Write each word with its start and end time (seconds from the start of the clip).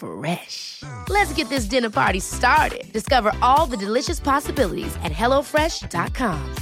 Fresh. 0.00 0.82
Let's 1.08 1.32
get 1.34 1.50
this 1.50 1.66
dinner 1.66 1.90
party 1.90 2.20
started. 2.20 2.90
Discover 2.92 3.32
all 3.42 3.66
the 3.66 3.76
delicious 3.76 4.18
possibilities 4.18 4.96
at 5.04 5.12
hellofresh.com. 5.12 6.54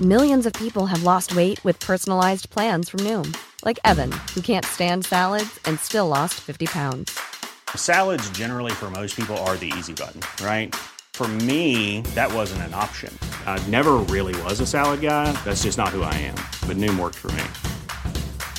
Millions 0.00 0.46
of 0.46 0.52
people 0.54 0.86
have 0.86 1.02
lost 1.02 1.36
weight 1.36 1.62
with 1.62 1.78
personalized 1.78 2.48
plans 2.48 2.88
from 2.88 3.00
Noom, 3.00 3.36
like 3.66 3.78
Evan, 3.84 4.10
who 4.34 4.40
can't 4.40 4.64
stand 4.64 5.04
salads 5.04 5.60
and 5.66 5.78
still 5.78 6.08
lost 6.08 6.40
50 6.40 6.66
pounds. 6.66 7.20
Salads, 7.76 8.28
generally, 8.30 8.72
for 8.72 8.90
most 8.90 9.14
people, 9.14 9.36
are 9.44 9.56
the 9.58 9.70
easy 9.78 9.92
button, 9.92 10.22
right? 10.42 10.74
For 11.12 11.28
me, 11.28 12.00
that 12.14 12.32
wasn't 12.32 12.62
an 12.62 12.72
option. 12.72 13.16
I 13.46 13.62
never 13.68 13.98
really 14.08 14.34
was 14.44 14.60
a 14.60 14.66
salad 14.66 15.02
guy. 15.02 15.32
That's 15.44 15.64
just 15.64 15.76
not 15.76 15.90
who 15.90 16.02
I 16.02 16.14
am. 16.14 16.36
But 16.66 16.78
Noom 16.78 16.98
worked 16.98 17.16
for 17.16 17.30
me. 17.32 17.44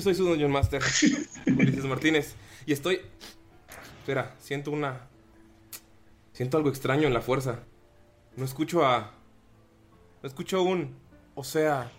Yo 0.00 0.04
soy 0.04 0.14
su 0.14 0.24
Dungeon 0.24 0.50
Master, 0.50 0.80
Ulises 1.46 1.84
Martínez, 1.84 2.34
y 2.64 2.72
estoy... 2.72 3.02
Espera, 3.98 4.34
siento 4.38 4.70
una... 4.70 5.08
Siento 6.32 6.56
algo 6.56 6.70
extraño 6.70 7.06
en 7.06 7.12
la 7.12 7.20
fuerza. 7.20 7.58
No 8.34 8.46
escucho 8.46 8.82
a... 8.82 9.12
No 10.22 10.26
escucho 10.26 10.62
un... 10.62 10.96
O 11.34 11.44
sea... 11.44 11.92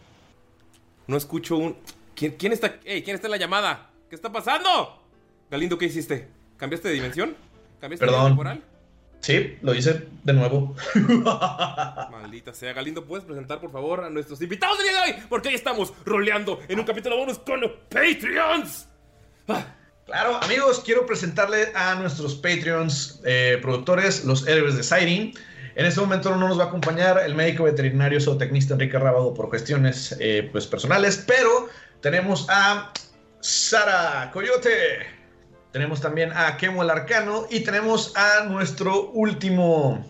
No 1.05 1.15
escucho 1.15 1.57
un... 1.57 1.77
¿Quién, 2.15 2.31
quién 2.39 2.53
está... 2.53 2.79
Ey, 2.85 3.03
¿quién 3.03 3.13
está 3.13 3.27
en 3.27 3.31
la 3.33 3.37
llamada? 3.37 3.91
¿Qué 4.09 4.15
está 4.15 4.31
pasando? 4.31 5.05
Galindo, 5.51 5.77
¿qué 5.77 5.85
hiciste? 5.85 6.27
¿Cambiaste 6.57 6.87
de 6.87 6.95
dimensión? 6.95 7.35
¿Cambiaste 7.79 8.03
de 8.03 8.11
Perdón. 8.11 8.29
temporal? 8.29 8.63
Sí, 9.21 9.57
lo 9.61 9.73
hice 9.75 10.07
de 10.23 10.33
nuevo. 10.33 10.75
Maldita 12.11 12.53
sea, 12.53 12.73
Galindo, 12.73 13.05
¿puedes 13.05 13.23
presentar 13.23 13.61
por 13.61 13.71
favor 13.71 14.03
a 14.03 14.09
nuestros 14.09 14.41
invitados 14.41 14.79
del 14.79 14.87
día 14.87 15.01
de 15.03 15.11
hoy? 15.11 15.23
Porque 15.29 15.49
hoy 15.49 15.55
estamos 15.55 15.93
roleando 16.05 16.59
en 16.67 16.79
un 16.79 16.85
capítulo 16.85 17.17
bonus 17.17 17.37
con 17.37 17.61
los 17.61 17.71
Patreons. 17.89 18.87
Claro, 20.05 20.37
amigos, 20.41 20.81
quiero 20.83 21.05
presentarle 21.05 21.71
a 21.75 21.95
nuestros 21.95 22.35
Patreons 22.35 23.21
eh, 23.23 23.59
productores, 23.61 24.25
los 24.25 24.47
héroes 24.47 24.75
de 24.75 24.83
Siren. 24.83 25.33
En 25.75 25.85
este 25.85 26.01
momento 26.01 26.35
no 26.35 26.47
nos 26.49 26.59
va 26.59 26.65
a 26.65 26.67
acompañar 26.67 27.21
el 27.23 27.35
médico 27.35 27.63
veterinario 27.63 28.19
zootecnista 28.19 28.73
Enrique 28.73 28.97
Rábago 28.97 29.33
por 29.33 29.49
cuestiones 29.49 30.15
eh, 30.19 30.49
pues, 30.51 30.65
personales, 30.65 31.23
pero 31.27 31.69
tenemos 32.01 32.47
a 32.49 32.91
Sara 33.39 34.31
Coyote, 34.33 35.20
tenemos 35.71 36.01
también 36.01 36.31
a 36.33 36.57
Kemo 36.57 36.83
el 36.83 36.89
Arcano 36.89 37.45
y 37.49 37.61
tenemos 37.61 38.13
a 38.15 38.43
nuestro 38.45 39.09
último 39.11 40.05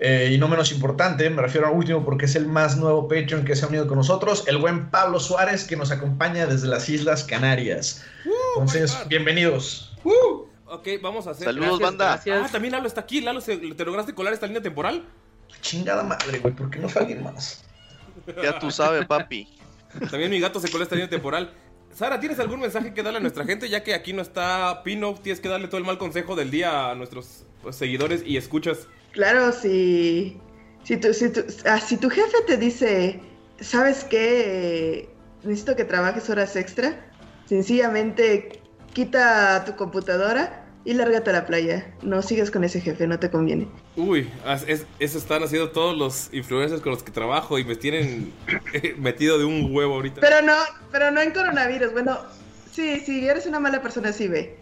eh, 0.00 0.30
y 0.32 0.38
no 0.38 0.48
menos 0.48 0.70
importante, 0.72 1.28
me 1.30 1.42
refiero 1.42 1.66
a 1.66 1.70
último 1.70 2.04
porque 2.04 2.26
es 2.26 2.36
el 2.36 2.46
más 2.46 2.76
nuevo 2.76 3.08
Patreon 3.08 3.44
que 3.44 3.56
se 3.56 3.64
ha 3.64 3.68
unido 3.68 3.86
con 3.88 3.98
nosotros, 3.98 4.44
el 4.46 4.58
buen 4.58 4.90
Pablo 4.90 5.18
Suárez 5.20 5.64
que 5.64 5.76
nos 5.76 5.90
acompaña 5.90 6.46
desde 6.46 6.68
las 6.68 6.88
Islas 6.88 7.24
Canarias. 7.24 8.04
Entonces, 8.54 8.96
bienvenidos. 9.08 9.96
Ok, 10.66 10.86
vamos 11.02 11.26
a 11.26 11.30
hacer. 11.30 11.46
Saludos, 11.46 11.78
Gracias, 11.78 11.88
banda. 11.90 12.06
gracias. 12.12 12.42
Ah, 12.44 12.48
también 12.52 12.72
Lalo 12.72 12.86
está 12.86 13.00
aquí. 13.00 13.20
Lalo, 13.22 13.40
¿se- 13.40 13.56
¿te 13.56 13.84
lograste 13.84 14.14
colar 14.14 14.34
esta 14.34 14.46
línea 14.46 14.62
temporal? 14.62 15.04
Chingada 15.62 16.02
madre, 16.02 16.38
güey, 16.40 16.54
¿por 16.54 16.70
qué 16.70 16.78
no 16.78 16.88
fue 16.88 17.02
alguien 17.02 17.22
más? 17.24 17.64
Ya 18.42 18.58
tú 18.58 18.70
sabes, 18.70 19.06
papi. 19.06 19.48
También 20.10 20.30
mi 20.30 20.38
gato 20.38 20.60
se 20.60 20.70
coló 20.70 20.82
esta 20.84 20.94
línea 20.94 21.08
temporal. 21.08 21.50
Sara, 21.94 22.20
¿tienes 22.20 22.38
algún 22.38 22.60
mensaje 22.60 22.94
que 22.94 23.02
darle 23.02 23.18
a 23.18 23.20
nuestra 23.20 23.44
gente? 23.44 23.68
Ya 23.68 23.82
que 23.82 23.94
aquí 23.94 24.12
no 24.12 24.22
está 24.22 24.82
Pino, 24.84 25.14
tienes 25.14 25.40
que 25.40 25.48
darle 25.48 25.68
todo 25.68 25.78
el 25.78 25.84
mal 25.84 25.98
consejo 25.98 26.36
del 26.36 26.50
día 26.50 26.90
a 26.90 26.94
nuestros 26.94 27.44
pues, 27.62 27.76
seguidores 27.76 28.22
y 28.24 28.36
escuchas. 28.36 28.86
Claro, 29.12 29.52
si, 29.52 30.36
si, 30.84 30.96
tu, 30.96 31.12
si, 31.12 31.30
tu, 31.30 31.44
ah, 31.66 31.80
si 31.80 31.96
tu 31.96 32.08
jefe 32.10 32.36
te 32.46 32.56
dice, 32.56 33.20
¿sabes 33.60 34.04
qué? 34.04 35.08
Necesito 35.42 35.74
que 35.74 35.84
trabajes 35.84 36.30
horas 36.30 36.54
extra. 36.56 37.04
Sencillamente 37.46 38.60
quita 38.92 39.64
tu 39.64 39.74
computadora 39.76 40.67
y 40.88 40.94
lárgate 40.94 41.28
a 41.28 41.32
la 41.34 41.46
playa. 41.46 41.86
No 42.02 42.22
sigas 42.22 42.50
con 42.50 42.64
ese 42.64 42.80
jefe, 42.80 43.06
no 43.06 43.18
te 43.18 43.30
conviene. 43.30 43.68
Uy, 43.94 44.26
es- 44.66 44.86
eso 44.98 45.18
están 45.18 45.42
haciendo 45.42 45.70
todos 45.70 45.96
los 45.96 46.30
influencers 46.32 46.80
con 46.80 46.92
los 46.92 47.02
que 47.02 47.10
trabajo 47.12 47.58
y 47.58 47.64
me 47.64 47.76
tienen 47.76 48.32
eh, 48.72 48.94
metido 48.98 49.38
de 49.38 49.44
un 49.44 49.74
huevo 49.74 49.96
ahorita. 49.96 50.20
Pero 50.22 50.40
no, 50.40 50.54
pero 50.90 51.10
no 51.10 51.20
en 51.20 51.32
coronavirus. 51.32 51.92
Bueno, 51.92 52.18
sí, 52.72 53.00
si 53.00 53.28
eres 53.28 53.44
una 53.46 53.60
mala 53.60 53.82
persona, 53.82 54.12
sí 54.12 54.28
ve. 54.28 54.56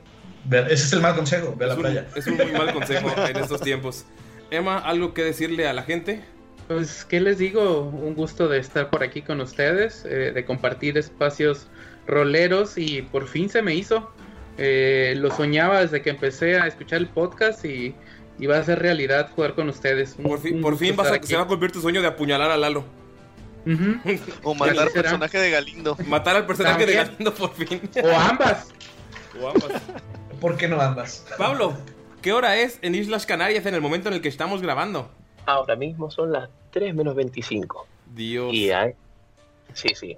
Ve, 0.47 0.61
Ese 0.65 0.75
es 0.75 0.93
el 0.95 1.01
mal 1.01 1.15
consejo, 1.15 1.55
ve 1.57 1.65
a 1.65 1.69
la 1.69 1.73
Es 1.75 1.77
un- 1.79 1.83
playa. 1.83 2.07
Es 2.17 2.27
un 2.27 2.37
muy 2.37 2.53
mal 2.53 2.73
consejo 2.73 3.09
en 3.29 3.37
estos 3.37 3.61
tiempos. 3.61 4.05
Emma, 4.51 4.79
¿algo 4.79 5.15
que 5.15 5.23
decirle 5.23 5.69
a 5.69 5.73
la 5.73 5.83
gente? 5.85 6.23
Pues, 6.67 7.05
¿qué 7.05 7.21
les 7.21 7.39
digo? 7.39 7.83
Un 7.83 8.15
gusto 8.15 8.49
de 8.49 8.59
estar 8.59 8.91
por 8.91 9.05
aquí 9.05 9.23
con 9.23 9.41
ustedes, 9.41 10.05
eh, 10.05 10.33
de 10.35 10.45
compartir 10.45 10.99
espacios 10.99 11.69
roleros 12.09 12.79
y 12.79 13.03
por 13.03 13.29
fin 13.29 13.49
se 13.49 13.63
me 13.63 13.75
hizo. 13.77 14.11
Eh, 14.59 15.15
lo 15.19 15.31
soñaba 15.31 15.81
desde 15.81 16.01
que 16.03 16.11
empecé 16.11 16.57
a 16.59 16.67
escuchar 16.67 16.99
el 16.99 17.09
podcast 17.09 17.65
y, 17.65 17.95
y 18.39 18.47
va 18.47 18.59
a 18.59 18.63
ser 18.65 18.79
realidad 18.79 19.31
jugar 19.35 19.55
con 19.55 19.69
ustedes. 19.69 20.15
Un- 20.19 20.25
Por 20.25 20.41
fin, 20.41 20.57
un 20.57 20.63
por 20.63 20.73
gusto 20.73 20.87
fin 20.87 20.97
vas 20.97 21.07
estar 21.09 21.23
a, 21.23 21.27
se 21.27 21.37
va 21.37 21.43
a 21.43 21.47
cumplir 21.47 21.73
tu 21.73 21.81
sueño 21.81 22.01
de 22.01 22.09
apuñalar 22.09 22.51
a 22.51 22.57
Lalo. 22.57 22.85
O 24.45 24.55
matar 24.55 24.79
al 24.79 24.91
será? 24.91 25.03
personaje 25.03 25.39
de 25.39 25.51
Galindo. 25.51 25.97
Matar 26.07 26.37
al 26.37 26.47
personaje 26.47 26.87
de. 26.87 26.95
Galindo 26.95 27.35
por 27.35 27.53
fin. 27.53 27.81
O 28.03 28.09
ambas. 28.17 28.69
O 29.43 29.49
ambas. 29.49 29.83
¿Por 30.41 30.57
qué 30.57 30.69
no 30.69 30.81
ambas? 30.81 31.27
Pablo, 31.37 31.77
¿qué 32.23 32.33
hora 32.33 32.57
es 32.59 32.79
en 32.83 32.95
Islas 32.95 33.27
Canarias 33.27 33.67
en 33.67 33.75
el 33.75 33.81
momento 33.81 34.09
en 34.09 34.15
el 34.15 34.21
que 34.21 34.29
estamos 34.29 34.63
grabando? 34.63 35.11
Ahora 35.47 35.75
mismo 35.77 36.11
son 36.11 36.33
las 36.33 36.49
3 36.71 36.95
menos 36.95 37.15
25. 37.17 37.87
Dios. 38.15 38.53
Y 38.55 38.71
sí, 39.75 39.89
sí. 39.95 40.17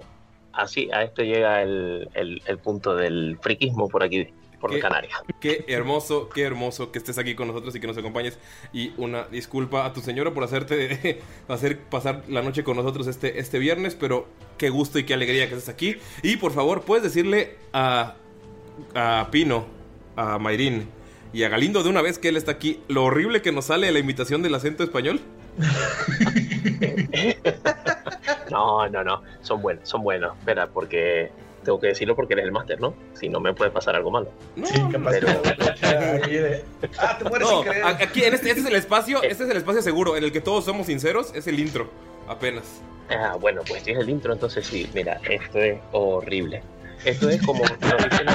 Así, 0.61 0.89
a 0.91 1.03
esto 1.03 1.23
llega 1.23 1.61
el, 1.61 2.09
el- 2.13 2.41
el 2.45 2.57
punto 2.57 2.95
del 2.95 3.37
friquismo 3.41 3.87
por 3.89 4.03
aquí, 4.03 4.27
por 4.59 4.71
¿Qué? 4.71 4.79
Canarias. 4.79 5.17
Qué 5.39 5.63
hermoso, 5.69 6.27
qué 6.29 6.41
hermoso 6.43 6.91
que 6.91 6.99
estés 6.99 7.17
aquí 7.17 7.33
con 7.33 7.47
nosotros 7.47 7.73
y 7.75 7.79
que 7.79 7.87
nos 7.87 7.97
acompañes. 7.97 8.37
Y 8.73 8.91
una 8.97 9.23
disculpa 9.27 9.85
a 9.85 9.93
tu 9.93 10.01
señora 10.01 10.33
por 10.33 10.43
hacerte 10.43 11.21
hacer 11.47 11.79
pasar 11.79 12.23
la 12.27 12.41
noche 12.41 12.63
con 12.63 12.75
nosotros 12.75 13.07
este, 13.07 13.39
este 13.39 13.57
viernes, 13.57 13.95
pero 13.95 14.27
qué 14.57 14.69
gusto 14.69 14.99
y 14.99 15.05
qué 15.05 15.13
alegría 15.13 15.47
que 15.47 15.55
estés 15.55 15.69
aquí. 15.69 15.95
Y 16.23 16.35
por 16.37 16.51
favor, 16.51 16.81
puedes 16.81 17.03
decirle 17.03 17.55
a, 17.73 18.15
a 18.95 19.29
Pino, 19.31 19.65
a 20.17 20.37
Mayrín 20.39 20.89
y 21.31 21.43
a 21.43 21.49
Galindo 21.49 21.81
de 21.83 21.89
una 21.89 22.01
vez 22.01 22.19
que 22.19 22.27
él 22.29 22.35
está 22.37 22.51
aquí, 22.51 22.81
lo 22.89 23.05
horrible 23.05 23.41
que 23.41 23.51
nos 23.53 23.65
sale 23.65 23.89
la 23.91 23.99
imitación 23.99 24.41
del 24.41 24.55
acento 24.55 24.83
español. 24.83 25.21
No, 28.51 28.87
no, 28.89 29.03
no. 29.03 29.21
Son 29.41 29.61
buenos, 29.61 29.87
son 29.87 30.01
buenos. 30.03 30.35
Espera, 30.39 30.67
porque 30.67 31.31
tengo 31.63 31.79
que 31.79 31.87
decirlo 31.87 32.15
porque 32.15 32.33
eres 32.33 32.45
el 32.45 32.51
máster, 32.51 32.79
¿no? 32.81 32.93
Si 33.13 33.29
no 33.29 33.39
me 33.39 33.53
puede 33.53 33.69
pasar 33.71 33.95
algo 33.95 34.09
malo. 34.11 34.31
Sí, 34.63 34.81
capaz 34.91 35.11
Pero- 35.11 35.27
Ah, 36.97 37.17
te 37.17 37.25
mueres 37.25 37.47
No, 37.47 37.55
sin 37.61 37.63
querer. 37.71 37.83
a- 37.83 37.89
aquí 37.89 38.23
en 38.23 38.33
este, 38.33 38.49
este 38.49 38.61
es 38.61 38.65
el 38.67 38.75
espacio, 38.75 39.21
este 39.21 39.43
es 39.43 39.49
el 39.49 39.57
espacio 39.57 39.81
seguro 39.81 40.17
en 40.17 40.23
el 40.23 40.31
que 40.31 40.41
todos 40.41 40.65
somos 40.65 40.87
sinceros, 40.87 41.31
es 41.35 41.45
el 41.47 41.59
intro, 41.59 41.89
apenas. 42.27 42.63
Ah, 43.09 43.35
bueno, 43.39 43.61
pues 43.67 43.83
si 43.83 43.91
es 43.91 43.99
el 43.99 44.09
intro, 44.09 44.33
entonces 44.33 44.65
sí. 44.65 44.89
Mira, 44.93 45.19
esto 45.29 45.59
es 45.59 45.79
horrible. 45.91 46.63
Esto 47.05 47.29
es 47.29 47.41
como 47.45 47.63
nos 47.63 47.79
dicen 47.79 48.27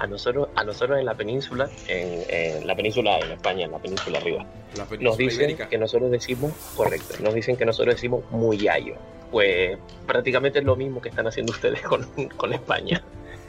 a 0.00 0.06
nosotros, 0.06 0.48
a 0.56 0.64
nosotros 0.64 0.98
en 0.98 1.04
la 1.06 1.14
península, 1.14 1.68
en, 1.86 2.22
en 2.28 2.66
la 2.66 2.74
península 2.74 3.18
en 3.18 3.32
España, 3.32 3.66
en 3.66 3.72
la 3.72 3.78
península 3.78 4.18
arriba, 4.18 4.44
La 4.76 4.86
nos 5.00 5.16
dicen 5.16 5.40
ibérica. 5.42 5.68
que 5.68 5.78
nosotros 5.78 6.10
decimos, 6.10 6.52
correcto, 6.76 7.14
nos 7.20 7.34
dicen 7.34 7.56
que 7.56 7.64
nosotros 7.66 7.94
decimos 7.96 8.22
muy 8.30 8.66
ayo. 8.68 8.94
Pues 9.30 9.78
prácticamente 10.06 10.58
es 10.58 10.64
lo 10.64 10.74
mismo 10.74 11.00
que 11.00 11.10
están 11.10 11.26
haciendo 11.26 11.52
ustedes 11.52 11.80
con, 11.88 12.04
con 12.36 12.52
España. 12.52 13.02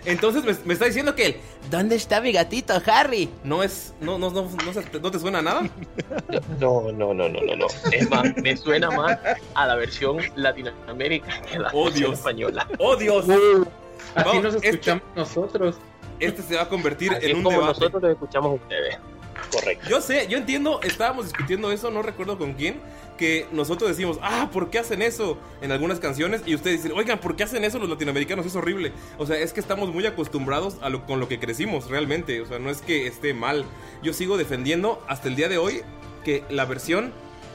Entonces 0.03 0.44
me, 0.44 0.56
me 0.65 0.74
está 0.74 0.86
diciendo 0.86 1.13
que 1.13 1.25
el 1.27 1.36
¿Dónde 1.69 1.95
está 1.95 2.21
mi 2.21 2.31
gatito 2.31 2.74
Harry? 2.88 3.30
No 3.44 3.62
es 3.62 3.94
no 4.01 4.18
no 4.18 4.31
no 4.31 4.50
no, 4.65 4.74
se- 4.74 5.00
¿no 5.00 5.12
te 5.12 5.19
suena 5.19 5.39
a 5.39 5.42
nada? 5.44 5.69
No, 6.59 6.92
no, 6.92 7.13
no, 7.13 7.30
no, 7.30 7.39
no, 7.42 7.56
no. 7.56 7.68
Es 7.92 8.09
más, 8.09 8.36
me 8.38 8.57
suena 8.57 8.89
más 8.89 9.19
a 9.53 9.68
la 9.68 9.75
versión 9.75 10.18
Latinoamérica 10.36 11.42
que 11.44 11.57
a 11.57 11.59
la 11.59 11.69
Oh, 11.74 11.83
versión 11.86 12.09
Dios. 12.09 12.19
española. 12.19 12.68
Oh 12.80 12.95
Dios. 12.95 13.25
Así 13.30 14.27
Vamos, 14.27 14.44
nos 14.44 14.56
este- 14.56 14.69
escuchamos 14.69 15.03
nosotros. 15.15 15.75
Este 16.22 16.42
se 16.42 16.56
va 16.56 16.64
a 16.64 16.70
convertir 16.70 17.12
Así 17.12 17.26
en 17.26 17.32
es 17.32 17.38
un 17.38 17.44
como 17.44 17.60
debate. 17.60 17.80
nosotros 17.80 18.02
lo 18.02 18.12
escuchamos 18.12 18.52
a 18.52 18.54
ustedes. 18.56 18.98
Correcto. 19.52 19.90
Yo 19.90 20.02
sé, 20.02 20.28
yo 20.30 20.38
entiendo, 20.38 20.80
estábamos 20.84 21.26
discutiendo 21.26 21.72
eso, 21.72 21.90
no 21.90 22.02
recuerdo 22.02 22.38
con 22.38 22.54
quién, 22.54 22.80
que 23.18 23.48
nosotros 23.52 23.90
decimos, 23.90 24.20
ah, 24.22 24.50
¿por 24.54 24.70
qué 24.70 24.80
hacen 24.80 25.02
eso? 25.02 25.38
En 25.62 25.72
algunas 25.72 26.00
canciones, 26.00 26.42
y 26.46 26.54
ustedes 26.56 26.84
dicen, 26.84 26.98
oigan, 26.98 27.20
¿por 27.20 27.36
qué 27.36 27.44
hacen 27.44 27.64
eso 27.64 27.80
los 27.80 27.90
latinoamericanos? 27.90 28.46
Es 28.46 28.56
horrible. 28.56 28.94
O 29.18 29.26
sea, 29.26 29.38
es 29.38 29.52
que 29.52 29.60
estamos 29.60 29.94
muy 29.94 30.06
acostumbrados 30.06 30.78
a 30.82 30.90
lo, 30.90 31.06
con 31.06 31.20
lo 31.20 31.28
que 31.28 31.40
crecimos 31.40 31.90
realmente. 31.90 32.40
O 32.42 32.46
sea, 32.46 32.60
no 32.60 32.70
es 32.70 32.82
que 32.82 33.08
esté 33.08 33.34
mal. 33.34 33.66
Yo 34.04 34.14
sigo 34.14 34.38
defendiendo 34.38 35.04
hasta 35.08 35.28
el 35.28 35.36
día 35.36 35.50
de 35.50 35.58
hoy 35.58 35.82
que 36.24 36.44
la 36.50 36.66
versión 36.66 37.12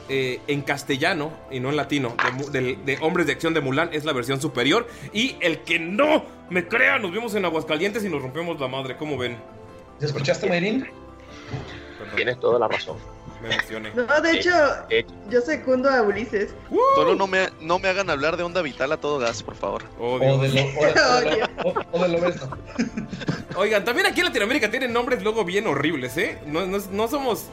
eh, 0.09 0.39
en 0.47 0.61
castellano 0.61 1.31
y 1.51 1.59
no 1.59 1.69
en 1.69 1.75
latino 1.77 2.15
de, 2.51 2.77
de 2.85 2.97
Hombres 3.01 3.27
de 3.27 3.33
Acción 3.33 3.53
de 3.53 3.61
Mulan 3.61 3.89
es 3.93 4.05
la 4.05 4.13
versión 4.13 4.39
superior. 4.41 4.87
Y 5.13 5.35
el 5.41 5.59
que 5.59 5.79
no 5.79 6.25
me 6.49 6.67
crea, 6.67 6.97
nos 6.99 7.11
vemos 7.11 7.35
en 7.35 7.45
Aguascalientes 7.45 8.03
y 8.05 8.09
nos 8.09 8.21
rompemos 8.21 8.59
la 8.59 8.67
madre. 8.67 8.95
¿Cómo 8.97 9.17
ven? 9.17 9.37
¿Ya 9.99 10.07
escuchaste, 10.07 10.47
Mayrin? 10.47 10.87
Tienes 12.15 12.39
toda 12.39 12.59
la 12.59 12.67
razón. 12.67 12.97
Me 13.41 13.53
emocioné. 13.53 13.91
No, 13.93 14.21
de 14.21 14.31
hecho, 14.31 14.49
Eh, 14.89 15.05
yo 15.29 15.41
secundo 15.41 15.89
a 15.89 16.01
Ulises. 16.01 16.55
Solo 16.95 17.13
no 17.15 17.27
me, 17.27 17.49
no 17.61 17.77
me 17.77 17.87
hagan 17.87 18.09
hablar 18.09 18.35
de 18.35 18.41
onda 18.43 18.63
vital 18.63 18.91
a 18.91 18.97
todo 18.97 19.19
gas, 19.19 19.43
por 19.43 19.55
favor. 19.55 19.83
Oh, 19.99 20.15
O 20.15 20.19
de 20.19 20.49
lo, 20.49 20.53
de- 20.53 22.35
lo-. 22.35 22.57
Oigan, 23.59 23.85
también 23.85 24.07
aquí 24.07 24.21
en 24.21 24.25
Latinoamérica 24.27 24.71
tienen 24.71 24.91
nombres 24.93 25.21
luego 25.23 25.43
bien 25.45 25.67
horribles, 25.67 26.17
¿eh? 26.17 26.39
No, 26.47 26.65
no, 26.65 26.77
no 26.91 27.07
somos. 27.07 27.45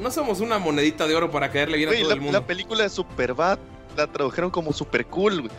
No 0.00 0.10
somos 0.10 0.40
una 0.40 0.58
monedita 0.58 1.06
de 1.06 1.14
oro 1.16 1.30
para 1.30 1.50
caerle 1.50 1.76
bien 1.76 1.88
a 1.88 1.92
Güey, 1.92 2.00
todo 2.02 2.08
la, 2.10 2.14
el 2.14 2.20
mundo. 2.20 2.38
la 2.40 2.46
película 2.46 2.82
de 2.84 2.88
Superbad 2.88 3.58
la 3.96 4.06
tradujeron 4.06 4.50
como 4.50 4.72
super 4.72 5.04
cool, 5.06 5.40
güey. 5.42 5.52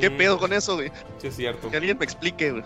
¿Qué 0.00 0.10
Mm, 0.10 0.16
pedo 0.16 0.38
con 0.38 0.52
eso, 0.52 0.74
güey? 0.76 0.90
Sí, 1.18 1.28
es 1.28 1.36
cierto. 1.36 1.70
Que 1.70 1.76
alguien 1.78 1.96
me 1.98 2.04
explique, 2.04 2.50
güey. 2.52 2.62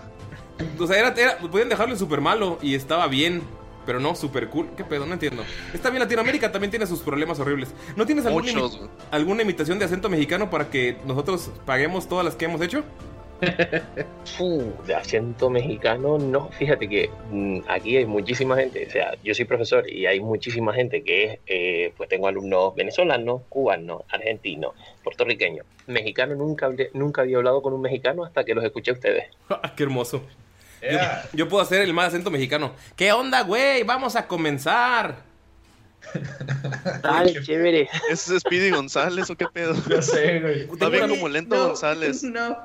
O 0.79 0.87
sea, 0.87 0.99
era, 0.99 1.09
era- 1.17 1.38
podían 1.38 1.69
dejarlo 1.69 1.94
en 1.94 1.99
super 1.99 2.20
malo 2.20 2.59
y 2.61 2.75
estaba 2.75 3.06
bien. 3.06 3.43
Pero 3.87 4.00
no, 4.00 4.15
super 4.15 4.50
cool. 4.50 4.69
¿Qué 4.76 4.85
pedo? 4.85 5.06
No 5.06 5.15
entiendo. 5.15 5.43
Está 5.73 5.88
bien, 5.88 6.03
Latinoamérica 6.03 6.53
también 6.53 6.70
tiene 6.70 6.87
sus 6.87 7.00
problemas 7.00 7.38
horribles. 7.41 7.70
¿No 7.97 8.05
tienes 8.05 8.26
Muchos, 8.26 8.81
alguna 9.11 9.41
imitación 9.43 9.79
de 9.79 9.87
acento 9.87 10.11
mexicano 10.11 10.50
para 10.50 10.69
que 10.69 10.99
nosotros 11.06 11.50
paguemos 11.65 12.06
todas 12.06 12.23
las 12.23 12.35
que 12.37 12.44
hemos 12.44 12.61
hecho? 12.61 12.85
Uh, 14.40 14.70
de 14.87 14.94
acento 14.94 15.50
mexicano, 15.50 16.17
no, 16.19 16.49
fíjate 16.52 16.88
que 16.88 17.11
mm, 17.31 17.61
aquí 17.69 17.96
hay 17.96 18.06
muchísima 18.06 18.56
gente, 18.56 18.87
o 18.87 18.90
sea, 18.90 19.14
yo 19.25 19.35
soy 19.35 19.46
profesor 19.46 19.88
y 19.90 20.06
hay 20.06 20.20
muchísima 20.20 20.73
gente 20.73 21.02
que 21.02 21.25
es, 21.25 21.38
eh, 21.46 21.93
pues 21.96 22.08
tengo 22.08 22.29
alumnos 22.29 22.75
venezolanos, 22.76 23.43
cubanos, 23.49 24.02
argentinos, 24.11 24.75
puertorriqueños, 25.02 25.67
mexicanos, 25.88 26.37
nunca, 26.38 26.69
hablé- 26.69 26.90
nunca 26.94 27.23
había 27.23 27.38
hablado 27.38 27.62
con 27.62 27.73
un 27.73 27.81
mexicano 27.81 28.25
hasta 28.25 28.44
que 28.44 28.55
los 28.55 28.64
escuché 28.64 28.93
a 28.93 28.94
ustedes. 28.94 29.25
¡Qué 29.76 29.82
hermoso! 29.82 30.23
Yo, 30.81 30.99
yo 31.32 31.49
puedo 31.49 31.62
hacer 31.62 31.82
el 31.82 31.93
más 31.93 32.08
acento 32.08 32.31
mexicano. 32.31 32.73
¿Qué 32.94 33.11
onda, 33.12 33.43
güey? 33.43 33.82
Vamos 33.82 34.14
a 34.14 34.29
comenzar. 34.29 35.17
¡Ay, 37.02 37.34
chévere! 37.43 37.88
¿Es 38.11 38.32
Speedy 38.38 38.70
González 38.70 39.29
o 39.31 39.34
qué 39.37 39.46
pedo? 39.52 39.75
Ya 39.91 40.00
sé, 40.02 40.38
güey. 40.41 40.61
Está 40.70 40.88
bien 40.88 41.08
como 41.08 41.29
lento 41.29 41.56
No, 41.56 41.67
González. 41.69 42.23
No. 42.23 42.56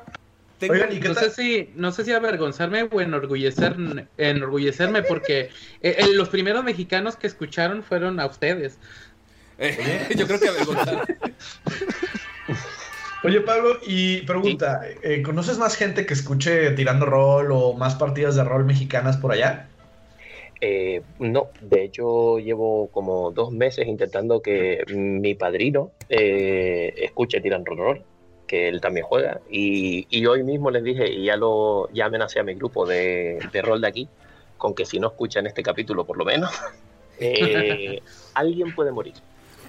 Tengo- 0.60 0.74
Oigan, 0.74 0.94
¿y 0.94 1.00
qué 1.00 1.10
No 1.10 1.16
sé 1.16 1.30
si, 1.32 1.70
no 1.76 1.92
sé 1.92 2.06
si 2.06 2.12
avergonzarme 2.12 2.84
o 2.92 3.02
enorgullecer, 3.02 3.76
enorgullecerme 4.18 5.04
porque 5.04 5.50
eh, 5.82 5.96
eh, 5.98 6.06
los 6.14 6.30
primeros 6.30 6.64
mexicanos 6.64 7.16
que 7.16 7.28
escucharon 7.28 7.84
fueron 7.84 8.20
a 8.20 8.26
ustedes. 8.26 8.80
Eh, 9.58 10.08
yo 10.18 10.26
creo 10.28 10.40
que 10.40 10.48
avergonzar. 10.50 11.06
Oye, 13.24 13.40
Pablo, 13.40 13.80
y 13.88 14.22
pregunta, 14.24 14.82
eh, 15.02 15.22
¿conoces 15.22 15.58
más 15.58 15.78
gente 15.78 16.06
que 16.06 16.14
escuche 16.14 16.72
tirando 16.72 17.06
rol 17.06 17.52
o 17.54 17.74
más 17.74 17.96
partidas 17.96 18.36
de 18.36 18.44
rol 18.44 18.66
mexicanas 18.66 19.16
por 19.16 19.32
allá? 19.32 19.70
Eh, 20.60 21.02
no, 21.20 21.50
de 21.62 21.84
hecho 21.84 22.40
llevo 22.40 22.90
como 22.92 23.32
dos 23.32 23.52
meses 23.52 23.88
intentando 23.88 24.42
que 24.42 24.84
mi 24.88 25.36
padrino 25.36 25.92
eh, 26.10 26.94
escuche 26.98 27.40
Tiran 27.42 27.66
Rol, 27.66 28.02
que 28.54 28.68
él 28.70 28.82
también 28.82 29.04
juega, 29.08 29.42
y, 29.50 30.06
y 30.12 30.26
hoy 30.28 30.44
mismo 30.44 30.70
les 30.70 30.84
dije, 30.84 31.12
y 31.12 31.26
ya 31.26 31.38
lo 31.38 31.90
ya 31.92 32.06
amenacé 32.06 32.40
a 32.40 32.44
mi 32.44 32.54
grupo 32.54 32.86
de, 32.86 33.40
de 33.52 33.62
rol 33.64 33.82
de 33.82 33.88
aquí, 33.88 34.08
con 34.60 34.76
que 34.76 34.86
si 34.86 35.00
no 35.00 35.08
escuchan 35.08 35.48
este 35.48 35.64
capítulo 35.64 36.06
por 36.06 36.18
lo 36.18 36.24
menos, 36.26 36.52
eh, 37.20 38.00
alguien 38.36 38.76
puede 38.76 38.92
morir. 38.92 39.14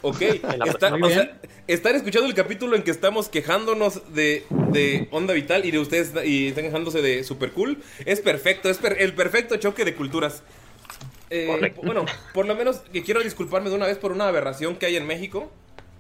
Ok, 0.03 0.21
está- 0.67 0.95
o 0.95 1.09
sea, 1.09 1.41
están 1.67 1.97
escuchando 1.97 2.29
el 2.29 2.35
capítulo 2.35 2.77
en 2.77 2.83
que 2.83 2.91
estamos 2.91 3.31
quejándonos 3.31 4.15
de, 4.15 4.45
de 4.71 5.09
Onda 5.13 5.33
Vital 5.33 5.65
y 5.65 5.71
de 5.71 5.79
ustedes 5.79 6.13
y 6.27 6.49
están 6.49 6.65
quejándose 6.65 7.01
de 7.01 7.25
Super 7.25 7.53
Cool. 7.53 7.79
Es 8.05 8.21
perfecto, 8.21 8.69
es 8.69 8.77
per- 8.77 9.01
el 9.01 9.15
perfecto 9.15 9.57
choque 9.57 9.83
de 9.87 9.95
culturas. 9.95 10.43
Eh, 11.31 11.73
bueno, 11.83 12.05
por 12.35 12.45
lo 12.45 12.55
menos 12.55 12.83
quiero 13.07 13.23
disculparme 13.23 13.71
de 13.71 13.77
una 13.77 13.87
vez 13.87 13.97
por 13.97 14.13
una 14.13 14.29
aberración 14.29 14.77
que 14.77 14.85
hay 14.85 14.97
en 14.97 15.07
México. 15.07 15.51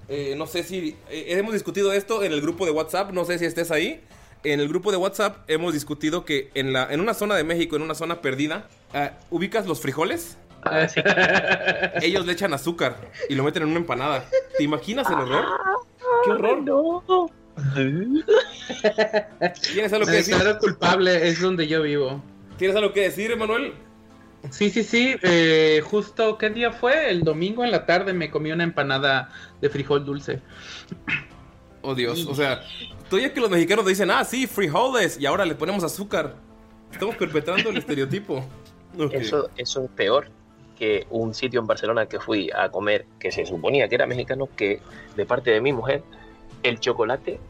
Eh, 0.08 0.34
no 0.36 0.46
sé 0.46 0.62
si 0.62 0.96
eh, 1.10 1.26
hemos 1.28 1.52
discutido 1.52 1.92
esto 1.92 2.22
en 2.22 2.32
el 2.32 2.40
grupo 2.40 2.66
de 2.66 2.72
WhatsApp, 2.72 3.12
no 3.12 3.24
sé 3.24 3.38
si 3.38 3.44
estés 3.44 3.70
ahí. 3.70 4.00
En 4.42 4.60
el 4.60 4.68
grupo 4.68 4.90
de 4.90 4.98
WhatsApp 4.98 5.38
hemos 5.48 5.72
discutido 5.72 6.24
que 6.26 6.50
en, 6.54 6.74
la, 6.74 6.92
en 6.92 7.00
una 7.00 7.14
zona 7.14 7.34
de 7.34 7.44
México, 7.44 7.76
en 7.76 7.82
una 7.82 7.94
zona 7.94 8.20
perdida, 8.20 8.68
ah, 8.92 9.12
ubicas 9.30 9.66
los 9.66 9.80
frijoles. 9.80 10.36
Ellos 12.02 12.26
le 12.26 12.32
echan 12.32 12.52
azúcar 12.52 13.10
y 13.28 13.34
lo 13.34 13.44
meten 13.44 13.62
en 13.62 13.70
una 13.70 13.78
empanada. 13.78 14.28
¿Te 14.56 14.64
imaginas 14.64 15.08
el 15.08 15.14
horror? 15.14 15.44
¡Qué 16.24 16.30
horror! 16.30 16.62
No. 16.62 17.30
¿Tienes 19.72 19.92
algo 19.92 20.06
que 20.06 20.12
decir? 20.12 20.36
culpable, 20.60 21.28
es 21.28 21.40
donde 21.40 21.66
yo 21.66 21.82
vivo. 21.82 22.22
¿Tienes 22.58 22.76
algo 22.76 22.92
que 22.92 23.02
decir, 23.02 23.30
Emanuel? 23.30 23.74
Sí, 24.50 24.70
sí, 24.70 24.82
sí. 24.84 25.16
eh, 25.22 25.80
justo, 25.84 26.38
¿qué 26.38 26.50
día 26.50 26.70
fue? 26.72 27.10
El 27.10 27.22
domingo 27.22 27.64
en 27.64 27.70
la 27.70 27.86
tarde 27.86 28.12
me 28.12 28.30
comí 28.30 28.52
una 28.52 28.64
empanada 28.64 29.30
de 29.60 29.68
frijol 29.70 30.04
dulce. 30.04 30.40
Oh, 31.82 31.94
Dios. 31.94 32.26
O 32.26 32.34
sea, 32.34 32.62
todavía 33.08 33.32
que 33.32 33.40
los 33.40 33.50
mexicanos 33.50 33.86
dicen, 33.86 34.10
ah, 34.10 34.24
sí, 34.24 34.46
frijoles, 34.46 35.18
y 35.20 35.26
ahora 35.26 35.44
le 35.44 35.54
ponemos 35.54 35.84
azúcar. 35.84 36.34
Estamos 36.92 37.16
perpetrando 37.16 37.70
el 37.70 37.76
estereotipo. 37.78 38.44
Ok. 38.96 39.12
Eso, 39.12 39.50
eso 39.56 39.82
es 39.82 39.90
peor 39.90 40.28
que 40.78 41.04
un 41.10 41.34
sitio 41.34 41.58
en 41.58 41.66
Barcelona 41.66 42.06
que 42.06 42.20
fui 42.20 42.48
a 42.54 42.68
comer, 42.68 43.06
que 43.18 43.32
se 43.32 43.44
suponía 43.44 43.88
que 43.88 43.96
era 43.96 44.06
mexicano, 44.06 44.48
que 44.54 44.80
de 45.16 45.26
parte 45.26 45.50
de 45.50 45.60
mi 45.60 45.72
mujer, 45.72 46.04
el 46.62 46.78
chocolate, 46.78 47.40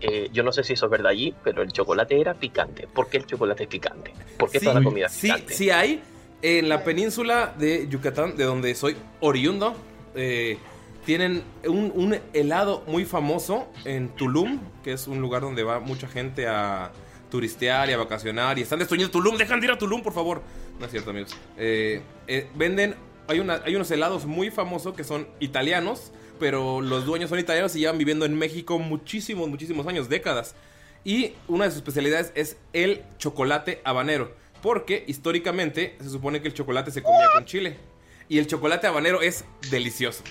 eh, 0.00 0.28
yo 0.32 0.42
no 0.42 0.50
sé 0.50 0.64
si 0.64 0.72
eso 0.72 0.86
es 0.86 0.90
verdad 0.90 1.12
allí, 1.12 1.34
pero 1.44 1.62
el 1.62 1.70
chocolate 1.70 2.20
era 2.20 2.34
picante. 2.34 2.88
¿Por 2.92 3.08
qué 3.08 3.18
el 3.18 3.26
chocolate 3.26 3.62
es 3.62 3.68
picante? 3.68 4.12
¿Por 4.36 4.50
qué 4.50 4.58
Sí, 4.58 4.64
toda 4.64 4.80
la 4.80 4.84
comida 4.84 5.06
es 5.06 5.12
sí, 5.12 5.28
picante? 5.28 5.54
sí 5.54 5.70
hay. 5.70 6.02
En 6.40 6.68
la 6.68 6.84
península 6.84 7.54
de 7.58 7.88
Yucatán, 7.88 8.36
de 8.36 8.44
donde 8.44 8.74
soy 8.76 8.96
oriundo, 9.20 9.74
eh, 10.14 10.56
tienen 11.04 11.42
un, 11.66 12.16
helado 12.32 12.84
muy 12.86 13.04
famoso 13.04 13.66
en 13.84 14.10
Tulum, 14.10 14.60
que 14.84 14.92
es 14.92 15.08
un 15.08 15.20
lugar 15.20 15.42
donde 15.42 15.64
va 15.64 15.80
mucha 15.80 16.06
gente 16.06 16.46
a 16.46 16.92
turistear 17.28 17.90
y 17.90 17.92
a 17.92 17.96
vacacionar. 17.96 18.56
Y 18.58 18.62
están 18.62 18.78
destruyendo 18.78 19.10
Tulum. 19.10 19.36
Dejan 19.36 19.58
de 19.58 19.66
ir 19.66 19.72
a 19.72 19.78
Tulum, 19.78 20.02
por 20.02 20.12
favor. 20.12 20.42
No 20.78 20.86
es 20.86 20.92
cierto, 20.92 21.10
amigos. 21.10 21.36
Eh, 21.56 22.02
eh, 22.28 22.46
venden. 22.54 22.94
Hay, 23.26 23.40
hay 23.40 23.74
unos 23.74 23.90
helados 23.90 24.24
muy 24.24 24.50
famosos 24.50 24.94
que 24.94 25.02
son 25.02 25.26
italianos, 25.40 26.12
pero 26.38 26.80
los 26.80 27.04
dueños 27.04 27.30
son 27.30 27.38
italianos 27.40 27.74
y 27.74 27.80
llevan 27.80 27.98
viviendo 27.98 28.24
en 28.24 28.38
México 28.38 28.78
muchísimos, 28.78 29.48
muchísimos 29.48 29.86
años, 29.88 30.08
décadas. 30.08 30.54
Y 31.04 31.32
una 31.48 31.64
de 31.64 31.70
sus 31.70 31.78
especialidades 31.78 32.32
es 32.36 32.58
el 32.72 33.02
chocolate 33.18 33.80
habanero. 33.84 34.32
Porque 34.62 35.04
históricamente 35.06 35.96
se 36.00 36.10
supone 36.10 36.40
que 36.42 36.48
el 36.48 36.54
chocolate 36.54 36.90
se 36.90 37.02
comía 37.02 37.26
con 37.34 37.44
chile. 37.44 37.76
Y 38.28 38.38
el 38.38 38.46
chocolate 38.46 38.86
habanero 38.86 39.22
es 39.22 39.44
delicioso. 39.70 40.22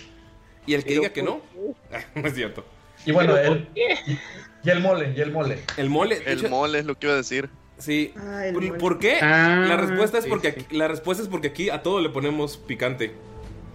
Y 0.66 0.74
el 0.74 0.84
que 0.84 0.94
diga 0.96 1.10
que 1.10 1.24
no, 1.24 1.42
no 2.16 2.28
es 2.28 2.34
cierto. 2.36 2.66
Y 3.06 3.12
bueno, 3.12 3.38
el, 3.38 3.68
y 4.64 4.70
el 4.70 4.80
mole, 4.82 5.14
y 5.16 5.22
el 5.22 5.32
mole. 5.32 5.60
El 5.78 5.90
mole. 5.90 6.22
El 6.26 6.40
hecho, 6.40 6.50
mole 6.50 6.80
es 6.80 6.86
lo 6.86 6.96
que 6.96 7.08
iba 7.08 7.14
a 7.14 7.18
decir. 7.18 7.50
Sí. 7.78 8.12
Ah, 8.18 8.46
¿Por, 8.54 8.78
por 8.78 9.00
qué? 9.00 9.20
Ah, 9.22 9.66
la 9.68 9.78
respuesta 9.78 10.18
es 10.18 10.26
sí, 10.26 10.30
porque 10.30 10.52
sí. 10.52 10.60
aquí, 10.62 10.76
la 10.76 10.88
respuesta 10.88 11.24
es 11.24 11.30
porque 11.30 11.48
aquí 11.50 11.70
a 11.70 11.82
todo 11.84 12.02
le 12.02 12.10
ponemos 12.10 12.58
picante. 12.58 13.14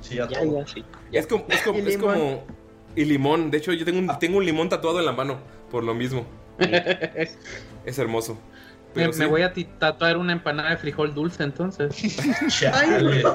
Sí, 0.00 0.18
a 0.18 0.26
todo. 0.28 0.60
ya, 0.60 0.66
sí. 0.66 0.84
ya. 1.10 1.20
Es 1.20 1.26
como, 1.26 1.46
es 1.48 1.62
como, 1.62 1.78
Y 1.78 1.82
es 1.82 1.86
limón. 1.88 2.14
como- 2.14 2.46
y 2.94 3.04
limón. 3.06 3.50
De 3.50 3.58
hecho, 3.58 3.72
yo 3.72 3.84
tengo 3.86 4.00
un, 4.00 4.18
tengo 4.18 4.38
un 4.38 4.44
limón 4.44 4.68
tatuado 4.68 4.98
en 4.98 5.06
la 5.06 5.12
mano 5.12 5.38
por 5.70 5.82
lo 5.84 5.94
mismo. 5.94 6.26
Es 7.84 7.98
hermoso. 7.98 8.38
Me, 8.94 9.02
Pero 9.02 9.08
me 9.08 9.14
sí. 9.24 9.24
voy 9.24 9.42
a 9.42 9.52
tatuar 9.78 10.16
una 10.18 10.32
empanada 10.32 10.70
de 10.70 10.76
frijol 10.76 11.14
dulce 11.14 11.42
entonces. 11.42 11.90
Ay, 12.74 12.90
no, 12.90 13.00
no. 13.00 13.34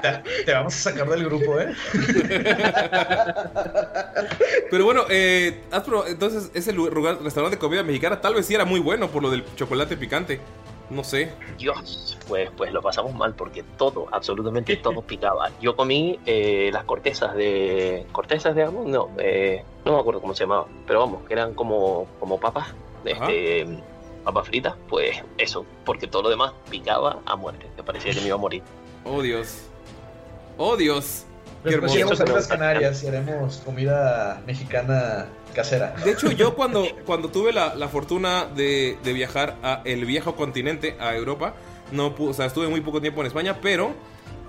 Te, 0.00 0.44
te 0.44 0.52
vamos 0.52 0.74
a 0.74 0.78
sacar 0.90 1.08
del 1.08 1.24
grupo, 1.24 1.58
¿eh? 1.58 1.74
Pero 4.70 4.84
bueno, 4.84 5.02
eh, 5.08 5.62
has 5.70 5.82
probado- 5.82 6.08
entonces 6.08 6.50
ese 6.54 6.72
lu- 6.72 6.90
lugar, 6.90 7.18
restaurante 7.22 7.56
de 7.56 7.60
comida 7.60 7.82
mexicana 7.82 8.20
tal 8.20 8.34
vez 8.34 8.46
sí 8.46 8.54
era 8.54 8.64
muy 8.64 8.80
bueno 8.80 9.08
por 9.08 9.22
lo 9.22 9.30
del 9.30 9.44
chocolate 9.56 9.96
picante. 9.96 10.40
No 10.90 11.04
sé. 11.04 11.30
Dios, 11.56 12.18
pues, 12.26 12.50
pues 12.56 12.72
lo 12.72 12.82
pasamos 12.82 13.14
mal 13.14 13.34
porque 13.34 13.62
todo, 13.78 14.08
absolutamente 14.10 14.76
todo 14.76 15.02
picaba. 15.02 15.50
Yo 15.60 15.76
comí 15.76 16.18
eh, 16.26 16.70
las 16.72 16.82
cortezas 16.84 17.34
de. 17.36 18.06
¿Cortezas 18.10 18.56
de 18.56 18.64
algo? 18.64 18.82
No, 18.84 19.08
eh, 19.18 19.62
no 19.84 19.92
me 19.94 20.00
acuerdo 20.00 20.20
cómo 20.20 20.34
se 20.34 20.44
llamaba, 20.44 20.66
pero 20.88 20.98
vamos, 21.00 21.22
que 21.28 21.34
eran 21.34 21.54
como, 21.54 22.08
como 22.18 22.40
papas, 22.40 22.74
este, 23.04 23.66
papas 24.24 24.46
fritas. 24.46 24.74
Pues 24.88 25.16
eso, 25.38 25.64
porque 25.84 26.06
todo 26.06 26.22
lo 26.22 26.28
demás 26.30 26.52
picaba 26.70 27.20
a 27.26 27.36
muerte. 27.36 27.66
Me 27.76 27.82
parecía 27.82 28.12
que 28.12 28.20
me 28.20 28.26
iba 28.26 28.36
a 28.36 28.38
morir. 28.38 28.62
Oh 29.04 29.22
Dios. 29.22 29.62
Oh 30.58 30.76
Dios. 30.76 31.24
Qué 31.64 31.74
hermoso. 31.74 31.94
iremos 31.94 32.20
a 32.20 32.24
las 32.26 32.46
Canarias 32.46 33.02
y 33.02 33.08
haremos 33.08 33.58
comida 33.58 34.40
mexicana 34.46 35.26
casera. 35.54 35.94
De 36.04 36.12
hecho, 36.12 36.30
yo 36.30 36.54
cuando, 36.54 36.86
cuando 37.04 37.28
tuve 37.28 37.52
la, 37.52 37.74
la 37.74 37.88
fortuna 37.88 38.46
de, 38.46 38.96
de 39.02 39.12
viajar 39.12 39.56
a 39.62 39.82
el 39.84 40.06
viejo 40.06 40.36
continente, 40.36 40.96
a 40.98 41.14
Europa, 41.14 41.54
no 41.92 42.16
pu- 42.16 42.30
o 42.30 42.32
sea, 42.32 42.46
estuve 42.46 42.68
muy 42.68 42.80
poco 42.80 43.00
tiempo 43.02 43.20
en 43.20 43.26
España, 43.26 43.58
pero 43.60 43.92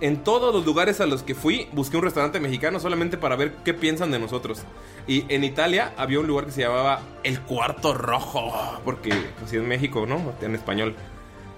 en 0.02 0.24
todos 0.24 0.54
los 0.54 0.66
lugares 0.66 1.00
a 1.00 1.06
los 1.06 1.22
que 1.22 1.36
fui, 1.36 1.68
busqué 1.72 1.96
un 1.96 2.04
restaurante 2.04 2.40
mexicano 2.40 2.80
solamente 2.80 3.18
para 3.18 3.36
ver 3.36 3.54
qué 3.64 3.74
piensan 3.74 4.10
de 4.10 4.18
nosotros. 4.18 4.64
Y 5.08 5.26
en 5.30 5.44
Italia 5.44 5.94
había 5.96 6.20
un 6.20 6.28
lugar 6.28 6.46
que 6.46 6.52
se 6.52 6.62
llamaba 6.62 7.02
El 7.24 7.40
Cuarto 7.42 7.94
Rojo, 7.94 8.52
porque 8.84 9.14
así 9.44 9.58
en 9.58 9.68
México, 9.68 10.06
¿no? 10.08 10.34
En 10.42 10.56
español. 10.56 10.96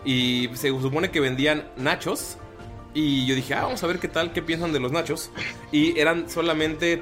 Y 0.03 0.49
se 0.55 0.69
supone 0.69 1.09
que 1.09 1.21
vendían 1.21 1.69
nachos. 1.77 2.37
Y 2.93 3.25
yo 3.25 3.33
dije, 3.33 3.53
ah, 3.55 3.63
vamos 3.63 3.81
a 3.83 3.87
ver 3.87 3.99
qué 3.99 4.09
tal, 4.09 4.33
qué 4.33 4.41
piensan 4.41 4.73
de 4.73 4.81
los 4.81 4.91
nachos. 4.91 5.31
Y 5.71 5.97
eran 5.97 6.29
solamente 6.29 7.01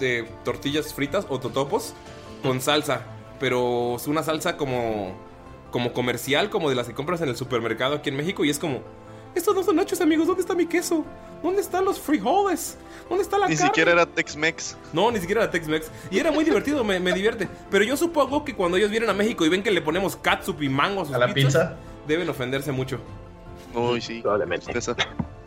de 0.00 0.28
tortillas 0.44 0.92
fritas 0.92 1.24
o 1.28 1.38
totopos 1.38 1.94
con 2.42 2.60
salsa. 2.60 3.02
Pero 3.38 3.96
es 3.96 4.08
una 4.08 4.24
salsa 4.24 4.56
como, 4.56 5.14
como 5.70 5.92
comercial, 5.92 6.50
como 6.50 6.68
de 6.68 6.74
las 6.74 6.88
que 6.88 6.94
compras 6.94 7.20
en 7.20 7.28
el 7.28 7.36
supermercado 7.36 7.94
aquí 7.94 8.10
en 8.10 8.16
México. 8.16 8.44
Y 8.44 8.50
es 8.50 8.58
como, 8.58 8.82
estos 9.34 9.54
no 9.54 9.62
son 9.62 9.76
nachos, 9.76 10.00
amigos, 10.00 10.26
¿dónde 10.26 10.42
está 10.42 10.54
mi 10.54 10.66
queso? 10.66 11.04
¿Dónde 11.42 11.60
están 11.62 11.84
los 11.84 11.98
frijoles? 11.98 12.76
¿Dónde 13.08 13.22
está 13.24 13.38
la 13.38 13.48
Ni 13.48 13.54
carne? 13.56 13.68
siquiera 13.68 13.92
era 13.92 14.06
Tex-Mex. 14.06 14.76
No, 14.92 15.10
ni 15.10 15.18
siquiera 15.20 15.42
era 15.42 15.50
Tex-Mex. 15.50 15.90
Y 16.10 16.18
era 16.18 16.30
muy 16.30 16.44
divertido, 16.44 16.84
me, 16.84 17.00
me 17.00 17.12
divierte. 17.12 17.48
Pero 17.70 17.82
yo 17.84 17.96
supongo 17.96 18.44
que 18.44 18.54
cuando 18.54 18.76
ellos 18.76 18.90
vienen 18.90 19.08
a 19.08 19.14
México 19.14 19.44
y 19.46 19.48
ven 19.48 19.62
que 19.62 19.70
le 19.70 19.80
ponemos 19.80 20.16
catsup 20.16 20.62
y 20.62 20.68
mango 20.68 21.02
a 21.02 21.04
sus 21.06 21.14
¿A 21.14 21.18
la 21.18 21.32
pizzas, 21.32 21.52
pizza? 21.54 21.76
deben 22.06 22.28
ofenderse 22.28 22.72
mucho. 22.72 22.98
Uy, 23.74 24.00
sí. 24.00 24.20
Probablemente. 24.20 24.70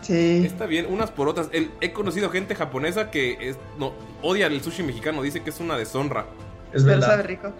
Sí. 0.02 0.44
Está 0.46 0.66
bien, 0.66 0.88
unas 0.90 1.12
por 1.12 1.30
otras. 1.30 1.48
El- 1.52 1.72
he 1.80 1.94
conocido 1.94 2.30
gente 2.30 2.56
japonesa 2.56 3.10
que 3.12 3.38
es, 3.50 3.58
no, 3.78 3.94
odia 4.22 4.48
el 4.48 4.62
sushi 4.62 4.84
mexicano, 4.84 5.22
dice 5.22 5.42
que 5.44 5.50
es 5.52 5.60
una 5.60 5.78
deshonra. 5.78 6.26
Es 6.74 6.84
Pero 6.84 6.96
verdad. 6.98 7.08
sabe 7.12 7.24
rico. 7.24 7.54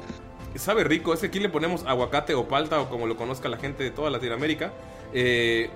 Sabe 0.56 0.84
rico, 0.84 1.14
es 1.14 1.20
que 1.22 1.28
aquí 1.28 1.40
le 1.40 1.50
ponemos 1.50 1.84
aguacate 1.86 2.34
o 2.36 2.48
palta 2.48 2.80
o 2.82 2.90
como 2.90 3.08
lo 3.08 3.16
conozca 3.16 3.48
la 3.50 3.58
gente 3.58 3.84
de 3.84 3.92
toda 3.92 4.10
Latinoamérica. 4.10 4.74
eh, 5.14 5.70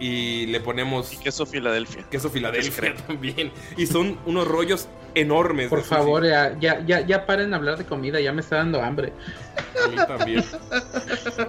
y 0.00 0.46
le 0.46 0.60
ponemos 0.60 1.12
Y 1.12 1.18
queso 1.18 1.44
Filadelfia. 1.46 2.04
queso 2.10 2.30
Filadelfia 2.30 2.94
también. 3.06 3.52
Y 3.76 3.86
son 3.86 4.18
unos 4.26 4.48
rollos 4.48 4.88
enormes. 5.14 5.68
Por 5.68 5.82
favor, 5.84 6.24
ya, 6.26 6.56
ya, 6.58 6.80
ya, 6.86 7.00
ya 7.00 7.26
paren 7.26 7.50
de 7.50 7.56
hablar 7.56 7.76
de 7.78 7.84
comida, 7.84 8.18
ya 8.20 8.32
me 8.32 8.40
está 8.40 8.56
dando 8.56 8.82
hambre. 8.82 9.12
A 9.84 9.88
mí 9.88 9.96
también. 9.96 10.44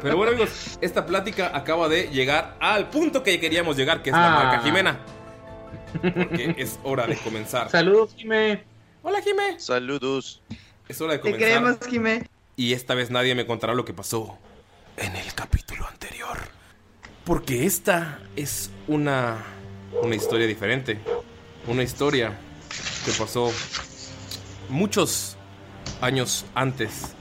Pero 0.02 0.18
bueno, 0.18 0.32
amigos, 0.34 0.78
esta 0.82 1.06
plática 1.06 1.52
acaba 1.56 1.88
de 1.90 2.10
llegar 2.10 2.58
al 2.60 2.90
punto 2.90 3.24
que 3.24 3.40
queríamos 3.40 3.78
llegar, 3.78 4.04
que 4.04 4.10
es 4.10 4.16
la 4.16 4.28
Ah. 4.40 4.44
marca 4.44 4.64
Jimena. 4.64 5.00
Porque 6.02 6.56
es 6.58 6.80
hora 6.84 7.06
de 7.08 7.16
comenzar. 7.18 7.70
Saludos, 7.70 8.14
Jime. 8.18 8.64
Hola, 9.04 9.22
Jime. 9.22 9.60
Saludos. 9.60 10.42
Es 10.88 11.00
hora 11.02 11.14
de 11.14 11.20
Te 11.20 11.32
comenzar. 11.32 11.48
queremos, 11.50 11.78
Jimé. 11.90 12.30
Y 12.56 12.74
esta 12.74 12.96
vez 12.96 13.10
nadie 13.12 13.34
me 13.36 13.46
contará 13.46 13.74
lo 13.74 13.84
que 13.86 13.94
pasó 13.94 14.38
en 14.98 15.16
el 15.16 15.34
capítulo 15.34 15.88
anterior. 15.88 16.38
Porque 17.26 17.66
esta 17.66 18.20
es 18.36 18.72
una, 18.88 19.38
una 20.02 20.16
historia 20.16 20.48
diferente. 20.48 21.00
Una 21.68 21.84
historia 21.84 22.38
que 23.06 23.12
pasó 23.12 23.52
muchos 24.70 25.38
años 26.02 26.46
antes 26.56 27.14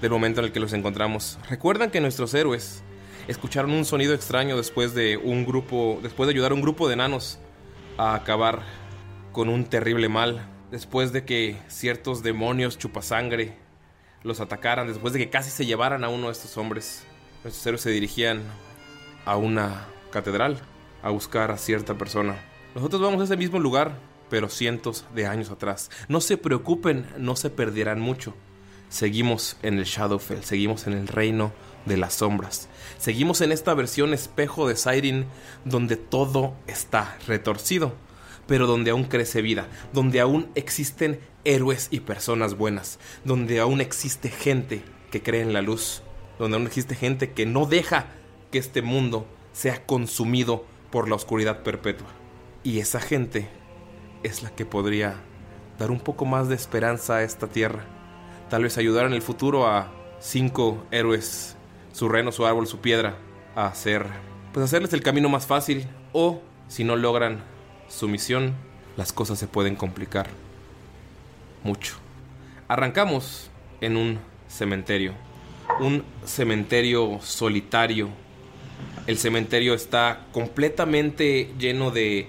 del 0.00 0.10
momento 0.10 0.40
en 0.40 0.46
el 0.46 0.52
que 0.52 0.60
los 0.60 0.72
encontramos. 0.72 1.38
¿Recuerdan 1.50 1.90
que 1.90 2.00
nuestros 2.00 2.32
héroes 2.32 2.82
escucharon 3.28 3.72
un 3.72 3.84
sonido 3.84 4.14
extraño 4.14 4.56
después 4.56 4.94
de 4.94 5.18
un 5.18 5.44
grupo, 5.44 5.98
después 6.02 6.26
de 6.26 6.32
ayudar 6.32 6.52
a 6.52 6.54
un 6.54 6.62
grupo 6.62 6.88
de 6.88 6.94
enanos 6.94 7.38
a 7.98 8.14
acabar 8.14 8.62
con 9.32 9.50
un 9.50 9.66
terrible 9.66 10.08
mal? 10.08 10.48
Después 10.70 11.12
de 11.12 11.24
que 11.24 11.56
ciertos 11.68 12.22
demonios 12.22 12.78
chupasangre 12.78 13.56
los 14.22 14.40
atacaran 14.40 14.88
después 14.88 15.12
de 15.12 15.18
que 15.18 15.30
casi 15.30 15.50
se 15.50 15.66
llevaran 15.66 16.02
a 16.02 16.08
uno 16.08 16.26
de 16.28 16.32
estos 16.32 16.56
hombres. 16.56 17.04
Nuestros 17.44 17.66
héroes 17.66 17.82
se 17.82 17.90
dirigían 17.90 18.42
a 19.24 19.36
una 19.36 19.86
catedral 20.10 20.60
a 21.02 21.10
buscar 21.10 21.50
a 21.50 21.58
cierta 21.58 21.94
persona. 21.96 22.36
Nosotros 22.74 23.00
vamos 23.02 23.20
a 23.20 23.24
ese 23.24 23.36
mismo 23.36 23.58
lugar, 23.58 23.98
pero 24.30 24.48
cientos 24.48 25.04
de 25.14 25.26
años 25.26 25.50
atrás. 25.50 25.90
No 26.08 26.20
se 26.20 26.36
preocupen, 26.36 27.06
no 27.18 27.36
se 27.36 27.50
perderán 27.50 28.00
mucho. 28.00 28.34
Seguimos 28.88 29.56
en 29.62 29.78
el 29.78 29.84
Shadowfell, 29.84 30.42
seguimos 30.42 30.86
en 30.86 30.94
el 30.94 31.08
reino 31.08 31.52
de 31.84 31.96
las 31.96 32.14
sombras. 32.14 32.68
Seguimos 32.98 33.40
en 33.40 33.52
esta 33.52 33.74
versión 33.74 34.14
espejo 34.14 34.68
de 34.68 34.76
Siren 34.76 35.26
donde 35.64 35.96
todo 35.96 36.54
está 36.66 37.16
retorcido, 37.26 37.94
pero 38.46 38.66
donde 38.66 38.90
aún 38.90 39.04
crece 39.04 39.42
vida, 39.42 39.68
donde 39.92 40.20
aún 40.20 40.48
existen 40.54 41.20
héroes 41.44 41.88
y 41.90 42.00
personas 42.00 42.56
buenas, 42.56 42.98
donde 43.24 43.60
aún 43.60 43.80
existe 43.80 44.30
gente 44.30 44.82
que 45.10 45.22
cree 45.22 45.42
en 45.42 45.52
la 45.52 45.62
luz, 45.62 46.02
donde 46.38 46.56
aún 46.56 46.66
existe 46.66 46.94
gente 46.94 47.32
que 47.32 47.46
no 47.46 47.66
deja 47.66 48.06
que 48.54 48.60
este 48.60 48.82
mundo 48.82 49.26
sea 49.52 49.84
consumido 49.84 50.64
por 50.92 51.08
la 51.08 51.16
oscuridad 51.16 51.64
perpetua. 51.64 52.06
Y 52.62 52.78
esa 52.78 53.00
gente 53.00 53.48
es 54.22 54.44
la 54.44 54.50
que 54.50 54.64
podría 54.64 55.16
dar 55.76 55.90
un 55.90 55.98
poco 55.98 56.24
más 56.24 56.48
de 56.48 56.54
esperanza 56.54 57.16
a 57.16 57.24
esta 57.24 57.48
tierra. 57.48 57.84
Tal 58.50 58.62
vez 58.62 58.78
ayudar 58.78 59.06
en 59.06 59.12
el 59.12 59.22
futuro 59.22 59.66
a 59.66 59.90
cinco 60.20 60.86
héroes, 60.92 61.56
su 61.92 62.08
reno, 62.08 62.30
su 62.30 62.46
árbol, 62.46 62.68
su 62.68 62.78
piedra, 62.78 63.16
a 63.56 63.66
hacer, 63.66 64.06
pues 64.52 64.66
hacerles 64.66 64.92
el 64.92 65.02
camino 65.02 65.28
más 65.28 65.46
fácil. 65.48 65.88
O 66.12 66.40
si 66.68 66.84
no 66.84 66.94
logran 66.94 67.42
su 67.88 68.06
misión, 68.06 68.54
las 68.96 69.12
cosas 69.12 69.36
se 69.36 69.48
pueden 69.48 69.74
complicar 69.74 70.28
mucho. 71.64 71.96
Arrancamos 72.68 73.50
en 73.80 73.96
un 73.96 74.20
cementerio, 74.46 75.12
un 75.80 76.04
cementerio 76.24 77.18
solitario. 77.20 78.22
El 79.06 79.18
cementerio 79.18 79.74
está 79.74 80.20
completamente 80.32 81.52
lleno 81.58 81.90
de, 81.90 82.26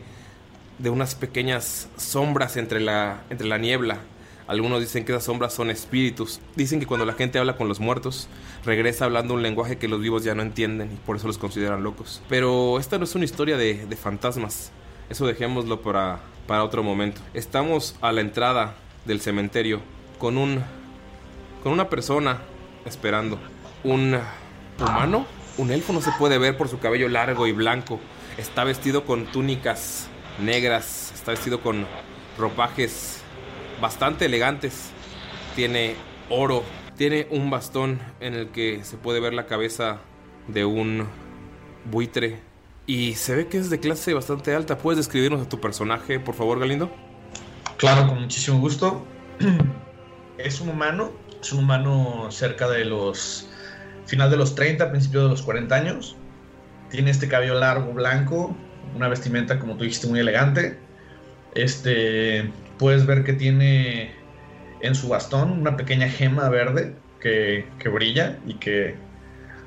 de 0.79 0.89
unas 0.89 1.15
pequeñas 1.15 1.87
sombras 1.97 2.57
entre 2.57 2.79
la, 2.79 3.23
entre 3.29 3.47
la 3.47 3.57
niebla. 3.57 3.99
Algunos 4.47 4.79
dicen 4.79 5.05
que 5.05 5.11
esas 5.11 5.23
sombras 5.23 5.53
son 5.53 5.71
espíritus. 5.71 6.39
Dicen 6.55 6.79
que 6.79 6.85
cuando 6.85 7.05
la 7.05 7.13
gente 7.13 7.39
habla 7.39 7.57
con 7.57 7.67
los 7.67 7.79
muertos, 7.79 8.27
regresa 8.63 9.05
hablando 9.05 9.33
un 9.33 9.41
lenguaje 9.41 9.77
que 9.77 9.87
los 9.87 10.01
vivos 10.01 10.23
ya 10.23 10.35
no 10.35 10.43
entienden 10.43 10.91
y 10.91 10.95
por 10.97 11.15
eso 11.15 11.27
los 11.27 11.37
consideran 11.37 11.81
locos. 11.81 12.21
Pero 12.29 12.79
esta 12.79 12.97
no 12.97 13.05
es 13.05 13.15
una 13.15 13.25
historia 13.25 13.57
de, 13.57 13.85
de 13.85 13.95
fantasmas. 13.95 14.71
Eso 15.09 15.25
dejémoslo 15.25 15.81
para, 15.81 16.19
para 16.45 16.63
otro 16.63 16.83
momento. 16.83 17.21
Estamos 17.33 17.95
a 18.01 18.11
la 18.11 18.21
entrada 18.21 18.75
del 19.05 19.21
cementerio 19.21 19.81
con 20.19 20.37
un 20.37 20.63
con 21.63 21.73
una 21.73 21.89
persona 21.89 22.41
esperando. 22.85 23.39
Un 23.83 24.19
humano, 24.79 25.25
un 25.57 25.71
elfo 25.71 25.93
no 25.93 26.01
se 26.01 26.11
puede 26.11 26.37
ver 26.37 26.57
por 26.57 26.67
su 26.69 26.79
cabello 26.79 27.09
largo 27.09 27.47
y 27.47 27.51
blanco. 27.51 27.99
Está 28.37 28.63
vestido 28.63 29.05
con 29.05 29.25
túnicas 29.25 30.07
negras, 30.39 31.11
está 31.13 31.31
vestido 31.31 31.61
con 31.61 31.85
ropajes 32.37 33.21
bastante 33.81 34.25
elegantes. 34.25 34.91
Tiene 35.55 35.95
oro, 36.29 36.63
tiene 36.97 37.27
un 37.31 37.49
bastón 37.49 38.01
en 38.19 38.33
el 38.33 38.49
que 38.49 38.83
se 38.83 38.97
puede 38.97 39.19
ver 39.19 39.33
la 39.33 39.45
cabeza 39.45 39.99
de 40.47 40.65
un 40.65 41.07
buitre 41.85 42.39
Y 42.87 43.15
se 43.15 43.35
ve 43.35 43.47
que 43.47 43.57
es 43.57 43.69
de 43.69 43.79
clase 43.79 44.13
bastante 44.13 44.53
alta. 44.53 44.77
¿Puedes 44.77 44.97
describirnos 44.97 45.41
a 45.41 45.49
tu 45.49 45.59
personaje, 45.59 46.19
por 46.19 46.35
favor, 46.35 46.59
Galindo? 46.59 46.91
Claro, 47.77 48.07
con 48.07 48.21
muchísimo 48.21 48.59
gusto. 48.59 49.05
es 50.37 50.59
un 50.59 50.69
humano, 50.69 51.11
es 51.41 51.51
un 51.53 51.63
humano 51.63 52.27
cerca 52.29 52.67
de 52.67 52.85
los 52.85 53.49
final 54.05 54.29
de 54.29 54.37
los 54.37 54.55
30, 54.55 54.89
principio 54.91 55.23
de 55.23 55.29
los 55.29 55.41
40 55.41 55.75
años. 55.75 56.15
Tiene 56.89 57.11
este 57.11 57.27
cabello 57.27 57.59
largo, 57.59 57.93
blanco, 57.93 58.55
una 58.95 59.07
vestimenta, 59.07 59.59
como 59.59 59.75
tú 59.75 59.83
dijiste, 59.83 60.07
muy 60.07 60.19
elegante. 60.19 60.77
Este, 61.53 62.51
puedes 62.77 63.05
ver 63.05 63.23
que 63.23 63.33
tiene 63.33 64.13
en 64.81 64.95
su 64.95 65.07
bastón 65.07 65.51
una 65.51 65.77
pequeña 65.77 66.09
gema 66.09 66.49
verde 66.49 66.95
que, 67.19 67.67
que 67.79 67.89
brilla 67.89 68.37
y 68.45 68.55
que 68.55 68.95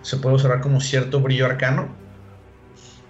se 0.02 0.16
puede 0.16 0.36
observar 0.36 0.60
como 0.60 0.80
cierto 0.80 1.20
brillo 1.20 1.46
arcano. 1.46 1.88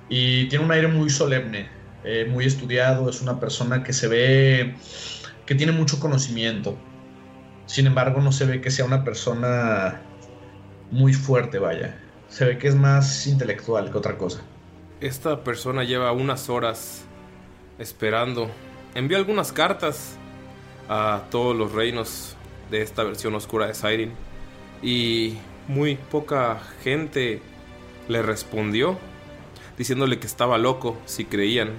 Y 0.09 0.47
tiene 0.49 0.65
un 0.65 0.73
aire 0.73 0.89
muy 0.89 1.11
solemne, 1.11 1.69
eh, 2.05 2.27
muy 2.31 2.47
estudiado, 2.47 3.11
es 3.11 3.21
una 3.21 3.39
persona 3.39 3.83
que 3.83 3.93
se 3.93 4.09
ve 4.09 4.75
que 5.45 5.55
tiene 5.55 5.73
mucho 5.73 6.01
conocimiento. 6.01 6.79
Sin 7.67 7.87
embargo, 7.87 8.21
no 8.21 8.33
se 8.33 8.47
ve 8.47 8.61
que 8.61 8.71
sea 8.71 8.87
una 8.87 9.05
persona 9.05 10.01
muy 10.91 11.13
fuerte, 11.13 11.59
vaya. 11.59 11.99
Se 12.29 12.45
ve 12.45 12.59
que 12.59 12.69
es 12.69 12.75
más 12.75 13.27
intelectual 13.27 13.91
que 13.91 13.99
otra 13.99 14.17
cosa. 14.17 14.41
Esta 15.01 15.45
persona 15.45 15.85
lleva 15.85 16.13
unas 16.13 16.49
horas 16.49 17.05
esperando. 17.79 18.51
Envió 18.95 19.17
algunas 19.17 19.53
cartas 19.53 20.17
a 20.89 21.25
todos 21.31 21.57
los 21.57 21.73
reinos 21.73 22.37
de 22.71 22.83
esta 22.83 23.05
versión 23.05 23.35
oscura 23.35 23.67
de 23.67 23.75
Siren. 23.75 24.13
Y 24.83 25.39
muy 25.69 25.97
poca 25.97 26.61
gente 26.83 27.43
le 28.09 28.23
respondió 28.23 28.99
diciéndole 29.77 30.19
que 30.19 30.27
estaba 30.27 30.59
loco 30.59 30.99
si 31.07 31.25
creían 31.25 31.71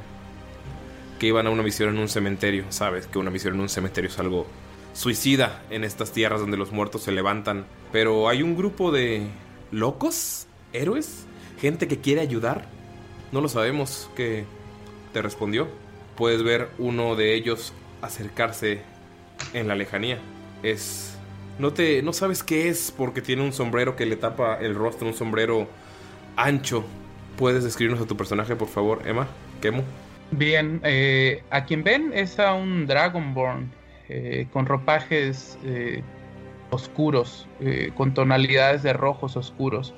que 1.19 1.27
iban 1.27 1.47
a 1.47 1.49
una 1.49 1.63
misión 1.63 1.89
en 1.89 1.99
un 1.99 2.07
cementerio. 2.07 2.65
Sabes 2.69 3.07
que 3.07 3.19
una 3.19 3.29
misión 3.29 3.55
en 3.55 3.59
un 3.59 3.69
cementerio 3.69 4.09
es 4.09 4.19
algo 4.19 4.47
suicida 4.93 5.61
en 5.69 5.83
estas 5.83 6.11
tierras 6.11 6.39
donde 6.39 6.57
los 6.57 6.71
muertos 6.71 7.03
se 7.03 7.11
levantan. 7.11 7.65
Pero 7.91 8.29
hay 8.29 8.43
un 8.43 8.55
grupo 8.55 8.91
de 8.91 9.27
locos, 9.71 10.47
héroes, 10.73 11.25
gente 11.59 11.87
que 11.87 11.99
quiere 11.99 12.21
ayudar. 12.21 12.65
No 13.31 13.41
lo 13.41 13.47
sabemos 13.47 14.09
que 14.15 14.45
te 15.13 15.21
respondió. 15.21 15.67
Puedes 16.15 16.43
ver 16.43 16.69
uno 16.77 17.15
de 17.15 17.33
ellos 17.33 17.73
acercarse 18.01 18.81
en 19.53 19.67
la 19.67 19.75
lejanía. 19.75 20.19
Es 20.63 21.15
no 21.57 21.73
te 21.73 22.01
no 22.01 22.13
sabes 22.13 22.43
qué 22.43 22.69
es 22.69 22.93
porque 22.95 23.21
tiene 23.21 23.43
un 23.43 23.53
sombrero 23.53 23.95
que 23.95 24.05
le 24.05 24.15
tapa 24.15 24.57
el 24.59 24.75
rostro, 24.75 25.07
un 25.07 25.13
sombrero 25.13 25.67
ancho. 26.35 26.83
¿Puedes 27.37 27.63
describirnos 27.63 28.03
a 28.03 28.07
tu 28.07 28.17
personaje, 28.17 28.55
por 28.55 28.67
favor, 28.67 29.01
Emma? 29.05 29.27
Kemo. 29.61 29.83
Bien, 30.31 30.79
eh, 30.83 31.43
a 31.49 31.65
quien 31.65 31.83
ven 31.83 32.11
es 32.13 32.39
a 32.39 32.53
un 32.53 32.85
Dragonborn 32.85 33.71
eh, 34.09 34.47
con 34.51 34.65
ropajes 34.65 35.57
eh, 35.63 36.03
oscuros, 36.71 37.47
eh, 37.59 37.91
con 37.95 38.13
tonalidades 38.13 38.83
de 38.83 38.93
rojos 38.93 39.35
oscuros. 39.37 39.93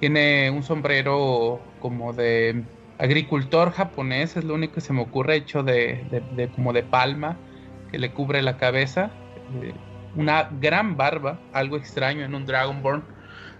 Tiene 0.00 0.50
un 0.50 0.62
sombrero 0.62 1.60
como 1.80 2.12
de 2.12 2.62
agricultor 2.98 3.72
japonés, 3.72 4.36
es 4.36 4.44
lo 4.44 4.54
único 4.54 4.74
que 4.74 4.80
se 4.80 4.92
me 4.92 5.02
ocurre, 5.02 5.36
hecho 5.36 5.62
de, 5.62 6.04
de- 6.34 6.48
como 6.48 6.72
de 6.72 6.82
palma, 6.82 7.36
que 7.90 7.98
le 7.98 8.12
cubre 8.12 8.42
la 8.42 8.56
cabeza. 8.56 9.10
Eh, 9.62 9.74
una 10.14 10.48
gran 10.60 10.96
barba, 10.96 11.38
algo 11.52 11.76
extraño 11.76 12.24
en 12.24 12.34
un 12.34 12.46
Dragonborn, 12.46 13.04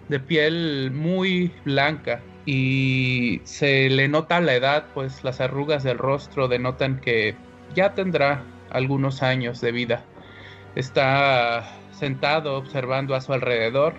de 0.09 0.21
piel 0.21 0.91
muy 0.93 1.53
blanca 1.65 2.23
y 2.47 3.41
se 3.45 3.91
le 3.91 4.09
nota 4.09 4.41
la 4.41 4.55
edad, 4.55 4.87
pues 4.95 5.23
las 5.23 5.41
arrugas 5.41 5.83
del 5.83 5.99
rostro 5.99 6.49
denotan 6.49 7.01
que 7.01 7.37
ya 7.75 7.95
tendrá 7.95 8.45
algunos 8.71 9.23
años 9.23 9.61
de 9.61 9.73
vida. 9.73 10.05
Está 10.75 11.78
sentado 11.99 12.57
observando 12.57 13.15
a 13.15 13.21
su 13.21 13.33
alrededor, 13.33 13.95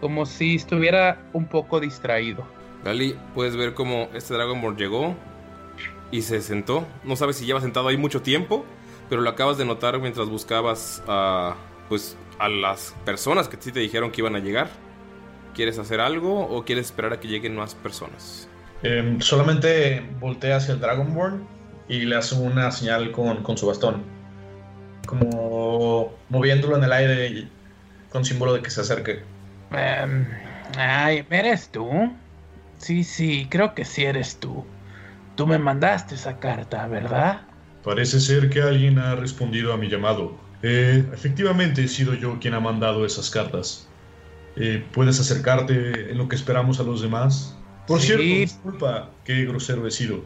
como 0.00 0.26
si 0.26 0.56
estuviera 0.56 1.22
un 1.32 1.46
poco 1.46 1.80
distraído. 1.80 2.44
Gali, 2.84 3.16
puedes 3.34 3.56
ver 3.56 3.74
cómo 3.74 4.08
este 4.14 4.34
Dragonborn 4.34 4.76
llegó 4.76 5.14
y 6.10 6.22
se 6.22 6.40
sentó. 6.40 6.86
No 7.04 7.16
sabes 7.16 7.36
si 7.36 7.46
lleva 7.46 7.60
sentado 7.60 7.88
ahí 7.88 7.96
mucho 7.96 8.22
tiempo, 8.22 8.64
pero 9.08 9.22
lo 9.22 9.30
acabas 9.30 9.58
de 9.58 9.64
notar 9.64 9.98
mientras 10.00 10.28
buscabas 10.28 11.02
a, 11.06 11.54
pues, 11.88 12.16
a 12.38 12.48
las 12.48 12.94
personas 13.04 13.48
que 13.48 13.56
sí 13.60 13.72
te 13.72 13.80
dijeron 13.80 14.10
que 14.10 14.20
iban 14.20 14.36
a 14.36 14.40
llegar. 14.40 14.68
¿Quieres 15.54 15.78
hacer 15.78 16.00
algo 16.00 16.46
o 16.46 16.64
quieres 16.64 16.86
esperar 16.86 17.12
a 17.12 17.20
que 17.20 17.28
lleguen 17.28 17.54
más 17.54 17.74
personas? 17.74 18.48
Em, 18.82 19.20
solamente 19.20 20.02
voltea 20.18 20.56
hacia 20.56 20.74
el 20.74 20.80
Dragonborn 20.80 21.46
y 21.88 22.00
le 22.00 22.16
hace 22.16 22.34
una 22.34 22.70
señal 22.72 23.12
con, 23.12 23.42
con 23.42 23.56
su 23.56 23.66
bastón. 23.66 24.02
Como 25.06 26.12
moviéndolo 26.28 26.76
en 26.76 26.84
el 26.84 26.92
aire 26.92 27.26
y- 27.28 27.48
con 28.10 28.24
símbolo 28.24 28.52
de 28.54 28.62
que 28.62 28.70
se 28.70 28.80
acerque. 28.82 29.22
Em, 29.70 30.26
ay, 30.76 31.24
¿eres 31.30 31.68
tú? 31.70 31.88
Sí, 32.78 33.04
sí, 33.04 33.46
creo 33.50 33.74
que 33.74 33.84
sí 33.84 34.04
eres 34.04 34.36
tú. 34.38 34.64
Tú 35.36 35.46
me 35.46 35.58
mandaste 35.58 36.14
esa 36.14 36.38
carta, 36.38 36.86
¿verdad? 36.88 37.42
Parece 37.82 38.20
ser 38.20 38.50
que 38.50 38.60
alguien 38.62 38.98
ha 38.98 39.14
respondido 39.14 39.72
a 39.72 39.76
mi 39.76 39.88
llamado. 39.88 40.36
Eh, 40.62 41.04
efectivamente 41.12 41.82
he 41.84 41.88
sido 41.88 42.14
yo 42.14 42.38
quien 42.38 42.54
ha 42.54 42.60
mandado 42.60 43.04
esas 43.06 43.30
cartas. 43.30 43.88
Eh, 44.56 44.84
¿Puedes 44.92 45.18
acercarte 45.18 46.10
en 46.10 46.18
lo 46.18 46.28
que 46.28 46.36
esperamos 46.36 46.78
a 46.78 46.82
los 46.82 47.00
demás? 47.00 47.56
Por 47.86 48.00
Sí. 48.00 48.06
cierto, 48.08 48.22
disculpa, 48.22 49.10
qué 49.24 49.44
grosero 49.46 49.86
he 49.86 49.90
sido. 49.90 50.22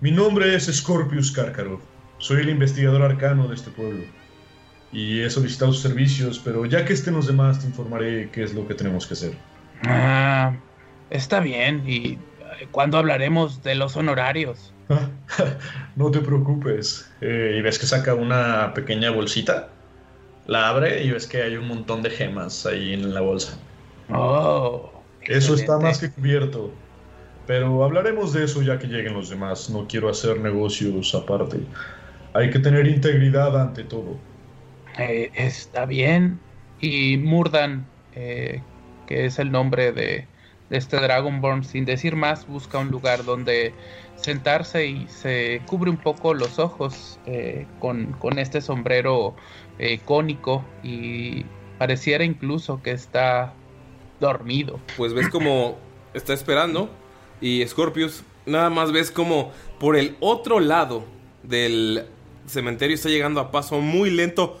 Mi 0.00 0.10
nombre 0.10 0.54
es 0.54 0.64
Scorpius 0.74 1.30
Karkarov. 1.30 1.80
Soy 2.18 2.40
el 2.40 2.48
investigador 2.48 3.02
arcano 3.02 3.46
de 3.46 3.54
este 3.54 3.70
pueblo. 3.70 4.02
Y 4.96 5.20
he 5.20 5.28
solicitado 5.28 5.74
sus 5.74 5.82
servicios, 5.82 6.40
pero 6.42 6.64
ya 6.64 6.86
que 6.86 6.94
estén 6.94 7.12
los 7.12 7.26
demás 7.26 7.60
te 7.60 7.66
informaré 7.66 8.30
qué 8.32 8.42
es 8.42 8.54
lo 8.54 8.66
que 8.66 8.72
tenemos 8.72 9.06
que 9.06 9.12
hacer. 9.12 9.34
Ah, 9.82 10.56
está 11.10 11.40
bien. 11.40 11.82
¿Y 11.86 12.12
eh, 12.12 12.18
cuándo 12.70 12.96
hablaremos 12.96 13.62
de 13.62 13.74
los 13.74 13.94
honorarios? 13.94 14.72
No 15.96 16.10
te 16.10 16.20
preocupes. 16.20 17.10
Eh, 17.20 17.56
y 17.58 17.60
ves 17.60 17.78
que 17.78 17.84
saca 17.84 18.14
una 18.14 18.72
pequeña 18.72 19.10
bolsita. 19.10 19.68
La 20.46 20.68
abre 20.68 21.04
y 21.04 21.10
ves 21.10 21.26
que 21.26 21.42
hay 21.42 21.56
un 21.56 21.68
montón 21.68 22.02
de 22.02 22.08
gemas 22.08 22.64
ahí 22.64 22.94
en 22.94 23.12
la 23.12 23.20
bolsa. 23.20 23.58
Oh. 24.10 24.92
Eso 25.22 25.56
está 25.56 25.78
más 25.78 25.98
que 25.98 26.10
cubierto. 26.10 26.72
Pero 27.46 27.84
hablaremos 27.84 28.32
de 28.32 28.44
eso 28.44 28.62
ya 28.62 28.78
que 28.78 28.86
lleguen 28.86 29.12
los 29.12 29.28
demás. 29.28 29.68
No 29.68 29.86
quiero 29.86 30.08
hacer 30.08 30.40
negocios 30.40 31.14
aparte. 31.14 31.60
Hay 32.32 32.48
que 32.48 32.58
tener 32.60 32.86
integridad 32.86 33.60
ante 33.60 33.84
todo. 33.84 34.16
Eh, 34.98 35.30
está 35.34 35.86
bien. 35.86 36.40
Y 36.80 37.16
Murdan, 37.18 37.86
eh, 38.14 38.62
que 39.06 39.26
es 39.26 39.38
el 39.38 39.50
nombre 39.50 39.92
de, 39.92 40.26
este 40.70 40.96
Dragonborn, 40.96 41.64
sin 41.64 41.84
decir 41.84 42.16
más, 42.16 42.46
busca 42.46 42.78
un 42.78 42.90
lugar 42.90 43.24
donde 43.24 43.72
sentarse 44.16 44.86
y 44.86 45.06
se 45.08 45.60
cubre 45.66 45.90
un 45.90 45.96
poco 45.96 46.34
los 46.34 46.58
ojos 46.58 47.20
eh, 47.26 47.66
con, 47.78 48.12
con 48.12 48.38
este 48.38 48.60
sombrero 48.60 49.34
eh, 49.78 50.00
cónico 50.04 50.64
y 50.82 51.44
pareciera 51.78 52.24
incluso 52.24 52.82
que 52.82 52.92
está 52.92 53.52
dormido. 54.20 54.80
Pues 54.96 55.12
ves 55.12 55.28
como 55.28 55.76
está 56.14 56.32
esperando 56.32 56.90
y 57.40 57.64
Scorpius 57.66 58.24
nada 58.46 58.70
más 58.70 58.90
ves 58.90 59.10
como 59.10 59.52
por 59.78 59.96
el 59.96 60.16
otro 60.20 60.60
lado 60.60 61.04
del 61.42 62.06
cementerio 62.46 62.94
está 62.94 63.08
llegando 63.08 63.40
a 63.40 63.50
paso 63.50 63.80
muy 63.80 64.10
lento 64.10 64.60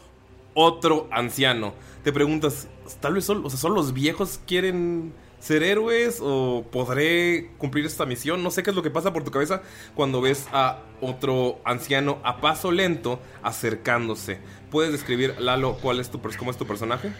otro 0.56 1.06
anciano. 1.12 1.74
Te 2.02 2.12
preguntas, 2.12 2.66
tal 3.00 3.14
vez 3.14 3.24
son, 3.24 3.44
o 3.44 3.50
sea, 3.50 3.58
¿son 3.60 3.74
los 3.74 3.92
viejos 3.92 4.40
quieren 4.46 5.12
ser 5.38 5.62
héroes 5.62 6.18
o 6.22 6.64
podré 6.72 7.50
cumplir 7.58 7.84
esta 7.84 8.06
misión? 8.06 8.42
No 8.42 8.50
sé 8.50 8.62
qué 8.62 8.70
es 8.70 8.76
lo 8.76 8.82
que 8.82 8.90
pasa 8.90 9.12
por 9.12 9.22
tu 9.22 9.30
cabeza 9.30 9.62
cuando 9.94 10.20
ves 10.20 10.48
a 10.52 10.80
otro 11.00 11.60
anciano 11.64 12.18
a 12.24 12.40
paso 12.40 12.72
lento 12.72 13.20
acercándose. 13.42 14.40
¿Puedes 14.70 14.92
describir, 14.92 15.36
Lalo, 15.38 15.76
cuál 15.80 16.00
es 16.00 16.10
tu, 16.10 16.20
cómo 16.38 16.50
es 16.50 16.56
tu 16.56 16.66
personaje? 16.66 17.12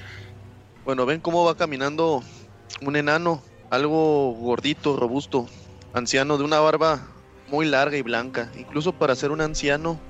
Bueno, 0.84 1.04
ven 1.04 1.20
cómo 1.20 1.44
va 1.44 1.56
caminando 1.56 2.22
un 2.80 2.96
enano, 2.96 3.42
algo 3.70 4.32
gordito, 4.32 4.96
robusto, 4.96 5.46
anciano, 5.92 6.38
de 6.38 6.44
una 6.44 6.58
barba 6.60 7.06
muy 7.48 7.66
larga 7.66 7.96
y 7.96 8.02
blanca. 8.02 8.50
Incluso 8.56 8.92
para 8.92 9.14
ser 9.14 9.30
un 9.30 9.42
anciano, 9.42 10.00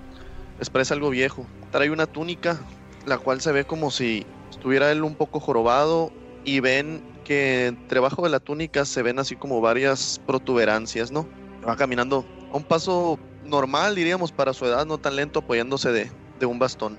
parece 0.73 0.95
algo 0.95 1.11
viejo. 1.11 1.45
Trae 1.73 1.91
una 1.91 2.07
túnica, 2.07 2.61
la 3.07 3.19
cual 3.19 3.41
se 3.41 3.53
ve 3.53 3.65
como 3.65 3.91
si 3.91 4.27
estuviera 4.51 4.91
él 4.93 5.03
un 5.03 5.15
poco 5.15 5.41
jorobado 5.41 6.13
y 6.45 6.61
ven 6.61 7.03
que 7.25 7.67
entre 7.67 8.01
bajo 8.01 8.23
de 8.23 8.31
la 8.31 8.41
túnica 8.41 8.85
se 8.85 9.03
ven 9.03 9.19
así 9.19 9.37
como 9.37 9.61
varias 9.61 10.21
protuberancias, 10.27 11.11
¿no? 11.11 11.27
Va 11.67 11.77
caminando 11.77 12.25
a 12.53 12.57
un 12.57 12.65
paso 12.65 13.19
normal, 13.45 13.95
diríamos, 13.95 14.31
para 14.33 14.53
su 14.53 14.65
edad, 14.67 14.87
no 14.87 14.99
tan 14.99 15.17
lento, 15.17 15.41
apoyándose 15.41 15.91
de, 15.91 16.11
de 16.39 16.47
un 16.47 16.59
bastón. 16.59 16.97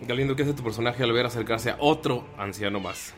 Galindo, 0.00 0.34
¿qué 0.34 0.44
hace 0.44 0.54
tu 0.54 0.62
personaje 0.62 1.02
al 1.02 1.12
ver 1.12 1.26
acercarse 1.26 1.70
a 1.70 1.76
otro 1.78 2.24
anciano 2.38 2.80
más? 2.80 3.14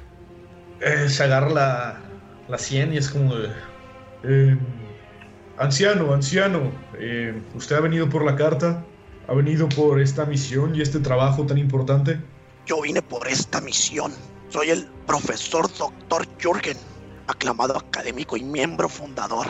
Eh, 0.80 1.08
se 1.08 1.24
agarra 1.24 1.50
la, 1.50 2.00
la 2.48 2.58
sien 2.58 2.92
y 2.92 2.96
es 2.96 3.10
como 3.10 3.34
de... 3.36 3.48
Eh, 4.24 4.58
Anciano, 5.58 6.14
anciano, 6.14 6.72
eh, 6.98 7.38
¿usted 7.54 7.76
ha 7.76 7.80
venido 7.80 8.08
por 8.08 8.24
la 8.24 8.34
carta? 8.34 8.82
¿Ha 9.28 9.34
venido 9.34 9.68
por 9.68 10.00
esta 10.00 10.24
misión 10.26 10.74
y 10.74 10.82
este 10.82 10.98
trabajo 10.98 11.46
tan 11.46 11.58
importante? 11.58 12.20
Yo 12.66 12.80
vine 12.82 13.02
por 13.02 13.26
esta 13.28 13.60
misión. 13.60 14.12
Soy 14.48 14.70
el 14.70 14.86
profesor 15.06 15.70
Dr. 15.76 16.26
Jürgen, 16.38 16.76
aclamado 17.26 17.76
académico 17.76 18.36
y 18.36 18.42
miembro 18.42 18.88
fundador. 18.88 19.46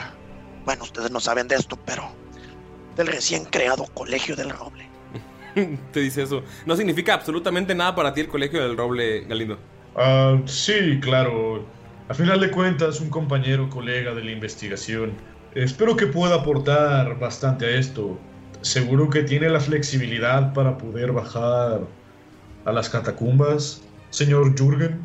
Bueno, 0.65 0.85
ustedes 0.85 1.11
no 1.11 1.21
saben 1.21 1.49
de 1.49 1.57
esto, 1.57 1.79
pero 1.87 2.05
del 2.97 3.07
recién 3.07 3.45
creado 3.47 3.87
Colegio 3.95 4.37
del 4.37 4.51
Roble. 4.51 4.91
Te 5.93 6.01
dice 6.01 6.23
eso. 6.23 6.43
No 6.67 6.77
significa 6.77 7.15
absolutamente 7.15 7.75
nada 7.75 7.95
para 7.95 8.13
ti 8.13 8.21
el 8.21 8.29
colegio 8.29 8.63
del 8.63 8.77
roble, 8.77 9.23
Galindo. 9.23 9.59
Ah, 9.97 10.41
sí, 10.47 11.01
claro. 11.01 11.65
A 12.09 12.15
final 12.15 12.41
de 12.41 12.51
cuentas, 12.51 13.01
un 13.01 13.11
compañero, 13.11 13.69
colega 13.69 14.15
de 14.15 14.25
la 14.25 14.31
investigación. 14.31 15.13
Espero 15.55 15.97
que 15.97 16.07
pueda 16.07 16.37
aportar 16.37 17.19
bastante 17.19 17.67
a 17.67 17.71
esto. 17.71 18.19
Seguro 18.63 19.09
que 19.09 19.23
tiene 19.23 19.49
la 19.49 19.61
flexibilidad 19.61 20.53
para 20.53 20.77
poder 20.77 21.13
bajar 21.13 21.81
a 22.65 22.73
las 22.73 22.89
catacumbas, 22.91 23.83
señor 24.11 24.55
Jürgen. 24.59 25.01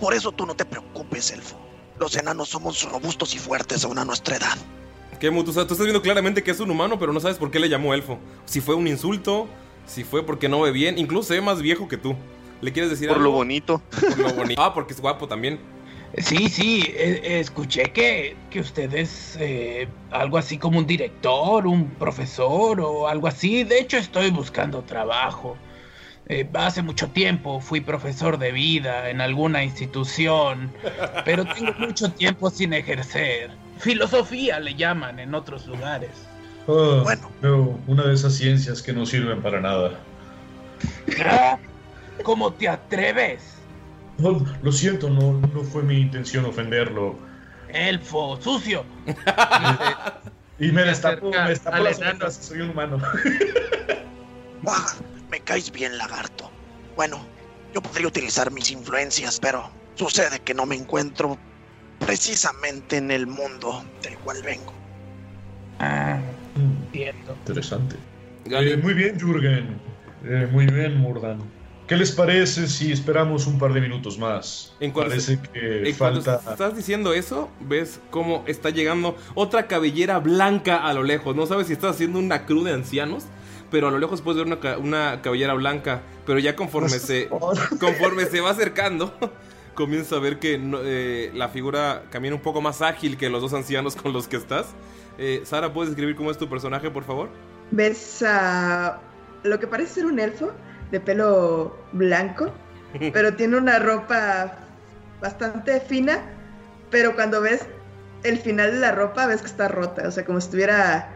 Por 0.00 0.14
eso 0.14 0.32
tú 0.32 0.46
no 0.46 0.54
te 0.54 0.64
preocupes, 0.64 1.30
elfo. 1.30 1.56
Los 1.98 2.16
enanos 2.16 2.48
somos 2.48 2.82
robustos 2.90 3.34
y 3.34 3.38
fuertes 3.38 3.84
aún 3.84 3.98
a 3.98 4.04
nuestra 4.04 4.36
edad. 4.36 4.56
¿Qué? 5.20 5.28
O 5.30 5.52
sea, 5.52 5.66
tú 5.66 5.72
estás 5.74 5.86
viendo 5.86 6.02
claramente 6.02 6.42
que 6.42 6.50
es 6.50 6.60
un 6.60 6.70
humano, 6.70 6.98
pero 6.98 7.12
no 7.12 7.20
sabes 7.20 7.38
por 7.38 7.50
qué 7.50 7.58
le 7.58 7.68
llamó 7.68 7.94
elfo. 7.94 8.18
Si 8.44 8.60
fue 8.60 8.74
un 8.74 8.86
insulto, 8.86 9.46
si 9.86 10.04
fue 10.04 10.26
porque 10.26 10.48
no 10.48 10.60
ve 10.60 10.72
bien, 10.72 10.98
incluso 10.98 11.28
se 11.28 11.34
ve 11.34 11.40
más 11.40 11.62
viejo 11.62 11.88
que 11.88 11.96
tú. 11.96 12.14
¿Le 12.60 12.72
quieres 12.72 12.90
decir 12.90 13.08
Por 13.08 13.18
algo? 13.18 13.30
lo 13.30 13.34
bonito. 13.36 13.80
Por 14.00 14.18
lo 14.18 14.34
bonito. 14.34 14.62
Ah, 14.62 14.74
porque 14.74 14.92
es 14.92 15.00
guapo 15.00 15.28
también. 15.28 15.58
Sí, 16.18 16.48
sí, 16.48 16.94
e- 16.96 17.40
escuché 17.40 17.84
que, 17.92 18.36
que 18.50 18.60
usted 18.60 18.92
es 18.94 19.36
eh, 19.38 19.88
algo 20.10 20.38
así 20.38 20.56
como 20.58 20.78
un 20.78 20.86
director, 20.86 21.66
un 21.66 21.90
profesor 21.90 22.80
o 22.80 23.08
algo 23.08 23.28
así. 23.28 23.64
De 23.64 23.78
hecho, 23.80 23.98
estoy 23.98 24.30
buscando 24.30 24.82
trabajo. 24.82 25.56
Eh, 26.28 26.48
hace 26.54 26.82
mucho 26.82 27.08
tiempo 27.10 27.60
fui 27.60 27.80
profesor 27.80 28.38
de 28.38 28.50
vida 28.50 29.10
en 29.10 29.20
alguna 29.20 29.62
institución, 29.62 30.72
pero 31.24 31.44
tengo 31.44 31.72
mucho 31.78 32.10
tiempo 32.12 32.50
sin 32.50 32.72
ejercer. 32.72 33.50
Filosofía 33.78 34.58
le 34.58 34.74
llaman 34.74 35.18
en 35.18 35.34
otros 35.34 35.66
lugares. 35.66 36.10
Ah, 36.66 37.16
no, 37.42 37.80
una 37.86 38.06
de 38.06 38.14
esas 38.14 38.34
ciencias 38.34 38.82
que 38.82 38.92
no 38.92 39.06
sirven 39.06 39.40
para 39.40 39.60
nada. 39.60 40.00
Ah, 41.24 41.58
¿Cómo 42.24 42.52
te 42.52 42.68
atreves? 42.68 43.55
No, 44.18 44.44
lo 44.62 44.72
siento, 44.72 45.10
no, 45.10 45.32
no 45.32 45.62
fue 45.64 45.82
mi 45.82 46.00
intención 46.00 46.44
ofenderlo. 46.46 47.18
Elfo, 47.68 48.40
sucio. 48.40 48.84
Y 50.58 50.72
me 50.72 50.84
destapo, 50.84 51.30
me 51.30 51.50
destapo 51.50 51.76
al 51.76 51.84
las 51.84 51.98
orejas, 51.98 52.34
soy 52.36 52.60
un 52.62 52.70
humano. 52.70 52.98
Ah, 54.66 54.86
me 55.30 55.38
caes 55.40 55.70
bien, 55.70 55.96
lagarto. 55.96 56.50
Bueno, 56.96 57.24
yo 57.72 57.80
podría 57.80 58.08
utilizar 58.08 58.50
mis 58.50 58.70
influencias, 58.70 59.38
pero 59.38 59.70
sucede 59.94 60.40
que 60.40 60.54
no 60.54 60.66
me 60.66 60.74
encuentro 60.74 61.38
precisamente 62.00 62.96
en 62.96 63.10
el 63.12 63.26
mundo 63.28 63.84
del 64.02 64.16
cual 64.18 64.42
vengo. 64.42 64.74
Ah, 65.78 66.18
Mm, 66.56 66.84
entiendo. 66.86 67.34
Interesante. 67.34 67.96
Eh, 68.46 68.76
muy 68.78 68.94
bien, 68.94 69.20
Jürgen. 69.20 69.78
Eh, 70.24 70.48
muy 70.50 70.66
bien, 70.66 70.96
Murdan. 70.98 71.38
¿Qué 71.86 71.96
les 71.96 72.10
parece 72.10 72.66
si 72.66 72.90
esperamos 72.90 73.46
un 73.46 73.58
par 73.58 73.72
de 73.72 73.80
minutos 73.80 74.18
más? 74.18 74.72
En 74.80 74.90
cuanto, 74.90 75.10
Parece 75.10 75.38
que 75.52 75.88
en 75.88 75.94
falta... 75.94 76.40
estás 76.50 76.74
diciendo 76.74 77.12
eso, 77.14 77.48
ves 77.60 78.00
cómo 78.10 78.42
está 78.48 78.70
llegando 78.70 79.16
otra 79.36 79.68
cabellera 79.68 80.18
blanca 80.18 80.78
a 80.84 80.92
lo 80.94 81.04
lejos. 81.04 81.36
No 81.36 81.46
sabes 81.46 81.68
si 81.68 81.74
estás 81.74 81.94
haciendo 81.94 82.18
una 82.18 82.44
cruz 82.44 82.64
de 82.64 82.72
ancianos, 82.72 83.26
pero 83.70 83.86
a 83.86 83.90
lo 83.92 83.98
lejos 84.00 84.20
puedes 84.20 84.44
ver 84.44 84.58
una, 84.58 84.78
una 84.78 85.22
cabellera 85.22 85.54
blanca. 85.54 86.02
Pero 86.26 86.40
ya 86.40 86.56
conforme 86.56 86.88
se, 86.98 87.28
conforme 87.80 88.24
se 88.26 88.40
va 88.40 88.50
acercando, 88.50 89.14
comienza 89.74 90.16
a 90.16 90.18
ver 90.18 90.40
que 90.40 90.58
no- 90.58 90.80
eh, 90.82 91.30
la 91.34 91.48
figura 91.50 92.02
camina 92.10 92.34
un 92.34 92.42
poco 92.42 92.60
más 92.60 92.82
ágil 92.82 93.16
que 93.16 93.30
los 93.30 93.40
dos 93.42 93.52
ancianos 93.54 93.94
con 93.94 94.12
los 94.12 94.26
que 94.26 94.36
estás. 94.38 94.66
Eh, 95.18 95.42
Sara, 95.44 95.72
¿puedes 95.72 95.90
describir 95.90 96.16
cómo 96.16 96.32
es 96.32 96.36
tu 96.38 96.48
personaje, 96.48 96.90
por 96.90 97.04
favor? 97.04 97.28
Ves 97.70 98.24
a 98.26 99.00
lo 99.44 99.60
que 99.60 99.68
parece 99.68 99.94
ser 99.94 100.06
un 100.06 100.18
elfo 100.18 100.50
de 100.90 101.00
pelo 101.00 101.76
blanco, 101.92 102.52
pero 103.12 103.34
tiene 103.34 103.56
una 103.56 103.78
ropa 103.78 104.54
bastante 105.20 105.80
fina, 105.80 106.22
pero 106.90 107.14
cuando 107.14 107.40
ves 107.40 107.66
el 108.24 108.38
final 108.38 108.72
de 108.72 108.78
la 108.80 108.92
ropa 108.92 109.26
ves 109.26 109.40
que 109.40 109.48
está 109.48 109.68
rota, 109.68 110.08
o 110.08 110.10
sea, 110.10 110.24
como 110.24 110.40
si 110.40 110.46
estuviera 110.46 111.12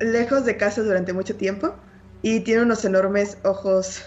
lejos 0.00 0.44
de 0.44 0.56
casa 0.56 0.82
durante 0.82 1.12
mucho 1.12 1.36
tiempo 1.36 1.74
y 2.22 2.40
tiene 2.40 2.62
unos 2.62 2.84
enormes 2.84 3.38
ojos 3.44 4.04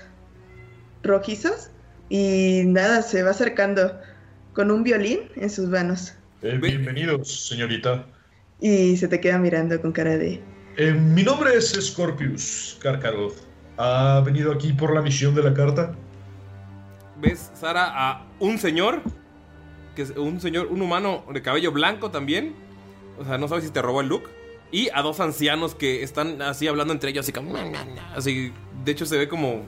rojizos 1.04 1.70
y 2.10 2.64
nada, 2.66 3.02
se 3.02 3.24
va 3.24 3.32
acercando 3.32 4.00
con 4.54 4.72
un 4.72 4.84
violín 4.84 5.20
en 5.36 5.50
sus 5.50 5.68
manos 5.70 6.14
Eh, 6.42 6.58
bienvenidos, 6.62 7.48
señorita. 7.48 8.06
y 8.60 8.98
se 8.98 9.08
te 9.08 9.20
queda 9.20 9.38
mirando 9.38 9.80
con 9.82 9.92
cara 9.92 10.18
de... 10.18 10.42
Eh, 10.78 10.94
mi 10.94 11.24
nombre 11.24 11.56
es 11.56 11.72
Scorpius 11.80 12.78
Karkaroth. 12.82 13.47
¿Ha 13.78 14.22
venido 14.26 14.52
aquí 14.52 14.74
por 14.74 14.94
la 14.94 15.02
misión 15.02 15.36
de 15.36 15.44
la 15.44 15.54
carta? 15.54 15.94
ves, 17.20 17.52
Sara, 17.56 17.92
a 18.12 18.26
un 18.40 18.60
señor, 18.60 19.02
que 19.96 20.04
es 20.04 20.12
un 20.12 20.40
señor, 20.40 20.68
un 20.68 20.82
humano 20.84 21.24
de 21.34 21.42
cabello 21.42 21.72
blanco 21.72 22.12
también. 22.12 22.54
O 23.20 23.26
sea, 23.26 23.38
no 23.40 23.48
sabes 23.48 23.64
si 23.64 23.72
te 23.72 23.82
robó 23.82 24.02
el 24.02 24.08
look. 24.08 24.24
Y 24.72 24.90
a 24.94 25.02
dos 25.02 25.20
ancianos 25.20 25.74
que 25.74 26.04
están 26.04 26.42
así 26.44 26.68
hablando 26.68 26.94
entre 26.94 27.10
ellos, 27.10 27.26
así 27.26 27.32
como. 27.32 27.56
Así, 28.16 28.54
de 28.86 28.92
hecho, 28.92 29.06
se 29.08 29.18
ve 29.18 29.28
como. 29.28 29.64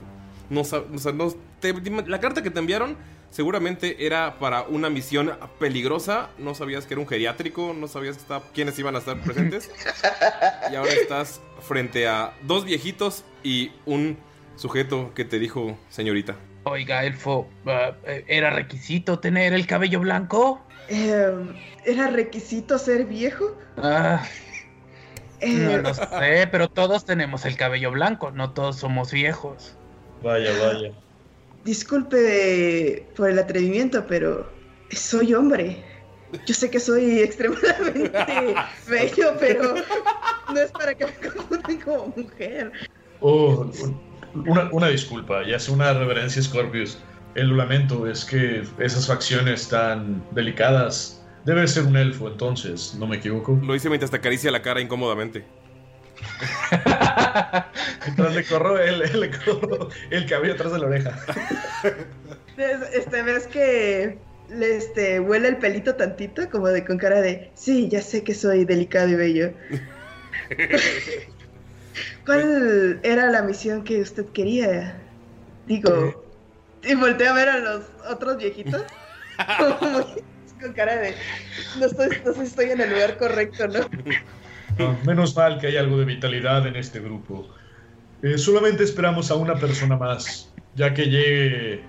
No, 0.48 0.60
o 0.60 0.64
sea, 0.64 0.82
no- 1.12 1.32
te- 1.58 1.74
la 2.06 2.20
carta 2.20 2.42
que 2.42 2.50
te 2.50 2.58
enviaron 2.60 2.96
seguramente 3.30 4.04
era 4.06 4.38
para 4.38 4.62
una 4.62 4.90
misión 4.90 5.32
peligrosa. 5.58 6.30
No 6.38 6.54
sabías 6.54 6.86
que 6.86 6.94
era 6.94 7.00
un 7.00 7.08
geriátrico, 7.08 7.74
no 7.76 7.88
sabías 7.88 8.16
que 8.16 8.22
estaba- 8.22 8.44
quiénes 8.52 8.78
iban 8.78 8.94
a 8.96 8.98
estar 8.98 9.16
presentes. 9.20 9.70
y 10.72 10.74
ahora 10.74 10.92
estás 10.92 11.40
frente 11.66 12.06
a 12.08 12.32
dos 12.42 12.64
viejitos 12.64 13.24
y 13.42 13.72
un 13.86 14.18
sujeto 14.56 15.12
que 15.14 15.24
te 15.24 15.38
dijo, 15.38 15.78
señorita. 15.88 16.36
Oiga, 16.64 17.04
Elfo, 17.04 17.48
ah, 17.66 17.92
eh, 18.04 18.24
¿era 18.28 18.50
requisito 18.50 19.18
tener 19.18 19.54
el 19.54 19.66
cabello 19.66 20.00
blanco? 20.00 20.60
"Em, 20.88 21.54
¿Era 21.86 22.08
requisito 22.08 22.78
ser 22.78 23.06
viejo? 23.06 23.56
Ah, 23.78 24.22
Eh, 25.42 25.54
no 25.54 25.78
lo 25.78 25.94
sé, 25.94 26.46
pero 26.52 26.68
todos 26.68 27.06
tenemos 27.06 27.46
el 27.46 27.56
cabello 27.56 27.90
blanco, 27.90 28.30
no 28.30 28.52
todos 28.52 28.76
somos 28.76 29.10
viejos. 29.10 29.74
Vaya, 30.22 30.50
vaya. 30.62 30.90
Disculpe 31.64 33.06
por 33.16 33.30
el 33.30 33.38
atrevimiento, 33.38 34.04
pero 34.06 34.50
soy 34.90 35.34
hombre. 35.34 35.82
Yo 36.46 36.54
sé 36.54 36.70
que 36.70 36.80
soy 36.80 37.20
extremadamente 37.20 38.54
bello, 38.88 39.34
pero 39.38 39.74
no 40.52 40.60
es 40.60 40.70
para 40.72 40.94
que 40.94 41.06
me 41.06 41.12
confundan 41.12 41.80
como 41.80 42.12
mujer. 42.16 42.72
Oh, 43.20 43.70
una, 44.34 44.68
una 44.72 44.88
disculpa, 44.88 45.42
y 45.44 45.52
hace 45.52 45.70
una 45.70 45.92
reverencia 45.92 46.42
Scorpius. 46.42 46.98
El 47.34 47.56
lamento 47.56 48.08
es 48.08 48.24
que 48.24 48.64
esas 48.78 49.06
facciones 49.06 49.68
tan 49.68 50.24
delicadas 50.32 51.24
debe 51.44 51.66
ser 51.68 51.84
un 51.84 51.96
elfo, 51.96 52.28
entonces, 52.28 52.96
¿no 52.98 53.06
me 53.06 53.16
equivoco? 53.16 53.58
Lo 53.62 53.74
hice 53.74 53.88
mientras 53.88 54.10
te 54.10 54.16
acaricia 54.16 54.50
la 54.50 54.62
cara 54.62 54.80
incómodamente. 54.80 55.44
Mientras 58.04 58.34
le 58.34 58.46
corro 58.46 58.78
el, 58.78 58.98
le 59.20 59.30
corro 59.30 59.88
el 60.10 60.26
cabello 60.26 60.54
atrás 60.54 60.72
de 60.72 60.78
la 60.78 60.86
oreja. 60.86 61.24
Es- 62.56 62.82
Este, 62.94 63.22
ves 63.22 63.46
que 63.48 64.26
le 64.48 64.76
este, 64.76 65.20
huele 65.20 65.48
el 65.48 65.58
pelito 65.58 65.96
tantito, 65.96 66.48
como 66.50 66.68
de 66.68 66.84
con 66.84 66.98
cara 66.98 67.20
de, 67.20 67.52
sí, 67.54 67.88
ya 67.88 68.02
sé 68.02 68.24
que 68.24 68.34
soy 68.34 68.64
delicado 68.64 69.08
y 69.08 69.14
bello. 69.14 69.54
¿Cuál 72.24 73.00
era 73.02 73.30
la 73.30 73.42
misión 73.42 73.84
que 73.84 74.00
usted 74.00 74.26
quería? 74.32 75.16
Digo, 75.64 76.24
y 76.82 76.94
volteé 76.94 77.28
a 77.28 77.34
ver 77.34 77.48
a 77.48 77.58
los 77.58 77.92
otros 78.10 78.36
viejitos, 78.38 78.84
con 80.60 80.72
cara 80.74 80.96
de, 80.96 81.18
no, 81.74 81.86
estoy, 81.86 82.10
no 82.24 82.32
sé 82.34 82.40
si 82.42 82.46
estoy 82.48 82.70
en 82.70 82.80
el 82.82 82.90
lugar 82.90 83.16
correcto, 83.18 83.68
¿no? 83.68 83.80
Ah, 84.78 84.94
menos 85.04 85.36
mal 85.36 85.58
que 85.58 85.68
hay 85.68 85.76
algo 85.76 85.98
de 85.98 86.04
vitalidad 86.04 86.66
en 86.66 86.76
este 86.76 87.00
grupo. 87.00 87.48
Eh, 88.22 88.38
solamente 88.38 88.84
esperamos 88.84 89.30
a 89.30 89.34
una 89.34 89.54
persona 89.54 89.96
más. 89.96 90.52
Ya 90.76 90.94
que 90.94 91.06
llegue, 91.06 91.82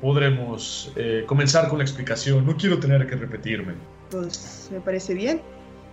podremos 0.00 0.92
eh, 0.96 1.24
comenzar 1.26 1.68
con 1.68 1.78
la 1.78 1.84
explicación. 1.84 2.44
No 2.44 2.56
quiero 2.56 2.78
tener 2.78 3.06
que 3.06 3.16
repetirme. 3.16 3.74
Pues 4.10 4.68
me 4.72 4.80
parece 4.80 5.14
bien. 5.14 5.40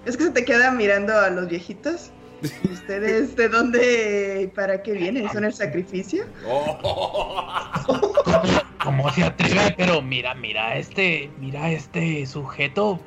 Es 0.05 0.17
que 0.17 0.25
se 0.25 0.31
te 0.31 0.43
queda 0.45 0.71
mirando 0.71 1.13
a 1.17 1.29
los 1.29 1.47
viejitos. 1.47 2.11
¿Y 2.43 2.71
¿Ustedes 2.71 3.35
de 3.35 3.49
dónde 3.49 4.41
y 4.43 4.47
para 4.47 4.83
qué 4.83 4.93
vienen? 4.93 5.29
¿Son 5.31 5.45
el 5.45 5.53
sacrificio? 5.53 6.25
¿Cómo 8.83 9.11
se 9.13 9.23
atreve? 9.23 9.73
Pero 9.77 10.01
mira, 10.01 10.33
mira, 10.35 10.75
este, 10.77 11.31
mira, 11.39 11.71
este 11.71 12.25
sujeto, 12.25 12.99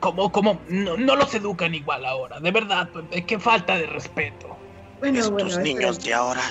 ¿cómo, 0.00 0.32
cómo? 0.32 0.60
No, 0.68 0.96
no 0.96 1.14
los 1.14 1.32
educan 1.34 1.72
igual 1.74 2.04
ahora, 2.04 2.40
de 2.40 2.50
verdad, 2.50 2.88
qué 3.26 3.38
falta 3.38 3.78
de 3.78 3.86
respeto. 3.86 4.56
Bueno, 4.98 5.20
Estos 5.20 5.32
bueno, 5.32 5.56
niños 5.58 6.02
de 6.02 6.14
ahora. 6.14 6.42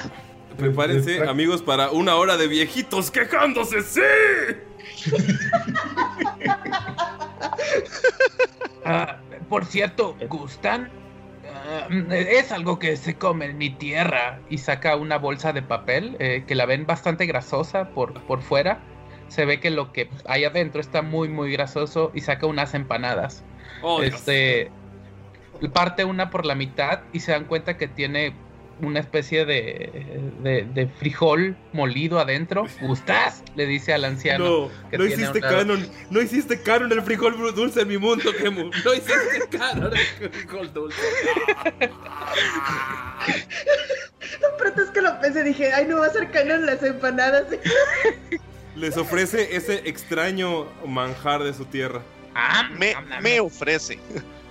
Prepárense, 0.58 1.27
amigos, 1.27 1.62
para 1.62 1.91
una 1.91 2.15
hora 2.15 2.38
de 2.38 2.47
viejitos 2.47 3.12
quejándose, 3.12 3.82
¡sí! 3.82 3.99
Ah, 8.84 9.19
por 9.47 9.63
cierto, 9.65 10.15
¿gustan? 10.27 10.89
Ah, 11.71 11.88
es 12.12 12.51
algo 12.51 12.79
que 12.79 12.97
se 12.97 13.15
come 13.15 13.45
en 13.45 13.57
mi 13.57 13.69
tierra. 13.69 14.39
Y 14.49 14.57
saca 14.57 14.95
una 14.95 15.17
bolsa 15.17 15.53
de 15.53 15.62
papel 15.62 16.17
eh, 16.19 16.43
que 16.47 16.55
la 16.55 16.65
ven 16.65 16.86
bastante 16.86 17.25
grasosa 17.25 17.89
por, 17.89 18.13
por 18.23 18.41
fuera. 18.41 18.79
Se 19.27 19.45
ve 19.45 19.60
que 19.60 19.69
lo 19.69 19.93
que 19.93 20.10
hay 20.25 20.43
adentro 20.43 20.81
está 20.81 21.01
muy, 21.01 21.29
muy 21.29 21.51
grasoso 21.51 22.12
y 22.13 22.21
saca 22.21 22.45
unas 22.45 22.73
empanadas. 22.73 23.43
Oh, 23.81 24.01
Dios. 24.01 24.15
este 24.15 24.71
parte 25.73 26.05
una 26.05 26.31
por 26.31 26.45
la 26.45 26.55
mitad 26.55 27.01
y 27.13 27.19
se 27.19 27.31
dan 27.31 27.45
cuenta 27.45 27.77
que 27.77 27.88
tiene 27.88 28.34
una 28.82 29.00
especie 29.00 29.46
de, 29.46 30.22
de, 30.41 30.67
de 30.74 30.88
frijol 30.88 31.56
molido 31.74 32.20
adentro. 32.20 32.65
¿Gustas? 32.82 33.44
Le 33.56 33.65
dice 33.65 33.94
al 33.94 34.04
anciano. 34.06 34.46
No, 34.46 34.72
que 34.89 34.98
no 34.98 35.06
tiene 35.06 35.22
hiciste 35.24 35.41
canon, 35.41 35.88
no 36.10 36.22
hiciste 36.22 36.62
canon 36.62 36.91
el 36.91 37.02
frijol 37.02 37.36
dulce 37.56 37.82
en 37.82 37.88
mi 37.88 37.98
mundo, 37.98 38.32
Kemu. 38.38 38.72
No 38.84 38.94
hiciste 38.94 39.48
canon 39.58 39.91
el 39.96 40.30
frijol 40.30 40.74
dulce. 40.74 41.02
Lo 44.41 44.58
pronto 44.58 44.84
es 44.84 44.89
que 44.89 45.02
lo 45.02 45.20
pensé, 45.20 45.44
dije, 45.44 45.72
ay, 45.74 45.86
no 45.88 46.00
va 46.00 46.08
a 46.08 46.10
ser 46.12 46.32
canon 46.32 46.65
las 46.65 46.82
empanadas. 46.84 47.46
Les 48.76 48.96
ofrece 48.98 49.56
ese 49.56 49.82
extraño 49.89 50.65
manjar 50.86 51.44
de 51.44 51.54
su 51.54 51.65
tierra. 51.65 52.02
Ah, 52.34 52.70
Me, 52.78 52.96
me 53.22 53.39
ofrece. 53.41 54.00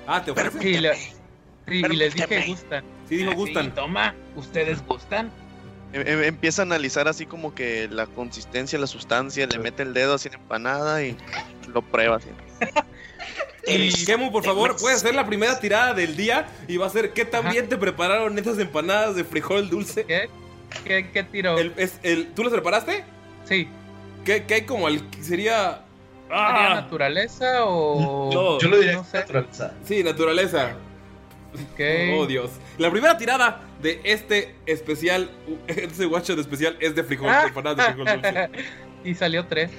Ah, 0.06 0.22
te 0.22 0.30
ofrece. 0.30 0.58
Sí, 1.70 1.80
sí, 1.80 1.86
y 1.92 1.96
les 1.96 2.14
dije 2.14 2.26
Permíteme. 2.28 2.54
gustan. 2.54 2.84
Sí, 3.08 3.16
dijo 3.16 3.32
gustan. 3.32 3.74
toma, 3.74 4.14
¿ustedes 4.36 4.84
gustan? 4.86 5.30
Em- 5.92 6.06
em- 6.06 6.24
Empieza 6.24 6.62
a 6.62 6.64
analizar 6.64 7.08
así 7.08 7.26
como 7.26 7.54
que 7.54 7.88
la 7.88 8.06
consistencia, 8.06 8.78
la 8.78 8.86
sustancia, 8.86 9.46
le 9.46 9.58
mete 9.58 9.82
el 9.82 9.94
dedo 9.94 10.14
así 10.14 10.28
en 10.28 10.34
empanada 10.34 11.02
y 11.02 11.16
lo 11.72 11.82
prueba 11.82 12.16
así. 12.16 12.28
Y 13.66 14.04
Kemu, 14.06 14.32
por 14.32 14.42
favor, 14.42 14.74
puedes 14.80 14.98
hacer 15.02 15.14
la 15.14 15.26
primera 15.26 15.60
tirada 15.60 15.94
del 15.94 16.16
día 16.16 16.48
y 16.66 16.76
va 16.78 16.86
a 16.86 16.90
ser 16.90 17.12
¿qué 17.12 17.24
tan 17.24 17.50
bien 17.50 17.68
te 17.68 17.76
prepararon 17.76 18.36
esas 18.38 18.58
empanadas 18.58 19.14
de 19.14 19.22
frijol 19.22 19.68
dulce? 19.68 20.04
¿Qué? 20.06 20.28
¿Qué, 20.84 21.10
qué 21.12 21.22
tiro? 21.24 21.58
El, 21.58 21.74
es, 21.76 22.00
el, 22.02 22.28
¿Tú 22.32 22.42
las 22.42 22.52
preparaste? 22.52 23.04
Sí. 23.44 23.68
¿Qué, 24.24 24.44
qué 24.44 24.54
hay 24.54 24.62
como 24.62 24.88
el 24.88 25.02
sería 25.20 25.84
¿Sería 26.30 26.70
ah, 26.70 26.74
naturaleza 26.74 27.64
o.? 27.64 28.30
No, 28.32 28.58
Yo 28.60 28.68
lo 28.68 28.76
diría 28.78 28.92
No 28.94 29.04
sé. 29.04 29.18
naturaleza. 29.18 29.74
Sí, 29.84 30.02
naturaleza. 30.02 30.76
Oh, 32.14 32.26
Dios. 32.26 32.50
La 32.78 32.90
primera 32.90 33.16
tirada 33.18 33.62
de 33.82 34.00
este 34.04 34.54
especial, 34.66 35.30
este 35.66 36.04
guacho 36.06 36.34
de 36.36 36.42
especial 36.42 36.76
es 36.80 36.94
de 36.94 37.02
frijol, 37.04 37.28
Ah. 37.30 37.42
de 37.42 37.48
empanadas 37.48 37.76
de 37.76 37.92
frijol 38.04 38.22
dulce. 38.22 38.50
y 39.04 39.14
salió 39.14 39.46
tres. 39.46 39.70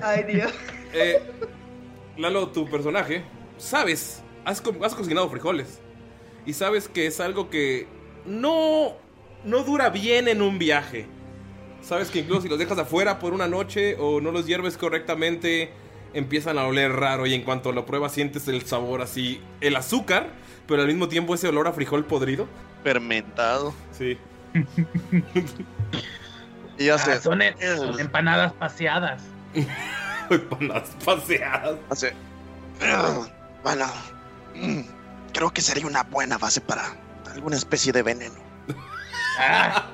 Ay, 0.00 0.24
Dios. 0.24 0.52
Eh, 0.94 1.22
Lalo, 2.18 2.48
tu 2.48 2.68
personaje, 2.68 3.22
sabes, 3.56 4.22
has, 4.44 4.60
co- 4.60 4.74
has 4.84 4.94
cocinado 4.94 5.30
frijoles. 5.30 5.80
Y 6.44 6.52
sabes 6.52 6.86
que 6.86 7.06
es 7.06 7.18
algo 7.18 7.48
que 7.48 7.86
no, 8.26 8.92
no 9.42 9.62
dura 9.64 9.88
bien 9.88 10.28
en 10.28 10.42
un 10.42 10.58
viaje. 10.58 11.06
Sabes 11.80 12.10
que 12.10 12.18
incluso 12.18 12.42
si 12.42 12.48
los 12.50 12.58
dejas 12.58 12.76
afuera 12.76 13.18
por 13.18 13.32
una 13.32 13.48
noche 13.48 13.96
o 13.98 14.20
no 14.20 14.32
los 14.32 14.46
hierves 14.46 14.76
correctamente, 14.76 15.70
empiezan 16.12 16.58
a 16.58 16.66
oler 16.66 16.92
raro 16.92 17.24
y 17.26 17.32
en 17.32 17.40
cuanto 17.42 17.72
lo 17.72 17.86
pruebas 17.86 18.12
sientes 18.12 18.46
el 18.48 18.60
sabor 18.66 19.00
así, 19.00 19.40
el 19.62 19.74
azúcar, 19.76 20.28
pero 20.66 20.82
al 20.82 20.88
mismo 20.88 21.08
tiempo 21.08 21.34
ese 21.34 21.48
olor 21.48 21.68
a 21.68 21.72
frijol 21.72 22.04
podrido. 22.04 22.46
Fermentado. 22.82 23.74
Sí. 23.92 24.18
Y 26.78 26.86
ya 26.86 26.94
Ah, 26.94 26.98
son, 27.20 27.40
son 27.76 28.00
empanadas 28.00 28.52
paseadas. 28.54 29.22
Empanadas 30.30 30.90
paseadas. 31.04 31.76
hace. 31.90 32.12
Bueno, 33.62 33.86
mm, 34.56 34.80
creo 35.32 35.50
que 35.52 35.60
sería 35.62 35.86
una 35.86 36.02
buena 36.02 36.36
base 36.36 36.60
para 36.60 36.82
alguna 37.32 37.56
especie 37.56 37.92
de 37.92 38.02
veneno. 38.02 38.34
Ah, 39.38 39.86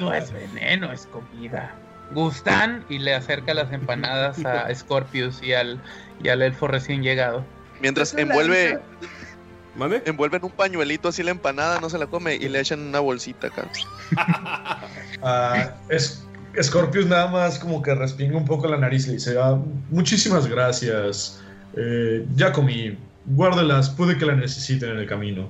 no 0.00 0.12
es 0.12 0.30
veneno, 0.32 0.92
es 0.92 1.06
comida. 1.06 1.74
Gustan 2.10 2.84
y 2.90 2.98
le 2.98 3.14
acerca 3.14 3.54
las 3.54 3.72
empanadas 3.72 4.44
a 4.44 4.74
Scorpius 4.74 5.42
y 5.42 5.54
al, 5.54 5.80
y 6.22 6.28
al 6.28 6.42
elfo 6.42 6.66
recién 6.68 7.02
llegado. 7.02 7.44
Mientras 7.80 8.12
envuelve. 8.12 8.78
¿Mande? 9.74 10.02
envuelve 10.04 10.36
en 10.36 10.44
un 10.44 10.50
pañuelito 10.50 11.08
así 11.08 11.22
la 11.22 11.30
empanada, 11.30 11.80
no 11.80 11.88
se 11.88 11.98
la 11.98 12.06
come 12.06 12.34
y 12.34 12.48
le 12.48 12.60
echan 12.60 12.80
una 12.80 13.00
bolsita 13.00 13.48
acá. 13.48 13.68
Ah, 15.24 15.74
es, 15.88 16.26
Scorpius 16.60 17.06
nada 17.06 17.28
más 17.28 17.58
como 17.58 17.80
que 17.80 17.94
respinga 17.94 18.36
un 18.36 18.44
poco 18.44 18.66
la 18.66 18.76
nariz 18.76 19.04
y 19.04 19.08
le 19.08 19.12
dice, 19.14 19.36
"Ah, 19.40 19.56
muchísimas 19.88 20.48
gracias. 20.48 21.40
Eh, 21.76 22.26
ya 22.34 22.52
comí. 22.52 22.98
Guárdelas, 23.26 23.88
puede 23.90 24.18
que 24.18 24.26
la 24.26 24.34
necesiten 24.34 24.90
en 24.90 24.98
el 24.98 25.06
camino. 25.06 25.48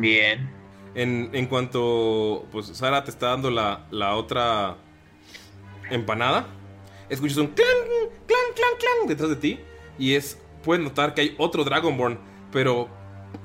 Bien. 0.00 0.50
En, 0.94 1.30
en 1.32 1.46
cuanto 1.46 2.46
pues 2.52 2.66
Sara 2.66 3.02
te 3.02 3.10
está 3.10 3.28
dando 3.28 3.50
la, 3.50 3.86
la 3.90 4.14
otra 4.14 4.76
empanada, 5.90 6.46
escuchas 7.08 7.38
un 7.38 7.48
clan, 7.48 7.66
clan, 8.26 8.38
clan, 8.54 8.70
clan 8.78 9.08
detrás 9.08 9.30
de 9.30 9.36
ti 9.36 9.60
y 9.98 10.14
es 10.14 10.38
puedes 10.62 10.84
notar 10.84 11.14
que 11.14 11.22
hay 11.22 11.34
otro 11.38 11.64
Dragonborn, 11.64 12.18
pero 12.52 12.88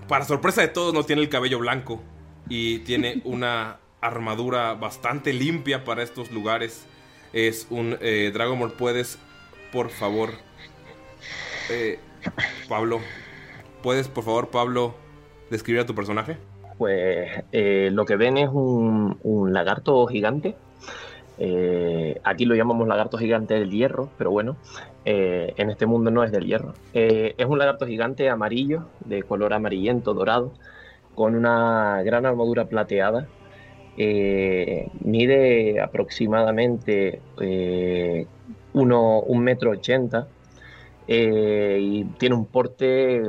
para 0.10 0.26
sorpresa 0.26 0.62
de 0.62 0.68
todos 0.68 0.94
no 0.94 1.04
tiene 1.04 1.22
el 1.22 1.30
cabello 1.30 1.60
blanco 1.60 2.02
y 2.50 2.80
tiene 2.80 3.22
una 3.26 3.78
armadura 4.02 4.74
bastante 4.74 5.32
limpia 5.32 5.86
para 5.86 6.04
estos 6.04 6.32
lugares. 6.32 6.86
Es 7.32 7.68
un 7.70 7.96
eh, 8.02 8.32
Dragonborn, 8.34 8.74
puedes 8.74 9.20
por 9.72 9.92
favor 9.92 10.32
eh, 11.70 12.00
Pablo, 12.68 13.00
puedes 13.84 14.08
por 14.08 14.24
favor 14.24 14.50
Pablo 14.50 14.96
describir 15.52 15.82
a 15.82 15.86
tu 15.86 15.94
personaje? 15.94 16.38
Pues 16.80 17.44
eh, 17.52 17.90
lo 17.92 18.06
que 18.06 18.16
ven 18.16 18.38
es 18.38 18.50
un, 18.50 19.20
un 19.22 19.54
lagarto 19.54 20.08
gigante. 20.08 20.56
Eh, 21.42 22.20
aquí 22.26 22.44
lo 22.44 22.54
llamamos 22.54 22.86
lagarto 22.88 23.18
gigante 23.18 23.54
del 23.54 23.72
hierro, 23.72 24.10
pero 24.18 24.30
bueno, 24.30 24.58
eh, 25.06 25.54
en 25.56 25.70
este 25.70 25.86
mundo 25.86 26.12
no 26.12 26.24
es 26.24 26.32
del 26.34 26.46
hierro. 26.46 26.74
Eh, 26.94 27.34
es 27.38 27.46
un 27.46 27.58
lagarto 27.58 27.88
gigante 27.88 28.30
amarillo, 28.30 28.88
de 29.06 29.24
color 29.24 29.54
amarillento, 29.54 30.14
dorado, 30.14 30.52
con 31.16 31.36
una 31.36 32.02
gran 32.04 32.26
armadura 32.26 32.66
plateada. 32.66 33.28
Eh, 33.98 34.90
mide 35.02 35.82
aproximadamente 35.82 37.22
eh, 37.42 38.28
uno, 38.74 39.20
un 39.22 39.40
metro 39.42 39.72
ochenta 39.72 40.28
y 41.08 42.04
tiene 42.20 42.36
un 42.36 42.46
porte 42.46 43.24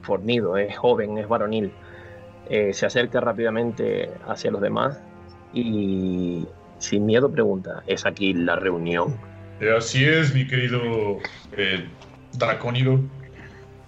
fornido, 0.00 0.56
es 0.56 0.76
joven, 0.78 1.18
es 1.18 1.28
varonil. 1.28 1.72
Se 2.48 2.86
acerca 2.86 3.20
rápidamente 3.20 4.10
hacia 4.26 4.50
los 4.50 4.62
demás 4.62 5.02
y 5.52 6.46
sin 6.78 7.06
miedo 7.06 7.30
pregunta, 7.30 7.82
¿es 7.86 8.06
aquí 8.06 8.32
la 8.32 8.56
reunión? 8.56 9.16
Eh, 9.60 9.74
así 9.76 10.04
es, 10.04 10.34
mi 10.34 10.46
querido 10.46 11.18
eh, 11.56 11.86
Dracónido. 12.34 13.00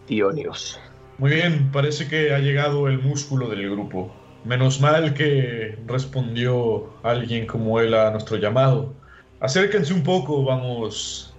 Dionios. 0.06 0.80
Muy 1.18 1.32
bien, 1.32 1.70
parece 1.72 2.08
que 2.08 2.32
ha 2.32 2.38
llegado 2.38 2.88
el 2.88 2.98
músculo 3.00 3.48
del 3.48 3.70
grupo. 3.70 4.14
Menos 4.44 4.80
mal 4.80 5.14
que 5.14 5.76
respondió 5.86 6.94
alguien 7.02 7.46
como 7.46 7.80
él 7.80 7.92
a 7.94 8.10
nuestro 8.10 8.36
llamado. 8.36 8.94
Acérquense 9.40 9.92
un 9.92 10.02
poco, 10.02 10.44
vamos 10.44 11.34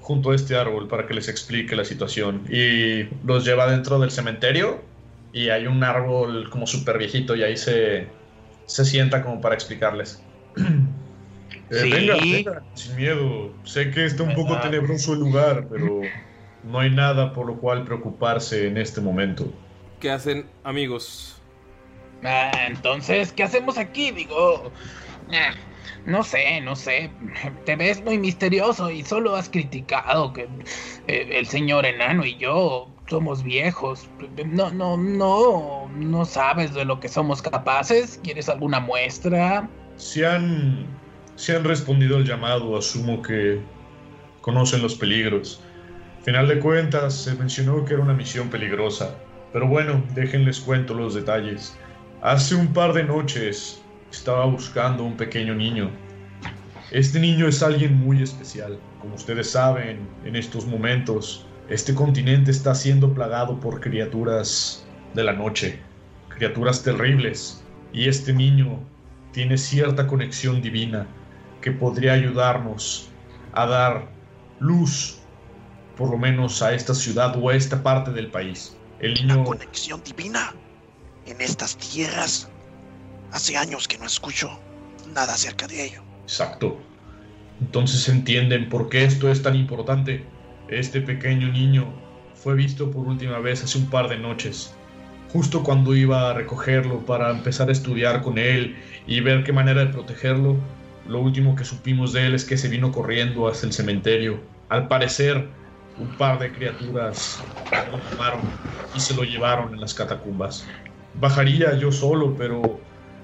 junto 0.00 0.30
a 0.30 0.34
este 0.34 0.56
árbol 0.56 0.88
para 0.88 1.06
que 1.06 1.14
les 1.14 1.28
explique 1.28 1.76
la 1.76 1.84
situación. 1.84 2.44
Y 2.50 3.04
los 3.24 3.44
lleva 3.44 3.70
dentro 3.70 3.98
del 3.98 4.10
cementerio 4.10 4.80
y 5.32 5.50
hay 5.50 5.66
un 5.66 5.84
árbol 5.84 6.48
como 6.50 6.66
súper 6.66 6.98
viejito 6.98 7.36
y 7.36 7.42
ahí 7.42 7.56
se, 7.56 8.08
se 8.66 8.84
sienta 8.84 9.22
como 9.22 9.40
para 9.40 9.54
explicarles. 9.54 10.22
Eh, 11.70 11.80
Sí. 11.82 11.90
venga, 11.90 12.16
venga, 12.16 12.62
sin 12.74 12.96
miedo. 12.96 13.52
Sé 13.64 13.90
que 13.90 14.06
está 14.06 14.22
un 14.22 14.34
poco 14.34 14.58
tenebroso 14.60 15.12
el 15.12 15.20
lugar, 15.20 15.66
pero 15.70 16.00
no 16.64 16.80
hay 16.80 16.90
nada 16.90 17.32
por 17.34 17.46
lo 17.46 17.58
cual 17.58 17.84
preocuparse 17.84 18.66
en 18.66 18.78
este 18.78 19.00
momento. 19.00 19.52
¿Qué 20.00 20.10
hacen 20.10 20.46
amigos? 20.64 21.40
Ah, 22.24 22.52
entonces, 22.66 23.32
¿qué 23.32 23.42
hacemos 23.42 23.76
aquí? 23.78 24.10
Digo, 24.12 24.72
ah, 25.32 25.52
no 26.06 26.22
sé, 26.22 26.60
no 26.62 26.74
sé. 26.74 27.10
Te 27.66 27.76
ves 27.76 28.02
muy 28.02 28.18
misterioso 28.18 28.90
y 28.90 29.02
solo 29.04 29.36
has 29.36 29.48
criticado 29.48 30.32
que 30.32 30.48
eh, 31.06 31.28
el 31.32 31.46
señor 31.46 31.84
enano 31.84 32.24
y 32.24 32.36
yo 32.36 32.88
somos 33.08 33.42
viejos. 33.42 34.08
No, 34.46 34.70
no, 34.70 34.96
no, 34.96 35.88
no 35.94 36.24
sabes 36.24 36.72
de 36.74 36.84
lo 36.84 36.98
que 36.98 37.08
somos 37.08 37.42
capaces. 37.42 38.20
¿Quieres 38.22 38.48
alguna 38.48 38.80
muestra? 38.80 39.68
Si 39.98 40.24
han 40.24 40.86
Si 41.36 41.52
han 41.52 41.62
respondido 41.62 42.16
al 42.16 42.24
llamado, 42.24 42.76
asumo 42.76 43.22
que 43.22 43.60
conocen 44.40 44.82
los 44.82 44.94
peligros. 44.96 45.60
Final 46.24 46.48
de 46.48 46.58
cuentas, 46.58 47.14
se 47.14 47.34
mencionó 47.34 47.84
que 47.84 47.94
era 47.94 48.02
una 48.02 48.14
misión 48.14 48.48
peligrosa. 48.48 49.14
Pero 49.52 49.68
bueno, 49.68 50.02
déjenles 50.14 50.58
cuento 50.60 50.94
los 50.94 51.14
detalles. 51.14 51.76
Hace 52.22 52.56
un 52.56 52.72
par 52.72 52.92
de 52.92 53.04
noches 53.04 53.80
estaba 54.10 54.46
buscando 54.46 55.04
un 55.04 55.16
pequeño 55.16 55.54
niño. 55.54 55.90
Este 56.90 57.20
niño 57.20 57.46
es 57.46 57.62
alguien 57.62 57.94
muy 57.94 58.22
especial. 58.22 58.78
Como 59.00 59.14
ustedes 59.14 59.50
saben, 59.50 60.08
en 60.24 60.34
estos 60.34 60.66
momentos, 60.66 61.46
este 61.68 61.94
continente 61.94 62.50
está 62.50 62.74
siendo 62.74 63.14
plagado 63.14 63.60
por 63.60 63.80
criaturas 63.80 64.84
de 65.14 65.22
la 65.22 65.34
noche, 65.34 65.78
criaturas 66.28 66.82
terribles. 66.82 67.62
Y 67.92 68.08
este 68.08 68.32
niño 68.32 68.80
tiene 69.38 69.56
cierta 69.56 70.08
conexión 70.08 70.60
divina 70.60 71.06
que 71.60 71.70
podría 71.70 72.14
ayudarnos 72.14 73.08
a 73.52 73.66
dar 73.66 74.08
luz, 74.58 75.20
por 75.96 76.10
lo 76.10 76.18
menos 76.18 76.60
a 76.60 76.74
esta 76.74 76.92
ciudad 76.92 77.36
o 77.40 77.48
a 77.48 77.54
esta 77.54 77.80
parte 77.80 78.10
del 78.10 78.32
país. 78.32 78.76
El 78.98 79.14
niño... 79.14 79.44
Conexión 79.44 80.02
divina 80.02 80.52
en 81.24 81.40
estas 81.40 81.76
tierras. 81.76 82.48
Hace 83.30 83.56
años 83.56 83.86
que 83.86 83.96
no 83.96 84.06
escucho 84.06 84.58
nada 85.14 85.34
acerca 85.34 85.68
de 85.68 85.84
ello. 85.84 86.02
Exacto. 86.24 86.76
Entonces 87.60 88.08
entienden 88.08 88.68
por 88.68 88.88
qué 88.88 89.04
esto 89.04 89.30
es 89.30 89.40
tan 89.40 89.54
importante. 89.54 90.26
Este 90.66 91.00
pequeño 91.00 91.46
niño 91.52 91.94
fue 92.34 92.56
visto 92.56 92.90
por 92.90 93.06
última 93.06 93.38
vez 93.38 93.62
hace 93.62 93.78
un 93.78 93.88
par 93.88 94.08
de 94.08 94.18
noches. 94.18 94.74
Justo 95.32 95.62
cuando 95.62 95.94
iba 95.94 96.30
a 96.30 96.32
recogerlo 96.32 97.04
para 97.04 97.30
empezar 97.30 97.68
a 97.68 97.72
estudiar 97.72 98.22
con 98.22 98.38
él 98.38 98.76
y 99.06 99.20
ver 99.20 99.44
qué 99.44 99.52
manera 99.52 99.84
de 99.84 99.92
protegerlo, 99.92 100.56
lo 101.06 101.20
último 101.20 101.54
que 101.54 101.64
supimos 101.64 102.14
de 102.14 102.26
él 102.26 102.34
es 102.34 102.46
que 102.46 102.56
se 102.56 102.68
vino 102.68 102.92
corriendo 102.92 103.46
hacia 103.46 103.66
el 103.66 103.74
cementerio. 103.74 104.40
Al 104.70 104.88
parecer, 104.88 105.48
un 105.98 106.16
par 106.16 106.38
de 106.38 106.52
criaturas 106.52 107.44
lo 107.90 108.00
tomaron 108.00 108.52
y 108.94 109.00
se 109.00 109.14
lo 109.14 109.22
llevaron 109.22 109.74
en 109.74 109.80
las 109.80 109.92
catacumbas. 109.92 110.66
Bajaría 111.14 111.76
yo 111.78 111.92
solo, 111.92 112.34
pero 112.36 112.80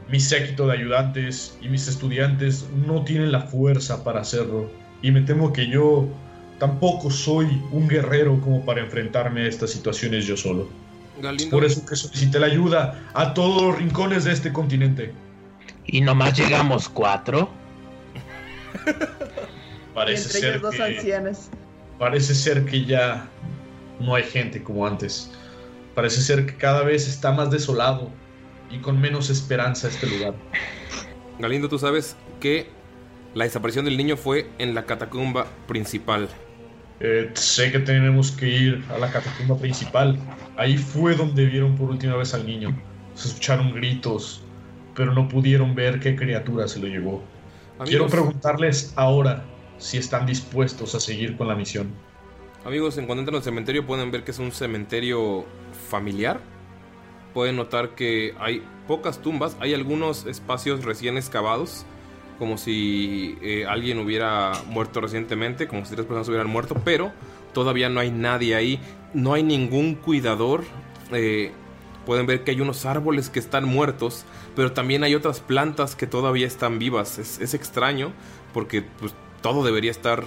mi 0.08 0.20
séquito 0.20 0.66
de 0.66 0.74
ayudantes 0.74 1.56
y 1.62 1.68
mis 1.68 1.88
estudiantes 1.88 2.68
no 2.86 3.04
tienen 3.04 3.32
la 3.32 3.40
fuerza 3.40 4.04
para 4.04 4.20
hacerlo. 4.20 4.70
Y 5.00 5.10
me 5.10 5.22
temo 5.22 5.54
que 5.54 5.68
yo 5.68 6.08
tampoco 6.58 7.10
soy 7.10 7.46
un 7.72 7.88
guerrero 7.88 8.38
como 8.40 8.64
para 8.64 8.82
enfrentarme 8.82 9.42
a 9.42 9.48
estas 9.48 9.70
situaciones 9.70 10.26
yo 10.26 10.36
solo. 10.36 10.83
Es 11.22 11.46
por 11.46 11.64
eso 11.64 11.85
que 11.87 11.96
solicité 11.96 12.40
la 12.40 12.46
ayuda 12.46 13.00
a 13.14 13.35
todos 13.35 13.62
los 13.62 13.79
rincones 13.79 14.24
de 14.24 14.33
este 14.33 14.53
continente. 14.53 15.12
¿Y 15.87 16.00
nomás 16.00 16.37
llegamos 16.37 16.88
cuatro? 16.88 17.48
Parece 19.94 20.24
Entre 20.24 20.40
ser 20.40 20.50
ellos 20.50 20.62
dos 20.62 20.74
que, 20.74 20.83
ancianos. 20.83 21.38
parece 21.98 22.35
ser 22.35 22.64
que 22.64 22.85
ya 22.85 23.29
no 24.00 24.14
hay 24.16 24.24
gente 24.24 24.62
como 24.62 24.87
antes. 24.87 25.31
Parece 25.94 26.20
ser 26.20 26.46
que 26.46 26.57
cada 26.57 26.83
vez 26.83 27.07
está 27.07 27.31
más 27.31 27.50
desolado 27.53 28.11
y 28.70 28.79
con 28.79 29.00
menos 29.00 29.31
esperanza 29.31 29.87
este 29.88 30.09
lugar. 30.09 30.35
Galindo, 31.38 31.68
tú 31.68 31.79
sabes 31.79 32.16
que 32.40 32.68
la 33.35 33.44
desaparición 33.44 33.85
del 33.85 33.96
niño 33.96 34.16
fue 34.16 34.50
en 34.59 34.74
la 34.74 34.85
catacumba 34.85 35.46
principal. 35.68 36.29
Eh, 37.06 37.30
sé 37.34 37.70
que 37.70 37.80
tenemos 37.80 38.32
que 38.32 38.48
ir 38.48 38.84
a 38.88 38.96
la 38.96 39.12
catacumba 39.12 39.58
principal. 39.58 40.18
Ahí 40.56 40.78
fue 40.78 41.14
donde 41.14 41.44
vieron 41.44 41.76
por 41.76 41.90
última 41.90 42.16
vez 42.16 42.32
al 42.32 42.46
niño. 42.46 42.74
Se 43.14 43.28
escucharon 43.28 43.74
gritos, 43.74 44.42
pero 44.96 45.12
no 45.12 45.28
pudieron 45.28 45.74
ver 45.74 46.00
qué 46.00 46.16
criatura 46.16 46.66
se 46.66 46.80
lo 46.80 46.86
llevó. 46.86 47.22
Quiero 47.84 48.06
preguntarles 48.06 48.94
ahora 48.96 49.44
si 49.76 49.98
están 49.98 50.24
dispuestos 50.24 50.94
a 50.94 51.00
seguir 51.00 51.36
con 51.36 51.46
la 51.46 51.54
misión. 51.54 51.92
Amigos, 52.64 52.96
en 52.96 53.04
cuanto 53.04 53.20
entran 53.20 53.36
al 53.36 53.42
cementerio 53.42 53.84
pueden 53.84 54.10
ver 54.10 54.24
que 54.24 54.30
es 54.30 54.38
un 54.38 54.50
cementerio 54.50 55.44
familiar. 55.90 56.40
Pueden 57.34 57.56
notar 57.56 57.94
que 57.94 58.34
hay 58.38 58.62
pocas 58.88 59.20
tumbas, 59.20 59.58
hay 59.60 59.74
algunos 59.74 60.24
espacios 60.24 60.82
recién 60.82 61.18
excavados, 61.18 61.84
como 62.38 62.58
si 62.58 63.38
eh, 63.42 63.66
alguien 63.66 63.98
hubiera 63.98 64.52
muerto 64.68 65.00
recientemente, 65.00 65.68
como 65.68 65.84
si 65.84 65.94
tres 65.94 66.06
personas 66.06 66.28
hubieran 66.28 66.48
muerto, 66.48 66.76
pero 66.84 67.12
todavía 67.52 67.88
no 67.88 68.00
hay 68.00 68.10
nadie 68.10 68.54
ahí, 68.54 68.80
no 69.12 69.34
hay 69.34 69.42
ningún 69.42 69.94
cuidador. 69.94 70.64
eh, 71.12 71.52
pueden 72.06 72.26
ver 72.26 72.44
que 72.44 72.50
hay 72.50 72.60
unos 72.60 72.84
árboles 72.84 73.30
que 73.30 73.38
están 73.38 73.64
muertos, 73.64 74.26
pero 74.54 74.72
también 74.72 75.04
hay 75.04 75.14
otras 75.14 75.40
plantas 75.40 75.96
que 75.96 76.06
todavía 76.06 76.46
están 76.46 76.78
vivas. 76.78 77.18
Es, 77.18 77.54
extraño 77.54 78.12
porque 78.52 78.82
pues, 78.82 79.14
todo 79.40 79.64
debería 79.64 79.90
estar 79.90 80.24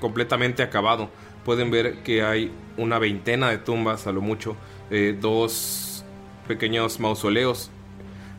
completamente 0.00 0.62
acabado. 0.62 1.10
Pueden 1.44 1.70
ver 1.70 2.02
que 2.02 2.22
hay 2.24 2.50
una 2.76 2.98
veintena 2.98 3.50
de 3.50 3.58
tumbas 3.58 4.08
a 4.08 4.12
lo 4.12 4.20
mucho, 4.20 4.56
eh, 4.90 5.16
dos 5.18 6.04
pequeños 6.48 6.98
mausoleos 7.00 7.70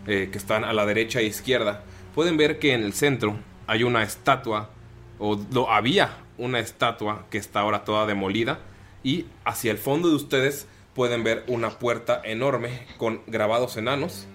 que 0.06 0.38
están 0.38 0.64
a 0.64 0.72
la 0.72 0.86
derecha 0.86 1.20
e 1.20 1.26
izquierda. 1.26 1.84
Pueden 2.18 2.36
ver 2.36 2.58
que 2.58 2.74
en 2.74 2.82
el 2.82 2.94
centro 2.94 3.38
hay 3.68 3.84
una 3.84 4.02
estatua, 4.02 4.72
o 5.20 5.40
lo, 5.52 5.70
había 5.70 6.18
una 6.40 6.58
estatua 6.58 7.28
que 7.30 7.38
está 7.38 7.60
ahora 7.60 7.84
toda 7.84 8.08
demolida, 8.08 8.58
y 9.04 9.28
hacia 9.46 9.70
el 9.70 9.78
fondo 9.78 10.10
de 10.10 10.16
ustedes 10.16 10.66
pueden 10.96 11.24
ver 11.24 11.44
una 11.46 11.78
puerta 11.78 12.20
enorme 12.24 12.88
con 12.98 13.22
grabados 13.28 13.78
enanos, 13.78 14.26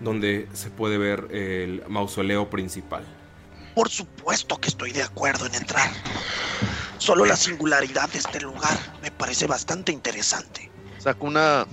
donde 0.00 0.48
se 0.52 0.70
puede 0.70 0.98
ver 0.98 1.28
el 1.30 1.84
mausoleo 1.86 2.50
principal. 2.50 3.04
Por 3.76 3.88
supuesto 3.88 4.58
que 4.58 4.66
estoy 4.66 4.90
de 4.90 5.04
acuerdo 5.04 5.46
en 5.46 5.54
entrar. 5.54 5.92
Solo 6.98 7.24
la 7.24 7.36
singularidad 7.36 8.10
de 8.10 8.18
este 8.18 8.40
lugar 8.40 8.76
me 9.00 9.12
parece 9.12 9.46
bastante 9.46 9.92
interesante. 9.92 10.72
Saca 10.98 11.24
una, 11.24 11.68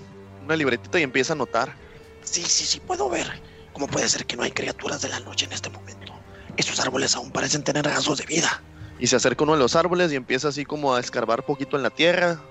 una 0.45 0.55
libretita 0.55 0.99
y 0.99 1.01
empieza 1.01 1.33
a 1.33 1.37
anotar. 1.37 1.73
Sí, 2.21 2.43
sí, 2.43 2.65
sí, 2.65 2.79
puedo 2.79 3.09
ver. 3.09 3.48
¿Cómo 3.79 3.93
puede 3.93 4.09
ser 4.09 4.25
que 4.25 4.35
no 4.35 4.43
hay 4.43 4.51
criaturas 4.51 5.01
de 5.01 5.07
la 5.07 5.21
noche 5.21 5.45
en 5.45 5.53
este 5.53 5.69
momento? 5.69 6.11
Esos 6.57 6.81
árboles 6.81 7.15
aún 7.15 7.31
parecen 7.31 7.63
tener 7.63 7.85
rasgos 7.85 8.17
de 8.17 8.25
vida. 8.25 8.61
Y 8.99 9.07
se 9.07 9.15
acerca 9.15 9.45
uno 9.45 9.53
de 9.53 9.59
los 9.59 9.73
árboles 9.77 10.11
y 10.11 10.17
empieza 10.17 10.49
así 10.49 10.65
como 10.65 10.93
a 10.95 10.99
escarbar 10.99 11.45
poquito 11.45 11.77
en 11.77 11.83
la 11.83 11.89
tierra. 11.89 12.41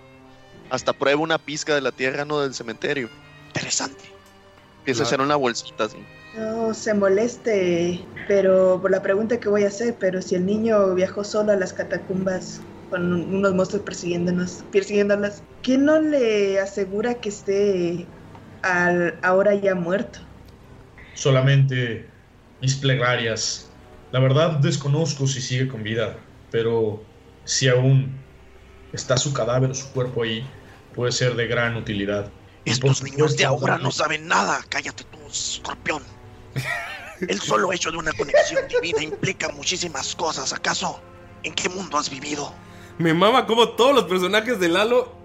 Hasta 0.70 0.94
prueba 0.94 1.20
una 1.20 1.36
pizca 1.36 1.74
de 1.74 1.82
la 1.82 1.92
tierra, 1.92 2.24
no 2.24 2.40
del 2.40 2.54
cementerio. 2.54 3.10
Interesante. 3.48 4.04
Empieza 4.78 5.02
a 5.02 5.06
hacer 5.06 5.20
una 5.20 5.36
bolsita 5.36 5.84
así. 5.84 5.98
No 6.34 6.72
se 6.72 6.94
moleste, 6.94 8.08
pero 8.26 8.80
por 8.80 8.90
la 8.90 9.02
pregunta 9.02 9.38
que 9.38 9.50
voy 9.50 9.64
a 9.64 9.68
hacer, 9.68 9.98
pero 10.00 10.22
si 10.22 10.34
el 10.34 10.46
niño 10.46 10.94
viajó 10.94 11.24
solo 11.24 11.52
a 11.52 11.56
las 11.56 11.74
catacumbas 11.74 12.62
con 12.88 13.12
un- 13.12 13.34
unos 13.34 13.52
monstruos 13.52 13.84
persiguiéndonos, 13.84 14.64
persiguiéndolas, 14.70 15.42
¿qué 15.60 15.76
no 15.76 16.00
le 16.00 16.58
asegura 16.58 17.20
que 17.20 17.28
esté 17.28 18.08
al, 18.62 19.18
ahora 19.22 19.54
ya 19.54 19.74
muerto? 19.74 20.20
Solamente 21.18 22.08
mis 22.60 22.76
plegarias. 22.76 23.68
La 24.12 24.20
verdad 24.20 24.52
desconozco 24.52 25.26
si 25.26 25.40
sigue 25.40 25.66
con 25.66 25.82
vida, 25.82 26.16
pero 26.52 27.02
si 27.44 27.68
aún 27.68 28.16
está 28.92 29.16
su 29.16 29.32
cadáver, 29.32 29.74
su 29.74 29.90
cuerpo 29.90 30.22
ahí, 30.22 30.46
puede 30.94 31.10
ser 31.10 31.34
de 31.34 31.48
gran 31.48 31.76
utilidad. 31.76 32.30
Estos 32.64 33.02
niños 33.02 33.36
de 33.36 33.44
ahora 33.44 33.78
no 33.78 33.90
saben 33.90 34.28
nada. 34.28 34.64
Cállate 34.68 35.02
tú, 35.04 35.18
escorpión. 35.28 36.04
El 37.20 37.40
solo 37.40 37.72
hecho 37.72 37.90
de 37.90 37.96
una 37.96 38.12
conexión 38.12 38.68
divina 38.68 39.02
implica 39.02 39.48
muchísimas 39.48 40.14
cosas. 40.14 40.52
¿Acaso? 40.52 41.00
¿En 41.42 41.52
qué 41.52 41.68
mundo 41.68 41.98
has 41.98 42.08
vivido? 42.08 42.54
Me 42.98 43.12
mama 43.12 43.44
como 43.44 43.70
todos 43.70 43.92
los 43.92 44.04
personajes 44.04 44.60
de 44.60 44.68
Lalo, 44.68 45.16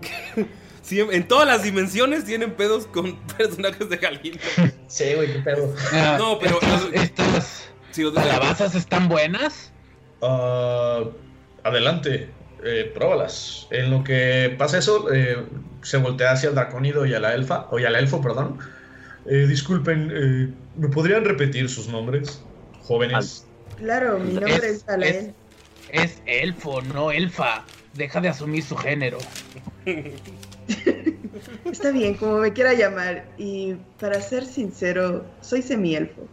en 0.91 1.27
todas 1.27 1.47
las 1.47 1.63
dimensiones, 1.63 2.25
tienen 2.25 2.53
pedos 2.53 2.87
con 2.87 3.15
personajes 3.37 3.89
de 3.89 3.97
Galindo. 3.97 4.39
Sí, 4.87 5.13
güey, 5.15 5.33
qué 5.33 5.39
pedo. 5.39 5.73
Ah, 5.93 6.17
No, 6.19 6.39
pero 6.39 6.59
estas, 6.93 7.69
Sí, 7.91 8.03
calabazas 8.13 8.75
están 8.75 9.07
buenas. 9.07 9.71
Ah, 10.21 11.03
adelante, 11.63 12.29
eh, 12.63 12.91
próbalas. 12.93 13.67
En 13.69 13.91
lo 13.91 14.03
que 14.03 14.55
pasa 14.57 14.79
eso, 14.79 15.13
eh, 15.13 15.37
se 15.83 15.97
voltea 15.97 16.31
hacia 16.31 16.49
el 16.49 16.55
dracónido 16.55 17.05
y 17.05 17.13
a 17.13 17.19
la 17.19 17.33
elfa, 17.33 17.67
o 17.69 17.79
y 17.79 17.85
al 17.85 17.95
elfo, 17.95 18.21
perdón. 18.21 18.57
Eh, 19.25 19.45
disculpen, 19.47 20.11
eh, 20.13 20.49
¿me 20.75 20.89
podrían 20.89 21.23
repetir 21.23 21.69
sus 21.69 21.87
nombres, 21.87 22.43
jóvenes? 22.81 23.45
Claro, 23.77 24.19
mi 24.19 24.33
nombre 24.33 24.69
es, 24.69 24.87
Alael. 24.89 25.33
Es 25.89 26.21
elfo, 26.25 26.81
no 26.81 27.11
elfa. 27.11 27.63
Deja 27.93 28.19
de 28.21 28.29
asumir 28.29 28.63
su 28.63 28.75
género. 28.75 29.19
Está 31.65 31.91
bien, 31.91 32.15
como 32.15 32.37
me 32.37 32.53
quiera 32.53 32.73
llamar. 32.73 33.25
Y 33.37 33.75
para 33.99 34.21
ser 34.21 34.45
sincero, 34.45 35.25
soy 35.41 35.61
semielfo. 35.61 36.27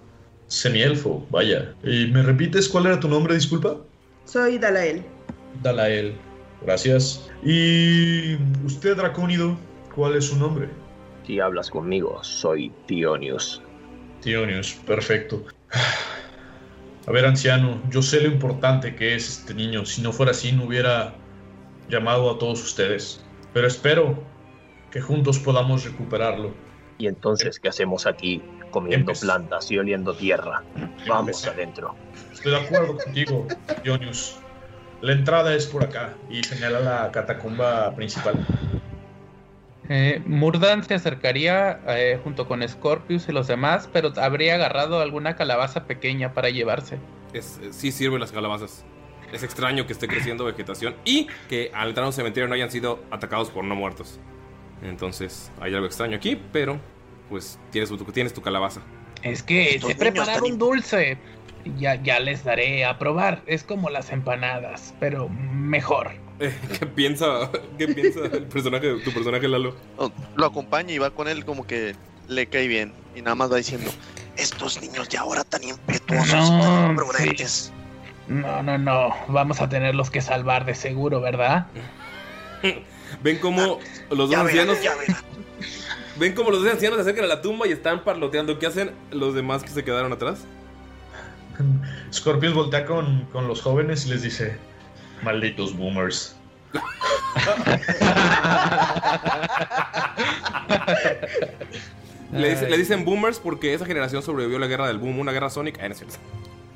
Semielfo, 0.46 1.26
vaya. 1.30 1.74
¿Y 1.84 2.06
me 2.08 2.22
repites 2.22 2.68
cuál 2.68 2.86
era 2.86 3.00
tu 3.00 3.08
nombre, 3.08 3.34
disculpa? 3.34 3.76
Soy 4.24 4.58
Dalael. 4.58 5.02
Dalael, 5.62 6.14
gracias. 6.62 7.30
¿Y 7.44 8.34
usted, 8.64 8.96
dracónido, 8.96 9.56
cuál 9.94 10.16
es 10.16 10.26
su 10.26 10.36
nombre? 10.36 10.68
Si 11.26 11.38
hablas 11.38 11.70
conmigo, 11.70 12.22
soy 12.22 12.72
Tionius. 12.86 13.62
Tionius, 14.20 14.72
perfecto. 14.86 15.44
A 17.06 17.12
ver, 17.12 17.24
anciano, 17.24 17.82
yo 17.90 18.02
sé 18.02 18.20
lo 18.20 18.28
importante 18.28 18.94
que 18.94 19.14
es 19.14 19.28
este 19.28 19.54
niño. 19.54 19.84
Si 19.86 20.02
no 20.02 20.12
fuera 20.12 20.32
así, 20.32 20.52
no 20.52 20.64
hubiera 20.64 21.14
llamado 21.88 22.30
a 22.30 22.38
todos 22.38 22.62
ustedes. 22.62 23.24
Pero 23.53 23.66
espero 23.66 24.22
que 24.90 25.01
juntos 25.01 25.38
podamos 25.38 25.84
recuperarlo. 25.84 26.53
Y 26.98 27.07
entonces, 27.07 27.59
¿qué 27.59 27.68
hacemos 27.68 28.07
aquí 28.07 28.42
comiendo 28.70 29.12
plantas 29.14 29.70
y 29.70 29.78
oliendo 29.78 30.14
tierra? 30.14 30.62
Vamos 31.09 31.46
adentro. 31.46 31.94
Estoy 32.32 32.53
de 32.53 32.59
acuerdo 32.59 32.96
contigo, 32.96 33.46
Ionius. 33.84 34.36
La 35.01 35.12
entrada 35.12 35.55
es 35.55 35.66
por 35.66 35.82
acá 35.82 36.14
y 36.28 36.42
señala 36.42 36.80
la 36.80 37.11
catacumba 37.11 37.94
principal. 37.94 38.46
Eh, 39.88 40.22
Murdan 40.26 40.84
se 40.84 40.94
acercaría 40.94 41.80
eh, 41.88 42.20
junto 42.22 42.46
con 42.46 42.66
Scorpius 42.68 43.28
y 43.28 43.32
los 43.32 43.48
demás, 43.48 43.88
pero 43.92 44.12
habría 44.18 44.55
agarrado 44.55 45.01
alguna 45.01 45.34
calabaza 45.36 45.86
pequeña 45.86 46.34
para 46.34 46.51
llevarse. 46.51 46.98
Es, 47.32 47.59
eh, 47.62 47.72
sí 47.72 47.90
sirven 47.90 48.20
las 48.20 48.30
calabazas. 48.30 48.84
Es 49.32 49.42
extraño 49.42 49.86
que 49.86 49.92
esté 49.92 50.08
creciendo 50.08 50.44
vegetación 50.44 50.94
y 51.04 51.28
que 51.48 51.70
al 51.74 51.88
entrar 51.88 52.04
a 52.04 52.08
un 52.08 52.12
cementerio 52.12 52.48
no 52.48 52.54
hayan 52.54 52.70
sido 52.70 53.00
atacados 53.10 53.50
por 53.50 53.64
no 53.64 53.74
muertos. 53.74 54.18
Entonces 54.82 55.50
hay 55.60 55.74
algo 55.74 55.86
extraño 55.86 56.16
aquí, 56.16 56.40
pero 56.52 56.80
pues 57.28 57.58
tienes, 57.70 57.90
tu- 57.90 57.96
tienes 58.06 58.32
tu 58.32 58.42
calabaza. 58.42 58.80
Es 59.22 59.42
que 59.42 59.74
Estos 59.76 59.92
se 59.92 59.94
niños 59.98 59.98
prepararon 60.14 60.48
tan- 60.50 60.58
dulce. 60.58 61.18
Ya, 61.78 62.02
ya 62.02 62.18
les 62.20 62.42
daré 62.42 62.86
a 62.86 62.98
probar. 62.98 63.42
Es 63.46 63.62
como 63.64 63.90
las 63.90 64.10
empanadas, 64.10 64.94
pero 64.98 65.28
mejor. 65.28 66.10
Eh, 66.40 66.54
¿Qué 66.80 66.86
piensa, 66.86 67.50
qué 67.76 67.86
piensa 67.88 68.20
el 68.24 68.44
personaje, 68.44 68.94
tu 69.04 69.12
personaje 69.12 69.46
Lalo? 69.46 69.76
Oh, 69.98 70.10
Lo 70.36 70.46
acompaña 70.46 70.92
y 70.94 70.98
va 70.98 71.10
con 71.10 71.28
él 71.28 71.44
como 71.44 71.66
que 71.66 71.94
le 72.28 72.46
cae 72.46 72.66
bien. 72.66 72.94
Y 73.14 73.20
nada 73.20 73.34
más 73.34 73.52
va 73.52 73.56
diciendo, 73.58 73.90
Estos 74.38 74.80
niños 74.80 75.10
de 75.10 75.18
ahora 75.18 75.44
tan 75.44 75.62
impetuosos, 75.62 76.50
No, 76.50 76.94
prudentes. 76.96 77.72
No, 78.28 78.62
no, 78.62 78.78
no. 78.78 79.14
Vamos 79.28 79.60
a 79.60 79.68
tenerlos 79.68 80.10
que 80.10 80.20
salvar 80.20 80.64
de 80.64 80.74
seguro, 80.74 81.20
¿verdad? 81.20 81.66
Ven 83.22 83.38
como 83.38 83.78
los 84.10 84.18
dos 84.18 84.30
Ya 84.30 84.42
verán, 84.42 84.68
ancianos. 84.70 84.82
ya 84.82 84.94
verán. 84.96 85.16
Ven 86.16 86.34
como 86.34 86.50
los 86.50 86.62
dos 86.62 86.72
ancianos 86.72 86.96
se 86.98 87.02
acercan 87.02 87.24
a 87.24 87.28
la 87.28 87.42
tumba 87.42 87.66
y 87.66 87.72
están 87.72 88.04
parloteando. 88.04 88.58
¿Qué 88.58 88.66
hacen 88.66 88.92
los 89.10 89.34
demás 89.34 89.62
que 89.62 89.70
se 89.70 89.82
quedaron 89.84 90.12
atrás? 90.12 90.44
Scorpius 92.12 92.54
voltea 92.54 92.86
con, 92.86 93.24
con 93.32 93.46
los 93.48 93.60
jóvenes 93.62 94.06
y 94.06 94.10
les 94.10 94.22
dice: 94.22 94.56
Malditos 95.22 95.76
boomers. 95.76 96.36
Le, 102.32 102.50
dice- 102.50 102.70
le 102.70 102.78
dicen 102.78 103.04
boomers 103.04 103.38
porque 103.40 103.74
esa 103.74 103.84
generación 103.86 104.22
sobrevivió 104.22 104.56
a 104.58 104.60
la 104.60 104.68
guerra 104.68 104.86
del 104.86 104.98
boom, 104.98 105.18
una 105.18 105.32
guerra 105.32 105.50
sónica. 105.50 105.80
Ah, 105.84 105.88
no 105.88 105.94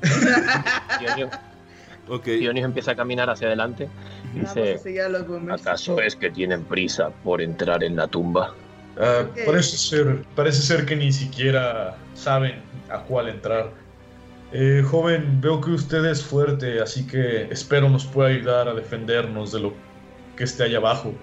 es 0.05 0.19
cierto. 0.19 0.99
Dionio, 0.99 1.29
Ok. 2.07 2.25
Dionio 2.25 2.65
empieza 2.65 2.91
a 2.91 2.95
caminar 2.95 3.29
hacia 3.29 3.47
adelante. 3.47 3.89
Dice. 4.33 4.79
¿acaso 5.49 5.99
es 6.01 6.15
que 6.15 6.29
tienen 6.29 6.63
prisa 6.63 7.09
por 7.23 7.41
entrar 7.41 7.83
en 7.83 7.95
la 7.95 8.07
tumba? 8.07 8.53
Ah, 8.99 9.23
Ok. 9.29 9.39
parece, 9.45 9.77
ser, 9.77 10.23
parece 10.35 10.61
ser 10.61 10.85
que 10.85 10.95
ni 10.95 11.11
siquiera 11.11 11.95
saben 12.13 12.61
a 12.89 12.99
cuál 12.99 13.29
entrar. 13.29 13.71
Eh, 14.51 14.83
joven, 14.85 15.41
veo 15.41 15.59
que 15.59 15.71
usted 15.71 16.05
es 16.05 16.23
fuerte, 16.23 16.79
así 16.79 17.05
que 17.07 17.47
espero 17.51 17.89
nos 17.89 18.05
pueda 18.05 18.29
ayudar 18.29 18.69
a 18.69 18.73
defendernos 18.73 19.51
de 19.51 19.59
lo 19.61 19.73
que 20.37 20.43
esté 20.43 20.63
allá 20.63 20.77
abajo. 20.77 21.13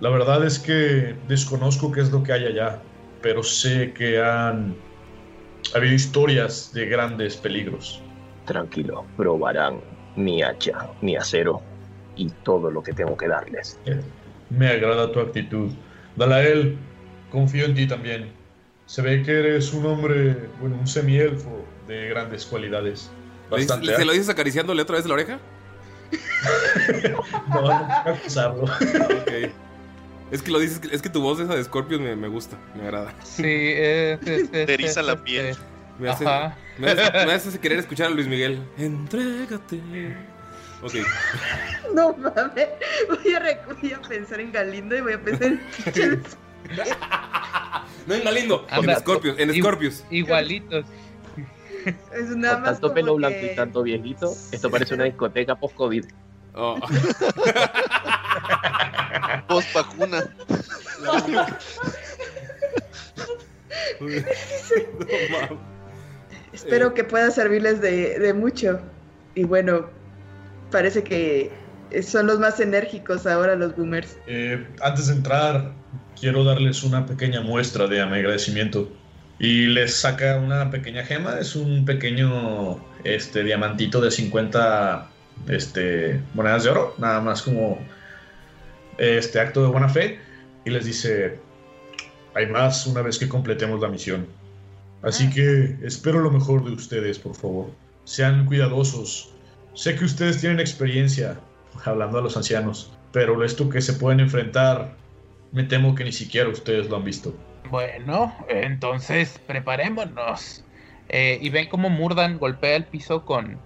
La 0.00 0.10
verdad 0.10 0.44
es 0.44 0.58
que 0.58 1.16
desconozco 1.26 1.90
qué 1.90 2.02
es 2.02 2.12
lo 2.12 2.22
que 2.22 2.32
hay 2.32 2.44
allá, 2.46 2.80
pero 3.22 3.42
sé 3.42 3.92
que 3.94 4.22
han 4.22 4.76
habido 5.76 5.94
historias 5.94 6.70
de 6.72 6.86
grandes 6.86 7.36
peligros. 7.36 8.00
Tranquilo, 8.46 9.04
probarán 9.16 9.80
mi 10.16 10.42
hacha, 10.42 10.88
mi 11.00 11.16
acero 11.16 11.60
y 12.16 12.30
todo 12.44 12.70
lo 12.70 12.82
que 12.82 12.92
tengo 12.92 13.16
que 13.16 13.28
darles. 13.28 13.78
Eh, 13.86 14.00
Me 14.50 14.68
agrada 14.68 15.10
tu 15.12 15.20
actitud. 15.20 15.70
Dalael, 16.16 16.78
confío 17.30 17.64
en 17.66 17.74
ti 17.74 17.86
también. 17.86 18.30
Se 18.86 19.02
ve 19.02 19.22
que 19.22 19.32
eres 19.32 19.72
un 19.74 19.84
hombre, 19.86 20.48
bueno, 20.60 20.76
un 20.78 20.86
semielfo 20.86 21.64
de 21.88 22.08
grandes 22.08 22.46
cualidades. 22.46 23.10
¿Le 23.50 23.56
dices- 23.58 23.68
Bastante. 23.68 23.96
¿Se 23.96 24.02
¿eh? 24.02 24.04
lo 24.04 24.12
dices 24.12 24.28
acariciándole 24.28 24.82
otra 24.82 24.96
vez 24.96 25.06
la 25.06 25.14
oreja? 25.14 25.38
No, 27.48 27.54
no 27.54 27.62
voy 27.62 27.70
a 27.72 28.02
acusarlo. 28.06 28.62
Ok. 28.64 29.50
Es 30.30 30.42
que 30.42 30.50
lo 30.50 30.58
dices, 30.58 30.80
es 30.90 31.02
que 31.02 31.08
tu 31.08 31.20
voz 31.22 31.38
esa 31.40 31.54
de 31.54 31.62
Scorpion 31.64 32.02
me, 32.02 32.16
me 32.16 32.28
gusta, 32.28 32.56
me 32.74 32.82
agrada. 32.84 33.14
Sí, 33.22 33.42
eh, 33.46 34.18
es- 34.22 34.28
es- 34.28 34.50
Te 34.50 34.74
eriza 34.74 35.00
es- 35.00 35.06
la 35.06 35.22
piel. 35.22 35.56
Me 35.98 36.10
hace, 36.10 36.26
Ajá. 36.26 36.56
me 36.78 36.90
hace, 36.90 37.26
me 37.26 37.32
hace 37.32 37.58
querer 37.60 37.78
escuchar 37.78 38.08
a 38.08 38.10
Luis 38.10 38.26
Miguel. 38.26 38.62
Entrégate. 38.76 39.80
Ok. 40.82 40.92
No 41.94 42.12
mames. 42.16 42.68
Voy 43.08 43.34
a, 43.34 43.60
voy 43.80 43.92
a 43.92 44.02
pensar 44.02 44.40
en 44.40 44.52
Galindo 44.52 44.94
y 44.96 45.00
voy 45.00 45.12
a 45.14 45.20
pensar 45.22 45.46
en. 45.46 45.60
No 48.06 48.14
en 48.14 48.24
Galindo, 48.24 48.66
en 48.68 48.74
Anda. 48.74 48.98
Scorpius, 49.00 49.38
en 49.38 49.50
Igu- 49.50 49.60
Scorpius. 49.60 50.04
Igualitos. 50.10 50.84
Es 52.12 52.28
nada 52.36 52.54
Con 52.54 52.62
más 52.62 52.72
tanto 52.72 52.94
pelo 52.94 53.14
blanco 53.14 53.38
y 53.42 53.54
tanto 53.56 53.82
viejito, 53.82 54.32
esto 54.52 54.70
parece 54.70 54.94
una 54.94 55.04
discoteca 55.04 55.54
post-COVID. 55.54 56.04
Oh. 56.54 56.78
post 59.48 59.72
vacuna. 59.74 60.24
No. 61.02 61.46
Espero 66.52 66.94
que 66.94 67.04
pueda 67.04 67.30
servirles 67.30 67.80
de, 67.80 68.18
de 68.18 68.34
mucho. 68.34 68.80
Y 69.34 69.44
bueno, 69.44 69.90
parece 70.70 71.02
que 71.02 71.52
son 72.02 72.26
los 72.26 72.38
más 72.38 72.60
enérgicos 72.60 73.26
ahora 73.26 73.54
los 73.54 73.76
boomers. 73.76 74.16
Eh, 74.26 74.66
antes 74.82 75.08
de 75.08 75.14
entrar, 75.14 75.72
quiero 76.18 76.44
darles 76.44 76.82
una 76.82 77.06
pequeña 77.06 77.40
muestra 77.40 77.86
de 77.86 78.04
mi 78.06 78.16
agradecimiento. 78.16 78.90
Y 79.38 79.66
les 79.66 79.94
saca 79.94 80.36
una 80.36 80.70
pequeña 80.70 81.04
gema, 81.04 81.38
es 81.38 81.54
un 81.56 81.84
pequeño 81.84 82.80
este, 83.04 83.44
diamantito 83.44 84.00
de 84.00 84.10
50 84.10 85.10
este, 85.48 86.20
monedas 86.32 86.64
de 86.64 86.70
oro, 86.70 86.94
nada 86.96 87.20
más 87.20 87.42
como 87.42 87.78
este 88.98 89.40
acto 89.40 89.62
de 89.62 89.68
buena 89.68 89.88
fe. 89.88 90.18
Y 90.64 90.70
les 90.70 90.84
dice, 90.84 91.38
hay 92.34 92.46
más 92.46 92.86
una 92.86 93.02
vez 93.02 93.18
que 93.18 93.28
completemos 93.28 93.80
la 93.80 93.88
misión. 93.88 94.26
Así 95.02 95.30
que 95.30 95.76
espero 95.84 96.20
lo 96.20 96.30
mejor 96.30 96.64
de 96.64 96.72
ustedes, 96.72 97.18
por 97.18 97.34
favor. 97.34 97.70
Sean 98.04 98.46
cuidadosos. 98.46 99.32
Sé 99.74 99.94
que 99.94 100.04
ustedes 100.04 100.40
tienen 100.40 100.58
experiencia, 100.58 101.38
hablando 101.84 102.18
a 102.18 102.22
los 102.22 102.36
ancianos, 102.36 102.90
pero 103.12 103.44
esto 103.44 103.68
que 103.68 103.80
se 103.80 103.92
pueden 103.92 104.20
enfrentar, 104.20 104.94
me 105.52 105.64
temo 105.64 105.94
que 105.94 106.04
ni 106.04 106.12
siquiera 106.12 106.48
ustedes 106.48 106.88
lo 106.88 106.96
han 106.96 107.04
visto. 107.04 107.34
Bueno, 107.70 108.34
entonces 108.48 109.38
preparémonos. 109.46 110.64
Eh, 111.08 111.38
y 111.40 111.50
ven 111.50 111.68
como 111.68 111.88
Murdan 111.88 112.38
golpea 112.38 112.74
el 112.76 112.84
piso 112.84 113.24
con, 113.24 113.58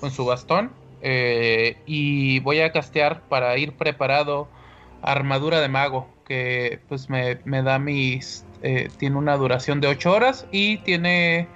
con 0.00 0.10
su 0.10 0.24
bastón. 0.24 0.72
eh, 1.02 1.76
y 1.86 2.40
voy 2.40 2.60
a 2.60 2.72
castear 2.72 3.20
para 3.28 3.56
ir 3.58 3.72
preparado 3.76 4.48
armadura 5.02 5.60
de 5.60 5.68
mago. 5.68 6.08
Que 6.26 6.80
pues 6.88 7.08
me, 7.08 7.38
me 7.44 7.62
da 7.62 7.78
mis. 7.78 8.44
eh, 8.62 8.88
tiene 8.98 9.16
una 9.16 9.36
duración 9.36 9.80
de 9.80 9.88
8 9.88 10.12
horas. 10.12 10.46
Y 10.50 10.78
tiene. 10.78 11.48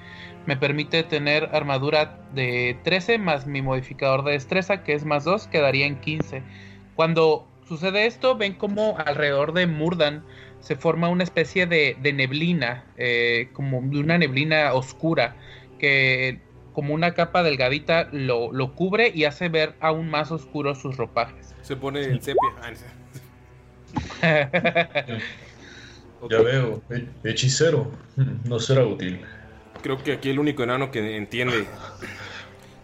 Me 0.46 0.56
permite 0.56 1.02
tener 1.02 1.50
armadura 1.52 2.18
de 2.34 2.78
13 2.82 3.18
más 3.18 3.46
mi 3.46 3.60
modificador 3.62 4.24
de 4.24 4.32
destreza, 4.32 4.82
que 4.82 4.94
es 4.94 5.04
más 5.04 5.24
2, 5.24 5.48
quedaría 5.48 5.86
en 5.86 6.00
15. 6.00 6.42
Cuando 6.96 7.46
sucede 7.68 8.06
esto, 8.06 8.36
ven 8.36 8.54
como 8.54 8.96
alrededor 8.98 9.52
de 9.52 9.66
Murdan 9.66 10.24
se 10.60 10.76
forma 10.76 11.08
una 11.08 11.24
especie 11.24 11.66
de, 11.66 11.96
neblina, 12.12 12.84
eh, 12.96 13.48
como 13.52 13.78
una 13.78 14.18
neblina 14.18 14.72
oscura, 14.74 15.36
que 15.78 16.40
como 16.72 16.94
una 16.94 17.14
capa 17.14 17.42
delgadita 17.42 18.08
lo, 18.12 18.52
lo 18.52 18.74
cubre 18.74 19.10
y 19.14 19.24
hace 19.24 19.48
ver 19.48 19.74
aún 19.80 20.08
más 20.10 20.30
oscuros 20.30 20.78
sus 20.78 20.96
ropajes. 20.96 21.54
Se 21.62 21.76
pone 21.76 22.04
en 22.04 22.22
sepia. 22.22 22.50
Ya 26.28 26.42
veo, 26.42 26.82
he- 26.90 27.08
hechicero, 27.24 27.90
no 28.44 28.58
será 28.60 28.84
útil. 28.86 29.20
Creo 29.82 30.02
que 30.02 30.12
aquí 30.12 30.28
el 30.30 30.38
único 30.38 30.62
enano 30.62 30.90
que 30.90 31.16
entiende 31.16 31.66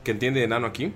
que 0.05 0.13
entiende 0.13 0.43
enano 0.43 0.67
aquí 0.67 0.93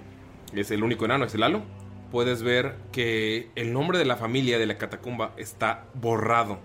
es 0.54 0.70
el 0.70 0.82
único 0.82 1.04
enano, 1.04 1.24
es 1.26 1.34
el 1.34 1.40
Lalo. 1.40 1.62
Puedes 2.10 2.42
ver 2.42 2.76
que 2.92 3.50
el 3.56 3.72
nombre 3.72 3.98
de 3.98 4.04
la 4.04 4.16
familia 4.16 4.58
de 4.58 4.66
la 4.66 4.78
catacumba 4.78 5.32
está 5.36 5.86
borrado. 5.94 6.58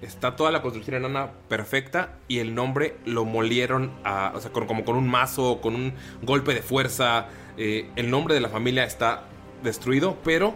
Está 0.00 0.36
toda 0.36 0.50
la 0.50 0.62
construcción 0.62 0.96
enana 0.96 1.32
perfecta 1.48 2.18
y 2.28 2.38
el 2.38 2.54
nombre 2.54 2.96
lo 3.04 3.24
molieron 3.24 3.92
o 4.34 4.40
sea, 4.40 4.50
como 4.52 4.84
con 4.84 4.96
un 4.96 5.08
mazo, 5.08 5.60
con 5.60 5.74
un 5.74 5.94
golpe 6.22 6.54
de 6.54 6.62
fuerza. 6.62 7.28
Eh, 7.58 7.90
el 7.96 8.10
nombre 8.10 8.34
de 8.34 8.40
la 8.40 8.48
familia 8.48 8.84
está 8.84 9.24
destruido, 9.62 10.18
pero 10.24 10.54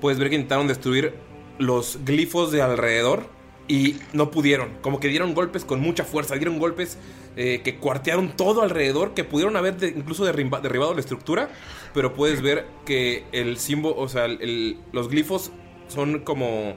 puedes 0.00 0.18
ver 0.18 0.30
que 0.30 0.36
intentaron 0.36 0.66
destruir 0.66 1.14
los 1.58 1.98
glifos 2.04 2.52
de 2.52 2.62
alrededor 2.62 3.28
y 3.68 3.96
no 4.12 4.30
pudieron. 4.30 4.70
Como 4.80 5.00
que 5.00 5.08
dieron 5.08 5.34
golpes 5.34 5.64
con 5.64 5.80
mucha 5.80 6.04
fuerza, 6.04 6.36
dieron 6.36 6.58
golpes 6.58 6.98
eh, 7.36 7.62
que 7.64 7.76
cuartearon 7.76 8.36
todo 8.36 8.62
alrededor, 8.62 9.14
que 9.14 9.24
pudieron 9.24 9.56
haber 9.56 9.76
incluso 9.82 10.24
derriba- 10.24 10.60
derribado 10.60 10.94
la 10.94 11.00
estructura, 11.00 11.50
pero 11.92 12.14
puedes 12.14 12.42
ver 12.42 12.66
que 12.84 13.24
el 13.32 13.58
símbolo, 13.58 13.96
o 13.96 14.08
sea, 14.08 14.26
los 14.28 15.08
glifos 15.08 15.50
son 15.88 16.20
como 16.20 16.74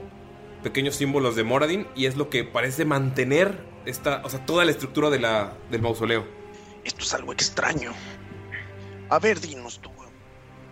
pequeños 0.62 0.96
símbolos 0.96 1.36
de 1.36 1.44
Moradin 1.44 1.86
y 1.96 2.06
es 2.06 2.16
lo 2.16 2.28
que 2.28 2.44
parece 2.44 2.84
mantener 2.84 3.64
esta, 3.86 4.20
o 4.24 4.28
sea, 4.28 4.44
toda 4.44 4.64
la 4.64 4.70
estructura 4.72 5.08
del 5.10 5.82
mausoleo. 5.82 6.26
Esto 6.84 7.04
es 7.04 7.14
algo 7.14 7.32
extraño. 7.32 7.92
A 9.08 9.18
ver, 9.18 9.40
dinos 9.40 9.80
tú, 9.80 9.90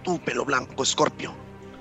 tú, 0.02 0.20
pelo 0.20 0.44
blanco, 0.44 0.82
Escorpio, 0.82 1.34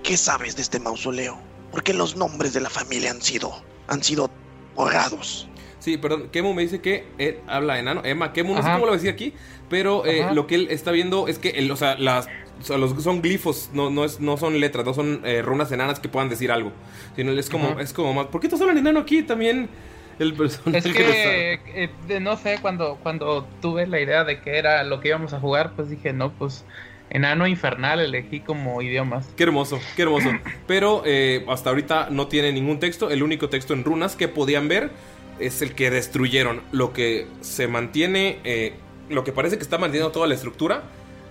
¿qué 0.04 0.16
sabes 0.16 0.56
de 0.56 0.62
este 0.62 0.80
mausoleo? 0.80 1.38
¿Por 1.78 1.84
qué 1.84 1.94
los 1.94 2.16
nombres 2.16 2.54
de 2.54 2.60
la 2.60 2.72
familia 2.72 3.12
han 3.12 3.22
sido, 3.22 3.52
han 3.88 4.02
sido 4.04 4.32
borrados? 4.76 5.48
Sí, 5.78 5.96
perdón, 5.98 6.30
Kemu 6.32 6.56
me 6.56 6.64
dice 6.64 6.82
que 6.82 7.06
él 7.20 7.38
habla 7.46 7.78
enano. 7.78 8.02
Emma, 8.04 8.34
Kemu, 8.34 8.56
no 8.56 8.64
sé 8.64 8.68
Ajá. 8.68 8.78
cómo 8.78 8.88
lo 8.88 8.94
decía 8.94 9.12
aquí, 9.12 9.36
pero 9.70 10.04
eh, 10.04 10.26
lo 10.34 10.48
que 10.48 10.56
él 10.56 10.70
está 10.72 10.90
viendo 10.90 11.28
es 11.28 11.38
que, 11.38 11.50
el- 11.50 11.70
o 11.70 11.76
sea, 11.76 11.94
las, 11.94 12.30
o 12.60 12.64
sea, 12.64 12.80
los, 12.80 13.04
son 13.04 13.22
glifos, 13.22 13.70
no, 13.74 13.92
no, 13.92 14.06
es, 14.06 14.20
no 14.20 14.38
son 14.38 14.60
letras, 14.60 14.88
no 14.88 14.96
son 14.96 15.22
eh, 15.24 15.44
runas 15.44 15.72
enanas 15.72 16.00
que 16.00 16.10
puedan 16.10 16.30
decir 16.30 16.52
algo. 16.52 16.72
Sino 17.16 17.32
es 17.34 17.48
como, 17.48 17.68
Ajá. 17.68 17.82
es 17.84 17.94
como 17.94 18.12
más. 18.12 18.26
¿Por 18.26 18.42
qué 18.42 18.48
todos 18.48 18.62
hablan 18.62 18.80
enano 18.80 19.02
aquí? 19.02 19.22
También 19.22 19.70
el 20.18 20.34
personaje 20.34 20.80
Es 20.80 20.86
lo 20.88 20.94
que, 20.94 21.54
eh, 21.76 21.90
de- 22.08 22.20
no 22.20 22.38
sé, 22.38 22.58
cuando, 22.60 22.98
cuando 23.04 23.48
tuve 23.62 23.86
la 23.86 24.00
idea 24.02 24.24
de 24.24 24.42
que 24.42 24.58
era 24.58 24.84
lo 24.84 25.00
que 25.00 25.10
íbamos 25.10 25.32
a 25.34 25.40
jugar, 25.40 25.74
pues 25.76 25.92
dije, 25.92 26.12
no, 26.12 26.32
pues 26.32 26.66
enano 27.10 27.48
infernal 27.48 28.00
elegí 28.00 28.40
como 28.42 28.82
idiomas. 28.82 29.28
Qué 29.36 29.44
hermoso, 29.44 29.80
qué 29.96 30.02
hermoso. 30.04 30.30
Pero 30.68 31.04
eh, 31.06 31.46
hasta 31.48 31.70
ahorita 31.70 32.10
no 32.12 32.28
tiene 32.28 32.52
ningún 32.52 32.80
texto. 32.80 33.10
El 33.10 33.24
único 33.24 33.50
texto 33.50 33.74
en 33.74 33.84
runas 33.84 34.16
que 34.16 34.28
podían 34.28 34.68
ver 34.68 34.92
es 35.40 35.62
el 35.62 35.74
que 35.76 35.90
destruyeron. 35.92 36.62
Lo 36.72 36.94
que 36.94 37.28
se 37.42 37.68
mantiene, 37.68 38.40
eh, 38.44 38.74
lo 39.10 39.24
que 39.24 39.32
parece 39.32 39.58
que 39.58 39.64
está 39.64 39.78
manteniendo 39.78 40.12
toda 40.12 40.28
la 40.28 40.34
estructura, 40.36 40.84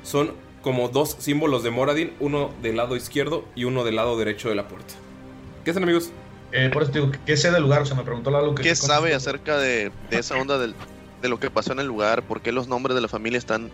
son 0.03 0.33
como 0.63 0.89
dos 0.89 1.17
símbolos 1.19 1.63
de 1.63 1.71
Moradin, 1.71 2.13
uno 2.21 2.53
del 2.63 2.77
lado 2.77 2.97
izquierdo 2.97 3.45
y 3.55 3.65
uno 3.65 3.85
del 3.85 3.97
lado 3.97 4.19
derecho 4.19 4.49
de 4.49 4.55
la 4.55 4.67
puerta. 4.69 4.95
¿Qué 5.65 5.71
hacen 5.71 5.83
amigos? 5.83 6.11
Eh, 6.53 6.71
por 6.73 6.83
eso 6.83 6.93
te 6.93 7.01
digo, 7.01 7.13
¿qué 7.27 7.37
sé 7.37 7.51
del 7.51 7.63
lugar? 7.63 7.83
O 7.83 7.87
sea, 7.87 7.97
me 7.97 8.03
preguntó 8.05 8.37
algo 8.37 8.55
que... 8.55 8.63
¿Qué 8.63 8.75
sabe 8.77 9.15
acerca 9.15 9.59
de, 9.59 9.91
de 10.11 10.19
esa 10.19 10.37
onda 10.37 10.59
del- 10.59 10.75
de 11.23 11.29
lo 11.29 11.39
que 11.41 11.51
pasó 11.51 11.73
en 11.73 11.81
el 11.81 11.87
lugar? 11.87 12.23
¿Por 12.23 12.41
qué 12.41 12.53
los 12.53 12.69
nombres 12.69 12.95
de 12.95 13.01
la 13.01 13.09
familia 13.09 13.39
están 13.39 13.71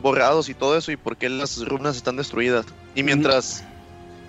borrados 0.00 0.48
y 0.48 0.54
todo 0.54 0.76
eso? 0.76 0.92
¿Y 0.92 0.96
por 0.96 1.16
qué 1.16 1.28
las 1.28 1.64
runas 1.66 1.96
están 1.96 2.16
destruidas? 2.16 2.66
Y 2.94 3.02
mientras 3.02 3.64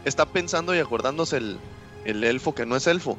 está 0.06 0.26
pensando 0.26 0.76
y 0.76 0.80
acordándose 0.80 1.38
el, 1.38 1.60
el 2.06 2.24
elfo 2.24 2.54
que 2.54 2.66
no 2.66 2.76
es 2.76 2.88
elfo, 2.88 3.18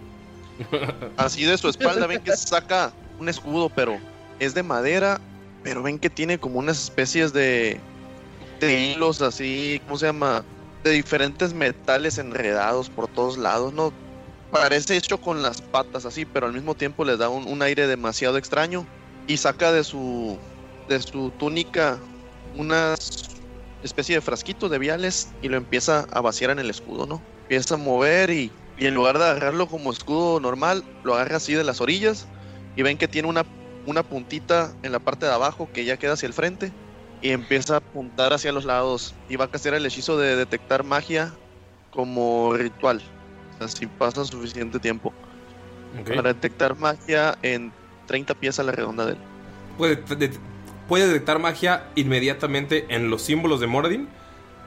así 1.16 1.44
de 1.44 1.58
su 1.58 1.68
espalda 1.68 2.06
ven 2.06 2.22
que 2.22 2.36
saca 2.36 2.92
un 3.18 3.28
escudo, 3.28 3.68
pero 3.68 3.98
es 4.38 4.54
de 4.54 4.62
madera, 4.62 5.20
pero 5.62 5.82
ven 5.82 5.98
que 5.98 6.10
tiene 6.10 6.38
como 6.38 6.58
unas 6.58 6.82
especies 6.84 7.32
de, 7.32 7.80
de 8.60 8.80
hilos 8.80 9.22
así, 9.22 9.80
¿cómo 9.84 9.98
se 9.98 10.06
llama? 10.06 10.44
De 10.84 10.90
diferentes 10.90 11.54
metales 11.54 12.18
enredados 12.18 12.90
por 12.90 13.08
todos 13.08 13.38
lados, 13.38 13.72
¿no? 13.72 13.92
Parece 14.50 14.96
hecho 14.96 15.20
con 15.20 15.42
las 15.42 15.62
patas 15.62 16.04
así, 16.04 16.24
pero 16.26 16.46
al 16.46 16.52
mismo 16.52 16.74
tiempo 16.74 17.04
les 17.04 17.18
da 17.18 17.28
un, 17.28 17.46
un 17.46 17.62
aire 17.62 17.86
demasiado 17.86 18.36
extraño. 18.36 18.86
Y 19.26 19.36
saca 19.36 19.72
de 19.72 19.84
su, 19.84 20.36
de 20.88 21.00
su 21.00 21.30
túnica 21.38 21.98
una 22.56 22.94
especie 23.82 24.14
de 24.16 24.20
frasquito 24.20 24.68
de 24.68 24.78
viales 24.78 25.32
y 25.42 25.48
lo 25.48 25.56
empieza 25.56 26.06
a 26.12 26.20
vaciar 26.20 26.50
en 26.50 26.58
el 26.58 26.70
escudo, 26.70 27.06
¿no? 27.06 27.20
Empieza 27.42 27.74
a 27.74 27.78
mover 27.78 28.30
y, 28.30 28.50
y 28.78 28.86
en 28.86 28.94
lugar 28.94 29.18
de 29.18 29.24
agarrarlo 29.24 29.66
como 29.66 29.90
escudo 29.90 30.40
normal, 30.40 30.84
lo 31.04 31.14
agarra 31.14 31.36
así 31.36 31.54
de 31.54 31.64
las 31.64 31.80
orillas 31.80 32.26
y 32.76 32.82
ven 32.82 32.96
que 32.98 33.08
tiene 33.08 33.28
una, 33.28 33.44
una 33.86 34.02
puntita 34.02 34.72
en 34.82 34.92
la 34.92 34.98
parte 34.98 35.26
de 35.26 35.32
abajo 35.32 35.68
que 35.72 35.84
ya 35.84 35.96
queda 35.96 36.12
hacia 36.12 36.26
el 36.26 36.32
frente 36.32 36.72
y 37.20 37.30
empieza 37.30 37.74
a 37.74 37.76
apuntar 37.78 38.32
hacia 38.32 38.52
los 38.52 38.64
lados 38.64 39.14
y 39.28 39.36
va 39.36 39.46
a 39.46 39.48
castear 39.50 39.74
el 39.74 39.86
hechizo 39.86 40.18
de 40.18 40.36
detectar 40.36 40.84
magia 40.84 41.32
como 41.92 42.54
ritual. 42.54 43.00
O 43.54 43.58
sea, 43.58 43.68
si 43.68 43.86
pasa 43.86 44.24
suficiente 44.24 44.78
tiempo. 44.78 45.12
Para 46.16 46.32
detectar 46.32 46.76
magia 46.78 47.36
en 47.42 47.70
30 48.06 48.34
pies 48.34 48.58
a 48.58 48.62
la 48.62 48.72
redonda 48.72 49.04
de 49.06 49.12
él. 49.12 49.18
Puede, 49.76 49.96
de- 49.96 50.38
puede 50.92 51.06
detectar 51.06 51.38
magia 51.38 51.84
inmediatamente 51.94 52.84
en 52.90 53.08
los 53.08 53.22
símbolos 53.22 53.60
de 53.60 53.66
Moradin. 53.66 54.08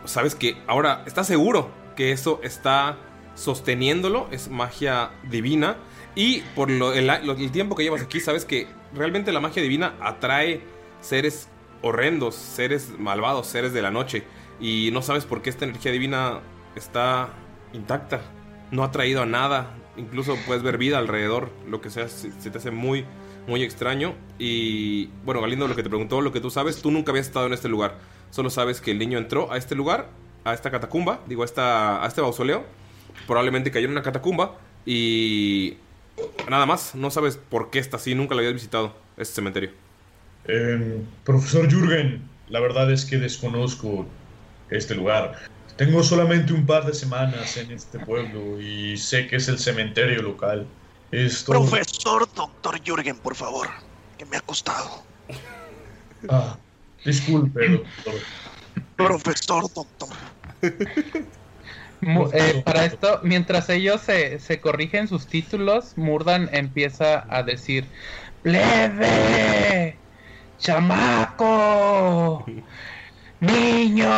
Sabes 0.05 0.34
que 0.34 0.57
ahora 0.65 1.03
está 1.05 1.23
seguro 1.23 1.69
que 1.95 2.11
eso 2.11 2.39
está 2.41 2.97
sosteniéndolo, 3.36 4.28
es 4.32 4.49
magia 4.49 5.11
divina. 5.30 5.78
Y 6.15 6.39
por 6.55 6.71
lo- 6.71 6.93
el, 6.93 7.11
el 7.11 7.51
tiempo 7.51 7.76
que 7.76 7.84
llevas 7.84 8.01
aquí, 8.01 8.19
sabes 8.21 8.43
que 8.43 8.65
realmente 8.95 9.32
la 9.32 9.39
magia 9.39 9.61
divina 9.61 9.93
atrae 10.01 10.61
seres 10.99 11.47
horrendos, 11.84 12.34
seres 12.34 12.93
malvados, 12.97 13.45
seres 13.45 13.71
de 13.71 13.84
la 13.84 13.91
noche. 13.91 14.23
Y 14.59 14.89
no 14.93 15.03
sabes 15.03 15.26
por 15.26 15.43
qué 15.43 15.51
esta 15.51 15.65
energía 15.65 15.91
divina 15.91 16.39
está 16.76 17.30
intacta. 17.71 18.21
No 18.71 18.84
ha 18.84 18.89
traído 18.89 19.21
a 19.21 19.28
nada. 19.28 19.76
Incluso 19.95 20.38
puedes 20.47 20.63
ver 20.63 20.80
vida 20.80 20.97
alrededor. 20.97 21.51
Lo 21.69 21.82
que 21.82 21.91
sea, 21.91 22.07
se, 22.09 22.32
se 22.41 22.49
te 22.49 22.57
hace 22.57 22.71
muy, 22.71 23.05
muy 23.47 23.63
extraño. 23.63 24.15
Y 24.39 25.07
bueno, 25.23 25.41
Galindo, 25.41 25.67
lo 25.67 25.75
que 25.75 25.83
te 25.83 25.89
preguntó, 25.89 26.21
lo 26.21 26.31
que 26.31 26.41
tú 26.41 26.49
sabes, 26.49 26.81
tú 26.81 26.91
nunca 26.91 27.11
habías 27.11 27.27
estado 27.27 27.47
en 27.47 27.53
este 27.53 27.69
lugar. 27.69 27.97
Solo 28.31 28.49
sabes 28.49 28.81
que 28.81 28.91
el 28.91 28.99
niño 28.99 29.17
entró 29.17 29.51
a 29.51 29.57
este 29.57 29.75
lugar, 29.75 30.09
a 30.43 30.53
esta 30.53 30.71
catacumba, 30.71 31.21
digo, 31.27 31.43
a, 31.43 31.45
esta, 31.45 32.03
a 32.03 32.07
este 32.07 32.21
mausoleo. 32.21 32.63
Probablemente 33.27 33.71
cayó 33.71 33.85
en 33.85 33.91
una 33.91 34.03
catacumba. 34.03 34.57
Y 34.85 35.77
nada 36.49 36.65
más. 36.65 36.95
No 36.95 37.11
sabes 37.11 37.37
por 37.37 37.69
qué 37.69 37.79
está 37.79 37.97
así. 37.97 38.15
Nunca 38.15 38.35
lo 38.35 38.39
habías 38.39 38.53
visitado, 38.53 38.95
este 39.17 39.35
cementerio. 39.35 39.71
Eh, 40.47 41.01
profesor 41.23 41.67
Jürgen, 41.69 42.21
la 42.49 42.59
verdad 42.59 42.91
es 42.91 43.05
que 43.05 43.17
desconozco 43.17 44.05
este 44.69 44.95
lugar. 44.95 45.35
Tengo 45.75 46.03
solamente 46.03 46.53
un 46.53 46.65
par 46.65 46.85
de 46.85 46.93
semanas 46.93 47.57
en 47.57 47.71
este 47.71 47.99
pueblo 47.99 48.61
y 48.61 48.95
sé 48.97 49.27
que 49.27 49.37
es 49.37 49.47
el 49.47 49.59
cementerio 49.59 50.21
local. 50.21 50.65
Esto... 51.12 51.51
Profesor 51.51 52.28
Doctor 52.34 52.82
Jürgen, 52.84 53.18
por 53.18 53.36
favor, 53.36 53.70
que 54.18 54.26
me 54.26 54.38
ha 54.38 54.41
costado. 54.41 55.03
Ah, 56.30 56.58
disculpe, 57.03 57.68
doctor. 57.70 58.14
Profesor 58.95 59.64
Doctor. 59.74 60.10
Eh, 62.34 62.62
para 62.66 62.86
esto, 62.86 63.20
mientras 63.24 63.70
ellos 63.70 64.01
se, 64.01 64.39
se 64.39 64.60
corrigen 64.60 65.08
sus 65.08 65.28
títulos, 65.28 65.97
Murdan 65.97 66.49
empieza 66.51 67.26
a 67.30 67.41
decir: 67.43 67.88
¡Plebe! 68.43 69.97
¡Chamaco! 70.60 72.45
¡Niño! 73.39 74.10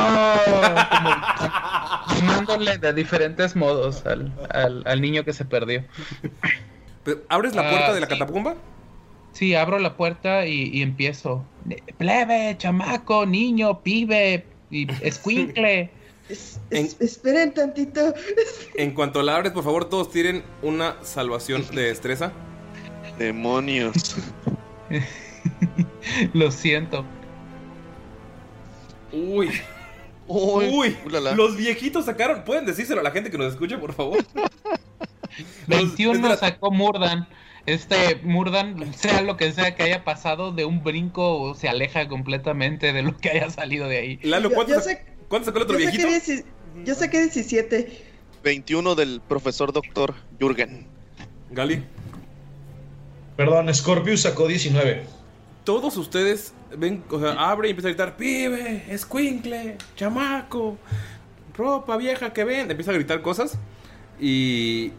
Como 0.46 2.16
llamándole 2.16 2.78
de 2.78 2.94
diferentes 2.94 3.56
modos 3.56 4.06
al, 4.06 4.34
al- 4.52 4.84
al 4.86 5.02
niño 5.02 5.24
que 5.24 5.34
se 5.34 5.46
perdió. 5.46 5.84
¿Abres 7.30 7.56
la 7.56 7.70
puerta 7.70 7.88
Ah, 7.90 7.94
de 7.94 8.00
la 8.02 8.08
sí. 8.08 8.14
catacumba? 8.18 8.56
Sí, 9.34 9.54
abro 9.56 9.78
la 9.80 9.96
puerta 9.96 10.46
y, 10.48 10.70
y 10.74 10.82
empiezo. 10.82 11.44
Plebe, 11.98 12.56
chamaco, 12.58 13.26
niño, 13.26 13.82
pibe, 13.82 14.46
y 14.72 14.88
escuincle. 15.02 15.90
Esperen 16.72 17.54
tantito. 17.54 18.14
En 18.76 18.92
cuanto 18.92 19.22
la 19.24 19.36
abres, 19.38 19.54
por 19.54 19.64
favor, 19.64 19.86
todos 19.90 20.12
tiren 20.12 20.44
una 20.62 20.96
salvación 21.04 21.66
de 21.74 21.84
destreza. 21.84 22.32
Demonios. 23.18 24.16
Lo 26.34 26.52
siento. 26.52 27.06
Uy. 29.12 29.50
Uy. 30.28 30.98
Los 31.36 31.56
viejitos 31.56 32.06
sacaron. 32.06 32.44
¿Pueden 32.44 32.66
decírselo 32.66 33.00
a 33.00 33.04
la 33.04 33.12
gente 33.12 33.32
que 33.32 33.38
nos 33.38 33.54
escucha, 33.54 33.80
por 33.80 33.94
favor? 33.94 34.20
21 35.68 36.36
sacó 36.38 36.72
Murdan. 36.72 37.28
Este 37.66 38.16
Murdan, 38.24 38.94
sea 38.94 39.22
lo 39.22 39.36
que 39.36 39.52
sea 39.52 39.76
que 39.76 39.84
haya 39.84 40.04
pasado, 40.06 40.52
de 40.54 40.64
un 40.64 40.84
brinco 40.84 41.54
se 41.54 41.68
aleja 41.68 42.08
completamente 42.08 42.94
de 42.94 43.02
lo 43.04 43.18
que 43.18 43.30
haya 43.32 43.50
salido 43.50 43.88
de 43.90 43.98
ahí. 43.98 44.20
Lalo, 44.24 44.50
¿cuánto, 44.52 44.74
yo 44.74 44.80
sa- 44.80 44.90
sé- 44.92 45.06
cuánto 45.28 45.48
sacó 45.48 45.58
el 45.58 45.64
otro 45.64 45.78
Yo 45.80 45.86
saqué, 45.86 45.98
viejito? 46.06 46.32
dieci- 46.34 46.46
yo 46.86 46.96
saqué 46.96 47.20
17. 47.24 48.04
21 48.44 48.96
del 48.96 49.20
profesor 49.28 49.74
doctor 49.74 50.16
Jürgen. 50.40 50.88
Gali. 51.52 51.84
Perdón, 53.36 53.74
Scorpius 53.74 54.22
sacó 54.22 54.48
19. 54.48 55.04
Todos 55.64 55.98
ustedes 55.98 56.54
ven, 56.78 57.04
o 57.10 57.20
sea, 57.20 57.32
abre 57.34 57.68
y 57.68 57.72
empieza 57.72 57.90
a 57.90 57.92
gritar: 57.92 58.16
pibe, 58.16 58.86
escuincle, 58.90 59.78
chamaco, 59.98 60.78
ropa 61.56 61.98
vieja 61.98 62.32
que 62.32 62.46
ven. 62.46 62.72
Empieza 62.72 62.92
a 62.92 62.94
gritar 62.96 63.22
cosas 63.22 63.58
y 64.20 64.92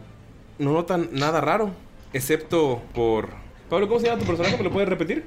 no 0.59 0.73
notan 0.73 1.09
nada 1.13 1.41
raro, 1.41 1.71
excepto 2.13 2.81
por. 2.93 3.29
Pablo, 3.69 3.87
¿cómo 3.87 3.99
se 3.99 4.07
llama 4.07 4.19
tu 4.19 4.25
personaje? 4.27 4.57
¿Me 4.57 4.63
lo 4.63 4.71
puedes 4.71 4.89
repetir? 4.89 5.25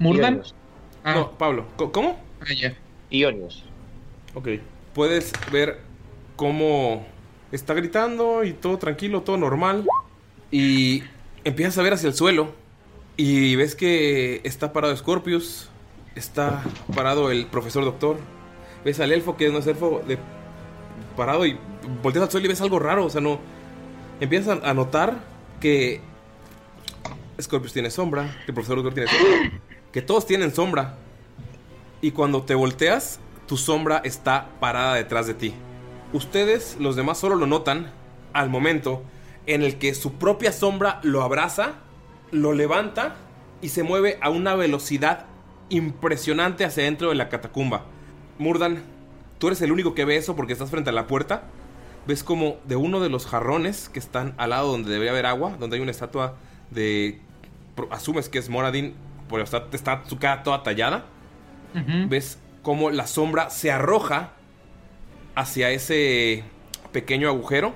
¿Murdan? 0.00 0.42
No, 1.04 1.30
Pablo. 1.32 1.64
¿co- 1.76 1.92
¿Cómo? 1.92 2.18
Ah, 2.40 2.52
ya. 2.56 2.74
Ionios. 3.10 3.64
Ok. 4.34 4.48
Puedes 4.94 5.32
ver 5.52 5.80
cómo 6.34 7.06
está 7.52 7.74
gritando 7.74 8.44
y 8.44 8.52
todo 8.52 8.78
tranquilo, 8.78 9.22
todo 9.22 9.36
normal. 9.36 9.86
Y 10.50 11.02
empiezas 11.44 11.78
a 11.78 11.82
ver 11.82 11.94
hacia 11.94 12.08
el 12.08 12.14
suelo 12.14 12.52
Y 13.16 13.56
ves 13.56 13.74
que 13.74 14.40
está 14.44 14.72
parado 14.72 14.94
Scorpius, 14.96 15.70
está 16.14 16.62
parado 16.94 17.30
el 17.30 17.46
profesor 17.46 17.84
doctor. 17.84 18.18
Ves 18.84 19.00
al 19.00 19.12
elfo 19.12 19.36
que 19.36 19.48
no 19.48 19.58
es 19.58 19.66
elfo 19.66 20.02
de 20.06 20.18
parado 21.16 21.46
y 21.46 21.56
volteas 22.02 22.24
al 22.24 22.30
suelo 22.30 22.46
y 22.46 22.48
ves 22.50 22.60
algo 22.60 22.78
raro, 22.78 23.06
o 23.06 23.10
sea, 23.10 23.20
no 23.22 23.38
empiezas 24.20 24.58
a- 24.62 24.74
notar 24.74 25.18
que 25.60 26.00
Scorpius 27.40 27.72
tiene 27.72 27.90
sombra, 27.90 28.24
que 28.44 28.50
el 28.52 28.54
profesor 28.54 28.82
tiene 28.94 29.08
sombra, 29.10 29.60
que 29.92 30.02
todos 30.02 30.26
tienen 30.26 30.54
sombra. 30.54 30.96
Y 32.00 32.10
cuando 32.12 32.42
te 32.42 32.54
volteas, 32.54 33.20
tu 33.46 33.56
sombra 33.56 33.98
está 34.04 34.48
parada 34.60 34.94
detrás 34.94 35.26
de 35.26 35.34
ti. 35.34 35.54
Ustedes, 36.12 36.76
los 36.80 36.96
demás, 36.96 37.18
solo 37.18 37.36
lo 37.36 37.46
notan 37.46 37.90
al 38.32 38.48
momento 38.50 39.02
en 39.46 39.62
el 39.62 39.76
que 39.78 39.94
su 39.94 40.14
propia 40.14 40.52
sombra 40.52 41.00
lo 41.02 41.22
abraza, 41.22 41.74
lo 42.30 42.52
levanta 42.52 43.16
y 43.62 43.68
se 43.70 43.82
mueve 43.82 44.18
a 44.20 44.30
una 44.30 44.54
velocidad 44.54 45.26
impresionante 45.68 46.64
hacia 46.64 46.84
dentro 46.84 47.08
de 47.08 47.14
la 47.16 47.28
catacumba. 47.28 47.84
Murdan, 48.38 48.82
tú 49.38 49.46
eres 49.48 49.60
el 49.62 49.72
único 49.72 49.94
que 49.94 50.04
ve 50.04 50.16
eso 50.16 50.36
porque 50.36 50.52
estás 50.52 50.70
frente 50.70 50.90
a 50.90 50.92
la 50.92 51.06
puerta. 51.06 51.44
Ves 52.06 52.22
como 52.22 52.58
de 52.66 52.76
uno 52.76 53.00
de 53.00 53.08
los 53.08 53.26
jarrones 53.26 53.88
que 53.88 53.98
están 53.98 54.34
al 54.38 54.50
lado 54.50 54.70
donde 54.70 54.90
debería 54.90 55.10
haber 55.12 55.26
agua, 55.26 55.56
donde 55.58 55.76
hay 55.76 55.82
una 55.82 55.90
estatua 55.90 56.36
de... 56.70 57.20
Asumes 57.90 58.28
que 58.28 58.38
es 58.38 58.48
Moradin, 58.48 58.94
pero 59.28 59.42
está, 59.42 59.66
está 59.72 60.02
su 60.06 60.18
cara 60.18 60.42
toda 60.42 60.62
tallada. 60.62 61.04
Ves 62.08 62.38
como 62.62 62.90
la 62.90 63.06
sombra 63.06 63.50
se 63.50 63.70
arroja 63.70 64.30
hacia 65.34 65.70
ese 65.70 66.42
pequeño 66.92 67.28
agujero 67.28 67.74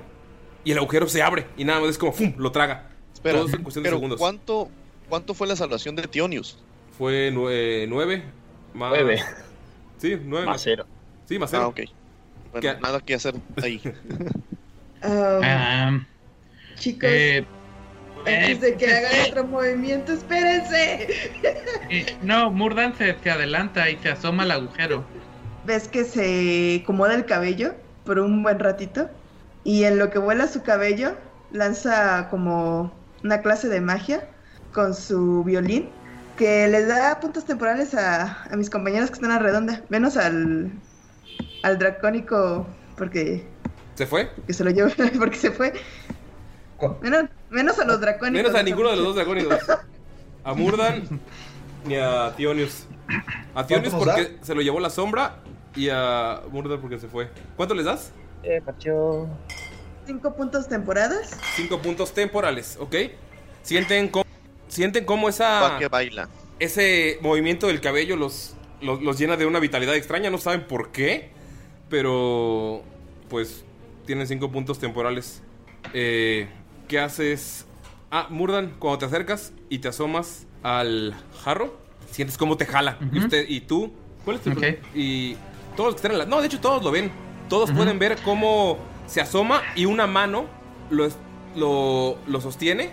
y 0.63 0.71
el 0.71 0.79
agujero 0.79 1.07
se 1.07 1.21
abre 1.21 1.45
y 1.55 1.65
nada 1.65 1.79
más 1.81 1.89
es 1.91 1.97
como 1.99 2.11
¡fum! 2.11 2.33
lo 2.37 2.51
traga. 2.51 2.89
Espera, 3.13 3.39
Todo 3.39 3.49
en 3.55 3.61
cuestión 3.63 3.83
de 3.83 3.89
pero 3.89 3.97
segundos. 3.97 4.19
¿cuánto, 4.19 4.69
¿cuánto 5.07 5.33
fue 5.35 5.45
la 5.47 5.55
salvación 5.55 5.95
de 5.95 6.07
Tionius? 6.07 6.57
Fue 6.97 7.31
nue- 7.31 7.85
nueve 7.87 8.23
más. 8.73 8.89
Nueve. 8.89 9.21
Sí, 9.99 10.17
nueve. 10.23 10.47
Más 10.47 10.61
cero. 10.63 10.85
Sí, 11.27 11.37
más 11.37 11.51
cero. 11.51 11.63
Ah, 11.65 11.67
ok. 11.67 11.81
Bueno, 12.51 12.79
nada 12.81 12.99
que 12.99 13.15
hacer 13.15 13.35
ahí. 13.61 13.81
Ah, 15.03 15.99
chicos, 16.75 17.09
eh, 17.11 17.43
antes 18.19 18.61
de 18.61 18.75
que 18.75 18.85
hagan 18.85 19.31
otro 19.31 19.47
movimiento, 19.47 20.13
espérense. 20.13 21.07
Eh, 21.89 22.17
no, 22.21 22.51
Murdan 22.51 22.95
se, 22.95 23.17
se 23.19 23.31
adelanta 23.31 23.89
y 23.89 23.97
se 23.97 24.09
asoma 24.09 24.43
al 24.43 24.51
agujero. 24.51 25.03
Ves 25.65 25.87
que 25.87 26.03
se 26.03 26.81
acomoda 26.83 27.15
el 27.15 27.25
cabello 27.25 27.73
por 28.05 28.19
un 28.19 28.43
buen 28.43 28.59
ratito 28.59 29.09
y 29.63 29.83
en 29.85 29.97
lo 29.97 30.09
que 30.09 30.19
vuela 30.19 30.47
su 30.47 30.61
cabello 30.61 31.15
lanza 31.51 32.27
como 32.29 32.93
una 33.23 33.41
clase 33.41 33.69
de 33.69 33.81
magia 33.81 34.27
con 34.71 34.93
su 34.93 35.43
violín 35.43 35.89
que 36.37 36.67
les 36.67 36.87
da 36.87 37.19
puntos 37.19 37.45
temporales 37.45 37.93
a, 37.93 38.43
a 38.43 38.55
mis 38.55 38.69
compañeros 38.69 39.09
que 39.09 39.15
están 39.15 39.31
a 39.31 39.39
redonda, 39.39 39.81
menos 39.89 40.17
al, 40.17 40.71
al 41.63 41.77
dracónico 41.79 42.65
porque, 42.97 43.43
¿Se 43.95 44.05
fue? 44.05 44.27
porque 44.27 44.53
se 44.53 44.63
lo 44.63 44.71
llevó, 44.71 44.89
porque 45.19 45.37
se 45.37 45.51
fue. 45.51 45.73
Menos, 47.01 47.25
menos 47.49 47.79
a 47.79 47.85
los 47.85 48.01
dracónicos. 48.01 48.43
Menos 48.43 48.59
a 48.59 48.63
ninguno 48.63 48.89
de 48.89 48.95
los 48.95 49.05
dos 49.05 49.15
dragónidos. 49.15 49.59
A 50.43 50.53
Murdan 50.55 51.03
ni 51.85 51.95
a 51.95 52.33
Tionius. 52.35 52.85
A 53.53 53.65
Tionius 53.65 53.93
¿Cuánto 53.93 54.13
nos 54.13 54.15
porque 54.17 54.37
se 54.41 54.55
lo 54.55 54.61
llevó 54.61 54.79
la 54.79 54.89
sombra 54.89 55.37
y 55.75 55.89
a 55.89 56.41
Murdan 56.51 56.79
porque 56.81 56.99
se 56.99 57.07
fue. 57.07 57.29
¿Cuánto 57.55 57.75
les 57.75 57.85
das? 57.85 58.11
Eh, 58.43 58.61
partió. 58.63 59.27
Cinco 60.05 60.35
puntos 60.35 60.67
temporadas. 60.67 61.37
Cinco 61.55 61.79
puntos 61.79 62.13
temporales, 62.13 62.77
¿ok? 62.79 62.95
Sienten 63.61 64.09
cómo, 64.09 64.25
sienten 64.67 65.05
cómo 65.05 65.29
esa... 65.29 65.77
Que 65.77 65.87
baila. 65.87 66.27
Ese 66.59 67.19
movimiento 67.21 67.67
del 67.67 67.81
cabello 67.81 68.15
los, 68.15 68.55
los, 68.81 69.01
los 69.01 69.17
llena 69.17 69.37
de 69.37 69.45
una 69.45 69.59
vitalidad 69.59 69.95
extraña, 69.95 70.29
no 70.29 70.39
saben 70.39 70.67
por 70.67 70.91
qué, 70.91 71.29
pero 71.91 72.81
pues 73.29 73.63
tienen 74.07 74.25
cinco 74.25 74.49
puntos 74.51 74.79
temporales. 74.79 75.43
Eh, 75.93 76.49
¿Qué 76.87 76.99
haces? 76.99 77.67
Ah, 78.09 78.27
Murdan, 78.29 78.73
cuando 78.79 78.99
te 78.99 79.05
acercas 79.05 79.53
y 79.69 79.79
te 79.79 79.89
asomas 79.89 80.47
al 80.63 81.13
jarro, 81.43 81.77
sientes 82.09 82.37
cómo 82.37 82.57
te 82.57 82.65
jala. 82.65 82.97
y, 83.11 83.19
usted, 83.19 83.45
y 83.47 83.61
tú, 83.61 83.93
¿cuál 84.25 84.37
es 84.37 84.43
tu 84.43 84.51
Ok. 84.51 84.63
Y 84.95 85.35
todos 85.75 85.91
los 85.91 85.95
que 85.95 85.97
están 85.97 86.11
en 86.13 86.17
la... 86.19 86.25
No, 86.25 86.39
de 86.39 86.47
hecho 86.47 86.59
todos 86.59 86.83
lo 86.83 86.91
ven. 86.91 87.11
Todos 87.49 87.71
pueden 87.71 87.99
ver 87.99 88.17
cómo 88.23 88.77
se 89.05 89.19
asoma 89.19 89.61
y 89.75 89.83
una 89.85 90.07
mano 90.07 90.45
lo, 90.89 91.09
lo, 91.57 92.17
lo 92.25 92.41
sostiene. 92.41 92.91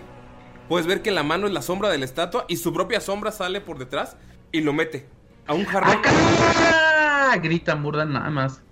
Puedes 0.68 0.88
ver 0.88 1.02
que 1.02 1.12
la 1.12 1.22
mano 1.22 1.46
es 1.46 1.52
la 1.52 1.62
sombra 1.62 1.88
de 1.88 1.98
la 1.98 2.04
estatua 2.04 2.44
y 2.48 2.56
su 2.56 2.72
propia 2.72 3.00
sombra 3.00 3.30
sale 3.30 3.60
por 3.60 3.78
detrás 3.78 4.16
y 4.50 4.60
lo 4.60 4.72
mete 4.72 5.06
a 5.46 5.54
un 5.54 5.64
jarrón. 5.64 6.02
¡Ah! 6.04 7.36
Grita 7.40 7.76
Murdan 7.76 8.12
nada 8.12 8.30
más. 8.30 8.62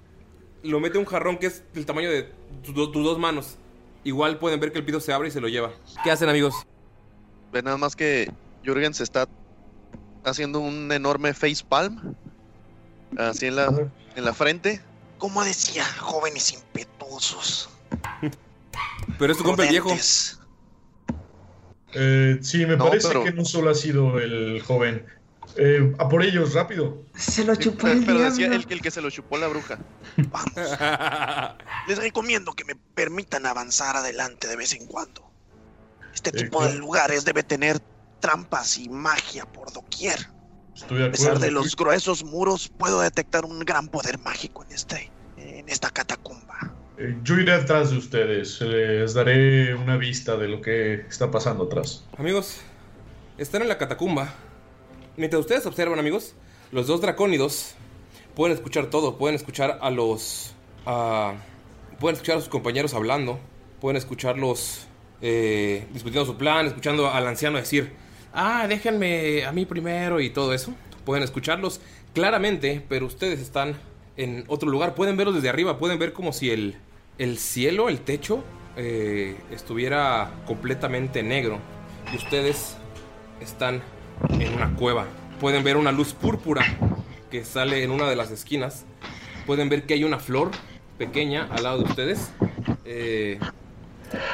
Lo 0.62 0.80
mete 0.80 0.96
a 0.98 1.00
un 1.00 1.06
jarrón 1.06 1.38
que 1.38 1.46
es 1.46 1.62
del 1.74 1.86
tamaño 1.86 2.10
de 2.10 2.30
tus, 2.62 2.74
do- 2.74 2.90
tus 2.90 3.04
dos 3.04 3.18
manos. 3.18 3.56
Igual 4.04 4.38
pueden 4.38 4.60
ver 4.60 4.72
que 4.72 4.78
el 4.78 4.84
piso 4.84 5.00
se 5.00 5.12
abre 5.12 5.28
y 5.28 5.30
se 5.30 5.40
lo 5.40 5.48
lleva. 5.48 5.72
¿Qué 6.04 6.10
hacen, 6.10 6.28
amigos? 6.28 6.54
Ve 7.52 7.62
nada 7.62 7.76
más 7.76 7.94
que 7.96 8.30
Jürgen 8.64 8.94
se 8.94 9.02
está 9.04 9.28
haciendo 10.24 10.60
un 10.60 10.90
enorme 10.92 11.34
face 11.34 11.64
palm. 11.68 12.14
Así 13.16 13.46
en 13.46 13.56
la, 13.56 13.66
en 14.16 14.24
la 14.24 14.34
frente. 14.34 14.80
Como 15.18 15.42
decía, 15.44 15.84
jóvenes 15.98 16.52
impetuosos. 16.52 17.68
Pero 19.18 19.32
es 19.32 19.38
tu 19.38 19.44
compa 19.44 19.62
el 19.64 19.70
viejo. 19.70 19.90
Eh, 21.94 22.38
sí, 22.42 22.66
me 22.66 22.76
No, 22.76 22.88
parece 22.88 23.08
pero- 23.08 23.24
que 23.24 23.32
no 23.32 23.44
solo 23.44 23.70
ha 23.70 23.74
sido 23.74 24.18
el 24.18 24.60
joven. 24.62 25.06
Eh, 25.56 25.94
a 25.98 26.08
por 26.08 26.22
ellos, 26.22 26.54
rápido. 26.54 27.02
Se 27.14 27.44
lo 27.44 27.54
chupó 27.54 27.86
el 27.88 28.04
pero 28.04 28.20
decía 28.20 28.46
el, 28.46 28.66
el 28.68 28.80
que 28.82 28.90
se 28.90 29.00
lo 29.00 29.10
chupó 29.10 29.38
la 29.38 29.46
bruja. 29.48 29.78
Les 31.88 31.98
recomiendo 31.98 32.52
que 32.52 32.64
me 32.64 32.74
permitan 32.74 33.46
avanzar 33.46 33.96
adelante 33.96 34.48
de 34.48 34.56
vez 34.56 34.72
en 34.74 34.86
cuando. 34.86 35.30
Este 36.14 36.30
Eh, 36.30 36.44
tipo 36.44 36.64
de 36.64 36.74
lugares 36.74 37.24
debe 37.24 37.42
tener 37.42 37.78
trampas 38.20 38.78
y 38.78 38.88
magia 38.88 39.46
por 39.46 39.72
doquier. 39.72 40.18
Estoy 40.74 40.98
de 40.98 41.06
A 41.06 41.10
pesar 41.10 41.38
de 41.38 41.50
los 41.50 41.74
gruesos 41.76 42.24
muros, 42.24 42.68
puedo 42.68 43.00
detectar 43.00 43.44
un 43.44 43.60
gran 43.60 43.88
poder 43.88 44.18
mágico 44.18 44.64
en 44.64 44.72
este, 44.72 45.10
en 45.38 45.68
esta 45.68 45.90
catacumba. 45.90 46.74
Eh, 46.98 47.16
yo 47.22 47.36
iré 47.36 47.52
atrás 47.54 47.90
de 47.90 47.98
ustedes. 47.98 48.60
Les 48.60 49.14
daré 49.14 49.74
una 49.74 49.96
vista 49.96 50.36
de 50.36 50.48
lo 50.48 50.60
que 50.60 50.94
está 51.08 51.30
pasando 51.30 51.64
atrás. 51.64 52.04
Amigos, 52.18 52.58
están 53.38 53.62
en 53.62 53.68
la 53.68 53.78
catacumba. 53.78 54.34
Mientras 55.16 55.40
ustedes 55.40 55.64
observan, 55.64 55.98
amigos, 55.98 56.34
los 56.72 56.86
dos 56.86 57.00
dracónidos 57.00 57.74
pueden 58.34 58.54
escuchar 58.54 58.86
todo. 58.86 59.16
Pueden 59.16 59.34
escuchar 59.34 59.78
a 59.80 59.90
los. 59.90 60.54
pueden 60.84 62.14
escuchar 62.14 62.36
a 62.36 62.40
sus 62.40 62.50
compañeros 62.50 62.92
hablando. 62.92 63.40
Pueden 63.80 63.96
escucharlos 63.96 64.86
eh, 65.22 65.86
discutiendo 65.92 66.26
su 66.30 66.36
plan. 66.36 66.66
Escuchando 66.66 67.08
al 67.08 67.26
anciano 67.26 67.56
decir: 67.56 67.92
Ah, 68.34 68.66
déjenme 68.68 69.44
a 69.46 69.52
mí 69.52 69.64
primero 69.64 70.20
y 70.20 70.30
todo 70.30 70.52
eso. 70.52 70.74
Pueden 71.06 71.24
escucharlos 71.24 71.80
claramente, 72.12 72.84
pero 72.86 73.06
ustedes 73.06 73.40
están 73.40 73.76
en 74.18 74.44
otro 74.48 74.68
lugar. 74.68 74.94
Pueden 74.94 75.16
verlos 75.16 75.36
desde 75.36 75.48
arriba. 75.48 75.78
Pueden 75.78 75.98
ver 75.98 76.12
como 76.12 76.34
si 76.34 76.50
el, 76.50 76.76
el 77.16 77.38
cielo, 77.38 77.88
el 77.88 78.00
techo, 78.00 78.44
eh, 78.76 79.34
estuviera 79.50 80.42
completamente 80.46 81.22
negro. 81.22 81.58
Y 82.12 82.16
ustedes 82.16 82.76
están 83.40 83.82
en 84.28 84.54
una 84.54 84.74
cueva. 84.74 85.06
Pueden 85.40 85.64
ver 85.64 85.76
una 85.76 85.92
luz 85.92 86.14
púrpura 86.14 86.64
que 87.30 87.44
sale 87.44 87.82
en 87.82 87.90
una 87.90 88.08
de 88.08 88.16
las 88.16 88.30
esquinas. 88.30 88.84
Pueden 89.46 89.68
ver 89.68 89.84
que 89.84 89.94
hay 89.94 90.04
una 90.04 90.18
flor 90.18 90.50
pequeña 90.98 91.48
al 91.50 91.62
lado 91.64 91.78
de 91.78 91.84
ustedes. 91.84 92.32
Eh, 92.84 93.38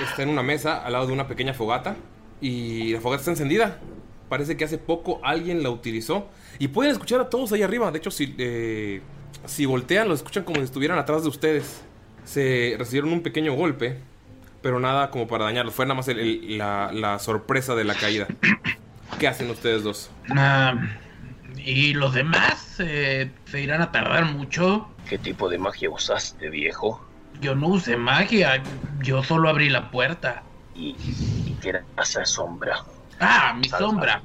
está 0.02 0.22
en 0.22 0.28
una 0.28 0.42
mesa 0.42 0.84
al 0.84 0.92
lado 0.92 1.06
de 1.06 1.12
una 1.12 1.26
pequeña 1.26 1.54
fogata. 1.54 1.96
Y 2.40 2.92
la 2.92 3.00
fogata 3.00 3.20
está 3.20 3.30
encendida. 3.32 3.78
Parece 4.28 4.56
que 4.56 4.64
hace 4.64 4.78
poco 4.78 5.20
alguien 5.22 5.62
la 5.62 5.70
utilizó. 5.70 6.28
Y 6.58 6.68
pueden 6.68 6.92
escuchar 6.92 7.20
a 7.20 7.28
todos 7.30 7.52
ahí 7.52 7.62
arriba. 7.62 7.90
De 7.90 7.98
hecho, 7.98 8.10
si, 8.10 8.34
eh, 8.38 9.00
si 9.46 9.66
voltean, 9.66 10.08
lo 10.08 10.14
escuchan 10.14 10.44
como 10.44 10.56
si 10.58 10.64
estuvieran 10.64 10.98
atrás 10.98 11.22
de 11.22 11.28
ustedes. 11.28 11.82
Se 12.24 12.76
recibieron 12.78 13.12
un 13.12 13.22
pequeño 13.22 13.54
golpe. 13.54 13.98
Pero 14.62 14.78
nada 14.78 15.10
como 15.10 15.26
para 15.26 15.44
dañarlos. 15.46 15.74
Fue 15.74 15.84
nada 15.84 15.96
más 15.96 16.06
el- 16.08 16.20
el- 16.20 16.58
la, 16.58 16.90
la 16.92 17.18
sorpresa 17.18 17.74
de 17.74 17.84
la 17.84 17.94
caída. 17.94 18.28
¿Qué 19.18 19.28
hacen 19.28 19.50
ustedes 19.50 19.82
dos? 19.82 20.10
Ah, 20.30 20.74
¿Y 21.56 21.94
los 21.94 22.14
demás 22.14 22.76
eh, 22.80 23.40
se 23.46 23.60
irán 23.60 23.82
a 23.82 23.92
tardar 23.92 24.24
mucho? 24.26 24.98
¿Qué 25.04 25.16
tipo 25.20 25.48
de 25.48 25.58
magia 25.58 25.90
usaste, 25.90 26.50
viejo? 26.50 27.00
Yo 27.32 27.54
no 27.54 27.68
usé 27.68 27.96
magia, 27.96 28.70
yo 29.02 29.22
solo 29.22 29.48
abrí 29.48 29.68
la 29.70 29.90
puerta. 29.90 30.50
¿Y, 30.72 30.96
y 31.44 31.58
qué 31.58 31.70
era 31.70 31.88
esa 31.96 32.24
sombra? 32.24 32.76
Ah, 33.18 33.54
mi 33.54 33.68
Salva. 33.68 33.70
sombra. 33.70 34.24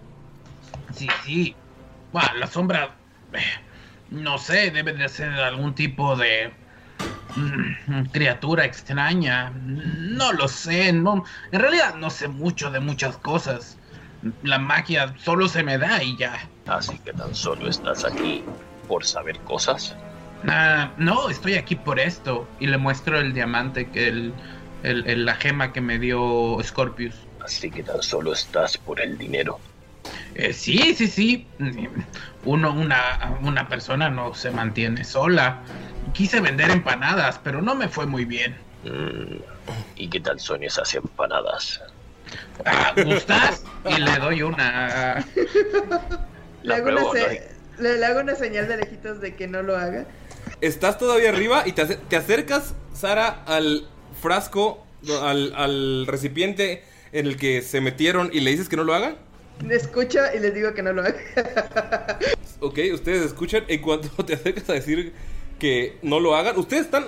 Sí, 0.90 1.10
sí. 1.24 1.62
Bueno, 2.12 2.36
la 2.36 2.48
sombra... 2.48 3.04
eh, 3.34 3.40
No 4.10 4.38
sé, 4.38 4.72
debe 4.72 4.94
de 4.94 5.10
ser 5.10 5.32
algún 5.32 5.76
tipo 5.76 6.16
de... 6.16 6.60
mm, 7.36 8.06
criatura 8.12 8.66
extraña. 8.66 9.52
No 9.52 10.34
lo 10.34 10.48
sé, 10.50 10.94
no... 10.94 11.24
En 11.52 11.60
realidad 11.62 11.96
no 11.96 12.10
sé 12.12 12.28
mucho 12.30 12.72
de 12.72 12.80
muchas 12.82 13.18
cosas. 13.20 13.77
La 14.44 14.60
magia 14.60 15.14
solo 15.18 15.48
se 15.48 15.64
me 15.64 15.78
da 15.78 16.04
y 16.04 16.18
ya. 16.18 16.50
Así 16.66 17.00
que 17.00 17.14
tan 17.14 17.34
solo 17.34 17.68
estás 17.70 18.06
aquí 18.06 18.44
por 18.88 19.04
saber 19.06 19.40
cosas. 19.42 19.96
Ah, 20.48 20.94
no, 20.98 21.30
estoy 21.30 21.56
aquí 21.56 21.76
por 21.76 22.00
esto. 22.00 22.48
Y 22.60 22.68
le 22.68 22.78
muestro 22.78 23.20
el 23.20 23.34
diamante, 23.34 23.90
que 23.90 24.08
el, 24.08 24.34
el- 24.84 25.08
el- 25.08 25.26
la 25.26 25.36
gema 25.36 25.74
que 25.74 25.82
me 25.82 26.00
dio 26.00 26.58
Scorpius. 26.62 27.16
Así 27.44 27.72
que 27.72 27.84
tan 27.84 28.02
solo 28.02 28.34
estás 28.34 28.78
por 28.78 29.02
el 29.02 29.18
dinero. 29.18 29.60
Eh, 30.36 30.54
sí, 30.54 30.94
sí, 30.96 31.08
sí. 31.08 31.48
Uno, 32.44 32.72
una, 32.72 33.38
una 33.42 33.68
persona 33.68 34.10
no 34.10 34.34
se 34.34 34.52
mantiene 34.52 35.04
sola. 35.04 35.64
Quise 36.14 36.40
vender 36.40 36.70
empanadas, 36.70 37.40
pero 37.40 37.62
no 37.62 37.76
me 37.76 37.88
fue 37.88 38.06
muy 38.06 38.26
bien. 38.26 38.56
Mm, 38.84 39.38
¿Y 39.96 40.10
qué 40.10 40.20
tal 40.20 40.40
son 40.40 40.64
esas 40.64 40.94
empanadas? 40.94 41.82
Ah, 42.66 42.94
¿Gustas? 43.04 43.64
y 43.90 44.00
le 44.02 44.18
doy 44.20 44.42
una. 44.44 45.26
Le 46.64 46.74
hago, 46.74 46.90
una 46.90 47.12
se- 47.12 47.50
le, 47.80 47.98
le 47.98 48.06
hago 48.06 48.20
una 48.22 48.36
señal 48.36 48.68
de 48.68 48.78
lejitos 48.78 49.22
de 49.22 49.36
que 49.36 49.48
no 49.48 49.62
lo 49.64 49.78
haga. 49.78 50.06
Estás 50.62 50.98
todavía 50.98 51.30
arriba 51.30 51.64
y 51.66 51.72
te, 51.74 51.84
ace- 51.84 52.00
te 52.10 52.16
acercas, 52.16 52.74
Sara, 52.94 53.44
al 53.46 53.88
frasco, 54.22 54.84
al, 55.22 55.54
al 55.56 56.08
recipiente 56.08 56.84
en 57.12 57.28
el 57.28 57.38
que 57.38 57.62
se 57.62 57.80
metieron 57.82 58.30
y 58.34 58.40
le 58.42 58.52
dices 58.52 58.68
que 58.68 58.76
no 58.76 58.84
lo 58.84 58.94
hagan. 58.94 59.16
Le 59.66 59.76
escucho 59.76 60.20
y 60.36 60.40
les 60.40 60.54
digo 60.54 60.74
que 60.74 60.84
no 60.84 60.94
lo 60.94 61.02
haga. 61.04 62.20
Ok, 62.60 62.80
ustedes 62.94 63.24
escuchan. 63.26 63.64
En 63.68 63.82
cuanto 63.82 64.10
te 64.26 64.34
acercas 64.34 64.70
a 64.70 64.74
decir 64.74 65.14
que 65.60 65.98
no 66.02 66.20
lo 66.20 66.36
hagan, 66.36 66.58
ustedes 66.58 66.86
están 66.86 67.06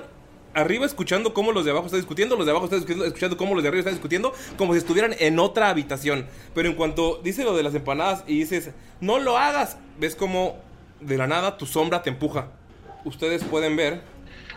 arriba 0.54 0.86
escuchando 0.86 1.34
cómo 1.34 1.52
los 1.52 1.66
de 1.66 1.72
abajo 1.72 1.86
están 1.86 2.00
discutiendo, 2.00 2.36
los 2.36 2.46
de 2.46 2.52
abajo 2.52 2.66
están 2.66 2.80
discutiendo, 2.80 3.06
escuchando 3.06 3.38
cómo 3.38 3.54
los 3.54 3.64
de 3.64 3.70
arriba 3.70 3.80
están 3.80 3.94
discutiendo, 3.94 4.34
como 4.58 4.74
si 4.74 4.80
estuvieran 4.80 5.16
en 5.20 5.40
otra 5.40 5.70
habitación. 5.70 6.28
Pero 6.54 6.70
en 6.70 6.76
cuanto 6.76 7.20
dice 7.24 7.44
lo 7.44 7.56
de 7.56 7.64
las 7.64 7.76
empanadas 7.76 8.24
y 8.28 8.40
dices, 8.40 8.72
no 9.02 9.20
lo 9.20 9.38
hagas, 9.38 9.78
ves 10.00 10.16
como 10.16 10.58
de 11.00 11.18
la 11.18 11.28
nada 11.28 11.58
tu 11.58 11.66
sombra 11.66 12.02
te 12.02 12.10
empuja. 12.10 12.48
Ustedes 13.06 13.44
pueden 13.44 13.76
ver 13.76 14.02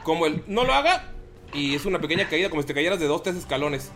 como 0.03 0.27
el 0.27 0.43
no 0.47 0.65
lo 0.65 0.75
haga 0.75 1.05
y 1.55 1.75
es 1.75 1.85
una 1.85 2.01
pequeña 2.01 2.29
caída, 2.29 2.49
como 2.49 2.63
si 2.63 2.69
te 2.69 2.75
cayeras 2.75 2.99
de 2.99 3.07
dos, 3.07 3.23
tres 3.23 3.37
escalones. 3.37 3.93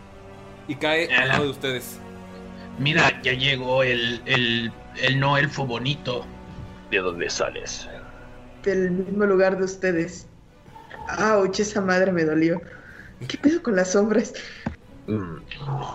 Y 0.69 0.77
cae 0.77 1.15
al 1.15 1.29
lado 1.29 1.45
de 1.45 1.51
ustedes. 1.51 1.99
Mira, 2.79 3.23
ya 3.23 3.33
llegó 3.33 3.83
el, 3.83 4.21
el, 4.27 4.73
el 5.01 5.21
no 5.21 5.39
elfo 5.39 5.65
bonito. 5.65 6.27
¿De 6.91 6.99
dónde 6.99 7.31
sales? 7.31 7.89
Del 8.63 8.91
mismo 8.91 9.25
lugar 9.25 9.57
de 9.59 9.65
ustedes. 9.65 10.29
Ouch, 11.19 11.61
esa 11.61 11.81
madre 11.81 12.13
me 12.13 12.25
dolió. 12.25 12.61
¿Qué 13.29 13.39
pedo 13.39 13.63
con 13.63 13.77
las 13.77 13.93
sombras? 13.93 14.35
Mm, 15.07 15.37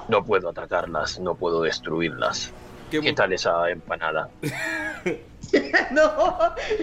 no 0.08 0.26
puedo 0.26 0.50
atacarlas, 0.50 1.20
no 1.20 1.36
puedo 1.36 1.62
destruirlas. 1.64 2.52
¿Qué, 2.90 3.14
tal 3.14 3.32
esa 3.34 3.70
empanada? 3.70 4.30
no. 5.92 6.12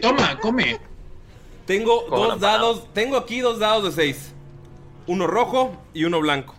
Toma, 0.01 0.39
come. 0.41 0.79
Tengo 1.66 2.07
Como 2.07 2.24
dos 2.26 2.41
dados, 2.41 2.87
tengo 2.95 3.16
aquí 3.16 3.41
dos 3.41 3.59
dados 3.59 3.85
de 3.85 3.93
seis. 4.03 4.33
Uno 5.07 5.26
rojo 5.26 5.76
y 5.93 6.05
uno 6.05 6.20
blanco. 6.20 6.55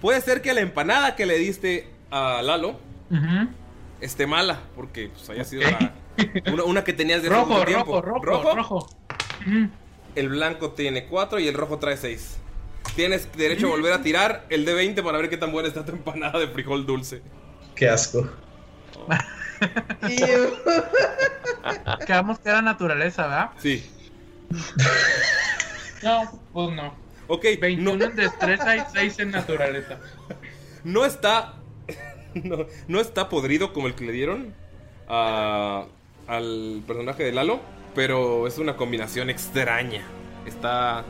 Puede 0.00 0.20
ser 0.20 0.40
que 0.42 0.54
la 0.54 0.60
empanada 0.60 1.16
que 1.16 1.26
le 1.26 1.38
diste 1.38 1.88
a 2.10 2.42
Lalo 2.42 2.76
esté 4.00 4.26
mala, 4.26 4.60
porque 4.76 5.08
pues, 5.08 5.28
haya 5.30 5.44
sido 5.44 5.62
la- 5.62 5.92
una, 6.52 6.64
una 6.64 6.84
que 6.84 6.92
tenías 6.92 7.22
de 7.22 7.28
Rojo, 7.28 7.46
mucho 7.46 7.64
tiempo. 7.64 8.00
rojo, 8.02 8.24
rojo, 8.24 8.54
rojo. 8.54 8.88
El 10.16 10.28
blanco 10.30 10.72
tiene 10.72 11.06
4 11.06 11.38
y 11.38 11.46
el 11.48 11.54
rojo 11.54 11.78
trae 11.78 11.96
6. 11.96 12.38
Tienes 12.96 13.28
derecho 13.36 13.66
a 13.66 13.70
volver 13.70 13.92
a 13.92 14.02
tirar 14.02 14.46
el 14.48 14.64
de 14.64 14.74
20 14.74 15.02
para 15.02 15.18
ver 15.18 15.28
qué 15.30 15.36
tan 15.36 15.52
buena 15.52 15.68
está 15.68 15.84
tu 15.84 15.92
empanada 15.92 16.38
de 16.38 16.48
frijol 16.48 16.86
dulce. 16.86 17.20
Qué 17.74 17.88
asco. 17.88 18.28
Quedamos 22.06 22.38
que 22.38 22.48
era 22.48 22.62
naturaleza, 22.62 23.22
¿verdad? 23.26 23.50
Sí. 23.58 23.90
No, 26.02 26.40
pues 26.52 26.74
no. 26.76 26.94
Ok. 27.28 27.44
21 27.60 28.04
en 28.04 28.16
destreza 28.16 28.76
y 28.76 28.82
6 28.92 29.18
en 29.20 29.30
naturaleza. 29.32 29.98
No 30.84 31.04
está. 31.04 31.54
No, 32.44 32.66
no 32.86 33.00
está 33.00 33.30
podrido 33.30 33.72
como 33.72 33.86
el 33.86 33.94
que 33.94 34.04
le 34.04 34.12
dieron 34.12 34.52
a- 35.08 35.86
al 36.26 36.82
personaje 36.86 37.24
de 37.24 37.32
Lalo. 37.32 37.60
Pero 37.96 38.46
es 38.46 38.58
una 38.58 38.76
combinación 38.76 39.30
extraña. 39.30 40.02
Está. 40.46 41.04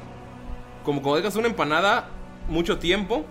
Como 0.84 1.03
cuando 1.03 1.16
dejas 1.16 1.37
una 1.37 1.49
empanada 1.49 2.09
mucho 2.49 2.78
tiempo 2.78 3.26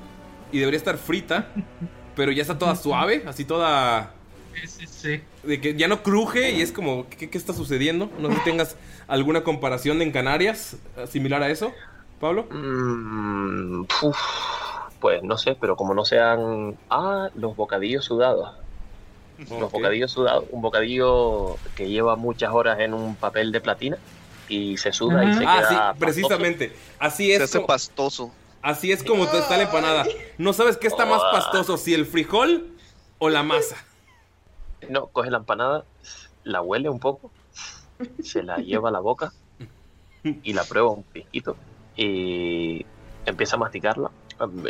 y 0.51 0.59
debería 0.59 0.77
estar 0.77 0.97
frita. 0.97 1.47
Pero 2.15 2.31
ya 2.31 2.43
está 2.43 2.57
toda 2.57 2.75
suave, 2.75 3.23
así 3.25 3.45
toda. 3.45 4.11
Sí, 4.53 4.67
sí, 4.67 4.87
sí. 4.87 5.21
De 5.43 5.59
que 5.59 5.75
ya 5.75 5.87
no 5.87 6.03
cruje 6.03 6.51
y 6.51 6.61
es 6.61 6.71
como, 6.71 7.09
¿qué, 7.09 7.29
qué 7.29 7.37
está 7.37 7.53
sucediendo? 7.53 8.09
No 8.19 8.29
sé 8.29 8.35
si 8.35 8.43
tengas 8.43 8.77
alguna 9.07 9.43
comparación 9.43 10.01
en 10.01 10.11
Canarias 10.11 10.77
eh, 10.97 11.07
similar 11.07 11.43
a 11.43 11.49
eso, 11.49 11.73
Pablo. 12.19 12.47
Mm, 12.49 13.81
uf, 14.01 14.17
pues 14.99 15.23
no 15.23 15.37
sé, 15.37 15.57
pero 15.59 15.75
como 15.75 15.93
no 15.93 16.05
sean... 16.05 16.77
Ah, 16.89 17.29
los 17.35 17.55
bocadillos 17.55 18.05
sudados. 18.05 18.64
Los 19.37 19.51
Ok. 19.63 19.71
bocadillos 19.73 20.11
sudados. 20.11 20.45
Un 20.51 20.61
bocadillo 20.61 21.57
que 21.75 21.89
lleva 21.89 22.15
muchas 22.15 22.51
horas 22.53 22.79
en 22.79 22.93
un 22.93 23.15
papel 23.15 23.51
de 23.51 23.61
platina 23.61 23.97
y 24.47 24.77
se 24.77 24.91
suda 24.93 25.23
y 25.25 25.33
se 25.33 25.45
ah, 25.45 25.55
queda 25.57 25.69
sí, 25.69 25.75
pastoso. 25.75 25.99
precisamente. 25.99 26.75
Así 26.99 27.31
es. 27.31 27.37
Se 27.39 27.43
hace 27.43 27.57
como- 27.59 27.67
pastoso. 27.67 28.31
Así 28.61 28.91
es 28.91 29.03
como 29.03 29.27
te 29.27 29.37
está 29.37 29.57
la 29.57 29.63
empanada. 29.63 30.05
No 30.39 30.51
sabes 30.53 30.77
qué 30.77 30.87
está 30.87 31.05
más 31.05 31.21
pastoso, 31.31 31.77
si 31.77 31.93
el 31.93 32.05
frijol 32.07 32.67
o 33.19 33.29
la 33.29 33.43
masa. 33.43 33.75
No, 34.89 35.07
coge 35.07 35.29
la 35.29 35.37
empanada, 35.37 35.85
la 36.43 36.61
huele 36.61 36.89
un 36.89 36.99
poco, 36.99 37.29
se 38.23 38.41
la 38.41 38.57
lleva 38.57 38.89
a 38.89 38.91
la 38.91 38.99
boca 39.01 39.33
y 40.23 40.53
la 40.53 40.63
prueba 40.63 40.89
un 40.89 41.03
poquito 41.03 41.55
y 41.95 42.83
empieza 43.27 43.55
a 43.55 43.59
masticarla 43.59 44.09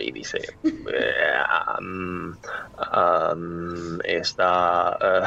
y 0.01 0.11
dice 0.11 0.39
"Eh, 0.63 0.71
um, 1.79 2.35
um, 2.77 3.99
está 4.03 4.97
eh, 5.01 5.21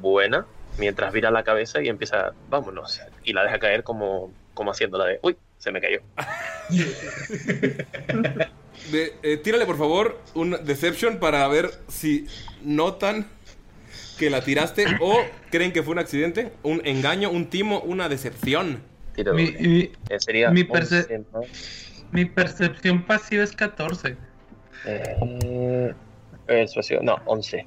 buena 0.00 0.46
mientras 0.78 1.12
vira 1.12 1.30
la 1.30 1.42
cabeza 1.42 1.82
y 1.82 1.88
empieza 1.88 2.32
vámonos 2.48 3.00
y 3.24 3.32
la 3.32 3.44
deja 3.44 3.58
caer 3.58 3.82
como 3.82 4.32
como 4.54 4.70
haciéndola 4.72 5.04
de 5.06 5.18
uy 5.22 5.36
se 5.58 5.70
me 5.72 5.80
cayó 5.80 6.00
De- 8.92 9.14
eh, 9.22 9.36
tírale 9.38 9.66
por 9.66 9.76
favor 9.78 10.20
un 10.34 10.56
Deception 10.64 11.18
para 11.18 11.46
ver 11.48 11.70
si 11.88 12.26
notan 12.62 13.26
que 14.18 14.30
la 14.30 14.42
tiraste 14.42 14.84
o 15.00 15.18
creen 15.50 15.72
que 15.72 15.82
fue 15.82 15.92
un 15.92 15.98
accidente, 15.98 16.52
un 16.62 16.80
engaño, 16.86 17.30
un 17.30 17.46
timo, 17.50 17.80
una 17.80 18.08
decepción. 18.08 18.80
Tiro 19.14 19.34
Mi, 19.34 19.52
mi- 19.52 19.92
Eh, 20.08 20.18
sería 20.20 20.50
mi 20.50 20.62
11 20.62 20.72
perce- 21.08 21.24
más, 21.32 21.44
mi 22.12 22.24
percepción 22.26 23.02
pasiva 23.04 23.42
es 23.44 23.52
14. 23.52 24.16
eh, 24.86 25.94
persuasión, 26.46 27.04
no 27.04 27.20
11 27.26 27.66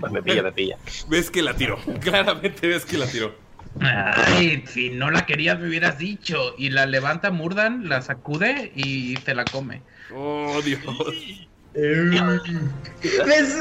pues 0.00 0.12
me 0.12 0.22
pilla 0.22 0.42
me 0.42 0.52
pilla 0.52 0.76
Ves 1.08 1.30
que 1.30 1.42
la 1.42 1.54
tiró. 1.54 1.76
Claramente 2.00 2.66
ves 2.68 2.84
que 2.84 2.98
la 2.98 3.06
tiró. 3.06 3.34
Ay, 3.80 4.64
si 4.66 4.88
no 4.90 5.10
la 5.10 5.26
querías 5.26 5.58
me 5.58 5.68
hubieras 5.68 5.98
dicho. 5.98 6.54
Y 6.56 6.70
la 6.70 6.86
levanta 6.86 7.30
Murdan, 7.30 7.88
la 7.88 8.00
sacude 8.00 8.72
y 8.74 9.16
se 9.18 9.34
la 9.34 9.44
come. 9.44 9.82
Oh, 10.14 10.60
Dios. 10.62 10.80
¿Ves? 11.74 13.56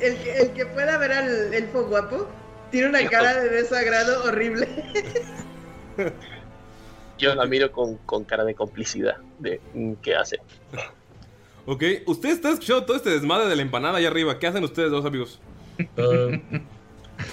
El, 0.00 0.16
que- 0.18 0.38
el 0.40 0.52
que 0.52 0.66
pueda 0.66 0.98
ver 0.98 1.12
al 1.12 1.52
elfo 1.52 1.84
guapo 1.86 2.28
tiene 2.70 2.88
una 2.90 3.08
cara 3.08 3.34
de 3.42 3.48
desagrado 3.48 4.22
horrible. 4.24 4.68
Yo 7.18 7.34
la 7.34 7.46
miro 7.46 7.72
con, 7.72 7.96
con 7.98 8.24
cara 8.24 8.44
de 8.44 8.54
complicidad 8.54 9.16
de 9.40 9.60
mm, 9.74 9.94
¿qué 9.94 10.14
hace? 10.14 10.38
Ok, 11.70 11.84
ustedes 12.06 12.36
están 12.36 12.54
escuchando 12.54 12.86
todo 12.86 12.96
este 12.96 13.10
desmadre 13.10 13.46
de 13.46 13.54
la 13.54 13.60
empanada 13.60 13.98
allá 13.98 14.08
arriba. 14.08 14.38
¿Qué 14.38 14.46
hacen 14.46 14.64
ustedes 14.64 14.90
dos 14.90 15.04
amigos? 15.04 15.38
Ah, 15.98 16.40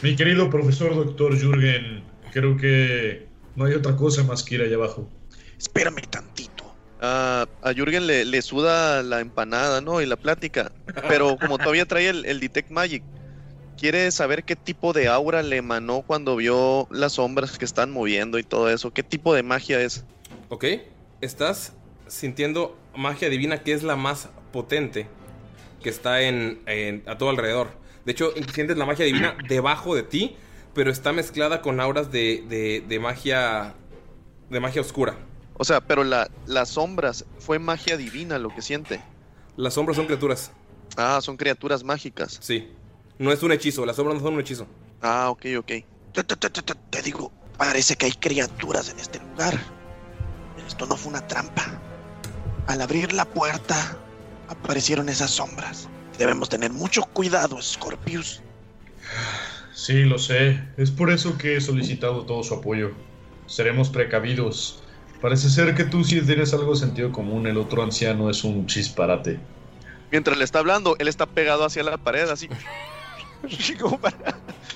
mi 0.01 0.13
querido 0.17 0.49
profesor 0.49 0.93
doctor 0.93 1.39
Jürgen, 1.39 2.03
creo 2.33 2.57
que 2.57 3.27
no 3.55 3.63
hay 3.63 3.75
otra 3.75 3.95
cosa 3.95 4.25
más 4.25 4.43
que 4.43 4.55
ir 4.55 4.61
allá 4.61 4.75
abajo. 4.75 5.09
Espérame 5.57 6.01
tantito. 6.09 6.65
Ah, 6.99 7.47
a 7.61 7.71
Jürgen 7.71 8.07
le, 8.07 8.25
le 8.25 8.41
suda 8.41 9.03
la 9.03 9.21
empanada, 9.21 9.79
¿no? 9.79 10.01
Y 10.01 10.05
la 10.05 10.17
plática. 10.17 10.69
Pero 11.07 11.38
como 11.38 11.57
todavía 11.57 11.86
trae 11.86 12.09
el, 12.09 12.25
el 12.25 12.41
Detect 12.41 12.71
Magic, 12.71 13.03
quiere 13.77 14.11
saber 14.11 14.43
qué 14.43 14.57
tipo 14.57 14.91
de 14.91 15.07
aura 15.07 15.43
le 15.43 15.55
emanó 15.55 16.01
cuando 16.01 16.36
vio 16.36 16.89
las 16.91 17.13
sombras 17.13 17.57
que 17.57 17.63
están 17.63 17.89
moviendo 17.89 18.38
y 18.38 18.43
todo 18.43 18.69
eso. 18.69 18.91
¿Qué 18.91 19.01
tipo 19.01 19.33
de 19.33 19.43
magia 19.43 19.79
es? 19.79 20.03
Ok, 20.49 20.65
estás 21.21 21.71
sintiendo 22.07 22.77
magia 22.96 23.30
divina 23.30 23.64
que 23.64 23.74
es 23.74 23.84
la 23.84 23.96
más 23.96 24.30
potente 24.52 25.08
que 25.82 25.89
está 25.89 26.22
en, 26.22 26.62
en- 26.66 27.04
a 27.08 27.18
todo 27.18 27.30
alrededor. 27.30 27.70
De 28.06 28.12
hecho, 28.12 28.32
sientes 28.54 28.78
la 28.78 28.86
magia 28.86 29.06
divina 29.06 29.36
debajo 29.50 29.96
de 29.96 30.04
ti, 30.04 30.36
pero 30.74 30.91
está 30.91 31.12
mezclada 31.14 31.62
con 31.62 31.80
auras 31.80 32.12
de, 32.12 32.43
de- 32.48 32.84
de 32.88 33.00
magia 33.00 33.74
de 34.50 34.60
magia 34.60 34.82
oscura. 34.82 35.16
O 35.58 35.64
sea, 35.64 35.82
pero 35.82 36.04
la, 36.04 36.30
las 36.46 36.70
sombras 36.70 37.26
fue 37.39 37.60
magia 37.60 37.98
divina 37.98 38.38
lo 38.38 38.50
que 38.54 38.62
siente. 38.62 39.02
Las 39.56 39.74
sombras 39.76 39.96
son 39.96 40.06
criaturas. 40.06 40.52
Ah, 40.98 41.20
son 41.22 41.38
criaturas 41.38 41.84
mágicas. 41.84 42.38
Sí. 42.41 42.72
No 43.18 43.32
es 43.32 43.41
un 43.41 43.52
hechizo, 43.54 43.86
las 43.86 43.96
sombras 43.96 44.18
no 44.18 44.24
son 44.24 44.34
un 44.36 44.41
hechizo. 44.41 44.68
Ah, 45.02 45.30
ok, 45.30 45.46
ok. 45.60 45.68
Te, 46.14 46.24
te- 46.24 46.36
te- 46.36 46.50
te- 46.50 46.76
te 46.89 47.02
digo, 47.02 47.32
parece 47.58 47.96
que 47.96 48.06
hay 48.08 48.12
criaturas 48.12 48.89
en 48.89 49.00
este 49.00 49.20
lugar. 49.20 49.58
Esto 50.68 50.86
no 50.86 50.96
fue 50.98 51.12
una 51.12 51.26
trampa. 51.26 51.64
Al 52.68 52.82
abrir 52.82 53.13
la 53.13 53.26
puerta, 53.26 53.97
aparecieron 54.47 55.09
esas 55.09 55.32
sombras. 55.32 55.88
Debemos 56.18 56.49
tener 56.49 56.72
mucho 56.72 57.03
cuidado, 57.03 57.61
Scorpius. 57.61 58.41
Sí, 59.74 60.03
lo 60.03 60.18
sé. 60.18 60.63
Es 60.78 60.89
por 60.89 61.11
eso 61.11 61.38
que 61.38 61.57
he 61.57 61.61
solicitado 61.61 62.26
todo 62.26 62.43
su 62.43 62.55
apoyo. 62.55 62.91
Seremos 63.45 63.89
precavidos. 63.89 64.82
Parece 65.22 65.49
ser 65.49 65.76
que 65.76 65.84
tú 65.84 66.03
sí 66.03 66.22
tienes 66.22 66.53
algo 66.53 66.74
de 66.74 66.80
sentido 66.80 67.11
común, 67.11 67.47
el 67.47 67.57
otro 67.57 67.84
anciano 67.84 68.30
es 68.30 68.43
un 68.43 68.66
chisparate. 68.68 69.39
Mientras 70.11 70.38
le 70.38 70.43
está 70.43 70.59
hablando, 70.59 70.95
él 70.99 71.07
está 71.07 71.26
pegado 71.26 71.66
hacia 71.66 71.84
la 71.84 71.97
pared, 71.97 72.30
así. 72.30 72.47
Como 73.80 74.00
para, 74.00 74.18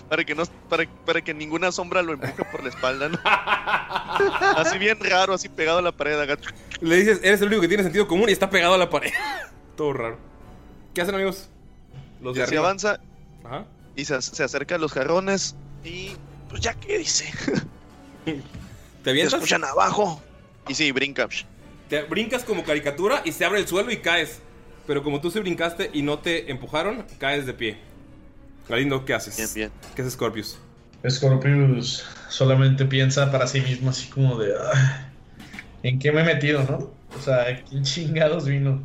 para 0.09 0.23
que 0.23 0.35
no, 0.35 0.43
para, 0.69 0.85
para 1.05 1.21
que 1.21 1.33
ninguna 1.33 1.71
sombra 1.71 2.01
lo 2.01 2.13
empuje 2.13 2.43
por 2.51 2.63
la 2.63 2.69
espalda, 2.69 3.09
¿no? 3.09 3.19
Así 4.57 4.77
bien 4.77 4.99
raro, 4.99 5.33
así 5.33 5.49
pegado 5.49 5.79
a 5.79 5.81
la 5.81 5.91
pared. 5.91 6.19
acá. 6.19 6.37
Le 6.81 6.95
dices, 6.97 7.19
eres 7.23 7.41
el 7.41 7.47
único 7.47 7.61
que 7.61 7.67
tiene 7.67 7.83
sentido 7.83 8.07
común 8.07 8.29
y 8.29 8.31
está 8.31 8.49
pegado 8.49 8.73
a 8.73 8.77
la 8.77 8.89
pared. 8.89 9.11
Todo 9.77 9.93
raro. 9.93 10.17
¿Qué 10.93 11.01
hacen, 11.01 11.15
amigos? 11.15 11.49
Los 12.21 12.35
de 12.35 12.43
arriba. 12.43 12.61
avanza 12.63 12.99
Ajá. 13.45 13.65
y 13.95 14.05
se, 14.05 14.21
se 14.21 14.43
acerca 14.43 14.75
a 14.75 14.77
los 14.77 14.91
jarrones. 14.91 15.55
Y 15.83 16.11
pues 16.49 16.61
ya 16.61 16.73
que 16.73 16.97
dice. 16.97 17.31
¿Te 18.25 18.41
¿Te 19.03 19.09
avientas? 19.11 19.35
escuchan 19.35 19.63
abajo? 19.63 20.21
Y 20.67 20.75
sí, 20.75 20.91
brinca. 20.91 21.27
Te 21.87 22.03
brincas 22.03 22.43
como 22.43 22.63
caricatura 22.63 23.21
y 23.23 23.31
se 23.31 23.45
abre 23.45 23.59
el 23.59 23.67
suelo 23.67 23.91
y 23.91 23.97
caes. 23.97 24.41
Pero 24.85 25.03
como 25.03 25.21
tú 25.21 25.31
se 25.31 25.39
brincaste 25.39 25.91
y 25.93 26.01
no 26.01 26.19
te 26.19 26.51
empujaron, 26.51 27.05
caes 27.19 27.45
de 27.45 27.53
pie. 27.53 27.77
Galindo, 28.69 29.03
¿qué 29.05 29.13
haces? 29.13 29.35
Bien, 29.37 29.49
bien. 29.53 29.71
¿Qué 29.95 30.01
hace 30.01 30.11
Scorpius? 30.11 30.57
Scorpius 31.09 32.05
solamente 32.29 32.85
piensa 32.85 33.31
para 33.31 33.47
sí 33.47 33.61
mismo 33.61 33.89
así 33.89 34.09
como 34.09 34.37
de... 34.37 34.53
"Ay, 34.73 35.05
¿En 35.83 35.99
qué 35.99 36.11
me 36.11 36.21
he 36.21 36.23
metido, 36.25 36.63
no? 36.63 36.93
O 37.17 37.21
sea, 37.21 37.63
¿quién 37.67 37.83
chingados 37.83 38.45
vino? 38.45 38.83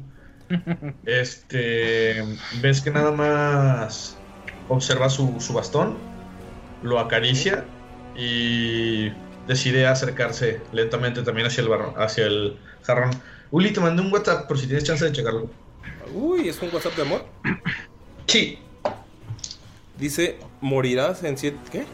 Este... 1.07 2.23
Ves 2.63 2.81
que 2.81 2.91
nada 2.91 3.11
más 3.13 4.17
observa 4.69 5.11
su, 5.11 5.39
su 5.41 5.53
bastón, 5.53 5.97
lo 6.83 6.99
acaricia 6.99 7.65
y 8.17 9.11
decide 9.47 9.87
acercarse 9.87 10.61
lentamente 10.73 11.23
también 11.23 11.47
hacia 11.49 11.63
el, 11.63 11.69
barro- 11.69 11.95
hacia 11.99 12.25
el 12.27 12.57
jarrón. 12.83 13.11
Uli, 13.51 13.73
te 13.73 13.81
mandé 13.81 14.01
un 14.03 14.11
WhatsApp 14.13 14.47
por 14.49 14.59
si 14.59 14.67
tienes 14.67 14.85
chance 14.85 15.05
de 15.05 15.13
checarlo. 15.13 15.51
Uy, 16.15 16.49
¿es 16.49 16.61
un 16.63 16.73
WhatsApp 16.73 16.97
de 16.97 17.03
amor? 17.03 17.27
Sí. 18.27 18.59
Dice, 19.99 20.39
morirás 20.61 21.23
en 21.25 21.39
siete... 21.39 21.59
¿Qué? 21.71 21.85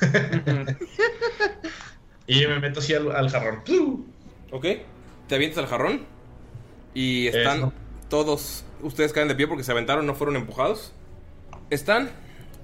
Y 2.26 2.46
me 2.46 2.58
meto 2.58 2.80
así 2.80 2.94
al, 2.94 3.14
al 3.14 3.30
jarrón. 3.30 3.62
Ok. 4.50 4.66
Te 5.28 5.34
avientas 5.34 5.58
al 5.58 5.66
jarrón. 5.66 6.06
Y 6.94 7.26
están 7.26 7.58
Eso. 7.58 7.72
todos. 8.08 8.64
Ustedes 8.82 9.12
caen 9.12 9.28
de 9.28 9.34
pie 9.34 9.46
porque 9.46 9.64
se 9.64 9.72
aventaron, 9.72 10.06
no 10.06 10.14
fueron 10.14 10.36
empujados. 10.36 10.92
Están 11.70 12.10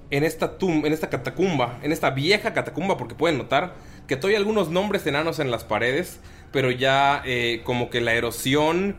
en 0.09 0.23
esta 0.23 0.57
tum, 0.57 0.85
en 0.85 0.93
esta 0.93 1.09
catacumba, 1.09 1.79
en 1.83 1.91
esta 1.91 2.09
vieja 2.11 2.53
catacumba, 2.53 2.97
porque 2.97 3.15
pueden 3.15 3.37
notar 3.37 3.75
que 4.07 4.15
todavía 4.15 4.37
hay 4.37 4.41
algunos 4.41 4.69
nombres 4.69 5.05
enanos 5.07 5.39
en 5.39 5.51
las 5.51 5.63
paredes, 5.63 6.19
pero 6.51 6.71
ya 6.71 7.21
eh, 7.25 7.61
como 7.63 7.89
que 7.89 8.01
la 8.01 8.13
erosión 8.13 8.97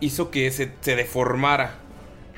hizo 0.00 0.30
que 0.30 0.50
se, 0.50 0.72
se 0.80 0.96
deformara. 0.96 1.78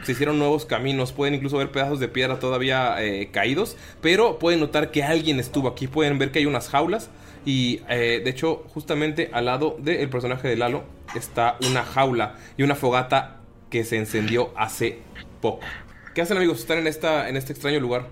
Se 0.02 0.12
hicieron 0.12 0.38
nuevos 0.38 0.66
caminos, 0.66 1.12
pueden 1.12 1.34
incluso 1.34 1.58
ver 1.58 1.70
pedazos 1.70 2.00
de 2.00 2.08
piedra 2.08 2.38
todavía 2.38 2.96
eh, 2.98 3.28
caídos, 3.30 3.76
pero 4.00 4.38
pueden 4.38 4.60
notar 4.60 4.90
que 4.90 5.04
alguien 5.04 5.38
estuvo 5.38 5.68
aquí, 5.68 5.86
pueden 5.86 6.18
ver 6.18 6.32
que 6.32 6.40
hay 6.40 6.46
unas 6.46 6.68
jaulas 6.68 7.10
y 7.44 7.80
eh, 7.88 8.20
de 8.22 8.30
hecho 8.30 8.64
justamente 8.68 9.30
al 9.32 9.46
lado 9.46 9.76
del 9.78 10.08
personaje 10.08 10.48
de 10.48 10.56
Lalo 10.56 10.84
está 11.14 11.56
una 11.68 11.84
jaula 11.84 12.36
y 12.56 12.62
una 12.62 12.74
fogata 12.74 13.40
que 13.70 13.84
se 13.84 13.96
encendió 13.96 14.52
hace 14.56 14.98
poco. 15.40 15.64
¿Qué 16.14 16.22
hacen 16.22 16.36
amigos? 16.36 16.58
Están 16.60 16.78
en, 16.78 16.86
esta, 16.86 17.28
en 17.28 17.36
este 17.36 17.52
extraño 17.52 17.80
lugar. 17.80 18.06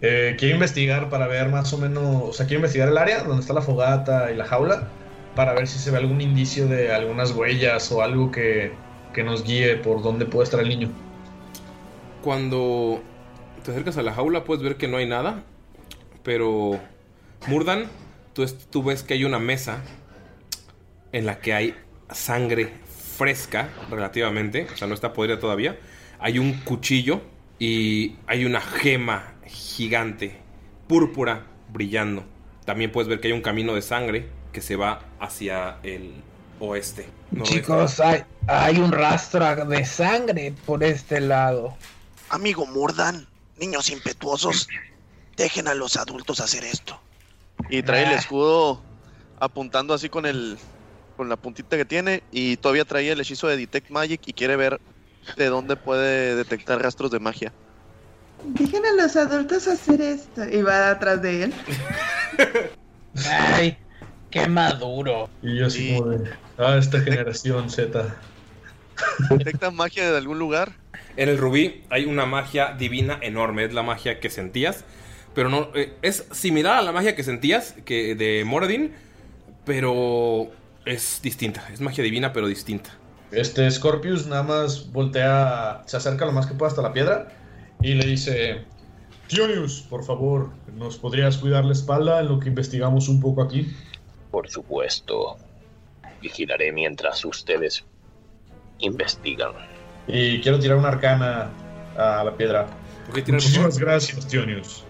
Eh, 0.00 0.36
quiero 0.38 0.54
investigar 0.54 1.08
para 1.08 1.26
ver 1.26 1.48
más 1.48 1.72
o 1.72 1.78
menos, 1.78 2.04
o 2.22 2.32
sea, 2.32 2.46
quiero 2.46 2.58
investigar 2.58 2.88
el 2.88 2.98
área 2.98 3.22
donde 3.24 3.40
está 3.40 3.52
la 3.52 3.62
fogata 3.62 4.30
y 4.30 4.36
la 4.36 4.44
jaula 4.44 4.88
para 5.34 5.54
ver 5.54 5.66
si 5.66 5.78
se 5.78 5.90
ve 5.90 5.98
algún 5.98 6.20
indicio 6.20 6.66
de 6.66 6.92
algunas 6.92 7.32
huellas 7.32 7.90
o 7.90 8.02
algo 8.02 8.30
que, 8.30 8.72
que 9.14 9.22
nos 9.22 9.44
guíe 9.44 9.76
por 9.76 10.02
dónde 10.02 10.26
puede 10.26 10.44
estar 10.44 10.60
el 10.60 10.68
niño. 10.68 10.90
Cuando 12.32 13.00
te 13.64 13.70
acercas 13.70 13.96
a 13.96 14.02
la 14.02 14.12
jaula 14.12 14.44
puedes 14.44 14.62
ver 14.62 14.76
que 14.76 14.86
no 14.86 14.98
hay 14.98 15.06
nada, 15.06 15.44
pero 16.22 16.78
Murdan, 17.46 17.86
tú, 18.34 18.42
es- 18.42 18.68
tú 18.68 18.82
ves 18.82 19.02
que 19.02 19.14
hay 19.14 19.24
una 19.24 19.38
mesa 19.38 19.78
en 21.12 21.24
la 21.24 21.38
que 21.38 21.54
hay 21.54 21.74
sangre 22.12 22.70
fresca 23.16 23.70
relativamente, 23.90 24.66
o 24.70 24.76
sea, 24.76 24.86
no 24.88 24.92
está 24.92 25.14
podrida 25.14 25.40
todavía. 25.40 25.78
Hay 26.18 26.38
un 26.38 26.52
cuchillo 26.52 27.22
y 27.58 28.16
hay 28.26 28.44
una 28.44 28.60
gema 28.60 29.32
gigante, 29.46 30.36
púrpura, 30.86 31.46
brillando. 31.72 32.24
También 32.66 32.92
puedes 32.92 33.08
ver 33.08 33.20
que 33.20 33.28
hay 33.28 33.32
un 33.32 33.40
camino 33.40 33.74
de 33.74 33.80
sangre 33.80 34.26
que 34.52 34.60
se 34.60 34.76
va 34.76 35.00
hacia 35.18 35.78
el 35.82 36.12
oeste. 36.60 37.06
Chicos, 37.44 38.02
hay 38.46 38.76
un 38.76 38.92
rastro 38.92 39.64
de 39.64 39.86
sangre 39.86 40.52
por 40.66 40.84
este 40.84 41.20
lado. 41.20 41.74
Amigo 42.30 42.66
Murdan, 42.66 43.26
niños 43.56 43.90
impetuosos, 43.90 44.68
dejen 45.36 45.68
a 45.68 45.74
los 45.74 45.96
adultos 45.96 46.40
hacer 46.40 46.64
esto. 46.64 47.00
Y 47.70 47.82
trae 47.82 48.02
el 48.04 48.10
Ah. 48.10 48.14
escudo 48.16 48.82
apuntando 49.40 49.94
así 49.94 50.08
con 50.08 50.26
el 50.26 50.58
con 51.16 51.28
la 51.28 51.36
puntita 51.36 51.76
que 51.76 51.84
tiene 51.84 52.22
y 52.30 52.56
todavía 52.58 52.84
trae 52.84 53.10
el 53.10 53.20
hechizo 53.20 53.48
de 53.48 53.56
Detect 53.56 53.90
Magic 53.90 54.20
y 54.26 54.32
quiere 54.32 54.54
ver 54.54 54.80
de 55.36 55.46
dónde 55.46 55.74
puede 55.74 56.36
detectar 56.36 56.80
rastros 56.80 57.10
de 57.10 57.18
magia. 57.18 57.52
Dejen 58.44 58.86
a 58.86 58.92
los 58.92 59.16
adultos 59.16 59.66
hacer 59.66 60.00
esto. 60.00 60.44
Y 60.48 60.62
va 60.62 60.90
atrás 60.90 61.20
de 61.20 61.42
él. 61.44 61.54
Ay, 63.28 63.76
qué 64.30 64.46
maduro. 64.48 65.28
Y 65.42 65.58
yo 65.58 65.66
así 65.66 65.96
como 65.96 66.10
de, 66.10 66.30
ah, 66.56 66.76
esta 66.76 67.00
generación 67.00 67.68
Z. 67.68 68.14
¿Detecta 69.30 69.72
magia 69.72 70.08
de 70.12 70.16
algún 70.18 70.38
lugar? 70.38 70.76
En 71.18 71.28
el 71.28 71.36
rubí 71.36 71.82
hay 71.90 72.04
una 72.04 72.26
magia 72.26 72.76
divina 72.78 73.18
enorme, 73.20 73.64
es 73.64 73.74
la 73.74 73.82
magia 73.82 74.20
que 74.20 74.30
sentías, 74.30 74.84
pero 75.34 75.48
no 75.48 75.70
eh, 75.74 75.92
es 76.00 76.28
similar 76.30 76.78
a 76.78 76.82
la 76.82 76.92
magia 76.92 77.16
que 77.16 77.24
sentías 77.24 77.74
que 77.84 78.14
de 78.14 78.44
Moradin, 78.44 78.92
pero 79.64 80.48
es 80.84 81.18
distinta, 81.20 81.68
es 81.72 81.80
magia 81.80 82.04
divina 82.04 82.32
pero 82.32 82.46
distinta. 82.46 82.90
Este 83.32 83.68
Scorpius 83.68 84.28
nada 84.28 84.44
más 84.44 84.92
voltea, 84.92 85.82
se 85.86 85.96
acerca 85.96 86.24
lo 86.24 86.30
más 86.30 86.46
que 86.46 86.54
pueda 86.54 86.70
hasta 86.70 86.82
la 86.82 86.92
piedra 86.92 87.32
y 87.82 87.94
le 87.94 88.06
dice, 88.06 88.64
Tionius, 89.26 89.80
por 89.90 90.04
favor, 90.04 90.50
¿nos 90.76 90.98
podrías 90.98 91.36
cuidar 91.38 91.64
la 91.64 91.72
espalda 91.72 92.20
en 92.20 92.28
lo 92.28 92.38
que 92.38 92.48
investigamos 92.48 93.08
un 93.08 93.20
poco 93.20 93.42
aquí? 93.42 93.66
Por 94.30 94.48
supuesto. 94.48 95.36
Vigilaré 96.22 96.70
mientras 96.70 97.24
ustedes 97.24 97.84
investigan. 98.78 99.77
Y 100.08 100.40
quiero 100.40 100.58
tirar 100.58 100.78
una 100.78 100.88
arcana 100.88 101.50
a 101.96 102.24
la 102.24 102.36
piedra. 102.36 102.66
Muchísimas 103.26 103.78
gracias, 103.78 104.26
Tionius. 104.26 104.84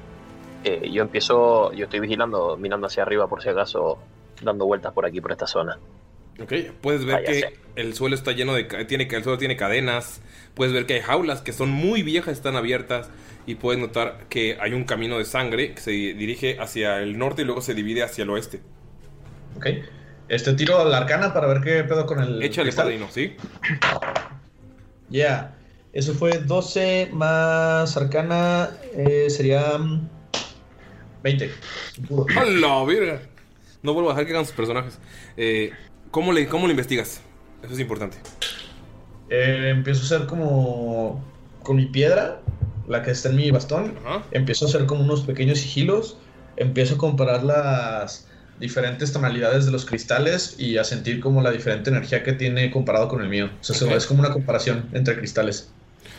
Eh, 0.64 0.88
yo 0.92 1.02
empiezo, 1.02 1.72
yo 1.72 1.84
estoy 1.84 2.00
vigilando, 2.00 2.56
mirando 2.56 2.86
hacia 2.86 3.02
arriba 3.02 3.28
por 3.28 3.42
si 3.42 3.48
acaso, 3.48 3.98
dando 4.42 4.66
vueltas 4.66 4.92
por 4.92 5.06
aquí, 5.06 5.20
por 5.20 5.32
esta 5.32 5.46
zona. 5.46 5.78
Ok, 6.40 6.52
puedes 6.80 7.04
ver 7.04 7.16
Ah, 7.16 7.22
que 7.24 7.34
sé. 7.40 7.54
el 7.76 7.94
suelo 7.94 8.14
está 8.14 8.30
lleno 8.32 8.54
de 8.54 8.64
tiene 8.84 9.08
el 9.10 9.22
suelo 9.24 9.38
tiene 9.38 9.56
cadenas, 9.56 10.20
puedes 10.54 10.72
ver 10.72 10.86
que 10.86 10.94
hay 10.94 11.00
jaulas 11.00 11.42
que 11.42 11.52
son 11.52 11.70
muy 11.70 12.02
viejas, 12.04 12.34
están 12.34 12.54
abiertas 12.54 13.10
y 13.46 13.56
puedes 13.56 13.80
notar 13.80 14.26
que 14.28 14.56
hay 14.60 14.72
un 14.72 14.84
camino 14.84 15.18
de 15.18 15.24
sangre 15.24 15.74
que 15.74 15.80
se 15.80 15.90
dirige 15.90 16.58
hacia 16.60 16.98
el 17.00 17.18
norte 17.18 17.42
y 17.42 17.44
luego 17.44 17.60
se 17.60 17.74
divide 17.74 18.04
hacia 18.04 18.22
el 18.22 18.30
oeste. 18.30 18.60
Ok. 19.56 19.66
Este 20.28 20.52
tiro 20.54 20.78
a 20.78 20.84
la 20.84 20.98
arcana 20.98 21.32
para 21.32 21.46
ver 21.48 21.60
qué 21.60 21.82
pedo 21.84 22.06
con 22.06 22.20
el. 22.20 22.40
Échale 22.42 22.66
cristal. 22.66 22.84
padrino, 22.86 23.08
¿sí? 23.10 23.34
Ya. 25.10 25.54
Eso 25.92 26.14
fue 26.14 26.38
12 26.38 27.10
más 27.12 27.96
arcana. 27.96 28.70
eh, 28.94 29.28
sería. 29.30 29.78
mm, 29.78 30.08
20. 31.22 31.50
¡A 32.36 32.44
la 32.44 32.84
verga! 32.84 33.20
No 33.82 33.94
vuelvo 33.94 34.10
a 34.10 34.12
dejar 34.12 34.26
que 34.26 34.32
hagan 34.32 34.44
sus 34.46 34.54
personajes. 34.54 34.98
Eh, 35.36 35.72
¿cómo, 36.10 36.32
le, 36.32 36.46
¿Cómo 36.46 36.66
lo 36.66 36.70
investigas? 36.70 37.20
Eso 37.62 37.74
es 37.74 37.80
importante. 37.80 38.18
Eh, 39.30 39.70
empiezo 39.70 40.02
a 40.02 40.04
hacer 40.04 40.26
como. 40.28 41.24
Con 41.62 41.76
mi 41.76 41.86
piedra, 41.86 42.40
la 42.86 43.02
que 43.02 43.10
está 43.10 43.28
en 43.30 43.36
mi 43.36 43.50
bastón. 43.50 43.94
Empiezo 44.30 44.64
a 44.64 44.68
hacer 44.68 44.86
como 44.86 45.02
unos 45.02 45.22
pequeños 45.22 45.58
sigilos. 45.58 46.16
Empiezo 46.56 46.94
a 46.94 46.98
comparar 46.98 47.42
las 47.42 48.27
diferentes 48.60 49.12
tonalidades 49.12 49.66
de 49.66 49.72
los 49.72 49.84
cristales 49.84 50.56
y 50.58 50.78
a 50.78 50.84
sentir 50.84 51.20
como 51.20 51.42
la 51.42 51.50
diferente 51.50 51.90
energía 51.90 52.22
que 52.22 52.32
tiene 52.32 52.70
comparado 52.70 53.08
con 53.08 53.20
el 53.22 53.28
mío. 53.28 53.50
O 53.60 53.64
sea, 53.64 53.96
es 53.96 54.06
como 54.06 54.20
una 54.20 54.32
comparación 54.32 54.88
entre 54.92 55.16
cristales. 55.16 55.70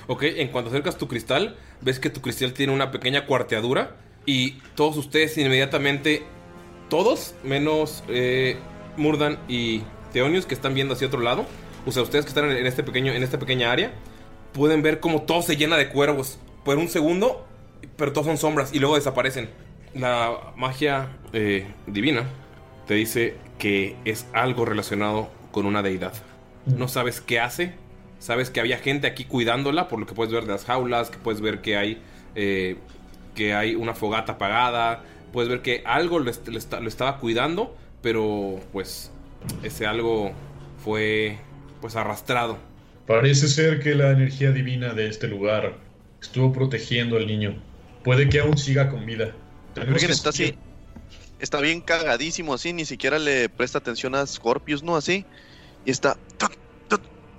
Ok, 0.08 0.24
en 0.24 0.48
cuanto 0.50 0.70
acercas 0.70 0.98
tu 0.98 1.08
cristal, 1.08 1.56
ves 1.82 2.00
que 2.00 2.10
tu 2.10 2.22
cristal 2.22 2.54
tiene 2.54 2.74
una 2.74 2.92
pequeña 2.92 3.26
cuarteadura 3.26 3.96
y 4.26 4.54
todos 4.76 4.98
ustedes 4.98 5.38
inmediatamente, 5.38 6.24
todos, 6.90 7.36
menos 7.44 8.04
eh, 8.08 8.58
Murdan 8.98 9.38
y 9.48 9.84
Theonius 10.12 10.46
que 10.46 10.56
están 10.56 10.74
viendo 10.74 10.96
hacia 10.96 11.08
otro 11.08 11.22
lado, 11.22 11.46
o 11.86 11.92
sea, 11.92 12.04
ustedes 12.04 12.26
que 12.26 12.30
están 12.30 12.50
en, 12.52 12.66
este 12.66 12.84
pequeño, 12.84 13.14
en 13.14 13.24
esta 13.24 13.40
pequeña 13.40 13.72
área, 13.72 13.92
pueden 14.54 14.82
ver 14.82 15.00
como 15.00 15.22
todo 15.24 15.42
se 15.42 15.56
llena 15.56 15.78
de 15.78 15.90
cuervos 15.90 16.40
por 16.66 16.78
un 16.78 16.88
segundo, 16.88 17.46
pero 17.96 18.12
todos 18.12 18.28
son 18.28 18.38
sombras 18.38 18.74
y 18.74 18.80
luego 18.80 18.96
desaparecen. 18.96 19.50
La 19.94 20.54
magia 20.56 21.10
eh, 21.34 21.66
divina 21.88 22.24
te 22.88 22.94
dice 22.94 23.36
que 23.58 23.96
es 24.06 24.28
algo 24.34 24.66
relacionado 24.66 25.30
con 25.52 25.66
una 25.66 25.82
deidad. 25.82 26.14
No 26.66 26.88
sabes 26.88 27.22
qué 27.22 27.40
hace, 27.40 27.74
sabes 28.20 28.50
que 28.50 28.60
había 28.60 28.78
gente 28.78 29.08
aquí 29.08 29.26
cuidándola, 29.26 29.88
por 29.88 30.00
lo 30.00 30.06
que 30.06 30.14
puedes 30.14 30.34
ver 30.34 30.46
de 30.46 30.52
las 30.52 30.66
jaulas, 30.66 31.10
que 31.10 31.18
puedes 31.18 31.42
ver 31.42 31.62
que 31.62 31.78
hay, 31.78 32.02
eh, 32.36 32.78
que 33.36 33.54
hay 33.54 33.76
una 33.76 33.96
fogata 33.96 34.34
apagada, 34.34 35.04
puedes 35.34 35.50
ver 35.50 35.62
que 35.62 35.82
algo 35.86 36.20
lo, 36.20 36.32
lo 36.32 36.88
estaba 36.88 37.18
cuidando, 37.18 37.76
pero 38.02 38.60
pues 38.72 39.12
ese 39.64 39.88
algo 39.88 40.32
fue 40.84 41.38
pues 41.82 41.96
arrastrado. 41.96 42.58
Parece 43.08 43.48
ser 43.48 43.80
que 43.80 43.96
la 43.96 44.12
energía 44.12 44.52
divina 44.52 44.94
de 44.94 45.08
este 45.08 45.28
lugar 45.28 45.74
estuvo 46.22 46.54
protegiendo 46.54 47.18
al 47.18 47.26
niño. 47.26 47.56
Puede 48.04 48.30
que 48.30 48.40
aún 48.40 48.58
siga 48.58 48.90
con 48.90 49.06
vida. 49.06 49.34
Tenemos 49.74 50.02
Jürgen 50.02 50.08
que 50.08 50.14
está 50.14 50.30
así. 50.30 50.58
Está 51.40 51.62
bien 51.62 51.82
cagadísimo 51.82 52.54
así, 52.54 52.74
ni 52.74 52.86
siquiera 52.86 53.18
le 53.18 53.48
presta 53.50 53.78
atención 53.78 54.14
a 54.16 54.26
Scorpius, 54.28 54.84
¿no? 54.84 54.96
Así. 54.98 55.26
Y 55.86 55.92
está. 55.92 56.18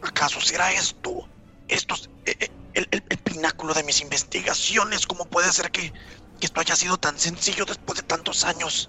¿Acaso 0.02 0.40
será 0.40 0.72
esto? 0.72 1.28
Esto 1.68 1.94
es 1.94 2.08
eh, 2.24 2.34
eh, 2.40 2.48
el, 2.72 2.88
el- 2.90 3.04
el 3.10 3.18
pináculo 3.18 3.74
de 3.74 3.84
mis 3.84 4.00
investigaciones. 4.00 5.06
¿Cómo 5.06 5.26
puede 5.26 5.52
ser 5.52 5.70
que, 5.70 5.92
que 5.92 6.46
esto 6.46 6.60
haya 6.60 6.74
sido 6.74 6.96
tan 6.96 7.18
sencillo 7.18 7.66
después 7.66 7.98
de 8.00 8.06
tantos 8.06 8.44
años? 8.44 8.88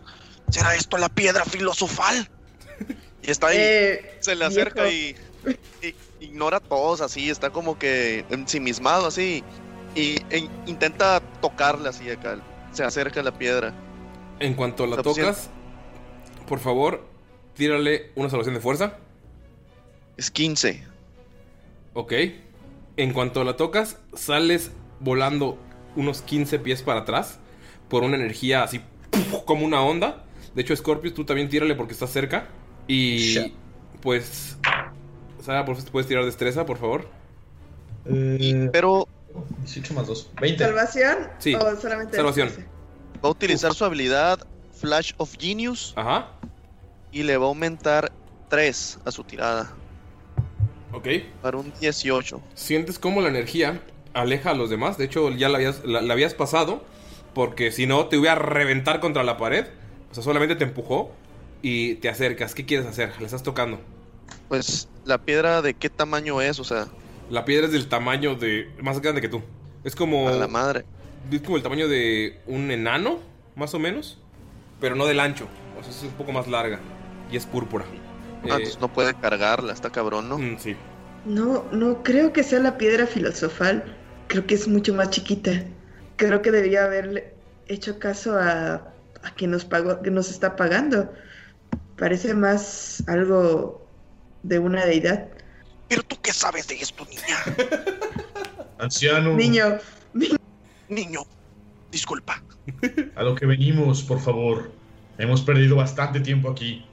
¿Será 0.50 0.74
esto 0.76 0.98
la 0.98 1.10
piedra 1.10 1.44
filosofal? 1.44 2.30
Y 3.22 3.30
está 3.30 3.48
ahí. 3.48 3.58
Eh, 3.60 4.18
se 4.22 4.36
le 4.36 4.46
acerca 4.46 4.90
y, 4.90 5.16
y 5.82 5.94
ignora 6.22 6.58
a 6.58 6.62
todos 6.62 7.02
así. 7.02 7.30
Está 7.30 7.50
como 7.50 7.78
que 7.78 8.26
ensimismado 8.30 9.08
así. 9.08 9.44
Y 9.94 10.16
e 10.30 10.50
intenta 10.66 11.20
tocarla 11.42 11.90
así 11.90 12.10
acá. 12.10 12.40
Se 12.72 12.84
acerca 12.84 13.20
a 13.20 13.24
la 13.24 13.38
piedra. 13.38 13.74
En 14.40 14.54
cuanto 14.56 14.88
la 14.88 15.02
tocas, 15.02 15.50
por 16.48 16.60
favor, 16.60 17.06
tírale 17.54 18.12
una 18.16 18.30
salvación 18.30 18.56
de 18.56 18.62
fuerza. 18.62 18.98
Es 20.18 20.32
15. 20.32 20.84
Ok. 21.94 22.14
En 22.98 23.14
cuanto 23.14 23.44
la 23.44 23.56
tocas, 23.56 23.98
sales 24.14 24.72
volando 25.00 25.58
unos 25.96 26.22
15 26.22 26.60
pies 26.60 26.82
para 26.82 27.02
atrás 27.02 27.40
por 27.90 28.04
una 28.04 28.16
energía 28.16 28.64
así 28.64 28.82
¡puf! 29.10 29.44
como 29.46 29.66
una 29.66 29.82
onda. 29.82 30.26
De 30.56 30.62
hecho, 30.62 30.76
Scorpius, 30.76 31.14
tú 31.14 31.26
también 31.26 31.50
tírale 31.50 31.76
porque 31.76 31.94
estás 31.94 32.12
cerca. 32.12 32.48
Y 32.88 33.54
pues. 34.02 34.58
Sara, 35.42 35.66
por 35.66 35.76
favor, 35.76 35.92
puedes 35.92 36.08
tirar 36.08 36.26
destreza, 36.26 36.66
por 36.66 36.78
favor. 36.78 37.08
Pero. 38.72 39.08
18 39.62 39.94
más 39.94 40.08
2. 40.08 40.32
¿Salvación? 40.58 41.18
Sí. 41.40 41.56
¿O 41.56 41.76
solamente 41.76 42.16
Salvación. 42.16 42.50
Va 43.24 43.30
a 43.30 43.32
utilizar 43.32 43.74
su 43.74 43.86
habilidad 43.86 44.40
Flash 44.74 45.14
of 45.18 45.36
Genius. 45.40 45.94
Ajá. 45.96 46.32
Y 47.12 47.24
le 47.24 47.38
va 47.38 47.46
a 47.46 47.50
aumentar 47.50 48.12
3 48.50 49.00
a 49.06 49.12
su 49.12 49.24
tirada. 49.24 49.72
Ok. 50.94 51.08
Para 51.42 51.58
un 51.58 51.72
18. 51.80 52.42
Sientes 52.56 53.00
cómo 53.00 53.22
la 53.22 53.30
energía 53.30 53.82
aleja 54.14 54.52
a 54.52 54.54
los 54.54 54.70
demás. 54.70 54.98
De 54.98 55.06
hecho, 55.06 55.30
ya 55.32 55.50
la 55.50 55.58
habías, 55.58 55.86
la, 55.86 56.02
la 56.02 56.14
habías 56.14 56.34
pasado. 56.34 56.84
Porque 57.34 57.72
si 57.72 57.86
no, 57.88 58.08
te 58.08 58.18
iba 58.18 58.32
a 58.32 58.36
reventar 58.36 59.00
contra 59.00 59.24
la 59.24 59.38
pared. 59.38 59.68
O 60.10 60.14
sea, 60.14 60.24
solamente 60.24 60.56
te 60.56 60.64
empujó. 60.64 61.12
Y 61.62 61.96
te 61.96 62.10
acercas. 62.10 62.56
¿Qué 62.56 62.66
quieres 62.66 62.88
hacer? 62.88 63.14
Le 63.20 63.26
estás 63.26 63.44
tocando. 63.44 63.80
Pues, 64.50 64.90
¿la 65.06 65.20
piedra 65.20 65.62
de 65.62 65.76
qué 65.76 65.90
tamaño 65.90 66.42
es? 66.42 66.60
O 66.60 66.64
sea. 66.64 66.88
La 67.32 67.46
piedra 67.46 67.66
es 67.68 67.72
del 67.74 67.90
tamaño 67.90 68.36
de. 68.36 68.76
más 68.82 69.02
grande 69.02 69.22
que 69.22 69.30
tú. 69.30 69.44
Es 69.84 69.96
como. 69.96 70.30
A 70.30 70.32
la 70.32 70.48
madre. 70.48 70.86
Es 71.32 71.42
como 71.42 71.58
el 71.58 71.64
tamaño 71.64 71.88
de 71.88 72.42
un 72.48 72.72
enano, 72.72 73.20
más 73.56 73.74
o 73.74 73.80
menos. 73.80 74.20
Pero 74.80 74.96
no 74.96 75.06
del 75.06 75.20
ancho. 75.20 75.50
O 75.74 75.84
sea, 75.84 75.92
es 75.92 76.04
un 76.04 76.16
poco 76.18 76.32
más 76.34 76.48
larga. 76.48 76.82
Y 77.30 77.38
es 77.38 77.46
púrpura. 77.48 77.86
Ah, 78.48 78.58
Eh, 78.58 78.58
entonces 78.58 78.80
no 78.82 78.94
puede 78.94 79.16
cargarla, 79.16 79.74
está 79.74 79.92
cabrón, 79.92 80.30
¿no? 80.30 80.38
mm, 80.38 80.58
sí. 80.60 80.78
No, 81.24 81.70
no 81.72 82.04
creo 82.04 82.34
que 82.34 82.44
sea 82.44 82.60
la 82.60 82.78
piedra 82.78 83.08
filosofal. 83.08 83.96
Creo 84.28 84.46
que 84.48 84.56
es 84.56 84.68
mucho 84.68 84.94
más 84.94 85.10
chiquita. 85.12 85.52
Creo 86.16 86.42
que 86.42 86.52
debía 86.52 86.86
haberle 86.86 87.36
hecho 87.68 88.00
caso 88.00 88.38
a, 88.38 88.74
a 89.22 89.36
quien 89.36 89.52
nos 89.52 89.66
pagó, 89.66 90.02
que 90.02 90.12
nos 90.12 90.30
está 90.32 90.56
pagando. 90.56 91.12
Parece 91.98 92.34
más 92.36 93.04
algo 93.08 93.92
de 94.44 94.60
una 94.60 94.86
deidad. 94.86 95.30
¿Pero 95.92 96.04
tú 96.04 96.16
qué 96.22 96.32
sabes 96.32 96.70
de 96.70 96.76
esto, 96.76 97.06
niña? 97.06 97.38
Anciano, 98.80 99.34
Niño, 99.36 99.78
Niño, 100.88 101.20
disculpa. 101.92 102.42
a 103.14 103.24
lo 103.24 103.36
que 103.36 103.46
venimos, 103.46 104.02
por 104.02 104.22
favor. 104.22 104.72
Hemos 105.18 105.42
perdido 105.42 105.76
bastante 105.76 106.22
tiempo 106.22 106.50
aquí. 106.50 106.86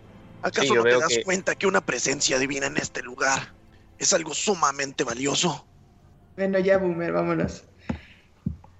¿Acaso 0.42 0.74
no 0.74 0.82
te 0.82 0.98
das 0.98 1.06
que- 1.10 1.22
cuenta 1.22 1.54
que 1.54 1.68
una 1.68 1.80
presencia 1.80 2.40
divina 2.40 2.66
en 2.66 2.76
este 2.76 3.00
lugar 3.02 3.54
es 4.00 4.12
algo 4.12 4.34
sumamente 4.34 5.04
valioso? 5.04 5.64
bueno, 6.36 6.58
ya, 6.58 6.78
Boomer, 6.78 7.12
vámonos. 7.12 7.62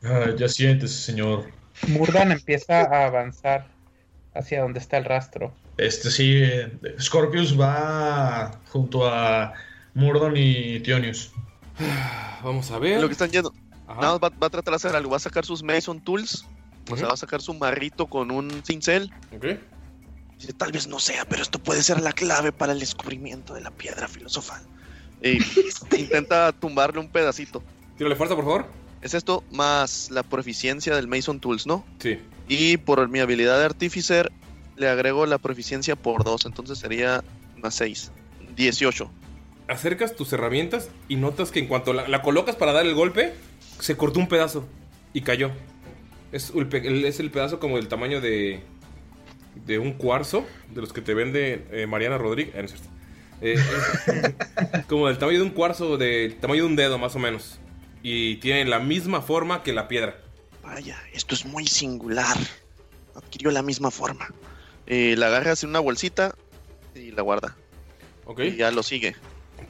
Ah, 0.03 0.31
ya 0.37 0.49
siéntese, 0.49 1.01
señor. 1.01 1.49
Murdan 1.87 2.33
empieza 2.33 2.81
a 2.81 3.07
avanzar 3.07 3.69
hacia 4.35 4.63
donde 4.63 4.81
está 4.81 4.97
el 4.99 5.05
rastro. 5.05 5.55
Este 5.77 6.11
sí, 6.11 6.43
eh, 6.43 6.73
Scorpius 7.01 7.59
va 7.59 8.61
junto 8.73 9.07
a 9.09 9.55
Mordon 9.99 10.35
y 10.37 10.81
Tionius. 10.81 11.33
Vamos 12.43 12.71
a 12.71 12.79
ver. 12.79 13.01
Lo 13.01 13.09
que 13.09 13.13
están 13.13 13.31
yendo. 13.31 13.53
Ajá. 13.87 14.01
Nada 14.01 14.19
más 14.19 14.31
va, 14.31 14.37
va 14.37 14.47
a 14.47 14.51
tratar 14.51 14.73
de 14.73 14.77
hacer 14.77 14.95
algo. 14.95 15.11
Va 15.11 15.17
a 15.17 15.21
sacar 15.21 15.45
sus 15.45 15.63
Mason 15.63 16.01
Tools. 16.01 16.47
O 16.91 16.97
sea, 16.97 17.09
va 17.09 17.15
a 17.15 17.19
sacar 17.19 17.43
su 17.43 17.53
marrito 17.53 18.07
con 18.07 18.31
un 18.31 18.63
cincel. 18.65 19.13
Ok. 19.35 19.47
Dice, 20.39 20.53
Tal 20.55 20.73
vez 20.73 20.87
no 20.87 20.99
sea, 20.99 21.25
pero 21.27 21.43
esto 21.43 21.59
puede 21.59 21.83
ser 21.83 22.01
la 22.01 22.13
clave 22.13 22.53
para 22.53 22.73
el 22.73 22.81
descubrimiento 22.81 23.55
de 23.55 23.61
la 23.61 23.71
piedra 23.71 24.09
filosofal. 24.09 24.63
Y 25.23 25.39
intenta 25.99 26.53
tumbarle 26.53 27.01
un 27.01 27.09
pedacito. 27.09 27.63
Tírale 27.99 28.17
fuerza, 28.17 28.37
por 28.37 28.45
favor. 28.45 28.67
Es 29.03 29.15
esto 29.15 29.45
más 29.51 30.11
la 30.11 30.23
proficiencia 30.23 30.95
del 30.95 31.09
Mason 31.09 31.41
Tools, 31.41 31.67
¿no? 31.67 31.85
Sí. 31.99 32.19
Y 32.49 32.79
por 32.79 33.07
mi 33.09 33.19
habilidad 33.19 33.59
de 33.59 33.65
Artificer 33.67 34.33
le 34.77 34.89
agrego 34.89 35.27
la 35.27 35.39
proficiencia 35.39 35.97
por 35.97 36.25
2. 36.25 36.47
Entonces 36.47 36.79
sería 36.79 37.23
más 37.57 37.75
6. 37.75 38.13
18. 38.57 39.11
Acercas 39.69 40.17
tus 40.17 40.33
herramientas 40.33 40.91
y 41.09 41.17
notas 41.17 41.51
que 41.51 41.61
en 41.61 41.67
cuanto 41.67 41.93
la, 41.93 42.09
la 42.09 42.23
colocas 42.23 42.57
para 42.57 42.73
dar 42.73 42.87
el 42.87 42.95
golpe, 42.95 43.35
se 43.79 43.97
cortó 43.97 44.19
un 44.19 44.29
pedazo 44.29 44.67
y 45.13 45.23
cayó. 45.23 45.51
Es 46.33 46.53
el, 46.55 47.05
es 47.05 47.17
pedazo 47.31 47.59
como 47.59 47.77
del 47.77 47.89
tamaño 47.89 48.21
de. 48.21 48.61
de 49.67 49.79
un 49.79 49.93
cuarzo, 49.93 50.47
de 50.71 50.81
los 50.81 50.93
que 50.93 51.01
te 51.01 51.15
vende 51.15 51.67
eh, 51.71 51.87
Mariana 51.87 52.19
Rodríguez. 52.19 52.55
No 52.55 52.61
es 52.61 52.71
cierto. 52.73 52.89
Eh, 53.41 53.57
es 54.75 54.87
como 54.87 55.07
del 55.09 55.19
tamaño 55.19 55.39
de 55.39 55.45
un 55.45 55.51
cuarzo, 55.51 55.97
del 55.97 56.37
tamaño 56.37 56.63
de 56.63 56.69
un 56.69 56.77
dedo 56.77 56.99
más 56.99 57.15
o 57.17 57.19
menos. 57.19 57.59
Y 58.03 58.37
tiene 58.37 58.65
la 58.65 58.79
misma 58.79 59.23
forma 59.23 59.63
que 59.63 59.73
la 59.73 59.89
piedra. 59.89 60.21
Vaya, 60.63 60.99
esto 61.13 61.35
es 61.35 61.47
muy 61.47 61.67
singular. 61.67 62.37
Adquirió 63.15 63.51
la 63.51 63.63
misma 63.63 63.91
forma. 63.91 64.29
La 64.87 65.27
agarras 65.27 65.65
en 65.65 65.71
una 65.71 65.81
bolsita 65.81 66.35
y 66.95 67.11
la 67.11 67.23
guarda. 67.23 67.57
Ok. 68.25 68.41
Y 68.41 68.57
ya 68.57 68.71
lo 68.71 68.83
sigue. 68.83 69.17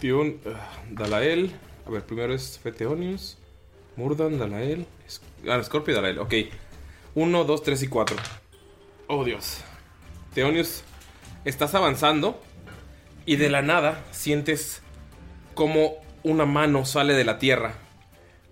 Tion, 0.00 0.38
ah, 0.46 0.70
Dalael. 0.90 1.52
A 1.86 1.90
ver, 1.90 2.02
primero 2.04 2.34
es 2.34 2.58
Feteonius. 2.62 3.38
Murdan, 3.96 4.38
Dalael. 4.38 4.86
Es- 5.06 5.20
Ah, 5.48 5.62
Scorpio 5.62 5.94
Dalael. 5.94 6.18
Ok. 6.18 6.34
1, 7.14 7.44
2, 7.44 7.62
3 7.62 7.82
y 7.82 7.88
4. 7.88 8.16
Oh, 9.06 9.24
Dios. 9.24 9.58
Teonius, 10.34 10.82
estás 11.44 11.74
avanzando. 11.74 12.40
Y 13.26 13.36
de 13.36 13.50
la 13.50 13.62
nada 13.62 14.04
sientes 14.10 14.82
como 15.54 15.96
una 16.22 16.46
mano 16.46 16.84
sale 16.84 17.14
de 17.14 17.24
la 17.24 17.38
tierra. 17.38 17.74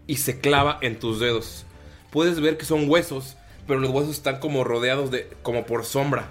Y 0.07 0.16
se 0.16 0.40
clava 0.40 0.78
en 0.82 0.99
tus 0.99 1.18
dedos. 1.20 1.64
Puedes 2.11 2.40
ver 2.40 2.57
que 2.57 2.64
son 2.64 2.88
huesos. 2.88 3.36
Pero 3.66 3.80
los 3.80 3.90
huesos 3.90 4.12
están 4.12 4.38
como 4.38 4.62
rodeados 4.64 5.11
de. 5.11 5.28
como 5.42 5.66
por 5.66 5.84
sombra. 5.84 6.28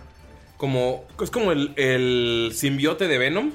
Como. 0.57 1.05
Es 1.21 1.29
como 1.31 1.51
el, 1.51 1.73
el 1.75 2.51
simbiote 2.55 3.07
de 3.07 3.17
Venom. 3.17 3.51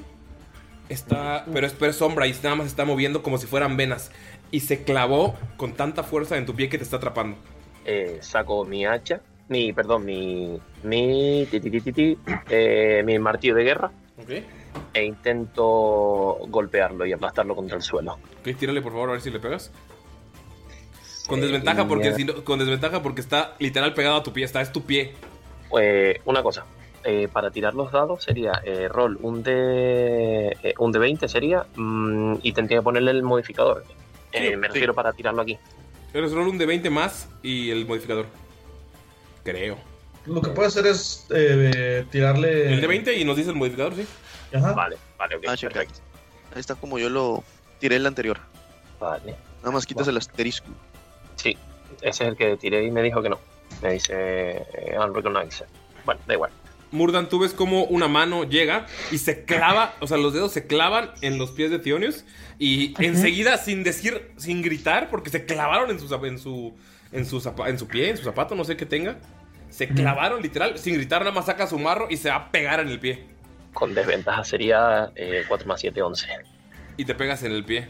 Está, 0.90 1.46
pero 1.52 1.66
es, 1.66 1.72
pero 1.72 1.90
es 1.92 1.96
sombra 1.96 2.26
y 2.26 2.32
nada 2.42 2.56
más 2.56 2.66
está 2.66 2.84
moviendo 2.84 3.22
como 3.22 3.38
si 3.38 3.46
fueran 3.46 3.76
venas. 3.76 4.10
Y 4.50 4.60
se 4.60 4.82
clavó 4.82 5.36
con 5.56 5.72
tanta 5.72 6.02
fuerza 6.02 6.36
en 6.36 6.44
tu 6.44 6.54
pie 6.54 6.68
que 6.68 6.76
te 6.76 6.84
está 6.84 6.96
atrapando. 6.96 7.38
Eh, 7.84 8.18
saco 8.20 8.64
mi 8.64 8.84
hacha, 8.84 9.20
mi, 9.48 9.72
perdón, 9.72 10.04
mi, 10.04 10.58
mi, 10.82 11.46
ti, 11.50 11.60
ti, 11.60 11.80
ti, 11.92 12.18
eh, 12.50 13.02
mi 13.06 13.18
martillo 13.18 13.54
de 13.54 13.62
guerra 13.64 13.90
Ok. 14.20 14.30
e 14.92 15.04
intento 15.04 16.38
golpearlo 16.48 17.06
y 17.06 17.12
aplastarlo 17.12 17.54
contra 17.54 17.76
el 17.76 17.82
suelo. 17.82 18.18
Ok, 18.40 18.56
tírale 18.58 18.82
por 18.82 18.92
favor 18.92 19.08
a 19.10 19.12
ver 19.12 19.20
si 19.20 19.30
le 19.30 19.38
pegas. 19.38 19.70
Con 21.28 21.38
Eh, 21.38 21.42
desventaja 21.42 21.86
porque 21.86 22.12
si 22.14 22.24
no- 22.24 22.44
con 22.44 22.58
desventaja 22.58 23.00
porque 23.02 23.20
está 23.20 23.54
literal 23.60 23.94
pegado 23.94 24.16
a 24.16 24.22
tu 24.24 24.32
pie, 24.32 24.44
está 24.44 24.60
es 24.60 24.72
tu 24.72 24.82
pie. 24.82 25.12
Eh, 25.80 26.20
una 26.24 26.42
cosa, 26.42 26.64
eh, 27.04 27.28
para 27.32 27.50
tirar 27.50 27.74
los 27.74 27.90
dados 27.92 28.22
sería 28.24 28.52
eh, 28.64 28.88
roll 28.88 29.18
un 29.22 29.42
de 29.42 30.56
eh, 30.62 30.74
un 30.78 30.92
de 30.92 30.98
20 30.98 31.28
sería 31.28 31.64
mm, 31.76 32.36
y 32.42 32.52
tendría 32.52 32.78
que 32.78 32.82
ponerle 32.82 33.10
el 33.12 33.22
modificador. 33.22 33.84
Eh, 34.32 34.50
Sí, 34.50 34.56
me 34.56 34.68
sí. 34.68 34.74
refiero 34.74 34.94
para 34.94 35.12
tirarlo 35.12 35.42
aquí. 35.42 35.58
Eres 36.12 36.32
roll 36.32 36.48
un 36.48 36.58
de 36.58 36.66
20 36.66 36.90
más 36.90 37.28
y 37.42 37.70
el 37.70 37.86
modificador. 37.86 38.26
Creo. 39.44 39.78
Lo 40.26 40.42
que 40.42 40.50
puede 40.50 40.68
hacer 40.68 40.86
es 40.86 41.26
eh, 41.30 42.04
tirarle. 42.10 42.72
El 42.74 42.80
de 42.80 42.86
20 42.86 43.16
y 43.18 43.24
nos 43.24 43.36
dice 43.36 43.50
el 43.50 43.56
modificador, 43.56 43.94
sí. 43.94 44.06
Ajá. 44.54 44.72
Vale, 44.72 44.96
vale, 45.18 45.36
ok, 45.36 45.44
Ah, 45.48 45.56
perfecto. 45.60 46.00
Ahí 46.54 46.60
está 46.60 46.74
como 46.74 46.98
yo 46.98 47.08
lo 47.08 47.42
tiré 47.78 47.96
el 47.96 48.06
anterior. 48.06 48.38
Vale. 48.98 49.34
Nada 49.60 49.70
más 49.70 49.86
quitas 49.86 50.06
el 50.08 50.16
asterisco. 50.16 50.68
Sí, 51.36 51.56
ese 52.02 52.08
es 52.24 52.28
el 52.30 52.36
que 52.36 52.56
tiré 52.56 52.84
y 52.84 52.90
me 52.90 53.02
dijo 53.02 53.22
que 53.22 53.30
no. 53.30 53.38
Me 53.82 53.92
dice 53.94 54.12
eh, 54.74 54.96
unrecognized. 54.98 55.66
Bueno, 56.04 56.20
da 56.26 56.34
igual. 56.34 56.50
Murdan, 56.92 57.28
tú 57.28 57.38
ves 57.38 57.52
como 57.52 57.84
una 57.84 58.08
mano 58.08 58.44
llega 58.44 58.86
y 59.12 59.18
se 59.18 59.44
clava, 59.44 59.94
o 60.00 60.06
sea, 60.06 60.16
los 60.16 60.32
dedos 60.34 60.52
se 60.52 60.66
clavan 60.66 61.10
en 61.20 61.38
los 61.38 61.50
pies 61.52 61.70
de 61.70 61.78
Thionius 61.78 62.24
y 62.58 62.94
enseguida, 63.02 63.56
sin 63.58 63.82
decir, 63.84 64.30
sin 64.36 64.60
gritar, 64.62 65.08
porque 65.10 65.30
se 65.30 65.44
clavaron 65.46 65.90
en 65.90 66.00
su, 66.00 66.12
en 66.24 66.38
su, 66.38 66.74
en 67.12 67.26
su, 67.26 67.40
zapa- 67.40 67.68
en 67.68 67.78
su 67.78 67.86
pie, 67.86 68.10
en 68.10 68.16
su 68.16 68.24
zapato, 68.24 68.54
no 68.54 68.64
sé 68.64 68.76
qué 68.76 68.86
tenga, 68.86 69.16
se 69.70 69.88
clavaron 69.88 70.42
literal, 70.42 70.78
sin 70.78 70.94
gritar, 70.94 71.20
nada 71.20 71.32
más 71.32 71.46
saca 71.46 71.66
su 71.66 71.78
marro 71.78 72.08
y 72.10 72.16
se 72.16 72.28
va 72.28 72.36
a 72.36 72.50
pegar 72.50 72.80
en 72.80 72.88
el 72.88 72.98
pie. 72.98 73.24
Con 73.72 73.94
desventaja 73.94 74.42
sería 74.42 75.12
eh, 75.14 75.44
4 75.46 75.68
más 75.68 75.80
7, 75.80 76.02
11. 76.02 76.26
Y 76.96 77.04
te 77.04 77.14
pegas 77.14 77.44
en 77.44 77.52
el 77.52 77.64
pie. 77.64 77.86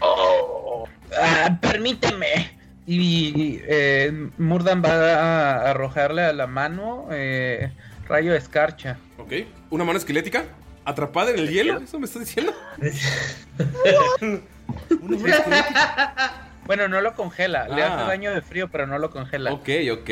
Oh. 0.00 0.88
Ah, 1.20 1.58
permíteme. 1.60 2.56
Y 2.86 3.60
eh, 3.68 4.10
Murdan 4.38 4.82
va 4.82 4.90
a 4.90 5.70
arrojarle 5.70 6.22
a 6.22 6.32
la 6.32 6.46
mano 6.46 7.08
eh, 7.10 7.70
rayo 8.08 8.32
de 8.32 8.38
escarcha. 8.38 8.98
¿Ok? 9.18 9.32
Una 9.70 9.84
mano 9.84 9.98
esquelética 9.98 10.44
atrapada 10.84 11.30
en 11.30 11.38
el 11.38 11.50
hielo, 11.50 11.78
¿eso 11.78 11.98
me 11.98 12.06
estás 12.06 12.20
diciendo? 12.24 12.52
Una 14.20 15.16
mano 15.16 15.26
esquelética. 15.26 16.44
Bueno, 16.66 16.88
no 16.88 17.00
lo 17.00 17.14
congela. 17.14 17.68
Le 17.68 17.82
Ah. 17.82 17.94
hace 17.96 18.08
daño 18.08 18.30
de 18.32 18.42
frío, 18.42 18.68
pero 18.68 18.86
no 18.86 18.98
lo 18.98 19.10
congela. 19.10 19.52
Ok, 19.52 19.68
ok. 19.92 20.10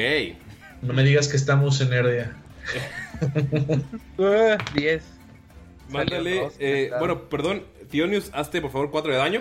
No 0.82 0.92
me 0.94 1.02
digas 1.02 1.28
que 1.28 1.36
estamos 1.36 1.80
en 1.80 1.92
Erdia. 1.92 2.36
Uh, 4.18 4.56
10. 4.74 5.02
Mándale, 5.88 6.30
Salió 6.30 6.42
dos, 6.44 6.54
eh, 6.58 6.84
está. 6.84 6.98
bueno, 6.98 7.22
perdón, 7.28 7.62
Thionius, 7.90 8.30
hazte 8.34 8.60
por 8.60 8.72
favor 8.72 8.90
4 8.90 9.12
de 9.12 9.18
daño 9.18 9.40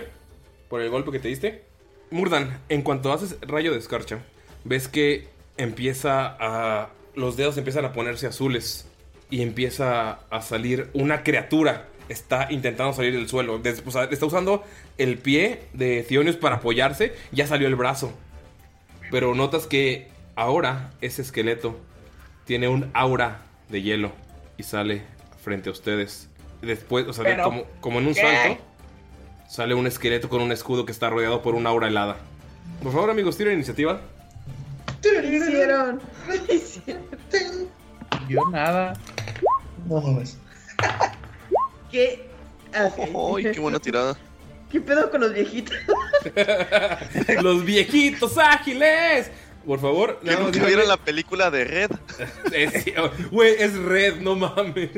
por 0.69 0.81
el 0.81 0.89
golpe 0.89 1.11
que 1.11 1.19
te 1.19 1.27
diste. 1.27 1.63
Murdan, 2.11 2.59
en 2.69 2.83
cuanto 2.83 3.11
haces 3.11 3.37
rayo 3.41 3.71
de 3.71 3.79
escarcha, 3.79 4.19
ves 4.63 4.87
que 4.87 5.27
empieza 5.57 6.35
a. 6.39 6.89
Los 7.15 7.37
dedos 7.37 7.57
empiezan 7.57 7.85
a 7.85 7.93
ponerse 7.93 8.27
azules 8.27 8.87
y 9.29 9.41
empieza 9.41 10.19
a 10.29 10.41
salir 10.41 10.89
una 10.93 11.23
criatura. 11.23 11.87
Está 12.09 12.47
intentando 12.51 12.93
salir 12.93 13.13
del 13.13 13.27
suelo. 13.27 13.57
Des- 13.57 13.81
o 13.85 13.91
sea, 13.91 14.03
está 14.05 14.25
usando 14.25 14.63
el 14.97 15.17
pie 15.17 15.61
de 15.73 16.03
Thionius 16.03 16.35
para 16.35 16.57
apoyarse. 16.57 17.13
Ya 17.31 17.47
salió 17.47 17.67
el 17.67 17.75
brazo. 17.75 18.13
Pero 19.11 19.33
notas 19.33 19.65
que 19.65 20.07
ahora 20.35 20.91
ese 21.01 21.21
esqueleto 21.21 21.79
tiene 22.45 22.67
un 22.67 22.91
aura 22.93 23.41
de 23.69 23.81
hielo 23.81 24.11
y 24.57 24.63
sale 24.63 25.01
frente 25.43 25.69
a 25.69 25.71
ustedes. 25.71 26.29
Después, 26.61 27.07
o 27.07 27.13
sea, 27.13 27.23
Pero, 27.23 27.43
como, 27.43 27.63
como 27.79 27.99
en 27.99 28.07
un 28.07 28.13
¿qué? 28.13 28.21
salto, 28.21 28.63
sale 29.49 29.73
un 29.73 29.87
esqueleto 29.87 30.29
con 30.29 30.41
un 30.41 30.51
escudo 30.51 30.85
que 30.85 30.91
está 30.91 31.09
rodeado 31.09 31.41
por 31.41 31.55
una 31.55 31.69
aura 31.69 31.87
helada. 31.87 32.17
Por 32.83 32.91
favor, 32.91 33.09
amigos, 33.09 33.37
tiren 33.37 33.53
iniciativa. 33.53 34.01
¿Qué 35.01 35.09
hicieron? 35.37 36.01
¿Qué 36.47 36.53
hicieron? 36.55 37.04
Yo 38.27 38.41
nada. 38.51 38.93
No 39.87 40.01
mames. 40.01 40.37
¿Qué? 41.91 42.27
Ok. 42.69 43.37
¡Ay, 43.37 43.51
qué 43.51 43.59
buena 43.59 43.79
tirada! 43.79 44.15
¿Qué 44.71 44.81
pedo 44.81 45.09
con 45.09 45.21
los 45.21 45.33
viejitos? 45.33 45.77
Los 47.41 47.63
viejitos 47.63 48.37
ágiles. 48.37 49.31
Por 49.65 49.79
favor, 49.79 50.19
Que 50.19 50.35
nunca 50.35 50.65
vieron 50.65 50.87
la 50.87 50.97
película 50.97 51.49
de 51.49 51.63
Red. 51.63 51.91
Es- 52.51 52.85
Güey, 53.31 53.55
es 53.57 53.75
red, 53.77 54.17
no 54.21 54.35
mames. 54.35 54.89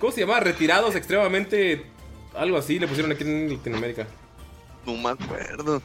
¿Cómo 0.00 0.12
se 0.12 0.20
llama? 0.22 0.40
Retirados 0.40 0.94
extremadamente. 0.96 1.86
Algo 2.34 2.58
así 2.58 2.78
le 2.78 2.88
pusieron 2.88 3.12
aquí 3.12 3.22
en 3.22 3.54
Latinoamérica. 3.54 4.06
No 4.84 4.94
me 4.94 5.10
acuerdo. 5.10 5.80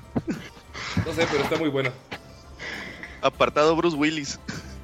No 1.05 1.13
sé, 1.13 1.27
pero 1.31 1.43
está 1.43 1.57
muy 1.57 1.69
buena. 1.69 1.91
Apartado 3.21 3.75
Bruce 3.75 3.95
Willis. 3.95 4.39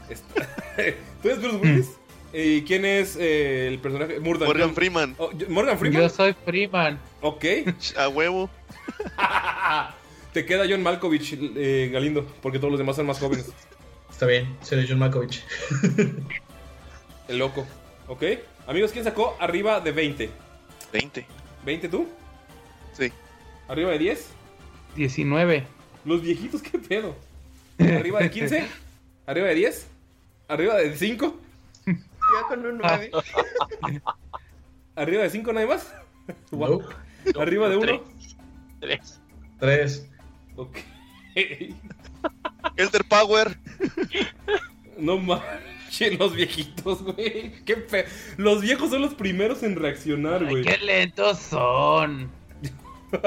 ¿Tú 1.22 1.30
eres 1.30 1.41
Bruce 1.41 1.58
Willis? 1.58 1.89
¿Y 2.34 2.64
quién 2.64 2.84
es 2.86 3.16
eh, 3.18 3.68
el 3.68 3.80
personaje? 3.80 4.20
Morgan, 4.20 4.47
Morgan 4.47 4.74
Freeman. 4.76 5.16
Oh, 5.18 5.32
yo- 5.32 5.47
Morgan 5.49 5.78
Freeman. 5.80 6.01
Yo 6.01 6.10
soy 6.10 6.36
Freeman. 6.45 6.99
Ok. 7.22 7.45
A 7.97 8.10
huevo. 8.10 8.49
Te 10.34 10.45
queda 10.45 10.66
John 10.70 10.84
Malkovich, 10.84 11.38
eh, 11.39 11.89
Galindo, 11.93 12.26
porque 12.41 12.60
todos 12.60 12.72
los 12.72 12.78
demás 12.78 12.97
son 12.97 13.06
más 13.06 13.20
jóvenes. 13.20 13.49
Está 14.12 14.26
bien, 14.26 14.58
seré 14.62 14.86
John 14.88 14.99
Malkovich. 14.99 15.43
El 17.30 17.38
loco. 17.38 17.66
¿Ok? 18.08 18.24
Amigos, 18.68 18.91
¿quién 18.91 19.03
sacó 19.06 19.38
arriba 19.39 19.80
de 19.80 19.91
20? 19.93 20.30
20. 20.91 21.26
¿20 21.66 21.89
tú? 21.89 22.08
Sí. 22.93 23.12
¿Arriba 23.68 23.91
de 23.91 23.99
10? 23.99 24.28
19. 24.95 25.64
Los 26.03 26.22
viejitos, 26.22 26.62
¿qué 26.62 26.78
pedo? 26.80 27.16
¿Arriba 27.80 28.20
de 28.20 28.30
15? 28.30 28.68
¿Arriba 29.26 29.47
de 29.47 29.56
10? 29.56 29.88
¿Arriba 30.47 30.75
de 30.75 30.95
5? 30.95 31.39
Yo 31.85 32.47
con 32.47 32.65
un 32.65 32.77
9. 32.77 33.11
¿Arriba 34.95 35.23
de 35.23 35.29
5 35.29 35.53
nada 35.53 35.67
más? 35.67 35.93
Wow. 36.51 36.83
¿Arriba 37.39 37.69
de 37.69 37.77
1? 37.77 38.03
3. 38.79 39.21
Tres. 39.59 40.09
Ok. 40.55 40.77
Elder 42.77 43.03
Power. 43.09 43.57
No 44.97 45.17
manches, 45.17 46.17
los 46.17 46.33
viejitos, 46.35 47.03
güey. 47.03 47.51
Qué 47.65 47.75
fe. 47.75 48.05
Los 48.37 48.61
viejos 48.61 48.89
son 48.89 49.01
los 49.01 49.13
primeros 49.13 49.63
en 49.63 49.75
reaccionar, 49.75 50.43
Ay, 50.43 50.49
güey. 50.49 50.63
qué 50.63 50.77
lentos 50.77 51.39
son. 51.39 52.29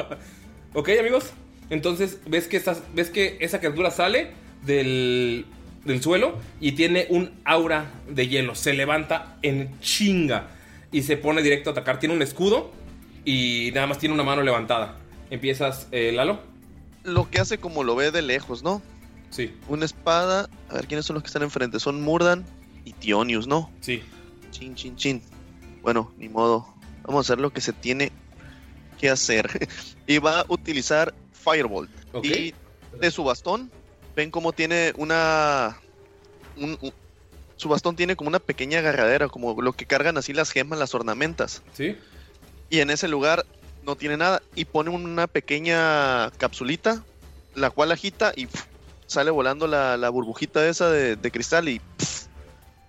Ok, 0.75 0.91
amigos. 1.01 1.33
Entonces, 1.71 2.21
ves 2.27 2.47
que, 2.47 2.59
estás, 2.59 2.83
ves 2.95 3.09
que 3.09 3.39
esa 3.41 3.59
criatura 3.59 3.91
sale 3.91 4.33
del, 4.67 5.47
del 5.85 6.03
suelo 6.03 6.39
y 6.61 6.73
tiene 6.73 7.07
un 7.11 7.31
aura 7.45 7.91
de 8.09 8.29
hielo. 8.29 8.55
Se 8.55 8.73
levanta 8.73 9.39
en 9.43 9.79
chinga 9.81 10.49
y 10.93 11.03
se 11.03 11.17
pone 11.17 11.43
directo 11.43 11.71
a 11.71 11.73
atacar. 11.73 11.99
Tiene 11.99 12.15
un 12.15 12.23
escudo 12.23 12.71
y 13.25 13.71
nada 13.75 13.87
más 13.87 13.99
tiene 13.99 14.15
una 14.15 14.25
mano 14.25 14.43
levantada. 14.43 14.97
Empiezas, 15.31 15.89
eh, 15.93 16.13
Lalo. 16.13 16.41
Lo 17.05 17.31
que 17.31 17.41
hace 17.41 17.59
como 17.59 17.85
lo 17.85 17.95
ve 17.97 18.11
de 18.11 18.23
lejos, 18.23 18.63
¿no? 18.63 18.83
Sí. 19.31 19.55
Una 19.69 19.85
espada. 19.85 20.49
A 20.71 20.75
ver, 20.75 20.87
¿quiénes 20.87 21.07
son 21.07 21.15
los 21.15 21.23
que 21.23 21.29
están 21.29 21.43
enfrente? 21.43 21.79
Son 21.81 22.03
Murdan 22.03 22.45
y 22.85 22.93
Tionius, 22.93 23.47
¿no? 23.47 23.71
Sí. 23.81 24.03
Chin, 24.51 24.75
chin, 24.75 24.97
chin. 24.97 25.23
Bueno, 25.83 26.13
ni 26.19 26.29
modo. 26.29 26.67
Vamos 27.03 27.19
a 27.19 27.33
hacer 27.33 27.41
lo 27.41 27.51
que 27.51 27.61
se 27.61 27.73
tiene 27.73 28.11
que 28.99 29.11
hacer. 29.11 29.69
y 30.07 30.19
va 30.19 30.41
a 30.41 30.45
utilizar 30.49 31.15
Firebolt. 31.33 31.91
Y 32.23 32.55
de 33.01 33.11
su 33.11 33.25
bastón, 33.25 33.71
ven 34.19 34.33
cómo 34.33 34.53
tiene 34.53 34.93
una. 34.97 35.79
un- 36.57 36.77
un- 36.83 36.93
su 37.57 37.69
bastón 37.69 37.95
tiene 37.97 38.17
como 38.17 38.29
una 38.29 38.41
pequeña 38.41 38.81
agarradera, 38.81 39.29
como 39.29 39.61
lo 39.63 39.73
que 39.73 39.87
cargan 39.87 40.17
así 40.19 40.33
las 40.33 40.51
gemas, 40.51 40.79
las 40.79 40.93
ornamentas. 40.95 41.63
Sí. 41.73 41.97
Y 42.71 42.81
en 42.81 42.91
ese 42.91 43.07
lugar 43.09 43.45
no 43.85 43.95
tiene 43.97 44.17
nada. 44.17 44.43
Y 44.57 44.65
pone 44.65 44.91
una 44.91 45.27
pequeña 45.29 46.31
capsulita, 46.33 47.03
la 47.55 47.71
cual 47.71 47.93
agita 47.93 48.33
y 48.37 48.49
sale 49.07 49.31
volando 49.31 49.67
la, 49.69 49.97
la 49.97 50.09
burbujita 50.11 50.69
esa 50.69 50.91
de, 50.91 51.15
de 51.17 51.31
cristal 51.31 51.69
y 51.69 51.81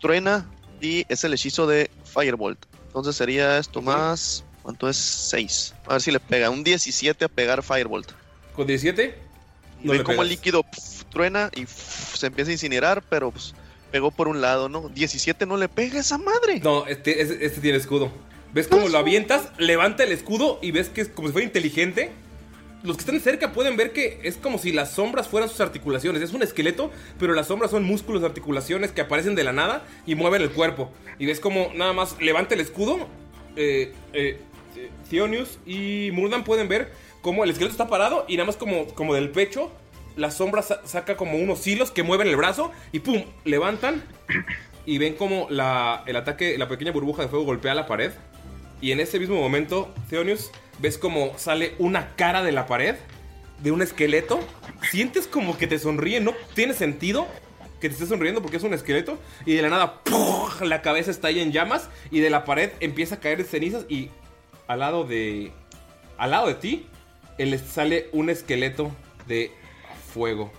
truena. 0.02 0.46
Y 0.82 1.06
es 1.10 1.24
el 1.24 1.34
hechizo 1.34 1.68
de 1.68 1.90
Firebolt. 2.06 2.60
Entonces 2.88 3.16
sería 3.16 3.58
esto 3.60 3.82
más. 3.82 4.44
¿Cuánto 4.64 4.90
es? 4.90 4.98
6. 4.98 5.74
A 5.88 5.94
ver 5.94 6.02
si 6.02 6.12
le 6.12 6.20
pega. 6.20 6.50
Un 6.50 6.64
17 6.64 7.26
a 7.26 7.28
pegar 7.28 7.62
Firebolt. 7.64 8.12
¿Con 8.56 8.66
17? 8.68 9.18
Y 9.82 9.86
No 9.88 9.94
ven 9.94 10.04
cómo 10.04 10.22
el 10.24 10.30
líquido 10.30 10.64
truena 11.10 11.50
y 11.56 11.66
se 11.66 12.28
empieza 12.28 12.50
a 12.52 12.54
incinerar, 12.54 13.04
pero 13.10 13.32
pues, 13.32 13.54
pegó 13.92 14.12
por 14.12 14.28
un 14.28 14.42
lado, 14.42 14.70
¿no? 14.70 14.90
17 14.90 15.46
no 15.46 15.58
le 15.58 15.68
pega 15.68 16.00
esa 16.00 16.18
madre. 16.18 16.60
No, 16.62 16.86
este, 16.88 17.22
este, 17.22 17.46
este 17.46 17.62
tiene 17.62 17.78
escudo. 17.78 18.12
¿Ves 18.54 18.68
cómo 18.68 18.88
lo 18.88 18.98
avientas? 18.98 19.50
Levanta 19.58 20.04
el 20.04 20.12
escudo 20.12 20.60
y 20.62 20.72
ves 20.72 20.90
que 20.90 21.02
es 21.02 21.10
como 21.10 21.28
si 21.28 21.34
fuera 21.34 21.46
inteligente. 21.46 22.12
los 22.82 22.96
que 22.96 23.02
están 23.02 23.20
cerca 23.20 23.52
pueden 23.52 23.76
ver 23.78 23.92
que 23.92 24.22
es 24.24 24.38
como 24.38 24.58
si 24.58 24.72
las 24.72 24.94
sombras 24.94 25.28
fueran 25.28 25.50
sus 25.50 25.60
articulaciones. 25.62 26.22
Es 26.24 26.34
un 26.34 26.42
esqueleto, 26.42 26.92
pero 27.20 27.34
las 27.34 27.48
sombras 27.48 27.72
son 27.72 27.84
músculos, 27.84 28.24
articulaciones 28.24 28.92
que 28.92 29.02
aparecen 29.02 29.36
de 29.36 29.44
la 29.44 29.54
nada 29.54 29.86
y 30.08 30.16
mueven 30.16 30.42
el 30.42 30.50
cuerpo. 30.50 30.92
Y 31.20 31.28
ves 31.28 31.40
como 31.40 31.72
nada 31.76 31.94
más 31.94 32.20
levanta 32.22 32.56
el 32.56 32.62
escudo. 32.62 33.08
Eh, 33.56 33.94
eh, 34.14 34.40
eh, 34.76 34.90
Theonius 35.10 35.60
y 35.66 36.10
Murdan 36.14 36.44
pueden 36.44 36.68
ver 36.68 36.92
como 37.22 37.44
el 37.44 37.50
esqueleto 37.50 37.74
está 37.74 37.88
parado 37.88 38.26
y 38.28 38.38
nada 38.38 38.48
más 38.48 38.58
como, 38.58 38.88
como 38.96 39.14
del 39.14 39.30
pecho. 39.30 39.72
La 40.20 40.32
sombra 40.32 40.62
sa- 40.62 40.82
saca 40.86 41.16
como 41.18 41.38
unos 41.38 41.66
hilos 41.66 41.92
que 41.92 42.04
mueven 42.04 42.28
el 42.28 42.36
brazo 42.36 42.72
y 42.92 43.00
¡pum! 43.00 43.24
Levantan 43.46 44.04
y 44.86 44.98
ven 44.98 45.14
como 45.16 45.48
la, 45.50 46.04
el 46.06 46.16
ataque, 46.16 46.58
la 46.58 46.68
pequeña 46.68 46.92
burbuja 46.92 47.22
de 47.24 47.30
fuego 47.30 47.46
golpea 47.46 47.74
la 47.74 47.88
pared. 47.88 48.12
Y 48.82 48.92
en 48.92 49.00
ese 49.00 49.20
mismo 49.20 49.36
momento, 49.36 49.94
Theonius, 50.10 50.52
ves 50.80 50.98
como 50.98 51.38
sale 51.38 51.74
una 51.80 52.16
cara 52.16 52.44
de 52.44 52.52
la 52.52 52.66
pared 52.68 52.96
de 53.62 53.72
un 53.72 53.82
esqueleto. 53.82 54.40
Sientes 54.90 55.28
como 55.28 55.58
que 55.58 55.68
te 55.68 55.80
sonríe, 55.80 56.20
no 56.20 56.34
tiene 56.54 56.74
sentido 56.74 57.28
que 57.82 57.88
te 57.88 57.94
esté 57.94 58.06
sonriendo 58.08 58.42
porque 58.42 58.58
es 58.58 58.64
un 58.64 58.74
esqueleto. 58.74 59.18
Y 59.46 59.54
de 59.54 59.62
la 59.62 59.70
nada, 59.70 60.02
la 60.62 60.82
cabeza 60.82 61.12
está 61.12 61.30
ahí 61.30 61.40
en 61.40 61.52
llamas 61.52 61.90
y 62.12 62.20
de 62.20 62.30
la 62.30 62.44
pared 62.46 62.72
empieza 62.80 63.16
a 63.16 63.20
caer 63.20 63.44
cenizas 63.44 63.86
y 63.90 64.10
al 64.68 64.80
lado 64.80 65.04
de 65.04 65.52
al 66.18 66.32
lado 66.32 66.48
de 66.48 66.56
ti 66.56 66.86
sale 67.66 68.10
un 68.12 68.30
esqueleto 68.30 68.92
de 69.28 69.52
fuego. 70.10 70.52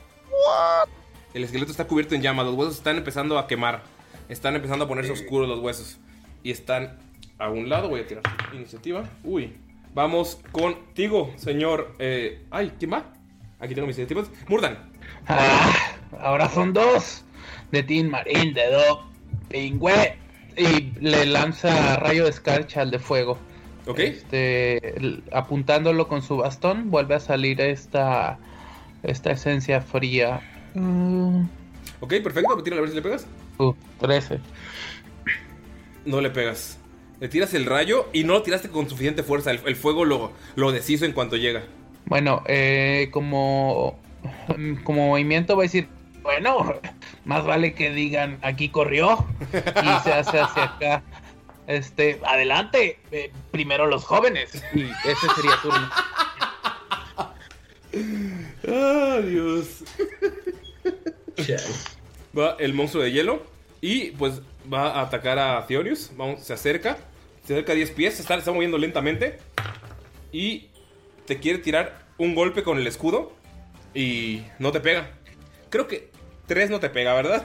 El 1.34 1.44
esqueleto 1.44 1.70
está 1.70 1.86
cubierto 1.86 2.14
en 2.14 2.22
llamas, 2.22 2.46
los 2.46 2.54
huesos 2.54 2.76
están 2.76 2.96
empezando 2.96 3.38
a 3.38 3.46
quemar. 3.46 3.82
Están 4.28 4.54
empezando 4.56 4.84
a 4.84 4.88
ponerse 4.88 5.12
oscuros 5.12 5.48
los 5.48 5.58
huesos. 5.58 5.98
Y 6.42 6.50
están 6.50 6.98
a 7.38 7.50
un 7.50 7.68
lado, 7.68 7.88
voy 7.88 8.00
a 8.00 8.06
tirar 8.06 8.22
iniciativa. 8.52 9.04
Uy. 9.24 9.52
Vamos 9.92 10.40
contigo, 10.52 11.32
señor. 11.36 11.96
eh, 11.98 12.44
ay, 12.50 12.72
¿quién 12.78 12.92
va? 12.92 13.12
Aquí 13.58 13.74
tengo 13.74 13.88
mis 13.88 13.98
iniciativas. 13.98 14.30
Murdan. 14.48 14.90
Ah, 15.26 15.96
ahora 16.20 16.48
son 16.48 16.72
dos. 16.72 17.24
De 17.72 17.82
Tin 17.82 18.08
Marín, 18.08 18.54
de 18.54 18.70
Do, 18.70 19.04
Pingüe. 19.48 20.16
Y 20.56 20.92
le 21.00 21.26
lanza 21.26 21.96
rayo 21.96 22.24
de 22.24 22.30
escarcha 22.30 22.82
al 22.82 22.90
de 22.90 22.98
fuego. 22.98 23.38
Ok. 23.86 23.98
Este, 23.98 25.22
apuntándolo 25.32 26.06
con 26.06 26.22
su 26.22 26.36
bastón, 26.36 26.90
vuelve 26.90 27.14
a 27.16 27.20
salir 27.20 27.60
esta, 27.60 28.38
esta 29.02 29.32
esencia 29.32 29.80
fría. 29.80 30.40
Mm, 30.74 31.44
Ok, 32.02 32.14
perfecto. 32.22 32.62
Tira 32.62 32.76
a 32.76 32.80
ver 32.80 32.88
si 32.90 32.94
le 32.96 33.02
pegas. 33.02 33.26
uh, 33.58 33.74
13. 34.00 34.38
No 36.06 36.20
le 36.20 36.30
pegas. 36.30 36.78
Le 37.20 37.28
tiras 37.28 37.52
el 37.54 37.66
rayo 37.66 38.08
y 38.14 38.24
no 38.24 38.32
lo 38.34 38.42
tiraste 38.42 38.70
con 38.70 38.88
suficiente 38.88 39.22
fuerza. 39.22 39.50
El, 39.50 39.60
el 39.66 39.76
fuego 39.76 40.04
lo, 40.06 40.32
lo 40.56 40.72
deshizo 40.72 41.04
en 41.04 41.12
cuanto 41.12 41.36
llega. 41.36 41.62
Bueno, 42.06 42.42
eh, 42.46 43.08
como, 43.12 43.98
como 44.84 45.08
movimiento 45.08 45.54
voy 45.56 45.64
a 45.64 45.66
decir, 45.66 45.88
Bueno, 46.22 46.74
más 47.26 47.44
vale 47.44 47.74
que 47.74 47.90
digan 47.90 48.38
aquí 48.42 48.70
corrió. 48.70 49.26
y 49.52 50.02
se 50.02 50.12
hace 50.14 50.40
hacia 50.40 50.64
acá. 50.64 51.02
Este, 51.66 52.18
Adelante, 52.26 52.98
eh, 53.12 53.30
primero 53.50 53.86
los 53.86 54.04
jóvenes. 54.04 54.50
y 54.74 54.80
ese 54.84 55.28
sería 55.36 55.56
turno. 55.62 55.88
¡Ah, 58.68 59.20
Dios! 59.24 59.84
Va 62.36 62.56
el 62.58 62.74
monstruo 62.74 63.02
de 63.02 63.12
hielo 63.12 63.42
y 63.80 64.10
pues 64.12 64.40
va 64.72 64.90
a 64.92 65.02
atacar 65.02 65.38
a 65.38 65.66
Theorius. 65.66 66.10
Vamos, 66.16 66.44
se 66.44 66.52
acerca. 66.52 66.98
Se 67.46 67.54
acerca 67.54 67.72
a 67.72 67.74
10 67.74 67.90
pies. 67.92 68.14
Se 68.14 68.22
está, 68.22 68.34
se 68.34 68.40
está 68.40 68.52
moviendo 68.52 68.78
lentamente. 68.78 69.38
Y 70.32 70.68
te 71.26 71.40
quiere 71.40 71.58
tirar 71.58 72.06
un 72.18 72.34
golpe 72.34 72.62
con 72.62 72.78
el 72.78 72.86
escudo. 72.86 73.32
Y 73.94 74.42
no 74.58 74.70
te 74.70 74.80
pega. 74.80 75.10
Creo 75.70 75.86
que 75.88 76.10
3 76.46 76.70
no 76.70 76.78
te 76.80 76.90
pega, 76.90 77.14
¿verdad? 77.14 77.44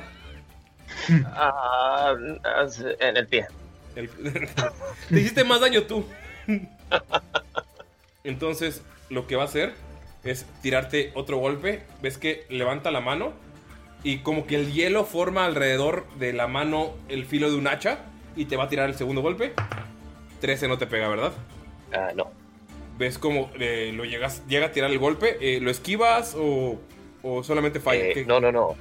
Ah, 1.26 2.14
en 3.00 3.18
el 3.18 3.28
pie. 3.28 3.48
El- 3.96 4.10
te 5.10 5.20
hiciste 5.20 5.44
más 5.44 5.62
daño 5.62 5.84
tú. 5.84 6.06
Entonces, 8.24 8.82
lo 9.10 9.26
que 9.28 9.36
va 9.36 9.44
a 9.44 9.46
hacer 9.46 9.74
es 10.26 10.46
tirarte 10.62 11.12
otro 11.16 11.38
golpe. 11.38 11.84
Ves 12.02 12.18
que 12.18 12.46
levanta 12.50 12.92
la 12.92 13.00
mano 13.00 13.34
y 14.04 14.18
como 14.20 14.46
que 14.46 14.56
el 14.56 14.74
hielo 14.74 15.06
forma 15.06 15.46
alrededor 15.46 16.06
de 16.20 16.34
la 16.34 16.48
mano 16.48 16.94
el 17.08 17.26
filo 17.26 17.50
de 17.50 17.58
un 17.58 17.68
hacha 17.68 18.00
y 18.36 18.46
te 18.46 18.58
va 18.58 18.66
a 18.66 18.70
tirar 18.70 18.90
el 18.90 18.96
segundo 18.96 19.22
golpe. 19.22 19.54
13 20.42 20.68
no 20.68 20.78
te 20.78 20.86
pega, 20.88 21.08
¿verdad? 21.08 21.32
Ah, 21.94 22.12
no. 22.16 22.32
¿Ves 22.98 23.18
cómo 23.18 23.50
eh, 23.60 23.92
lo 23.94 24.06
llegas, 24.06 24.46
llega 24.48 24.68
a 24.68 24.72
tirar 24.72 24.92
el 24.92 25.00
golpe? 25.00 25.38
Eh, 25.42 25.60
¿Lo 25.60 25.70
esquivas 25.72 26.36
o, 26.38 26.80
o 27.24 27.44
solamente 27.44 27.80
falla? 27.80 28.06
Eh, 28.08 28.14
¿Qué- 28.14 28.26
no, 28.26 28.40
no, 28.40 28.52
no. 28.52 28.76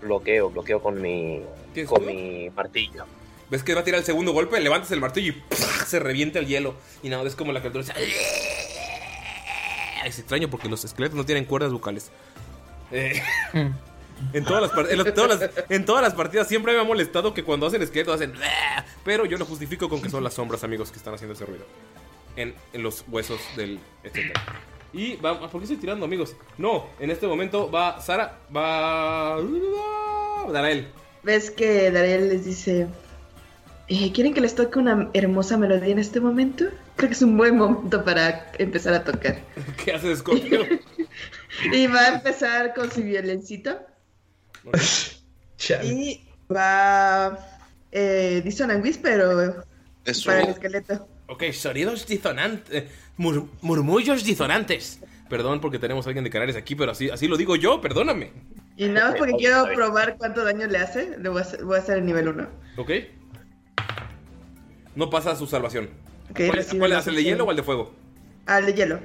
Bloqueo, 0.00 0.50
bloqueo 0.50 0.82
con 0.82 1.00
mi, 1.00 1.42
¿Qué 1.74 1.84
con 1.84 2.04
mi 2.04 2.50
martillo. 2.50 3.04
¿Ves 3.50 3.62
que 3.62 3.74
va 3.74 3.82
a 3.82 3.84
tirar 3.84 4.00
el 4.00 4.06
segundo 4.06 4.32
golpe? 4.32 4.58
Levantas 4.60 4.90
el 4.92 5.00
martillo 5.00 5.32
y 5.32 5.54
se 5.86 5.98
revienta 6.00 6.38
el 6.38 6.46
hielo. 6.46 6.74
Y 7.02 7.08
nada, 7.08 7.22
ves 7.22 7.36
como 7.36 7.52
la 7.52 7.60
criatura 7.60 7.84
dice... 7.84 7.94
Es 10.04 10.18
extraño 10.18 10.48
porque 10.50 10.68
los 10.68 10.84
esqueletos 10.84 11.16
no 11.16 11.24
tienen 11.24 11.44
cuerdas 11.44 11.72
vocales. 11.72 12.10
Eh, 12.90 13.22
en, 14.32 14.44
todas 14.44 14.62
las 14.62 14.70
par- 14.72 14.90
en, 14.90 14.98
las- 14.98 15.14
todas 15.14 15.40
las- 15.40 15.50
en 15.70 15.84
todas 15.84 16.02
las 16.02 16.14
partidas 16.14 16.48
siempre 16.48 16.72
me 16.74 16.80
ha 16.80 16.84
molestado 16.84 17.32
que 17.34 17.42
cuando 17.44 17.66
hacen 17.66 17.82
esqueletos 17.82 18.14
hacen... 18.16 18.32
Pero 19.04 19.24
yo 19.26 19.38
lo 19.38 19.44
justifico 19.46 19.88
con 19.88 20.00
que 20.02 20.08
son 20.10 20.22
las 20.24 20.34
sombras, 20.34 20.62
amigos, 20.64 20.90
que 20.90 20.98
están 20.98 21.14
haciendo 21.14 21.34
ese 21.34 21.44
ruido. 21.46 21.64
En, 22.36 22.54
en 22.72 22.82
los 22.82 23.04
huesos 23.08 23.40
del... 23.56 23.78
etcétera. 24.02 24.42
Y 24.92 25.16
va... 25.16 25.38
¿Por 25.40 25.50
qué 25.60 25.64
estoy 25.64 25.76
tirando, 25.78 26.04
amigos? 26.04 26.34
No, 26.58 26.86
en 27.00 27.10
este 27.10 27.26
momento 27.26 27.70
va 27.70 28.00
Sara, 28.00 28.38
va... 28.54 29.38
Darael. 30.52 30.88
¿Ves 31.22 31.50
que 31.50 31.90
Darel 31.90 32.28
les 32.28 32.44
dice, 32.44 32.88
"Eh, 33.88 34.12
¿quieren 34.12 34.32
que 34.34 34.40
les 34.40 34.54
toque 34.54 34.78
una 34.78 35.10
hermosa 35.12 35.56
melodía 35.58 35.88
en 35.92 35.98
este 35.98 36.20
momento? 36.20 36.66
Creo 36.96 37.08
que 37.10 37.14
es 37.14 37.22
un 37.22 37.36
buen 37.36 37.56
momento 37.56 38.04
para 38.04 38.50
empezar 38.58 38.94
a 38.94 39.04
tocar. 39.04 39.40
¿Qué 39.84 39.92
hace 39.92 40.14
Scorpio? 40.16 40.60
Y 41.72 41.86
va 41.86 42.00
a 42.00 42.08
empezar 42.14 42.72
con 42.74 42.90
su 42.90 43.02
violoncito 43.02 43.78
Chale. 45.58 45.86
y 45.86 46.24
va 46.52 47.38
eh, 47.92 48.40
Dissonant 48.42 48.82
Whisper 48.82 49.20
Eso. 50.04 50.26
para 50.26 50.42
el 50.42 50.48
esqueleto. 50.48 51.06
Ok, 51.28 51.44
sonidos 51.52 52.06
disonantes. 52.06 52.84
mur- 53.18 53.48
murmullos 53.60 54.24
disonantes. 54.24 55.00
Perdón 55.28 55.60
porque 55.60 55.78
tenemos 55.78 56.06
a 56.06 56.10
alguien 56.10 56.24
de 56.24 56.30
Canarias 56.30 56.56
aquí, 56.56 56.74
pero 56.74 56.92
así, 56.92 57.10
así 57.10 57.28
lo 57.28 57.36
digo 57.36 57.56
yo, 57.56 57.80
perdóname. 57.80 58.32
Y 58.76 58.88
nada 58.88 59.10
más 59.10 59.18
porque 59.18 59.34
quiero 59.38 59.64
probar 59.74 60.16
cuánto 60.16 60.44
daño 60.44 60.66
le 60.66 60.78
hace, 60.78 61.16
le 61.18 61.28
voy 61.28 61.38
a 61.38 61.42
hacer, 61.42 61.64
voy 61.64 61.76
a 61.76 61.80
hacer 61.80 61.98
el 61.98 62.06
nivel 62.06 62.28
1. 62.28 62.48
¿Ok? 62.78 62.90
No 64.94 65.10
pasa 65.10 65.36
su 65.36 65.46
salvación. 65.46 65.90
¿Cuál, 66.34 66.66
cuál 66.78 66.92
es 66.92 67.06
el 67.06 67.16
de 67.16 67.24
hielo 67.24 67.44
o 67.44 67.50
el 67.50 67.56
de 67.56 67.62
fuego? 67.62 67.92
Al 68.46 68.66
de 68.66 68.74
hielo. 68.74 69.00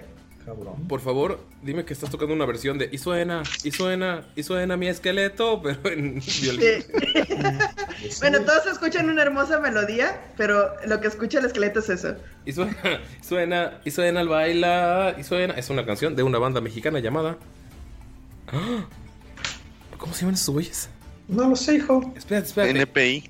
Por 0.88 1.02
favor, 1.02 1.42
dime 1.62 1.84
que 1.84 1.92
estás 1.92 2.10
tocando 2.10 2.34
una 2.34 2.46
versión 2.46 2.78
de 2.78 2.88
Y 2.90 3.00
suena, 3.00 3.44
y 3.66 3.72
suena, 3.72 4.26
y 4.34 4.44
suena 4.44 4.78
mi 4.78 4.88
esqueleto, 4.88 5.62
pero 5.84 5.90
en 5.90 6.22
violín. 6.42 6.86
Bueno, 8.20 8.42
todos 8.42 8.68
escuchan 8.68 9.10
una 9.10 9.24
hermosa 9.24 9.60
melodía, 9.60 10.22
pero 10.38 10.72
lo 10.86 11.02
que 11.02 11.08
escucha 11.08 11.40
el 11.40 11.46
esqueleto 11.46 11.80
es 11.80 11.90
eso. 11.90 12.16
Y 12.46 12.54
suena, 12.54 13.02
suena, 13.22 13.82
y 13.84 13.92
suena 13.92 14.22
el 14.22 14.30
baila, 14.30 15.16
y 15.18 15.24
suena. 15.24 15.56
Es 15.56 15.70
una 15.70 15.86
canción 15.86 16.16
de 16.16 16.24
una 16.24 16.38
banda 16.38 16.62
mexicana 16.62 17.00
llamada. 17.00 17.38
¿Cómo 19.98 20.14
se 20.14 20.22
llaman 20.22 20.36
esos 20.36 20.54
güeyes? 20.54 20.90
No 21.28 21.50
lo 21.50 21.56
sé, 21.56 21.76
hijo. 21.76 22.14
Espérate, 22.16 22.48
espérate. 22.48 22.80
NPI. 22.80 23.30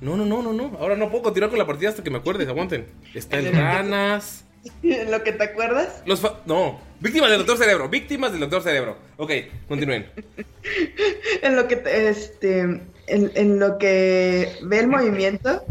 No, 0.00 0.16
no, 0.16 0.24
no, 0.24 0.42
no, 0.42 0.52
no. 0.52 0.76
Ahora 0.78 0.96
no 0.96 1.10
puedo 1.10 1.22
continuar 1.24 1.50
con 1.50 1.58
la 1.58 1.66
partida 1.66 1.88
hasta 1.90 2.02
que 2.02 2.10
me 2.10 2.18
acuerdes. 2.18 2.48
Aguanten. 2.48 2.86
Está 3.14 3.38
el 3.38 3.52
ranas. 3.52 4.44
¿En 4.82 5.10
lo 5.10 5.22
que 5.22 5.32
te 5.32 5.44
acuerdas? 5.44 6.02
Los 6.06 6.20
fa- 6.20 6.40
no. 6.46 6.80
Víctimas 7.00 7.30
del 7.30 7.38
Doctor 7.38 7.58
Cerebro. 7.58 7.88
Víctimas 7.88 8.32
del 8.32 8.40
Doctor 8.40 8.62
Cerebro. 8.62 8.96
Ok, 9.16 9.30
continúen. 9.68 10.06
En 11.42 11.56
lo 11.56 11.68
que 11.68 11.76
te- 11.76 12.08
este 12.08 12.60
en, 12.60 13.30
en 13.34 13.58
lo 13.58 13.76
que 13.78 14.56
ve 14.62 14.78
el 14.78 14.86
movimiento 14.88 15.62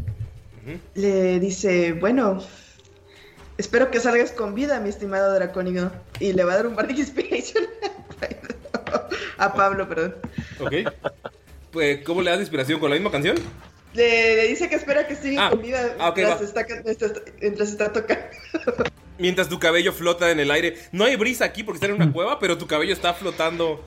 le 0.93 1.39
dice, 1.39 1.93
bueno, 1.93 2.41
espero 3.57 3.89
que 3.91 3.99
salgas 3.99 4.31
con 4.31 4.53
vida, 4.53 4.79
mi 4.79 4.89
estimado 4.89 5.33
dracónigo. 5.33 5.91
Y 6.19 6.33
le 6.33 6.43
va 6.43 6.53
a 6.53 6.57
dar 6.57 6.67
un 6.67 6.75
Bardic 6.75 6.99
Inspiration 6.99 7.63
a 9.37 9.53
Pablo, 9.53 9.89
perdón. 9.89 10.15
Ok. 10.59 10.73
Pues, 11.71 12.03
¿cómo 12.05 12.21
le 12.21 12.29
das 12.29 12.39
inspiración? 12.39 12.79
¿Con 12.79 12.89
la 12.91 12.95
misma 12.95 13.11
canción? 13.11 13.35
Le, 13.93 14.35
le 14.35 14.47
dice 14.47 14.69
que 14.69 14.75
espera 14.75 15.07
que 15.07 15.15
siga 15.15 15.47
Ah, 15.47 15.49
con 15.51 15.61
vida 15.61 15.95
ah, 15.99 16.13
mientras, 16.15 16.41
está, 16.41 16.65
mientras, 16.83 17.13
mientras 17.41 17.69
está 17.69 17.91
tocando. 17.91 18.23
Mientras 19.19 19.47
tu 19.47 19.59
cabello 19.59 19.93
flota 19.93 20.31
en 20.31 20.39
el 20.39 20.49
aire. 20.49 20.75
No 20.91 21.05
hay 21.05 21.15
brisa 21.15 21.45
aquí 21.45 21.63
porque 21.63 21.77
está 21.77 21.85
en 21.85 21.93
una 21.93 22.11
cueva, 22.11 22.39
pero 22.39 22.57
tu 22.57 22.65
cabello 22.65 22.91
está 22.91 23.13
flotando 23.13 23.83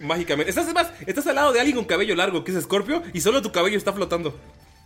mágicamente. 0.00 0.50
Estás, 0.50 0.66
es 0.66 0.74
más, 0.74 0.92
estás 1.06 1.26
al 1.28 1.36
lado 1.36 1.52
de 1.52 1.60
alguien 1.60 1.76
con 1.76 1.84
cabello 1.84 2.14
largo, 2.16 2.42
que 2.42 2.50
es 2.50 2.60
Scorpio, 2.64 3.02
y 3.12 3.20
solo 3.20 3.40
tu 3.40 3.52
cabello 3.52 3.78
está 3.78 3.92
flotando. 3.92 4.36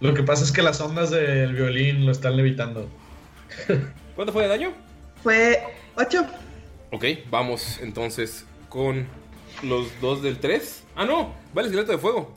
Lo 0.00 0.12
que 0.12 0.22
pasa 0.22 0.44
es 0.44 0.52
que 0.52 0.62
las 0.62 0.80
ondas 0.80 1.10
del 1.10 1.54
violín 1.54 2.04
lo 2.04 2.12
están 2.12 2.36
levitando. 2.36 2.86
¿Cuánto 4.14 4.32
fue 4.32 4.42
de 4.42 4.48
daño? 4.50 4.72
Fue 5.22 5.62
8. 5.96 6.26
Ok, 6.90 7.04
vamos 7.30 7.78
entonces 7.80 8.44
con 8.68 9.06
los 9.62 9.88
dos 10.00 10.22
del 10.22 10.38
3. 10.38 10.82
Ah, 10.96 11.06
no, 11.06 11.34
va 11.56 11.62
el 11.62 11.68
esqueleto 11.68 11.92
de 11.92 11.98
fuego. 11.98 12.34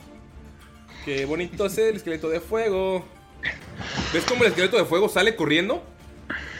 Qué 1.06 1.24
bonito 1.24 1.66
es 1.66 1.78
el 1.78 1.96
esqueleto 1.96 2.28
de 2.28 2.40
fuego. 2.40 3.04
¿Ves 4.12 4.24
cómo 4.24 4.42
el 4.42 4.48
esqueleto 4.50 4.76
de 4.76 4.84
fuego 4.84 5.08
sale 5.08 5.36
corriendo? 5.36 5.82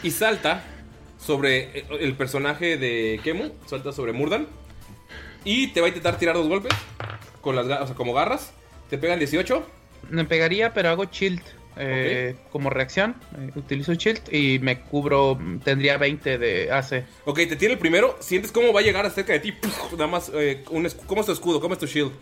Y 0.03 0.11
salta 0.11 0.63
sobre 1.19 1.81
el- 1.81 1.99
el 1.99 2.13
personaje 2.15 2.77
de 2.77 3.19
Kemu. 3.23 3.51
Salta 3.65 3.91
sobre 3.91 4.13
Murdan. 4.13 4.47
Y 5.43 5.67
te 5.67 5.81
va 5.81 5.87
a 5.87 5.89
intentar 5.89 6.17
tirar 6.17 6.35
dos 6.35 6.47
golpes. 6.47 6.73
Con 7.41 7.55
las 7.55 7.65
o 7.65 7.87
sea, 7.87 7.95
como 7.95 8.13
garras. 8.13 8.53
Te 8.89 8.97
pegan 8.97 9.19
18. 9.19 9.65
Me 10.09 10.23
pegaría, 10.25 10.73
pero 10.73 10.89
hago 10.89 11.05
shield. 11.05 11.41
eh, 11.79 12.35
Como 12.51 12.71
reacción, 12.71 13.15
eh, 13.37 13.51
utilizo 13.55 13.93
shield 13.93 14.33
y 14.33 14.57
me 14.57 14.79
cubro. 14.81 15.37
Tendría 15.63 15.97
20 15.99 16.39
de 16.39 16.71
AC. 16.71 17.05
Ok, 17.25 17.37
te 17.47 17.55
tira 17.55 17.71
el 17.73 17.77
primero. 17.77 18.17
Sientes 18.19 18.51
cómo 18.51 18.73
va 18.73 18.79
a 18.79 18.83
llegar 18.83 19.07
cerca 19.11 19.33
de 19.33 19.39
ti. 19.41 19.51
Puf, 19.51 19.91
Nada 19.91 20.07
más. 20.07 20.31
eh, 20.33 20.63
un 20.71 20.87
¿Cómo 21.05 21.21
es 21.21 21.27
tu 21.27 21.33
escudo? 21.33 21.59
¿Cómo 21.61 21.73
es 21.75 21.79
tu 21.79 21.85
shield? 21.85 22.13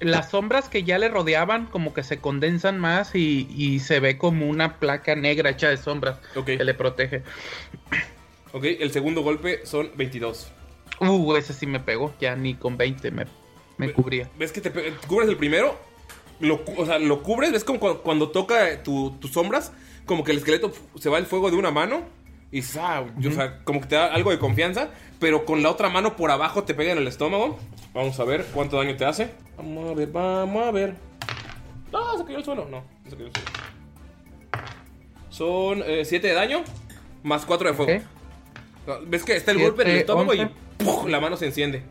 Las 0.00 0.30
sombras 0.30 0.68
que 0.68 0.82
ya 0.84 0.98
le 0.98 1.08
rodeaban, 1.08 1.66
como 1.66 1.92
que 1.94 2.02
se 2.02 2.18
condensan 2.18 2.78
más 2.78 3.14
y, 3.14 3.48
y 3.56 3.80
se 3.80 4.00
ve 4.00 4.18
como 4.18 4.46
una 4.48 4.78
placa 4.78 5.14
negra 5.14 5.50
hecha 5.50 5.68
de 5.68 5.76
sombras 5.76 6.18
que 6.44 6.64
le 6.64 6.74
protege. 6.74 7.22
Ok, 8.52 8.64
el 8.64 8.90
segundo 8.92 9.22
golpe 9.22 9.64
son 9.64 9.90
22. 9.96 10.52
Uh, 11.00 11.36
ese 11.36 11.52
sí 11.54 11.66
me 11.66 11.80
pegó. 11.80 12.14
Ya 12.20 12.36
ni 12.36 12.54
con 12.54 12.76
20 12.76 13.10
me, 13.10 13.24
me 13.78 13.92
cubría. 13.92 14.28
¿Ves 14.38 14.52
que 14.52 14.60
te 14.60 14.70
cubres 15.06 15.28
el 15.28 15.36
primero? 15.36 15.78
Lo, 16.40 16.62
o 16.76 16.86
sea, 16.86 16.98
lo 16.98 17.22
cubres, 17.22 17.52
ves 17.52 17.64
como 17.64 17.78
cu- 17.80 17.98
cuando, 18.02 18.30
toca 18.30 18.82
tu- 18.82 19.12
tus 19.20 19.30
sombras, 19.32 19.72
como 20.06 20.24
que 20.24 20.32
el 20.32 20.38
esqueleto 20.38 20.72
se 20.98 21.08
va 21.08 21.18
el 21.18 21.26
fuego 21.26 21.50
de 21.50 21.56
una 21.56 21.70
mano 21.70 22.02
y 22.50 22.60
ah, 22.78 23.04
yo- 23.18 23.30
o 23.30 23.32
sea, 23.32 23.60
como 23.64 23.80
que 23.80 23.86
te 23.86 23.94
da 23.94 24.06
algo 24.12 24.30
de 24.30 24.38
confianza, 24.38 24.90
pero 25.22 25.44
con 25.44 25.62
la 25.62 25.70
otra 25.70 25.88
mano 25.88 26.16
por 26.16 26.32
abajo 26.32 26.64
te 26.64 26.74
pega 26.74 26.90
en 26.90 26.98
el 26.98 27.06
estómago. 27.06 27.56
Vamos 27.94 28.18
a 28.18 28.24
ver 28.24 28.44
cuánto 28.52 28.76
daño 28.76 28.96
te 28.96 29.04
hace. 29.04 29.30
Vamos 29.56 29.92
a 29.92 29.94
ver, 29.94 30.08
vamos 30.10 30.66
a 30.66 30.72
ver. 30.72 30.96
No, 31.92 32.18
se 32.18 32.24
cayó 32.24 32.38
al 32.38 32.44
suelo. 32.44 32.64
No, 32.68 32.82
no 33.04 33.10
se 33.10 33.16
cayó 33.16 33.26
al 33.28 33.32
suelo. 33.32 33.50
Son 35.30 35.84
7 36.04 36.26
de 36.26 36.34
daño 36.34 36.64
más 37.22 37.46
4 37.46 37.68
de 37.68 37.74
fuego. 37.74 38.04
¿Ves 39.06 39.22
que 39.24 39.36
está 39.36 39.52
el 39.52 39.60
golpe 39.60 39.82
en 39.82 39.90
el 39.90 39.98
estómago 39.98 40.34
y 40.34 40.50
la 41.06 41.20
mano 41.20 41.36
se 41.36 41.46
enciende? 41.46 41.84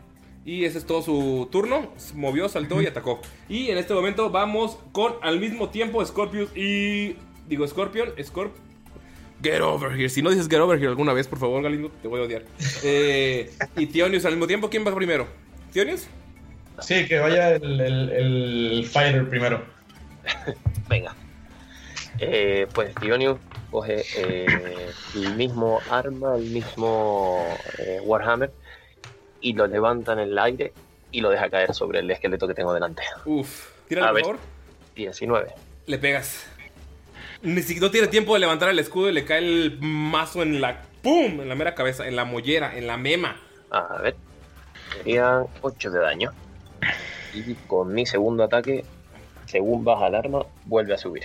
Y 0.44 0.66
ese 0.66 0.76
es 0.76 0.84
todo 0.84 1.00
su 1.00 1.48
turno. 1.50 1.90
Se 1.96 2.12
Movió, 2.12 2.50
saltó 2.50 2.82
y 2.82 2.86
atacó. 2.86 3.18
Y 3.48 3.70
en 3.70 3.78
este 3.78 3.94
momento 3.94 4.28
vamos 4.28 4.76
con 4.92 5.14
al 5.22 5.40
mismo 5.40 5.70
tiempo 5.70 6.04
Scorpius 6.04 6.54
y. 6.54 7.16
Digo, 7.48 7.66
Scorpion, 7.66 8.12
Scorp. 8.22 8.54
Get 9.42 9.60
over 9.60 9.90
here. 9.96 10.08
Si 10.08 10.22
no 10.22 10.30
dices 10.30 10.48
get 10.48 10.60
over 10.60 10.78
here 10.78 10.88
alguna 10.88 11.12
vez, 11.12 11.26
por 11.26 11.38
favor, 11.38 11.62
Galindo, 11.62 11.90
te 12.00 12.08
voy 12.08 12.20
a 12.20 12.24
odiar. 12.24 12.42
Eh, 12.82 13.50
y 13.76 13.86
Tionius 13.86 14.24
al 14.24 14.32
mismo 14.32 14.46
tiempo. 14.46 14.68
¿Quién 14.70 14.86
va 14.86 14.94
primero? 14.94 15.26
¿Tionius? 15.72 16.06
Sí, 16.80 17.06
que 17.06 17.18
vaya 17.18 17.56
el, 17.56 17.80
el- 17.80 18.10
el 18.10 18.86
fighter 18.86 19.28
primero. 19.28 19.62
Venga. 20.88 21.14
Eh, 22.18 22.66
pues 22.72 22.94
Dionius 23.00 23.38
coge 23.70 24.04
eh, 24.16 24.46
el 25.14 25.34
mismo 25.34 25.80
arma, 25.90 26.36
el 26.36 26.44
mismo 26.50 27.44
eh, 27.78 28.00
Warhammer 28.04 28.52
y 29.40 29.54
lo 29.54 29.66
levanta 29.66 30.12
en 30.12 30.18
el 30.20 30.38
aire 30.38 30.72
y 31.10 31.20
lo 31.20 31.30
deja 31.30 31.48
caer 31.50 31.74
sobre 31.74 31.98
el 32.00 32.10
esqueleto 32.10 32.46
que 32.46 32.54
tengo 32.54 32.72
delante. 32.74 33.02
Uf. 33.24 33.70
Tírale, 33.88 34.06
A 34.06 34.10
por 34.10 34.14
ver. 34.16 34.24
favor. 34.24 34.38
19. 34.94 35.48
Le 35.86 35.98
pegas. 35.98 36.46
Ni 37.42 37.60
siquiera 37.62 37.86
no 37.86 37.90
tiene 37.90 38.06
tiempo 38.06 38.34
de 38.34 38.40
levantar 38.40 38.68
el 38.68 38.78
escudo 38.78 39.10
y 39.10 39.12
le 39.12 39.24
cae 39.24 39.38
el 39.38 39.78
mazo 39.80 40.42
en 40.42 40.60
la. 40.60 40.82
¡Pum! 41.02 41.40
En 41.40 41.48
la 41.48 41.56
mera 41.56 41.74
cabeza, 41.74 42.06
en 42.06 42.14
la 42.14 42.24
mollera, 42.24 42.76
en 42.76 42.86
la 42.86 42.96
mema. 42.96 43.36
A 43.70 43.98
ver. 44.00 44.14
Serían 44.96 45.46
8 45.60 45.90
de 45.90 45.98
daño. 45.98 46.30
Y 47.34 47.54
con 47.66 47.92
mi 47.92 48.06
segundo 48.06 48.44
ataque, 48.44 48.84
según 49.46 49.84
baja 49.84 50.06
el 50.06 50.14
arma, 50.14 50.42
vuelve 50.66 50.94
a 50.94 50.98
subir. 50.98 51.24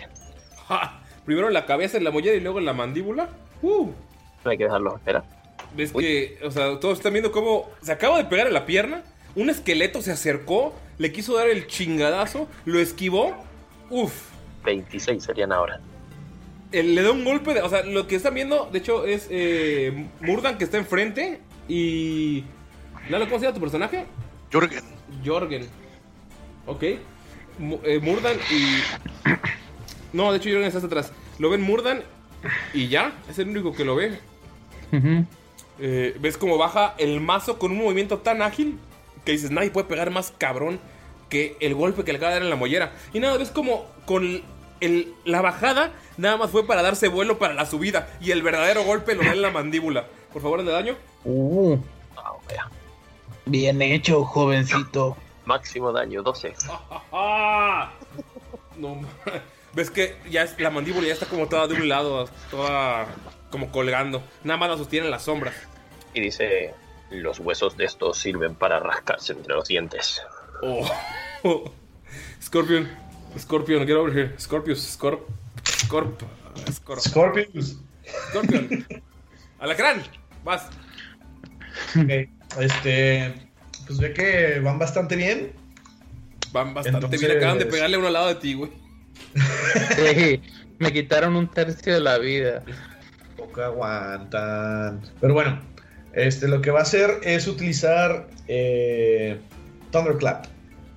¡Ja! 0.68 1.02
Primero 1.26 1.48
en 1.48 1.54
la 1.54 1.66
cabeza, 1.66 1.98
en 1.98 2.04
la 2.04 2.12
mollera 2.12 2.36
y 2.36 2.40
luego 2.40 2.58
en 2.58 2.66
la 2.66 2.74
mandíbula. 2.74 3.30
¡Uh! 3.62 3.92
No 4.44 4.52
hay 4.52 4.58
que 4.58 4.64
dejarlo 4.64 4.96
esperar. 4.96 5.24
Ves 5.76 5.92
que, 5.92 6.40
o 6.44 6.50
sea, 6.50 6.80
todos 6.80 6.98
están 6.98 7.14
viendo 7.14 7.32
cómo 7.32 7.70
se 7.82 7.92
acaba 7.92 8.18
de 8.18 8.26
pegar 8.26 8.48
en 8.48 8.54
la 8.54 8.66
pierna. 8.66 9.04
Un 9.36 9.52
esqueleto 9.52 10.02
se 10.02 10.12
acercó, 10.12 10.74
le 10.98 11.12
quiso 11.12 11.36
dar 11.36 11.48
el 11.48 11.68
chingadazo, 11.68 12.48
lo 12.66 12.80
esquivó. 12.80 13.36
Uf, 13.92 14.30
26 14.64 15.24
serían 15.24 15.52
ahora. 15.52 15.80
Él 16.80 16.96
le 16.96 17.02
da 17.02 17.12
un 17.12 17.24
golpe. 17.24 17.54
De, 17.54 17.62
o 17.62 17.70
sea, 17.70 17.84
lo 17.84 18.08
que 18.08 18.16
están 18.16 18.34
viendo, 18.34 18.70
de 18.72 18.80
hecho, 18.80 19.06
es 19.06 19.28
eh, 19.30 20.08
Murdan 20.22 20.58
que 20.58 20.64
está 20.64 20.78
enfrente. 20.78 21.40
Y. 21.68 22.44
Lalo, 23.10 23.26
¿cómo 23.26 23.40
se 23.40 23.46
llama 23.46 23.56
tu 23.56 23.62
personaje? 23.62 24.06
Jorgen. 24.52 24.84
Jorgen. 25.26 25.68
Ok. 26.66 26.84
Eh, 26.84 28.00
Murdan 28.02 28.38
y. 28.52 28.82
No, 30.14 30.32
de 30.32 30.38
hecho, 30.38 30.50
Jorgen 30.50 30.68
está 30.68 30.80
hasta 30.80 30.88
atrás. 30.88 31.12
Lo 31.40 31.50
ven 31.50 31.62
Murdan 31.62 32.04
y 32.74 32.88
ya. 32.88 33.14
Es 33.30 33.40
el 33.40 33.50
único 33.50 33.74
que 33.74 33.86
lo 33.86 33.96
ve. 33.96 34.20
Eh, 35.80 36.16
ves 36.20 36.38
cómo 36.38 36.58
baja 36.58 36.96
el 36.98 37.22
mazo 37.22 37.60
con 37.60 37.72
un 37.72 37.78
movimiento 37.78 38.20
tan 38.20 38.42
ágil 38.42 38.80
que 39.26 39.34
dices, 39.34 39.52
nadie 39.52 39.70
puede 39.70 39.88
pegar 39.88 40.10
más 40.10 40.34
cabrón 40.38 40.80
que 41.30 41.58
el 41.60 41.76
golpe 41.76 42.04
que 42.04 42.14
le 42.14 42.18
acaba 42.18 42.32
de 42.32 42.36
dar 42.40 42.44
en 42.44 42.50
la 42.50 42.56
mollera. 42.56 42.94
Y 43.14 43.20
nada, 43.20 43.38
ves 43.38 43.52
como 43.52 43.86
con 44.06 44.42
el- 44.82 45.14
la 45.26 45.42
bajada 45.42 45.92
nada 46.18 46.38
más 46.38 46.50
fue 46.52 46.66
para 46.68 46.82
darse 46.82 47.08
vuelo 47.08 47.38
para 47.40 47.54
la 47.54 47.66
subida. 47.66 48.08
Y 48.22 48.32
el 48.32 48.42
verdadero 48.42 48.84
golpe 48.84 49.16
lo 49.16 49.24
da 49.24 49.32
en 49.34 49.42
la 49.42 49.52
mandíbula. 49.52 50.06
Por 50.34 50.42
favor, 50.42 50.64
de 50.64 50.72
daño. 50.72 50.96
Uh. 51.24 51.78
Bien 53.46 53.82
hecho, 53.82 54.24
jovencito. 54.26 55.16
Máximo 55.46 55.92
daño, 55.94 56.22
12. 56.24 56.54
¡Ah! 57.12 57.92
No, 58.78 58.96
ves 59.74 59.90
que 59.90 60.16
ya 60.30 60.44
es- 60.44 60.60
la 60.60 60.70
mandíbula 60.70 61.08
ya 61.08 61.14
está 61.14 61.26
como 61.26 61.48
toda 61.48 61.66
de 61.66 61.74
un 61.74 61.90
lado, 61.90 62.30
toda 62.52 63.08
como 63.50 63.72
colgando. 63.72 64.22
Nada 64.44 64.58
más 64.60 64.70
la 64.70 64.78
sostienen 64.78 65.10
las 65.10 65.24
sombras. 65.24 65.56
Y 66.14 66.22
dice, 66.22 66.76
los 67.10 67.40
huesos 67.40 67.76
de 67.76 67.86
estos 67.86 68.20
sirven 68.20 68.54
para 68.54 68.80
rascarse 68.80 69.34
entre 69.34 69.56
los 69.56 69.68
dientes. 69.68 70.22
Oh. 70.62 70.88
Scorpion. 72.44 72.88
Scorpion, 73.38 73.86
get 73.86 73.96
over 73.96 74.12
here. 74.14 74.34
Scorpius, 74.40 74.80
Scorp. 74.98 75.28
Scorp. 75.66 76.22
Scorp. 76.72 77.00
Scorpius. 77.00 77.78
Scorpion. 78.30 78.86
Alacrán. 79.60 80.02
Vas. 80.44 80.68
Ok, 81.96 82.30
Este. 82.60 83.34
Pues 83.86 84.00
ve 84.00 84.14
que 84.14 84.60
van 84.60 84.80
bastante 84.80 85.16
bien. 85.16 85.52
Van 86.52 86.74
bastante 86.74 86.98
Entonces- 87.06 87.22
bien. 87.22 87.38
Acaban 87.38 87.60
de 87.60 87.66
pegarle 87.66 87.96
a 87.96 88.00
uno 88.00 88.08
al 88.08 88.14
lado 88.14 88.28
de 88.28 88.36
ti, 88.36 88.54
güey. 88.54 88.72
Sí, 89.96 90.42
me 90.80 90.92
quitaron 90.92 91.36
un 91.36 91.48
tercio 91.50 91.94
de 91.94 92.00
la 92.02 92.18
vida. 92.18 92.64
Poco 93.36 93.62
aguantan. 93.62 95.02
Pero 95.22 95.34
bueno, 95.34 95.62
este, 96.14 96.48
lo 96.48 96.62
que 96.62 96.72
va 96.72 96.80
a 96.80 96.84
hacer 96.84 97.20
es 97.24 97.48
utilizar 97.48 98.28
eh, 98.48 99.40
Thunderclap. 99.92 100.46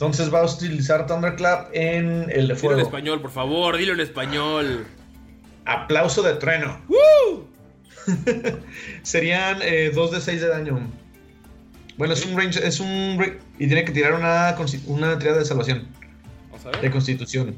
Entonces 0.00 0.32
va 0.32 0.40
a 0.40 0.44
utilizar 0.46 1.06
Thunderclap 1.06 1.68
en 1.74 2.22
el 2.22 2.26
de 2.28 2.32
Dilo 2.40 2.52
en 2.54 2.56
fuego. 2.56 2.80
español, 2.80 3.20
por 3.20 3.30
favor. 3.30 3.76
Dilo 3.76 3.92
en 3.92 4.00
español. 4.00 4.86
Aplauso 5.66 6.22
de 6.22 6.32
trueno. 6.36 6.80
Serían 9.02 9.58
2 9.94 10.10
de 10.10 10.20
6 10.22 10.40
de 10.40 10.48
daño. 10.48 10.80
Bueno, 11.98 12.14
es 12.14 12.24
un 12.24 12.34
range, 12.34 12.66
es 12.66 12.80
un 12.80 13.22
y 13.58 13.66
tiene 13.66 13.84
que 13.84 13.92
tirar 13.92 14.14
una, 14.14 14.56
una 14.86 15.18
tirada 15.18 15.38
de 15.40 15.44
salvación. 15.44 15.86
Vamos 16.50 16.64
a 16.64 16.70
De 16.70 16.78
ver. 16.78 16.90
constitución. 16.92 17.54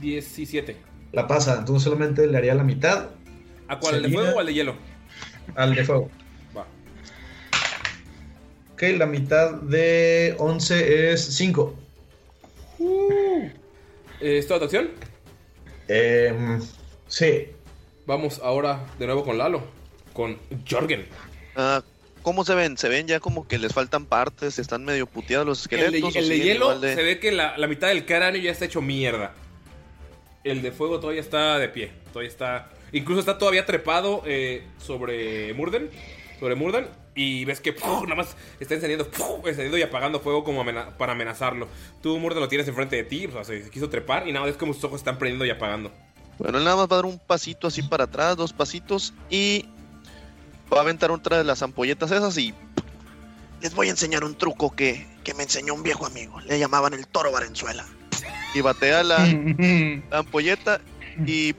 17. 0.00 0.74
La 1.12 1.26
pasa, 1.26 1.56
entonces 1.58 1.82
solamente 1.84 2.26
le 2.26 2.38
haría 2.38 2.54
la 2.54 2.64
mitad 2.64 3.10
¿A 3.68 3.78
cuál? 3.78 3.96
¿El 3.96 4.02
de 4.04 4.08
fuego 4.08 4.36
o 4.36 4.40
al 4.40 4.46
de 4.46 4.54
hielo? 4.54 4.76
al 5.56 5.74
de 5.74 5.84
fuego. 5.84 6.10
Va. 6.56 6.64
Ok, 8.72 8.82
la 8.96 9.04
mitad 9.04 9.52
de 9.60 10.34
11 10.38 11.12
es 11.12 11.22
5. 11.34 11.80
Eh, 14.20 14.38
¿Es 14.38 14.46
toda 14.46 14.60
tu 14.60 14.64
acción? 14.66 14.90
Em, 15.88 16.60
sí. 17.08 17.48
Vamos 18.06 18.40
ahora 18.42 18.84
de 18.98 19.06
nuevo 19.06 19.24
con 19.24 19.38
Lalo. 19.38 19.62
Con 20.12 20.38
Jorgen. 20.68 21.06
Ah, 21.56 21.82
¿Cómo 22.22 22.44
se 22.44 22.54
ven? 22.54 22.76
Se 22.78 22.88
ven 22.88 23.06
ya 23.08 23.18
como 23.20 23.48
que 23.48 23.58
les 23.58 23.72
faltan 23.72 24.06
partes, 24.06 24.58
están 24.58 24.84
medio 24.84 25.06
puteados 25.06 25.46
los 25.46 25.64
El 25.66 25.70
de, 25.70 25.76
esqueletos. 25.86 26.16
el 26.16 26.28
de 26.28 26.34
siguen 26.34 26.46
hielo 26.54 26.78
de- 26.78 26.94
se 26.94 27.02
ve 27.02 27.18
que 27.18 27.32
la, 27.32 27.56
la 27.58 27.66
mitad 27.66 27.88
del 27.88 28.04
cráneo 28.06 28.40
ya 28.40 28.50
está 28.52 28.64
hecho 28.64 28.80
mierda. 28.80 29.34
El 30.44 30.62
de 30.62 30.70
fuego 30.72 31.00
todavía 31.00 31.20
está 31.20 31.58
de 31.58 31.68
pie. 31.68 31.90
Todavía 32.12 32.28
está. 32.30 32.70
Incluso 32.92 33.20
está 33.20 33.38
todavía 33.38 33.64
trepado 33.66 34.22
eh, 34.26 34.64
sobre 34.78 35.52
Murden. 35.54 35.90
Sobre 36.38 36.54
Murden. 36.54 36.86
Y 37.14 37.44
ves 37.44 37.60
que 37.60 37.74
nada 37.74 38.14
más 38.14 38.36
está 38.58 38.74
encendiendo, 38.74 39.06
encendiendo 39.44 39.76
y 39.76 39.82
apagando 39.82 40.20
fuego 40.20 40.44
como 40.44 40.62
amena- 40.62 40.96
para 40.96 41.12
amenazarlo. 41.12 41.68
Tú, 42.02 42.18
Murden, 42.18 42.40
lo 42.40 42.48
tienes 42.48 42.66
enfrente 42.68 42.96
de 42.96 43.04
ti. 43.04 43.26
O 43.26 43.32
sea, 43.32 43.44
se 43.44 43.68
quiso 43.70 43.90
trepar 43.90 44.26
y 44.26 44.32
nada, 44.32 44.46
ves 44.46 44.56
como 44.56 44.72
sus 44.72 44.84
ojos 44.84 45.00
están 45.00 45.18
prendiendo 45.18 45.44
y 45.44 45.50
apagando. 45.50 45.92
Bueno, 46.38 46.58
él 46.58 46.64
nada 46.64 46.76
más 46.76 46.88
va 46.90 46.94
a 46.94 46.96
dar 47.02 47.04
un 47.06 47.18
pasito 47.18 47.66
así 47.66 47.82
para 47.82 48.04
atrás, 48.04 48.36
dos 48.36 48.52
pasitos 48.54 49.12
y 49.28 49.66
va 50.72 50.78
a 50.78 50.80
aventar 50.80 51.10
otra 51.10 51.36
de 51.36 51.44
las 51.44 51.62
ampolletas 51.62 52.10
esas 52.10 52.36
y 52.38 52.54
les 53.60 53.74
voy 53.74 53.88
a 53.88 53.90
enseñar 53.90 54.24
un 54.24 54.34
truco 54.34 54.74
que, 54.74 55.06
que 55.22 55.34
me 55.34 55.42
enseñó 55.42 55.74
un 55.74 55.82
viejo 55.82 56.06
amigo. 56.06 56.40
Le 56.40 56.58
llamaban 56.58 56.94
el 56.94 57.06
toro 57.06 57.30
Valenzuela. 57.30 57.84
Y 58.54 58.60
batea 58.62 59.02
la, 59.02 59.18
la 60.10 60.18
ampolleta 60.18 60.80
y 61.26 61.54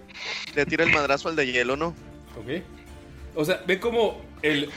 le 0.55 0.65
tira 0.65 0.84
el 0.84 0.91
madrazo 0.91 1.30
al 1.30 1.35
de 1.35 1.45
hielo, 1.45 1.75
¿no? 1.77 1.89
Ok. 2.38 2.63
O 3.35 3.45
sea, 3.45 3.61
ve 3.65 3.80
como 3.80 4.22
el. 4.41 4.69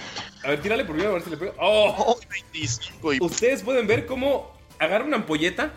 A 0.45 0.49
ver, 0.49 0.63
tírale 0.63 0.85
primero 0.85 1.11
a 1.11 1.13
ver 1.15 1.23
si 1.23 1.31
le 1.31 1.37
pega. 1.37 1.53
¡Oh! 1.59 2.19
25 2.31 3.15
y... 3.15 3.19
Ustedes 3.21 3.63
pueden 3.63 3.87
ver 3.87 4.07
cómo 4.07 4.53
agarra 4.79 5.05
una 5.05 5.17
ampolleta, 5.17 5.73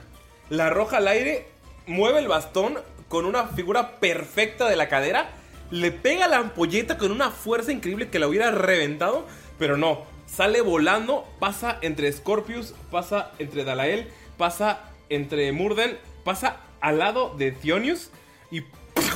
la 0.50 0.68
arroja 0.68 0.98
al 0.98 1.08
aire, 1.08 1.48
mueve 1.88 2.20
el 2.20 2.28
bastón 2.28 2.80
con 3.08 3.26
una 3.26 3.48
figura 3.48 4.00
perfecta 4.00 4.70
de 4.70 4.76
la 4.76 4.88
cadera, 4.88 5.32
le 5.72 5.92
pega 5.92 6.28
la 6.28 6.38
ampolleta 6.38 6.98
con 6.98 7.12
una 7.12 7.32
fuerza 7.32 7.72
increíble 7.72 8.10
que 8.10 8.20
la 8.20 8.28
hubiera 8.28 8.52
reventado, 8.52 9.26
pero 9.58 9.78
no. 9.78 10.06
Sale 10.28 10.62
volando, 10.62 11.28
pasa 11.40 11.80
entre 11.82 12.12
Scorpius, 12.12 12.76
pasa 12.92 13.32
entre 13.40 13.64
Dalael, 13.64 14.08
pasa 14.38 14.92
entre 15.10 15.52
Murden, 15.52 15.98
pasa 16.24 16.58
al 16.82 17.00
lado 17.00 17.36
de 17.36 17.52
Thionius 17.52 18.12
y 18.52 18.64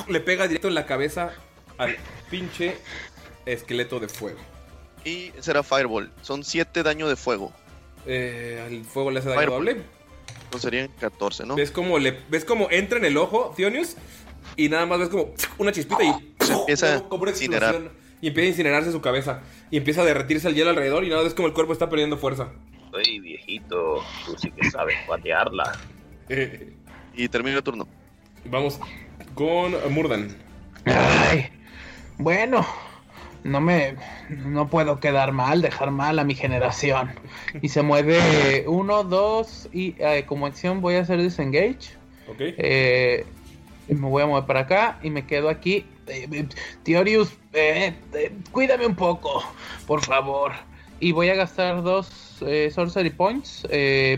le 0.08 0.20
pega 0.20 0.48
directo 0.48 0.68
en 0.68 0.76
la 0.76 0.88
cabeza 0.88 1.34
al 1.78 1.98
pinche 2.30 2.78
esqueleto 3.46 4.00
de 4.00 4.08
fuego. 4.08 4.40
Y 5.06 5.32
será 5.40 5.64
Fireball. 5.64 6.12
Son 6.22 6.44
7 6.44 6.84
daño 6.84 7.08
de 7.08 7.16
fuego. 7.16 7.52
Eh, 8.06 8.64
al 8.66 8.84
fuego 8.86 9.12
le 9.12 9.20
hace 9.20 9.30
daño 9.30 9.42
Fireball. 9.42 9.66
doble. 9.66 9.84
No 10.52 10.60
serían 10.60 10.90
14, 11.00 11.46
¿no? 11.46 11.56
¿Ves 11.56 11.72
cómo, 11.72 11.98
le, 12.00 12.20
¿Ves 12.30 12.46
cómo 12.46 12.68
entra 12.70 13.00
en 13.00 13.06
el 13.06 13.18
ojo 13.18 13.54
Thionius? 13.56 13.96
Y 14.56 14.70
nada 14.70 14.86
más 14.86 15.00
ves 15.00 15.10
como 15.10 15.34
una 15.58 15.72
chispita 15.72 16.04
y 16.04 16.14
empieza 16.52 17.04
como 17.10 17.24
una 17.24 17.32
a 17.32 17.34
incinerar. 17.34 17.76
explosión. 17.76 18.04
Y 18.22 18.28
empieza 18.28 18.46
a 18.46 18.50
incinerarse 18.50 18.92
su 18.92 19.02
cabeza. 19.02 19.42
Y 19.72 19.78
empieza 19.78 20.02
a 20.02 20.06
derretirse 20.06 20.48
el 20.48 20.56
hielo 20.56 20.70
alrededor 20.70 21.04
y 21.04 21.10
nada 21.10 21.24
ves 21.24 21.34
como 21.34 21.48
el 21.48 21.54
cuerpo 21.54 21.74
está 21.74 21.90
perdiendo 21.90 22.18
fuerza. 22.18 22.50
Oye, 22.94 23.20
viejito, 23.20 24.04
tú 24.26 24.36
sí 24.38 24.52
que 24.52 24.70
sabes 24.70 24.96
patearla. 25.08 25.72
Y 27.16 27.28
termina 27.30 27.58
el 27.58 27.64
turno. 27.64 27.88
Vamos 28.46 28.80
con 29.36 29.76
Murdan. 29.94 30.36
Ay, 30.86 31.48
bueno, 32.18 32.66
no 33.44 33.62
me, 33.62 33.96
no 34.30 34.70
puedo 34.70 35.00
quedar 35.00 35.32
mal, 35.32 35.62
dejar 35.62 35.92
mal 35.92 36.20
a 36.20 36.24
mi 36.24 36.36
generación. 36.36 37.12
Y 37.62 37.70
se 37.70 37.82
mueve 37.82 38.66
uno, 38.68 39.04
dos 39.04 39.70
y 39.72 39.96
eh, 40.00 40.26
como 40.28 40.46
acción 40.46 40.82
voy 40.82 40.96
a 40.96 41.02
hacer 41.02 41.22
disengage. 41.22 41.96
Ok. 42.28 42.40
Eh, 42.40 43.26
me 43.88 44.08
voy 44.08 44.24
a 44.24 44.28
mover 44.28 44.46
para 44.46 44.62
acá 44.62 45.00
y 45.04 45.10
me 45.10 45.26
quedo 45.26 45.50
aquí. 45.50 45.86
Eh, 46.08 46.28
eh, 46.32 46.48
Theorius, 46.84 47.34
eh, 47.54 47.94
eh, 48.14 48.32
cuídame 48.52 48.86
un 48.86 48.96
poco, 48.96 49.44
por 49.88 50.02
favor. 50.02 50.54
Y 51.00 51.12
voy 51.12 51.30
a 51.30 51.36
gastar 51.36 51.84
dos 51.84 52.08
Sorcery 52.72 53.10
Points 53.10 53.68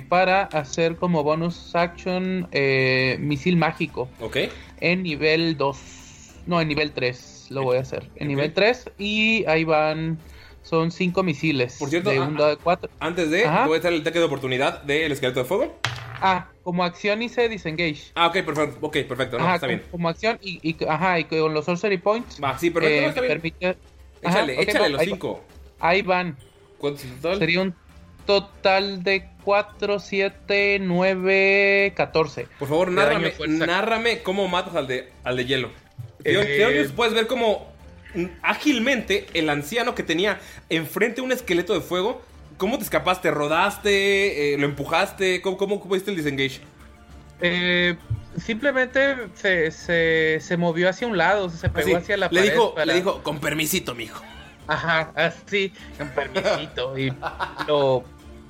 para 0.08 0.44
hacer 0.44 0.98
como 0.98 1.24
bonus 1.24 1.76
action 1.76 2.48
misil 3.20 3.58
mágico. 3.58 4.08
Ok. 4.20 4.38
En 4.82 5.02
nivel 5.02 5.58
2. 5.58 5.78
No, 6.46 6.62
en 6.62 6.68
nivel 6.68 6.92
3 6.92 7.35
lo 7.52 7.64
voy 7.64 7.78
a 7.78 7.82
hacer. 7.82 8.10
En 8.16 8.28
nivel 8.28 8.54
3 8.54 8.92
y 8.98 9.46
ahí 9.46 9.64
van... 9.64 10.18
Son 10.64 10.90
5 10.92 11.22
misiles. 11.22 11.78
Por 11.78 11.90
cierto, 11.92 12.10
de 12.10 12.20
un 12.20 12.36
dado 12.38 12.50
de 12.50 12.58
4. 12.58 12.90
Antes 13.00 13.30
de, 13.30 13.46
Ajá. 13.46 13.68
voy 13.68 13.76
a 13.76 13.80
hacer 13.80 13.94
el 13.94 14.02
ataque 14.02 14.18
de 14.18 14.26
oportunidad 14.26 14.82
del 14.82 15.12
esqueleto 15.12 15.42
de 15.42 15.46
fuego. 15.46 15.78
Ah, 16.20 16.48
como 16.64 16.84
acción 16.84 17.22
hice 17.22 17.48
disengage. 17.50 18.06
Ah, 18.16 18.26
ok, 18.28 18.34
perfecto. 18.44 18.78
Ok, 18.82 18.98
perfecto. 19.08 19.38
No, 19.38 19.44
Ajá, 19.46 19.56
está 19.56 19.68
como, 19.68 19.78
bien. 19.78 19.88
como 19.92 20.10
acción 20.10 20.40
y, 20.42 20.60
y- 20.68 20.76
ajá, 20.90 21.20
y 21.20 21.26
con 21.26 21.54
los 21.54 21.66
sorcery 21.66 22.00
points. 22.00 22.40
Va, 22.44 22.58
sí, 22.58 22.72
perfecto, 22.72 22.98
eh, 22.98 23.02
no, 23.04 23.10
está 23.10 23.22
bien. 23.22 23.32
permite- 23.34 23.78
Échale, 24.24 24.54
Ajá, 24.54 24.62
ok, 24.62 24.68
échale 24.70 24.86
no, 24.86 24.90
los 24.94 25.02
ahí- 25.02 25.08
5. 25.10 25.44
Ahí 25.80 26.02
van. 26.02 26.36
¿Cuántos 26.80 27.04
en 27.06 27.16
total? 27.22 27.38
Sería 27.38 27.62
un 27.62 27.76
total 28.26 29.04
de 29.04 29.30
4, 29.44 30.00
7, 30.00 30.80
9, 30.82 31.94
14. 31.96 32.48
Por 32.58 32.68
favor, 32.68 32.90
nárrame, 32.92 33.34
nárrame 33.48 34.24
cómo 34.24 34.48
matas 34.48 34.74
al 34.76 34.88
de, 34.88 35.12
al 35.24 35.38
de 35.38 35.46
hielo. 35.46 35.70
Eh, 36.26 36.34
Theo- 36.34 36.44
Theonius, 36.44 36.92
puedes 36.92 37.14
ver 37.14 37.28
cómo 37.28 37.72
mm, 38.14 38.26
ágilmente 38.42 39.28
el 39.34 39.50
anciano 39.50 39.96
que 39.96 40.04
tenía 40.04 40.40
enfrente 40.70 41.22
un 41.22 41.32
esqueleto 41.32 41.74
de 41.74 41.82
fuego, 41.82 42.22
¿cómo 42.58 42.78
te 42.78 42.84
escapaste? 42.84 43.32
¿Rodaste? 43.32 44.54
Eh, 44.54 44.58
¿Lo 44.58 44.66
empujaste? 44.66 45.42
¿Cómo, 45.42 45.56
cómo, 45.58 45.80
cómo 45.80 45.96
hiciste 45.96 46.12
el 46.12 46.18
disengage? 46.18 46.60
Eh, 47.42 47.96
simplemente 48.42 49.16
se, 49.36 49.70
se, 49.72 50.40
se 50.42 50.58
movió 50.58 50.90
hacia 50.90 51.08
un 51.08 51.18
lado, 51.18 51.50
se 51.50 51.70
pegó 51.70 51.88
Así, 51.98 52.04
hacia 52.04 52.18
la 52.18 52.28
le 52.32 52.40
pared. 52.40 52.52
dijo, 52.52 52.74
para- 52.74 52.86
le 52.86 52.94
dijo, 52.96 53.22
con 53.24 53.40
permisito, 53.40 53.94
mijo. 53.96 54.24
Ajá, 54.68 55.12
así, 55.16 55.72
con 55.98 56.10
permisito. 56.10 56.98
y 56.98 57.14
lo, 57.68 58.04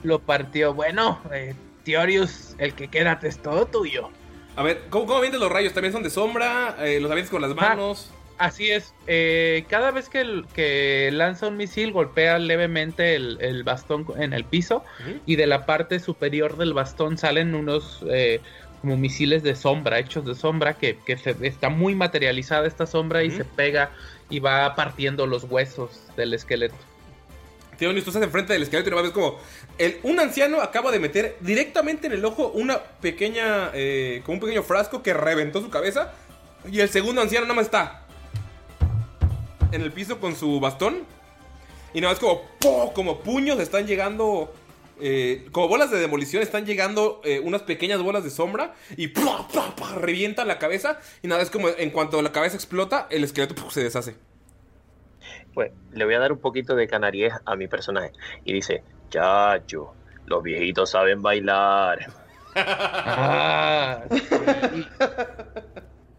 lo 0.04 0.20
partió. 0.20 0.74
Bueno, 0.74 1.20
eh, 1.34 1.54
Theorius, 1.84 2.56
el 2.58 2.74
que 2.74 2.88
queda 2.88 3.20
es 3.24 3.42
todo 3.42 3.66
tuyo. 3.66 4.10
A 4.56 4.64
ver, 4.64 4.84
¿cómo, 4.90 5.06
cómo 5.06 5.18
avientas 5.18 5.42
los 5.42 5.52
rayos? 5.52 5.74
¿También 5.74 5.92
son 5.94 6.04
de 6.04 6.10
sombra? 6.10 6.78
Eh, 6.80 7.00
¿Los 7.02 7.12
avientas 7.12 7.32
con 7.32 7.42
las 7.42 7.54
manos? 7.56 8.12
Así 8.38 8.70
es. 8.70 8.94
eh, 9.08 9.66
cada 9.70 9.92
vez 9.92 10.10
que, 10.10 10.20
el- 10.22 10.46
que 10.54 11.10
lanza 11.14 11.48
un 11.48 11.56
misil, 11.58 11.92
golpea 11.94 12.38
levemente 12.38 13.16
el, 13.16 13.38
el 13.42 13.64
bastón 13.64 14.06
en 14.18 14.34
el 14.34 14.44
piso. 14.44 14.84
Y 15.26 15.36
de 15.38 15.48
la 15.48 15.66
parte 15.66 16.00
superior 16.00 16.58
del 16.58 16.74
bastón 16.74 17.18
salen 17.18 17.56
unos 17.56 18.04
eh, 18.10 18.42
como 18.82 18.98
misiles 18.98 19.42
de 19.44 19.56
sombra, 19.56 20.00
hechos 20.00 20.26
de 20.26 20.36
sombra, 20.36 20.74
que, 20.76 20.98
que 21.06 21.18
se- 21.18 21.36
está 21.42 21.70
muy 21.70 21.96
materializada 21.96 22.68
esta 22.68 22.86
sombra 22.86 23.24
y 23.24 23.32
se 23.32 23.46
pega 23.46 23.92
y 24.30 24.40
va 24.40 24.74
partiendo 24.76 25.28
los 25.28 25.46
huesos 25.46 26.02
del 26.18 26.34
esqueleto. 26.34 26.76
Theonius, 27.78 28.06
tú 28.06 28.10
estás 28.12 28.24
enfrente 28.24 28.54
del 28.54 28.64
esqueleto 28.64 28.88
y 28.90 28.92
nomás 28.92 29.04
ves 29.04 29.12
como 29.14 29.38
un 30.04 30.20
anciano 30.20 30.62
acaba 30.62 30.92
de 30.92 31.00
meter 31.00 31.38
directamente 31.42 32.08
en 32.08 32.14
el 32.14 32.24
ojo 32.24 32.50
una 32.54 32.80
pequeña, 32.80 33.72
eh, 33.74 34.22
como 34.26 34.36
un 34.36 34.40
pequeño 34.42 34.64
frasco 34.64 35.04
que 35.04 35.14
reventó 35.14 35.62
su 35.62 35.70
cabeza. 35.70 36.14
Y 36.72 36.80
el 36.80 36.90
segundo 36.90 37.22
anciano 37.22 37.46
nada 37.46 37.56
más 37.56 37.66
está 37.66 38.06
en 39.72 39.82
el 39.82 39.92
piso 39.92 40.20
con 40.20 40.36
su 40.36 40.60
bastón. 40.60 41.06
Y 41.94 42.02
nada 42.02 42.14
más 42.14 42.20
como, 42.20 42.42
¡po! 42.60 42.94
como 42.94 43.20
puños 43.20 43.60
están 43.60 43.88
llegando, 43.88 44.54
eh, 45.00 45.48
como 45.52 45.68
bolas 45.68 45.92
de 45.92 46.00
demolición, 46.00 46.42
están 46.44 46.66
llegando 46.66 47.22
eh, 47.24 47.40
unas 47.40 47.62
pequeñas 47.62 48.02
bolas 48.02 48.24
de 48.24 48.30
sombra. 48.30 48.76
Y 48.98 49.10
¡pua! 49.10 49.48
revienta 49.96 50.46
la 50.46 50.60
cabeza. 50.60 51.00
Y 51.22 51.28
nada, 51.28 51.42
es 51.42 51.50
como 51.50 51.70
en 51.70 51.90
cuanto 51.92 52.22
la 52.22 52.32
cabeza 52.32 52.56
explota, 52.56 53.08
el 53.10 53.24
esqueleto 53.24 53.70
se 53.70 53.84
deshace. 53.84 54.16
Pues 55.56 55.72
le 55.94 56.06
voy 56.06 56.14
a 56.14 56.20
dar 56.20 56.32
un 56.32 56.38
poquito 56.38 56.76
de 56.76 56.88
canariés 56.88 57.34
a 57.46 57.56
mi 57.56 57.68
personaje. 57.68 58.12
Y 58.44 58.54
dice, 58.54 58.84
chacho, 59.10 59.96
los 60.28 60.44
viejitos 60.44 60.92
saben 60.92 61.24
bailar. 61.24 62.12
Ah, 62.56 64.04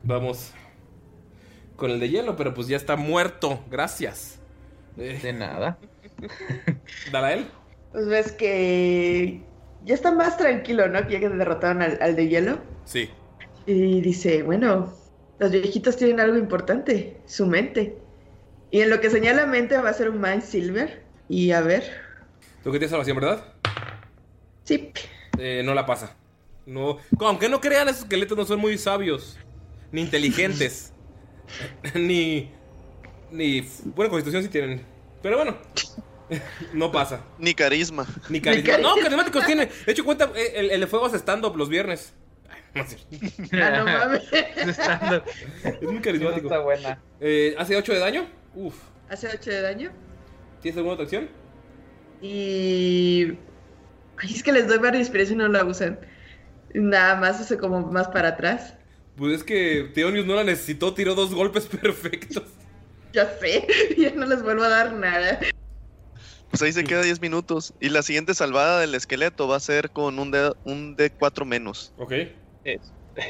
Vamos 0.02 0.52
con 1.76 1.90
el 1.90 2.00
de 2.00 2.08
hielo, 2.08 2.36
pero 2.36 2.54
pues 2.54 2.66
ya 2.66 2.76
está 2.76 2.96
muerto. 2.96 3.60
Gracias. 3.70 4.40
De 4.96 5.32
nada. 5.32 5.78
Dalael. 7.12 7.46
Pues 7.92 8.08
ves 8.08 8.32
que 8.32 9.42
ya 9.84 9.94
está 9.94 10.12
más 10.12 10.38
tranquilo, 10.38 10.88
¿no? 10.88 11.06
Que 11.06 11.14
ya 11.14 11.20
que 11.20 11.28
derrotaron 11.28 11.82
al, 11.82 11.98
al 12.00 12.16
de 12.16 12.28
hielo. 12.28 12.58
Sí. 12.84 13.10
Y 13.66 14.00
dice, 14.00 14.42
bueno, 14.42 14.94
los 15.38 15.50
viejitos 15.50 15.96
tienen 15.96 16.20
algo 16.20 16.38
importante, 16.38 17.20
su 17.26 17.46
mente. 17.46 17.98
Y 18.70 18.80
en 18.80 18.90
lo 18.90 19.00
que 19.00 19.10
señala 19.10 19.46
mente 19.46 19.76
va 19.78 19.90
a 19.90 19.92
ser 19.92 20.08
un 20.10 20.20
Mind 20.20 20.42
Silver. 20.42 21.02
Y 21.28 21.52
a 21.52 21.60
ver, 21.60 21.84
Tú 22.62 22.72
que 22.72 22.78
tienes 22.78 22.90
salvación, 22.90 23.16
¿verdad? 23.18 23.44
Sí. 24.64 24.92
Eh, 25.38 25.62
no 25.64 25.72
la 25.74 25.86
pasa. 25.86 26.16
No. 26.66 26.98
Aunque 27.20 27.48
no 27.48 27.60
crean, 27.60 27.88
esos 27.88 28.02
esqueletos 28.02 28.36
no 28.36 28.44
son 28.44 28.58
muy 28.58 28.76
sabios. 28.76 29.38
Ni 29.92 30.00
inteligentes. 30.00 30.92
ni. 31.94 32.50
Ni. 33.30 33.60
Buena 33.84 34.10
constitución 34.10 34.42
si 34.42 34.48
tienen. 34.48 34.84
Pero 35.22 35.36
bueno. 35.36 35.56
no 36.72 36.90
pasa. 36.90 37.20
Ni 37.38 37.54
carisma. 37.54 38.04
Ni 38.28 38.40
carisma. 38.40 38.78
No, 38.78 38.96
carismáticos 38.96 39.46
tienen. 39.46 39.68
De 39.86 39.92
hecho, 39.92 40.04
cuenta. 40.04 40.30
eh, 40.34 40.52
El, 40.56 40.70
el 40.72 40.80
de 40.80 40.86
fuego 40.88 41.06
hace 41.06 41.18
stand-up 41.18 41.56
los 41.56 41.68
viernes. 41.68 42.14
Ay, 42.48 42.60
no. 42.74 42.84
Ah, 43.62 43.70
no 43.78 43.84
mames. 43.84 44.22
Es 45.64 45.82
muy 45.82 46.00
carismático. 46.00 46.46
Está 46.48 46.58
buena. 46.58 47.00
Eh, 47.20 47.54
¿Hace 47.58 47.76
8 47.76 47.92
de 47.92 47.98
daño? 48.00 48.26
Uf. 48.56 48.74
hace 49.10 49.28
8 49.28 49.50
de 49.50 49.60
daño. 49.60 49.92
¿Tienes 50.62 50.76
alguna 50.78 50.94
otra 50.94 51.04
acción? 51.04 51.28
Y. 52.22 53.34
Ay, 54.18 54.32
es 54.34 54.42
que 54.42 54.52
les 54.52 54.66
doy 54.66 54.78
varias 54.78 55.02
inspiración 55.02 55.40
y 55.40 55.42
no 55.44 55.48
la 55.48 55.64
usan. 55.64 56.00
Nada 56.74 57.16
más 57.16 57.40
hace 57.40 57.58
como 57.58 57.80
más 57.92 58.08
para 58.08 58.30
atrás. 58.30 58.74
Pues 59.16 59.36
es 59.36 59.44
que 59.44 59.90
Theonius 59.94 60.26
no 60.26 60.34
la 60.34 60.44
necesitó, 60.44 60.94
tiró 60.94 61.14
dos 61.14 61.34
golpes 61.34 61.66
perfectos. 61.82 62.42
Ya 63.12 63.30
sé, 63.38 63.66
ya 63.98 64.12
no 64.12 64.26
les 64.26 64.42
vuelvo 64.42 64.64
a 64.64 64.68
dar 64.68 64.92
nada. 64.94 65.38
Pues 66.50 66.62
ahí 66.62 66.72
se 66.72 66.84
queda 66.84 67.02
10 67.02 67.20
minutos. 67.20 67.74
Y 67.80 67.90
la 67.90 68.02
siguiente 68.02 68.34
salvada 68.34 68.80
del 68.80 68.94
esqueleto 68.94 69.46
va 69.46 69.56
a 69.56 69.60
ser 69.60 69.90
con 69.90 70.18
un, 70.18 70.30
D, 70.30 70.52
un 70.64 70.96
D4 70.96 71.44
menos. 71.44 71.92
Ok. 71.98 72.12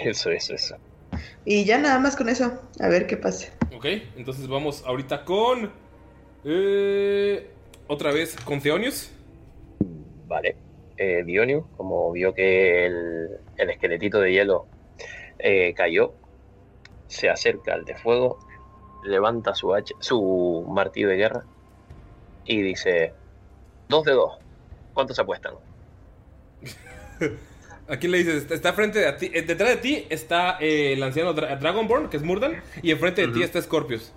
Eso, 0.04 0.30
eso, 0.30 0.52
eso. 0.52 0.76
Y 1.44 1.64
ya 1.64 1.78
nada 1.78 2.00
más 2.00 2.16
con 2.16 2.28
eso. 2.28 2.60
A 2.80 2.88
ver 2.88 3.06
qué 3.06 3.16
pasa. 3.16 3.52
Ok, 3.76 3.84
entonces 4.16 4.48
vamos 4.48 4.82
ahorita 4.86 5.22
con. 5.26 5.70
eh, 6.44 7.50
otra 7.88 8.10
vez 8.10 8.34
con 8.36 8.58
Theonius. 8.58 9.10
Vale. 10.26 10.56
Eh, 10.96 11.22
como 11.76 12.10
vio 12.12 12.32
que 12.32 12.86
el, 12.86 13.28
el 13.58 13.70
esqueletito 13.70 14.18
de 14.18 14.32
hielo 14.32 14.66
eh, 15.38 15.74
cayó, 15.74 16.14
se 17.06 17.28
acerca 17.28 17.74
al 17.74 17.84
de 17.84 17.94
fuego, 17.96 18.38
levanta 19.04 19.54
su, 19.54 19.74
hacha- 19.74 19.94
su 20.00 20.64
martillo 20.70 21.08
de 21.08 21.16
guerra 21.16 21.44
y 22.46 22.62
dice: 22.62 23.12
Dos 23.90 24.04
de 24.04 24.12
dos. 24.12 24.38
¿Cuántos 24.94 25.18
apuestan? 25.18 25.52
¿A 27.88 27.96
quién 27.98 28.12
le 28.12 28.18
dices? 28.18 28.50
Está- 28.50 28.72
frente 28.72 28.98
de 28.98 29.12
ti. 29.12 29.30
eh, 29.32 29.42
Detrás 29.42 29.70
de 29.70 29.76
ti 29.76 30.06
está 30.10 30.58
eh, 30.60 30.94
el 30.94 31.02
anciano 31.02 31.34
Dra- 31.34 31.56
Dragonborn, 31.58 32.08
que 32.08 32.16
es 32.16 32.22
Murdan. 32.22 32.60
Y 32.82 32.90
enfrente 32.90 33.26
de 33.26 33.32
ti 33.32 33.42
está 33.42 33.60
Scorpius. 33.62 34.12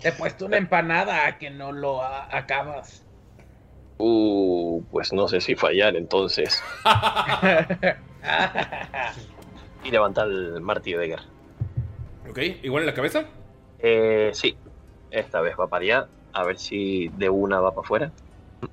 Te 0.00 0.08
he 0.08 0.12
puesto 0.12 0.46
una 0.46 0.56
empanada 0.56 1.26
a 1.26 1.38
que 1.38 1.50
no 1.50 1.72
lo 1.72 2.02
a- 2.02 2.28
acabas. 2.36 3.04
Uh, 3.98 4.82
pues 4.90 5.12
no 5.12 5.28
sé 5.28 5.40
si 5.40 5.54
fallar 5.54 5.96
entonces. 5.96 6.62
y 9.84 9.90
levanta 9.90 10.22
el 10.24 10.60
martillo 10.60 11.00
de 11.00 11.06
guerra. 11.08 11.24
Ok, 12.28 12.38
igual 12.62 12.82
en 12.82 12.86
la 12.86 12.94
cabeza. 12.94 13.24
Eh, 13.78 14.30
sí, 14.32 14.56
esta 15.10 15.40
vez 15.40 15.54
va 15.58 15.68
para 15.68 15.82
allá. 15.84 16.08
A 16.32 16.44
ver 16.44 16.58
si 16.58 17.08
de 17.16 17.28
una 17.28 17.60
va 17.60 17.72
para 17.74 17.84
afuera. 17.84 18.12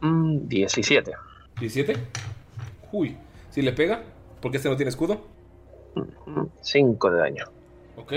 Mm, 0.02 0.48
17. 0.48 1.12
17. 1.60 1.98
Uy, 2.92 3.18
si 3.50 3.62
le 3.62 3.74
pega, 3.74 4.02
porque 4.42 4.58
este 4.58 4.70
no 4.70 4.76
tiene 4.76 4.90
escudo. 4.90 5.22
5 6.62 7.12
de 7.12 7.20
daño. 7.20 7.46
Ok. 7.98 8.14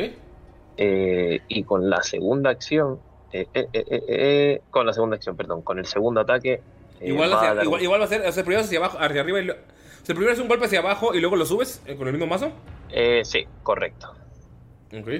Eh, 0.76 1.40
y 1.48 1.62
con 1.64 1.88
la 1.90 2.02
segunda 2.02 2.50
acción. 2.50 2.98
eh, 3.32 3.46
eh, 3.54 3.66
eh, 3.72 3.84
eh, 4.08 4.60
con 4.70 4.84
la 4.86 4.92
segunda 4.92 5.16
acción, 5.16 5.36
perdón. 5.36 5.62
Con 5.62 5.78
el 5.78 5.86
segundo 5.86 6.20
ataque. 6.20 6.60
Igual, 7.00 7.32
va 7.32 7.36
hacia- 7.38 7.50
a 7.50 7.54
dar 7.54 7.62
un- 7.64 7.68
igual, 7.68 7.82
igual 7.82 8.00
va 8.00 8.04
a 8.04 8.08
ser. 8.08 8.20
O 8.26 8.30
sea, 8.32 8.44
primero 8.44 8.62
hacia 8.62 8.78
abajo, 8.78 8.98
hacia 9.00 9.20
arriba 9.22 9.40
y. 9.40 9.44
lo- 9.46 9.54
o 9.54 10.04
sea, 10.04 10.14
primero 10.14 10.32
es 10.32 10.38
un 10.38 10.48
golpe 10.48 10.66
hacia 10.66 10.80
abajo 10.80 11.14
y 11.14 11.20
luego 11.20 11.36
lo 11.36 11.46
subes 11.46 11.80
con 11.96 12.06
el 12.08 12.12
mismo 12.12 12.26
mazo. 12.26 12.50
Eh, 12.90 13.22
sí, 13.24 13.46
correcto. 13.62 14.12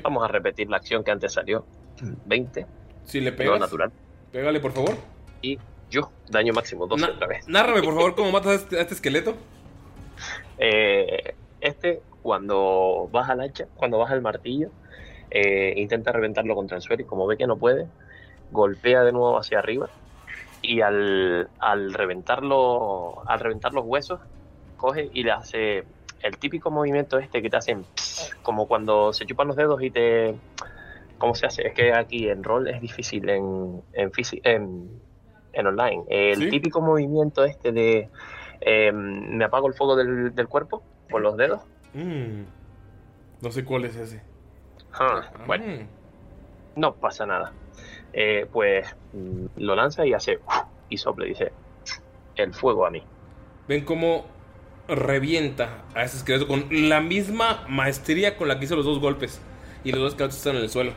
Vamos 0.03 0.23
a 0.25 0.29
repetir 0.29 0.69
la 0.69 0.77
acción 0.77 1.03
que 1.03 1.11
antes 1.11 1.33
salió. 1.33 1.65
20. 2.27 2.67
Si 3.05 3.21
le 3.21 3.33
pegas. 3.33 3.59
natural. 3.59 3.91
Pégale, 4.31 4.61
por 4.61 4.73
favor. 4.73 4.95
Y 5.41 5.59
yo, 5.91 6.11
daño 6.29 6.53
máximo 6.53 6.87
12 6.87 7.07
Na- 7.07 7.13
otra 7.15 7.27
vez. 7.27 7.49
Nárrame, 7.49 7.83
por 7.83 7.95
favor, 7.95 8.15
cómo 8.15 8.31
matas 8.31 8.49
a 8.53 8.55
este, 8.57 8.79
a 8.79 8.81
este 8.83 8.95
esqueleto. 8.95 9.35
Eh, 10.65 11.35
este, 11.61 12.03
cuando 12.23 13.09
baja 13.11 13.33
el 13.33 13.41
hacha, 13.41 13.67
cuando 13.75 13.99
baja 13.99 14.15
el 14.15 14.23
martillo, 14.23 14.71
eh, 15.29 15.75
intenta 15.77 16.13
reventarlo 16.13 16.55
contra 16.55 16.77
el 16.77 16.83
suelo 16.83 17.03
y 17.03 17.05
como 17.05 17.27
ve 17.27 17.37
que 17.37 17.49
no 17.49 17.57
puede, 17.57 17.89
golpea 18.53 19.03
de 19.03 19.11
nuevo 19.11 19.37
hacia 19.37 19.59
arriba 19.59 19.91
y 20.63 20.81
al, 20.81 21.49
al 21.59 21.93
reventarlo, 21.93 23.29
al 23.29 23.41
reventar 23.41 23.75
los 23.75 23.85
huesos, 23.85 24.21
coge 24.77 25.11
y 25.13 25.25
le 25.25 25.33
hace 25.33 25.83
el 26.21 26.39
típico 26.39 26.71
movimiento 26.71 27.19
este 27.19 27.43
que 27.43 27.51
te 27.51 27.57
hacen 27.57 27.85
como 28.43 28.69
cuando 28.69 29.13
se 29.13 29.27
chupan 29.27 29.49
los 29.49 29.57
dedos 29.57 29.83
y 29.83 29.91
te 29.91 30.37
¿cómo 31.19 31.35
se 31.35 31.47
hace? 31.47 31.67
Es 31.67 31.75
que 31.75 31.93
aquí 31.93 32.29
en 32.29 32.45
rol 32.45 32.69
es 32.69 32.81
difícil 32.81 33.29
en 33.29 33.83
en, 33.95 34.13
en, 34.45 35.01
en 35.53 35.67
online. 35.67 36.05
El 36.09 36.39
¿Sí? 36.39 36.51
típico 36.51 36.81
movimiento 36.81 37.45
este 37.45 37.73
de 37.73 38.09
eh, 38.65 38.93
me 38.93 39.45
apago 39.45 39.69
el 39.69 39.75
fuego 39.75 39.97
del, 39.97 40.35
del 40.35 40.49
cuerpo 40.49 40.83
con 41.11 41.23
los 41.23 41.37
dedos. 41.37 41.61
Mm, 41.95 42.43
no 43.43 43.51
sé 43.53 43.65
cuál 43.65 43.85
es 43.85 43.97
ese. 43.97 44.23
Ah, 44.95 45.31
bueno, 45.47 45.65
Mm. 45.67 45.87
no 46.81 46.95
pasa 46.95 47.27
nada. 47.27 47.53
Eh, 48.13 48.47
pues 48.53 48.87
mm, 49.13 49.47
lo 49.57 49.75
lanza 49.75 50.05
y 50.07 50.13
hace 50.13 50.39
y 50.89 50.99
sopla 50.99 51.25
y 51.27 51.31
dice 51.31 51.53
el 52.37 52.53
fuego 52.53 52.87
a 52.87 52.91
mí. 52.91 53.03
Ven 53.69 53.85
cómo 53.85 54.27
revienta 54.89 55.85
a 55.95 56.03
ese 56.05 56.19
esqueleto 56.19 56.47
con 56.47 56.67
la 56.89 57.01
misma 57.01 57.65
maestría 57.69 58.37
con 58.37 58.49
la 58.49 58.59
que 58.59 58.65
hizo 58.67 58.77
los 58.77 58.85
dos 58.85 58.99
golpes. 59.01 59.41
Y 59.85 59.93
los 59.93 60.01
dos 60.01 60.11
esqueletos 60.13 60.37
están 60.39 60.57
en 60.57 60.63
el 60.63 60.69
suelo. 60.69 60.93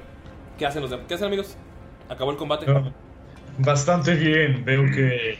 ¿Qué 0.57 0.65
hacen 0.65 0.81
los 0.81 0.91
demás? 0.91 1.05
¿Qué 1.07 1.13
hacen, 1.15 1.27
amigos? 1.27 1.57
Acabó 2.09 2.31
el 2.31 2.37
combate. 2.37 2.65
Ah, 2.69 2.83
Bastante 3.57 4.15
bien, 4.15 4.63
veo 4.65 4.83
que 4.93 5.39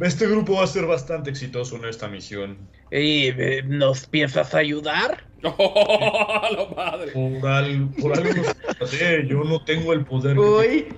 este 0.00 0.26
grupo 0.26 0.54
va 0.56 0.64
a 0.64 0.66
ser 0.66 0.86
bastante 0.86 1.30
exitoso 1.30 1.76
en 1.76 1.84
esta 1.86 2.08
misión. 2.08 2.58
¿Y 2.90 3.28
eh, 3.28 3.62
nos 3.66 4.06
piensas 4.06 4.54
ayudar? 4.54 5.24
¡Oh, 5.44 6.72
padre! 6.74 7.12
Por, 7.12 7.48
al- 7.48 7.88
por 8.00 8.18
algo 8.18 8.32
nos 8.34 8.54
contraté, 8.54 9.26
yo 9.28 9.44
no 9.44 9.62
tengo 9.64 9.92
el 9.92 10.04
poder. 10.04 10.38
Uy, 10.38 10.88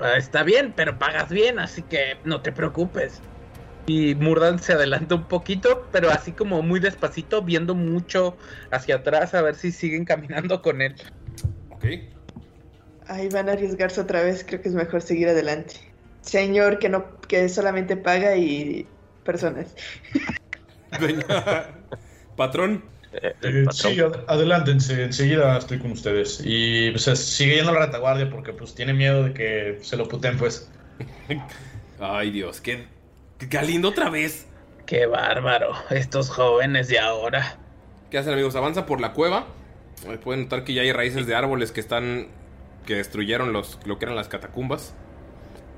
Ah, 0.00 0.16
Está 0.16 0.42
bien, 0.42 0.72
pero 0.74 0.98
pagas 0.98 1.30
bien, 1.30 1.58
así 1.58 1.82
que 1.82 2.16
no 2.24 2.40
te 2.42 2.52
preocupes. 2.52 3.20
Y 3.86 4.14
Murdan 4.14 4.58
se 4.58 4.74
adelanta 4.74 5.14
un 5.14 5.24
poquito, 5.26 5.88
pero 5.90 6.10
así 6.10 6.32
como 6.32 6.62
muy 6.62 6.80
despacito, 6.80 7.42
viendo 7.42 7.74
mucho 7.74 8.36
hacia 8.70 8.96
atrás 8.96 9.34
a 9.34 9.42
ver 9.42 9.54
si 9.56 9.72
siguen 9.72 10.04
caminando 10.04 10.62
con 10.62 10.80
él. 10.82 10.94
Ok. 11.70 11.84
ahí 13.06 13.28
van 13.30 13.48
a 13.48 13.52
arriesgarse 13.52 14.00
otra 14.00 14.22
vez. 14.22 14.44
Creo 14.46 14.60
que 14.62 14.68
es 14.68 14.74
mejor 14.74 15.02
seguir 15.02 15.28
adelante. 15.28 15.74
Señor 16.22 16.78
que 16.78 16.88
no, 16.88 17.18
que 17.28 17.48
solamente 17.48 17.96
paga 17.96 18.36
y 18.36 18.86
personas. 19.24 19.74
Patrón. 22.36 22.84
Eh, 23.12 23.34
Eh, 23.42 23.64
sí, 23.72 23.98
ad- 24.00 24.24
adelántense, 24.28 25.02
enseguida 25.02 25.58
estoy 25.58 25.78
con 25.78 25.90
ustedes. 25.92 26.40
Y 26.44 26.90
pues, 26.92 27.04
sigue 27.18 27.56
yendo 27.56 27.70
a 27.70 27.74
la 27.74 27.86
retaguardia 27.86 28.30
porque 28.30 28.52
pues 28.52 28.74
tiene 28.74 28.92
miedo 28.92 29.24
de 29.24 29.32
que 29.34 29.78
se 29.82 29.96
lo 29.96 30.06
puten 30.08 30.36
pues. 30.38 30.70
Ay, 32.00 32.30
Dios, 32.30 32.60
qué, 32.60 32.86
qué 33.48 33.62
lindo 33.62 33.88
otra 33.88 34.10
vez. 34.10 34.46
Qué 34.86 35.06
bárbaro, 35.06 35.72
estos 35.90 36.30
jóvenes 36.30 36.88
de 36.88 36.98
ahora. 36.98 37.58
¿Qué 38.10 38.18
hacen, 38.18 38.32
amigos? 38.32 38.56
Avanzan 38.56 38.86
por 38.86 39.00
la 39.00 39.12
cueva. 39.12 39.46
Eh, 40.06 40.18
Pueden 40.18 40.42
notar 40.44 40.64
que 40.64 40.72
ya 40.74 40.82
hay 40.82 40.92
raíces 40.92 41.26
de 41.26 41.34
árboles 41.34 41.72
que 41.72 41.80
están. 41.80 42.28
que 42.86 42.94
destruyeron 42.94 43.52
los, 43.52 43.78
lo 43.84 43.98
que 43.98 44.06
eran 44.06 44.16
las 44.16 44.28
catacumbas. 44.28 44.94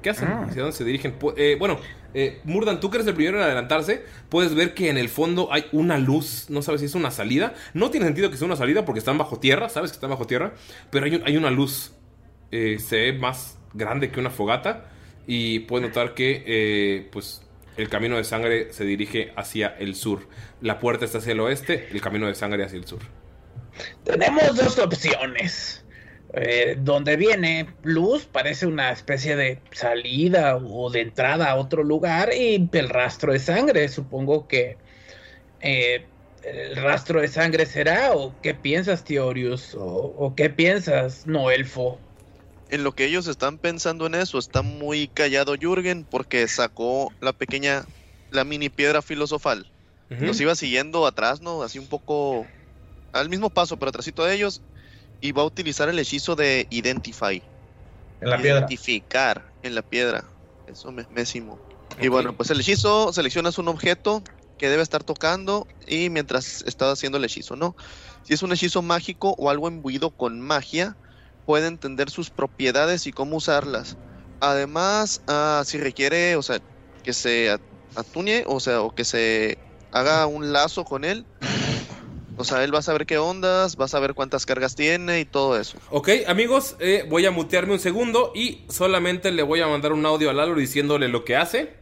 ¿Qué 0.03 0.11
hacen? 0.11 0.29
Ah. 0.29 0.47
¿Hacia 0.49 0.63
dónde 0.63 0.77
se 0.77 0.85
dirigen? 0.85 1.15
Eh, 1.37 1.57
bueno, 1.59 1.79
eh, 2.13 2.41
Murdan, 2.45 2.81
tú 2.81 2.91
que 2.91 2.97
eres 2.99 3.07
el 3.07 3.15
primero 3.15 3.39
en 3.39 3.45
adelantarse, 3.45 4.05
puedes 4.29 4.55
ver 4.55 4.75
que 4.75 4.91
en 4.91 4.99
el 4.99 5.09
fondo 5.09 5.49
hay 5.53 5.67
una 5.73 5.97
luz. 5.99 6.47
No 6.51 6.61
sabes 6.63 6.81
si 6.81 6.87
es 6.87 6.95
una 6.95 7.11
salida. 7.11 7.55
No 7.73 7.91
tiene 7.91 8.07
sentido 8.07 8.31
que 8.31 8.37
sea 8.37 8.47
una 8.47 8.57
salida 8.57 8.85
porque 8.85 8.99
están 8.99 9.17
bajo 9.19 9.39
tierra, 9.39 9.69
sabes 9.69 9.93
que 9.93 9.97
están 9.97 10.11
bajo 10.11 10.27
tierra. 10.27 10.55
Pero 10.91 11.07
hay, 11.07 11.15
un- 11.15 11.23
hay 11.27 11.37
una 11.37 11.51
luz. 11.51 11.93
Eh, 12.51 12.79
se 12.79 12.97
ve 12.97 13.13
más 13.15 13.59
grande 13.75 14.11
que 14.11 14.21
una 14.21 14.31
fogata. 14.31 14.91
Y 15.27 15.61
puedes 15.61 15.87
notar 15.89 16.15
que, 16.15 16.43
eh, 16.47 17.09
pues, 17.13 17.43
el 17.77 17.89
camino 17.89 18.17
de 18.17 18.25
sangre 18.25 18.73
se 18.73 18.85
dirige 18.85 19.33
hacia 19.37 19.69
el 19.79 19.95
sur. 19.95 20.27
La 20.61 20.79
puerta 20.81 21.05
está 21.05 21.19
hacia 21.19 21.33
el 21.33 21.41
oeste, 21.41 21.89
el 21.93 22.01
camino 22.01 22.27
de 22.27 22.35
sangre 22.35 22.65
hacia 22.65 22.77
el 22.79 22.87
sur. 22.87 22.99
Tenemos 24.05 24.55
dos 24.57 24.79
opciones. 24.79 25.82
Eh, 26.35 26.77
donde 26.79 27.17
viene 27.17 27.77
Luz 27.83 28.25
parece 28.25 28.67
una 28.67 28.91
especie 28.91 29.37
de 29.37 29.61
salida 29.71 30.57
o 30.57 30.91
de 30.91 31.03
entrada 31.03 31.51
a 31.51 31.57
otro 31.57 31.85
lugar 31.85 32.31
y 32.35 32.71
el 32.73 32.89
rastro 32.89 33.33
de 33.33 33.39
sangre. 33.39 33.89
Supongo 33.89 34.49
que 34.49 34.79
eh, 35.61 36.07
el 36.43 36.77
rastro 36.77 37.21
de 37.21 37.29
sangre 37.29 37.67
será 37.67 38.15
o 38.15 38.35
qué 38.41 38.55
piensas, 38.55 39.05
Teorius, 39.05 39.75
o, 39.75 39.85
o 39.85 40.35
qué 40.35 40.49
piensas, 40.49 41.27
Noelfo. 41.27 42.01
En 42.71 42.83
lo 42.83 42.93
que 42.93 43.05
ellos 43.05 43.27
están 43.27 43.59
pensando 43.59 44.07
en 44.07 44.15
eso, 44.15 44.39
está 44.39 44.63
muy 44.63 45.09
callado 45.09 45.55
Jürgen 45.61 46.07
porque 46.11 46.49
sacó 46.49 47.13
la 47.21 47.35
pequeña, 47.35 47.85
la 48.31 48.45
mini 48.45 48.71
piedra 48.71 49.03
filosofal. 49.03 49.67
Ujú. 50.11 50.25
Los 50.25 50.41
iba 50.41 50.55
siguiendo 50.55 51.07
atrás, 51.07 51.43
¿no? 51.43 51.63
Así 51.63 51.79
un 51.79 51.89
poco 51.89 52.47
al 53.13 53.29
mismo 53.29 53.51
paso, 53.51 53.77
pero 53.77 53.91
atrásito 53.91 54.25
de 54.25 54.35
ellos. 54.35 54.63
Y 55.23 55.33
va 55.33 55.43
a 55.43 55.47
utilizar 55.47 55.89
el 55.89 55.99
hechizo 56.01 56.37
de 56.37 56.67
Identify. 56.69 57.43
En 58.21 58.29
la 58.29 58.37
piedra. 58.37 58.59
Identificar 58.59 59.47
en 59.63 59.75
la 59.77 59.83
piedra. 59.83 60.29
Eso 60.67 60.91
me 60.91 61.07
mésimo. 61.09 61.63
Y 61.99 62.09
bueno, 62.09 62.37
pues 62.37 62.51
el 62.51 62.61
hechizo, 62.61 63.13
seleccionas 63.13 63.57
un 63.57 63.69
objeto 63.69 64.23
que 64.57 64.69
debe 64.69 64.83
estar 64.83 65.05
tocando 65.05 65.67
y 65.87 66.11
mientras 66.11 66.63
estás 66.67 66.93
haciendo 66.93 67.19
el 67.19 67.25
hechizo, 67.25 67.55
¿no? 67.55 67.77
Si 68.23 68.35
es 68.35 68.43
un 68.43 68.53
hechizo 68.53 68.83
mágico 68.83 69.35
o 69.39 69.49
algo 69.49 69.69
imbuido 69.69 70.11
con 70.11 70.41
magia, 70.41 70.99
puede 71.45 71.69
entender 71.69 72.11
sus 72.11 72.31
propiedades 72.31 73.07
y 73.07 73.13
cómo 73.13 73.37
usarlas. 73.37 73.99
Además, 74.41 75.23
ah, 75.29 75.63
si 75.65 75.79
requiere, 75.79 76.35
o 76.37 76.43
sea, 76.43 76.59
que 77.03 77.13
se 77.13 77.51
at- 77.51 77.63
atune, 77.95 78.45
o 78.47 78.59
sea, 78.59 78.83
o 78.83 78.91
que 78.91 79.05
se 79.05 79.59
haga 79.93 80.27
un 80.27 80.53
lazo 80.53 80.85
con 80.85 81.05
él, 81.05 81.29
o 82.37 82.45
sea, 82.45 82.65
él 82.65 82.75
va 82.75 82.79
a 82.79 82.83
saber 82.83 83.07
qué 83.07 83.19
ondas, 83.19 83.77
va 83.79 83.85
a 83.85 83.89
saber 83.89 84.15
cuántas 84.15 84.47
cargas 84.47 84.75
tiene 84.75 85.21
y 85.21 85.25
todo 85.25 85.59
eso. 85.59 85.79
Ok, 85.91 86.09
amigos, 86.27 86.77
eh, 86.81 87.07
voy 87.09 87.27
a 87.27 87.31
mutearme 87.31 87.75
un 87.75 87.79
segundo 87.79 88.33
y 88.35 88.65
solamente 88.69 89.31
le 89.33 89.43
voy 89.43 89.61
a 89.61 89.67
mandar 89.67 89.93
un 89.93 90.05
audio 90.07 90.31
a 90.31 90.33
Lalo 90.33 90.55
diciéndole 90.55 91.09
lo 91.09 91.25
que 91.25 91.37
hace. 91.37 91.75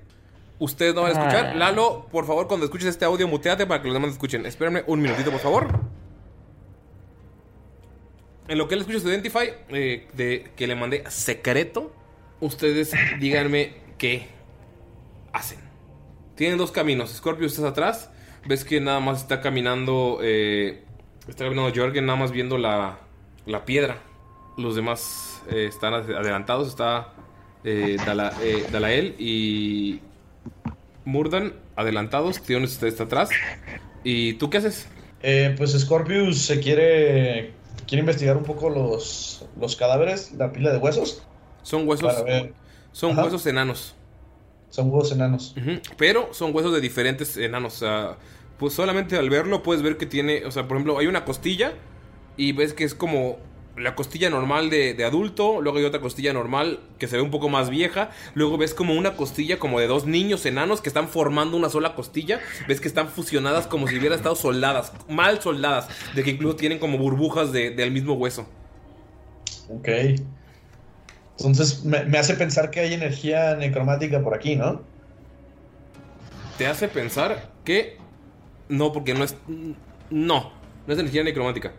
Ustedes 0.58 0.94
no 0.94 1.02
van 1.02 1.16
a 1.16 1.18
escuchar. 1.20 1.46
Ah. 1.46 1.54
Lalo, 1.54 2.06
por 2.10 2.26
favor, 2.26 2.46
cuando 2.46 2.66
escuches 2.66 2.88
este 2.88 3.04
audio, 3.04 3.26
muteate 3.28 3.66
para 3.66 3.80
que 3.80 3.88
los 3.88 3.94
demás 3.94 4.10
escuchen. 4.12 4.44
Espérenme 4.44 4.84
un 4.86 5.00
minutito, 5.00 5.30
por 5.30 5.40
favor. 5.40 5.80
En 8.48 8.58
lo 8.58 8.66
que 8.66 8.74
él 8.74 8.80
escucha 8.80 9.00
su 9.00 9.08
Identify, 9.08 9.54
eh, 9.70 10.08
de, 10.12 10.50
que 10.56 10.66
le 10.66 10.74
mandé 10.74 11.04
secreto, 11.08 11.92
ustedes 12.40 12.92
díganme 13.20 13.76
qué 13.96 14.26
hacen. 15.32 15.60
Tienen 16.34 16.58
dos 16.58 16.72
caminos. 16.72 17.10
Scorpio, 17.10 17.46
estás 17.46 17.64
atrás. 17.64 18.10
Ves 18.46 18.64
que 18.64 18.80
nada 18.80 19.00
más 19.00 19.20
está 19.22 19.40
caminando. 19.40 20.18
eh, 20.22 20.82
está 21.28 21.44
caminando 21.44 21.72
Jorgen, 21.74 22.06
nada 22.06 22.18
más 22.18 22.32
viendo 22.32 22.58
la, 22.58 22.98
la 23.46 23.64
piedra. 23.64 23.98
Los 24.56 24.74
demás 24.76 25.42
eh, 25.50 25.66
están 25.68 25.94
ad- 25.94 26.10
adelantados. 26.10 26.68
Está 26.68 27.12
eh, 27.64 27.96
Dala- 28.04 28.32
Dalael 28.72 29.14
y 29.18 30.00
Murdan 31.04 31.54
adelantados. 31.76 32.42
Tion 32.42 32.64
está, 32.64 32.86
está 32.88 33.04
atrás. 33.04 33.30
¿Y 34.04 34.34
tú 34.34 34.48
qué 34.50 34.58
haces? 34.58 34.88
Eh, 35.22 35.54
pues 35.58 35.78
Scorpius 35.78 36.38
se 36.40 36.60
quiere 36.60 37.52
quiere 37.86 38.00
investigar 38.00 38.36
un 38.36 38.44
poco 38.44 38.70
los, 38.70 39.44
los 39.60 39.76
cadáveres, 39.76 40.32
la 40.32 40.52
pila 40.52 40.70
de 40.72 40.78
huesos. 40.78 41.22
Son 41.62 41.86
huesos. 41.86 42.14
Son 42.92 43.12
Ajá. 43.12 43.24
huesos 43.24 43.44
enanos. 43.46 43.94
Son 44.70 44.90
huesos 44.90 45.12
enanos. 45.12 45.54
Ujú, 45.56 45.80
Pero 45.98 46.32
son 46.32 46.54
huesos 46.54 46.72
de 46.72 46.80
diferentes 46.80 47.36
enanos. 47.36 47.74
O 47.74 47.78
sea, 47.78 48.16
pues 48.58 48.72
solamente 48.72 49.16
al 49.16 49.28
verlo 49.30 49.62
puedes 49.62 49.82
ver 49.82 49.96
que 49.96 50.06
tiene. 50.06 50.44
O 50.46 50.50
sea, 50.50 50.66
por 50.68 50.76
ejemplo, 50.76 50.98
hay 50.98 51.06
una 51.08 51.24
costilla 51.24 51.72
y 52.36 52.52
ves 52.52 52.72
que 52.72 52.84
es 52.84 52.94
como 52.94 53.38
la 53.76 53.94
costilla 53.94 54.28
normal 54.30 54.68
de, 54.70 54.94
de 54.94 55.04
adulto. 55.04 55.60
Luego 55.60 55.78
hay 55.78 55.84
otra 55.84 56.00
costilla 56.00 56.32
normal 56.32 56.80
que 56.98 57.08
se 57.08 57.16
ve 57.16 57.22
un 57.22 57.30
poco 57.30 57.48
más 57.48 57.68
vieja. 57.70 58.10
Luego 58.34 58.58
ves 58.58 58.74
como 58.74 58.94
una 58.94 59.16
costilla 59.16 59.58
como 59.58 59.80
de 59.80 59.86
dos 59.88 60.06
niños 60.06 60.44
enanos 60.46 60.80
que 60.80 60.88
están 60.88 61.08
formando 61.08 61.56
una 61.56 61.68
sola 61.68 61.94
costilla. 61.94 62.38
Ves 62.68 62.80
que 62.80 62.88
están 62.88 63.08
fusionadas 63.08 63.66
como 63.66 63.88
si 63.88 63.96
hubieran 63.98 64.18
estado 64.18 64.36
soldadas. 64.36 64.92
Mal 65.08 65.40
soldadas. 65.42 65.88
De 66.14 66.22
que 66.22 66.30
incluso 66.30 66.56
tienen 66.56 66.78
como 66.78 66.96
burbujas 66.98 67.52
de- 67.52 67.70
del 67.70 67.90
mismo 67.90 68.12
hueso. 68.14 68.46
Ok. 69.68 69.88
Entonces 71.40 71.84
me, 71.84 72.04
me 72.04 72.18
hace 72.18 72.34
pensar 72.34 72.70
que 72.70 72.80
hay 72.80 72.94
energía 72.94 73.56
necromática 73.56 74.22
por 74.22 74.34
aquí, 74.34 74.56
¿no? 74.56 74.82
te 76.58 76.66
hace 76.66 76.88
pensar 76.88 77.50
que 77.64 77.96
no, 78.68 78.92
porque 78.92 79.14
no 79.14 79.24
es. 79.24 79.34
No, 80.10 80.52
no 80.86 80.92
es 80.92 80.98
energía 80.98 81.24
necromática. 81.24 81.72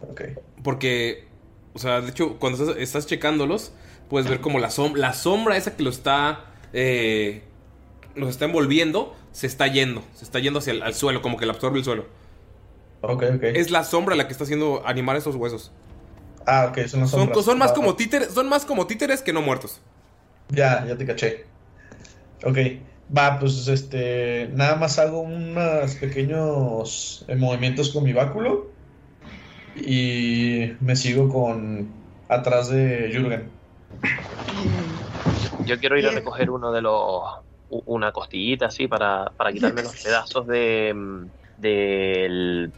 Ok. 0.00 0.22
Porque, 0.64 1.28
o 1.72 1.78
sea, 1.78 2.00
de 2.00 2.10
hecho, 2.10 2.38
cuando 2.38 2.62
estás, 2.62 2.76
estás 2.78 3.06
checándolos, 3.06 3.72
puedes 4.10 4.28
ver 4.28 4.40
como 4.40 4.58
la, 4.58 4.68
som- 4.70 4.96
la 4.96 5.12
sombra 5.12 5.56
esa 5.56 5.76
que 5.76 5.84
lo 5.84 5.90
está. 5.90 6.46
Eh, 6.72 7.44
los 8.16 8.28
está 8.30 8.44
envolviendo, 8.46 9.14
se 9.30 9.46
está 9.46 9.68
yendo. 9.68 10.02
Se 10.14 10.24
está 10.24 10.38
yendo 10.40 10.58
hacia 10.58 10.72
el 10.72 10.82
al 10.82 10.94
suelo, 10.94 11.22
como 11.22 11.36
que 11.36 11.46
le 11.46 11.52
absorbe 11.52 11.78
el 11.78 11.84
suelo. 11.84 12.06
Ok, 13.02 13.22
ok. 13.36 13.42
Es 13.44 13.70
la 13.70 13.84
sombra 13.84 14.16
la 14.16 14.26
que 14.26 14.32
está 14.32 14.44
haciendo 14.44 14.82
animar 14.84 15.16
esos 15.16 15.36
huesos. 15.36 15.70
Ah, 16.46 16.66
ok, 16.70 16.86
son 16.86 17.00
las 17.00 17.10
sombras. 17.10 17.44
son 17.44 17.58
más 17.58 17.70
Ah, 17.70 17.74
como 17.74 17.94
títeres, 17.94 18.28
son 18.32 18.48
más 18.48 18.64
como 18.64 18.86
títeres 18.86 19.22
que 19.22 19.32
no 19.32 19.42
muertos. 19.42 19.80
Ya, 20.48 20.84
ya 20.86 20.96
te 20.96 21.06
caché. 21.06 21.44
Ok. 22.44 22.58
Va, 23.16 23.38
pues 23.38 23.68
este. 23.68 24.48
Nada 24.54 24.76
más 24.76 24.98
hago 24.98 25.20
unos 25.20 25.94
pequeños 25.96 27.24
eh, 27.28 27.36
movimientos 27.36 27.90
con 27.90 28.04
mi 28.04 28.12
báculo. 28.12 28.66
Y 29.74 30.72
me 30.80 30.96
sigo 30.96 31.28
con. 31.28 31.92
atrás 32.28 32.68
de 32.68 33.10
Jürgen. 33.12 33.50
Yo 35.66 35.78
quiero 35.78 35.98
ir 35.98 36.06
a 36.06 36.10
recoger 36.10 36.50
uno 36.50 36.72
de 36.72 36.82
los. 36.82 37.22
una 37.68 38.12
costillita 38.12 38.66
así 38.66 38.88
para, 38.88 39.32
para 39.36 39.52
quitarme 39.52 39.82
los 39.84 40.02
pedazos 40.02 40.46
de. 40.46 40.92
mm, 40.94 41.26
de 41.56 42.26
el- 42.26 42.72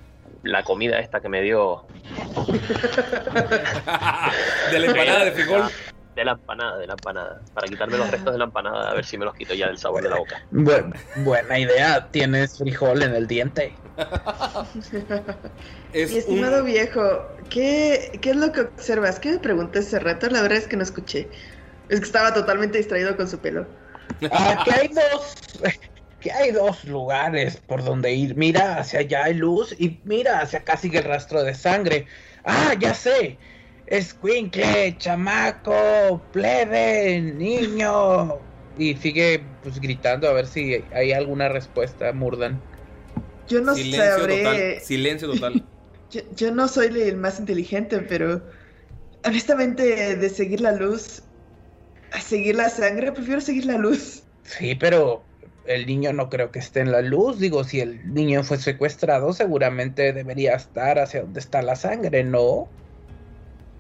la 0.45 0.63
comida 0.63 1.01
esta 1.01 1.21
que 1.21 1.29
me 1.29 1.43
dio. 1.43 1.85
De 4.71 4.79
la 4.79 4.87
empanada 4.87 5.25
de 5.25 5.33
frijol. 5.33 5.65
De 6.15 6.25
la 6.25 6.33
empanada, 6.33 6.79
de 6.79 6.87
la 6.87 6.93
empanada. 6.93 7.41
Para 7.53 7.67
quitarme 7.67 7.99
los 7.99 8.09
restos 8.11 8.33
de 8.33 8.39
la 8.39 8.45
empanada, 8.45 8.91
a 8.91 8.95
ver 8.95 9.05
si 9.05 9.19
me 9.19 9.25
los 9.25 9.35
quito 9.35 9.53
ya 9.55 9.67
del 9.67 9.79
sabor 9.79 10.03
de 10.03 10.11
la 10.11 10.17
boca. 10.17 10.41
Bu- 10.53 10.95
buena 11.25 11.59
idea, 11.59 12.09
tienes 12.13 12.59
frijol 12.59 13.03
en 13.03 13.15
el 13.17 13.27
diente. 13.27 13.75
Mi 15.93 16.01
estimado 16.01 16.63
viejo, 16.65 17.03
¿qué, 17.51 18.17
¿qué 18.23 18.31
es 18.31 18.37
lo 18.37 18.53
que 18.53 18.61
observas? 18.63 19.19
¿Qué 19.19 19.33
me 19.33 19.39
pregunté 19.39 19.81
hace 19.81 19.99
rato? 19.99 20.29
La 20.29 20.41
verdad 20.43 20.59
es 20.59 20.69
que 20.69 20.77
no 20.77 20.83
escuché. 20.85 21.29
Es 21.89 21.99
que 22.01 22.07
estaba 22.07 22.33
totalmente 22.33 22.79
distraído 22.79 23.17
con 23.17 23.29
su 23.29 23.39
pelo. 23.41 23.67
Ah, 24.31 24.63
que 24.65 24.71
hay 24.73 24.89
dos. 24.89 25.35
Que 26.25 26.33
hay 26.33 26.53
dos 26.53 26.85
lugares 26.85 27.59
por 27.59 27.85
donde 27.85 28.15
ir. 28.15 28.35
Mira, 28.35 28.79
hacia 28.79 29.01
allá 29.01 29.25
hay 29.25 29.35
luz 29.35 29.77
y 29.79 30.01
mira, 30.05 30.41
hacia 30.41 30.61
acá 30.61 30.79
sigue 30.79 31.01
el 31.01 31.05
rastro 31.05 31.43
de 31.43 31.55
sangre. 31.55 32.07
Ah, 32.45 32.75
ya 32.81 32.95
sé. 32.95 33.37
Escuincle, 33.87 34.97
chamaco, 34.97 36.23
plebe, 36.33 37.21
niño. 37.21 38.39
Y 38.79 38.95
sigue 38.97 39.43
pues 39.63 39.79
gritando 39.79 40.27
a 40.27 40.33
ver 40.33 40.47
si 40.47 40.83
hay 40.95 41.13
alguna 41.13 41.51
respuesta, 41.51 42.11
Murdan. 42.15 42.59
Yo 43.47 43.61
no 43.61 43.75
Silencio 43.75 44.17
sabré. 44.17 44.39
total. 44.39 44.81
Silencio 44.81 45.31
total. 45.31 45.63
Yo, 46.11 46.21
yo 46.37 46.53
no 46.53 46.69
soy 46.69 46.87
el 46.87 47.17
más 47.17 47.41
inteligente, 47.41 47.99
pero 47.99 48.41
honestamente, 49.25 50.17
de 50.17 50.31
seguir 50.31 50.61
la 50.61 50.73
luz 50.73 51.23
a 52.13 52.21
seguir 52.21 52.55
la 52.55 52.71
sangre, 52.71 53.11
prefiero 53.11 53.41
seguir 53.41 53.67
la 53.67 53.77
luz. 53.77 54.23
Sí, 54.45 54.77
pero 54.77 55.24
el 55.67 55.87
niño 55.87 56.13
no 56.13 56.29
creo 56.29 56.51
que 56.51 56.59
esté 56.59 56.81
en 56.81 56.93
la 56.93 57.01
luz. 57.01 57.39
Digo, 57.39 57.65
si 57.65 57.81
el 57.81 58.13
niño 58.13 58.43
fue 58.45 58.59
secuestrado, 58.59 59.33
seguramente 59.33 60.13
debería 60.13 60.55
estar 60.55 60.99
hacia 60.99 61.23
donde 61.23 61.41
está 61.41 61.63
la 61.63 61.77
sangre, 61.77 62.25
¿no? 62.25 62.69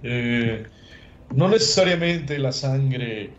Eh, 0.02 0.66
no 1.34 1.48
necesariamente 1.48 2.38
la 2.38 2.52
sangre 2.52 3.30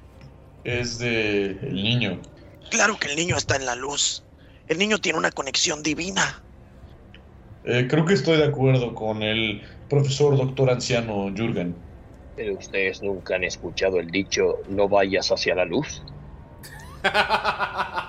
es 0.64 1.00
de 1.00 1.52
el 1.52 1.76
niño. 1.76 2.22
Claro 2.70 2.98
que 3.00 3.08
el 3.08 3.16
niño 3.16 3.38
está 3.38 3.56
en 3.56 3.66
la 3.66 3.76
luz. 3.76 4.24
El 4.68 4.80
niño 4.80 5.00
tiene 5.00 5.20
una 5.20 5.32
conexión 5.32 5.84
divina. 5.84 6.42
Eh, 7.66 7.88
creo 7.90 8.06
que 8.06 8.14
estoy 8.14 8.38
de 8.38 8.46
acuerdo 8.46 8.94
con 8.94 9.24
el 9.24 9.62
profesor 9.90 10.38
doctor 10.38 10.70
anciano 10.70 11.32
Jürgen. 11.36 11.76
Pero 12.36 12.58
ustedes 12.58 13.02
nunca 13.02 13.36
han 13.36 13.44
escuchado 13.44 14.00
el 14.00 14.12
dicho 14.12 14.60
no 14.70 14.90
vayas 14.90 15.32
hacia 15.32 15.56
la 15.56 15.66
luz. 15.66 16.04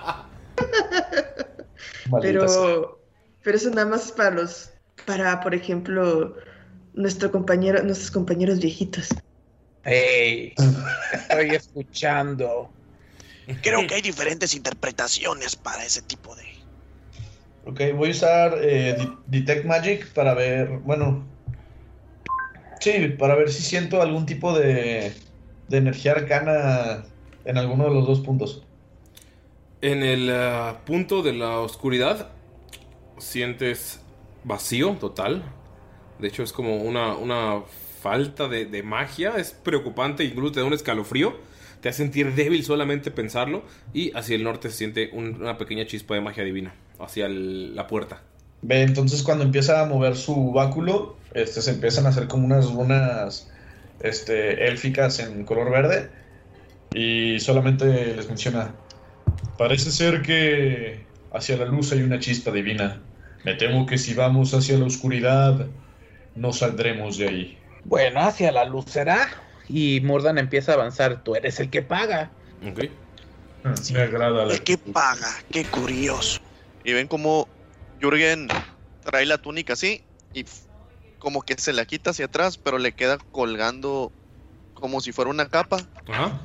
Pero, 2.21 2.99
pero 3.43 3.57
eso 3.57 3.69
nada 3.69 3.85
más 3.87 4.05
es 4.07 4.11
para 4.11 4.31
los, 4.31 4.71
para, 5.05 5.39
por 5.41 5.53
ejemplo, 5.55 6.35
nuestro 6.93 7.31
compañero, 7.31 7.81
nuestros 7.83 8.11
compañeros 8.11 8.59
viejitos. 8.59 9.09
¡Ey! 9.83 10.53
Estoy 11.13 11.55
escuchando. 11.55 12.69
Creo 13.61 13.87
que 13.87 13.95
hay 13.95 14.01
diferentes 14.01 14.53
interpretaciones 14.53 15.55
para 15.55 15.85
ese 15.85 16.01
tipo 16.01 16.35
de... 16.35 16.43
Ok, 17.65 17.81
voy 17.95 18.09
a 18.09 18.11
usar 18.11 18.57
eh, 18.61 18.95
de- 18.97 19.09
Detect 19.27 19.65
Magic 19.65 20.13
para 20.13 20.33
ver. 20.33 20.69
Bueno. 20.79 21.25
Sí, 22.79 23.15
para 23.17 23.35
ver 23.35 23.49
si 23.49 23.63
siento 23.63 24.01
algún 24.01 24.25
tipo 24.25 24.57
de, 24.57 25.13
de 25.67 25.77
energía 25.77 26.11
arcana 26.13 27.05
en 27.45 27.57
alguno 27.57 27.85
de 27.85 27.93
los 27.93 28.05
dos 28.05 28.19
puntos. 28.21 28.66
En 29.81 30.03
el 30.03 30.29
ah, 30.31 30.81
punto 30.85 31.21
de 31.21 31.33
la 31.33 31.59
oscuridad 31.59 32.29
sientes 33.17 34.01
vacío 34.43 34.97
total. 34.99 35.43
De 36.19 36.27
hecho 36.27 36.43
es 36.43 36.53
como 36.53 36.77
una, 36.77 37.15
una 37.15 37.61
falta 38.01 38.47
de, 38.47 38.65
de 38.65 38.83
magia. 38.83 39.35
Es 39.37 39.51
preocupante, 39.51 40.23
incluso 40.23 40.53
te 40.53 40.59
da 40.61 40.65
un 40.65 40.73
escalofrío. 40.73 41.35
Te 41.81 41.89
hace 41.89 41.99
sentir 42.03 42.33
débil 42.33 42.63
solamente 42.63 43.11
pensarlo. 43.11 43.63
Y 43.93 44.11
hacia 44.17 44.35
el 44.35 44.43
norte 44.43 44.69
se 44.69 44.77
siente 44.77 45.09
un- 45.13 45.35
una 45.41 45.57
pequeña 45.57 45.85
chispa 45.85 46.15
de 46.15 46.21
magia 46.21 46.43
divina. 46.43 46.73
Hacia 46.99 47.27
la 47.29 47.85
puerta. 47.87 48.23
Ve, 48.61 48.81
entonces 48.81 49.21
cuando 49.23 49.43
empieza 49.43 49.81
a 49.81 49.85
mover 49.85 50.15
su 50.15 50.51
báculo, 50.51 51.15
este, 51.33 51.61
se 51.61 51.71
empiezan 51.71 52.05
a 52.07 52.09
hacer 52.09 52.27
como 52.27 52.45
unas 52.45 52.71
runas 52.71 53.51
este, 53.99 54.67
élficas 54.67 55.19
en 55.19 55.43
color 55.45 55.69
verde. 55.71 56.09
Y 56.93 57.39
solamente 57.39 58.15
les 58.15 58.27
menciona. 58.27 58.73
Parece 59.57 59.91
ser 59.91 60.21
que 60.21 61.05
hacia 61.33 61.57
la 61.57 61.65
luz 61.65 61.91
hay 61.91 62.01
una 62.01 62.19
chispa 62.19 62.51
divina. 62.51 63.01
Me 63.43 63.55
temo 63.55 63.85
que 63.85 63.97
si 63.97 64.13
vamos 64.13 64.53
hacia 64.53 64.77
la 64.77 64.85
oscuridad, 64.85 65.67
no 66.35 66.53
saldremos 66.53 67.17
de 67.17 67.27
ahí. 67.27 67.57
Bueno, 67.85 68.21
hacia 68.21 68.51
la 68.51 68.65
luz 68.65 68.85
será. 68.87 69.29
Y 69.69 70.01
Murdan 70.01 70.37
empieza 70.37 70.71
a 70.71 70.75
avanzar. 70.75 71.23
Tú 71.23 71.35
eres 71.35 71.59
el 71.59 71.69
que 71.69 71.81
paga. 71.81 72.31
Ok. 72.69 72.85
Me 73.91 74.01
agrada 74.01 74.45
la... 74.45 74.53
El 74.53 74.63
que 74.63 74.77
paga, 74.77 75.27
qué 75.51 75.65
curioso. 75.65 76.39
Y 76.83 76.93
ven 76.93 77.07
como 77.07 77.47
Jürgen 77.99 78.47
trae 79.03 79.25
la 79.25 79.37
túnica 79.37 79.73
así 79.73 80.03
y 80.33 80.45
como 81.19 81.41
que 81.41 81.57
se 81.57 81.73
la 81.73 81.85
quita 81.85 82.11
hacia 82.11 82.25
atrás, 82.25 82.57
pero 82.57 82.77
le 82.77 82.93
queda 82.93 83.17
colgando 83.31 84.11
como 84.73 85.01
si 85.01 85.11
fuera 85.11 85.31
una 85.31 85.49
capa. 85.49 85.79
Ajá. 86.07 86.41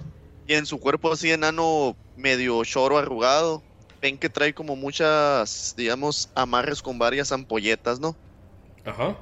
Y 0.47 0.55
en 0.55 0.67
su 0.67 0.81
cuerpo 0.81 1.13
así 1.13 1.31
enano, 1.31 1.97
medio 2.17 2.63
choro 2.65 2.99
arrugado, 2.99 3.63
ven 4.01 4.19
que 4.19 4.29
trae 4.29 4.53
como 4.55 4.77
muchas, 4.77 5.75
digamos, 5.77 6.29
amarres 6.35 6.83
con 6.83 6.99
varias 6.99 7.33
ampolletas, 7.33 8.01
¿no? 8.01 8.17
Ajá. 8.85 9.17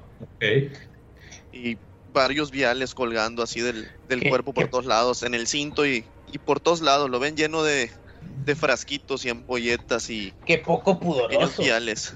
Y 1.53 1.77
varios 2.12 2.51
viales 2.51 2.95
colgando 2.95 3.43
así 3.43 3.61
del, 3.61 3.89
del 4.09 4.21
¿Qué- 4.21 4.29
cuerpo 4.29 4.53
por 4.53 4.65
qué? 4.65 4.71
todos 4.71 4.87
lados, 4.87 5.23
en 5.23 5.35
el 5.35 5.47
cinto 5.47 5.87
y, 5.87 6.05
y 6.33 6.39
por 6.39 6.61
todos 6.61 6.81
lados. 6.81 7.09
Lo 7.11 7.21
ven 7.21 7.37
lleno 7.37 7.62
de, 7.62 7.91
de 8.45 8.57
frasquitos 8.57 9.25
y 9.25 9.29
ampolletas 9.31 10.09
y 10.11 10.33
Qué 10.47 10.59
poco 10.59 10.99
pequeños 10.99 11.29
pudoroso. 11.29 11.62
viales 11.62 12.15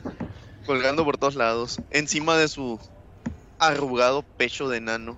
colgando 0.66 1.04
por 1.04 1.18
todos 1.18 1.34
lados, 1.34 1.78
encima 1.90 2.36
de 2.38 2.48
su 2.48 2.80
arrugado 3.58 4.22
pecho 4.38 4.68
de 4.68 4.78
enano. 4.78 5.16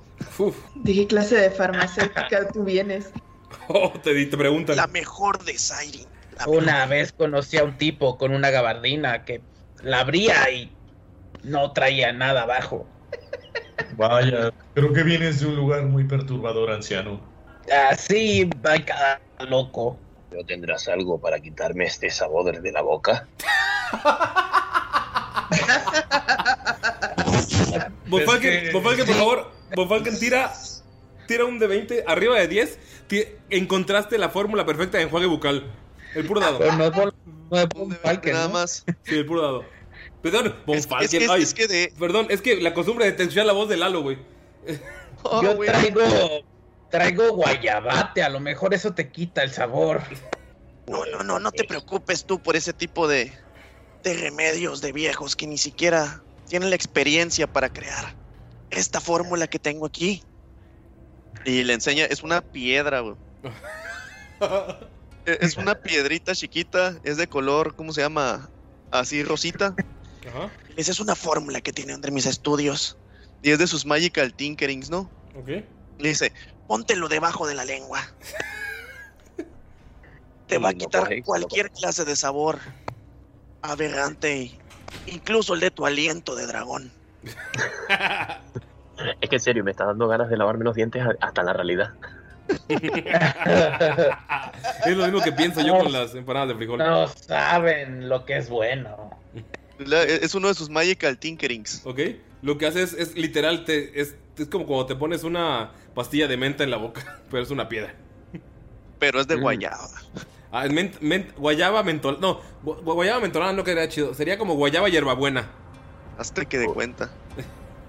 ¿De 0.75 0.93
qué 0.93 1.07
clase 1.07 1.37
de 1.37 1.51
farmacéutica 1.51 2.49
tú 2.53 2.65
vienes? 2.65 3.11
Oh, 3.69 3.93
te, 4.03 4.27
te 4.27 4.37
preguntan. 4.37 4.77
La 4.77 4.87
mejor 4.87 5.45
de 5.45 5.59
Siren. 5.59 6.07
Una 6.47 6.87
vez 6.87 7.13
conocí 7.13 7.57
a 7.57 7.65
un 7.65 7.79
tipo 7.79 8.19
con 8.19 8.33
una 8.33 8.51
gabardina 8.51 9.25
que 9.25 9.41
la 9.83 10.01
abría 10.01 10.51
y 10.51 10.71
no 11.43 11.73
traía 11.73 12.13
nada 12.13 12.43
abajo. 12.43 12.87
Vaya, 13.97 14.53
creo 14.75 14.93
que 14.93 15.03
vienes 15.03 15.41
de 15.41 15.47
un 15.47 15.57
lugar 15.57 15.83
muy 15.85 16.05
perturbador, 16.05 16.71
anciano. 16.71 17.21
Así 17.91 18.45
va 18.65 18.79
cada 18.85 19.21
loco. 19.49 19.99
¿No 20.31 20.45
tendrás 20.45 20.89
algo 20.89 21.19
para 21.21 21.41
quitarme 21.41 21.85
este 21.87 22.11
sabor 22.11 22.61
de 22.61 22.73
la 22.73 22.83
boca? 22.83 23.27
Bonfalken, 28.07 28.53
Es 28.53 28.63
que- 28.67 28.73
por 28.73 29.15
favor. 29.15 29.51
Bonfalken, 29.75 30.19
tira, 30.19 30.53
tira 31.27 31.45
un 31.45 31.59
de 31.59 31.67
20 31.67 32.05
arriba 32.07 32.39
de 32.39 32.49
10. 32.49 32.79
Encontraste 33.51 34.19
la 34.19 34.29
fórmula 34.31 34.65
perfecta 34.67 34.99
de 34.99 35.05
enjuague 35.05 35.27
bucal. 35.27 35.73
El 36.15 36.27
puro 36.27 36.41
dado. 36.41 36.59
Pero 36.59 36.73
no 36.73 36.85
es 36.85 36.93
Von- 36.93 37.15
no 37.51 37.59
es 37.59 37.99
Falken, 38.03 38.33
Nada 38.33 38.47
¿no? 38.49 38.55
más. 38.55 38.85
Sí, 39.05 39.15
el 39.17 39.27
puro 39.27 39.43
dado. 39.43 39.65
Perdón, 40.23 40.55
es 40.67 40.87
que- 40.87 41.27
ay, 41.31 41.43
es 41.43 41.55
que 41.55 41.69
de- 41.69 41.93
Perdón, 41.99 42.27
es 42.31 42.41
que 42.43 42.61
la 42.61 42.75
costumbre 42.75 43.05
de 43.05 43.13
te 43.13 43.23
escuchar 43.25 43.47
la 43.47 43.53
voz 43.53 43.69
de 43.69 43.77
Lalo, 43.77 44.03
güey. 44.03 44.19
Oh, 45.23 45.43
Yo 45.43 45.57
traigo, 45.59 46.01
traigo 46.91 47.33
guayabate, 47.33 48.23
a 48.23 48.29
lo 48.29 48.41
mejor 48.41 48.75
eso 48.75 48.93
te 48.95 49.11
quita 49.11 49.43
el 49.43 49.51
sabor. 49.53 50.03
No, 50.89 51.05
no, 51.07 51.23
no, 51.23 51.39
no 51.39 51.53
te 51.53 51.65
preocupes 51.65 52.25
tú 52.25 52.41
por 52.41 52.57
ese 52.57 52.73
tipo 52.73 53.09
de, 53.09 53.33
de 54.03 54.15
remedios 54.15 54.81
de 54.81 54.93
viejos 54.93 55.35
que 55.37 55.47
ni 55.47 55.59
siquiera 55.59 56.23
tienen 56.49 56.71
la 56.71 56.77
experiencia 56.77 57.47
para 57.47 57.73
crear. 57.73 58.15
Esta 58.71 59.01
fórmula 59.01 59.47
que 59.49 59.59
tengo 59.59 59.87
aquí. 59.87 60.23
Y 61.47 61.63
le 61.65 61.73
enseña, 61.73 62.05
es 62.05 62.23
una 62.23 62.43
piedra, 62.43 63.01
güey. 63.01 63.17
Es 65.25 65.57
una 65.57 65.75
piedrita 65.75 66.37
chiquita, 66.37 67.01
es 67.03 67.17
de 67.17 67.27
color, 67.27 67.75
¿cómo 67.75 67.93
se 67.93 68.01
llama? 68.01 68.49
Así 68.93 69.25
rosita. 69.25 69.75
Ajá, 70.29 70.53
Esa 70.77 70.93
es 70.93 71.01
una 71.01 71.17
fórmula 71.17 71.61
que 71.61 71.73
tiene 71.73 71.95
entre 71.95 72.13
mis 72.13 72.27
estudios. 72.27 72.97
Y 73.43 73.51
es 73.51 73.59
de 73.59 73.67
sus 73.67 73.85
Magical 73.87 74.33
Tinkerings, 74.33 74.89
¿no? 74.89 75.11
ok. 75.37 75.49
Le 75.99 76.09
dice, 76.11 76.33
Póntelo 76.69 77.09
debajo 77.09 77.47
de 77.49 77.55
la 77.55 77.65
lengua. 77.65 78.09
Te 80.47 80.59
va 80.59 80.69
a 80.69 80.73
no 80.73 80.79
quitar 80.79 81.09
cualquier 81.25 81.73
clase 81.73 82.05
de 82.05 82.15
sabor 82.15 82.61
aberrante, 83.63 84.53
incluso 85.07 85.55
el 85.55 85.61
de 85.61 85.71
tu 85.73 85.87
aliento 85.87 86.37
de 86.37 86.47
dragón. 86.47 86.93
Es 89.21 89.29
que 89.29 89.37
en 89.37 89.41
serio, 89.41 89.65
me 89.65 89.71
está 89.73 89.85
dando 89.85 90.09
ganas 90.09 90.29
de 90.31 90.37
lavarme 90.37 90.65
los 90.65 90.75
dientes 90.75 91.03
hasta 91.21 91.43
la 91.43 91.53
realidad. 91.53 91.91
Es 94.87 94.97
lo 94.97 95.05
mismo 95.05 95.21
que 95.21 95.33
pienso 95.33 95.61
yo 95.61 95.79
con 95.79 95.93
las 95.93 96.15
empanadas 96.15 96.49
de 96.51 96.55
frijol. 96.55 96.79
No 96.79 97.09
saben 97.09 98.09
lo 98.09 98.25
que 98.25 98.37
es 98.37 98.49
bueno. 98.49 99.11
la- 99.79 100.03
es 100.05 100.35
uno 100.35 100.49
de 100.49 100.55
sus 100.55 100.71
Magical 100.71 101.19
Tinkerings. 101.19 101.83
¿Ok? 101.85 102.01
Lo 102.43 102.57
que 102.59 102.67
haces 102.67 102.93
es, 102.95 103.15
literal, 103.17 103.65
te, 103.65 104.01
es, 104.01 104.15
es 104.39 104.47
como 104.49 104.67
cuando 104.67 104.87
te 104.87 104.95
pones 104.97 105.25
una 105.25 105.73
pastilla 105.95 106.29
de 106.29 106.37
menta 106.37 106.65
en 106.65 106.71
la 106.71 106.77
boca, 106.77 107.21
pero 107.31 107.43
es 107.43 107.51
una 107.51 107.69
piedra. 107.69 107.95
Pero 108.99 109.21
es 109.21 109.27
de 109.27 109.37
Mm. 109.37 109.41
guayaba. 109.41 109.89
Ah, 110.53 110.65
es 110.65 110.73
ment- 110.73 110.99
ment- 111.01 111.35
guayaba 111.37 111.83
mentol... 111.83 112.19
No, 112.21 112.41
gu- 112.65 112.83
guayaba 112.83 113.21
mentolada 113.21 113.53
no 113.53 113.65
quedaría 113.65 113.89
chido. 113.89 114.15
Sería 114.15 114.39
como 114.39 114.55
guayaba 114.55 114.89
hierbabuena. 114.89 115.51
Hasta 116.19 116.45
que 116.47 116.59
de 116.59 116.67
cuenta. 116.67 117.11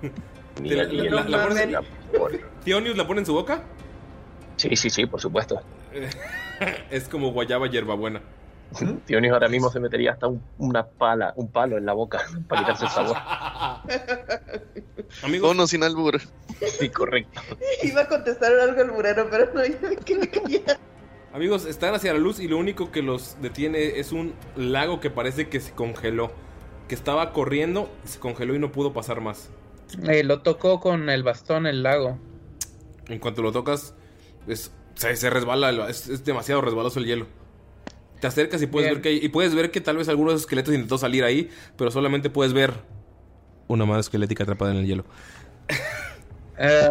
La- 0.63 0.83
la- 0.83 1.23
la 1.23 1.47
pones- 1.47 1.71
la- 1.71 1.83
¿Theonius 2.63 2.97
la 2.97 3.07
pone 3.07 3.19
en 3.21 3.25
su 3.25 3.33
boca? 3.33 3.61
Sí, 4.55 4.75
sí, 4.75 4.89
sí, 4.89 5.05
por 5.05 5.21
supuesto. 5.21 5.61
es 6.89 7.07
como 7.07 7.31
guayaba 7.31 7.67
hierbabuena. 7.67 8.21
Dionis 9.07 9.31
ahora 9.31 9.47
mismo 9.47 9.69
se 9.69 9.79
metería 9.79 10.11
hasta 10.11 10.27
un, 10.27 10.41
una 10.57 10.85
pala, 10.85 11.31
un 11.37 11.49
palo 11.49 11.77
en 11.77 11.85
la 11.85 11.93
boca 11.93 12.19
para 12.49 12.61
quitarse 12.61 12.85
el 12.85 12.91
sabor. 12.91 13.15
Amigos, 15.23 15.49
Tono 15.51 15.67
sin 15.67 15.83
albur. 15.83 16.19
Sí, 16.79 16.89
correcto. 16.89 17.39
Iba 17.83 18.01
a 18.01 18.07
contestar 18.07 18.51
algo 18.53 18.81
al 18.81 18.91
murero, 18.91 19.27
pero 19.29 19.53
no, 19.53 19.63
ya 19.65 19.77
me 19.89 19.95
quedé 19.95 20.29
callada. 20.29 20.79
amigos, 21.33 21.65
están 21.65 21.93
hacia 21.95 22.13
la 22.13 22.19
luz 22.19 22.39
y 22.39 22.47
lo 22.47 22.57
único 22.57 22.91
que 22.91 23.01
los 23.01 23.37
detiene 23.41 23.99
es 23.99 24.11
un 24.11 24.33
lago 24.55 24.99
que 24.99 25.09
parece 25.09 25.47
que 25.49 25.59
se 25.59 25.71
congeló. 25.71 26.31
Que 26.89 26.95
estaba 26.95 27.31
corriendo, 27.33 27.89
se 28.05 28.19
congeló 28.19 28.55
y 28.55 28.59
no 28.59 28.71
pudo 28.71 28.91
pasar 28.93 29.21
más. 29.21 29.49
Eh, 30.07 30.23
lo 30.23 30.41
tocó 30.41 30.79
con 30.79 31.09
el 31.09 31.23
bastón 31.23 31.65
el 31.67 31.83
lago. 31.83 32.17
En 33.07 33.19
cuanto 33.19 33.41
lo 33.41 33.51
tocas, 33.51 33.93
es, 34.47 34.71
se, 34.95 35.15
se 35.15 35.29
resbala, 35.29 35.89
es, 35.89 36.07
es 36.07 36.25
demasiado 36.25 36.61
resbaloso 36.61 36.99
el 36.99 37.05
hielo. 37.05 37.27
Te 38.19 38.27
acercas 38.27 38.61
y 38.61 38.67
puedes 38.67 38.87
Bien. 38.87 38.95
ver 38.95 39.01
que 39.01 39.09
hay- 39.09 39.19
y 39.23 39.29
puedes 39.29 39.53
ver 39.55 39.71
que 39.71 39.79
tal 39.79 39.97
vez 39.97 40.09
algunos 40.09 40.33
esqueletos 40.41 40.73
intentó 40.73 40.97
salir 40.97 41.23
ahí, 41.23 41.49
pero 41.77 41.91
solamente 41.91 42.29
puedes 42.29 42.51
ver 42.53 42.73
una 43.67 43.85
mano 43.85 43.99
esquelética 43.99 44.43
atrapada 44.43 44.71
en 44.71 44.77
el 44.77 44.85
hielo. 44.87 45.05
Eh, 46.59 46.89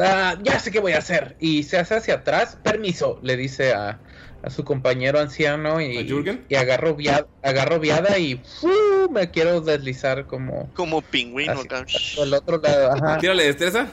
ah, 0.00 0.36
ya 0.42 0.58
sé 0.58 0.70
qué 0.70 0.80
voy 0.80 0.92
a 0.92 0.98
hacer. 0.98 1.36
Y 1.38 1.64
se 1.64 1.76
hace 1.78 1.96
hacia 1.96 2.14
atrás. 2.14 2.56
Permiso, 2.62 3.20
le 3.22 3.36
dice 3.36 3.74
a, 3.74 4.00
a 4.46 4.50
su 4.50 4.62
compañero 4.62 5.18
anciano 5.18 5.80
y, 5.80 5.98
¿A 5.98 6.04
Jürgen? 6.04 6.44
y 6.48 6.54
agarro, 6.54 6.94
via- 6.94 7.26
agarro 7.42 7.80
viada 7.80 8.16
y 8.16 8.40
me 9.10 9.28
quiero 9.32 9.60
deslizar 9.60 10.26
como 10.26 10.70
Como 10.74 11.02
pingüino 11.02 11.52
hacia 11.54 12.22
el 12.22 12.32
otro 12.32 12.58
lado. 12.58 12.92
Ajá. 12.94 13.18
Tírale 13.18 13.44
destreza. 13.44 13.88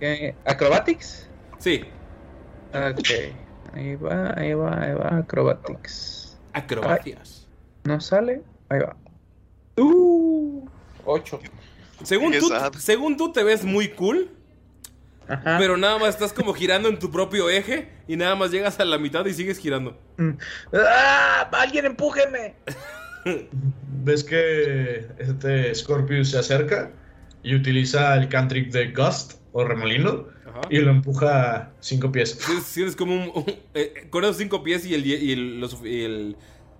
¿Qué? 0.00 0.34
¿Acrobatics? 0.46 1.28
Sí. 1.58 1.84
Ok. 2.72 3.08
Ahí 3.74 3.96
va, 3.96 4.32
ahí 4.36 4.54
va, 4.54 4.82
ahí 4.82 4.94
va. 4.94 5.18
Acrobatics. 5.18 6.38
Acrobacias. 6.54 7.46
¿No 7.84 8.00
sale? 8.00 8.40
Ahí 8.70 8.80
va. 8.80 8.96
Uh, 9.76 10.66
8. 11.04 11.38
Según 12.02 12.32
tú, 12.38 12.50
según 12.78 13.16
tú 13.18 13.30
te 13.32 13.42
ves 13.44 13.62
muy 13.62 13.88
cool, 13.90 14.30
Ajá. 15.32 15.56
pero 15.58 15.76
nada 15.76 15.98
más 15.98 16.10
estás 16.10 16.32
como 16.32 16.52
girando 16.54 16.88
en 16.88 16.98
tu 16.98 17.10
propio 17.10 17.48
eje 17.48 17.88
y 18.08 18.16
nada 18.16 18.34
más 18.36 18.50
llegas 18.50 18.78
a 18.80 18.84
la 18.84 18.98
mitad 18.98 19.24
y 19.26 19.32
sigues 19.34 19.58
girando. 19.58 19.98
¡Ah! 20.74 21.48
¡Alguien 21.52 21.86
empújeme! 21.86 22.54
Ves 24.04 24.24
que 24.24 25.06
este 25.18 25.74
Scorpius 25.74 26.30
se 26.30 26.38
acerca 26.38 26.90
y 27.42 27.54
utiliza 27.54 28.14
el 28.16 28.28
cantrip 28.28 28.72
de 28.72 28.88
Gust 28.92 29.34
o 29.52 29.64
remolino 29.64 30.26
Ajá. 30.48 30.60
y 30.70 30.78
lo 30.78 30.90
empuja 30.90 31.70
cinco 31.80 32.10
pies. 32.10 32.30
Sientes, 32.40 32.66
sientes 32.66 32.96
como 32.96 33.14
un, 33.14 33.30
un- 33.34 33.54
eh, 33.74 34.06
con 34.10 34.24
esos 34.24 34.36
cinco 34.38 34.62
pies 34.62 34.84
y 34.86 34.94
el, 34.94 35.06
y 35.06 35.32
el, 35.32 35.60
lo, 35.60 35.68
suf- 35.68 35.86
y 35.86 36.04
el- 36.04 36.36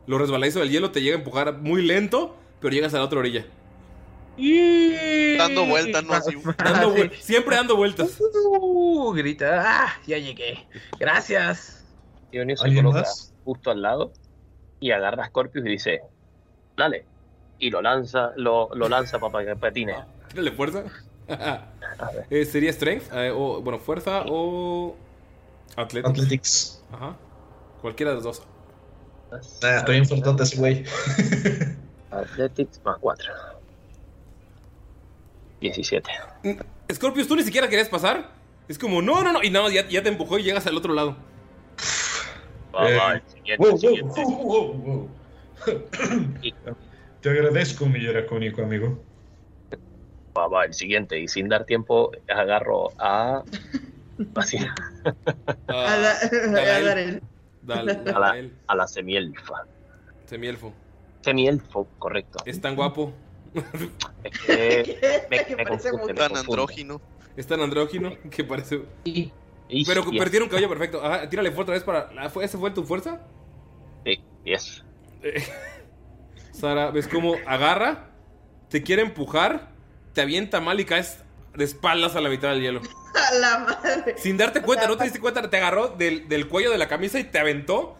lo 0.07 0.19
resbaladizo 0.19 0.59
del 0.59 0.71
hielo 0.71 0.91
te 0.91 1.01
llega 1.01 1.15
a 1.17 1.19
empujar 1.19 1.59
muy 1.59 1.83
lento, 1.83 2.37
pero 2.61 2.75
llegas 2.75 2.93
a 2.95 2.99
la 2.99 3.05
otra 3.05 3.21
orilla. 3.21 3.45
Dando 5.39 5.67
vueltas, 5.67 6.05
¿no? 6.05 6.15
Así. 6.15 6.37
Dando 6.59 6.95
siempre 7.21 7.57
dando 7.57 7.77
vueltas. 7.77 8.19
Uh, 8.21 9.13
grita. 9.13 9.63
¡Ah! 9.65 9.93
Ya 10.07 10.19
llegué. 10.19 10.67
Gracias. 10.99 11.85
Dionis 12.31 12.61
se 12.61 12.67
¿Alguien 12.67 12.85
coloca 12.85 13.01
más? 13.03 13.35
justo 13.45 13.71
al 13.71 13.83
lado 13.83 14.13
y 14.81 14.91
agarra 14.91 15.25
a 15.25 15.27
Scorpius 15.27 15.67
y 15.67 15.69
dice, 15.69 16.01
dale. 16.77 17.05
Y 17.59 17.71
lo 17.71 17.83
lanza, 17.83 18.33
lo, 18.37 18.71
lo 18.75 18.89
lanza 18.89 19.19
para 19.19 19.45
que 19.45 19.57
patine. 19.57 19.95
Tírale 20.29 20.53
fuerza. 20.53 20.85
Eh, 22.31 22.45
Sería 22.45 22.73
strength, 22.73 23.13
eh, 23.13 23.31
o 23.31 23.63
bueno, 23.63 23.79
fuerza 23.79 24.25
o 24.27 24.97
athletics. 25.77 26.11
Athletics. 26.11 26.85
Ajá. 26.91 27.17
Cualquiera 27.81 28.11
de 28.11 28.17
los 28.17 28.25
dos. 28.25 28.43
Ah, 29.31 29.77
estoy 29.79 30.05
fuertote 30.05 30.43
ese 30.43 30.57
güey. 30.57 30.85
Athletics 32.11 32.81
más 32.85 32.99
4. 32.99 33.33
17. 35.63 36.11
Scorpius, 36.93 37.27
tú 37.29 37.37
ni 37.37 37.43
siquiera 37.43 37.69
querías 37.69 37.89
pasar. 37.89 38.31
Es 38.69 38.79
como, 38.79 39.01
no, 39.03 39.23
no, 39.23 39.33
no. 39.33 39.43
Y 39.43 39.51
nada, 39.51 39.65
más 39.67 39.75
ya, 39.75 39.89
ya 39.89 40.03
te 40.03 40.09
empujó 40.09 40.39
y 40.39 40.43
llegas 40.43 40.67
al 40.67 40.77
otro 40.77 40.93
lado. 40.95 41.17
Te 47.21 47.31
agradezco, 47.31 47.87
mi 47.87 48.05
dracónico 48.05 48.63
amigo. 48.63 49.03
Va, 50.37 50.49
va, 50.49 50.65
el 50.65 50.75
siguiente. 50.75 51.19
Y 51.21 51.29
sin 51.29 51.49
dar 51.49 51.65
tiempo, 51.65 52.11
agarro 52.29 52.91
a... 52.99 53.43
Así, 54.37 54.57
A, 55.69 55.97
da- 55.97 56.19
a 56.21 56.81
dar 56.83 56.99
el. 56.99 57.23
Dale, 57.63 57.93
a, 58.15 58.19
la, 58.19 58.37
a 58.67 58.77
la 58.77 58.87
semielfa. 58.87 59.67
Semielfo. 60.27 60.73
Semielfo, 61.23 61.87
correcto. 61.99 62.39
Es 62.45 62.61
tan 62.61 62.75
guapo. 62.77 63.13
Es 63.55 64.41
que 64.47 65.27
me, 65.31 65.57
me 65.57 65.65
confunde, 65.67 66.15
Tan 66.15 66.37
andrógino. 66.37 67.01
Es 67.37 67.47
tan 67.47 67.61
andrógino 67.61 68.13
que 68.31 68.45
parece. 68.45 68.83
Pero 69.05 70.05
yes. 70.05 70.19
perdieron 70.19 70.47
un 70.47 70.51
cabello 70.51 70.69
perfecto. 70.69 71.05
Ajá, 71.05 71.29
tírale 71.29 71.51
fuerte 71.51 71.73
otra 71.73 71.75
vez 71.75 71.85
para. 71.85 72.11
ah, 72.25 72.29
¿fue- 72.31 72.45
¿Esa 72.45 72.59
fue 72.59 72.71
tu 72.71 72.85
fuerza? 72.85 73.21
Sí, 74.05 74.21
yes. 74.45 74.85
Eh, 75.23 75.43
Sara, 76.53 76.91
ves 76.91 77.09
cómo 77.09 77.37
agarra, 77.47 78.11
te 78.69 78.83
quiere 78.83 79.03
empujar, 79.03 79.71
te 80.13 80.21
avienta 80.21 80.61
mal 80.61 80.79
y 80.81 80.85
caes 80.85 81.19
de 81.55 81.65
espaldas 81.65 82.17
a 82.17 82.21
la 82.21 82.29
mitad 82.29 82.51
del 82.51 82.61
hielo. 82.63 82.81
A 83.15 83.35
la 83.35 83.59
madre. 83.59 84.15
Sin 84.17 84.39
darte 84.39 84.63
cuenta, 84.63 84.89
no 84.89 84.97
te 84.97 85.05
diste 85.05 85.21
cuenta, 85.21 85.49
te 85.51 85.57
agarró 85.59 85.89
del, 85.89 86.29
del 86.31 86.49
cuello 86.49 86.71
de 86.71 86.79
la 86.79 86.89
camisa 86.89 87.19
y 87.21 87.25
te 87.25 87.39
aventó. 87.39 87.95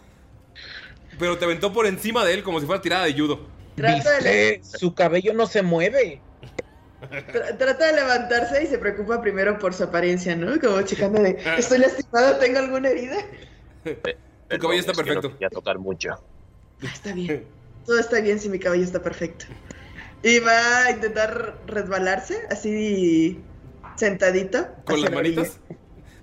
Pero 1.19 1.37
te 1.37 1.45
aventó 1.45 1.71
por 1.71 1.87
encima 1.87 2.25
de 2.25 2.33
él 2.33 2.43
como 2.43 2.61
si 2.61 2.67
fuera 2.67 2.81
tirada 2.81 3.05
de 3.05 3.13
judo. 3.13 3.47
Trata 3.77 4.21
de. 4.21 4.61
Su 4.63 4.95
cabello 4.95 5.33
no 5.35 5.47
se 5.47 5.63
mueve. 5.63 6.21
tra- 7.11 7.57
trata 7.59 7.87
de 7.87 7.93
levantarse 7.95 8.63
y 8.63 8.67
se 8.67 8.79
preocupa 8.79 9.21
primero 9.21 9.59
por 9.59 9.75
su 9.75 9.85
apariencia, 9.85 10.37
¿no? 10.37 10.59
Como 10.61 10.83
checando 10.83 11.21
de, 11.23 11.39
¿estoy 11.59 11.79
lastimado? 11.79 12.37
¿Tengo 12.39 12.59
alguna 12.59 12.89
herida? 12.91 13.17
Tu 13.85 14.59
cabello 14.59 14.81
está 14.81 14.93
Es 14.93 14.99
que 14.99 15.03
no 15.03 15.07
perfecto. 15.07 15.33
quería 15.33 15.51
tocar 15.51 15.79
mucho. 15.79 16.11
Está 16.83 17.13
bien. 17.13 17.45
Todo 17.87 17.99
está 17.99 18.21
bien 18.21 18.39
si 18.39 18.49
mi 18.49 18.59
cabello 18.59 18.85
está 18.85 19.03
perfecto. 19.03 19.47
Y 20.23 20.39
va 20.39 20.85
a 20.85 20.91
intentar 20.93 21.59
resbalarse, 21.67 22.47
así 22.51 23.41
sentadito. 23.97 24.69
Con 24.85 25.01
las 25.01 25.11
manitas. 25.11 25.59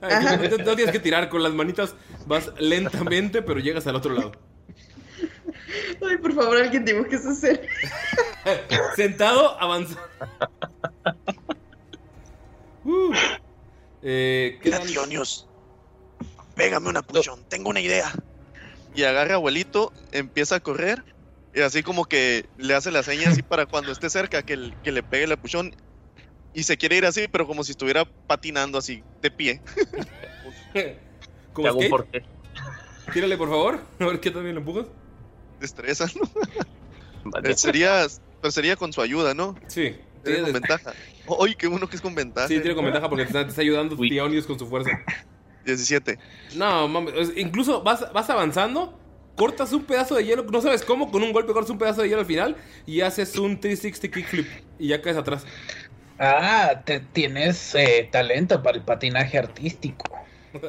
Ay, 0.01 0.11
Ajá. 0.13 0.37
no, 0.37 0.57
no 0.57 0.75
tienes 0.75 0.91
que 0.93 0.99
tirar 0.99 1.27
con 1.27 1.43
las 1.43 1.53
manitas. 1.53 1.95
Vas 2.25 2.51
lentamente, 2.59 3.41
pero 3.41 3.59
llegas 3.59 3.85
al 3.87 3.97
otro 3.97 4.13
lado. 4.13 4.31
Ay, 6.07 6.17
por 6.17 6.33
favor, 6.33 6.57
alguien 6.57 6.85
dibuje 6.85 7.15
esa 7.15 7.31
escena. 7.31 7.59
Sentado, 8.95 9.59
avanza. 9.59 9.99
Uh. 12.83 13.13
Eh, 14.01 14.59
Dionios. 14.87 15.47
Pégame 16.55 16.89
una 16.89 17.01
puchón. 17.01 17.43
Tengo 17.49 17.69
una 17.69 17.81
idea. 17.81 18.11
Y 18.95 19.03
agarra 19.03 19.33
a 19.33 19.35
abuelito, 19.35 19.93
empieza 20.11 20.55
a 20.55 20.59
correr. 20.59 21.03
Y 21.53 21.61
así 21.61 21.83
como 21.83 22.05
que 22.05 22.45
le 22.57 22.73
hace 22.75 22.91
la 22.91 23.03
seña 23.03 23.29
así 23.29 23.41
para 23.41 23.65
cuando 23.65 23.91
esté 23.91 24.09
cerca 24.09 24.43
que, 24.43 24.53
el- 24.53 24.75
que 24.83 24.91
le 24.91 25.03
pegue 25.03 25.25
el 25.25 25.37
puchón. 25.37 25.75
Y 26.53 26.63
se 26.63 26.77
quiere 26.77 26.97
ir 26.97 27.05
así, 27.05 27.27
pero 27.27 27.45
como 27.45 27.63
si 27.63 27.71
estuviera 27.71 28.05
patinando 28.05 28.77
así, 28.77 29.03
de 29.21 29.31
pie. 29.31 29.61
¿Como 31.53 31.63
Te 31.63 31.67
hago 31.69 31.77
un 31.77 31.83
skate? 31.83 31.89
porqué. 31.89 32.23
Tírale, 33.13 33.37
por 33.37 33.49
favor. 33.49 33.79
A 33.99 34.05
ver 34.05 34.19
qué 34.19 34.31
también 34.31 34.55
lo 34.55 34.61
empujas. 34.61 34.85
Destreza, 35.59 36.05
¿no? 36.15 36.29
Vale. 37.31 37.51
Eh, 37.51 37.55
sería, 37.55 38.07
pues 38.41 38.53
sería 38.53 38.75
con 38.75 38.93
su 38.93 39.01
ayuda, 39.01 39.33
¿no? 39.33 39.55
Sí. 39.67 39.95
Sería 40.23 40.43
con 40.43 40.53
ventaja. 40.53 40.93
Oye, 41.27 41.55
qué 41.55 41.67
bueno 41.67 41.87
que 41.87 41.95
es 41.95 42.01
con 42.01 42.15
ventaja. 42.15 42.47
Sí, 42.47 42.59
tiene 42.59 42.75
con 42.75 42.85
ventaja 42.85 43.09
porque 43.09 43.23
te 43.23 43.29
está, 43.29 43.43
te 43.43 43.49
está 43.49 43.61
ayudando. 43.61 43.95
Tionius 43.95 44.45
con 44.45 44.57
su 44.57 44.67
fuerza. 44.67 44.91
17. 45.65 46.17
No, 46.55 46.87
mames. 46.87 47.31
Incluso 47.35 47.83
vas, 47.83 48.11
vas 48.11 48.29
avanzando, 48.29 48.97
cortas 49.35 49.71
un 49.73 49.83
pedazo 49.83 50.15
de 50.15 50.25
hielo, 50.25 50.43
no 50.43 50.61
sabes 50.61 50.83
cómo, 50.83 51.11
con 51.11 51.23
un 51.23 51.31
golpe 51.31 51.53
cortas 51.53 51.69
un 51.69 51.77
pedazo 51.77 52.01
de 52.01 52.09
hielo 52.09 52.21
al 52.21 52.25
final 52.25 52.55
y 52.85 53.01
haces 53.01 53.37
un 53.37 53.59
360 53.59 54.15
kickflip 54.15 54.47
y 54.79 54.87
ya 54.87 55.01
caes 55.01 55.17
atrás. 55.17 55.45
Ah, 56.17 56.81
te, 56.85 56.99
tienes 56.99 57.73
eh, 57.75 58.09
talento 58.11 58.61
para 58.61 58.77
el 58.77 58.83
patinaje 58.83 59.37
artístico. 59.37 60.05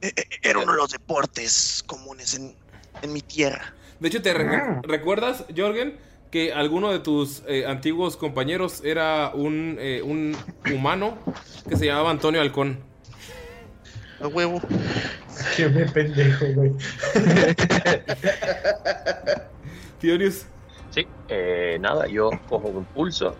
Eh, 0.00 0.12
Era 0.42 0.58
uno 0.58 0.72
de 0.72 0.76
los 0.76 0.90
deportes 0.90 1.82
comunes 1.86 2.34
en, 2.34 2.54
en 3.00 3.10
mi 3.10 3.22
tierra. 3.22 3.74
De 4.00 4.08
hecho, 4.08 4.22
¿te 4.22 4.32
re- 4.34 4.80
recuerdas, 4.82 5.44
Jorgen, 5.56 5.96
que 6.30 6.52
alguno 6.52 6.90
de 6.92 6.98
tus 6.98 7.42
eh, 7.46 7.64
antiguos 7.66 8.16
compañeros 8.16 8.82
era 8.84 9.30
un, 9.34 9.76
eh, 9.78 10.02
un 10.02 10.36
humano 10.72 11.16
que 11.68 11.76
se 11.76 11.86
llamaba 11.86 12.10
Antonio 12.10 12.40
Halcón? 12.40 12.78
A 14.20 14.26
huevo. 14.28 14.60
Qué 15.56 15.68
me 15.68 15.84
pendejo, 15.86 16.46
güey. 16.54 16.72
Tionius, 20.00 20.46
Sí, 20.90 21.06
eh, 21.28 21.76
nada, 21.80 22.06
yo 22.06 22.30
cojo 22.48 22.68
un 22.68 22.84
pulso 22.84 23.34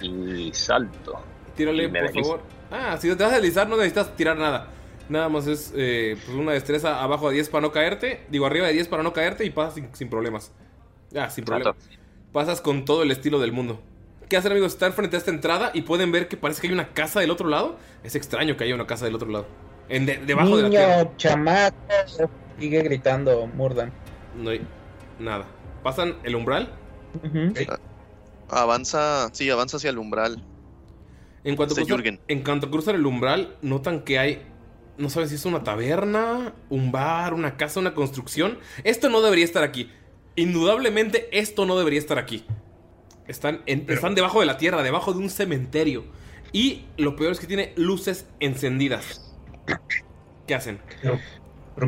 y 0.00 0.50
salto. 0.54 1.20
tírale, 1.54 1.84
Y 1.84 1.88
por 1.88 2.00
deslizo. 2.02 2.28
favor. 2.30 2.42
Ah, 2.70 2.96
si 2.98 3.14
te 3.14 3.22
vas 3.22 3.32
a 3.32 3.36
deslizar, 3.36 3.68
no 3.68 3.76
necesitas 3.76 4.16
tirar 4.16 4.38
nada. 4.38 4.68
Nada 5.12 5.28
más 5.28 5.46
es 5.46 5.74
eh, 5.76 6.16
pues 6.24 6.36
una 6.38 6.52
destreza 6.52 7.02
abajo 7.02 7.28
de 7.28 7.34
10 7.34 7.50
para 7.50 7.60
no 7.60 7.70
caerte. 7.70 8.24
Digo, 8.30 8.46
arriba 8.46 8.66
de 8.66 8.72
10 8.72 8.88
para 8.88 9.02
no 9.02 9.12
caerte 9.12 9.44
y 9.44 9.50
pasas 9.50 9.74
sin, 9.74 9.94
sin 9.94 10.08
problemas. 10.08 10.52
Ya, 11.10 11.28
sin 11.28 11.44
problemas. 11.44 11.76
Pasas 12.32 12.62
con 12.62 12.86
todo 12.86 13.02
el 13.02 13.10
estilo 13.10 13.38
del 13.38 13.52
mundo. 13.52 13.78
¿Qué 14.30 14.38
hacen, 14.38 14.52
amigos? 14.52 14.72
Están 14.72 14.94
frente 14.94 15.16
a 15.16 15.18
esta 15.18 15.30
entrada 15.30 15.70
y 15.74 15.82
pueden 15.82 16.12
ver 16.12 16.28
que 16.28 16.38
parece 16.38 16.62
que 16.62 16.68
hay 16.68 16.72
una 16.72 16.94
casa 16.94 17.20
del 17.20 17.30
otro 17.30 17.46
lado. 17.46 17.76
Es 18.02 18.14
extraño 18.14 18.56
que 18.56 18.64
haya 18.64 18.74
una 18.74 18.86
casa 18.86 19.04
del 19.04 19.14
otro 19.14 19.28
lado. 19.28 19.46
En 19.90 20.06
de- 20.06 20.16
debajo 20.16 20.56
de 20.56 20.62
la 20.62 20.70
tierra. 20.70 20.96
Niño, 20.96 21.12
chamaco. 21.18 21.76
Sigue 22.58 22.82
gritando 22.82 23.46
Murdan. 23.48 23.92
No 24.34 24.48
hay 24.48 24.62
nada. 25.18 25.44
Pasan 25.82 26.16
el 26.22 26.34
umbral. 26.36 26.72
Ujú. 27.22 27.52
Avanza, 28.48 29.28
sí, 29.34 29.50
avanza 29.50 29.76
hacia 29.76 29.90
el 29.90 29.98
umbral. 29.98 30.42
En 31.44 31.56
cuanto, 31.56 31.74
cruzan, 31.74 32.20
en 32.28 32.42
cuanto 32.42 32.70
cruzan 32.70 32.94
el 32.94 33.04
umbral, 33.04 33.56
notan 33.62 34.00
que 34.00 34.18
hay. 34.18 34.42
No 34.98 35.08
saben 35.10 35.28
si 35.28 35.36
es 35.36 35.44
una 35.44 35.64
taberna, 35.64 36.52
un 36.68 36.92
bar, 36.92 37.34
una 37.34 37.56
casa, 37.56 37.80
una 37.80 37.94
construcción. 37.94 38.58
Esto 38.84 39.08
no 39.08 39.20
debería 39.22 39.44
estar 39.44 39.64
aquí. 39.64 39.90
Indudablemente, 40.36 41.28
esto 41.38 41.66
no 41.66 41.76
debería 41.78 41.98
estar 41.98 42.18
aquí. 42.18 42.44
Están, 43.26 43.62
en- 43.66 43.86
están 43.88 44.14
debajo 44.14 44.40
de 44.40 44.46
la 44.46 44.58
tierra, 44.58 44.82
debajo 44.82 45.12
de 45.12 45.20
un 45.20 45.30
cementerio. 45.30 46.04
Y 46.52 46.84
lo 46.98 47.16
peor 47.16 47.32
es 47.32 47.40
que 47.40 47.46
tiene 47.46 47.72
luces 47.76 48.26
encendidas. 48.40 49.34
¿Qué 50.46 50.54
hacen? 50.54 50.80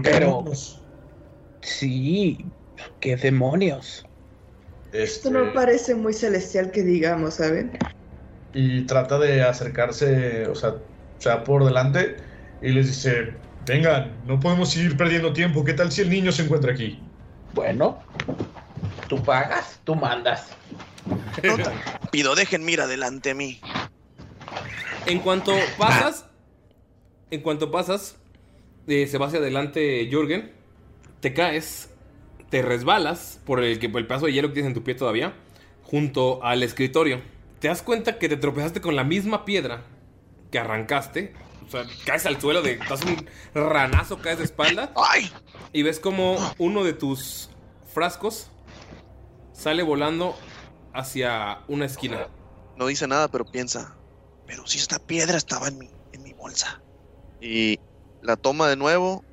Pero. 0.02 0.44
Sí, 1.60 2.44
qué 3.00 3.16
demonios. 3.16 4.06
Esto 4.92 5.28
Este, 5.28 5.30
no 5.30 5.52
parece 5.52 5.94
muy 5.94 6.12
celestial 6.12 6.70
que 6.70 6.82
digamos, 6.82 7.34
¿saben? 7.34 7.72
y 8.56 8.82
trata 8.82 9.18
de 9.18 9.42
acercarse, 9.42 10.46
o 10.46 10.54
sea, 10.54 10.70
o 10.70 11.20
sea, 11.20 11.42
por 11.42 11.64
delante 11.64 12.16
y 12.62 12.70
les 12.70 12.86
dice, 12.86 13.34
vengan, 13.66 14.12
no 14.26 14.40
podemos 14.40 14.70
seguir 14.72 14.96
perdiendo 14.96 15.32
tiempo, 15.32 15.64
¿qué 15.64 15.72
tal 15.74 15.90
si 15.92 16.02
el 16.02 16.10
niño 16.10 16.32
se 16.32 16.42
encuentra 16.42 16.72
aquí? 16.72 16.98
Bueno, 17.54 18.02
tú 19.08 19.22
pagas, 19.22 19.80
tú 19.84 19.94
mandas. 19.94 20.48
Pido, 22.10 22.34
dejen 22.34 22.64
mira 22.64 22.86
delante 22.86 23.30
de 23.30 23.34
mí. 23.34 23.60
En 25.06 25.20
cuanto 25.20 25.52
pasas, 25.78 26.26
en 27.30 27.40
cuanto 27.42 27.70
pasas, 27.70 28.16
eh, 28.86 29.06
se 29.06 29.18
va 29.18 29.26
hacia 29.26 29.38
adelante 29.38 30.06
Jürgen, 30.10 30.52
te 31.20 31.34
caes, 31.34 31.90
te 32.50 32.62
resbalas 32.62 33.40
por 33.44 33.62
el, 33.62 33.78
que- 33.78 33.88
por 33.88 34.00
el 34.00 34.06
pedazo 34.06 34.26
de 34.26 34.32
hielo 34.32 34.48
que 34.48 34.54
tienes 34.54 34.68
en 34.70 34.74
tu 34.74 34.82
pie 34.84 34.94
todavía, 34.94 35.34
junto 35.82 36.42
al 36.42 36.62
escritorio. 36.62 37.20
Te 37.60 37.68
das 37.68 37.82
cuenta 37.82 38.18
que 38.18 38.28
te 38.28 38.36
tropezaste 38.36 38.80
con 38.80 38.96
la 38.96 39.04
misma 39.04 39.44
piedra 39.44 39.82
que 40.50 40.58
arrancaste. 40.58 41.32
O 41.66 41.70
sea, 41.70 41.84
caes 42.04 42.26
al 42.26 42.40
suelo, 42.40 42.62
de, 42.62 42.76
das 42.76 43.02
un 43.02 43.26
ranazo, 43.54 44.18
caes 44.20 44.38
de 44.38 44.44
espalda. 44.44 44.92
¡Ay! 44.96 45.32
Y 45.72 45.82
ves 45.82 45.98
como 46.00 46.36
uno 46.58 46.84
de 46.84 46.92
tus 46.92 47.50
frascos 47.92 48.48
sale 49.52 49.82
volando 49.82 50.36
hacia 50.92 51.60
una 51.68 51.86
esquina. 51.86 52.28
No 52.76 52.86
dice 52.86 53.06
nada, 53.06 53.28
pero 53.28 53.44
piensa. 53.44 53.96
Pero 54.46 54.66
si 54.66 54.78
esta 54.78 54.98
piedra 54.98 55.36
estaba 55.36 55.68
en 55.68 55.78
mi, 55.78 55.90
en 56.12 56.22
mi 56.22 56.32
bolsa. 56.32 56.82
Y 57.40 57.78
la 58.22 58.36
toma 58.36 58.68
de 58.68 58.76
nuevo. 58.76 59.24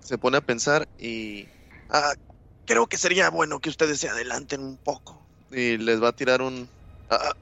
Se 0.00 0.18
pone 0.18 0.36
a 0.36 0.40
pensar 0.42 0.86
y, 0.98 1.48
Ah, 1.88 2.12
creo 2.66 2.86
que 2.86 2.98
sería 2.98 3.30
bueno 3.30 3.60
que 3.60 3.70
ustedes 3.70 4.00
se 4.00 4.08
adelanten 4.08 4.60
un 4.62 4.76
poco. 4.76 5.24
y 5.50 5.78
les 5.78 6.02
va 6.02 6.08
a 6.08 6.16
tirar 6.16 6.42
un... 6.42 6.68
Ah, 7.08 7.32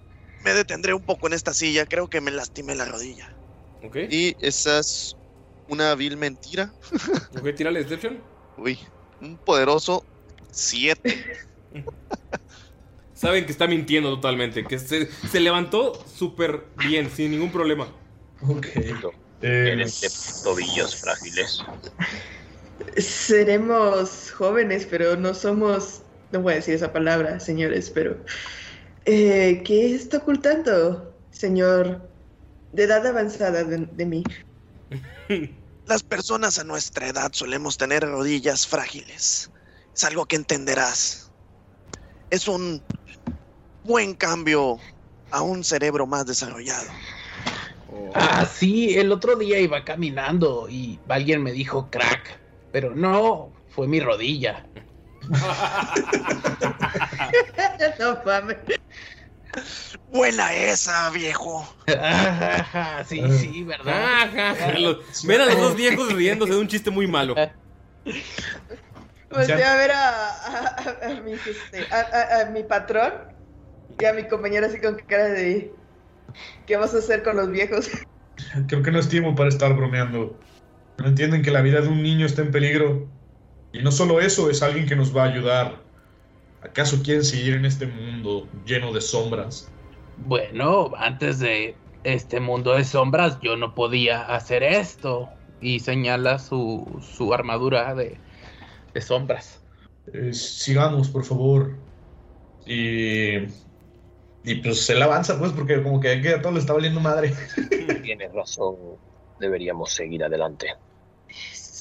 me 0.44 0.52
detendré 0.52 0.92
un 0.94 1.02
poco 1.02 1.26
en 1.26 1.32
esta 1.32 1.54
silla. 1.54 1.86
Creo 1.86 2.08
que 2.10 2.20
me 2.20 2.30
lastimé 2.30 2.74
la 2.74 2.84
rodilla. 2.84 3.34
Y 4.08 4.36
esa 4.40 4.78
es 4.80 5.16
una 5.68 5.94
vil 5.94 6.16
mentira. 6.16 6.72
¿Ok? 7.36 7.54
Tírale 7.54 7.82
Deception. 7.82 8.22
Uy, 8.56 8.78
un 9.20 9.38
poderoso 9.38 10.04
7. 10.50 11.24
Saben 13.14 13.46
que 13.46 13.52
está 13.52 13.66
mintiendo 13.66 14.10
totalmente, 14.14 14.66
que 14.66 14.78
se, 14.78 15.08
se 15.10 15.40
levantó 15.40 15.94
súper 16.06 16.70
bien, 16.76 17.10
sin 17.10 17.30
ningún 17.30 17.52
problema. 17.52 17.88
Ok. 18.40 18.66
Eres 19.40 20.00
de 20.00 20.08
Eh, 20.08 20.10
tobillos 20.42 20.96
frágiles. 20.96 21.64
Seremos 22.96 24.30
jóvenes, 24.32 24.86
pero 24.86 25.16
no 25.16 25.34
somos... 25.34 26.02
No 26.32 26.40
voy 26.42 26.54
a 26.54 26.56
decir 26.56 26.74
esa 26.74 26.92
palabra, 26.92 27.40
señores, 27.40 27.90
pero... 27.90 28.24
eh, 29.04 29.62
¿Qué 29.64 29.94
está 29.94 30.18
ocultando, 30.18 31.14
señor 31.30 32.11
de 32.72 32.84
edad 32.84 33.06
avanzada 33.06 33.64
de, 33.64 33.86
de 33.86 34.06
mí? 34.06 34.24
Las 35.86 36.02
personas 36.02 36.58
a 36.58 36.64
nuestra 36.64 37.08
edad 37.08 37.30
solemos 37.32 37.76
tener 37.76 38.02
rodillas 38.02 38.66
frágiles. 38.66 39.50
Es 39.94 40.04
algo 40.04 40.26
que 40.26 40.36
entenderás. 40.36 41.30
Es 42.30 42.48
un 42.48 42.82
buen 43.84 44.14
cambio 44.14 44.78
a 45.30 45.42
un 45.42 45.64
cerebro 45.64 46.06
más 46.06 46.24
desarrollado. 46.26 46.88
Ah, 48.14 48.46
sí, 48.46 48.98
el 48.98 49.12
otro 49.12 49.36
día 49.36 49.58
iba 49.58 49.84
caminando 49.84 50.66
y 50.68 50.98
alguien 51.08 51.42
me 51.42 51.52
dijo 51.52 51.90
crack, 51.90 52.40
pero 52.70 52.94
no, 52.94 53.52
fue 53.68 53.88
mi 53.88 54.00
rodilla. 54.00 54.66
no 57.98 58.18
mames. 58.24 58.56
Buena 60.10 60.54
esa, 60.54 61.10
viejo. 61.10 61.66
sí, 63.06 63.22
sí, 63.38 63.62
¿verdad? 63.64 64.78
Los- 64.78 65.26
Ven 65.26 65.40
a 65.40 65.46
los 65.46 65.56
dos 65.58 65.76
viejos 65.76 66.12
riéndose 66.12 66.52
de 66.52 66.58
un 66.58 66.68
chiste 66.68 66.90
muy 66.90 67.06
malo. 67.06 67.34
Volteé 69.30 69.64
a 69.64 69.76
ver 69.76 69.90
a, 69.92 70.08
a- 70.08 70.66
a- 70.66 71.06
a 71.10 71.20
mis, 71.22 71.46
este, 71.46 71.86
a, 71.90 72.00
a- 72.00 72.40
a 72.42 72.50
mi 72.50 72.62
patrón 72.64 73.12
y 73.98 74.04
a 74.04 74.12
mi 74.12 74.24
compañero 74.28 74.66
así 74.66 74.80
con 74.80 74.96
cara 75.06 75.28
de... 75.28 75.72
¿Qué 76.66 76.76
vas 76.76 76.94
a 76.94 76.98
hacer 76.98 77.22
con 77.22 77.36
los 77.36 77.50
viejos? 77.50 77.90
Creo 78.66 78.82
que 78.82 78.90
no 78.90 78.98
es 78.98 79.08
tiempo 79.08 79.34
para 79.34 79.48
estar 79.48 79.74
bromeando. 79.74 80.38
No 80.98 81.06
entienden 81.08 81.42
que 81.42 81.50
la 81.50 81.62
vida 81.62 81.80
de 81.80 81.88
un 81.88 82.02
niño 82.02 82.26
está 82.26 82.42
en 82.42 82.50
peligro. 82.50 83.08
Y 83.72 83.82
no 83.82 83.90
solo 83.92 84.20
eso, 84.20 84.50
es 84.50 84.62
alguien 84.62 84.86
que 84.86 84.96
nos 84.96 85.16
va 85.16 85.24
a 85.24 85.28
ayudar. 85.28 85.81
¿Acaso 86.62 87.02
quieren 87.02 87.24
seguir 87.24 87.54
en 87.54 87.64
este 87.64 87.86
mundo 87.86 88.48
lleno 88.64 88.92
de 88.92 89.00
sombras? 89.00 89.68
Bueno, 90.26 90.92
antes 90.96 91.38
de 91.38 91.74
este 92.04 92.40
mundo 92.40 92.74
de 92.74 92.84
sombras 92.84 93.38
yo 93.40 93.56
no 93.56 93.74
podía 93.74 94.22
hacer 94.22 94.62
esto. 94.62 95.28
Y 95.60 95.78
señala 95.78 96.40
su, 96.40 97.00
su 97.00 97.32
armadura 97.32 97.94
de, 97.94 98.18
de 98.94 99.00
sombras. 99.00 99.60
Eh, 100.12 100.32
sigamos, 100.32 101.08
por 101.08 101.24
favor. 101.24 101.76
Y. 102.66 103.36
Y 104.44 104.56
pues 104.56 104.90
él 104.90 105.00
avanza, 105.00 105.38
pues, 105.38 105.52
porque 105.52 105.80
como 105.82 106.00
que 106.00 106.10
aquí 106.10 106.26
a 106.26 106.42
todo 106.42 106.52
le 106.52 106.58
está 106.58 106.72
valiendo 106.72 107.00
madre. 107.00 107.32
Tienes 108.02 108.32
razón, 108.32 108.74
deberíamos 109.38 109.92
seguir 109.92 110.24
adelante. 110.24 110.74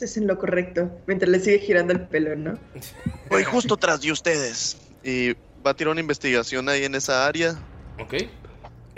Es 0.02 0.18
en 0.18 0.26
lo 0.26 0.40
correcto. 0.40 0.92
Mientras 1.06 1.30
le 1.30 1.40
sigue 1.40 1.60
girando 1.60 1.94
el 1.94 2.08
pelo, 2.08 2.36
¿no? 2.36 2.58
Voy 3.30 3.44
justo 3.44 3.78
tras 3.78 4.02
de 4.02 4.12
ustedes. 4.12 4.78
Y 5.04 5.34
va 5.66 5.72
a 5.72 5.74
tirar 5.76 5.92
una 5.92 6.02
investigación 6.02 6.68
ahí 6.70 6.86
en 6.86 6.96
esa 6.96 7.28
área. 7.28 7.56
Ok. 8.00 8.16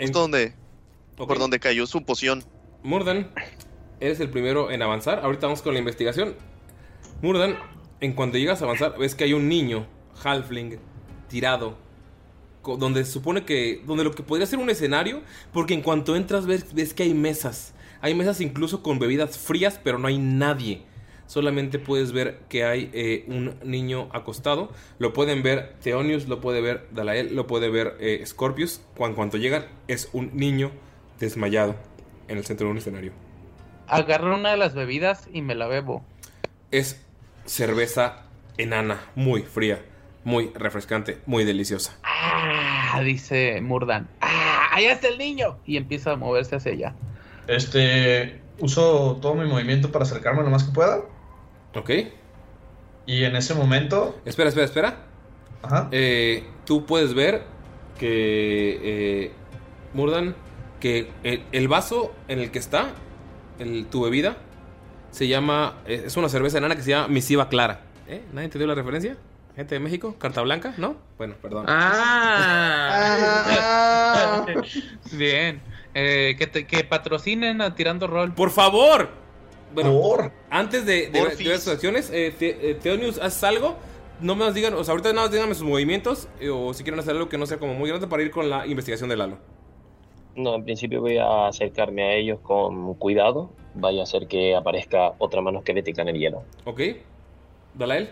Justo 0.00 0.20
donde. 0.20 0.54
Por 1.16 1.38
donde 1.38 1.60
cayó 1.60 1.86
su 1.86 2.02
poción. 2.04 2.42
Murdan, 2.82 3.30
eres 4.00 4.18
el 4.20 4.30
primero 4.30 4.70
en 4.70 4.82
avanzar. 4.82 5.20
Ahorita 5.20 5.46
vamos 5.46 5.62
con 5.62 5.74
la 5.74 5.78
investigación. 5.78 6.34
Murdan, 7.22 7.56
en 8.00 8.14
cuanto 8.14 8.38
llegas 8.38 8.62
a 8.62 8.64
avanzar, 8.64 8.98
ves 8.98 9.14
que 9.14 9.24
hay 9.24 9.32
un 9.34 9.48
niño, 9.48 9.86
halfling, 10.22 10.78
tirado. 11.28 11.76
Donde 12.62 13.04
se 13.04 13.12
supone 13.12 13.44
que. 13.44 13.82
Donde 13.86 14.04
lo 14.04 14.12
que 14.12 14.22
podría 14.22 14.46
ser 14.46 14.58
un 14.58 14.70
escenario. 14.70 15.20
Porque 15.52 15.74
en 15.74 15.82
cuanto 15.82 16.16
entras, 16.16 16.46
ves, 16.46 16.74
ves 16.74 16.94
que 16.94 17.02
hay 17.02 17.12
mesas. 17.12 17.74
Hay 18.00 18.14
mesas 18.14 18.40
incluso 18.40 18.82
con 18.82 18.98
bebidas 18.98 19.38
frías, 19.38 19.78
pero 19.82 19.98
no 19.98 20.08
hay 20.08 20.18
nadie. 20.18 20.82
Solamente 21.26 21.78
puedes 21.78 22.12
ver 22.12 22.40
que 22.48 22.64
hay 22.64 22.90
eh, 22.92 23.24
un 23.28 23.54
niño 23.64 24.08
acostado. 24.12 24.70
Lo 24.98 25.12
pueden 25.12 25.42
ver 25.42 25.74
Theonius, 25.82 26.28
lo 26.28 26.40
puede 26.40 26.60
ver 26.60 26.86
Dalael, 26.90 27.34
lo 27.34 27.46
puede 27.46 27.70
ver 27.70 27.96
eh, 28.00 28.22
Scorpius. 28.26 28.82
Cuando, 28.96 29.16
cuando 29.16 29.38
llegan, 29.38 29.66
es 29.88 30.10
un 30.12 30.36
niño 30.36 30.70
desmayado 31.18 31.76
en 32.28 32.38
el 32.38 32.44
centro 32.44 32.66
de 32.66 32.72
un 32.72 32.78
escenario. 32.78 33.12
Agarro 33.86 34.34
una 34.34 34.50
de 34.50 34.56
las 34.56 34.74
bebidas 34.74 35.28
y 35.32 35.42
me 35.42 35.54
la 35.54 35.66
bebo. 35.66 36.04
Es 36.70 37.04
cerveza 37.46 38.24
enana, 38.56 39.00
muy 39.14 39.42
fría, 39.42 39.82
muy 40.24 40.50
refrescante, 40.54 41.18
muy 41.26 41.44
deliciosa. 41.44 41.98
Ah, 42.02 43.00
dice 43.02 43.60
Murdan. 43.60 44.08
Ah, 44.20 44.68
allá 44.72 44.92
está 44.92 45.08
el 45.08 45.18
niño. 45.18 45.58
Y 45.66 45.76
empieza 45.76 46.12
a 46.12 46.16
moverse 46.16 46.56
hacia 46.56 46.72
allá. 46.72 46.94
Este. 47.48 48.40
Uso 48.60 49.18
todo 49.20 49.34
mi 49.34 49.48
movimiento 49.48 49.90
para 49.90 50.04
acercarme 50.04 50.44
lo 50.44 50.50
más 50.50 50.62
que 50.62 50.72
pueda. 50.72 51.02
¿Ok? 51.74 51.90
Y 53.06 53.24
en 53.24 53.36
ese 53.36 53.54
momento. 53.54 54.18
Espera, 54.24 54.48
espera, 54.48 54.66
espera. 54.66 54.96
Ajá. 55.62 55.88
Eh, 55.92 56.44
tú 56.64 56.84
puedes 56.86 57.14
ver 57.14 57.42
que 57.98 58.80
eh, 58.82 59.32
Murdan, 59.92 60.34
que 60.80 61.10
el, 61.22 61.42
el 61.52 61.68
vaso 61.68 62.12
en 62.28 62.38
el 62.40 62.50
que 62.50 62.58
está 62.58 62.88
el- 63.58 63.86
tu 63.86 64.02
bebida 64.02 64.36
se 65.10 65.28
llama, 65.28 65.78
eh, 65.86 66.02
es 66.06 66.16
una 66.16 66.28
cerveza 66.28 66.58
enana 66.58 66.76
que 66.76 66.82
se 66.82 66.90
llama 66.90 67.08
Misiva 67.08 67.48
Clara. 67.48 67.80
¿Eh? 68.08 68.22
¿Nadie 68.32 68.48
te 68.48 68.58
dio 68.58 68.66
la 68.66 68.74
referencia? 68.74 69.16
¿Gente 69.56 69.76
de 69.76 69.80
México? 69.80 70.16
¿Carta 70.18 70.42
blanca? 70.42 70.74
¿No? 70.76 70.96
Bueno, 71.16 71.36
perdón. 71.40 71.66
Ah. 73.68 74.44
Bien. 75.12 75.60
Eh, 75.94 76.34
que, 76.38 76.46
te- 76.48 76.66
que 76.66 76.82
patrocinen 76.84 77.60
a 77.62 77.74
Tirando 77.76 78.06
Rol. 78.08 78.32
¡Por 78.34 78.50
favor! 78.50 79.08
Bueno, 79.74 80.00
Por. 80.00 80.32
antes 80.50 80.86
de, 80.86 81.08
de, 81.08 81.58
sus 81.58 81.68
acciones, 81.68 82.10
eh, 82.12 82.32
Te- 82.38 82.70
eh, 82.70 82.74
Theonius, 82.76 83.18
¿haces 83.18 83.42
algo? 83.44 83.76
No 84.20 84.36
me 84.36 84.44
las 84.44 84.54
digan, 84.54 84.74
o 84.74 84.84
sea, 84.84 84.92
ahorita 84.92 85.10
nada 85.12 85.22
más 85.26 85.32
díganme 85.32 85.54
sus 85.54 85.66
movimientos, 85.66 86.28
eh, 86.40 86.48
o 86.48 86.72
si 86.72 86.84
quieren 86.84 87.00
hacer 87.00 87.12
algo 87.14 87.28
que 87.28 87.36
no 87.36 87.46
sea 87.46 87.58
como 87.58 87.74
muy 87.74 87.88
grande 87.90 88.06
para 88.06 88.22
ir 88.22 88.30
con 88.30 88.48
la 88.48 88.66
investigación 88.66 89.08
de 89.10 89.16
Lalo. 89.16 89.38
No, 90.36 90.54
en 90.56 90.64
principio 90.64 91.00
voy 91.00 91.18
a 91.18 91.48
acercarme 91.48 92.02
a 92.04 92.14
ellos 92.14 92.38
con 92.40 92.94
cuidado. 92.94 93.50
Vaya 93.74 94.02
a 94.02 94.06
ser 94.06 94.26
que 94.28 94.54
aparezca 94.56 95.12
otra 95.18 95.40
mano 95.40 95.58
esquelética 95.58 96.02
en 96.02 96.08
el 96.08 96.18
hielo. 96.18 96.42
¿Ok? 96.64 96.80
Dalael. 97.74 98.10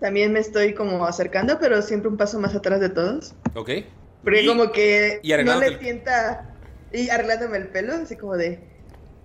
También 0.00 0.32
me 0.32 0.40
estoy 0.40 0.74
como 0.74 1.06
acercando, 1.06 1.58
pero 1.60 1.80
siempre 1.82 2.08
un 2.08 2.16
paso 2.16 2.38
más 2.38 2.54
atrás 2.54 2.80
de 2.80 2.88
todos. 2.90 3.34
¿Ok? 3.54 3.70
Porque 4.22 4.42
Y- 4.42 4.46
como 4.46 4.70
que 4.72 5.20
y 5.22 5.32
no 5.44 5.58
le 5.58 5.72
tienta... 5.72 6.50
Y 6.92 7.08
arreglándome 7.08 7.56
el 7.58 7.68
pelo, 7.68 7.94
así 7.94 8.16
como 8.16 8.36
de... 8.36 8.60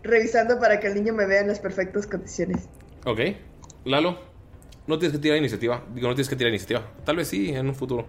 Revisando 0.03 0.59
para 0.59 0.79
que 0.79 0.87
el 0.87 0.95
niño 0.95 1.13
me 1.13 1.25
vea 1.25 1.41
en 1.41 1.47
las 1.47 1.59
perfectas 1.59 2.07
condiciones. 2.07 2.67
Ok. 3.05 3.19
Lalo, 3.85 4.19
no 4.87 4.97
tienes 4.99 5.17
que 5.17 5.21
tirar 5.21 5.37
iniciativa. 5.37 5.83
Digo, 5.93 6.07
no 6.07 6.15
tienes 6.15 6.29
que 6.29 6.35
tirar 6.35 6.49
iniciativa. 6.49 6.85
Tal 7.05 7.15
vez 7.17 7.27
sí, 7.27 7.49
en 7.49 7.67
un 7.67 7.75
futuro. 7.75 8.07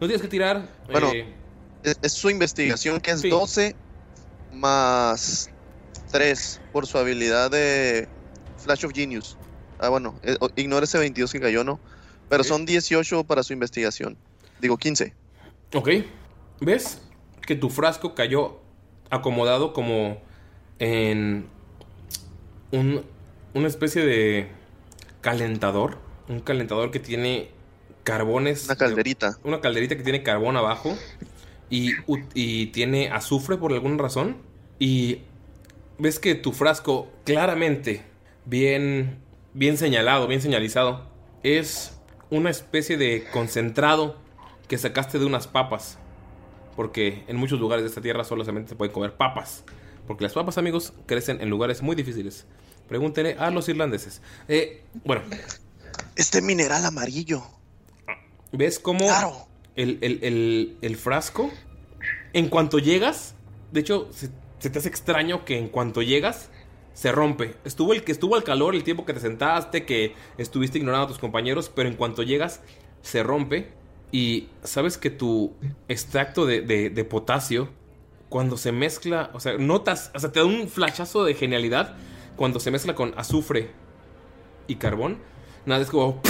No 0.00 0.06
tienes 0.06 0.22
que 0.22 0.28
tirar. 0.28 0.68
Bueno, 0.90 1.10
eh, 1.12 1.32
Es, 1.82 1.98
es 2.02 2.12
su 2.12 2.30
investigación 2.30 3.00
que 3.00 3.10
es 3.12 3.20
Sí. 3.20 3.28
12 3.30 3.74
más 4.52 5.50
3 6.10 6.60
por 6.72 6.86
su 6.86 6.98
habilidad 6.98 7.50
de 7.50 8.08
Flash 8.58 8.84
of 8.84 8.92
Genius. 8.94 9.36
Ah, 9.78 9.88
bueno, 9.88 10.18
eh, 10.22 10.36
ignora 10.56 10.84
ese 10.84 10.98
22 10.98 11.32
que 11.32 11.40
cayó, 11.40 11.64
¿no? 11.64 11.80
Pero 12.28 12.44
son 12.44 12.64
18 12.66 13.24
para 13.24 13.42
su 13.42 13.52
investigación. 13.52 14.16
Digo, 14.60 14.76
15. 14.76 15.12
ok. 15.74 15.88
¿Ves? 16.60 17.00
Que 17.44 17.56
tu 17.56 17.68
frasco 17.68 18.14
cayó 18.14 18.60
acomodado 19.10 19.72
como 19.72 20.22
en 20.82 21.46
un, 22.72 23.04
una 23.54 23.68
especie 23.68 24.04
de 24.04 24.48
calentador. 25.20 25.98
Un 26.28 26.40
calentador 26.40 26.90
que 26.90 26.98
tiene 26.98 27.50
carbones. 28.02 28.64
Una 28.64 28.74
calderita. 28.74 29.38
una 29.44 29.60
calderita 29.60 29.96
que 29.96 30.02
tiene 30.02 30.24
carbón 30.24 30.56
abajo 30.56 30.98
y, 31.70 31.92
y 32.34 32.66
tiene 32.66 33.10
azufre 33.10 33.56
por 33.58 33.72
alguna 33.72 33.96
razón. 33.96 34.38
Y 34.80 35.20
ves 35.98 36.18
que 36.18 36.34
tu 36.34 36.50
frasco 36.50 37.12
claramente, 37.24 38.02
bien, 38.44 39.18
bien 39.54 39.78
señalado, 39.78 40.26
bien 40.26 40.40
señalizado, 40.40 41.06
es 41.44 41.96
una 42.28 42.50
especie 42.50 42.96
de 42.96 43.24
concentrado 43.32 44.16
que 44.66 44.78
sacaste 44.78 45.20
de 45.20 45.26
unas 45.26 45.46
papas. 45.46 45.98
Porque 46.74 47.22
en 47.28 47.36
muchos 47.36 47.60
lugares 47.60 47.84
de 47.84 47.88
esta 47.88 48.00
tierra 48.00 48.24
solamente 48.24 48.70
se 48.70 48.74
pueden 48.74 48.92
comer 48.92 49.12
papas. 49.14 49.62
Porque 50.06 50.24
las 50.24 50.32
papas, 50.32 50.58
amigos, 50.58 50.92
crecen 51.06 51.40
en 51.40 51.48
lugares 51.50 51.82
muy 51.82 51.94
difíciles. 51.96 52.46
Pregúntenle 52.88 53.36
a 53.38 53.50
los 53.50 53.68
irlandeses. 53.68 54.20
Eh, 54.48 54.82
bueno, 55.04 55.22
Este 56.16 56.42
mineral 56.42 56.84
amarillo. 56.84 57.42
¿Ves 58.52 58.78
cómo 58.78 59.00
Claro. 59.06 59.46
el, 59.76 59.98
el- 60.02 60.18
el- 60.22 60.76
el 60.82 60.96
frasco, 60.96 61.50
en 62.32 62.48
cuanto 62.48 62.78
llegas, 62.78 63.34
de 63.70 63.80
hecho, 63.80 64.08
se, 64.12 64.28
se 64.58 64.70
te 64.70 64.78
hace 64.78 64.88
extraño 64.88 65.44
que 65.44 65.56
en 65.58 65.68
cuanto 65.68 66.02
llegas, 66.02 66.50
se 66.92 67.10
rompe. 67.12 67.54
Estuvo 67.64 67.94
el 67.94 68.04
que 68.04 68.12
estuvo 68.12 68.34
al 68.36 68.44
calor 68.44 68.74
el 68.74 68.84
tiempo 68.84 69.06
que 69.06 69.14
te 69.14 69.20
sentaste, 69.20 69.86
que 69.86 70.14
estuviste 70.36 70.76
ignorando 70.78 71.04
a 71.06 71.08
tus 71.08 71.18
compañeros, 71.18 71.70
pero 71.74 71.88
en 71.88 71.94
cuanto 71.96 72.22
llegas, 72.22 72.60
se 73.00 73.22
rompe. 73.22 73.72
Y 74.10 74.48
sabes 74.62 74.98
que 74.98 75.08
tu 75.08 75.54
extracto 75.88 76.44
de, 76.44 76.60
de- 76.60 76.90
de 76.90 77.04
potasio, 77.04 77.70
cuando 78.32 78.56
se 78.56 78.72
mezcla, 78.72 79.28
o 79.34 79.40
sea, 79.40 79.58
notas, 79.58 80.10
o 80.14 80.18
sea, 80.18 80.32
te 80.32 80.40
da 80.40 80.46
un 80.46 80.66
flashazo 80.66 81.22
de 81.22 81.34
genialidad 81.34 81.94
cuando 82.34 82.60
se 82.60 82.70
mezcla 82.70 82.94
con 82.94 83.12
azufre 83.18 83.70
y 84.66 84.76
carbón. 84.76 85.18
Nada, 85.66 85.82
es 85.82 85.90
como 85.90 86.22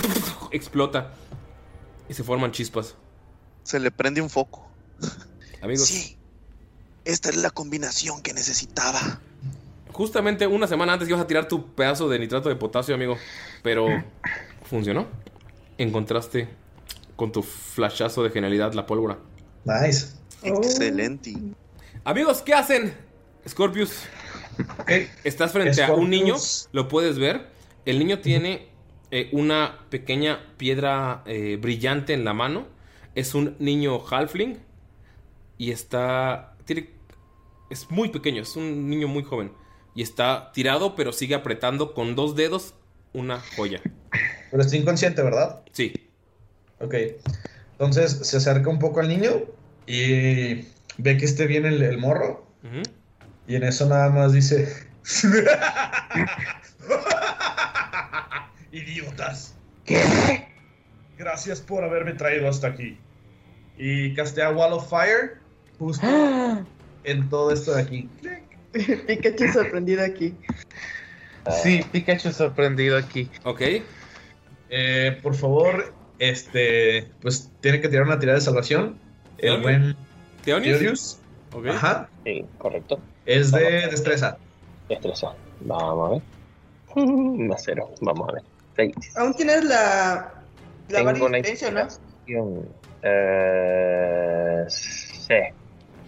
explota 0.52 1.12
y 2.08 2.14
se 2.14 2.24
forman 2.24 2.50
chispas. 2.52 2.94
Se 3.62 3.78
le 3.78 3.90
prende 3.90 4.22
un 4.22 4.30
foco. 4.30 4.70
Amigos, 5.60 5.86
Sí. 5.86 6.16
Esta 7.04 7.28
es 7.28 7.36
la 7.36 7.50
combinación 7.50 8.22
que 8.22 8.32
necesitaba. 8.32 9.20
justamente 9.92 10.46
una 10.46 10.66
semana 10.66 10.94
antes 10.94 11.10
ibas 11.10 11.20
a 11.20 11.26
tirar 11.26 11.46
tu 11.46 11.74
pedazo 11.74 12.08
de 12.08 12.18
nitrato 12.18 12.48
de 12.48 12.56
potasio, 12.56 12.94
amigo, 12.94 13.18
pero 13.62 13.86
funcionó. 14.62 15.08
Encontraste 15.76 16.48
con 17.16 17.32
tu 17.32 17.42
flashazo 17.42 18.22
de 18.22 18.30
genialidad 18.30 18.72
la 18.72 18.86
pólvora. 18.86 19.18
Nice. 19.66 20.19
Excelente. 20.42 21.34
Amigos, 22.04 22.42
¿qué 22.42 22.54
hacen? 22.54 22.94
Scorpius. 23.48 24.04
Estás 25.24 25.52
frente 25.52 25.82
a 25.82 25.92
un 25.92 26.10
niño, 26.10 26.36
lo 26.72 26.88
puedes 26.88 27.18
ver. 27.18 27.48
El 27.84 27.98
niño 27.98 28.20
tiene 28.20 28.68
eh, 29.10 29.28
una 29.32 29.86
pequeña 29.90 30.54
piedra 30.56 31.22
eh, 31.26 31.58
brillante 31.60 32.12
en 32.12 32.24
la 32.24 32.34
mano. 32.34 32.66
Es 33.14 33.34
un 33.34 33.56
niño 33.58 34.00
halfling. 34.06 34.58
Y 35.58 35.72
está. 35.72 36.54
Tiene, 36.64 36.90
es 37.70 37.90
muy 37.90 38.10
pequeño, 38.10 38.42
es 38.42 38.56
un 38.56 38.88
niño 38.88 39.08
muy 39.08 39.22
joven. 39.22 39.52
Y 39.94 40.02
está 40.02 40.52
tirado, 40.52 40.94
pero 40.94 41.12
sigue 41.12 41.34
apretando 41.34 41.94
con 41.94 42.14
dos 42.14 42.36
dedos 42.36 42.74
una 43.12 43.40
joya. 43.56 43.80
Pero 44.50 44.62
está 44.62 44.76
inconsciente, 44.76 45.22
¿verdad? 45.22 45.62
Sí. 45.72 45.92
Ok. 46.80 46.94
Entonces 47.72 48.26
se 48.26 48.36
acerca 48.36 48.70
un 48.70 48.78
poco 48.78 49.00
al 49.00 49.08
niño 49.08 49.30
y 49.90 50.68
ve 50.98 51.16
que 51.18 51.24
esté 51.24 51.48
bien 51.48 51.66
el, 51.66 51.82
el 51.82 51.98
morro. 51.98 52.46
Y 53.48 53.56
en 53.56 53.64
eso 53.64 53.88
nada 53.88 54.08
más 54.10 54.32
dice... 54.32 54.72
Idiotas. 58.70 59.56
¿Qué? 59.84 60.46
Gracias 61.18 61.60
por 61.60 61.82
haberme 61.82 62.12
traído 62.12 62.48
hasta 62.48 62.68
aquí. 62.68 62.96
Y 63.76 64.14
castea 64.14 64.52
Wall 64.52 64.74
of 64.74 64.88
Fire 64.88 65.38
justo 65.76 66.06
en 67.04 67.28
todo 67.28 67.52
esto 67.52 67.74
de 67.74 67.82
aquí. 67.82 68.08
Pikachu 69.08 69.52
sorprendido 69.52 70.04
aquí. 70.04 70.36
Sí, 71.64 71.84
Pikachu 71.90 72.30
sorprendido 72.30 72.96
aquí. 72.96 73.28
Ok. 73.42 73.62
Eh, 74.68 75.18
por 75.20 75.34
favor, 75.34 75.92
este, 76.20 77.10
pues 77.20 77.50
tiene 77.60 77.80
que 77.80 77.88
tirar 77.88 78.06
una 78.06 78.20
tirada 78.20 78.38
de 78.38 78.44
salvación. 78.44 79.09
El 79.42 79.60
buen 79.62 79.96
Theonius. 80.44 80.78
Theonius. 80.78 81.18
Ok. 81.54 81.66
Ajá. 81.68 82.08
Sí, 82.24 82.44
correcto. 82.58 83.00
Es 83.26 83.50
de 83.52 83.88
destreza. 83.88 84.36
Destreza. 84.88 85.32
Vamos 85.60 86.10
a 86.10 86.12
ver. 86.14 87.06
Más 87.48 87.62
cero. 87.64 87.90
Vamos 88.00 88.28
a 88.28 88.32
ver. 88.32 88.42
Seis. 88.76 88.94
Aún 89.16 89.34
tienes 89.34 89.64
la. 89.64 90.34
La 90.88 90.98
Tengo 90.98 91.04
varia 91.04 91.24
una 91.24 91.38
experiencia, 91.38 91.70
¿no? 91.70 91.88
Eh, 93.02 94.64
sí. 94.68 95.34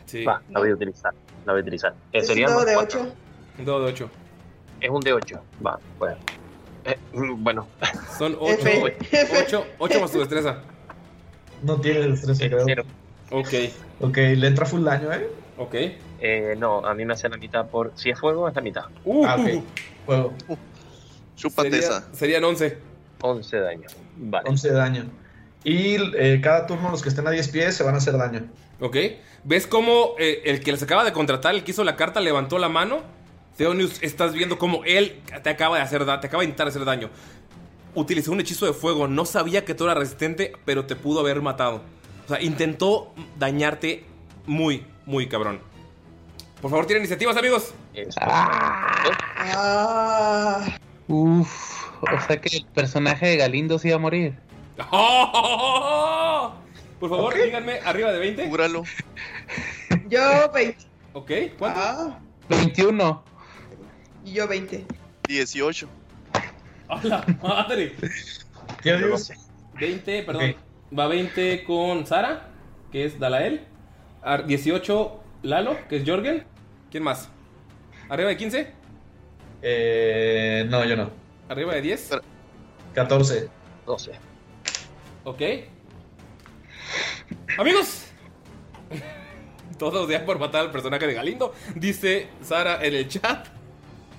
Sí. 0.07 0.25
Va, 0.25 0.43
la 0.51 0.61
voy 0.61 0.71
a 0.71 0.75
utilizar. 0.75 1.13
La 1.47 1.53
voy 1.53 1.61
a 1.61 1.63
utilizar. 1.63 1.95
Eh, 2.13 2.19
Es 2.19 2.29
un 2.31 2.41
dado 2.43 2.65
de 2.65 2.75
cuatro. 2.75 3.01
8. 3.03 3.15
Un 3.59 3.65
dado 3.65 3.85
de 3.85 3.93
8. 3.93 4.11
Es 4.81 4.91
un 4.91 5.01
de 5.01 5.13
8. 5.13 5.43
Va, 5.65 5.79
bueno. 5.99 6.17
Eh, 6.85 6.97
mm, 7.13 7.43
bueno. 7.45 7.69
Son 8.19 8.37
8. 8.39 8.69
F. 9.11 9.45
8, 9.47 9.67
8 9.79 10.01
más 10.01 10.11
tu 10.11 10.19
destreza. 10.19 10.59
No 11.63 11.81
tiene 11.81 12.09
destreza, 12.09 12.47
creo. 12.49 12.85
Ok. 13.33 13.49
Ok, 14.01 14.17
le 14.17 14.47
entra 14.47 14.67
full 14.67 14.85
daño, 14.85 15.13
¿eh? 15.13 15.27
Ok. 15.59 15.75
Eh, 16.21 16.55
no, 16.59 16.85
a 16.87 16.95
mí 16.95 17.05
me 17.05 17.15
hace 17.15 17.29
la 17.29 17.37
mitad 17.37 17.67
por. 17.67 17.93
Si 17.97 18.11
es 18.11 18.19
fuego, 18.19 18.49
es 18.49 18.55
la 18.55 18.63
mitad. 18.63 18.85
Uh, 19.05 19.25
Ah, 19.27 19.37
ok. 19.39 19.63
Fuego. 20.07 20.33
Chúpate 21.37 21.71
sería- 21.71 21.87
esa. 21.87 22.09
Serían 22.13 22.45
11. 22.45 22.79
11 23.21 23.57
daño. 23.59 23.87
Vale. 24.17 24.49
11 24.49 24.69
de 24.69 24.75
daño. 24.75 25.05
Y 25.65 25.97
eh, 26.17 26.41
cada 26.43 26.67
turno 26.67 26.91
los 26.91 27.03
que 27.03 27.09
estén 27.09 27.27
a 27.27 27.31
10 27.31 27.49
pies 27.49 27.77
se 27.77 27.83
van 27.85 27.95
a 27.95 27.99
hacer 27.99 28.17
daño. 28.17 28.43
Ok. 28.81 28.97
¿Ves 29.45 29.67
cómo 29.67 30.15
eh, 30.19 30.43
el 30.45 30.61
que 30.61 30.73
les 30.73 30.83
acaba 30.83 31.05
de 31.05 31.13
contratar, 31.13 31.55
el 31.55 31.65
que 31.65 31.71
hizo 31.73 31.85
la 31.85 31.97
carta, 31.97 32.21
levantó 32.21 32.59
la 32.59 32.69
mano? 32.69 33.01
Theonius, 33.57 34.03
estás 34.03 34.33
viendo 34.33 34.59
cómo 34.59 34.83
él 34.85 35.21
te 35.43 35.51
acaba 35.51 35.77
de 35.77 35.83
hacer 35.83 36.05
da- 36.05 36.21
te 36.21 36.27
acaba 36.27 36.41
de 36.43 36.47
intentar 36.47 36.69
hacer 36.69 36.85
daño. 36.85 37.11
Utilizó 37.95 38.33
un 38.33 38.41
hechizo 38.41 38.67
de 38.67 38.73
fuego. 38.73 39.07
No 39.07 39.25
sabía 39.25 39.65
que 39.65 39.75
tú 39.75 39.85
eras 39.85 39.99
resistente, 39.99 40.53
pero 40.65 40.87
te 40.87 40.97
pudo 40.97 41.21
haber 41.21 41.43
matado. 41.43 41.83
O 42.25 42.29
sea, 42.29 42.41
intentó 42.41 43.13
dañarte 43.39 44.05
muy, 44.47 44.87
muy 45.07 45.29
cabrón. 45.29 45.61
Por 46.61 46.71
favor, 46.71 46.87
tienen 46.87 47.03
iniciativas, 47.03 47.37
amigos. 47.37 47.75
Ah. 48.21 49.05
Uf, 51.09 52.03
o 52.03 52.21
sea 52.27 52.41
que 52.41 52.57
el 52.57 52.65
personaje 52.67 53.27
de 53.27 53.37
Galindo 53.37 53.79
se 53.79 53.89
iba 53.89 53.97
a 53.97 54.01
morir. 54.01 54.35
Por 57.01 57.11
favor, 57.11 57.35
díganme, 57.35 57.81
arriba 57.85 58.13
de 58.13 58.21
20. 58.21 58.49
Júralo. 58.49 58.85
Yo 60.09 60.51
20. 60.53 60.87
Ok, 61.15 61.31
¿cuánto? 61.59 61.81
Ah, 61.83 62.21
21. 62.49 63.25
y 64.25 64.33
yo 64.35 64.47
20. 64.47 64.87
18. 65.27 65.89
¡A 66.89 67.01
la 67.03 67.27
madre! 67.43 67.97
Theonius. 68.83 69.33
20, 69.75 70.23
perdón. 70.23 70.51
Ok. 70.51 70.57
Va 70.97 71.07
20 71.07 71.65
con 71.65 72.07
Sara, 72.07 72.49
que 72.91 73.05
es 73.05 73.19
Dalael. 73.19 73.63
Ar- 74.23 74.47
18 74.47 75.21
Lalo, 75.43 75.77
que 75.89 75.97
es 75.97 76.03
Jorgen. 76.09 76.45
¿Quién 76.91 77.03
más? 77.03 77.29
¿Arriba 78.09 78.29
de 78.29 78.37
15? 78.37 78.73
Eh, 79.63 80.67
no, 80.69 80.85
yo 80.85 80.97
no. 80.97 81.11
¿Arriba 81.49 81.75
de 81.75 81.81
10? 81.83 82.11
14. 82.95 83.49
12. 83.87 84.13
Ok. 85.25 85.43
Amigos. 87.59 88.05
Todos 89.79 90.09
ya 90.11 90.25
por 90.25 90.39
matar 90.39 90.61
al 90.63 90.71
personaje 90.71 91.07
de 91.07 91.15
Galindo. 91.15 91.55
Dice 91.75 92.29
Sara 92.43 92.85
en 92.85 92.95
el 92.95 93.09
chat. 93.09 93.49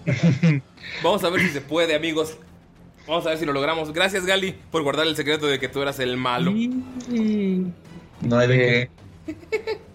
Vamos 1.04 1.24
a 1.24 1.30
ver 1.30 1.42
si 1.42 1.50
se 1.50 1.62
puede, 1.62 1.96
amigos. 1.96 2.38
Vamos 3.08 3.26
a 3.26 3.30
ver 3.30 3.38
si 3.38 3.46
lo 3.46 3.54
logramos. 3.54 3.92
Gracias, 3.92 4.26
Gali, 4.26 4.56
por 4.72 4.82
guardar 4.84 5.06
el 5.08 5.16
secreto 5.16 5.48
de 5.48 5.60
que 5.60 5.68
tú 5.68 5.82
eras 5.82 6.00
el 6.00 6.16
malo. 6.18 6.52
No 6.52 8.38
hay 8.38 8.48
de 8.48 8.90
qué. 9.26 9.36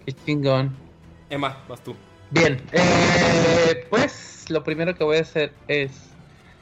Qué 0.05 0.13
chingón. 0.25 0.75
Emma, 1.29 1.57
vas 1.67 1.83
tú. 1.83 1.95
Bien, 2.31 2.61
eh, 2.71 3.85
pues 3.89 4.45
lo 4.49 4.63
primero 4.63 4.95
que 4.95 5.03
voy 5.03 5.17
a 5.17 5.21
hacer 5.21 5.53
es 5.67 5.91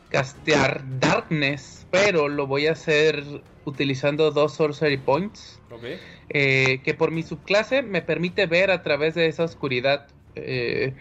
castear 0.10 0.82
Darkness, 1.00 1.86
pero 1.92 2.30
lo 2.30 2.48
voy 2.48 2.68
a 2.68 2.72
hacer 2.72 3.24
utilizando 3.66 4.32
dos 4.32 4.54
Sorcery 4.54 4.96
Points, 4.98 5.60
Ok. 5.70 5.84
eh, 6.30 6.80
que 6.86 6.94
por 6.94 7.12
mi 7.12 7.24
subclase 7.24 7.82
me 7.84 8.02
permite 8.02 8.46
ver 8.46 8.72
a 8.72 8.82
través 8.82 9.16
de 9.16 9.28
esa 9.28 9.44
oscuridad. 9.44 10.08
Eh, 10.36 10.94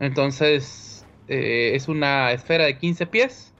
entonces, 0.00 1.06
eh, 1.28 1.72
es 1.74 1.86
una 1.86 2.32
esfera 2.32 2.64
de 2.64 2.76
15 2.78 3.06
pies 3.06 3.52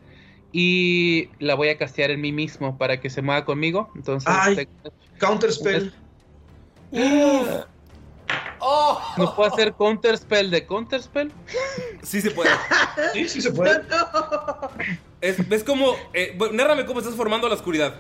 y 0.53 1.29
la 1.39 1.55
voy 1.55 1.69
a 1.69 1.79
castear 1.79 2.11
en 2.11 2.21
mí 2.21 2.33
mismo 2.33 2.79
para 2.79 3.01
que 3.01 3.11
se 3.11 3.23
mueva 3.23 3.45
conmigo. 3.45 3.91
Entonces, 3.95 4.29
Ay. 4.31 4.57
te- 4.57 4.69
Counter 5.19 5.53
spell. 5.53 5.93
¡Oh! 8.61 9.01
¿no 9.17 9.35
puedo 9.37 9.53
hacer 9.53 9.73
Counterspell 9.75 10.51
de 10.51 10.67
Counterspell? 10.67 11.31
Sí 12.03 12.21
se 12.21 12.31
puede. 12.31 12.51
Sí, 13.13 13.29
sí 13.29 13.41
se 13.41 13.53
puede. 13.53 13.83
Es- 15.21 15.49
¿Ves 15.49 15.63
cómo? 15.65 15.95
Eh, 16.13 16.35
bueno, 16.37 16.55
narrame 16.55 16.85
cómo 16.87 17.01
estás 17.01 17.15
formando 17.15 17.49
la 17.49 17.55
oscuridad. 17.55 17.95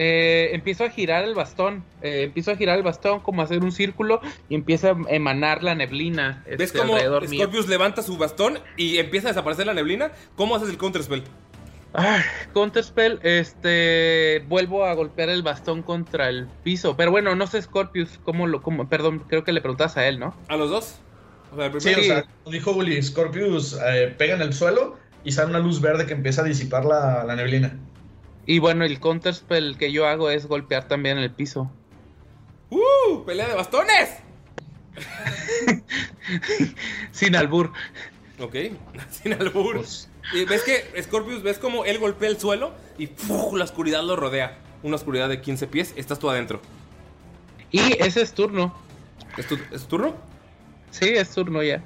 Eh, 0.00 0.50
empiezo 0.52 0.84
a 0.84 0.90
girar 0.90 1.24
el 1.24 1.34
bastón. 1.34 1.84
eh, 2.02 2.22
empiezo 2.22 2.52
a 2.52 2.56
girar 2.56 2.78
el 2.78 2.84
bastón 2.84 3.18
como 3.20 3.42
a 3.42 3.44
hacer 3.44 3.62
un 3.64 3.72
círculo 3.72 4.20
y 4.48 4.54
empieza 4.54 4.92
a 4.92 4.96
emanar 5.08 5.64
la 5.64 5.74
neblina. 5.74 6.44
¿Ves 6.46 6.60
este, 6.60 6.78
cómo 6.78 6.94
alrededor 6.94 7.28
mío. 7.28 7.40
Scorpius 7.42 7.68
levanta 7.68 8.02
su 8.02 8.16
bastón 8.16 8.60
y 8.76 8.98
empieza 8.98 9.28
a 9.28 9.32
desaparecer 9.32 9.66
la 9.66 9.74
neblina? 9.74 10.12
¿Cómo 10.36 10.54
haces 10.54 10.68
el 10.68 10.78
counterspell? 10.78 11.24
Ah, 11.94 12.22
Counterspell, 12.52 13.18
este. 13.22 14.44
Vuelvo 14.46 14.84
a 14.84 14.92
golpear 14.94 15.30
el 15.30 15.42
bastón 15.42 15.82
contra 15.82 16.28
el 16.28 16.46
piso. 16.62 16.96
Pero 16.96 17.10
bueno, 17.10 17.34
no 17.34 17.46
sé, 17.46 17.60
Scorpius, 17.62 18.20
cómo 18.24 18.46
lo. 18.46 18.62
Cómo, 18.62 18.88
perdón, 18.88 19.24
creo 19.26 19.42
que 19.42 19.52
le 19.52 19.60
preguntas 19.62 19.96
a 19.96 20.06
él, 20.06 20.18
¿no? 20.18 20.36
¿A 20.48 20.56
los 20.56 20.70
dos? 20.70 20.96
O 21.52 21.56
sea, 21.56 21.66
el 21.66 21.80
Sí, 21.80 21.94
o 21.94 22.02
sea, 22.02 22.24
como 22.44 22.52
dijo 22.52 22.72
Uli, 22.72 23.02
Scorpius 23.02 23.78
eh, 23.84 24.14
pega 24.18 24.34
en 24.34 24.42
el 24.42 24.52
suelo 24.52 24.98
y 25.24 25.32
sale 25.32 25.48
una 25.50 25.60
luz 25.60 25.80
verde 25.80 26.04
que 26.06 26.12
empieza 26.12 26.42
a 26.42 26.44
disipar 26.44 26.84
la, 26.84 27.24
la 27.24 27.34
neblina. 27.34 27.78
Y 28.48 28.60
bueno, 28.60 28.86
el 28.86 28.98
Counterspell 28.98 29.76
que 29.76 29.92
yo 29.92 30.06
hago 30.06 30.30
es 30.30 30.46
golpear 30.46 30.88
también 30.88 31.18
el 31.18 31.30
piso. 31.30 31.70
¡Uh! 32.70 33.22
¡Pelea 33.26 33.46
de 33.46 33.54
bastones! 33.54 34.08
Sin 37.12 37.36
albur. 37.36 37.74
Ok, 38.40 38.54
sin 39.10 39.34
albur. 39.34 39.84
Y 40.32 40.46
ves 40.46 40.62
que 40.62 41.02
Scorpius, 41.02 41.42
ves 41.42 41.58
como 41.58 41.84
él 41.84 41.98
golpea 41.98 42.30
el 42.30 42.40
suelo 42.40 42.72
y 42.96 43.08
¡puf! 43.08 43.52
la 43.52 43.64
oscuridad 43.64 44.02
lo 44.02 44.16
rodea. 44.16 44.56
Una 44.82 44.96
oscuridad 44.96 45.28
de 45.28 45.42
15 45.42 45.66
pies, 45.66 45.92
estás 45.96 46.18
tú 46.18 46.30
adentro. 46.30 46.62
Y 47.70 48.02
ese 48.02 48.22
es 48.22 48.32
turno. 48.32 48.74
¿Es 49.36 49.46
tu, 49.46 49.56
es 49.70 49.82
tu 49.82 49.88
turno? 49.88 50.14
Sí, 50.90 51.10
es 51.10 51.28
turno 51.34 51.62
ya. 51.62 51.84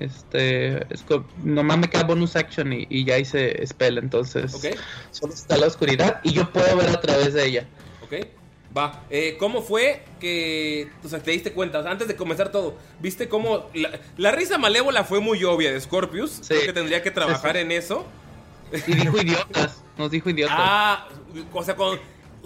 Este, 0.00 0.92
es 0.92 1.04
nomás 1.42 1.78
me 1.78 1.88
queda 1.88 2.04
bonus 2.04 2.36
action 2.36 2.72
y, 2.72 2.86
y 2.90 3.04
ya 3.04 3.18
hice 3.18 3.66
spell, 3.66 3.98
entonces 3.98 4.54
Ok, 4.54 4.66
solo 5.10 5.32
está 5.32 5.56
la 5.56 5.66
oscuridad 5.66 6.20
y 6.22 6.32
yo 6.32 6.50
puedo 6.50 6.76
ver 6.76 6.88
a 6.90 7.00
través 7.00 7.34
de 7.34 7.46
ella. 7.46 7.66
ok. 8.02 8.14
Va, 8.76 9.04
eh, 9.08 9.36
¿cómo 9.38 9.62
fue 9.62 10.04
que 10.20 10.90
o 11.02 11.08
sea, 11.08 11.22
te 11.22 11.30
diste 11.30 11.52
cuenta? 11.52 11.78
O 11.78 11.82
sea, 11.82 11.90
antes 11.92 12.08
de 12.08 12.16
comenzar 12.16 12.52
todo, 12.52 12.76
¿viste 13.00 13.26
cómo 13.26 13.70
la, 13.72 13.98
la 14.18 14.32
risa 14.32 14.58
malévola 14.58 15.02
fue 15.04 15.20
muy 15.20 15.42
obvia 15.44 15.72
de 15.72 15.80
Scorpius? 15.80 16.42
Creo 16.46 16.60
que 16.60 16.72
tendría 16.74 17.02
que 17.02 17.10
trabajar 17.10 17.56
en 17.56 17.72
eso. 17.72 18.04
Y 18.86 18.94
dijo 18.94 19.18
idiotas, 19.18 19.82
nos 19.96 20.10
dijo 20.10 20.28
idiotas. 20.28 20.56
Ah, 20.58 21.08
o 21.54 21.64
sea, 21.64 21.74
cuando 21.74 22.02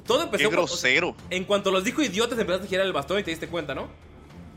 todo 0.06 0.22
empezó 0.22 0.48
Qué 0.48 0.55
grosero. 0.55 1.16
En 1.31 1.44
cuanto 1.44 1.72
los 1.72 1.82
dijo 1.82 2.01
idiotas, 2.01 2.39
empezaste 2.39 2.66
a 2.66 2.70
girar 2.70 2.86
el 2.86 2.93
bastón 2.93 3.18
y 3.18 3.22
te 3.24 3.31
diste 3.31 3.48
cuenta, 3.48 3.74
¿no? 3.74 3.89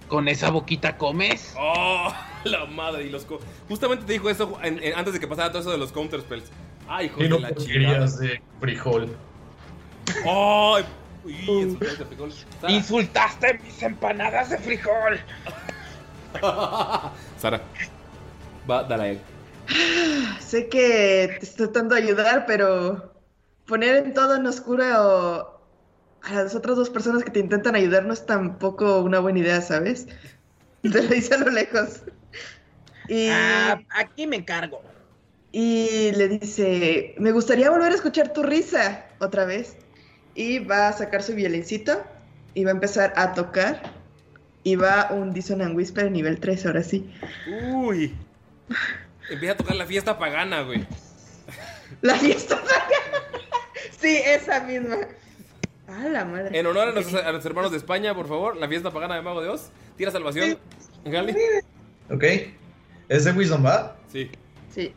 ¿Con 0.07 0.27
esa 0.27 0.49
boquita 0.51 0.97
comes? 0.97 1.53
¡Oh! 1.57 2.13
La 2.43 2.65
madre 2.65 3.03
y 3.05 3.09
los... 3.09 3.23
co- 3.25 3.39
Justamente 3.69 4.05
te 4.05 4.13
dijo 4.13 4.29
eso 4.29 4.57
en- 4.61 4.83
en- 4.83 4.95
antes 4.95 5.13
de 5.13 5.19
que 5.19 5.27
pasara 5.27 5.49
todo 5.49 5.61
eso 5.61 5.71
de 5.71 5.77
los 5.77 5.91
counter 5.91 6.19
spells. 6.21 6.51
¡Ay, 6.87 7.05
hijo 7.05 7.23
Y 7.23 7.29
no 7.29 7.35
de 7.37 7.41
la 7.41 7.49
porquerías 7.49 8.19
de 8.19 8.41
frijol. 8.59 9.15
¡Ay! 10.25 10.83
Uy, 11.23 11.33
insultaste 11.61 11.97
de 11.99 12.05
frijol. 12.05 12.33
Sara. 12.59 12.73
Insultaste 12.73 13.59
mis 13.63 13.81
empanadas 13.81 14.49
de 14.49 14.57
frijol. 14.57 15.19
Sara. 17.37 17.61
Va, 18.69 18.83
dale. 18.83 19.19
Sé 20.39 20.67
que 20.67 21.37
te 21.39 21.45
estoy 21.45 21.67
tratando 21.67 21.95
de 21.95 22.01
ayudar, 22.03 22.45
pero 22.45 23.13
poner 23.65 23.95
en 23.97 24.13
todo 24.13 24.35
en 24.35 24.45
oscuro 24.45 25.52
a 26.23 26.33
las 26.33 26.55
otras 26.55 26.75
dos 26.77 26.89
personas 26.89 27.23
que 27.23 27.31
te 27.31 27.39
intentan 27.39 27.75
ayudar 27.75 28.05
no 28.05 28.13
es 28.13 28.25
tampoco 28.25 29.01
una 29.01 29.19
buena 29.19 29.39
idea, 29.39 29.61
¿sabes? 29.61 30.07
Te 30.81 30.89
lo 30.89 31.01
dice 31.01 31.33
a 31.35 31.37
lo 31.37 31.49
lejos. 31.49 32.01
Y, 33.07 33.27
Ah, 33.29 33.81
aquí 33.89 34.27
me 34.27 34.37
encargo. 34.37 34.81
y 35.51 36.11
le 36.13 36.27
dice, 36.29 37.15
me 37.17 37.31
gustaría 37.31 37.69
volver 37.69 37.91
a 37.91 37.95
escuchar 37.95 38.33
tu 38.33 38.43
risa 38.43 39.05
otra 39.19 39.45
vez. 39.45 39.75
Y 40.35 40.59
va 40.59 40.87
a 40.87 40.93
sacar 40.93 41.21
su 41.21 41.35
violincito 41.35 42.03
y 42.55 42.63
va 42.63 42.71
a 42.71 42.73
empezar 42.73 43.13
a 43.15 43.33
tocar. 43.33 43.81
Y 44.63 44.75
va 44.77 45.09
un 45.11 45.33
Dissonant 45.33 45.75
Whisper 45.75 46.09
nivel 46.09 46.39
3, 46.39 46.65
ahora 46.65 46.83
sí. 46.83 47.09
Uy. 47.73 48.15
Empieza 49.29 49.53
a 49.53 49.57
tocar 49.57 49.75
la 49.75 49.85
fiesta 49.85 50.17
pagana, 50.17 50.61
güey. 50.63 50.85
La 52.01 52.15
fiesta 52.15 52.59
Sí, 53.99 54.17
esa 54.25 54.61
misma. 54.61 54.97
Ah, 55.95 56.07
la 56.09 56.25
madre. 56.25 56.57
En 56.57 56.65
honor 56.65 56.87
a 56.89 56.91
nuestros, 56.91 57.21
a 57.21 57.31
nuestros 57.31 57.45
hermanos 57.45 57.71
de 57.71 57.77
España, 57.77 58.15
por 58.15 58.27
favor, 58.27 58.57
la 58.57 58.67
fiesta 58.67 58.91
pagana 58.91 59.15
de 59.15 59.21
Mago 59.21 59.41
de 59.41 59.49
Oz. 59.49 59.69
Tira 59.95 60.11
salvación. 60.11 60.57
Gali. 61.05 61.35
Ok. 62.09 62.23
¿Es 63.09 63.25
de 63.25 63.31
Wisdom, 63.31 63.65
va? 63.65 63.95
Sí. 64.11 64.31
Sí. 64.73 64.93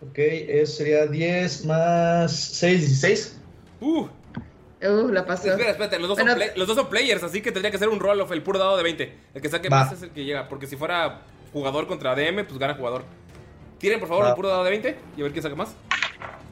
Ok, 0.00 0.18
eso 0.18 0.76
sería 0.76 1.06
10 1.06 1.64
más 1.66 2.32
6, 2.34 2.80
16. 2.80 3.40
Uh. 3.80 4.06
Uh, 4.82 5.08
la 5.12 5.24
pasó. 5.24 5.48
Espera, 5.50 5.70
espérate, 5.70 5.98
los 5.98 6.08
dos, 6.08 6.18
son 6.18 6.26
Bueno, 6.26 6.36
play- 6.38 6.50
los 6.56 6.66
dos 6.66 6.76
son 6.76 6.88
players, 6.88 7.22
así 7.22 7.40
que 7.40 7.52
tendría 7.52 7.70
que 7.70 7.78
ser 7.78 7.88
un 7.88 8.00
roll 8.00 8.20
of 8.20 8.30
el 8.32 8.42
puro 8.42 8.58
dado 8.58 8.76
de 8.76 8.82
20. 8.82 9.14
El 9.34 9.40
que 9.40 9.48
saque 9.48 9.68
Va. 9.68 9.84
más 9.84 9.92
es 9.92 10.02
el 10.02 10.10
que 10.10 10.24
llega, 10.24 10.48
porque 10.48 10.66
si 10.66 10.76
fuera 10.76 11.22
jugador 11.52 11.86
contra 11.86 12.14
DM, 12.14 12.44
pues 12.44 12.58
gana 12.58 12.74
jugador. 12.74 13.04
Tiren 13.78 13.98
por 14.00 14.08
favor 14.08 14.24
Va. 14.24 14.28
el 14.30 14.34
puro 14.34 14.48
dado 14.48 14.64
de 14.64 14.70
20 14.70 14.96
y 15.16 15.20
a 15.20 15.22
ver 15.22 15.32
quién 15.32 15.42
saca 15.42 15.54
más. 15.54 15.74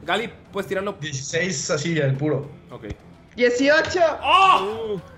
Gali, 0.04 0.30
puedes 0.52 0.66
tirarlo. 0.68 0.96
16 1.00 1.70
así, 1.72 1.98
el 1.98 2.14
puro. 2.14 2.48
Ok. 2.70 2.86
18. 3.36 4.00
¡Oh! 4.22 5.00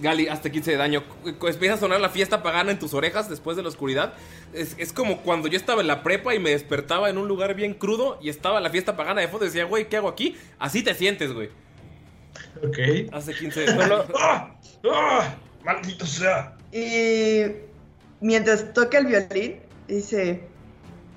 Gali, 0.00 0.26
hasta 0.26 0.50
15 0.50 0.70
de 0.72 0.76
daño. 0.76 1.04
Empieza 1.24 1.74
a 1.74 1.78
sonar 1.78 2.00
la 2.00 2.08
fiesta 2.08 2.42
pagana 2.42 2.70
en 2.70 2.78
tus 2.78 2.94
orejas 2.94 3.28
después 3.28 3.56
de 3.56 3.62
la 3.62 3.68
oscuridad. 3.68 4.14
Es, 4.52 4.74
es 4.78 4.92
como 4.92 5.22
cuando 5.22 5.48
yo 5.48 5.56
estaba 5.56 5.82
en 5.82 5.86
la 5.86 6.02
prepa 6.02 6.34
y 6.34 6.38
me 6.38 6.50
despertaba 6.50 7.10
en 7.10 7.18
un 7.18 7.28
lugar 7.28 7.54
bien 7.54 7.74
crudo 7.74 8.18
y 8.20 8.28
estaba 8.30 8.60
la 8.60 8.70
fiesta 8.70 8.96
pagana 8.96 9.20
de 9.20 9.28
fondo 9.28 9.44
y 9.44 9.48
decía, 9.48 9.64
güey, 9.64 9.88
¿qué 9.88 9.98
hago 9.98 10.08
aquí? 10.08 10.36
Así 10.58 10.82
te 10.82 10.94
sientes, 10.94 11.32
güey. 11.32 11.50
Ok. 12.66 13.12
Hace 13.12 13.34
15 13.34 13.60
de 13.66 13.66
daño. 13.74 14.04
¡Ah! 14.18 14.56
¡Ah! 14.90 15.34
¡Maldito 15.62 16.06
sea! 16.06 16.56
Y 16.72 17.44
mientras 18.20 18.72
toca 18.72 18.98
el 18.98 19.06
violín, 19.06 19.60
dice: 19.86 20.42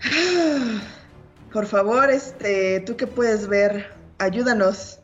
"Ah, 0.04 0.82
Por 1.54 1.66
favor, 1.66 2.10
este, 2.12 2.82
tú 2.82 2.98
que 2.98 3.08
puedes 3.08 3.48
ver, 3.48 3.94
ayúdanos 4.20 5.00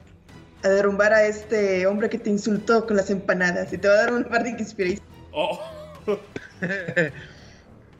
a 0.63 0.69
derrumbar 0.69 1.13
a 1.13 1.25
este 1.25 1.85
hombre 1.88 2.09
que 2.09 2.17
te 2.17 2.29
insultó 2.29 2.85
con 2.85 2.97
las 2.97 3.09
empanadas. 3.09 3.71
Y 3.73 3.77
te 3.77 3.88
va 3.88 3.93
a 3.95 3.97
dar 3.97 4.13
un 4.13 4.27
Bardic 4.29 4.59
Inspiration. 4.59 5.05
Oh. 5.31 5.59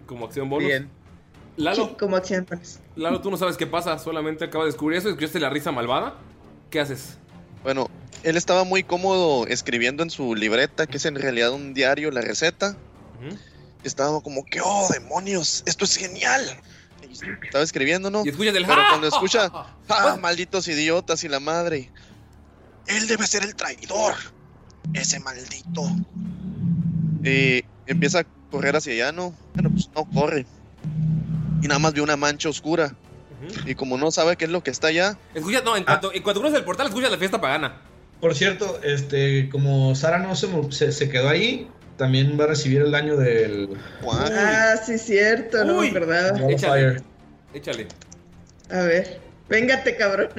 Como 0.06 0.26
acción 0.26 0.50
bonus. 0.50 0.68
Bien. 0.68 0.90
Lalo, 1.58 1.88
Sí, 1.88 1.96
como 2.00 2.16
acción 2.16 2.46
bonus. 2.50 2.80
Lalo, 2.96 3.22
tú 3.22 3.30
no 3.30 3.38
sabes 3.38 3.58
qué 3.58 3.68
pasa, 3.68 3.98
solamente 4.00 4.46
acabas 4.46 4.66
de 4.66 4.72
descubrir 4.72 4.98
eso 4.98 5.10
y 5.10 5.12
escuchaste 5.12 5.40
la 5.40 5.50
risa 5.50 5.72
malvada. 5.72 6.16
¿Qué 6.70 6.80
haces? 6.80 7.18
Bueno, 7.64 7.90
él 8.24 8.38
estaba 8.38 8.64
muy 8.64 8.84
cómodo 8.84 9.48
escribiendo 9.48 10.04
en 10.04 10.10
su 10.10 10.36
libreta, 10.36 10.88
que 10.88 10.98
es 10.98 11.06
en 11.06 11.16
realidad 11.16 11.52
un 11.52 11.74
diario, 11.74 12.12
la 12.12 12.22
receta. 12.22 12.76
Estaba 13.84 14.22
como 14.22 14.46
que, 14.46 14.60
oh, 14.64 14.88
demonios, 14.92 15.64
esto 15.66 15.86
es 15.86 15.96
genial. 15.96 16.42
Y 17.10 17.14
estaba 17.46 17.64
escribiendo, 17.64 18.10
¿no? 18.10 18.24
Y 18.26 18.30
escuchas 18.30 18.56
el 18.56 18.66
Pero 18.66 18.82
cuando 18.90 19.08
escucha, 19.08 19.52
ah, 19.90 20.18
malditos 20.20 20.68
idiotas 20.68 21.24
y 21.24 21.28
la 21.30 21.40
madre. 21.40 21.90
Él 22.88 23.08
debe 23.08 23.28
ser 23.28 23.44
el 23.44 23.56
traidor. 23.56 24.14
Ese 24.94 25.20
maldito. 25.20 25.84
Y 27.24 27.64
empieza 27.86 28.20
a 28.20 28.26
correr 28.50 28.76
hacia 28.76 28.94
allá, 28.94 29.12
¿no? 29.12 29.34
Bueno, 29.54 29.70
pues 29.72 29.90
no 29.96 30.06
corre. 30.06 30.46
Y 31.62 31.68
nada 31.68 31.80
más 31.80 31.94
ve 31.94 32.02
una 32.02 32.18
mancha 32.18 32.50
oscura. 32.50 32.96
Y 33.66 33.76
como 33.76 33.98
no 33.98 34.12
sabe 34.12 34.36
qué 34.38 34.46
es 34.46 34.52
lo 34.52 34.62
que 34.62 34.70
está 34.70 34.88
allá, 34.88 35.18
Escuchas, 35.34 35.64
no, 35.64 35.76
en 35.76 35.84
cuanto, 35.84 36.14
en 36.14 36.22
cuanto 36.22 36.42
cruzas 36.42 36.60
el 36.60 36.66
portal, 36.66 36.88
escuchas 36.88 37.12
la 37.12 37.18
fiesta 37.18 37.42
pagana. 37.42 37.82
Por 38.20 38.36
cierto, 38.36 38.80
este, 38.84 39.50
como 39.50 39.96
Sara 39.96 40.20
no 40.20 40.36
se, 40.36 40.48
se, 40.72 40.92
se 40.92 41.10
quedó 41.10 41.28
ahí, 41.28 41.68
también 41.98 42.40
va 42.40 42.44
a 42.44 42.48
recibir 42.48 42.82
el 42.82 42.92
daño 42.92 43.18
del 43.18 43.70
Ah, 44.08 44.76
sí, 44.84 45.00
cierto, 45.00 45.64
no 45.66 45.80
Uy. 45.80 45.92
me 45.92 45.98
acordaba. 45.98 46.38
Fire. 46.58 47.02
Échale. 47.54 47.88
A 48.70 48.82
ver, 48.82 49.20
véngate, 49.52 49.96
cabrón. 49.98 50.30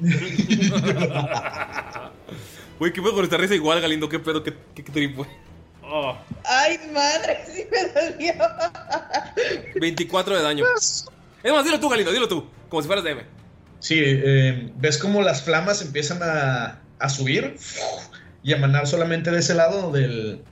Güey, 2.78 2.92
¿qué 2.92 3.00
pedo 3.00 3.14
con 3.14 3.22
esta 3.24 3.36
risa 3.36 3.54
igual, 3.54 3.80
Galindo? 3.80 4.08
¿Qué 4.08 4.18
pedo? 4.18 4.42
¿Qué, 4.42 4.54
qué, 4.74 4.82
qué 4.82 4.90
trip, 4.90 5.14
güey? 5.16 5.28
Oh, 5.84 6.16
Ay, 6.44 6.80
madre, 6.92 7.38
sí 7.46 7.64
me 7.70 7.84
dolió. 7.92 8.34
24 9.80 10.36
de 10.36 10.42
daño. 10.42 10.64
Es 10.76 11.06
más, 11.52 11.64
dilo 11.64 11.78
tú, 11.78 11.88
Galindo, 11.88 12.10
dilo 12.10 12.26
tú. 12.26 12.48
Como 12.68 12.82
si 12.82 12.88
fueras 12.88 13.04
DM. 13.04 13.20
Sí, 13.78 14.00
eh, 14.02 14.72
ves 14.76 14.98
como 14.98 15.22
las 15.22 15.42
flamas 15.42 15.80
empiezan 15.82 16.18
a, 16.22 16.80
a 16.98 17.08
subir 17.08 17.56
y 18.42 18.52
a 18.52 18.56
emanar 18.56 18.88
solamente 18.88 19.30
de 19.30 19.38
ese 19.38 19.54
lado 19.54 19.92
del, 19.92 20.42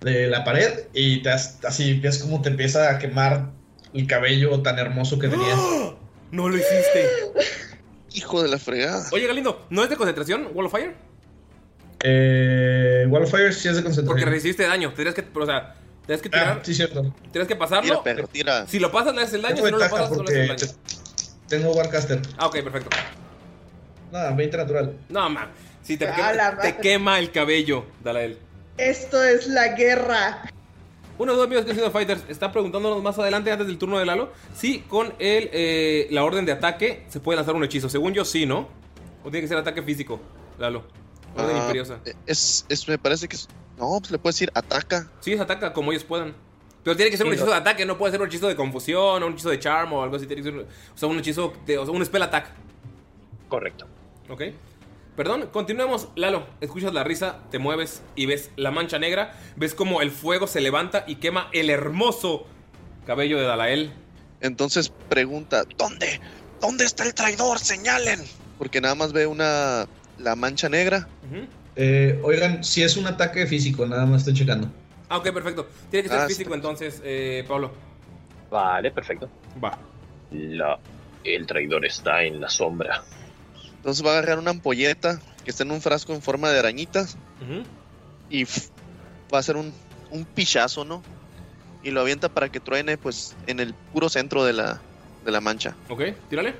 de 0.00 0.28
la 0.28 0.44
pared 0.44 0.84
y 0.92 1.22
te 1.22 1.30
has- 1.30 1.58
así 1.64 1.98
ves 1.98 2.18
como 2.18 2.40
te 2.42 2.50
empieza 2.50 2.88
a 2.90 2.98
quemar 3.00 3.50
el 3.94 4.06
cabello 4.06 4.60
tan 4.62 4.78
hermoso 4.78 5.18
que 5.18 5.26
tenías. 5.28 5.58
No 6.32 6.48
lo 6.48 6.56
hiciste. 6.56 7.08
hijo 8.14 8.42
de 8.42 8.48
la 8.48 8.58
fregada. 8.58 9.06
Oye, 9.12 9.26
Galindo, 9.28 9.64
¿no 9.70 9.84
es 9.84 9.88
de 9.90 9.96
concentración 9.96 10.48
Wall 10.52 10.66
of 10.66 10.72
Fire? 10.72 10.94
Eh, 12.04 13.06
Wall 13.08 13.22
of 13.24 13.30
Fire 13.30 13.52
sí 13.54 13.68
es 13.68 13.76
de 13.76 13.82
Porque 13.82 13.94
concentración. 13.96 14.30
recibiste 14.30 14.66
daño. 14.66 14.88
Tendrías 14.92 15.14
que, 15.14 15.24
o 15.38 15.46
sea, 15.46 15.74
tendrías 16.06 16.20
que 16.22 16.28
Ah, 16.28 16.40
tirar. 16.40 16.60
sí, 16.64 16.74
cierto. 16.74 17.14
Tienes 17.30 17.46
que 17.48 17.54
pasarlo. 17.56 18.00
Tira, 18.00 18.02
perro, 18.02 18.26
tira. 18.28 18.66
Si 18.66 18.78
lo 18.80 18.90
pasas, 18.90 19.14
le 19.14 19.22
haces 19.22 19.34
el 19.34 19.42
daño. 19.42 19.54
Tengo 19.56 19.66
Si 19.68 19.72
no 19.72 19.78
lo 19.78 19.84
pasas, 19.90 20.10
no 20.10 20.22
le 20.22 20.22
haces 20.24 20.36
el 20.40 20.48
porque 20.48 20.66
daño. 20.66 20.72
tengo 21.48 21.72
Warcaster. 21.72 22.20
Ah, 22.38 22.46
ok, 22.46 22.52
perfecto. 22.62 22.90
Nada, 24.10 24.30
20 24.32 24.56
natural. 24.56 24.96
No, 25.08 25.30
man. 25.30 25.48
Si 25.82 25.96
te, 25.96 26.06
Ah, 26.08 26.14
quema, 26.14 26.58
te 26.60 26.76
quema 26.78 27.18
el 27.18 27.30
cabello, 27.30 27.86
dale 28.02 28.18
a 28.18 28.24
él. 28.24 28.38
Esto 28.78 29.22
es 29.22 29.46
la 29.48 29.68
guerra. 29.68 30.42
Uno 31.18 31.32
de 31.32 31.36
los 31.38 31.46
amigos 31.46 31.64
que 31.64 31.70
han 31.72 31.76
sido 31.76 31.90
fighters 31.90 32.24
está 32.28 32.50
preguntándonos 32.52 33.02
más 33.02 33.18
adelante, 33.18 33.50
antes 33.52 33.66
del 33.66 33.78
turno 33.78 33.98
de 33.98 34.06
Lalo, 34.06 34.32
si 34.54 34.80
con 34.80 35.08
el, 35.18 35.50
eh, 35.52 36.08
la 36.10 36.24
orden 36.24 36.44
de 36.46 36.52
ataque 36.52 37.04
se 37.08 37.20
puede 37.20 37.36
lanzar 37.36 37.54
un 37.54 37.62
hechizo. 37.64 37.88
Según 37.88 38.12
yo, 38.14 38.24
sí, 38.24 38.46
¿no? 38.46 38.68
O 39.22 39.30
tiene 39.30 39.42
que 39.42 39.48
ser 39.48 39.58
ataque 39.58 39.82
físico, 39.82 40.20
Lalo. 40.58 40.84
Orden 41.36 41.56
Ah, 41.56 41.60
imperiosa. 41.60 41.98
Es, 42.26 42.66
es, 42.68 42.88
me 42.88 42.98
parece 42.98 43.28
que 43.28 43.36
es. 43.36 43.48
No, 43.78 43.98
pues 44.00 44.10
le 44.10 44.18
puedes 44.18 44.36
decir 44.36 44.50
ataca. 44.54 45.10
Sí, 45.20 45.32
es 45.32 45.40
ataca 45.40 45.72
como 45.72 45.92
ellos 45.92 46.04
puedan. 46.04 46.34
Pero 46.84 46.96
tiene 46.96 47.10
que 47.10 47.16
ser 47.16 47.26
un 47.26 47.32
hechizo 47.32 47.46
no. 47.46 47.52
de 47.52 47.58
ataque, 47.58 47.86
no 47.86 47.96
puede 47.96 48.10
ser 48.12 48.20
un 48.20 48.26
hechizo 48.26 48.48
de 48.48 48.56
confusión 48.56 49.22
o 49.22 49.26
un 49.26 49.32
hechizo 49.34 49.50
de 49.50 49.58
charm 49.60 49.92
o 49.92 50.02
algo 50.02 50.16
así. 50.16 50.26
Tiene 50.26 50.42
que 50.42 50.48
ser, 50.50 50.58
un- 50.58 50.64
o 50.64 50.98
sea, 50.98 51.08
un 51.08 51.18
hechizo, 51.18 51.52
de, 51.64 51.78
o 51.78 51.84
sea, 51.86 51.94
un 51.94 52.04
spell 52.04 52.22
attack. 52.22 52.46
Correcto. 53.48 53.86
¿Ok? 54.28 54.42
Perdón, 55.16 55.48
continuemos. 55.52 56.08
Lalo, 56.16 56.46
escuchas 56.60 56.94
la 56.94 57.04
risa, 57.04 57.40
te 57.50 57.58
mueves 57.58 58.02
y 58.16 58.26
ves 58.26 58.50
la 58.56 58.70
mancha 58.70 58.98
negra. 58.98 59.38
Ves 59.56 59.74
como 59.74 60.00
el 60.00 60.10
fuego 60.10 60.46
se 60.46 60.60
levanta 60.60 61.04
y 61.06 61.16
quema 61.16 61.48
el 61.52 61.68
hermoso 61.70 62.46
cabello 63.06 63.38
de 63.38 63.44
Dalael. 63.44 63.92
Entonces 64.40 64.90
pregunta, 65.08 65.64
¿Dónde? 65.76 66.20
¿Dónde 66.60 66.84
está 66.84 67.04
el 67.04 67.14
traidor? 67.14 67.58
Señalen. 67.58 68.20
porque 68.58 68.80
nada 68.80 68.94
más 68.94 69.12
ve 69.12 69.26
una. 69.26 69.86
La 70.18 70.36
mancha 70.36 70.68
negra. 70.68 71.08
Eh, 71.74 72.20
oigan, 72.22 72.62
si 72.62 72.82
es 72.82 72.96
un 72.96 73.06
ataque 73.06 73.46
físico, 73.46 73.84
nada 73.86 74.06
más 74.06 74.20
estoy 74.20 74.34
checando. 74.34 74.68
Ah, 75.08 75.18
ok, 75.18 75.30
perfecto. 75.32 75.66
Tiene 75.90 76.04
que 76.04 76.08
ser 76.10 76.18
Ah, 76.20 76.28
sí. 76.28 76.34
físico 76.34 76.54
entonces, 76.54 77.00
eh, 77.04 77.44
Pablo. 77.48 77.72
Vale, 78.50 78.90
perfecto. 78.92 79.28
Va. 79.62 79.76
La, 80.30 80.78
el 81.24 81.46
traidor 81.46 81.84
está 81.86 82.22
en 82.22 82.40
la 82.40 82.48
sombra. 82.48 83.02
Entonces 83.82 84.06
va 84.06 84.10
a 84.10 84.18
agarrar 84.18 84.38
una 84.38 84.52
ampolleta 84.52 85.20
que 85.44 85.50
está 85.50 85.64
en 85.64 85.72
un 85.72 85.80
frasco 85.80 86.14
en 86.14 86.22
forma 86.22 86.50
de 86.50 86.60
arañitas 86.60 87.16
y 88.30 88.44
va 88.44 88.50
a 89.32 89.38
hacer 89.38 89.56
un, 89.56 89.72
un 90.12 90.24
pichazo, 90.24 90.84
¿no? 90.84 91.02
Y 91.82 91.90
lo 91.90 92.00
avienta 92.00 92.28
para 92.28 92.48
que 92.48 92.60
truene, 92.60 92.96
pues, 92.96 93.34
en 93.48 93.58
el 93.58 93.74
puro 93.92 94.08
centro 94.08 94.44
de 94.44 94.52
la, 94.52 94.80
de 95.24 95.32
la 95.32 95.40
mancha. 95.40 95.74
Ok, 95.88 96.02
tírale. 96.30 96.54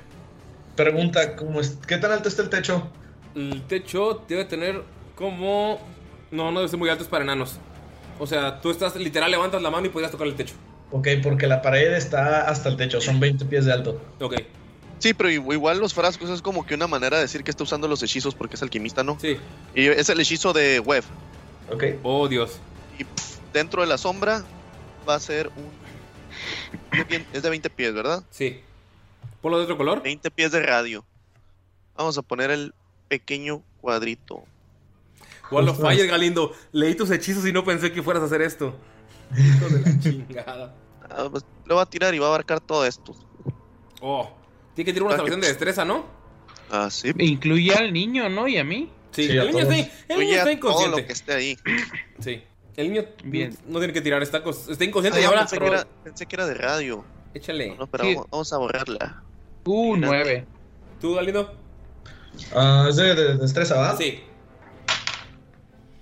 Pregunta, 0.75 1.37
¿cómo 1.37 1.61
es, 1.61 1.77
¿qué 1.87 1.97
tan 1.97 2.11
alto 2.11 2.27
está 2.27 2.41
el 2.41 2.49
techo? 2.49 2.91
El 3.35 3.61
techo 3.67 4.25
debe 4.27 4.43
tener 4.43 4.83
como... 5.15 5.79
No, 6.29 6.51
no 6.51 6.59
debe 6.59 6.67
ser 6.67 6.77
muy 6.77 6.89
alto, 6.89 7.03
es 7.03 7.09
para 7.09 7.23
enanos. 7.23 7.57
O 8.19 8.27
sea, 8.27 8.59
tú 8.59 8.69
estás 8.69 8.97
literal, 8.97 9.31
levantas 9.31 9.61
la 9.61 9.69
mano 9.69 9.87
y 9.87 9.89
podías 9.89 10.11
tocar 10.11 10.27
el 10.27 10.35
techo. 10.35 10.55
Ok, 10.91 11.07
porque 11.23 11.47
la 11.47 11.61
pared 11.61 11.93
está 11.93 12.49
hasta 12.49 12.67
el 12.67 12.75
techo, 12.75 12.99
son 12.99 13.19
20 13.21 13.45
pies 13.45 13.63
de 13.63 13.71
alto. 13.71 14.01
Ok. 14.19 14.35
Sí, 15.03 15.13
pero 15.13 15.29
igual 15.29 15.79
los 15.79 15.93
frascos 15.93 16.29
es 16.29 16.41
como 16.41 16.65
que 16.65 16.75
una 16.75 16.87
manera 16.87 17.17
de 17.17 17.23
decir 17.23 17.43
que 17.43 17.51
está 17.51 17.65
usando 17.65 17.89
los 17.89 18.01
hechizos 18.01 18.35
porque 18.35 18.55
es 18.55 18.61
alquimista, 18.61 19.03
¿no? 19.03 19.19
Sí. 19.19 19.37
Y 19.75 19.87
es 19.87 20.07
el 20.07 20.17
hechizo 20.21 20.53
de 20.53 20.79
web. 20.79 21.03
Ok. 21.69 21.83
Oh, 22.03 22.29
Dios. 22.29 22.61
Y 22.97 23.03
pff, 23.03 23.39
dentro 23.51 23.81
de 23.81 23.89
la 23.89 23.97
sombra 23.97 24.45
va 25.05 25.15
a 25.15 25.19
ser 25.19 25.51
un... 25.57 25.69
Es 27.33 27.43
de 27.43 27.49
20 27.49 27.69
pies, 27.69 27.93
¿verdad? 27.93 28.23
Sí. 28.29 28.61
¿Ponlo 29.41 29.57
de 29.57 29.65
otro 29.65 29.75
color? 29.75 30.01
20 30.01 30.31
pies 30.31 30.53
de 30.53 30.61
radio. 30.61 31.03
Vamos 31.97 32.17
a 32.17 32.21
poner 32.21 32.49
el 32.49 32.73
pequeño 33.09 33.61
cuadrito. 33.81 34.45
Wall 35.51 35.67
of 35.67 35.81
Fire, 35.81 36.07
Galindo. 36.07 36.53
Leí 36.71 36.95
tus 36.95 37.11
hechizos 37.11 37.45
y 37.45 37.51
no 37.51 37.65
pensé 37.65 37.91
que 37.91 38.01
fueras 38.01 38.23
a 38.23 38.27
hacer 38.27 38.41
esto. 38.41 38.73
Hijo 39.37 39.67
de 39.67 39.81
la 39.81 39.99
chingada. 39.99 40.73
Ah, 41.09 41.27
pues, 41.29 41.43
lo 41.65 41.75
va 41.75 41.81
a 41.81 41.89
tirar 41.89 42.15
y 42.15 42.19
va 42.19 42.27
a 42.27 42.29
abarcar 42.29 42.61
todo 42.61 42.85
esto. 42.85 43.13
Oh. 43.99 44.31
Tiene 44.75 44.85
que 44.85 44.93
tirar 44.93 45.07
una 45.07 45.15
salvación 45.15 45.41
de 45.41 45.47
destreza, 45.47 45.85
¿no? 45.85 46.05
Ah, 46.71 46.89
sí. 46.89 47.11
Incluye 47.19 47.73
al 47.75 47.93
niño, 47.93 48.29
¿no? 48.29 48.47
Y 48.47 48.57
a 48.57 48.63
mí. 48.63 48.89
Sí, 49.11 49.27
Sí, 49.27 49.37
el 49.37 49.47
niño, 49.51 49.59
está, 49.59 49.75
el 50.13 50.19
niño 50.19 50.31
está 50.31 50.43
todo 50.45 50.51
inconsciente. 50.53 51.01
lo 51.01 51.07
que 51.07 51.13
esté 51.13 51.33
ahí. 51.33 51.57
Sí. 52.19 52.41
El 52.75 52.89
niño 52.91 53.05
Bien. 53.23 53.55
no 53.67 53.77
tiene 53.77 53.93
que 53.93 54.01
tirar, 54.01 54.23
está, 54.23 54.41
está 54.69 54.83
inconsciente 54.83 55.19
Ah, 55.19 55.21
y 55.21 55.25
ahora. 55.25 55.41
pensé, 55.41 55.59
que 55.59 55.65
era, 55.67 55.87
pensé 56.03 56.25
que 56.25 56.35
era 56.35 56.47
de 56.47 56.53
radio. 56.55 57.05
Échale. 57.35 57.75
No, 57.77 57.85
pero 57.85 58.03
Sí. 58.05 58.15
vamos, 58.15 58.29
vamos 58.31 58.53
a 58.53 58.57
borrarla. 58.57 59.23
Uh, 59.65 59.95
nueve. 59.97 60.45
¿Tú, 60.99 61.13
Galindo? 61.13 61.53
Ah, 62.55 62.87
es 62.89 62.95
de, 62.95 63.13
de 63.13 63.37
destreza, 63.37 63.75
¿va? 63.75 63.95
Sí. 63.95 64.21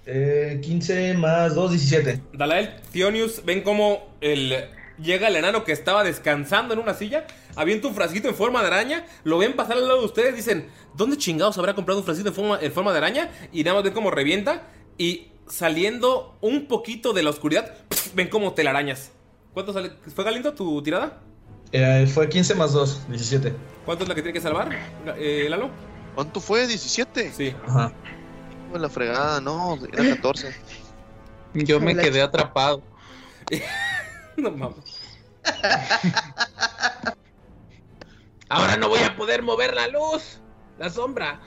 Eh, 0.05 0.59
15 0.63 1.13
más 1.15 1.53
2, 1.55 1.71
17. 1.71 2.21
Dalael, 2.33 2.75
Thionius, 2.91 3.43
ven 3.45 3.61
cómo 3.61 4.15
el, 4.21 4.55
llega 5.01 5.27
el 5.27 5.35
enano 5.35 5.63
que 5.63 5.71
estaba 5.71 6.03
descansando 6.03 6.73
en 6.73 6.79
una 6.79 6.93
silla, 6.93 7.25
avienta 7.55 7.87
un 7.87 7.95
frasquito 7.95 8.27
en 8.27 8.35
forma 8.35 8.61
de 8.61 8.67
araña, 8.67 9.05
lo 9.23 9.37
ven 9.37 9.53
pasar 9.55 9.77
al 9.77 9.87
lado 9.87 9.99
de 9.99 10.05
ustedes, 10.05 10.35
dicen, 10.35 10.69
¿dónde 10.95 11.17
chingados 11.17 11.57
habrá 11.57 11.73
comprado 11.73 11.99
un 11.99 12.05
frasquito 12.05 12.29
en 12.29 12.35
forma, 12.35 12.59
en 12.61 12.71
forma 12.71 12.91
de 12.91 12.97
araña? 12.97 13.31
Y 13.51 13.63
nada 13.63 13.75
más 13.75 13.83
ven 13.83 13.93
cómo 13.93 14.11
revienta 14.11 14.67
y 14.97 15.31
saliendo 15.47 16.37
un 16.41 16.67
poquito 16.67 17.13
de 17.13 17.23
la 17.23 17.29
oscuridad, 17.29 17.73
ven 18.13 18.29
como 18.29 18.53
telarañas. 18.53 19.11
¿Cuánto 19.53 19.73
sale? 19.73 19.91
¿Fue 20.15 20.23
Galindo 20.23 20.53
tu 20.53 20.81
tirada? 20.81 21.21
Eh, 21.73 22.09
fue 22.13 22.29
15 22.29 22.55
más 22.55 22.73
2, 22.73 23.09
17. 23.09 23.53
¿Cuánto 23.85 24.03
es 24.03 24.09
la 24.09 24.15
que 24.15 24.21
tiene 24.21 24.33
que 24.33 24.41
salvar, 24.41 24.69
eh, 25.17 25.47
Lalo? 25.49 25.69
¿Cuánto 26.15 26.39
fue? 26.39 26.67
¿17? 26.67 27.31
Sí. 27.31 27.53
Ajá. 27.67 27.93
La 28.73 28.89
fregada, 28.89 29.41
no, 29.41 29.77
era 29.91 30.15
14. 30.15 30.55
Yo 31.53 31.79
me 31.79 31.95
quedé 31.95 32.21
atrapado. 32.21 32.81
no 34.37 34.51
mames. 34.51 34.90
Ahora 38.49 38.75
no 38.77 38.89
voy 38.89 38.99
a 38.99 39.15
poder 39.15 39.43
mover 39.43 39.73
la 39.73 39.87
luz. 39.87 40.41
La 40.77 40.89
sombra. 40.89 41.39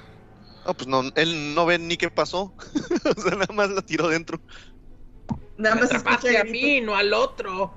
Ah, 0.65 0.73
pues 0.73 0.87
no, 0.87 1.03
él 1.17 1.55
no 1.55 1.67
ve 1.67 1.79
ni 1.79 1.97
qué 1.97 2.11
pasó. 2.11 2.55
o 3.17 3.21
sea, 3.21 3.33
nada 3.33 3.53
más 3.53 3.71
la 3.71 3.83
tiró 3.83 4.09
dentro. 4.09 4.41
Nada 5.59 5.77
más 5.77 5.91
escucha 5.93 6.41
a 6.41 6.45
mí, 6.45 6.81
no 6.81 6.97
al 6.97 7.13
otro. 7.13 7.75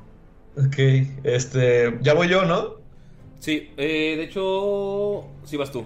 Ok, 0.57 0.77
este. 1.23 1.97
Ya 2.01 2.13
voy 2.13 2.29
yo, 2.29 2.45
¿no? 2.45 2.75
Sí, 3.39 3.71
eh, 3.77 4.15
de 4.17 4.23
hecho, 4.23 5.27
sí 5.43 5.57
vas 5.57 5.71
tú. 5.71 5.85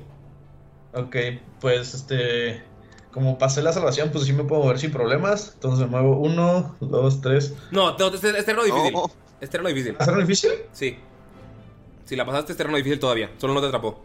Ok, 0.93 1.15
pues 1.59 1.93
este. 1.93 2.63
Como 3.11 3.37
pasé 3.37 3.61
la 3.61 3.73
salvación, 3.73 4.09
pues 4.11 4.23
sí 4.25 4.31
me 4.31 4.45
puedo 4.45 4.63
mover 4.63 4.79
sin 4.79 4.91
problemas. 4.91 5.51
Entonces 5.55 5.85
me 5.85 5.87
muevo 5.87 6.17
1, 6.19 6.77
2, 6.79 7.21
3. 7.21 7.55
No, 7.71 7.97
no, 7.97 8.07
este, 8.07 8.29
este 8.29 8.43
terreno 8.43 8.63
difícil. 8.63 8.93
No. 8.93 9.11
Es 9.41 9.49
terreno 9.49 9.69
difícil. 9.69 9.95
¿Hacerlo 9.99 10.21
difícil? 10.21 10.51
Sí. 10.71 10.97
Si 12.05 12.15
la 12.15 12.25
pasaste 12.25 12.51
es 12.53 12.57
terreno 12.57 12.77
difícil 12.77 12.99
todavía. 12.99 13.31
Solo 13.37 13.53
no 13.53 13.61
te 13.61 13.67
atrapó. 13.67 14.03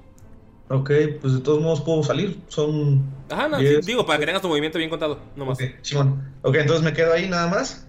Ok, 0.68 0.90
pues 1.20 1.34
de 1.34 1.40
todos 1.40 1.60
modos 1.62 1.80
puedo 1.82 2.02
salir. 2.02 2.40
Son. 2.48 3.04
Ajá, 3.30 3.46
no, 3.48 3.58
Diez. 3.58 3.86
digo, 3.86 4.04
para 4.04 4.18
que 4.18 4.26
tengas 4.26 4.42
tu 4.42 4.48
movimiento 4.48 4.78
bien 4.78 4.90
contado. 4.90 5.20
No 5.36 5.44
más. 5.44 5.58
Ok, 5.60 5.64
Simón. 5.82 6.34
Ok, 6.42 6.56
entonces 6.56 6.82
me 6.84 6.92
quedo 6.92 7.12
ahí 7.12 7.28
nada 7.28 7.46
más. 7.48 7.86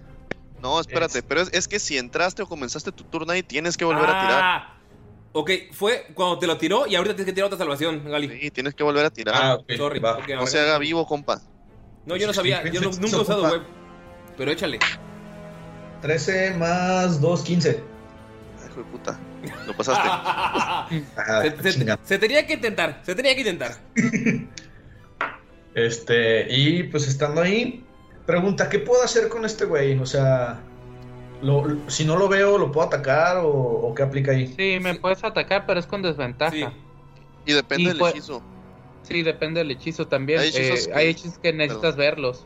No, 0.62 0.78
espérate, 0.80 1.18
Es- 1.18 1.24
pero 1.26 1.40
es, 1.40 1.50
es 1.52 1.66
que 1.68 1.78
si 1.80 1.98
entraste 1.98 2.42
o 2.42 2.46
comenzaste 2.46 2.92
tu 2.92 3.04
turno 3.04 3.32
ahí, 3.32 3.42
tienes 3.42 3.76
que 3.76 3.84
volver 3.84 4.04
a 4.04 4.20
tirar. 4.20 4.40
Ah, 4.42 4.74
Ok, 5.32 5.50
fue 5.72 6.06
cuando 6.14 6.38
te 6.38 6.46
lo 6.46 6.56
tiró 6.56 6.86
y 6.86 6.96
ahorita 6.96 7.14
tienes 7.14 7.26
que 7.26 7.32
tirar 7.34 7.46
otra 7.46 7.58
salvación, 7.58 8.02
Gali. 8.04 8.28
Sí, 8.40 8.50
tienes 8.50 8.74
que 8.74 8.82
volver 8.82 9.04
a 9.04 9.10
tirar. 9.10 9.34
Ah, 9.36 9.54
ok. 9.56 9.72
Sorry. 9.76 10.00
va. 10.00 10.18
ok, 10.18 10.30
a 10.30 10.36
no 10.36 10.46
se 10.46 10.58
haga 10.58 10.78
vivo, 10.78 11.06
compa. 11.06 11.40
No, 12.06 12.16
yo 12.16 12.26
no 12.26 12.32
sabía. 12.32 12.64
Yo 12.70 12.80
no- 12.80 12.90
nunca 13.00 13.16
he 13.16 13.20
usado 13.20 13.42
web. 13.42 13.62
Pero 14.36 14.50
échale. 14.50 14.78
13 16.02 16.54
más 16.54 17.20
2, 17.20 17.42
15. 17.42 17.70
Ay, 17.70 18.66
hijo 18.70 18.80
de 18.80 18.84
puta. 18.86 19.18
Lo 19.66 19.76
pasaste. 19.76 20.08
Ah, 21.16 21.42
se, 21.42 21.62
se- 21.72 21.78
chinga. 21.78 21.98
se 22.02 22.18
tenía 22.18 22.46
que 22.46 22.54
intentar. 22.54 23.00
Se 23.04 23.14
tenía 23.14 23.34
que 23.34 23.40
intentar. 23.40 23.72
Este, 25.74 26.46
y 26.52 26.82
pues 26.84 27.06
estando 27.06 27.40
ahí, 27.42 27.84
pregunta, 28.26 28.68
¿qué 28.68 28.78
puedo 28.80 29.02
hacer 29.02 29.28
con 29.28 29.44
este 29.44 29.64
güey? 29.64 29.96
O 29.98 30.06
sea, 30.06 30.58
lo- 31.42 31.78
si 31.88 32.04
no 32.04 32.16
lo 32.16 32.28
veo, 32.28 32.58
¿lo 32.58 32.72
puedo 32.72 32.86
atacar 32.86 33.36
o, 33.38 33.48
o 33.48 33.94
qué 33.94 34.02
aplica 34.02 34.32
ahí? 34.32 34.52
Sí, 34.56 34.78
me 34.80 34.94
puedes 34.96 35.22
atacar, 35.22 35.66
pero 35.66 35.78
es 35.78 35.86
con 35.86 36.02
desventaja. 36.02 36.50
Sí. 36.52 36.64
y 37.46 37.52
depende 37.52 37.82
Y 37.84 37.86
del 37.88 38.00
hechizo. 38.08 38.42
Sí, 39.02 39.22
depende 39.22 39.60
del 39.60 39.70
hechizo 39.70 40.08
también. 40.08 40.40
Hay 40.40 40.48
hechizos 40.48 40.86
Eh, 40.86 40.90
que- 40.90 40.98
hay 40.98 41.06
hechizos 41.08 41.38
que 41.38 41.52
necesitas 41.52 41.96
verlos. 41.96 42.44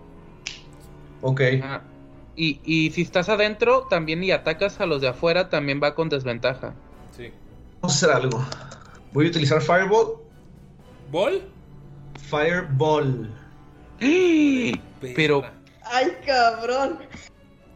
Ok, 1.22 1.40
Ajá. 1.62 1.82
Y, 2.34 2.60
y 2.64 2.90
si 2.92 3.02
estás 3.02 3.28
adentro 3.28 3.86
también 3.90 4.24
y 4.24 4.30
atacas 4.30 4.80
a 4.80 4.86
los 4.86 5.00
de 5.00 5.08
afuera, 5.08 5.50
también 5.50 5.80
va 5.82 5.94
con 5.94 6.08
desventaja. 6.08 6.74
Sí. 7.16 7.30
vamos 7.80 8.02
a 8.02 8.06
hacer 8.06 8.10
algo. 8.10 8.44
Voy 9.12 9.26
a 9.26 9.28
utilizar 9.28 9.60
Fireball. 9.60 10.16
¿Bol? 11.10 11.42
Fireball. 12.30 13.30
Pero 15.00 15.44
Ay, 15.84 16.16
cabrón. 16.24 17.00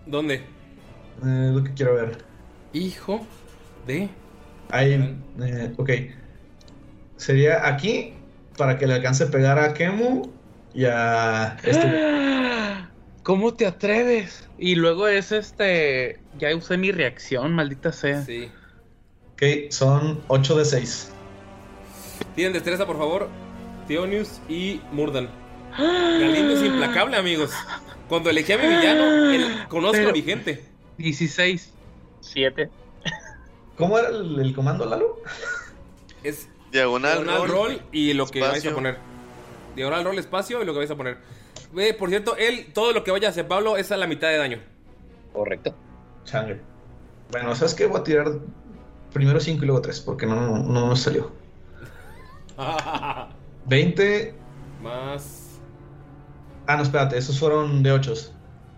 ¿Dónde? 0.06 0.36
Eh, 0.36 1.50
lo 1.52 1.62
que 1.62 1.74
quiero 1.74 1.94
ver. 1.94 2.24
Hijo 2.72 3.26
de. 3.86 4.08
Ahí, 4.70 4.92
eh, 5.40 5.74
ok. 5.76 5.90
Sería 7.16 7.66
aquí 7.66 8.14
para 8.56 8.78
que 8.78 8.86
le 8.86 8.94
alcance 8.94 9.24
a 9.24 9.30
pegar 9.30 9.58
a 9.58 9.74
Kemu 9.74 10.30
y 10.72 10.86
a 10.86 11.56
este. 11.62 12.86
¿Cómo 13.26 13.54
te 13.54 13.66
atreves? 13.66 14.48
Y 14.56 14.76
luego 14.76 15.08
es 15.08 15.32
este. 15.32 16.20
Ya 16.38 16.54
usé 16.54 16.76
mi 16.76 16.92
reacción, 16.92 17.52
maldita 17.56 17.90
sea. 17.90 18.22
Sí. 18.24 18.48
Ok, 19.32 19.42
son 19.70 20.20
8 20.28 20.56
de 20.58 20.64
6. 20.64 21.10
Tienen 22.36 22.52
destreza, 22.52 22.86
por 22.86 22.96
favor. 22.96 23.28
Theonius 23.88 24.40
y 24.48 24.80
Murdan. 24.92 25.28
Galindo 25.76 26.52
es 26.54 26.62
implacable, 26.62 27.16
amigos. 27.16 27.50
Cuando 28.08 28.30
elegí 28.30 28.52
a 28.52 28.58
mi 28.58 28.68
villano, 28.68 29.32
el- 29.32 29.66
conozco 29.66 29.96
Pero- 29.96 30.10
a 30.10 30.12
mi 30.12 30.22
gente. 30.22 30.62
16. 30.98 31.72
7. 32.20 32.70
¿Cómo 33.76 33.98
era 33.98 34.08
el, 34.10 34.38
el 34.38 34.54
comando, 34.54 34.86
Lalo? 34.86 35.20
Es 36.22 36.48
Diagonal, 36.70 37.24
diagonal 37.24 37.48
roll. 37.48 37.70
roll 37.72 37.82
y 37.90 38.12
lo 38.12 38.26
que 38.28 38.40
vais 38.40 38.64
a 38.64 38.70
poner. 38.72 38.98
Diagonal 39.74 40.04
roll 40.04 40.18
espacio 40.20 40.62
y 40.62 40.64
lo 40.64 40.72
que 40.72 40.78
vais 40.78 40.90
a 40.92 40.96
poner. 40.96 41.18
Ve, 41.72 41.94
por 41.94 42.08
cierto, 42.08 42.36
él, 42.36 42.68
todo 42.72 42.92
lo 42.92 43.04
que 43.04 43.10
vaya 43.10 43.28
a 43.28 43.30
hacer 43.30 43.46
Pablo 43.46 43.76
es 43.76 43.92
a 43.92 43.96
la 43.96 44.06
mitad 44.06 44.28
de 44.28 44.38
daño. 44.38 44.60
Correcto. 45.32 45.74
Sangre. 46.24 46.60
Bueno, 47.30 47.54
¿sabes 47.54 47.74
qué? 47.74 47.86
Voy 47.86 48.00
a 48.00 48.04
tirar 48.04 48.32
primero 49.12 49.40
5 49.40 49.62
y 49.62 49.66
luego 49.66 49.82
3 49.82 50.00
porque 50.00 50.26
no, 50.26 50.34
no, 50.34 50.58
no 50.58 50.86
nos 50.88 51.00
salió. 51.00 51.32
20. 53.66 54.34
Más. 54.82 55.60
Ah, 56.66 56.76
no, 56.76 56.82
espérate, 56.82 57.18
esos 57.18 57.38
fueron 57.38 57.82
de 57.82 57.92
8. 57.92 58.14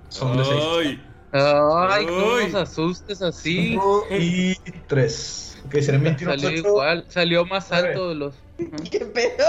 Son 0.08 0.36
de 0.36 0.44
6. 0.44 0.62
Ay. 0.78 1.04
Ay, 1.32 2.06
no 2.06 2.40
nos 2.40 2.54
asustes 2.54 3.20
así. 3.20 3.70
5 3.72 4.06
y 4.10 4.54
3. 4.86 5.62
Ok, 5.66 5.74
serán 5.80 6.02
21 6.02 6.32
Salió 6.32 6.48
8. 6.48 6.68
igual, 6.68 7.04
salió 7.08 7.44
más 7.44 7.70
alto 7.72 8.08
de 8.08 8.14
los. 8.14 8.34
¿Qué 8.90 9.00
pedo? 9.00 9.44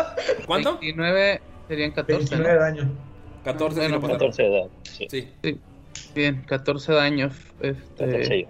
¿Cuánto? 0.45 0.73
29 0.73 1.41
serían 1.67 1.91
14, 1.91 2.17
29 2.17 2.47
de 2.47 2.55
¿no? 2.55 2.61
daño. 2.61 3.08
14 3.43 3.75
si 3.75 3.79
Bueno, 3.81 3.95
lo 3.95 4.01
pasaron. 4.01 4.19
14 4.31 4.43
de 4.43 4.57
edad. 4.59 4.69
Sí. 4.83 5.07
Sí. 5.43 5.59
Bien, 6.15 6.41
14 6.47 6.93
daños. 6.93 7.33
Este... 7.61 8.05
14 8.05 8.41
yo. 8.43 8.47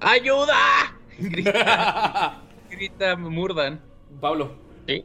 ¡Ayuda! 0.00 0.54
Grita, 1.18 2.40
grita 2.70 3.16
Murdan. 3.16 3.80
Pablo. 4.20 4.52
Sí. 4.86 5.04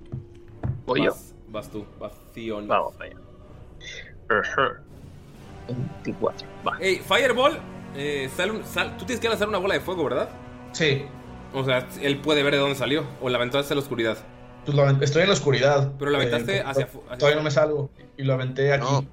Voy 0.85 1.03
yo. 1.05 1.11
Vas, 1.11 1.35
vas 1.49 1.69
tú. 1.71 1.85
Vas. 1.99 2.13
Vamos. 2.67 2.95
Ajá. 4.29 4.81
24. 6.03 6.47
Va. 6.67 6.77
Ey, 6.79 6.97
Fireball. 6.97 7.59
eh, 7.95 8.29
sale 8.35 8.51
un- 8.51 8.63
sal- 8.63 8.97
tú 8.97 9.05
tienes 9.05 9.19
que 9.21 9.29
lanzar 9.29 9.47
una 9.47 9.59
bola 9.59 9.75
de 9.75 9.79
fuego, 9.79 10.03
¿verdad? 10.03 10.29
Sí, 10.71 11.03
O 11.53 11.63
sea, 11.63 11.87
él 12.01 12.17
puede 12.17 12.41
ver 12.41 12.53
de 12.53 12.59
dónde 12.59 12.75
salió. 12.75 13.05
O 13.21 13.29
la 13.29 13.37
aventó 13.37 13.59
hacia 13.59 13.75
la 13.75 13.81
oscuridad. 13.81 14.17
Pues 14.65 14.75
lo 14.77 14.89
estoy 15.03 15.21
en 15.23 15.27
la 15.29 15.33
oscuridad. 15.33 15.91
Pero 15.99 16.11
lo 16.11 16.17
aventaste 16.17 16.57
Eh, 16.57 16.63
hacia 16.65 16.87
fu- 16.87 17.01
hacia 17.05 17.17
Todavía 17.17 17.37
no 17.37 17.43
me 17.43 17.51
salgo. 17.51 17.89
Y 18.17 18.23
lo 18.23 18.33
aventé 18.33 18.73
aquí. 18.73 18.83
No. 18.89 19.05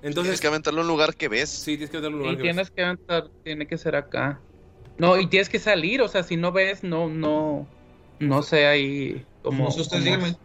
Entonces, 0.00 0.22
Tienes 0.24 0.40
que 0.40 0.46
aventarlo 0.46 0.80
en 0.80 0.86
un 0.86 0.92
lugar 0.92 1.14
que 1.16 1.28
ves. 1.28 1.48
Sí, 1.48 1.72
tienes 1.76 1.90
que 1.90 1.96
aventarlo 1.96 2.18
en 2.18 2.22
un 2.22 2.28
Y 2.28 2.30
lugar 2.30 2.36
que 2.36 2.42
tienes 2.42 2.70
que 2.70 2.84
aventar, 2.84 3.28
tiene 3.44 3.66
que 3.66 3.78
ser 3.78 3.96
acá. 3.96 4.40
No, 4.96 5.18
y 5.18 5.26
tienes 5.28 5.48
que 5.48 5.58
salir, 5.58 6.00
o 6.02 6.08
sea, 6.08 6.22
si 6.22 6.36
no 6.36 6.52
ves, 6.52 6.82
no, 6.84 7.08
no, 7.08 7.66
no 8.20 8.42
sé 8.42 8.66
ahí 8.66 9.24
como. 9.42 9.64
No 9.64 9.70
sé, 9.70 10.00
díganme. 10.00 10.36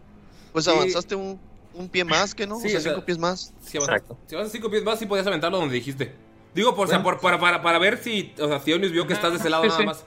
Pues 0.52 0.66
Sí. 0.66 0.72
avanzaste 0.72 1.16
un, 1.16 1.40
un 1.74 1.90
pie 1.90 2.04
más, 2.04 2.34
que 2.36 2.46
no? 2.48 2.60
Sí, 2.60 2.68
o 2.68 2.70
sea, 2.70 2.80
o 2.80 2.82
sea, 2.82 2.92
cinco 2.94 3.06
pies 3.06 3.18
más. 3.18 3.54
Si 3.62 3.78
avanzas, 3.78 4.04
si 4.28 4.36
avanzas 4.36 4.52
cinco 4.54 4.70
pies 4.70 4.84
más, 4.84 5.00
sí 5.00 5.06
podías 5.06 5.26
aventarlo 5.28 5.58
donde 5.60 5.76
dijiste. 5.76 6.14
Digo, 6.54 6.76
por, 6.76 6.86
o 6.88 6.90
sea, 6.90 7.02
por- 7.02 7.20
para, 7.20 7.40
para, 7.40 7.62
para 7.64 7.80
ver 7.80 7.98
si, 7.98 8.32
o 8.40 8.48
sea, 8.48 8.60
si 8.60 8.74
Onius 8.74 8.92
vio 8.92 9.08
que 9.08 9.14
estás 9.14 9.32
de 9.34 9.40
ese 9.40 9.50
lado 9.50 9.64
sí, 9.64 9.70
nada 9.70 9.80
sí. 9.80 9.86
más. 9.88 10.06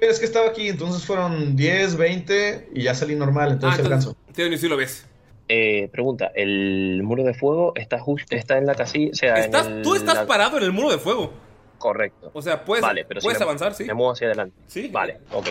Es 0.00 0.18
que 0.18 0.24
estaba 0.26 0.48
aquí, 0.48 0.68
entonces 0.68 1.04
fueron 1.04 1.56
10, 1.56 1.96
20 1.96 2.70
y 2.74 2.82
ya 2.82 2.94
salí 2.94 3.14
normal, 3.14 3.52
entonces 3.52 3.80
Ah, 3.80 3.82
entonces- 3.82 4.08
alcanzo. 4.08 4.32
Sí, 4.34 4.42
Onius 4.42 4.60
sí 4.60 4.68
lo 4.68 4.76
ves. 4.76 5.06
Eh, 5.48 5.88
pregunta, 5.92 6.32
¿el 6.34 7.02
muro 7.04 7.22
de 7.22 7.32
fuego 7.32 7.72
está 7.76 7.98
justo, 8.00 8.34
está 8.34 8.58
en 8.58 8.66
la 8.66 8.74
casilla? 8.74 9.10
O 9.12 9.14
sea, 9.14 9.36
en 9.38 9.44
Estás, 9.44 9.66
el- 9.68 9.82
tú 9.82 9.94
estás 9.94 10.14
la- 10.16 10.26
parado 10.26 10.58
en 10.58 10.64
el 10.64 10.72
muro 10.72 10.90
de 10.90 10.98
fuego. 10.98 11.32
Correcto. 11.78 12.30
O 12.34 12.42
sea, 12.42 12.64
puedes, 12.64 12.82
Vale, 12.82 13.04
pero 13.04 13.20
si 13.20 13.26
puedes 13.26 13.38
me- 13.38 13.44
avanzar, 13.44 13.74
sí. 13.74 13.84
Me 13.84 13.94
muevo 13.94 14.12
hacia 14.12 14.26
adelante. 14.26 14.56
Sí. 14.66 14.88
Vale, 14.92 15.18
ok. 15.32 15.46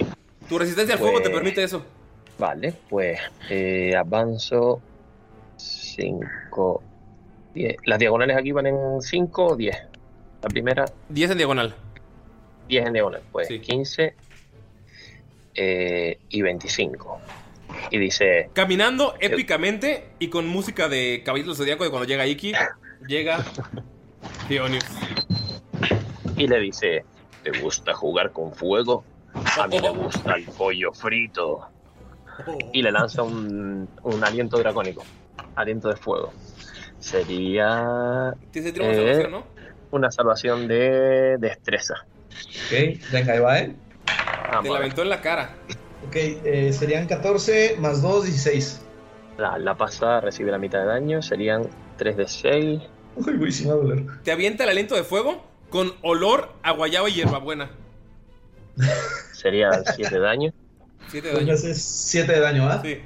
Tu 0.50 0.60
resistencia 0.60 0.96
al 0.96 1.00
fuego 1.00 1.18
te 1.20 1.30
Pues- 1.30 1.36
permite 1.36 1.64
eso. 1.64 1.86
Vale, 2.38 2.74
pues 2.90 3.20
eh, 3.50 3.96
avanzo 3.96 4.82
5, 5.56 6.84
10. 7.54 7.78
Las 7.86 8.00
diagonales 8.00 8.38
aquí 8.38 8.52
van 8.52 8.68
en 8.68 9.02
5 9.02 9.48
o 9.48 9.56
10. 9.56 9.78
La 10.42 10.50
primera, 10.50 10.86
10 11.10 11.32
en 11.32 11.38
diagonal. 11.38 11.74
10 12.68 12.86
en 12.86 12.94
diagonal. 12.94 13.22
Pues 13.32 13.48
15 13.48 14.16
eh, 15.56 16.19
y 16.30 16.41
25. 16.41 17.19
Y 17.91 17.98
dice, 17.98 18.49
Caminando 18.53 19.15
épicamente 19.19 20.10
y 20.19 20.30
con 20.30 20.48
música 20.48 20.90
de 20.90 21.22
Caballito 21.26 21.49
del 21.52 21.57
Zodíaco 21.57 21.84
de 21.84 21.90
cuando 21.90 22.07
llega 22.07 22.26
Iki, 22.26 22.53
llega 23.07 23.44
Dionius. 24.49 24.86
y 26.38 26.48
le 26.48 26.60
dice, 26.60 27.06
¿te 27.44 27.60
gusta 27.60 27.94
jugar 27.94 28.32
con 28.32 28.53
fuego? 28.53 29.03
A 29.57 29.68
mí 29.68 29.80
me 29.80 29.90
gusta 29.90 30.36
el 30.36 30.45
pollo 30.45 30.94
frito. 30.94 31.68
Y 32.73 32.82
le 32.82 32.91
lanza 32.91 33.23
un, 33.23 33.88
un 34.03 34.23
aliento 34.23 34.57
dracónico. 34.57 35.03
Aliento 35.56 35.90
de 35.90 35.95
fuego. 35.95 36.34
Sería... 36.99 38.34
Eh, 38.53 38.73
salvación, 38.73 39.32
¿no? 39.32 39.44
Una 39.91 40.11
salvación 40.11 40.68
de 40.68 41.38
destreza. 41.38 42.06
Ok, 42.65 42.99
venga, 43.11 43.34
ahí 43.34 43.40
va, 43.40 43.60
¿eh? 43.60 43.76
Te 44.61 44.69
la 44.69 44.77
aventó 44.77 45.02
en 45.02 45.10
la 45.10 45.22
cara. 45.22 45.56
Ok, 46.07 46.15
eh, 46.15 46.72
serían 46.73 47.07
14 47.07 47.77
más 47.80 48.02
2, 48.02 48.26
16. 48.26 48.82
La, 49.38 49.57
la 49.57 49.76
pasada 49.76 50.22
recibe 50.22 50.52
la 50.52 50.57
mitad 50.57 50.80
de 50.80 50.86
daño, 50.86 51.22
serían 51.22 51.68
3 51.98 52.18
de 52.18 52.27
6. 52.27 52.82
Uy, 53.15 53.38
güey, 53.38 53.52
sí 53.52 53.65
me 53.65 53.73
va 53.73 53.76
a 53.76 53.84
doler. 53.84 54.06
Te 54.23 54.32
avienta 54.32 54.64
el 54.64 54.69
aliento 54.69 54.95
de 54.95 55.03
fuego 55.03 55.44
con 55.69 55.94
olor 56.02 56.53
a 56.64 56.72
guayaba 56.72 57.10
y 57.10 57.14
hierbabuena. 57.14 57.69
Serían 59.34 59.84
7 59.95 60.14
de 60.15 60.19
daño. 60.22 60.53
7 61.07 61.27
de 61.27 61.34
daño. 61.34 61.53
haces 61.53 61.82
7 61.82 62.32
de 62.32 62.40
daño, 62.40 62.68
¿ah? 62.69 62.82
Sí. 62.84 63.02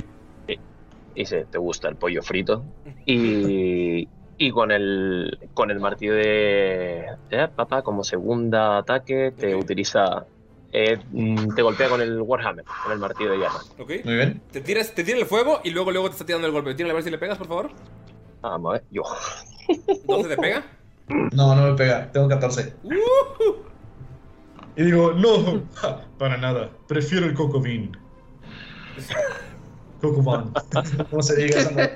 Dice, 1.15 1.45
¿te 1.49 1.57
gusta 1.57 1.89
el 1.89 1.95
pollo 1.95 2.21
frito? 2.23 2.63
Y, 3.05 4.07
y 4.37 4.51
con 4.51 4.71
el 4.71 5.37
con 5.53 5.69
el 5.69 5.79
martillo 5.79 6.13
de, 6.13 7.07
de 7.29 7.47
papá 7.49 7.81
como 7.81 8.03
segunda 8.03 8.77
ataque 8.77 9.33
te 9.37 9.53
utiliza 9.53 10.25
eh, 10.71 10.99
mm, 11.11 11.55
te 11.55 11.61
golpea 11.61 11.89
con 11.89 12.01
el 12.01 12.21
Warhammer, 12.21 12.65
con 12.83 12.91
el 12.91 12.99
martillo 12.99 13.31
de 13.31 13.37
llama. 13.37 13.61
¿Ok? 13.79 13.91
Muy 14.05 14.15
bien. 14.15 14.41
Te 14.51 14.61
tiras, 14.61 14.93
te 14.93 15.03
tira 15.03 15.17
el 15.17 15.25
fuego 15.25 15.61
y 15.63 15.71
luego, 15.71 15.91
luego 15.91 16.07
te 16.09 16.13
está 16.13 16.25
tirando 16.25 16.47
el 16.47 16.53
golpe. 16.53 16.73
Tírale 16.75 16.91
a 16.91 16.95
ver 16.95 17.03
si 17.03 17.09
le 17.09 17.17
pegas, 17.17 17.37
por 17.37 17.47
favor. 17.47 17.71
Vamos 18.41 18.69
a 18.69 18.73
ver, 18.73 18.83
yo. 18.91 19.03
¿Dónde 20.05 20.29
te 20.29 20.37
pega? 20.37 20.65
No, 21.07 21.55
no 21.55 21.71
me 21.71 21.73
pega, 21.73 22.11
tengo 22.11 22.27
14. 22.27 22.73
Y 24.75 24.83
digo, 24.83 25.11
no, 25.13 25.63
para 26.17 26.37
nada. 26.37 26.69
Prefiero 26.87 27.25
el 27.25 27.33
Coco 27.33 27.59
Bean. 27.59 27.97
Coco 30.01 30.21
Van. 30.21 30.53
¿Cómo 31.09 31.21
se 31.21 31.35
diga 31.35 31.59
esa? 31.59 31.91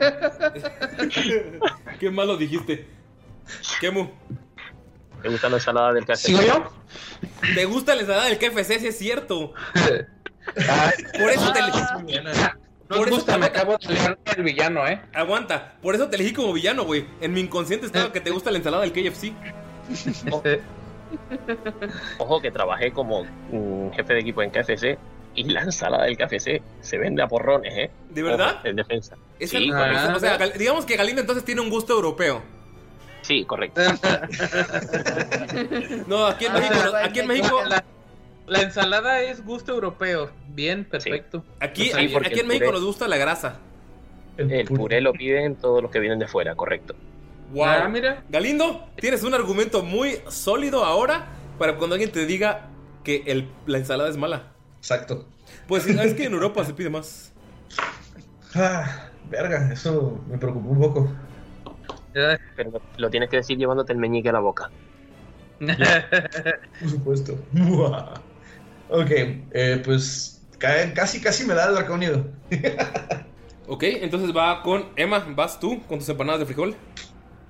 Qué 1.99 2.09
malo 2.09 2.35
dijiste. 2.35 2.87
Kemu. 3.79 4.09
¿Te 5.23 5.29
gusta 5.29 5.49
la 5.49 5.55
ensalada 5.55 5.93
del 5.93 6.05
KFC? 6.05 6.15
¿Sigo 6.27 6.41
yo? 6.41 6.71
¿Te 7.55 7.65
gusta 7.65 7.95
la 7.95 8.01
ensalada 8.01 8.25
del 8.29 8.37
KFC? 8.37 8.79
Sí 8.79 8.87
es 8.87 8.97
cierto. 8.99 9.53
Por 11.17 11.29
eso 11.31 11.51
te 11.53 11.61
No 11.61 12.97
Por 12.97 12.97
me 12.97 13.03
eso 13.05 13.15
gusta, 13.15 13.33
te- 13.33 13.39
me 13.39 13.45
acabo 13.47 13.77
de 13.77 13.87
con 13.87 14.17
el 14.37 14.43
villano, 14.43 14.85
¿eh? 14.87 15.01
Aguanta. 15.13 15.75
Por 15.81 15.95
eso 15.95 16.09
te 16.09 16.17
elegí 16.17 16.33
como 16.33 16.53
villano, 16.53 16.83
güey. 16.83 17.05
En 17.21 17.33
mi 17.33 17.39
inconsciente 17.39 17.85
estaba 17.87 18.11
que 18.11 18.19
te 18.21 18.29
gusta 18.29 18.51
la 18.51 18.57
ensalada 18.57 18.83
del 18.83 18.91
KFC. 18.91 19.31
Ojo 22.17 22.41
que 22.41 22.51
trabajé 22.51 22.91
como 22.91 23.25
jefe 23.95 24.13
de 24.13 24.19
equipo 24.19 24.41
en 24.41 24.49
KFC 24.49 24.97
y 25.35 25.43
la 25.45 25.61
ensalada 25.61 26.05
del 26.05 26.17
KFC 26.17 26.61
se 26.81 26.97
vende 26.97 27.21
a 27.23 27.27
porrones, 27.27 27.73
¿eh? 27.75 27.91
¿De 28.09 28.21
verdad? 28.23 28.57
Ojo, 28.59 28.67
en 28.67 28.75
defensa. 28.75 29.15
Es 29.39 29.49
sí, 29.49 29.57
el- 29.57 29.71
correcto. 29.71 30.13
o 30.15 30.19
sea, 30.19 30.37
Gal- 30.37 30.53
digamos 30.57 30.85
que 30.85 30.95
Galindo 30.95 31.21
entonces 31.21 31.43
tiene 31.45 31.61
un 31.61 31.69
gusto 31.69 31.93
europeo. 31.93 32.41
Sí, 33.23 33.43
correcto. 33.45 33.81
No, 36.07 36.25
aquí 36.27 36.45
en 36.45 36.53
México, 36.53 36.75
no- 36.85 36.95
aquí 36.97 37.19
en 37.19 37.27
México, 37.27 37.59
La, 37.67 37.83
la 38.47 38.61
ensalada 38.61 39.21
es 39.21 39.43
gusto 39.45 39.73
europeo. 39.73 40.29
Bien, 40.49 40.85
perfecto. 40.85 41.43
aquí, 41.59 41.85
Sí, 41.85 41.91
aquí, 41.93 42.15
en 42.15 42.39
el 42.39 42.45
México 42.47 42.65
puré- 42.67 42.71
nos 42.73 42.83
gusta 42.85 43.07
la 43.07 43.17
grasa. 43.17 43.57
El 44.37 44.65
puré 44.67 45.01
lo 45.01 45.13
piden 45.13 45.55
todos 45.55 45.81
los 45.81 45.91
que 45.91 45.99
vienen 45.99 46.19
de 46.19 46.27
fuera, 46.27 46.55
correcto. 46.55 46.95
Wow. 47.53 47.65
Ah, 47.65 47.87
mira. 47.87 48.23
Galindo, 48.29 48.87
tienes 48.99 49.23
un 49.23 49.33
argumento 49.33 49.83
muy 49.83 50.17
sólido 50.27 50.83
ahora 50.85 51.27
para 51.59 51.77
cuando 51.77 51.93
alguien 51.95 52.11
te 52.11 52.25
diga 52.25 52.67
que 53.03 53.23
el- 53.27 53.47
la 53.67 53.77
ensalada 53.77 54.09
es 54.09 54.17
mala. 54.17 54.51
Exacto. 54.79 55.27
Pues 55.67 55.85
es 55.87 56.13
que 56.15 56.25
en 56.25 56.33
Europa 56.33 56.65
se 56.65 56.73
pide 56.73 56.89
más. 56.89 57.31
Ah, 58.55 59.09
verga, 59.29 59.71
eso 59.71 60.19
me 60.29 60.37
preocupó 60.37 60.69
un 60.69 60.79
poco. 60.79 61.11
Pero 62.55 62.71
lo, 62.97 63.09
tienes 63.09 63.29
que 63.29 63.37
decir 63.37 63.57
llevándote 63.57 63.93
el 63.93 63.99
meñique 63.99 64.29
a 64.29 64.33
la 64.33 64.39
boca. 64.39 64.73
Por 66.79 66.89
supuesto. 66.89 67.33
ok, 68.87 69.11
eh, 69.11 69.81
pues 69.83 70.47
ca- 70.59 70.93
casi, 70.93 71.21
casi 71.21 71.45
me 71.45 71.53
da 71.53 71.67
el 71.69 71.75
draconido. 71.75 72.25
Ok, 73.65 73.83
entonces 73.83 74.35
va 74.35 74.61
con 74.61 74.91
Emma, 74.97 75.19
vas 75.35 75.59
tú 75.59 75.85
con 75.87 75.99
tus 75.99 76.09
empanadas 76.09 76.41
de 76.41 76.45
frijol. 76.45 76.75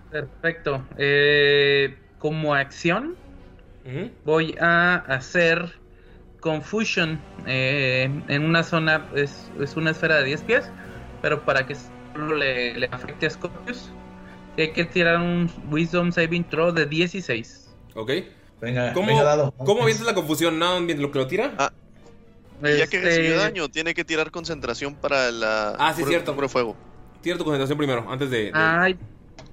Perfecto. 0.10 0.88
Eh, 0.98 1.98
como 2.18 2.54
acción, 2.54 3.18
voy 4.24 4.56
a 4.60 4.96
hacer 4.96 5.82
Confusion 6.42 7.28
eh, 7.48 8.04
en 8.28 8.44
una 8.46 8.64
zona, 8.64 9.10
es, 9.16 9.52
es 9.60 9.78
una 9.78 9.92
esfera 9.92 10.18
de 10.18 10.26
10 10.26 10.44
pies, 10.44 10.72
pero 11.22 11.46
para 11.46 11.66
que 11.66 11.76
solo 11.76 12.36
le, 12.38 12.76
le 12.80 12.90
afecte 12.92 13.28
a 13.28 13.30
Scorpius, 13.30 13.98
hay 14.58 14.72
que 14.72 14.86
tirar 14.86 15.18
un 15.18 15.50
Wisdom 15.72 16.12
Saving 16.12 16.44
Throw 16.50 16.72
de 16.72 16.86
16. 16.86 17.70
Ok. 17.96 18.12
Venga, 18.62 18.94
¿Cómo, 18.94 19.08
venga, 19.08 19.24
dado. 19.24 19.52
¿cómo 19.58 19.86
la 19.88 20.14
confusión? 20.14 20.58
¿No? 20.58 20.80
¿Lo 20.80 21.12
que 21.12 21.20
lo 21.20 21.28
tira? 21.28 21.54
Ah, 21.58 21.72
ya 22.62 22.70
que 22.88 22.98
Este- 22.98 23.00
recibió 23.02 23.38
daño, 23.38 23.68
tiene 23.70 23.94
que 23.94 24.06
tirar 24.06 24.32
concentración 24.32 24.96
para 24.96 25.32
la. 25.32 25.76
Ah, 25.78 25.94
sí, 25.94 26.00
puro- 26.02 26.10
cierto. 26.12 26.34
puro 26.36 26.48
fuego. 26.48 26.76
Tira 27.22 27.38
tu 27.38 27.44
concentración 27.44 27.78
primero, 27.78 28.06
antes 28.10 28.30
de... 28.30 28.46
de- 28.46 28.52
Ay, 28.54 28.98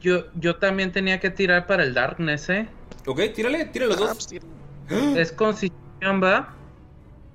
yo, 0.01 0.27
yo 0.35 0.57
también 0.57 0.93
tenía 0.93 1.19
que 1.19 1.31
tirar 1.31 1.67
para 1.67 1.83
el 1.83 1.93
Darkness, 1.95 2.49
¿eh? 2.51 2.69
Ok, 3.07 3.21
tírale, 3.35 3.65
tírale 3.67 3.93
los 3.95 4.03
Ah, 4.03 4.15
dos. 4.15 4.29
pues, 4.89 5.17
Es 5.17 5.33
constitución, 5.33 6.23
¿va? 6.23 6.55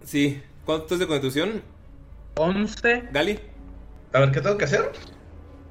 Sí. 0.04 0.42
¿Cuánto 0.66 0.94
es 0.94 1.00
de 1.00 1.08
constitución? 1.08 1.62
11. 2.36 3.04
Gali. 3.12 3.40
A 4.14 4.20
ver, 4.20 4.32
¿qué 4.32 4.42
tengo 4.42 4.58
que 4.58 4.66
hacer? 4.66 4.92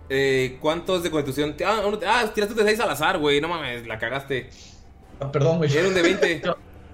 Eh, 0.08 0.58
¿Cuánto 0.60 0.96
es 0.96 1.02
de 1.02 1.10
constitución? 1.10 1.56
Ah, 1.66 1.82
uno- 1.86 1.98
ah, 2.06 2.30
tiraste 2.34 2.54
de 2.54 2.64
6 2.64 2.80
al 2.80 2.90
azar, 2.90 3.18
güey. 3.18 3.40
No 3.40 3.48
mames, 3.48 3.86
la 3.86 3.98
cagaste. 3.98 4.50
Ah, 5.20 5.30
perdón, 5.32 5.58
güey. 5.58 5.74
Era 5.76 5.88
un 5.88 5.94
de 5.94 6.02
20. 6.02 6.42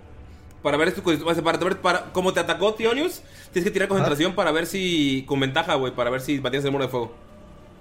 para 0.62 0.76
ver 0.76 0.92
tu 0.94 1.02
constitución. 1.02 1.44
Para, 1.44 1.58
ver, 1.58 1.80
para, 1.80 2.04
como 2.12 2.32
te 2.32 2.40
atacó 2.40 2.74
Tionius, 2.74 3.22
tienes 3.52 3.64
que 3.64 3.70
tirar 3.72 3.88
concentración 3.88 4.34
para 4.34 4.52
ver 4.52 4.66
si. 4.66 5.24
Con 5.26 5.40
ventaja, 5.40 5.74
güey. 5.74 5.94
Para 5.94 6.10
ver 6.10 6.20
si 6.20 6.38
batías 6.38 6.64
el 6.64 6.70
muro 6.72 6.84
de 6.84 6.90
fuego. 6.90 7.14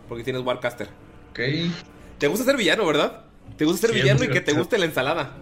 Porque 0.07 0.23
tienes 0.23 0.41
Warcaster. 0.41 0.87
Ok. 1.31 1.39
Te 2.17 2.27
gusta 2.27 2.45
ser 2.45 2.57
villano, 2.57 2.85
¿verdad? 2.85 3.21
Te 3.57 3.65
gusta 3.65 3.87
ser 3.87 3.95
Sí, 3.95 4.01
villano 4.01 4.23
y 4.23 4.29
que 4.29 4.41
te 4.41 4.53
guste 4.53 4.77
la 4.77 4.85
ensalada. 4.85 5.37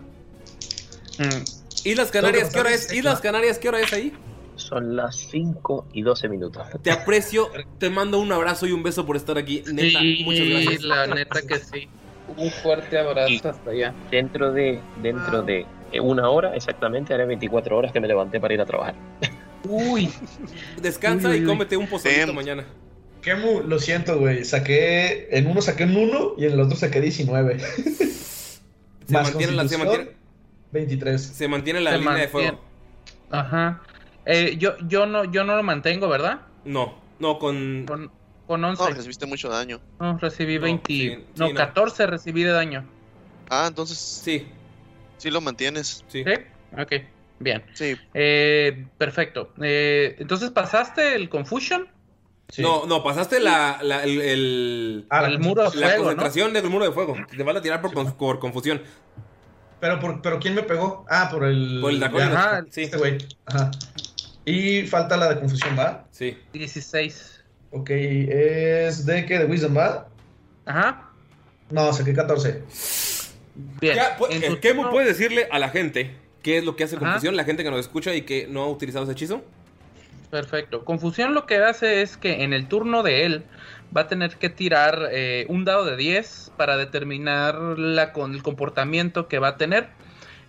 Mm. 1.17 1.43
Islas 1.85 2.11
Canarias, 2.11 2.49
Tengo 2.49 2.51
que 2.51 2.53
¿qué 2.53 2.59
hora 2.59 2.71
es? 2.73 2.93
Islas 2.93 3.13
extra. 3.13 3.31
Canarias, 3.31 3.57
¿qué 3.59 3.69
hora 3.69 3.79
es 3.79 3.93
ahí? 3.93 4.13
Son 4.67 4.95
las 4.97 5.15
5 5.15 5.87
y 5.93 6.01
12 6.01 6.27
minutos. 6.27 6.61
Te 6.81 6.91
aprecio, 6.91 7.49
te 7.79 7.89
mando 7.89 8.19
un 8.19 8.31
abrazo 8.33 8.67
y 8.67 8.73
un 8.73 8.83
beso 8.83 9.05
por 9.05 9.15
estar 9.15 9.37
aquí. 9.37 9.63
Neta, 9.71 9.99
Sí, 9.99 10.21
muchas 10.25 10.47
gracias. 10.49 10.81
la 10.83 11.07
neta 11.07 11.41
que 11.41 11.57
sí. 11.59 11.87
Un 12.35 12.51
fuerte 12.51 12.97
abrazo 12.99 13.29
Y- 13.31 13.37
hasta 13.37 13.69
allá. 13.71 13.93
Dentro 14.11 14.51
de, 14.51 14.79
dentro 15.01 15.41
de 15.43 15.65
una 16.01 16.29
hora 16.29 16.53
exactamente, 16.55 17.13
haré 17.13 17.25
24 17.25 17.77
horas 17.77 17.93
que 17.93 18.01
me 18.01 18.07
levanté 18.09 18.41
para 18.41 18.53
ir 18.53 18.59
a 18.61 18.65
trabajar. 18.65 18.95
Uy, 19.63 20.09
Descansa 20.81 21.29
Uy, 21.29 21.37
uy, 21.37 21.43
y 21.43 21.45
cómete 21.45 21.77
un 21.77 21.87
pozolito 21.87 22.29
Em. 22.29 22.35
mañana. 22.35 22.65
Kemu, 23.21 23.61
lo 23.65 23.79
siento, 23.79 24.19
güey. 24.19 24.43
Saqué. 24.43 25.29
En 25.31 25.47
uno 25.47 25.61
saqué 25.61 25.85
un 25.85 25.95
1 25.95 26.33
y 26.37 26.45
en 26.45 26.53
el 26.53 26.59
otro 26.59 26.75
saqué 26.77 26.99
19. 27.01 27.59
Se 27.59 29.13
Más 29.13 29.29
mantiene, 29.29 29.53
la, 29.53 29.67
se, 29.67 29.77
mantiene, 29.77 30.11
23. 30.73 31.21
se 31.21 31.47
mantiene 31.47 31.79
la 31.79 31.91
Se 31.91 31.97
línea 31.99 32.13
de 32.15 32.27
fuego. 32.27 32.59
Ajá. 33.31 33.81
Eh, 34.29 34.57
yo, 34.57 34.77
yo, 34.87 35.05
no, 35.05 35.23
yo 35.25 35.43
no 35.45 35.55
lo 35.55 35.63
mantengo, 35.63 36.07
¿verdad? 36.09 36.41
No, 36.65 36.95
no, 37.19 37.39
con. 37.39 37.85
Con, 37.87 38.11
con 38.45 38.63
11. 38.63 38.83
No, 38.83 38.89
recibiste 38.89 39.25
mucho 39.25 39.49
daño. 39.49 39.79
No, 39.99 40.17
recibí 40.17 40.55
No, 40.57 40.61
20. 40.63 40.93
sí, 40.93 41.15
no, 41.35 41.47
sí, 41.47 41.53
no. 41.53 41.57
14 41.57 42.07
recibí 42.07 42.43
de 42.43 42.51
daño. 42.51 42.85
Ah, 43.49 43.65
entonces 43.67 43.97
Sí, 43.97 44.47
sí 45.17 45.31
lo 45.31 45.39
mantienes. 45.41 46.03
sí. 46.09 46.23
¿Sí? 46.25 46.31
Ok, 46.77 46.91
bien. 47.39 47.63
Sí. 47.73 47.95
Eh, 48.13 48.85
perfecto. 48.97 49.53
Eh, 49.61 50.17
entonces, 50.19 50.49
¿pasaste 50.51 51.15
el 51.15 51.29
Confusion? 51.29 51.87
Sí. 52.49 52.61
No, 52.61 52.85
no, 52.85 53.03
pasaste 53.03 53.39
la, 53.39 53.79
la- 53.81 54.03
el, 54.03 54.21
el- 54.21 55.05
Ah, 55.09 55.21
la 55.21 55.27
el 55.29 55.39
muro 55.39 55.69
de 55.69 55.77
la 55.79 55.87
fuego, 55.87 56.03
¿no? 56.03 56.09
concentración 56.09 56.53
del 56.53 56.69
muro 56.69 56.85
de 56.85 56.91
fuego. 56.91 57.15
Te 57.35 57.43
van 57.43 57.55
a 57.57 57.61
tirar 57.61 57.81
por, 57.81 57.93
con- 57.93 58.13
por 58.17 58.39
confusión. 58.39 58.81
Pero, 59.79 59.99
por, 59.99 60.21
pero 60.21 60.39
¿quién 60.39 60.55
me 60.55 60.63
pegó? 60.63 61.05
Ah, 61.09 61.29
por 61.31 61.43
el. 61.45 61.79
Por 61.81 61.91
el 61.91 61.99
dragón. 61.99 62.19
ya, 62.21 62.33
Ajá, 62.39 62.65
Sí, 62.69 62.83
Este 62.83 62.97
güey. 62.97 63.17
Ajá. 63.45 63.71
Y 64.47 64.87
falta 64.87 65.17
la 65.17 65.29
de 65.29 65.39
confusión, 65.39 65.77
¿va? 65.77 66.05
sí. 66.11 66.37
16. 66.53 67.43
Ok, 67.71 67.89
¿es 67.91 69.05
de 69.05 69.25
qué? 69.25 69.39
¿De 69.39 69.45
Wisdom, 69.45 69.75
va? 69.77 70.07
Ajá. 70.65 71.09
No, 71.69 71.91
saqué 71.91 72.13
14. 72.13 72.63
Bien. 73.81 73.95
Ya, 73.95 74.17
pu- 74.17 74.27
En 74.29 74.43
eh, 74.43 74.57
¿Qué 74.61 74.73
puedes 74.73 75.07
decirle 75.07 75.49
a 75.51 75.59
la 75.59 75.69
gente? 75.69 76.11
¿Qué 76.43 76.57
es 76.59 76.63
lo 76.63 76.77
que 76.77 76.85
hace 76.85 76.95
Ajá. 76.95 77.05
confusión? 77.05 77.35
La 77.35 77.43
gente 77.43 77.63
que 77.63 77.69
nos 77.71 77.81
escucha 77.81 78.15
y 78.15 78.21
que 78.21 78.47
no 78.47 78.63
ha 78.63 78.69
utilizado 78.69 79.03
ese 79.03 79.11
hechizo. 79.13 79.43
Perfecto. 80.31 80.85
Confusión 80.85 81.33
lo 81.33 81.45
que 81.45 81.57
hace 81.57 82.01
es 82.01 82.15
que 82.15 82.43
en 82.43 82.53
el 82.53 82.67
turno 82.67 83.03
de 83.03 83.25
él 83.25 83.43
va 83.95 84.01
a 84.01 84.07
tener 84.07 84.37
que 84.37 84.49
tirar 84.49 85.09
eh, 85.11 85.45
un 85.49 85.65
dado 85.65 85.83
de 85.85 85.97
10 85.97 86.51
para 86.57 86.77
determinar 86.77 87.55
la, 87.77 88.13
con 88.13 88.33
el 88.33 88.43
comportamiento 88.43 89.27
que 89.27 89.39
va 89.39 89.49
a 89.49 89.57
tener. 89.57 89.89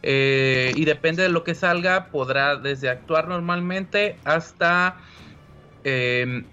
Eh, 0.03 0.73
y 0.77 0.85
depende 0.85 1.23
de 1.23 1.29
lo 1.29 1.45
que 1.45 1.55
salga, 1.55 2.11
podrá 2.11 2.57
desde 2.57 2.89
actuar 2.89 3.29
normalmente 3.29 4.21
hasta, 4.25 4.99
eh, 5.85 6.51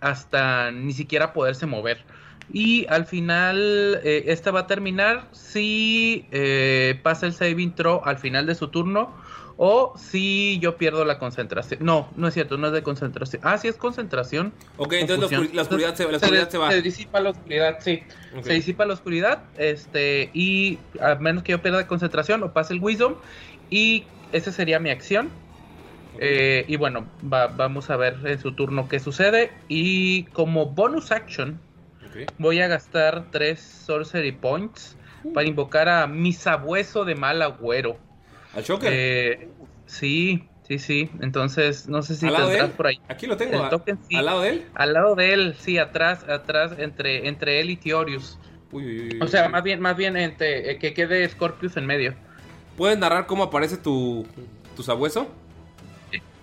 hasta 0.00 0.70
ni 0.72 0.92
siquiera 0.92 1.32
poderse 1.32 1.66
mover. 1.66 2.06
Y 2.48 2.86
al 2.88 3.06
final, 3.06 4.00
eh, 4.04 4.24
esta 4.28 4.50
va 4.52 4.60
a 4.60 4.66
terminar 4.66 5.28
si 5.32 6.28
eh, 6.32 7.00
pasa 7.02 7.26
el 7.26 7.32
saving 7.32 7.74
throw 7.74 8.02
al 8.04 8.18
final 8.18 8.46
de 8.46 8.54
su 8.54 8.70
turno 8.70 9.16
o 9.56 9.94
si 9.96 10.58
yo 10.60 10.76
pierdo 10.78 11.04
la 11.04 11.18
concentración. 11.18 11.80
No, 11.84 12.12
no 12.16 12.28
es 12.28 12.34
cierto, 12.34 12.58
no 12.58 12.66
es 12.68 12.72
de 12.72 12.82
concentración. 12.82 13.40
Ah, 13.44 13.58
sí 13.58 13.68
es 13.68 13.76
concentración. 13.76 14.54
Ok, 14.76 14.92
entonces 14.94 15.30
la, 15.32 15.38
la 15.52 15.62
oscuridad, 15.62 15.94
se, 15.94 16.10
la 16.10 16.16
oscuridad 16.18 16.48
se 16.50 16.58
va. 16.58 16.70
Se 16.70 16.82
disipa 16.82 17.20
la 17.20 17.30
oscuridad, 17.30 17.76
sí. 17.80 18.02
Se 18.40 18.52
disipa 18.52 18.86
la 18.86 18.94
oscuridad, 18.94 19.50
este, 19.54 20.30
y 20.34 20.88
a 21.00 21.16
menos 21.16 21.42
que 21.42 21.52
yo 21.52 21.62
pierda 21.62 21.86
concentración 21.86 22.42
o 22.42 22.52
pase 22.52 22.74
el 22.74 22.80
wisdom, 22.82 23.16
y 23.68 24.12
esa 24.30 24.52
sería 24.52 24.78
mi 24.78 24.90
acción. 24.90 25.40
Eh, 26.18 26.64
y 26.68 26.76
bueno, 26.76 27.14
va- 27.22 27.48
vamos 27.48 27.90
a 27.90 27.96
ver 27.96 28.26
en 28.26 28.38
su 28.38 28.54
turno 28.54 28.88
qué 28.88 29.00
sucede. 29.00 29.64
Y 29.68 30.26
como 30.32 30.74
bonus 30.74 31.12
action, 31.12 31.66
voy 32.38 32.60
a 32.60 32.68
gastar 32.68 33.30
tres 33.32 33.62
sorcery 33.62 34.32
points 34.32 34.98
para 35.32 35.48
invocar 35.48 35.88
a 35.88 36.06
mi 36.06 36.32
sabueso 36.32 37.04
de 37.04 37.14
mal 37.16 37.42
agüero. 37.42 38.05
Al 38.56 38.64
Shocker. 38.64 38.90
Eh, 38.92 39.48
sí, 39.84 40.48
sí, 40.66 40.78
sí. 40.78 41.10
Entonces, 41.20 41.88
no 41.88 42.02
sé 42.02 42.14
si 42.14 42.26
¿Al 42.26 42.32
lado 42.32 42.48
de 42.48 42.56
tendrás 42.56 42.76
por 42.76 42.86
ahí. 42.86 43.00
Aquí 43.08 43.26
lo 43.26 43.36
tengo. 43.36 43.62
El 43.62 43.68
token 43.68 43.98
sí. 44.08 44.16
¿Al 44.16 44.24
lado 44.24 44.40
de 44.40 44.48
él? 44.48 44.64
Al 44.74 44.92
lado 44.94 45.14
de 45.14 45.32
él, 45.34 45.54
sí, 45.58 45.76
atrás, 45.78 46.24
atrás, 46.28 46.72
entre, 46.78 47.28
entre 47.28 47.60
él 47.60 47.68
y 47.68 47.76
Tiorius. 47.76 48.38
Uy, 48.72 48.84
uy, 48.84 49.08
uy, 49.12 49.18
O 49.20 49.28
sea, 49.28 49.48
más 49.50 49.62
bien, 49.62 49.80
más 49.80 49.96
bien 49.96 50.16
entre, 50.16 50.70
eh, 50.70 50.78
que 50.78 50.94
quede 50.94 51.28
Scorpius 51.28 51.76
en 51.76 51.86
medio. 51.86 52.14
¿Puedes 52.76 52.98
narrar 52.98 53.26
cómo 53.26 53.44
aparece 53.44 53.76
tu, 53.76 54.26
tu 54.74 54.82
sabueso? 54.82 55.30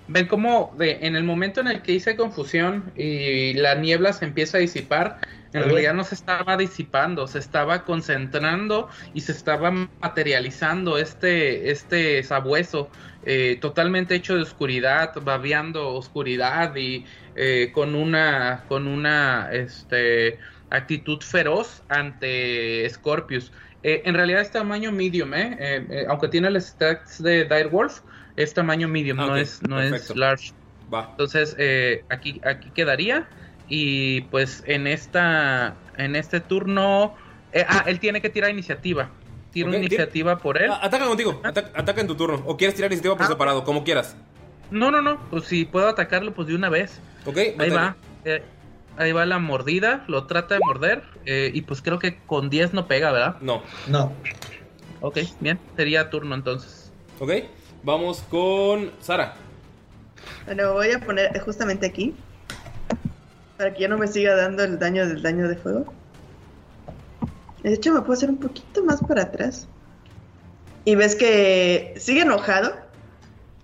Ven 0.08 0.28
cómo 0.28 0.76
de, 0.78 1.00
en 1.02 1.16
el 1.16 1.24
momento 1.24 1.62
en 1.62 1.68
el 1.68 1.82
que 1.82 1.94
hice 1.94 2.16
confusión 2.16 2.92
y 2.96 3.54
la 3.54 3.76
niebla 3.76 4.14
se 4.14 4.26
empieza 4.26 4.58
a 4.58 4.60
disipar, 4.60 5.20
en 5.54 5.64
realidad 5.64 5.94
no 5.94 6.04
se 6.04 6.16
estaba 6.16 6.58
disipando, 6.58 7.28
se 7.28 7.40
estaba 7.40 7.84
concentrando 7.86 8.90
y 9.14 9.22
se 9.22 9.32
estaba 9.34 9.72
materializando 10.02 10.98
este, 10.98 11.72
este 11.72 12.24
sabueso 12.24 12.92
eh, 13.22 13.58
totalmente 13.62 14.16
hecho 14.16 14.36
de 14.36 14.42
oscuridad, 14.42 15.14
babeando 15.22 15.90
oscuridad 15.94 16.76
y 16.76 17.06
eh, 17.36 17.72
con 17.74 17.96
una, 17.96 18.66
con 18.68 18.88
una 18.88 19.50
este, 19.52 20.40
actitud 20.70 21.22
feroz 21.22 21.84
ante 21.88 22.90
Scorpius. 22.90 23.52
Eh, 23.82 24.02
en 24.06 24.16
realidad 24.16 24.42
es 24.42 24.52
tamaño 24.52 24.92
medium, 24.92 25.34
¿eh? 25.34 25.58
Eh, 25.60 25.88
eh, 25.90 26.06
aunque 26.10 26.30
tiene 26.30 26.50
los 26.50 26.64
stats 26.66 27.22
de 27.22 27.44
Direwolf, 27.44 28.00
es 28.36 28.54
tamaño 28.54 28.88
medium, 28.88 29.20
Ah, 29.20 29.28
no 29.28 29.38
es, 29.38 29.62
no 29.62 29.82
es 29.82 30.16
large. 30.16 30.52
Va. 30.92 31.10
Entonces, 31.12 31.56
eh, 31.58 32.06
aquí, 32.10 32.42
aquí 32.44 32.72
quedaría. 32.72 33.30
Y 33.70 34.22
pues 34.22 34.64
en 34.68 34.88
esta. 34.88 35.76
En 35.98 36.16
este 36.16 36.40
turno. 36.40 37.16
eh, 37.52 37.66
ah, 37.68 37.84
él 37.88 38.00
tiene 38.00 38.22
que 38.22 38.30
tirar 38.30 38.50
iniciativa. 38.50 39.10
Tira 39.52 39.68
Ok, 39.68 39.76
una 39.76 39.82
tira- 39.82 39.88
iniciativa 39.96 40.38
por 40.40 40.60
él. 40.62 40.72
Ah, 40.72 40.80
ataca 40.82 41.06
contigo. 41.06 41.40
Ata- 41.44 41.72
ataca 41.76 42.02
en 42.02 42.08
tu 42.08 42.16
turno. 42.16 42.42
O 42.46 42.58
quieres 42.58 42.76
tirar 42.76 42.92
iniciativa 42.92 43.16
por 43.16 43.26
Ah. 43.26 43.30
separado, 43.30 43.64
como 43.64 43.84
quieras. 43.84 44.16
No, 44.72 44.90
no, 44.90 45.02
no. 45.04 45.20
Pues 45.30 45.46
si 45.46 45.66
puedo 45.66 45.88
atacarlo, 45.88 46.34
pues 46.34 46.48
de 46.48 46.56
una 46.56 46.70
vez. 46.70 47.00
Ok, 47.26 47.38
Ahí 47.38 47.54
batalla. 47.58 47.76
va. 47.76 47.96
eh, 48.26 48.44
ahí 48.98 49.12
va 49.12 49.26
la 49.28 49.38
mordida. 49.38 50.04
Lo 50.08 50.26
trata 50.26 50.56
de 50.56 50.62
morder. 50.66 51.04
eh, 51.26 51.52
y 51.54 51.62
pues 51.62 51.82
creo 51.82 52.00
que 52.00 52.18
con 52.26 52.50
10 52.50 52.74
no 52.74 52.88
pega, 52.88 53.12
¿verdad? 53.12 53.38
No. 53.40 53.62
No. 53.88 54.12
Ok, 55.02 55.20
bien. 55.40 55.60
Sería 55.78 56.10
turno 56.10 56.34
entonces. 56.36 56.92
Ok. 57.20 57.32
Vamos 57.84 58.24
con 58.30 58.92
Sara. 59.00 59.36
Bueno, 60.46 60.74
voy 60.74 60.92
a 60.92 61.00
poner 61.00 61.40
justamente 61.42 61.86
aquí. 61.86 62.16
Para 63.58 63.74
que 63.74 63.82
ya 63.82 63.88
no 63.88 63.98
me 63.98 64.08
siga 64.08 64.36
dando 64.36 64.64
el 64.64 64.80
daño 64.80 65.08
del 65.08 65.22
daño 65.22 65.48
de 65.48 65.56
fuego. 65.56 65.86
De 67.62 67.74
hecho, 67.74 67.94
me 67.94 68.02
puedo 68.02 68.14
hacer 68.14 68.30
un 68.30 68.38
poquito 68.38 68.84
más 68.84 69.02
para 69.02 69.24
atrás. 69.24 69.68
Y 70.86 70.96
ves 70.96 71.16
que 71.16 71.94
sigue 71.98 72.22
enojado. 72.22 72.74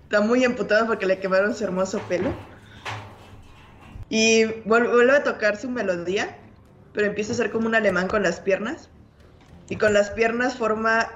Está 0.03 0.21
muy 0.21 0.43
emputado 0.43 0.87
porque 0.87 1.05
le 1.05 1.19
quemaron 1.19 1.53
su 1.53 1.63
hermoso 1.63 1.99
pelo. 2.07 2.31
Y 4.09 4.45
vuel- 4.65 4.89
vuelve 4.91 5.11
a 5.17 5.23
tocar 5.23 5.57
su 5.57 5.69
melodía. 5.69 6.37
Pero 6.93 7.07
empieza 7.07 7.31
a 7.31 7.35
hacer 7.35 7.51
como 7.51 7.67
un 7.67 7.75
alemán 7.75 8.07
con 8.07 8.23
las 8.23 8.39
piernas. 8.39 8.89
Y 9.69 9.75
con 9.75 9.93
las 9.93 10.11
piernas 10.11 10.55
forma 10.55 11.09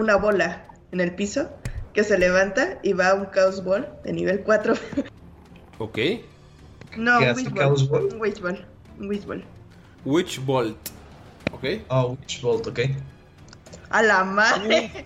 una 0.00 0.16
bola 0.16 0.64
en 0.90 1.00
el 1.00 1.14
piso. 1.14 1.50
Que 1.92 2.02
se 2.04 2.16
levanta 2.18 2.78
y 2.82 2.94
va 2.94 3.10
a 3.10 3.14
un 3.14 3.30
Chaos 3.30 3.62
Ball 3.62 3.86
de 4.04 4.12
nivel 4.12 4.40
4. 4.40 4.74
Ok. 5.78 5.98
No, 6.96 7.18
¿Qué 7.18 7.24
un 7.24 7.30
hace 7.30 7.42
Witch 7.42 7.54
Chaos 7.54 7.88
Ball. 7.88 8.00
Ball? 8.02 8.14
Un 8.14 8.20
Witch 8.20 8.40
Ball. 8.40 8.66
Un 8.98 9.08
Witch 9.08 9.26
Ball. 9.26 9.44
Witch 10.04 10.44
Bolt. 10.44 10.76
Ok. 11.52 11.64
Oh, 11.88 12.16
Witch 12.20 12.40
Bolt, 12.42 12.66
ok. 12.66 12.80
A 13.90 14.02
la 14.02 14.24
madre. 14.24 15.04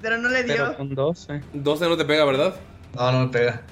Pero 0.00 0.18
no 0.18 0.28
le 0.28 0.44
dio. 0.44 0.56
Pero 0.56 0.76
con 0.76 0.94
12. 0.94 1.42
12 1.54 1.88
no 1.88 1.96
te 1.96 2.04
pega, 2.04 2.24
¿verdad? 2.24 2.54
No, 2.94 3.12
no 3.12 3.26
me 3.26 3.28
pega. 3.28 3.62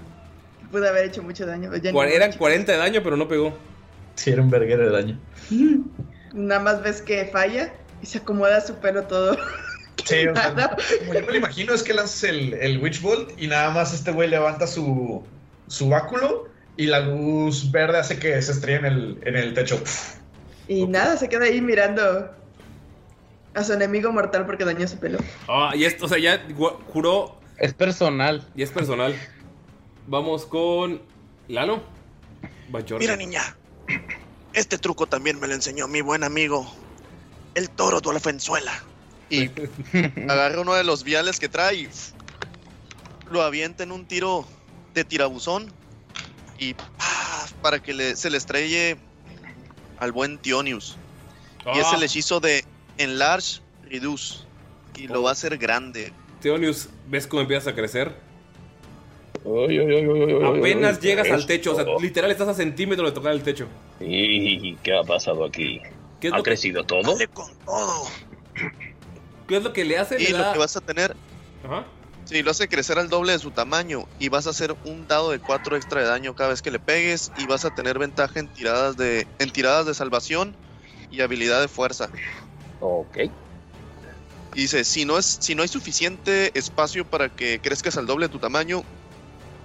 Pudo 0.71 0.89
haber 0.89 1.07
hecho 1.07 1.23
mucho 1.23 1.47
daño. 1.47 1.75
ya 1.77 1.91
Eran 1.91 2.31
chicos. 2.31 2.37
40 2.39 2.73
de 2.73 2.79
daño, 2.79 3.01
pero 3.03 3.17
no 3.17 3.29
pegó. 3.29 3.57
Sí, 4.17 4.31
era 4.31 4.43
un 4.43 4.51
verguero 4.51 4.85
de 4.85 4.91
daño. 4.91 5.21
Nada 6.33 6.61
más 6.61 6.83
ves 6.83 7.01
que 7.01 7.27
falla 7.27 7.73
y 8.03 8.07
se 8.07 8.19
acomoda 8.19 8.61
su 8.61 8.75
pelo 8.77 9.05
todo. 9.05 9.37
Sí, 10.05 10.25
o 10.29 10.37
sea, 10.37 10.55
como 11.01 11.15
yo 11.15 11.21
me 11.23 11.33
lo 11.33 11.37
imagino 11.37 11.73
es 11.73 11.83
que 11.83 11.93
lanzas 11.93 12.23
el, 12.25 12.55
el 12.55 12.79
Witch 12.81 13.01
Bolt 13.01 13.31
y 13.41 13.49
nada 13.49 13.71
más 13.71 13.93
este 13.93 14.13
güey 14.13 14.29
levanta 14.29 14.67
su, 14.67 15.25
su 15.67 15.89
báculo 15.89 16.49
y 16.77 16.87
la 16.87 17.01
luz 17.01 17.71
verde 17.71 17.99
hace 17.99 18.19
que 18.19 18.41
se 18.43 18.53
estrelle 18.53 18.79
en 18.79 18.85
el, 18.87 19.19
en 19.25 19.37
el 19.37 19.55
techo. 19.55 19.83
Y 20.69 20.87
nada, 20.87 21.17
se 21.17 21.29
queda 21.29 21.45
ahí 21.45 21.61
mirando 21.61 22.31
a 23.55 23.65
su 23.65 23.73
enemigo 23.73 24.13
mortal 24.13 24.45
porque 24.47 24.65
dañó 24.65 24.87
su 24.87 24.99
pelo. 24.99 25.19
Ah, 25.49 25.73
y 25.75 25.85
esto, 25.85 26.07
o 26.07 26.09
sea, 26.09 26.19
ya 26.19 26.45
juró 26.93 27.39
Es 27.57 27.73
personal. 27.73 28.47
y 28.55 28.63
es 28.63 28.71
personal. 28.71 29.15
Vamos 30.07 30.45
con 30.45 31.01
Lalo. 31.49 31.83
Mira, 32.99 33.17
niña. 33.17 33.57
Este 34.53 34.77
truco 34.79 35.07
también 35.07 35.39
me 35.41 35.47
lo 35.47 35.55
enseñó 35.55 35.87
mi 35.87 36.01
buen 36.01 36.25
amigo, 36.25 36.71
el 37.55 37.71
toro 37.71 38.01
Dolfenzuela. 38.01 38.73
Y 39.31 39.51
agarra 40.29 40.61
uno 40.61 40.75
de 40.75 40.85
los 40.85 41.05
viales 41.05 41.39
que 41.39 41.49
trae 41.49 41.75
y 41.77 41.89
lo 43.31 43.43
avienta 43.43 43.83
en 43.85 43.93
un 43.93 44.07
tiro 44.07 44.45
de 44.95 45.05
tirabuzón 45.05 45.73
y 46.59 46.75
¡paf! 46.75 47.53
para 47.63 47.81
que 47.83 47.93
le- 47.95 48.17
se 48.17 48.31
le 48.31 48.39
estrelle 48.39 48.97
al 49.99 50.13
buen 50.13 50.39
Tionius. 50.39 50.97
Y 51.75 51.79
es 51.79 51.87
Ah, 51.87 51.97
el 51.97 52.03
hechizo 52.03 52.39
de 52.41 52.65
Enlarge 52.99 53.61
Reduce. 53.91 54.45
Y 54.97 55.09
lo 55.09 55.23
va 55.23 55.31
a 55.31 55.33
hacer 55.33 55.59
grande. 55.59 56.13
Theonius, 56.41 56.89
¿ves 57.09 57.27
cómo 57.27 57.43
empiezas 57.43 57.69
a 57.69 57.75
crecer? 57.75 58.13
Apenas 59.45 61.01
llegas 61.01 61.31
al 61.31 61.47
techo, 61.47 61.73
o 61.73 61.77
sea, 61.77 61.85
literal 62.01 62.31
estás 62.31 62.49
a 62.49 62.55
centímetros 62.55 63.11
de 63.11 63.15
tocar 63.15 63.33
el 63.33 63.43
techo. 63.43 63.67
¿Y 64.01 64.75
qué 64.77 64.97
ha 64.97 65.03
pasado 65.03 65.45
aquí? 65.45 65.81
¿Qué 66.21 66.29
es 66.29 66.33
¿Ha 66.33 66.39
lo 66.39 66.43
que- 66.43 66.51
crecido 66.51 66.85
todo? 66.85 67.17
¿Qué 69.47 69.57
es 69.57 69.63
lo 69.63 69.73
que 69.73 69.85
le 69.85 69.99
hace? 69.99 70.21
Y 70.21 70.25
Le 70.27 70.31
lo 70.33 70.39
da... 70.39 70.53
que 70.53 70.59
vas 70.59 70.77
a 70.77 70.81
tener, 70.81 71.15
Ajá. 71.65 71.85
Sí, 72.27 72.43
lo 72.43 72.51
hace 72.51 72.69
crecer 72.69 72.99
al 72.99 73.09
doble 73.09 73.33
de 73.33 73.39
su 73.39 73.51
tamaño 73.51 74.07
y 74.19 74.29
vas 74.29 74.47
a 74.47 74.51
hacer 74.51 74.77
un 74.85 75.09
dado 75.09 75.31
de 75.31 75.39
4 75.39 75.77
extra 75.77 76.03
de 76.03 76.07
daño 76.07 76.35
cada 76.35 76.51
vez 76.51 76.61
que 76.61 76.71
le 76.71 76.79
pegues 76.79 77.33
y 77.39 77.47
vas 77.47 77.65
a 77.65 77.75
tener 77.75 77.99
ventaja 77.99 78.39
en 78.39 78.49
tiradas 78.49 78.97
de 78.97 79.27
en 79.39 79.51
tiradas 79.51 79.87
de 79.87 79.95
salvación 79.95 80.55
y 81.11 81.23
habilidad 81.23 81.61
de 81.61 81.69
fuerza. 81.69 82.11
Ok. 82.81 83.19
Y 84.55 84.61
dice, 84.61 84.85
si 84.85 85.05
no 85.05 85.19
es 85.19 85.39
si 85.41 85.55
no 85.55 85.63
hay 85.63 85.69
suficiente 85.69 86.57
espacio 86.59 87.07
para 87.07 87.29
que 87.29 87.61
crezcas 87.61 87.97
al 87.97 88.07
doble 88.07 88.27
de 88.27 88.33
tu 88.33 88.39
tamaño, 88.39 88.83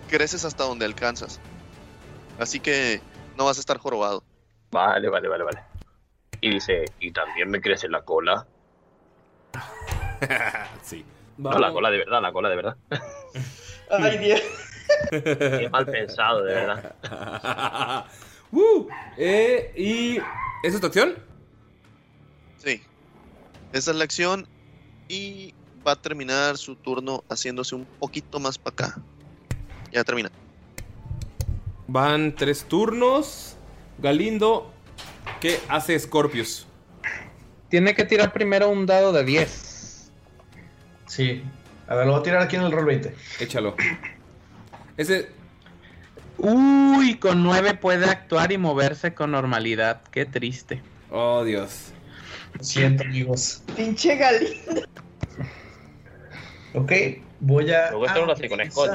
creces 0.09 0.45
hasta 0.45 0.63
donde 0.63 0.85
alcanzas. 0.85 1.39
Así 2.39 2.59
que 2.59 3.01
no 3.37 3.45
vas 3.45 3.57
a 3.57 3.59
estar 3.59 3.77
jorobado. 3.77 4.23
Vale, 4.71 5.09
vale, 5.09 5.27
vale, 5.27 5.43
vale. 5.43 5.59
Y 6.39 6.49
dice, 6.49 6.85
y 6.99 7.11
también 7.11 7.49
me 7.49 7.61
crece 7.61 7.87
la 7.87 8.01
cola. 8.01 8.47
sí. 10.83 11.05
No, 11.37 11.57
la 11.57 11.71
cola 11.71 11.89
de 11.89 11.97
verdad, 11.99 12.21
la 12.21 12.31
cola 12.31 12.49
de 12.49 12.55
verdad. 12.55 12.77
Ay, 13.89 14.17
Dios. 14.17 14.41
Qué 15.09 15.69
mal 15.71 15.85
pensado, 15.85 16.43
de 16.43 16.53
verdad. 16.53 18.05
Uh, 18.53 18.85
eh, 19.17 19.71
¿Y 19.77 20.17
esa 20.17 20.75
es 20.75 20.81
tu 20.81 20.87
acción? 20.87 21.15
Sí. 22.57 22.81
Esa 23.71 23.91
es 23.91 23.97
la 23.97 24.03
acción 24.03 24.45
y 25.07 25.53
va 25.87 25.93
a 25.93 25.95
terminar 25.95 26.57
su 26.57 26.75
turno 26.75 27.23
haciéndose 27.29 27.75
un 27.75 27.85
poquito 27.85 28.39
más 28.41 28.57
para 28.57 28.73
acá. 28.73 29.01
Ya 29.91 30.03
termina. 30.03 30.29
Van 31.87 32.35
tres 32.35 32.65
turnos. 32.65 33.55
Galindo, 33.99 34.71
¿qué 35.39 35.59
hace 35.69 35.97
Scorpius? 35.97 36.67
Tiene 37.69 37.95
que 37.95 38.03
tirar 38.03 38.33
primero 38.33 38.69
un 38.69 38.85
dado 38.85 39.13
de 39.13 39.23
10. 39.23 39.70
Sí. 41.11 41.43
A 41.89 41.95
ver, 41.95 42.05
lo 42.05 42.13
voy 42.13 42.21
a 42.21 42.23
tirar 42.23 42.41
aquí 42.41 42.55
en 42.55 42.61
el 42.61 42.71
roll 42.71 42.85
20. 42.85 43.13
Échalo. 43.41 43.75
Ese. 44.95 45.27
Uy, 46.37 47.15
con 47.15 47.43
9 47.43 47.73
puede 47.73 48.05
actuar 48.05 48.53
y 48.53 48.57
moverse 48.57 49.13
con 49.13 49.31
normalidad. 49.31 50.03
Qué 50.09 50.25
triste. 50.25 50.81
Oh, 51.09 51.43
Dios. 51.43 51.91
Lo 52.53 52.63
siento, 52.63 53.03
amigos. 53.03 53.61
Pinche 53.75 54.15
Galindo. 54.15 54.83
Ok, 56.75 56.93
voy 57.41 57.69
a. 57.73 57.89
Luego 57.89 58.05
esto 58.05 58.19
no 58.21 58.25
lo 58.27 58.31
hace 58.31 58.47
con 58.47 58.71
Scott, 58.71 58.91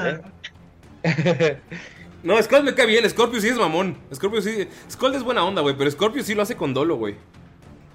¿eh? 1.03 1.57
No, 2.23 2.41
Skull 2.41 2.63
me 2.63 2.73
cae 2.73 2.87
bien. 2.87 3.07
Scorpius 3.07 3.43
sí 3.43 3.49
es 3.49 3.57
mamón. 3.57 3.95
Scorpius 4.11 4.43
sí. 4.43 4.67
Skull 4.89 5.13
es 5.13 5.21
buena 5.21 5.45
onda, 5.45 5.61
güey. 5.61 5.77
Pero 5.77 5.91
Scorpius 5.91 6.25
sí 6.25 6.33
lo 6.33 6.41
hace 6.41 6.55
con 6.55 6.73
dolo, 6.73 6.95
güey. 6.95 7.13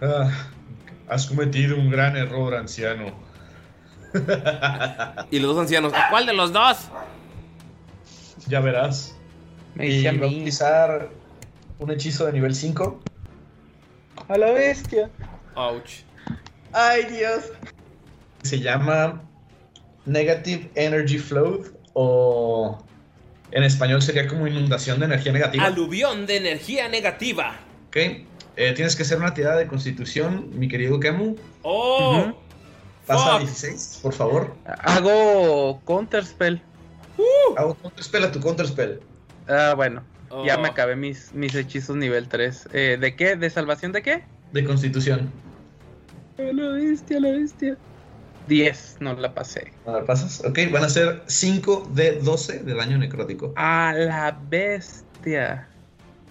Ah, 0.00 0.30
has 1.08 1.26
cometido 1.26 1.76
un 1.76 1.90
gran 1.90 2.16
error, 2.16 2.54
anciano. 2.54 3.31
Y 5.30 5.38
los 5.38 5.54
dos 5.54 5.62
ancianos. 5.62 5.92
¿A 5.94 6.08
cuál 6.10 6.26
de 6.26 6.32
los 6.32 6.52
dos? 6.52 6.88
Ya 8.48 8.60
verás. 8.60 9.16
Me 9.74 9.88
Y 9.88 10.04
va 10.04 10.10
a 10.10 10.28
utilizar 10.28 11.10
un 11.78 11.90
hechizo 11.90 12.26
de 12.26 12.32
nivel 12.32 12.54
5. 12.54 13.00
A 14.28 14.38
la 14.38 14.50
bestia. 14.52 15.10
Ouch. 15.54 16.02
Ay, 16.72 17.04
Dios. 17.04 17.50
Se 18.42 18.60
llama 18.60 19.22
Negative 20.04 20.70
Energy 20.74 21.18
Flow 21.18 21.64
o 21.94 22.78
en 23.52 23.62
español 23.62 24.02
sería 24.02 24.26
como 24.26 24.46
inundación 24.46 24.98
de 24.98 25.06
energía 25.06 25.32
negativa. 25.32 25.64
Aluvión 25.64 26.26
de 26.26 26.38
energía 26.38 26.88
negativa. 26.88 27.56
Ok. 27.88 27.96
Eh, 28.56 28.72
tienes 28.74 28.96
que 28.96 29.02
hacer 29.02 29.18
una 29.18 29.32
tirada 29.32 29.56
de 29.56 29.66
constitución, 29.66 30.50
mi 30.52 30.68
querido 30.68 31.00
Kemu. 31.00 31.36
Oh. 31.62 32.32
Pasa 33.12 33.28
a 33.36 33.38
Fuck. 33.38 33.48
16, 33.48 34.00
por 34.02 34.12
favor. 34.12 34.54
Hago 34.80 35.80
counterspell. 35.84 36.60
Hago 37.56 37.74
counterspell 37.74 38.24
a 38.24 38.32
tu 38.32 38.40
counterspell. 38.40 39.00
Ah, 39.48 39.74
bueno. 39.76 40.02
Ya 40.46 40.56
Oh. 40.56 40.62
me 40.62 40.68
acabé 40.68 40.96
mis, 40.96 41.32
mis 41.34 41.54
hechizos 41.54 41.94
nivel 41.96 42.26
3. 42.28 42.68
Eh, 42.72 42.96
¿De 42.98 43.14
qué? 43.16 43.36
¿De 43.36 43.50
salvación 43.50 43.92
de 43.92 44.00
qué? 44.02 44.24
De 44.52 44.64
constitución. 44.64 45.30
A 46.38 46.42
la 46.42 46.68
bestia, 46.68 47.18
a 47.18 47.20
la 47.20 47.30
bestia. 47.32 47.76
10, 48.48 48.96
no 49.00 49.12
la 49.14 49.34
pasé. 49.34 49.72
A 49.86 49.92
ver, 49.92 50.04
pasas. 50.06 50.42
Ok, 50.44 50.58
van 50.72 50.84
a 50.84 50.88
ser 50.88 51.22
5 51.26 51.90
de 51.94 52.12
12 52.20 52.60
de 52.60 52.74
daño 52.74 52.96
necrótico. 52.98 53.52
A 53.56 53.92
la 53.94 54.38
bestia. 54.48 55.68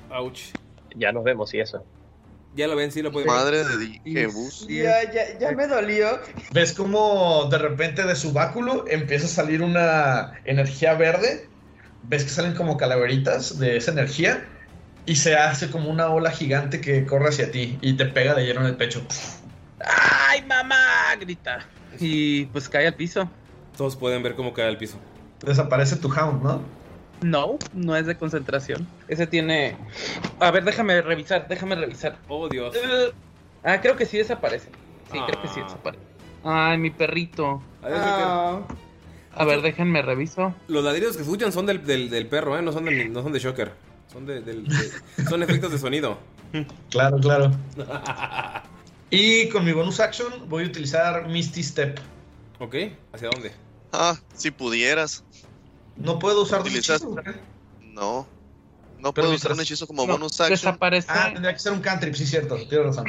Ouch. 0.09 0.51
Ya 0.95 1.11
nos 1.11 1.23
vemos 1.23 1.53
y 1.53 1.59
eso. 1.59 1.85
Ya 2.55 2.67
lo 2.67 2.75
ven, 2.75 2.91
sí 2.91 3.01
lo 3.01 3.11
pueden 3.11 3.27
Madre 3.27 3.63
de 3.63 3.77
Dijebus. 3.77 4.67
Ya, 4.67 5.09
ya, 5.11 5.39
ya 5.39 5.51
me 5.53 5.67
dolió. 5.67 6.19
¿Ves 6.51 6.73
como 6.73 7.47
de 7.49 7.57
repente 7.57 8.03
de 8.03 8.15
su 8.15 8.33
báculo 8.33 8.85
empieza 8.89 9.25
a 9.25 9.29
salir 9.29 9.61
una 9.61 10.33
energía 10.43 10.95
verde? 10.95 11.47
¿Ves 12.03 12.23
que 12.23 12.29
salen 12.29 12.53
como 12.53 12.75
calaveritas 12.75 13.57
de 13.57 13.77
esa 13.77 13.91
energía? 13.91 14.45
Y 15.05 15.15
se 15.15 15.35
hace 15.35 15.69
como 15.71 15.89
una 15.89 16.09
ola 16.09 16.31
gigante 16.31 16.81
que 16.81 17.05
corre 17.05 17.29
hacia 17.29 17.51
ti 17.51 17.79
y 17.81 17.93
te 17.93 18.05
pega 18.05 18.33
de 18.35 18.45
lleno 18.45 18.61
en 18.61 18.67
el 18.67 18.75
pecho. 18.75 19.01
¡Ay, 19.79 20.43
mamá! 20.43 21.15
Grita. 21.19 21.65
Y 21.99 22.45
pues 22.47 22.67
cae 22.67 22.87
al 22.87 22.95
piso. 22.95 23.29
Todos 23.77 23.95
pueden 23.95 24.21
ver 24.23 24.35
cómo 24.35 24.53
cae 24.53 24.67
al 24.67 24.77
piso. 24.77 24.97
Desaparece 25.45 25.95
tu 25.95 26.11
hound, 26.13 26.43
¿no? 26.43 26.61
No, 27.21 27.57
no 27.73 27.95
es 27.95 28.05
de 28.05 28.17
concentración. 28.17 28.87
Ese 29.07 29.27
tiene. 29.27 29.77
A 30.39 30.51
ver, 30.51 30.63
déjame 30.63 31.01
revisar, 31.01 31.47
déjame 31.47 31.75
revisar. 31.75 32.17
Oh, 32.27 32.49
Dios. 32.49 32.75
Eh, 32.75 33.11
ah, 33.63 33.79
creo 33.81 33.95
que 33.95 34.05
sí 34.05 34.17
desaparece. 34.17 34.69
Sí, 35.11 35.19
creo 35.27 35.41
que 35.41 35.47
sí 35.49 35.59
Ah. 35.59 35.63
desaparece. 35.65 36.03
Ay, 36.43 36.77
mi 36.79 36.89
perrito. 36.89 37.61
Adiós, 37.83 37.99
Ah. 38.01 38.61
A 39.33 39.45
ver, 39.45 39.61
déjenme 39.61 40.01
reviso. 40.01 40.53
Los 40.67 40.83
ladridos 40.83 41.15
que 41.15 41.21
escuchan 41.21 41.51
son 41.53 41.65
del, 41.65 41.85
del, 41.85 42.09
del 42.09 42.27
perro, 42.27 42.57
¿eh? 42.57 42.61
No 42.61 42.71
son, 42.71 42.85
del- 42.85 43.13
no 43.13 43.21
son 43.23 43.31
de 43.31 43.39
Shocker. 43.39 43.71
Son, 44.11 44.25
de, 44.25 44.41
del- 44.41 44.65
de- 44.67 45.25
son 45.29 45.41
efectos 45.43 45.71
de 45.71 45.77
sonido. 45.77 46.17
Claro, 46.89 47.17
claro. 47.19 47.51
Y 49.09 49.49
con 49.49 49.63
mi 49.65 49.73
bonus 49.73 49.99
action 49.99 50.49
voy 50.49 50.63
a 50.63 50.67
utilizar 50.67 51.27
Misty 51.27 51.63
Step. 51.63 51.99
ok, 52.59 52.75
¿hacia 53.13 53.29
dónde? 53.29 53.51
Ah, 53.91 54.15
si 54.33 54.51
pudieras. 54.51 55.23
No 56.03 56.19
puedo 56.19 56.41
usar 56.43 56.63
dos 56.63 56.73
hechizos. 56.73 57.03
No. 57.93 58.27
No 58.99 59.13
Pero 59.13 59.27
puedo 59.27 59.35
usar 59.35 59.53
un 59.53 59.61
hechizo 59.61 59.87
como 59.87 60.05
No, 60.05 60.13
bonus 60.13 60.39
action. 60.39 60.49
desaparece. 60.51 61.07
Ah, 61.09 61.29
tendría 61.33 61.53
que 61.53 61.59
ser 61.59 61.73
un 61.73 61.81
cantrip, 61.81 62.13
sí, 62.13 62.25
cierto. 62.25 62.55
Tienes 62.55 62.85
razón. 62.87 63.05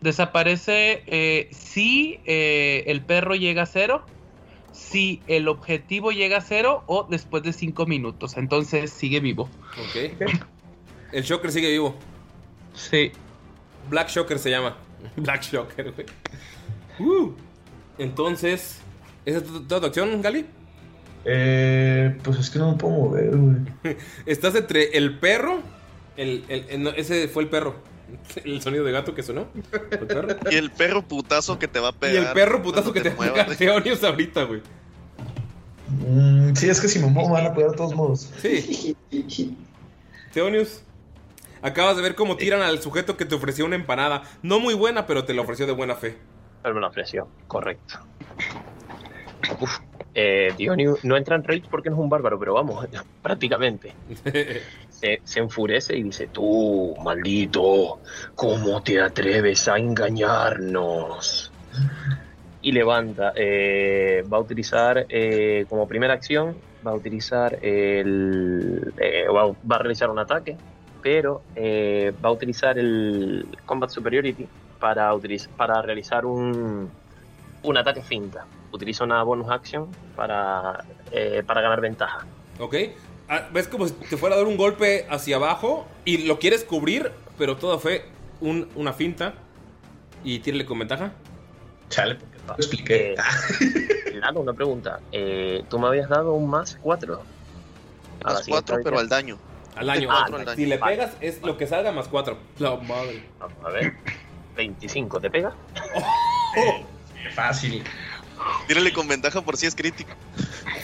Desaparece 0.00 1.02
eh, 1.06 1.50
si 1.52 2.20
eh, 2.24 2.84
el 2.86 3.02
perro 3.04 3.34
llega 3.34 3.62
a 3.64 3.66
cero, 3.66 4.04
si 4.72 5.20
el 5.26 5.46
objetivo 5.48 6.10
llega 6.10 6.38
a 6.38 6.40
cero 6.40 6.84
o 6.86 7.06
después 7.10 7.42
de 7.42 7.52
cinco 7.52 7.84
minutos. 7.84 8.36
Entonces 8.38 8.90
sigue 8.90 9.20
vivo. 9.20 9.50
Ok. 9.78 10.18
El 11.12 11.22
Shocker 11.22 11.52
sigue 11.52 11.68
vivo. 11.70 11.94
Sí. 12.74 13.12
Black 13.90 14.08
Shocker 14.08 14.38
se 14.38 14.50
llama. 14.50 14.76
Black 15.16 15.42
Shocker, 15.42 15.92
güey. 15.92 16.06
Uh. 16.98 17.32
Entonces, 17.98 18.78
¿esa 19.26 19.38
es 19.38 19.44
toda 19.68 19.80
tu 19.82 19.86
acción, 19.88 20.22
Gali? 20.22 20.46
Eh, 21.24 22.16
pues 22.22 22.38
es 22.38 22.50
que 22.50 22.58
no 22.58 22.72
me 22.72 22.76
puedo 22.78 22.94
mover, 22.94 23.36
güey. 23.36 23.96
Estás 24.26 24.54
entre 24.54 24.96
el 24.96 25.18
perro. 25.18 25.60
El, 26.16 26.44
el- 26.48 26.66
el- 26.70 26.82
no, 26.82 26.90
ese 26.90 27.28
fue 27.28 27.42
el 27.44 27.48
perro. 27.48 27.74
El 28.44 28.60
sonido 28.60 28.84
de 28.84 28.90
gato 28.92 29.14
que 29.14 29.22
sonó. 29.22 29.46
El 29.92 30.06
perro. 30.06 30.28
Y 30.50 30.56
el 30.56 30.70
perro 30.72 31.02
putazo 31.02 31.58
que 31.60 31.68
te 31.68 31.78
va 31.78 31.88
a 31.88 31.92
Y 31.92 31.94
pegar. 31.94 32.26
el 32.26 32.32
perro 32.32 32.60
putazo 32.62 32.92
que 32.92 33.00
te 33.02 33.10
va 33.10 33.26
a 33.26 33.32
pegar 33.32 33.56
Teonius 33.56 34.02
ahorita, 34.02 34.42
güey. 34.44 34.62
Mm, 36.08 36.54
sí, 36.54 36.68
es 36.68 36.80
que 36.80 36.88
si 36.88 36.98
me 36.98 37.06
muevo 37.06 37.28
me 37.28 37.34
van 37.34 37.46
a 37.46 37.54
pegar 37.54 37.70
de 37.70 37.76
todos 37.76 37.94
modos. 37.94 38.30
Sí. 38.40 38.96
Teonius. 40.32 40.82
Acabas 41.62 41.96
de 41.96 42.02
ver 42.02 42.14
cómo 42.14 42.36
tiran 42.36 42.62
al 42.62 42.80
sujeto 42.82 43.16
que 43.16 43.24
te 43.26 43.34
ofreció 43.34 43.64
una 43.66 43.76
empanada. 43.76 44.22
No 44.42 44.58
muy 44.60 44.74
buena, 44.74 45.06
pero 45.06 45.24
te 45.24 45.34
la 45.34 45.42
ofreció 45.42 45.66
de 45.66 45.72
buena 45.72 45.94
fe. 45.94 46.16
Él 46.64 46.74
me 46.74 46.80
lo 46.80 46.88
ofreció, 46.88 47.28
correcto. 47.46 47.98
Uf, 49.60 49.78
eh, 50.14 50.54
Dionio 50.56 50.96
no 51.02 51.16
entra 51.16 51.36
en 51.36 51.44
rage 51.44 51.64
porque 51.70 51.90
no 51.90 51.96
es 51.96 52.02
un 52.02 52.08
bárbaro, 52.08 52.38
pero 52.38 52.54
vamos, 52.54 52.86
prácticamente. 53.22 53.94
Se, 54.88 55.20
se 55.24 55.40
enfurece 55.40 55.96
y 55.96 56.02
dice, 56.02 56.28
tú, 56.28 56.94
maldito, 57.02 58.02
¿cómo 58.34 58.82
te 58.82 59.00
atreves 59.00 59.66
a 59.68 59.78
engañarnos? 59.78 61.54
Y 62.62 62.72
levanta, 62.72 63.32
eh, 63.36 64.22
va 64.30 64.36
a 64.36 64.40
utilizar 64.40 65.06
eh, 65.08 65.64
como 65.68 65.88
primera 65.88 66.12
acción, 66.12 66.62
va 66.86 66.90
a 66.90 66.94
utilizar 66.94 67.58
el... 67.64 68.92
eh, 68.98 69.26
va, 69.28 69.42
a- 69.44 69.46
va 69.46 69.76
a 69.76 69.78
realizar 69.78 70.10
un 70.10 70.18
ataque, 70.18 70.58
pero 71.00 71.46
va 71.56 72.28
a 72.28 72.32
utilizar 72.32 72.78
el 72.78 73.50
Combat 73.64 73.88
Superiority 73.90 74.50
para, 74.78 75.14
utiliz- 75.14 75.48
para 75.56 75.80
realizar 75.80 76.26
un, 76.26 76.92
un 77.62 77.76
ataque 77.78 78.02
finta. 78.02 78.46
Utiliza 78.72 79.04
una 79.04 79.22
bonus 79.22 79.50
action 79.50 79.88
para, 80.16 80.84
eh, 81.10 81.42
para 81.46 81.60
ganar 81.60 81.80
ventaja. 81.80 82.24
¿Ok? 82.58 82.74
Ah, 83.28 83.48
¿Ves 83.52 83.68
como 83.68 83.86
si 83.86 83.94
te 83.94 84.16
fuera 84.16 84.34
a 84.34 84.38
dar 84.38 84.46
un 84.46 84.56
golpe 84.56 85.06
hacia 85.08 85.36
abajo 85.36 85.86
y 86.04 86.18
lo 86.26 86.38
quieres 86.38 86.64
cubrir, 86.64 87.12
pero 87.38 87.56
todo 87.56 87.78
fue 87.78 88.04
un- 88.40 88.68
una 88.74 88.92
finta? 88.92 89.34
¿Y 90.24 90.40
tírale 90.40 90.64
con 90.66 90.78
ventaja? 90.78 91.12
Chale, 91.88 92.16
porque 92.16 92.38
no 92.46 92.54
expliqué. 92.54 93.14
Claro, 94.20 94.40
una 94.40 94.52
pregunta. 94.52 95.00
Eh, 95.12 95.64
Tú 95.70 95.78
me 95.78 95.86
habías 95.86 96.08
dado 96.10 96.34
un 96.34 96.50
más 96.50 96.78
4. 96.82 97.22
Más 98.22 98.44
cuatro, 98.46 98.78
pero 98.84 98.98
al 98.98 99.08
daño. 99.08 99.38
Al 99.76 99.86
daño. 99.86 100.08
Ah, 100.12 100.24
al 100.26 100.44
daño. 100.44 100.56
Si 100.56 100.66
le 100.66 100.76
Vale. 100.76 100.96
pegas, 100.96 101.16
es 101.22 101.40
lo 101.42 101.56
que 101.56 101.66
salga 101.66 101.90
más 101.92 102.06
4. 102.08 102.36
La 102.58 102.76
madre. 102.76 103.24
Vamos 103.38 103.56
a 103.64 103.70
ver. 103.70 103.94
25, 104.56 105.20
¿te 105.20 105.30
pega? 105.30 105.54
Fácil. 107.34 107.82
Tírale 108.68 108.92
con 108.92 109.06
ventaja 109.08 109.40
por 109.42 109.56
si 109.56 109.66
es 109.66 109.74
crítico. 109.74 110.10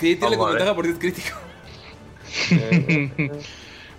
Sí, 0.00 0.16
tírale 0.16 0.36
Vamos 0.36 0.38
con 0.38 0.48
ventaja 0.54 0.74
porque 0.74 0.90
es 0.92 0.98
crítico. 0.98 1.36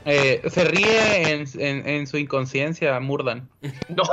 Eh, 0.09 0.41
se 0.49 0.63
ríe 0.63 1.33
en, 1.33 1.45
en- 1.59 1.85
en 1.85 2.07
su 2.07 2.17
inconsciencia, 2.17 2.97
Murdan. 3.01 3.49
No. 3.89 4.03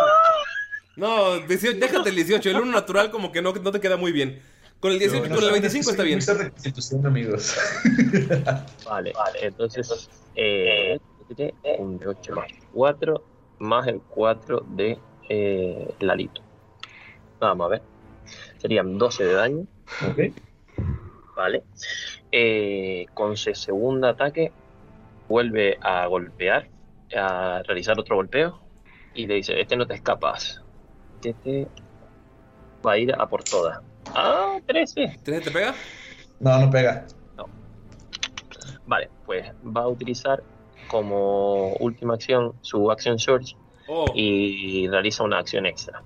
No, 0.97 1.39
18, 1.39 1.79
déjate 1.79 2.09
el 2.11 2.17
18. 2.17 2.51
El 2.51 2.57
1 2.63 2.73
natural 2.73 3.13
como 3.13 3.31
que 3.31 3.41
no, 3.41 3.53
no 3.53 3.71
te 3.71 3.79
queda 3.79 3.97
muy 3.97 4.11
bien. 4.11 4.43
Con 4.81 4.91
el 4.91 4.99
18 4.99 5.25
y 5.27 5.29
con 5.29 5.45
el 5.45 5.53
25 5.53 5.91
está 5.93 6.03
bien. 6.03 6.19
constitución, 6.19 7.07
amigos. 7.07 7.55
Vale, 8.85 9.13
vale. 9.13 9.39
Entonces, 9.43 10.11
eh, 10.35 10.99
un 11.79 11.97
de 11.99 12.09
8 12.09 12.35
más 12.35 12.47
4, 12.73 13.25
más 13.61 13.87
el 13.87 14.01
4 14.09 14.67
de 14.71 14.99
eh, 15.29 15.95
Lalito. 16.01 16.43
Vamos 17.39 17.67
a 17.67 17.69
ver. 17.69 17.83
Serían 18.59 18.99
12 18.99 19.25
de 19.25 19.33
daño. 19.35 19.67
Vale. 21.37 21.63
Eh, 22.31 23.07
con 23.15 23.37
su 23.37 23.55
segundo 23.55 24.09
ataque, 24.09 24.53
vuelve 25.29 25.79
a 25.81 26.07
golpear, 26.07 26.69
a 27.17 27.63
realizar 27.67 27.99
otro 27.99 28.17
golpeo. 28.17 28.61
Y 29.15 29.27
le 29.27 29.35
dice: 29.35 29.61
Este 29.61 29.77
no 29.77 29.87
te 29.87 29.95
escapas. 29.95 30.61
Este 31.23 31.69
va 32.87 32.93
a 32.93 32.99
ir 32.99 33.15
a 33.15 33.27
por 33.29 33.43
todas. 33.45 33.81
Ah, 34.15 34.59
13. 34.67 35.19
¿13 35.25 35.43
te 35.45 35.51
pega? 35.51 35.75
No, 36.41 36.59
no 36.59 36.71
pega. 36.71 37.07
Vale, 38.87 39.09
pues 39.25 39.51
va 39.65 39.83
a 39.83 39.89
utilizar 39.89 40.43
como 40.89 41.73
última 41.77 42.15
acción 42.15 42.53
su 42.61 42.91
Action 42.91 43.19
Surge 43.19 43.57
Oh. 43.87 44.07
y 44.15 44.89
realiza 44.89 45.25
una 45.25 45.39
acción 45.39 45.67
extra. 45.67 46.03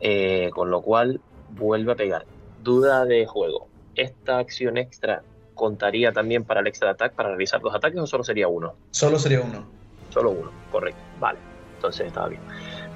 Eh, 0.00 0.50
con 0.54 0.70
lo 0.70 0.80
cual 0.82 1.20
vuelve 1.52 1.92
a 1.92 1.96
pegar. 1.96 2.26
Duda 2.62 3.04
de 3.04 3.26
juego. 3.26 3.68
¿Esta 3.94 4.38
acción 4.38 4.78
extra 4.78 5.22
contaría 5.54 6.12
también 6.12 6.44
para 6.44 6.60
el 6.60 6.66
extra 6.66 6.90
attack 6.90 7.12
para 7.14 7.30
realizar 7.30 7.60
dos 7.60 7.74
ataques 7.74 8.00
o 8.00 8.06
solo 8.06 8.24
sería 8.24 8.48
uno? 8.48 8.74
Solo 8.90 9.18
sería 9.18 9.40
uno. 9.40 9.66
Solo 10.10 10.30
uno, 10.30 10.50
correcto. 10.70 11.00
Vale, 11.20 11.38
entonces 11.76 12.06
estaba 12.06 12.28
bien. 12.28 12.42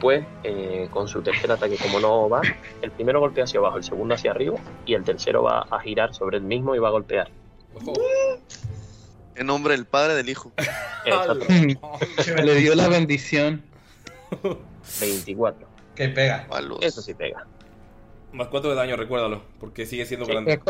Pues 0.01 0.25
eh, 0.45 0.89
con 0.91 1.09
su 1.09 1.23
tercer 1.23 1.51
ataque, 1.51 1.77
como 1.81 2.01
no 2.01 2.29
va, 2.29 2.43
el 2.83 2.91
primero 2.91 3.21
golpea 3.21 3.45
hacia 3.45 3.61
abajo, 3.61 3.79
el 3.79 3.85
segundo 3.85 4.15
hacia 4.15 4.31
arriba 4.31 4.59
y 4.85 4.95
el 4.95 5.05
tercero 5.05 5.43
va 5.43 5.67
a 5.71 5.81
girar 5.81 6.15
sobre 6.15 6.39
el 6.39 6.43
mismo 6.43 6.75
y 6.75 6.79
va 6.79 6.89
a 6.89 6.93
golpear. 6.93 7.31
En 9.35 9.47
nombre 9.47 9.75
del 9.75 9.87
padre 9.87 10.15
del 10.15 10.29
hijo. 10.29 10.53
Le 12.45 12.55
dio 12.55 12.75
la 12.75 12.89
bendición. 12.89 13.63
24. 15.01 15.69
Que 15.95 16.09
pega. 16.09 16.47
Eso 16.81 17.03
sí 17.03 17.15
pega. 17.15 17.47
Más 18.37 18.49
4 18.49 18.71
de 18.71 18.77
daño, 18.77 18.97
recuérdalo. 18.97 19.43
Porque 19.59 19.87
sigue 19.87 20.05
siendo 20.05 20.27
grande. 20.27 20.61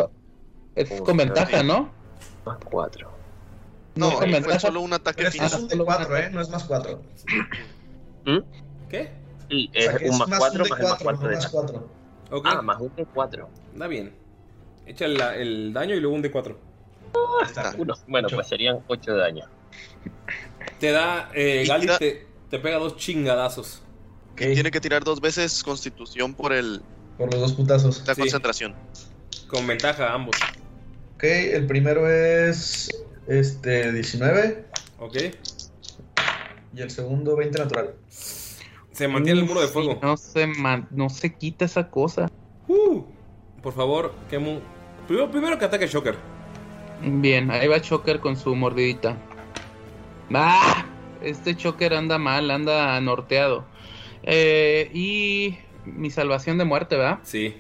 Es 0.77 1.01
con 1.01 1.17
ventaja, 1.17 1.63
¿no? 1.65 1.91
Más 2.45 2.59
4. 2.65 3.11
No, 3.97 4.11
con 4.11 4.19
fue 4.19 4.31
ventaja. 4.31 4.61
solo 4.61 4.81
un 4.83 4.93
ataque 4.93 5.19
Pero 5.19 5.31
final. 5.33 5.47
es 5.49 5.55
un 5.55 5.69
de 5.69 5.79
4, 5.79 6.17
¿eh? 6.17 6.31
No 6.31 6.41
es 6.41 6.49
más 6.49 6.65
4. 6.65 7.03
¿Qué? 8.89 9.11
Sí, 9.51 9.71
O 9.77 9.81
sea, 9.81 9.93
es 9.97 10.03
un 10.03 10.07
es 10.07 10.19
más 10.19 10.29
más 10.29 10.39
4 10.39 10.63
un 10.63 10.65
de 10.65 10.71
más 10.71 10.81
el 10.81 10.87
más 10.87 11.03
4, 11.03 11.05
4 11.05 11.23
no 11.23 11.29
de 11.29 11.37
más. 11.37 11.49
4. 11.49 11.91
Ah, 12.45 12.63
más 12.63 12.81
un 12.81 12.95
de 12.95 13.05
4. 13.05 13.49
Da 13.75 13.87
bien. 13.89 14.15
Echa 14.87 15.05
el, 15.07 15.21
el 15.21 15.73
daño 15.73 15.95
y 15.95 16.01
luego 16.01 16.15
un 16.15 16.23
de 16.23 16.31
4. 16.31 16.59
Uno. 17.79 17.95
Bueno, 18.07 18.29
pues 18.33 18.47
serían 18.47 18.79
8 18.87 19.13
de 19.13 19.19
daño. 19.19 19.45
Te 20.79 20.91
da. 20.93 21.31
Eh, 21.35 21.65
Gali 21.67 21.87
te, 21.99 22.27
te 22.51 22.59
pega 22.61 22.79
dos 22.79 22.97
chingadazos. 22.97 23.83
Y 24.39 24.53
tiene 24.55 24.71
que 24.71 24.81
tirar 24.81 25.03
dos 25.03 25.21
veces 25.21 25.63
constitución 25.65 26.35
por 26.35 26.53
el 26.53 26.83
Por 27.19 27.33
los 27.33 27.41
dos 27.41 27.53
putazos. 27.55 28.03
la 28.07 28.15
Sí. 28.15 28.21
concentración. 28.23 28.75
Con 29.49 29.67
ventaja 29.67 30.13
ambos. 30.13 30.37
Ok, 31.15 31.25
el 31.25 31.67
primero 31.67 32.09
es. 32.11 32.89
Este, 33.27 33.93
19. 33.93 34.67
Ok. 34.99 35.17
Y 36.75 36.81
el 36.83 36.91
segundo, 36.91 37.37
20 37.37 37.59
natural. 37.59 37.95
Se 38.09 39.09
mantiene 39.09 39.41
el 39.41 39.47
muro 39.47 39.61
de 39.61 39.69
fuego. 39.69 39.99
No 40.03 40.17
se, 40.17 40.47
man- 40.47 40.89
no 40.91 41.09
se 41.09 41.35
quita 41.35 41.65
esa 41.65 41.91
cosa. 41.91 42.31
Uh, 42.69 43.03
por 43.63 43.73
favor, 43.75 44.15
Kemu. 44.31 44.61
Primero, 45.07 45.31
primero 45.31 45.59
que 45.59 45.65
ataque 45.65 45.87
Shocker. 45.87 46.17
Bien, 47.03 47.51
ahí 47.51 47.69
va 47.69 47.81
Choker 47.81 48.21
con 48.21 48.37
su 48.37 48.55
mordidita. 48.55 49.17
¡Ah! 50.33 50.87
Este 51.23 51.55
Choker 51.57 51.95
anda 51.95 52.19
mal, 52.19 52.51
anda 52.51 53.01
norteado. 53.01 53.65
Eh, 54.23 54.91
y 54.95 55.59
mi 55.87 56.11
salvación 56.11 56.59
de 56.59 56.65
muerte, 56.65 56.97
¿verdad? 56.97 57.21
Sí. 57.23 57.57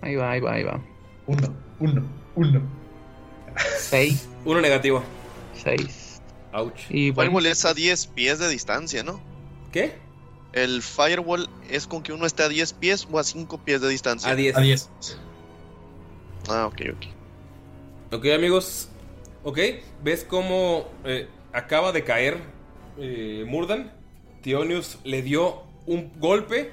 Ahí 0.00 0.16
va, 0.16 0.30
ahí 0.32 0.40
va, 0.40 0.52
ahí 0.54 0.62
va. 0.64 0.80
Uno, 1.26 1.54
uno, 1.80 2.02
uno. 2.34 2.62
Seis, 3.78 4.28
Uno 4.44 4.60
negativo. 4.60 5.02
seis. 5.54 6.20
Ouch. 6.52 6.80
Y 6.90 7.10
bueno, 7.10 7.30
Firewall 7.30 7.46
es 7.46 7.64
a 7.64 7.74
10 7.74 8.06
pies 8.08 8.38
de 8.38 8.48
distancia, 8.48 9.02
¿no? 9.02 9.20
¿Qué? 9.72 9.96
El 10.52 10.82
firewall 10.82 11.48
es 11.68 11.86
con 11.86 12.02
que 12.02 12.12
uno 12.12 12.24
esté 12.24 12.42
a 12.44 12.48
10 12.48 12.72
pies 12.74 13.06
o 13.10 13.18
a 13.18 13.24
5 13.24 13.58
pies 13.64 13.80
de 13.80 13.88
distancia. 13.88 14.30
A 14.30 14.34
10. 14.34 14.56
A 14.56 14.60
10. 14.60 14.90
Ah, 16.48 16.66
ok, 16.66 16.80
ok. 16.94 18.14
Ok, 18.14 18.26
amigos. 18.34 18.88
Ok, 19.44 19.58
ves 20.02 20.24
cómo 20.24 20.88
eh, 21.04 21.28
acaba 21.52 21.92
de 21.92 22.04
caer 22.04 22.38
eh, 22.98 23.44
Murdan. 23.46 23.92
Tionius 24.42 24.98
le 25.04 25.20
dio 25.22 25.62
un 25.86 26.10
golpe. 26.18 26.72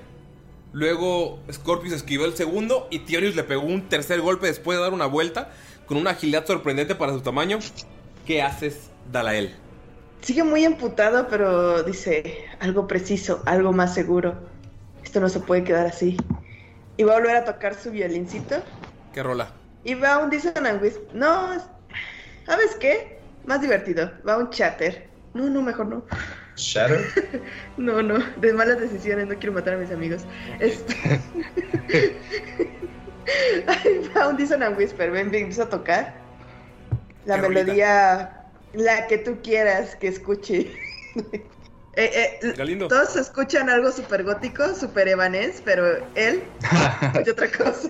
Luego 0.76 1.40
Scorpius 1.50 1.94
esquivó 1.94 2.26
el 2.26 2.36
segundo. 2.36 2.88
Y 2.92 3.00
Tionius 3.00 3.34
le 3.38 3.46
pegó 3.46 3.62
un 3.64 3.88
tercer 3.88 4.20
golpe 4.20 4.48
después 4.48 4.78
de 4.78 4.84
dar 4.84 4.92
una 4.92 5.06
vuelta. 5.06 5.52
Con 5.86 5.96
una 5.96 6.10
agilidad 6.10 6.46
sorprendente 6.46 6.96
para 6.96 7.14
su 7.14 7.22
tamaño. 7.22 7.60
¿Qué 8.26 8.42
haces, 8.42 8.90
Dalael? 9.10 9.56
Sigue 10.22 10.44
muy 10.44 10.66
emputado, 10.66 11.30
pero 11.30 11.82
dice 11.84 12.44
algo 12.60 12.88
preciso, 12.88 13.42
algo 13.46 13.72
más 13.72 13.94
seguro. 13.94 14.36
Esto 15.02 15.22
no 15.22 15.30
se 15.30 15.40
puede 15.40 15.64
quedar 15.64 15.86
así. 15.86 16.18
Y 16.98 17.04
va 17.04 17.14
a 17.14 17.20
volver 17.20 17.38
a 17.38 17.46
tocar 17.46 17.76
su 17.76 17.92
violincito. 17.92 18.58
¿Qué 19.14 19.24
rola? 19.24 19.52
Y 19.86 19.94
va 19.94 20.18
un 20.18 20.30
Dissonant. 20.30 20.82
No, 21.14 21.54
es- 21.54 21.64
¿sabes 22.46 22.76
qué? 22.82 23.20
Más 23.46 23.62
divertido. 23.62 24.12
Va 24.28 24.38
un 24.38 24.50
chatter. 24.50 25.08
No, 25.34 25.50
no, 25.50 25.62
mejor 25.62 25.86
no. 25.86 26.04
Shadow. 26.56 27.00
No, 27.78 28.02
no. 28.02 28.20
De 28.38 28.54
malas 28.54 28.80
decisiones. 28.80 29.28
No 29.28 29.36
quiero 29.36 29.54
matar 29.54 29.74
a 29.76 29.78
mis 29.78 29.92
amigos. 29.92 30.24
Este... 30.60 30.96
Ahí 33.68 34.12
va 34.16 34.30
un 34.30 34.38
Dissonant 34.38 34.78
Whisper. 34.78 35.12
Ven, 35.12 35.32
ven, 35.32 35.44
empieza 35.44 35.64
a 35.64 35.70
tocar. 35.70 36.16
La 37.26 37.38
melodía. 37.38 38.46
La 38.74 39.08
que 39.08 39.18
tú 39.18 39.40
quieras 39.44 39.96
que 39.96 40.08
escuche. 40.08 40.72
Eh, 41.98 42.38
eh, 42.42 42.78
todos 42.90 43.16
escuchan 43.16 43.70
algo 43.70 43.90
súper 43.90 44.26
gótico, 44.26 44.76
súper 44.76 45.08
evanés, 45.08 45.62
pero 45.64 46.06
él 46.16 46.44
escucha 47.02 47.32
otra 47.32 47.50
cosa. 47.50 47.90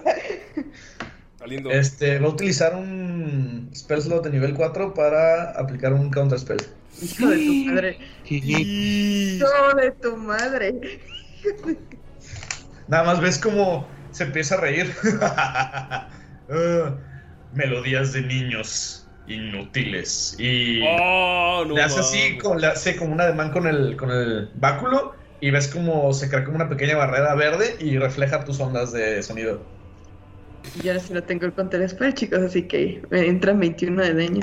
Galindo. 1.40 1.72
Este, 1.72 2.20
va 2.20 2.28
a 2.28 2.30
utilizar 2.30 2.76
un 2.76 3.72
spell 3.74 4.04
slot 4.04 4.26
de 4.26 4.30
nivel 4.30 4.54
4 4.54 4.94
para 4.94 5.50
aplicar 5.52 5.92
un 5.94 6.12
counter 6.12 6.38
spell. 6.38 6.62
Hijo 7.02 7.28
de 7.28 7.38
tu 7.38 7.66
madre. 7.66 7.98
Hijo 8.26 9.76
de 9.76 9.92
tu 10.02 10.18
madre. 10.18 11.00
Nada 12.88 13.04
más 13.04 13.22
ves 13.22 13.38
como 13.40 13.88
se 14.12 14.24
empieza 14.24 14.56
a 14.56 14.62
reír. 14.62 14.94
Ah, 16.48 16.96
melodías 17.56 18.14
de 18.14 18.22
niños 18.22 19.08
inútiles. 19.28 20.36
Y 20.38 20.82
Oh, 20.88 21.66
no 21.68 21.74
le 21.74 21.82
hace 21.82 22.02
así, 22.02 22.38
como, 22.38 22.54
le 22.60 22.68
hace 22.68 22.96
como 22.96 23.14
un 23.14 23.20
ademán 23.20 23.50
con 23.52 23.66
el, 23.66 23.98
con 23.98 24.12
el 24.12 24.52
báculo. 24.54 25.16
Y 25.42 25.50
ves 25.50 25.68
como 25.68 26.14
se 26.14 26.30
crea 26.30 26.44
como 26.44 26.58
una 26.58 26.70
pequeña 26.70 26.98
barrera 26.98 27.34
verde 27.34 27.76
y 27.80 27.98
refleja 27.98 28.46
tus 28.46 28.60
ondas 28.60 28.92
de 28.92 29.24
sonido. 29.24 29.60
Yo 30.84 30.92
ahora 30.92 31.04
sí 31.04 31.14
no 31.14 31.24
tengo 31.24 31.48
el 31.48 31.54
counter 31.54 31.88
spell, 31.90 32.14
chicos, 32.14 32.40
así 32.40 32.62
que 32.64 33.02
me 33.10 33.28
entran 33.28 33.60
21 33.60 34.04
de 34.04 34.14
daño. 34.14 34.42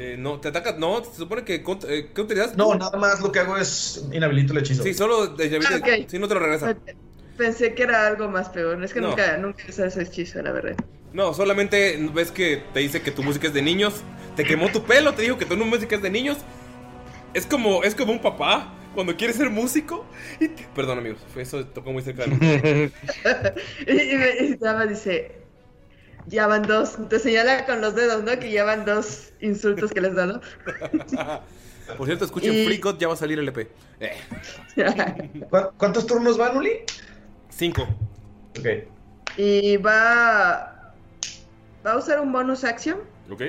Eh, 0.00 0.16
no, 0.18 0.40
te 0.40 0.48
ataca. 0.48 0.72
No, 0.78 1.04
se 1.04 1.14
supone 1.14 1.44
que. 1.44 1.56
eh, 1.56 2.10
¿Qué 2.14 2.20
utilidad? 2.22 2.54
No, 2.54 2.74
nada 2.74 2.96
más 2.98 3.20
lo 3.20 3.30
que 3.30 3.38
hago 3.38 3.58
es 3.58 4.02
inhabilito 4.12 4.54
el 4.54 4.60
hechizo. 4.60 4.82
Sí, 4.82 4.94
solo 4.94 5.26
de 5.26 5.60
Ah, 5.68 5.76
ok. 5.76 6.08
Si 6.08 6.18
no 6.18 6.26
te 6.26 6.32
lo 6.34 6.40
regresa. 6.40 6.74
Pensé 7.36 7.74
que 7.74 7.82
era 7.82 8.06
algo 8.06 8.28
más 8.28 8.48
peor. 8.48 8.82
Es 8.82 8.94
que 8.94 9.00
No. 9.02 9.08
nunca, 9.08 9.36
nunca 9.36 9.62
usado 9.68 9.88
ese 9.88 10.02
hechizo, 10.02 10.40
la 10.42 10.52
verdad. 10.52 10.74
No, 11.12 11.34
solamente 11.34 11.98
ves 12.14 12.30
que 12.30 12.62
te 12.72 12.80
dice 12.80 13.02
que 13.02 13.10
tu 13.10 13.22
música 13.22 13.48
es 13.48 13.52
de 13.54 13.60
niños, 13.62 14.02
te 14.36 14.44
quemó 14.44 14.70
tu 14.70 14.84
pelo, 14.84 15.12
te 15.12 15.22
dijo 15.22 15.36
que 15.36 15.44
no 15.44 15.64
música 15.66 15.98
de 15.98 16.08
niños. 16.10 16.38
Es 17.34 17.44
como, 17.46 17.82
es 17.82 17.94
como 17.94 18.12
un 18.12 18.20
papá 18.22 18.72
cuando 18.94 19.16
quiere 19.16 19.32
ser 19.34 19.50
músico. 19.50 20.06
Y 20.40 20.48
te- 20.48 20.66
Perdón, 20.74 20.98
amigos, 20.98 21.20
fue 21.32 21.42
eso 21.42 21.66
tocó 21.66 21.92
muy 21.92 22.02
cerca 22.02 22.24
de 22.24 22.28
mí. 22.28 22.36
y, 23.86 24.00
y 24.14 24.16
me- 24.16 24.36
y 24.46 24.58
nada 24.60 24.78
más 24.78 24.88
dice, 24.88 25.39
ya 26.30 26.46
van 26.46 26.62
dos. 26.62 26.96
Te 27.08 27.18
señala 27.18 27.66
con 27.66 27.80
los 27.80 27.94
dedos, 27.94 28.22
¿no? 28.24 28.38
Que 28.38 28.50
ya 28.50 28.64
van 28.64 28.84
dos 28.84 29.32
insultos 29.40 29.90
que 29.92 30.00
les 30.00 30.14
da, 30.14 30.26
¿no? 30.26 30.40
Por 31.96 32.06
cierto, 32.06 32.24
escuchen 32.24 32.54
Y- 32.54 32.64
Free 32.66 32.78
God, 32.78 32.98
ya 32.98 33.08
va 33.08 33.14
a 33.14 33.16
salir 33.16 33.38
el 33.38 33.48
EP. 33.48 33.68
Eh, 33.98 34.12
¿Cu- 35.50 35.72
¿Cuántos 35.76 36.06
turnos 36.06 36.38
van, 36.38 36.56
Uli? 36.56 36.72
cinco. 37.48 37.86
Ok. 38.58 38.66
y 39.36 39.76
va, 39.76 40.94
va 41.86 41.92
a 41.92 41.96
usar 41.98 42.20
un 42.20 42.32
bonus 42.32 42.64
action 42.64 42.98
¿Ok? 43.30 43.42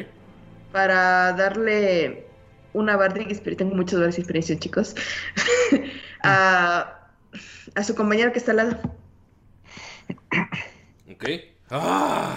para 0.71 1.33
darle 1.33 2.25
una 2.73 2.95
Bardic 2.97 3.29
Experience. 3.29 3.63
Tengo 3.63 3.75
muchas 3.75 3.99
Bardic 3.99 4.17
Experience, 4.19 4.57
chicos. 4.59 4.95
a, 6.23 6.99
a 7.75 7.83
su 7.83 7.93
compañero 7.95 8.31
que 8.31 8.39
está 8.39 8.51
al 8.51 8.57
lado. 8.57 8.77
Ok. 11.11 11.25
Ah, 11.69 12.35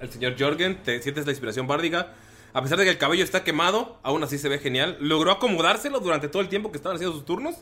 el 0.00 0.10
señor 0.10 0.34
Jorgen, 0.38 0.82
te 0.82 1.00
sientes 1.02 1.26
la 1.26 1.32
inspiración 1.32 1.66
bárdica. 1.66 2.12
A 2.52 2.62
pesar 2.62 2.78
de 2.78 2.84
que 2.84 2.90
el 2.90 2.98
cabello 2.98 3.22
está 3.24 3.44
quemado, 3.44 3.98
aún 4.02 4.22
así 4.22 4.38
se 4.38 4.48
ve 4.48 4.58
genial. 4.58 4.96
Logró 5.00 5.30
acomodárselo 5.32 6.00
durante 6.00 6.28
todo 6.28 6.40
el 6.42 6.48
tiempo 6.48 6.70
que 6.70 6.78
estaban 6.78 6.96
haciendo 6.96 7.14
sus 7.16 7.26
turnos 7.26 7.56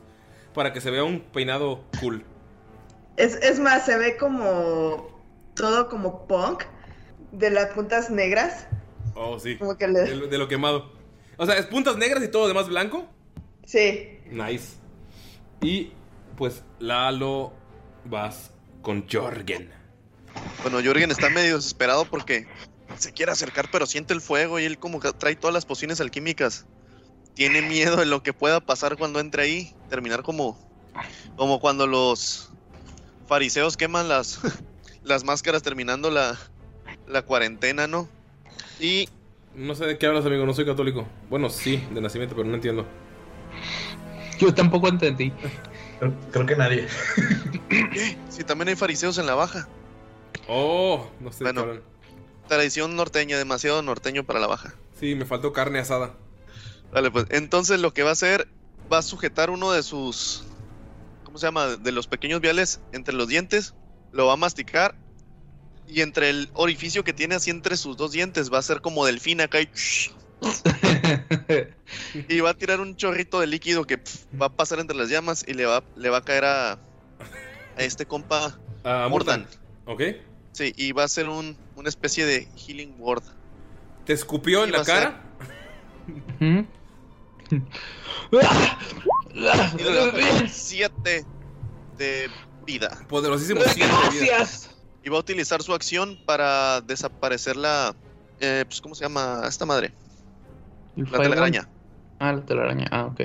para 0.52 0.72
que 0.72 0.80
se 0.80 0.90
vea 0.90 1.02
un 1.04 1.20
peinado 1.20 1.84
cool. 2.00 2.24
Es, 3.16 3.34
es 3.36 3.58
más, 3.58 3.84
se 3.86 3.96
ve 3.96 4.16
como 4.16 5.08
todo 5.56 5.88
como 5.88 6.26
punk 6.26 6.62
de 7.32 7.50
las 7.50 7.70
puntas 7.72 8.10
negras. 8.10 8.68
Oh, 9.16 9.38
sí. 9.38 9.56
Como 9.56 9.76
que 9.76 9.88
le- 9.88 10.00
De, 10.02 10.14
lo- 10.16 10.26
de 10.28 10.38
lo 10.38 10.46
quemado. 10.48 10.92
O 11.36 11.46
sea, 11.46 11.56
es 11.56 11.66
puntas 11.66 11.96
negras 11.96 12.22
y 12.22 12.28
todo 12.28 12.42
lo 12.42 12.48
demás 12.48 12.68
blanco. 12.68 13.06
Sí. 13.64 14.18
Nice. 14.30 14.76
Y 15.60 15.92
pues 16.36 16.62
Lalo 16.78 17.52
vas 18.04 18.52
con 18.82 19.06
Jorgen. 19.10 19.72
Bueno, 20.62 20.78
Jorgen 20.84 21.10
está 21.10 21.28
medio 21.30 21.56
desesperado 21.56 22.04
porque 22.04 22.46
se 22.96 23.12
quiere 23.12 23.32
acercar, 23.32 23.68
pero 23.70 23.86
siente 23.86 24.14
el 24.14 24.20
fuego 24.20 24.58
y 24.58 24.64
él 24.64 24.78
como 24.78 25.00
que 25.00 25.12
trae 25.12 25.36
todas 25.36 25.54
las 25.54 25.66
pociones 25.66 26.00
alquímicas. 26.00 26.66
Tiene 27.34 27.62
miedo 27.62 27.96
de 27.96 28.06
lo 28.06 28.22
que 28.22 28.32
pueda 28.32 28.60
pasar 28.60 28.96
cuando 28.96 29.20
entre 29.20 29.42
ahí. 29.42 29.74
Terminar 29.88 30.22
como, 30.22 30.58
como 31.36 31.60
cuando 31.60 31.86
los 31.86 32.50
fariseos 33.26 33.76
queman 33.76 34.08
las, 34.08 34.40
las 35.02 35.24
máscaras 35.24 35.62
terminando 35.62 36.10
la, 36.10 36.38
la 37.06 37.22
cuarentena, 37.22 37.86
¿no? 37.86 38.08
Y 38.80 39.08
No 39.54 39.74
sé 39.74 39.86
de 39.86 39.98
qué 39.98 40.06
hablas, 40.06 40.24
amigo, 40.24 40.46
no 40.46 40.54
soy 40.54 40.64
católico. 40.64 41.06
Bueno, 41.28 41.50
sí, 41.50 41.82
de 41.92 42.00
nacimiento, 42.00 42.34
pero 42.36 42.48
no 42.48 42.54
entiendo. 42.54 42.86
Yo 44.38 44.52
tampoco 44.52 44.88
entendí. 44.88 45.32
Creo, 46.32 46.46
que 46.46 46.56
nadie. 46.56 46.88
sí, 48.28 48.44
también 48.44 48.68
hay 48.68 48.76
fariseos 48.76 49.18
en 49.18 49.26
la 49.26 49.34
baja. 49.34 49.68
Oh, 50.48 51.08
no 51.20 51.32
sé 51.32 51.44
Bueno, 51.44 51.80
tradición 52.48 52.96
norteña, 52.96 53.38
demasiado 53.38 53.82
norteño 53.82 54.24
para 54.24 54.40
la 54.40 54.46
baja. 54.46 54.74
Sí, 54.98 55.14
me 55.14 55.24
faltó 55.24 55.52
carne 55.52 55.78
asada. 55.78 56.14
Vale, 56.92 57.10
pues 57.10 57.26
entonces 57.30 57.80
lo 57.80 57.92
que 57.92 58.02
va 58.02 58.10
a 58.10 58.12
hacer, 58.12 58.48
va 58.92 58.98
a 58.98 59.02
sujetar 59.02 59.50
uno 59.50 59.72
de 59.72 59.82
sus, 59.82 60.44
¿cómo 61.24 61.38
se 61.38 61.46
llama? 61.46 61.76
De 61.76 61.92
los 61.92 62.06
pequeños 62.06 62.40
viales 62.40 62.80
entre 62.92 63.14
los 63.14 63.28
dientes, 63.28 63.74
lo 64.12 64.26
va 64.26 64.34
a 64.34 64.36
masticar 64.36 64.94
y 65.86 66.00
entre 66.00 66.30
el 66.30 66.48
orificio 66.54 67.04
que 67.04 67.12
tiene 67.12 67.34
así 67.34 67.50
entre 67.50 67.76
sus 67.76 67.96
dos 67.96 68.12
dientes 68.12 68.52
va 68.52 68.58
a 68.58 68.62
ser 68.62 68.80
como 68.80 69.04
delfín 69.04 69.40
acá 69.40 69.60
y, 69.60 69.68
y 72.28 72.40
va 72.40 72.50
a 72.50 72.54
tirar 72.54 72.80
un 72.80 72.96
chorrito 72.96 73.40
de 73.40 73.46
líquido 73.46 73.84
que 73.84 73.98
va 74.40 74.46
a 74.46 74.52
pasar 74.52 74.78
entre 74.78 74.96
las 74.96 75.08
llamas 75.08 75.44
y 75.46 75.54
le 75.54 75.66
va, 75.66 75.82
le 75.96 76.08
va 76.10 76.18
a 76.18 76.24
caer 76.24 76.44
a, 76.44 76.72
a 76.72 76.78
este 77.78 78.06
compa 78.06 78.58
A 78.84 79.08
Mordan. 79.08 79.46
¿Ok? 79.86 80.02
Sí, 80.54 80.72
y 80.76 80.92
va 80.92 81.02
a 81.04 81.08
ser 81.08 81.28
un, 81.28 81.56
una 81.74 81.88
especie 81.88 82.24
de 82.24 82.48
healing 82.56 82.94
word. 82.98 83.24
¿Te 84.06 84.12
escupió 84.12 84.62
en 84.64 84.70
la 84.70 84.78
va 84.78 84.82
a 84.82 84.86
ser- 84.86 85.02
cara? 85.02 85.22
Y 89.78 89.82
le 89.82 91.24
de 91.98 92.28
vida. 92.66 92.98
Poderosísimo 93.08 93.60
siete 93.66 93.92
de 93.92 94.10
vida. 94.10 94.26
Gracias. 94.36 94.70
Y 95.02 95.08
va 95.10 95.16
a 95.16 95.20
utilizar 95.20 95.62
su 95.62 95.74
acción 95.74 96.18
para 96.24 96.80
desaparecer 96.80 97.56
la. 97.56 97.94
Eh, 98.40 98.64
pues, 98.66 98.80
¿Cómo 98.80 98.94
se 98.94 99.04
llama 99.04 99.42
esta 99.46 99.66
madre? 99.66 99.92
La 100.96 101.18
telaraña. 101.20 101.68
Ah, 102.18 102.32
la 102.32 102.44
telaraña. 102.44 102.86
Ah, 102.90 103.06
ok. 103.06 103.20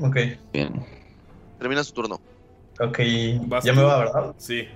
Ok. 0.00 0.16
Bien. 0.52 0.84
Termina 1.58 1.82
su 1.84 1.92
turno. 1.92 2.20
Ok, 2.80 2.98
Vas 3.46 3.64
ya 3.64 3.72
tú. 3.72 3.78
me 3.78 3.84
va, 3.84 3.98
¿verdad? 3.98 4.34
Sí. 4.38 4.68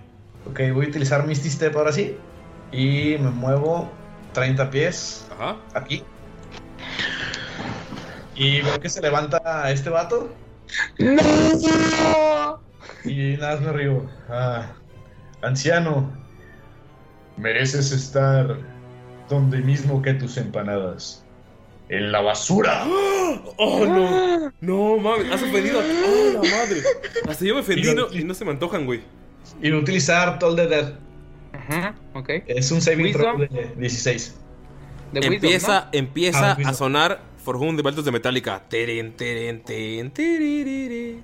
Ok, 0.51 0.61
voy 0.73 0.87
a 0.87 0.89
utilizar 0.89 1.27
Misty 1.27 1.51
Step 1.51 1.77
ahora 1.77 1.93
sí. 1.93 2.17
Y 2.73 3.17
me 3.19 3.31
muevo 3.31 3.91
30 4.33 4.71
pies. 4.71 5.27
Ajá. 5.39 5.57
Aquí. 5.75 6.03
Y 8.35 8.61
veo 8.63 8.79
que 8.81 8.89
se 8.89 9.01
levanta 9.01 9.71
este 9.71 9.91
vato. 9.91 10.33
¡No! 10.99 12.61
Y 13.05 13.37
nada 13.39 13.55
más 13.57 13.61
me 13.65 13.73
río. 13.73 14.07
Ah, 14.29 14.73
anciano, 15.43 16.13
mereces 17.37 17.91
estar 17.93 18.57
donde 19.29 19.59
mismo 19.59 20.03
que 20.03 20.15
tus 20.15 20.37
empanadas. 20.37 21.25
En 21.89 22.13
la 22.13 22.21
basura. 22.21 22.85
¡Oh, 23.57 23.87
no! 23.87 24.53
No, 24.61 24.99
mames, 24.99 25.33
has 25.33 25.43
ofendido 25.43 25.81
a 25.81 25.83
¡Oh, 25.83 26.33
la 26.35 26.39
madre! 26.51 26.83
Hasta 27.29 27.45
yo 27.45 27.55
me 27.55 27.61
ofendí 27.61 27.95
no- 27.95 28.09
y 28.13 28.25
no 28.25 28.35
se 28.35 28.45
me 28.45 28.51
antojan, 28.53 28.85
güey. 28.87 29.03
Y 29.63 29.71
voy 29.71 29.79
a 29.79 29.83
utilizar 29.83 30.39
Toll 30.39 30.57
the 30.57 30.67
Dead. 30.67 30.93
Ajá, 31.53 31.95
ok. 32.15 32.29
Es 32.47 32.71
un 32.71 32.81
saving 32.81 33.13
throw 33.13 33.39
de 33.39 33.49
16. 33.77 34.35
De 35.13 35.21
Wisdom, 35.21 35.35
Empieza, 35.35 35.81
¿no? 35.81 35.99
empieza 35.99 36.53
Ah, 36.53 36.59
a 36.69 36.75
sonar 36.75 37.21
For 37.45 37.57
Whom 37.57 37.77
de 37.77 37.83
Baltos 37.83 38.05
de 38.05 38.13
Metallica. 38.13 38.63
Teren, 38.69 39.13
teren, 39.17 39.63
tiririri. 40.13 41.21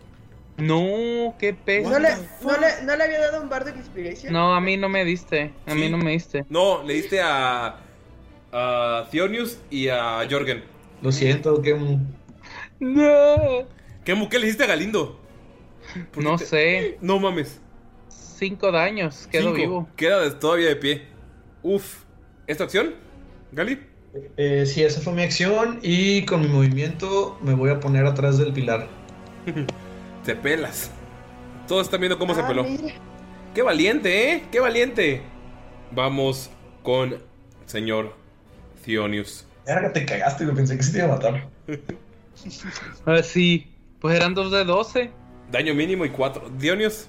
No, 0.57 1.35
qué 1.39 1.53
peso. 1.53 1.91
¿No 1.91 1.99
le, 1.99 2.11
no, 2.43 2.53
le, 2.59 2.87
¿No 2.87 2.97
le 2.97 3.05
había 3.05 3.21
dado 3.21 3.43
un 3.43 3.49
Bardic 3.49 3.77
Inspiration? 3.77 4.33
No, 4.33 4.55
a 4.55 4.61
mí 4.61 4.77
no 4.77 4.89
me 4.89 5.05
diste. 5.05 5.53
A 5.67 5.75
mí 5.75 5.83
Sí. 5.87 5.91
no 5.91 5.99
me 5.99 6.13
diste. 6.13 6.45
No, 6.49 6.83
le 6.85 6.95
diste 6.95 7.21
a. 7.21 7.77
a 8.53 9.09
Theonius 9.11 9.59
y 9.71 9.89
a 9.89 10.27
Jorgen. 10.31 10.63
Lo 11.03 11.11
siento, 11.13 11.61
que 11.61 11.75
No. 12.81 13.37
¿Qué, 14.05 14.15
mu- 14.15 14.29
qué 14.29 14.39
le 14.39 14.47
diste 14.47 14.65
a 14.65 14.67
Galindo? 14.69 15.21
No 16.17 16.39
sé. 16.39 16.99
No 17.01 17.19
mames. 17.19 17.61
Cinco 18.45 18.71
daños. 18.71 19.27
Quedo 19.31 19.43
Cinco. 19.45 19.55
vivo. 19.57 19.89
Queda 19.97 20.39
todavía 20.39 20.69
de 20.69 20.77
pie. 20.77 21.03
Uf. 21.63 22.03
¿Esta 22.47 22.65
acción? 22.65 22.93
¿Gali? 23.53 23.81
Eh, 24.37 24.65
sí, 24.67 24.83
esa 24.83 25.01
fue 25.01 25.15
mi 25.15 25.23
acción. 25.23 25.79
Y 25.83 26.27
con 26.27 26.43
mi 26.43 26.49
movimiento 26.49 27.39
me 27.41 27.55
voy 27.55 27.71
a 27.71 27.81
poner 27.81 28.05
atrás 28.05 28.37
del 28.37 28.53
pilar. 28.53 28.87
Te 30.27 30.37
pelas. 30.37 30.91
Todos 31.67 31.87
están 31.87 32.01
viendo 32.01 32.19
cómo 32.19 32.35
se 32.35 32.43
Ah, 32.43 32.47
peló. 32.49 32.65
mira. 32.65 32.95
¡Qué 33.55 33.63
valiente, 33.63 34.33
eh! 34.35 34.43
¡Qué 34.53 34.61
valiente! 34.61 35.23
Vamos 35.93 36.51
con 36.83 37.17
señor 37.65 38.15
Theonius. 38.85 39.47
Verga, 39.67 39.91
te 39.91 40.05
cagaste, 40.05 40.45
güey. 40.45 40.57
Pensé 40.57 40.77
que 40.77 40.83
se 40.83 40.93
te 40.93 40.99
iba 40.99 41.07
a 41.07 41.11
matar. 41.13 41.49
Ah, 43.07 43.23
sí. 43.23 43.73
Pues 44.01 44.15
eran 44.17 44.35
dos 44.35 44.53
de 44.53 44.65
12. 44.65 45.11
Daño 45.51 45.73
mínimo 45.75 46.05
y 46.05 46.11
cuatro. 46.11 46.51
Dionius. 46.59 47.09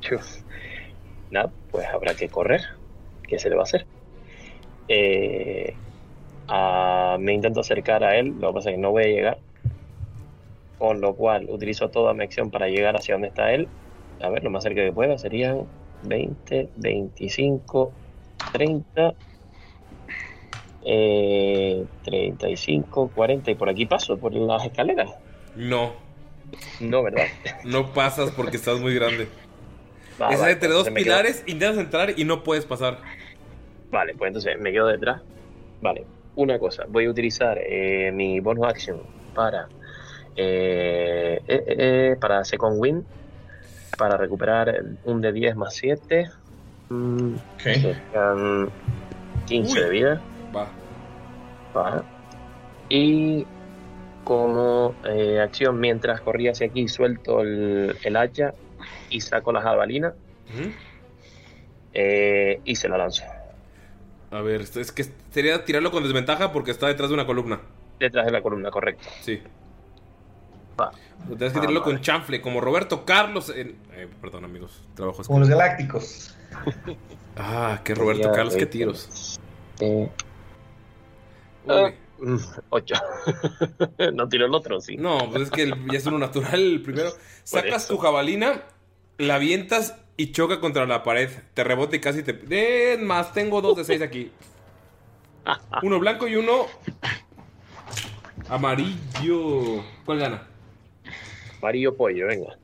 Chuf. 0.00 0.22
Nada, 1.30 1.50
pues 1.70 1.86
habrá 1.86 2.14
que 2.14 2.28
correr. 2.28 2.62
¿Qué 3.26 3.38
se 3.38 3.50
le 3.50 3.56
va 3.56 3.62
a 3.62 3.64
hacer? 3.64 3.86
Eh, 4.88 5.74
me 7.18 7.32
intento 7.32 7.60
acercar 7.60 8.04
a 8.04 8.16
él, 8.16 8.34
lo 8.40 8.48
que 8.48 8.54
pasa 8.54 8.70
es 8.70 8.76
que 8.76 8.82
no 8.82 8.90
voy 8.92 9.04
a 9.04 9.08
llegar. 9.08 9.38
Con 10.78 11.00
lo 11.00 11.14
cual 11.14 11.46
utilizo 11.48 11.88
toda 11.88 12.14
mi 12.14 12.24
acción 12.24 12.50
para 12.50 12.68
llegar 12.68 12.96
hacia 12.96 13.14
donde 13.14 13.28
está 13.28 13.52
él. 13.52 13.68
A 14.20 14.28
ver, 14.28 14.44
lo 14.44 14.50
más 14.50 14.62
cerca 14.62 14.82
que 14.82 14.92
pueda 14.92 15.18
serían 15.18 15.66
20, 16.04 16.68
25, 16.76 17.92
30, 18.52 19.14
eh, 20.84 21.84
35, 22.04 23.10
40 23.14 23.50
y 23.50 23.54
por 23.54 23.68
aquí 23.68 23.86
paso, 23.86 24.16
por 24.18 24.32
las 24.34 24.64
escaleras. 24.64 25.10
No. 25.56 25.92
No, 26.80 27.02
¿verdad? 27.02 27.26
No 27.64 27.92
pasas 27.92 28.30
porque 28.30 28.56
estás 28.56 28.78
muy 28.78 28.94
grande. 28.94 29.28
Va, 30.20 30.26
Estás 30.26 30.40
vale, 30.40 30.52
entre 30.52 30.68
dos 30.70 30.84
quedo- 30.88 30.94
pilares, 30.94 31.42
intentas 31.46 31.78
entrar 31.78 32.14
y 32.18 32.24
no 32.24 32.42
puedes 32.42 32.64
pasar. 32.64 32.98
Vale, 33.90 34.14
pues 34.16 34.28
entonces 34.28 34.58
me 34.58 34.72
quedo 34.72 34.86
detrás. 34.88 35.22
Vale, 35.80 36.04
una 36.36 36.58
cosa, 36.58 36.84
voy 36.88 37.04
a 37.06 37.10
utilizar 37.10 37.58
eh, 37.58 38.10
mi 38.12 38.40
bonus 38.40 38.66
action 38.66 38.98
para 39.34 39.68
eh, 40.36 41.40
eh, 41.46 41.64
eh, 41.68 42.16
para 42.20 42.44
Second 42.44 42.76
Win 42.80 43.04
para 43.96 44.16
recuperar 44.16 44.82
un 45.04 45.20
de 45.20 45.32
10 45.32 45.56
más 45.56 45.74
7. 45.74 46.30
Mm, 46.88 47.34
serían 47.58 48.68
15 49.46 49.80
de 49.80 49.90
vida. 49.90 50.20
Va. 50.54 50.68
Ajá. 51.74 52.02
Y 52.88 53.46
como 54.24 54.94
eh, 55.04 55.40
acción, 55.40 55.78
mientras 55.80 56.20
corría 56.20 56.50
hacia 56.52 56.66
aquí, 56.66 56.88
suelto 56.88 57.40
el, 57.40 57.96
el 58.02 58.16
hacha 58.16 58.52
y 59.10 59.20
saco 59.20 59.52
la 59.52 59.60
jabalina 59.62 60.14
eh, 61.92 62.60
y 62.64 62.76
se 62.76 62.88
la 62.88 62.98
lanzo. 62.98 63.22
A 64.30 64.40
ver, 64.42 64.60
es 64.62 64.92
que 64.92 65.04
sería 65.30 65.64
tirarlo 65.64 65.90
con 65.90 66.02
desventaja 66.02 66.52
porque 66.52 66.70
está 66.70 66.88
detrás 66.88 67.08
de 67.10 67.14
una 67.14 67.26
columna. 67.26 67.60
Detrás 67.98 68.26
de 68.26 68.32
la 68.32 68.42
columna, 68.42 68.70
correcto. 68.70 69.08
Sí. 69.22 69.40
Va. 70.78 70.90
Tienes 71.26 71.52
que 71.52 71.58
Ah, 71.58 71.60
tirarlo 71.62 71.82
con 71.82 72.00
chanfle, 72.00 72.42
como 72.42 72.60
Roberto 72.60 73.04
Carlos. 73.06 73.48
en- 73.50 73.76
eh, 73.92 74.08
perdón, 74.20 74.44
amigos. 74.44 74.82
Trabajo 74.94 75.22
Como 75.24 75.40
los 75.40 75.48
galácticos. 75.48 76.36
Ah, 77.38 77.80
qué 77.84 77.94
Roberto 77.94 78.28
Ya, 78.28 78.32
Carlos, 78.32 78.56
qué 78.56 78.64
tiros. 78.64 79.38
Eh, 79.80 80.08
ocho. 82.70 82.94
no 84.14 84.26
tiro 84.28 84.46
el 84.46 84.54
otro, 84.54 84.80
sí. 84.80 84.96
No, 84.96 85.18
pues 85.30 85.42
es 85.44 85.50
que 85.50 85.62
el- 85.64 85.86
ya 85.90 85.98
es 85.98 86.06
uno 86.06 86.18
natural 86.18 86.54
el 86.60 86.82
primero. 86.82 87.10
Sacas 87.44 87.86
tu 87.88 87.98
jabalina, 87.98 88.62
la 89.18 89.36
avientas 89.36 89.96
y 90.16 90.32
choca 90.32 90.60
contra 90.60 90.86
la 90.86 91.02
pared. 91.02 91.30
Te 91.54 91.64
rebota 91.64 91.96
y 91.96 92.00
casi 92.00 92.22
te. 92.22 92.38
Eh, 92.50 92.98
más, 92.98 93.32
tengo 93.32 93.60
dos 93.60 93.76
de 93.76 93.84
seis 93.84 94.02
aquí. 94.02 94.30
Uno 95.82 95.98
blanco 96.00 96.26
y 96.26 96.36
uno 96.36 96.66
amarillo. 98.48 99.84
¿Cuál 100.04 100.18
gana? 100.18 100.48
Amarillo 101.58 101.96
pollo, 101.96 102.26
venga. 102.26 102.58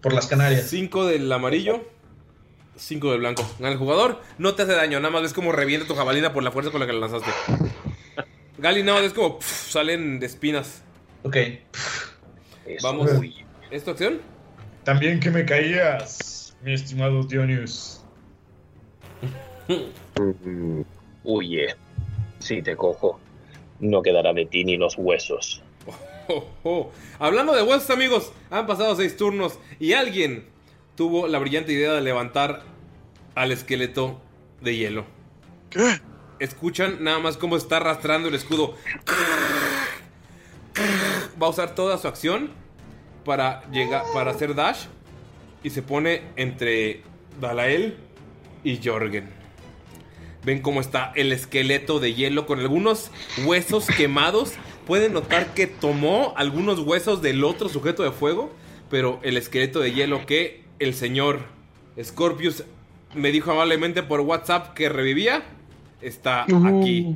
Por 0.00 0.12
las 0.12 0.26
Canarias. 0.26 0.68
Cinco 0.68 1.06
del 1.06 1.30
amarillo, 1.32 1.84
cinco 2.76 3.10
del 3.10 3.20
blanco. 3.20 3.48
Gana 3.58 3.72
el 3.72 3.78
jugador. 3.78 4.20
No 4.38 4.54
te 4.54 4.62
hace 4.62 4.74
daño, 4.74 5.00
nada 5.00 5.12
más 5.12 5.22
ves 5.22 5.32
como 5.32 5.52
revienta 5.52 5.86
tu 5.86 5.94
jabalina 5.94 6.32
por 6.32 6.42
la 6.42 6.52
fuerza 6.52 6.70
con 6.70 6.80
la 6.80 6.86
que 6.86 6.92
la 6.92 7.00
lanzaste. 7.00 7.30
Gali, 8.58 8.82
nada 8.82 8.94
más 8.94 9.02
ves 9.02 9.12
como 9.12 9.38
salen 9.40 10.20
de 10.20 10.26
espinas. 10.26 10.82
Ok. 11.22 11.36
Eso. 12.66 12.86
Vamos. 12.86 13.10
¿Es 13.70 13.84
tu 13.84 13.90
acción? 13.90 14.20
También 14.88 15.20
que 15.20 15.30
me 15.30 15.44
caías, 15.44 16.56
mi 16.62 16.72
estimado 16.72 17.22
Dionius. 17.22 18.02
Huye. 21.24 21.76
Si 22.38 22.62
te 22.62 22.74
cojo, 22.74 23.20
no 23.80 24.00
quedará 24.00 24.32
de 24.32 24.46
ti 24.46 24.64
ni 24.64 24.78
los 24.78 24.96
huesos. 24.96 25.62
Oh, 26.30 26.44
oh. 26.62 26.90
Hablando 27.18 27.54
de 27.54 27.62
huesos, 27.62 27.88
amigos, 27.88 28.34
han 28.50 28.66
pasado 28.66 28.94
seis 28.96 29.16
turnos 29.16 29.58
y 29.78 29.94
alguien 29.94 30.46
tuvo 30.94 31.26
la 31.26 31.38
brillante 31.38 31.72
idea 31.72 31.92
de 31.92 32.02
levantar 32.02 32.64
al 33.34 33.50
esqueleto 33.50 34.20
de 34.60 34.76
hielo. 34.76 35.06
¿Qué? 35.70 36.00
Escuchan 36.38 37.02
nada 37.02 37.18
más 37.18 37.38
cómo 37.38 37.56
está 37.56 37.78
arrastrando 37.78 38.28
el 38.28 38.34
escudo. 38.34 38.74
Va 41.42 41.46
a 41.46 41.50
usar 41.50 41.74
toda 41.74 41.96
su 41.96 42.08
acción 42.08 42.67
para 43.28 43.62
llegar, 43.70 44.04
para 44.14 44.30
hacer 44.30 44.54
dash 44.54 44.86
y 45.62 45.68
se 45.68 45.82
pone 45.82 46.22
entre 46.36 47.02
Dalael 47.38 47.98
y 48.64 48.80
Jorgen. 48.82 49.28
Ven 50.46 50.62
cómo 50.62 50.80
está 50.80 51.12
el 51.14 51.30
esqueleto 51.32 52.00
de 52.00 52.14
hielo 52.14 52.46
con 52.46 52.58
algunos 52.58 53.10
huesos 53.44 53.86
quemados. 53.86 54.54
Pueden 54.86 55.12
notar 55.12 55.52
que 55.52 55.66
tomó 55.66 56.32
algunos 56.38 56.78
huesos 56.78 57.20
del 57.20 57.44
otro 57.44 57.68
sujeto 57.68 58.02
de 58.02 58.12
fuego, 58.12 58.50
pero 58.88 59.20
el 59.22 59.36
esqueleto 59.36 59.80
de 59.80 59.92
hielo 59.92 60.24
que 60.24 60.64
el 60.78 60.94
señor 60.94 61.40
Scorpius 62.02 62.64
me 63.14 63.30
dijo 63.30 63.50
amablemente 63.50 64.02
por 64.02 64.20
WhatsApp 64.20 64.72
que 64.72 64.88
revivía 64.88 65.42
está 66.00 66.44
aquí. 66.44 67.14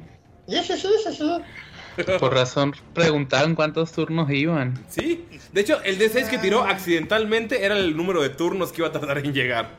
Por 2.19 2.35
razón 2.35 2.75
preguntaban 2.95 3.55
cuántos 3.55 3.93
turnos 3.93 4.31
iban. 4.31 4.79
Sí, 4.89 5.25
de 5.53 5.61
hecho, 5.61 5.83
el 5.83 5.99
D6 5.99 6.29
que 6.29 6.39
tiró 6.39 6.63
accidentalmente 6.63 7.65
era 7.65 7.77
el 7.77 7.97
número 7.97 8.23
de 8.23 8.31
turnos 8.31 8.73
que 8.73 8.81
iba 8.81 8.89
a 8.89 8.93
tardar 8.93 9.19
en 9.19 9.33
llegar. 9.33 9.71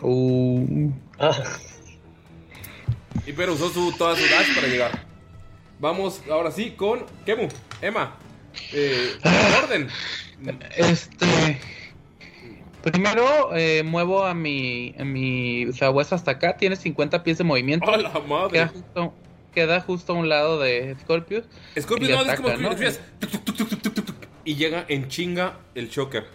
Uh, 0.00 0.90
Y 3.26 3.32
pero 3.32 3.54
usó 3.54 3.70
su, 3.70 3.92
toda 3.96 4.16
su 4.16 4.22
dash 4.22 4.54
para 4.54 4.68
llegar. 4.68 5.06
Vamos 5.80 6.22
ahora 6.30 6.50
sí 6.50 6.72
con 6.72 7.04
Kemu, 7.24 7.48
Emma, 7.80 8.16
eh, 8.72 9.12
orden. 9.62 9.88
Este. 10.76 11.60
Primero 12.82 13.54
eh, 13.54 13.82
muevo 13.82 14.24
a 14.24 14.34
mi, 14.34 14.94
a 14.98 15.04
mi 15.04 15.72
sabueso 15.72 16.14
hasta 16.14 16.32
acá. 16.32 16.56
Tiene 16.56 16.76
50 16.76 17.22
pies 17.22 17.38
de 17.38 17.44
movimiento. 17.44 17.90
¡A 17.90 17.96
la 17.96 18.10
madre! 18.20 18.52
Queda 18.52 18.68
justo, 18.68 19.14
queda 19.52 19.80
justo 19.80 20.12
a 20.12 20.16
un 20.16 20.28
lado 20.28 20.58
de 20.58 20.96
Scorpius. 21.00 21.44
Scorpius 21.78 22.10
no, 22.10 22.22
es 22.32 22.40
como 22.40 22.48
¿no? 22.56 22.70
escuchas, 22.70 23.00
tuc, 23.18 23.30
tuc, 23.30 23.44
tuc, 23.44 23.56
tuc, 23.56 23.68
tuc, 23.68 23.94
tuc, 23.94 24.04
tuc, 24.06 24.16
y 24.44 24.54
llega 24.56 24.84
en 24.88 25.08
chinga 25.08 25.58
el 25.74 25.90
choker. 25.90 26.26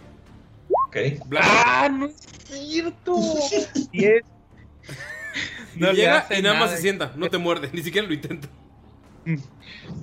Ok. 0.88 0.96
¡Ah, 1.40 1.88
no 1.90 2.06
es 2.06 2.16
cierto! 2.46 3.16
Y 3.92 4.04
es- 4.04 4.22
Y 5.74 5.80
no 5.80 5.88
le 5.92 5.94
llega 5.94 6.26
y 6.30 6.42
nada 6.42 6.58
más 6.60 6.70
se 6.70 6.78
sienta, 6.78 7.12
no 7.16 7.28
te 7.28 7.38
muerde, 7.38 7.70
ni 7.72 7.82
siquiera 7.82 8.06
lo 8.06 8.14
intenta. 8.14 8.48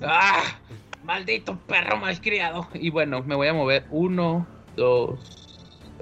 ¡Ah! 0.02 0.58
Maldito 1.04 1.58
perro 1.66 1.96
malcriado. 1.96 2.68
Y 2.74 2.90
bueno, 2.90 3.22
me 3.22 3.34
voy 3.34 3.48
a 3.48 3.54
mover. 3.54 3.86
Uno, 3.90 4.46
dos, 4.76 5.18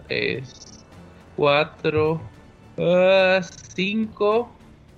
tres, 0.08 0.84
cuatro, 1.36 2.20
ah, 2.78 3.40
cinco 3.74 4.54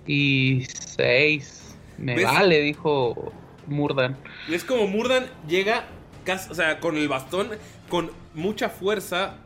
y 0.06 0.64
seis. 0.74 1.61
Me 2.02 2.16
¿Ves? 2.16 2.24
vale, 2.24 2.60
dijo 2.60 3.32
Murdan. 3.66 4.16
Y 4.48 4.54
es 4.54 4.64
como 4.64 4.86
Murdan 4.86 5.26
llega, 5.48 5.84
casi- 6.24 6.50
o 6.50 6.54
sea, 6.54 6.78
con 6.80 6.96
el 6.96 7.08
bastón, 7.08 7.48
con 7.88 8.10
mucha 8.34 8.68
fuerza, 8.68 9.36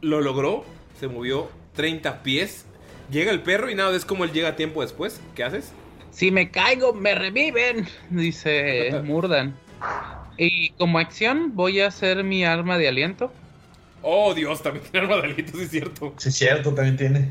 lo 0.00 0.20
logró, 0.20 0.64
se 0.98 1.08
movió 1.08 1.50
30 1.74 2.22
pies. 2.22 2.64
Llega 3.10 3.32
el 3.32 3.42
perro 3.42 3.68
y 3.70 3.74
nada, 3.74 3.94
es 3.96 4.04
como 4.04 4.24
él 4.24 4.32
llega 4.32 4.54
tiempo 4.56 4.80
después. 4.82 5.20
¿Qué 5.34 5.42
haces? 5.44 5.72
Si 6.10 6.30
me 6.30 6.50
caigo, 6.50 6.92
me 6.94 7.14
reviven, 7.14 7.86
dice 8.10 9.00
Murdan. 9.04 9.54
Y 10.36 10.70
como 10.70 10.98
acción, 10.98 11.52
voy 11.54 11.80
a 11.80 11.88
hacer 11.88 12.22
mi 12.22 12.44
arma 12.44 12.78
de 12.78 12.88
aliento. 12.88 13.32
Oh, 14.02 14.34
Dios, 14.34 14.62
también 14.62 14.84
tiene 14.88 15.06
arma 15.06 15.16
de 15.22 15.32
aliento, 15.32 15.58
sí 15.58 15.64
es 15.64 15.70
cierto. 15.70 16.14
Sí, 16.16 16.28
es 16.28 16.34
cierto, 16.36 16.72
también 16.72 16.96
tiene. 16.96 17.28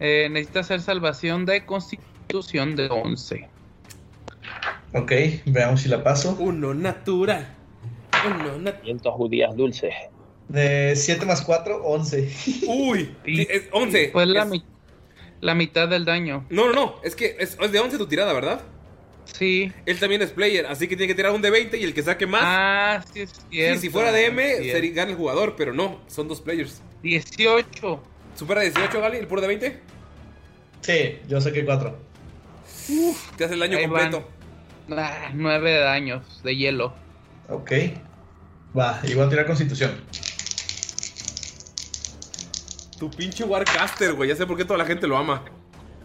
Eh, 0.00 0.28
necesita 0.30 0.60
hacer 0.60 0.80
salvación 0.80 1.46
de 1.46 1.64
constitución 1.66 2.74
de 2.74 2.88
11. 2.88 3.48
Ok, 4.92 5.12
veamos 5.46 5.82
si 5.82 5.88
la 5.88 6.02
paso. 6.02 6.36
Uno 6.40 6.74
natural. 6.74 7.56
Uno 8.26 8.58
natural. 8.58 9.12
Judías 9.14 9.56
dulces. 9.56 9.94
De 10.48 10.94
7 10.96 11.24
más 11.26 11.42
4, 11.42 11.82
11. 11.84 12.28
Uy, 12.66 13.14
sí, 13.24 13.46
es 13.48 13.64
11. 13.72 14.10
Pues 14.12 14.26
la, 14.26 14.42
Es- 14.42 14.48
mi- 14.48 14.64
la 15.40 15.54
mitad 15.54 15.88
del 15.88 16.04
daño. 16.04 16.44
No, 16.50 16.66
no, 16.66 16.72
no, 16.72 16.94
es 17.04 17.14
que 17.14 17.36
es, 17.38 17.56
es 17.60 17.72
de 17.72 17.78
11 17.78 17.98
tu 17.98 18.06
tirada, 18.06 18.32
¿verdad? 18.32 18.60
Sí. 19.24 19.72
Él 19.86 19.98
también 20.00 20.22
es 20.22 20.32
player, 20.32 20.66
así 20.66 20.88
que 20.88 20.96
tiene 20.96 21.06
que 21.06 21.14
tirar 21.14 21.30
un 21.32 21.40
de 21.40 21.50
20 21.50 21.78
y 21.78 21.84
el 21.84 21.94
que 21.94 22.02
saque 22.02 22.26
más. 22.26 22.42
Ah, 22.44 23.04
sí 23.12 23.20
es 23.20 23.30
sí, 23.30 23.40
cierto. 23.50 23.80
si 23.80 23.88
fuera 23.90 24.10
DM, 24.10 24.40
Sí, 24.58 24.70
sería, 24.72 24.92
gana 24.92 25.12
el 25.12 25.16
jugador, 25.16 25.54
pero 25.56 25.72
no, 25.72 26.00
son 26.08 26.26
dos 26.26 26.40
players. 26.40 26.82
18. 27.04 28.02
¿Supera 28.34 28.62
18, 28.62 29.00
Gali, 29.00 29.18
el 29.18 29.28
puro 29.28 29.40
de 29.40 29.46
20? 29.46 29.80
Sí, 30.80 31.18
yo 31.28 31.40
saqué 31.40 31.64
4. 31.64 31.96
Te 33.36 33.44
hace 33.44 33.54
el 33.54 33.60
daño 33.60 33.78
Ahí 33.78 33.86
van. 33.86 34.10
Ah, 34.90 35.30
9 35.32 35.78
daños 35.78 36.42
de 36.42 36.56
hielo. 36.56 36.92
Ok. 37.48 37.72
Va, 38.76 39.00
igual 39.04 39.26
a 39.26 39.30
tirar 39.30 39.46
constitución. 39.46 39.92
Tu 42.98 43.10
pinche 43.10 43.44
Warcaster, 43.44 44.12
güey, 44.14 44.28
ya 44.28 44.36
sé 44.36 44.46
por 44.46 44.56
qué 44.56 44.64
toda 44.64 44.78
la 44.78 44.84
gente 44.84 45.06
lo 45.06 45.16
ama. 45.16 45.42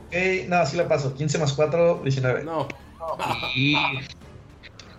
Ok, 0.07 0.15
no, 0.47 0.65
sí 0.65 0.77
la 0.77 0.88
paso. 0.88 1.14
15 1.14 1.38
más 1.39 1.53
4, 1.53 2.01
19. 2.03 2.43
No. 2.43 2.67
Y. 3.55 3.75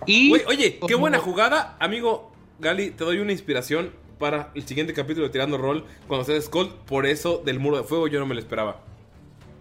y 0.07 0.33
oye, 0.47 0.79
qué 0.87 0.95
buena 0.95 1.19
jugada, 1.19 1.77
amigo 1.81 2.33
Gali, 2.59 2.91
te 2.91 3.05
doy 3.05 3.19
una 3.19 3.33
inspiración 3.33 3.93
para 4.19 4.51
el 4.55 4.67
siguiente 4.67 4.95
capítulo 4.95 5.27
de 5.27 5.33
Tirando 5.33 5.59
Roll 5.59 5.85
cuando 6.07 6.25
seas 6.25 6.45
Skull. 6.45 6.69
Por 6.87 7.07
eso 7.07 7.43
del 7.45 7.59
muro 7.59 7.79
de 7.79 7.85
fuego 7.85 8.09
yo 8.09 8.19
no 8.19 8.27
me 8.27 8.35
lo 8.35 8.41
esperaba. 8.41 8.81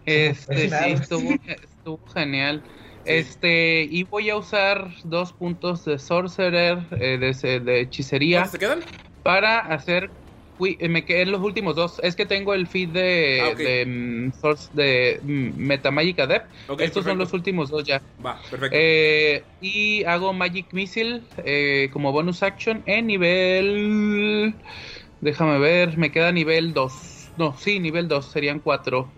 Este, 0.05 0.69
sí, 0.69 0.75
estuvo 0.93 1.99
genial. 2.13 2.63
Este, 3.06 3.84
y 3.84 4.03
voy 4.03 4.30
a 4.30 4.38
usar 4.38 4.90
dos 5.03 5.34
puntos 5.34 5.85
de 5.85 6.00
Sorcerer, 6.00 6.80
eh, 7.00 7.17
de, 7.17 7.59
de 7.59 7.80
hechicería, 7.82 8.38
¿Cuántos 8.40 8.51
se 8.53 8.59
quedan? 8.59 8.84
para 9.24 9.59
hacer. 9.59 10.09
eh, 10.59 10.88
me 10.90 11.03
quedé 11.06 11.25
los 11.25 11.42
últimos 11.42 11.75
dos. 11.75 12.00
Es 12.01 12.16
que 12.16 12.25
tengo 12.25 12.53
el 12.53 12.67
feed 12.67 12.90
de, 12.90 13.40
Ah, 13.43 13.56
de, 13.56 13.85
mm, 13.85 14.32
Source- 14.40 14.69
de 14.74 15.19
mm, 15.24 15.58
Metamagic 15.58 16.19
Adept. 16.19 16.45
Estos 16.80 17.03
son 17.03 17.17
los 17.17 17.34
últimos 17.34 17.69
dos 17.69 17.84
ya. 17.84 18.01
Va, 18.25 18.40
perfecto. 18.50 18.69
Eh, 18.80 19.43
y 19.59 20.03
hago 20.06 20.32
Magic 20.34 20.74
Missile 20.74 21.24
eh, 21.43 21.90
como 21.92 22.11
bonus 22.11 22.42
action 22.43 22.84
en 22.85 23.08
nivel. 23.08 24.56
Déjame 25.19 25.59
ver, 25.59 25.98
me 25.98 26.11
queda 26.11 26.32
nivel 26.32 26.74
2. 26.74 27.32
No, 27.38 27.58
sí, 27.58 27.80
nivel 27.80 28.08
2, 28.08 28.32
serían 28.32 28.59
4. 28.59 29.11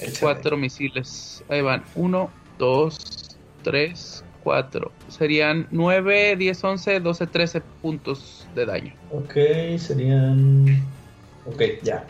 Échale. 0.00 0.18
4 0.18 0.56
misiles. 0.56 1.44
Ahí 1.48 1.60
van. 1.60 1.84
1, 1.94 2.30
2, 2.58 3.36
3, 3.62 4.24
4. 4.42 4.92
Serían 5.08 5.66
9, 5.70 6.36
10, 6.36 6.64
11, 6.64 7.00
12, 7.00 7.26
13 7.26 7.60
puntos 7.82 8.46
de 8.54 8.66
daño. 8.66 8.94
Ok, 9.10 9.34
serían. 9.76 10.84
Ok, 11.44 11.62
ya. 11.82 12.04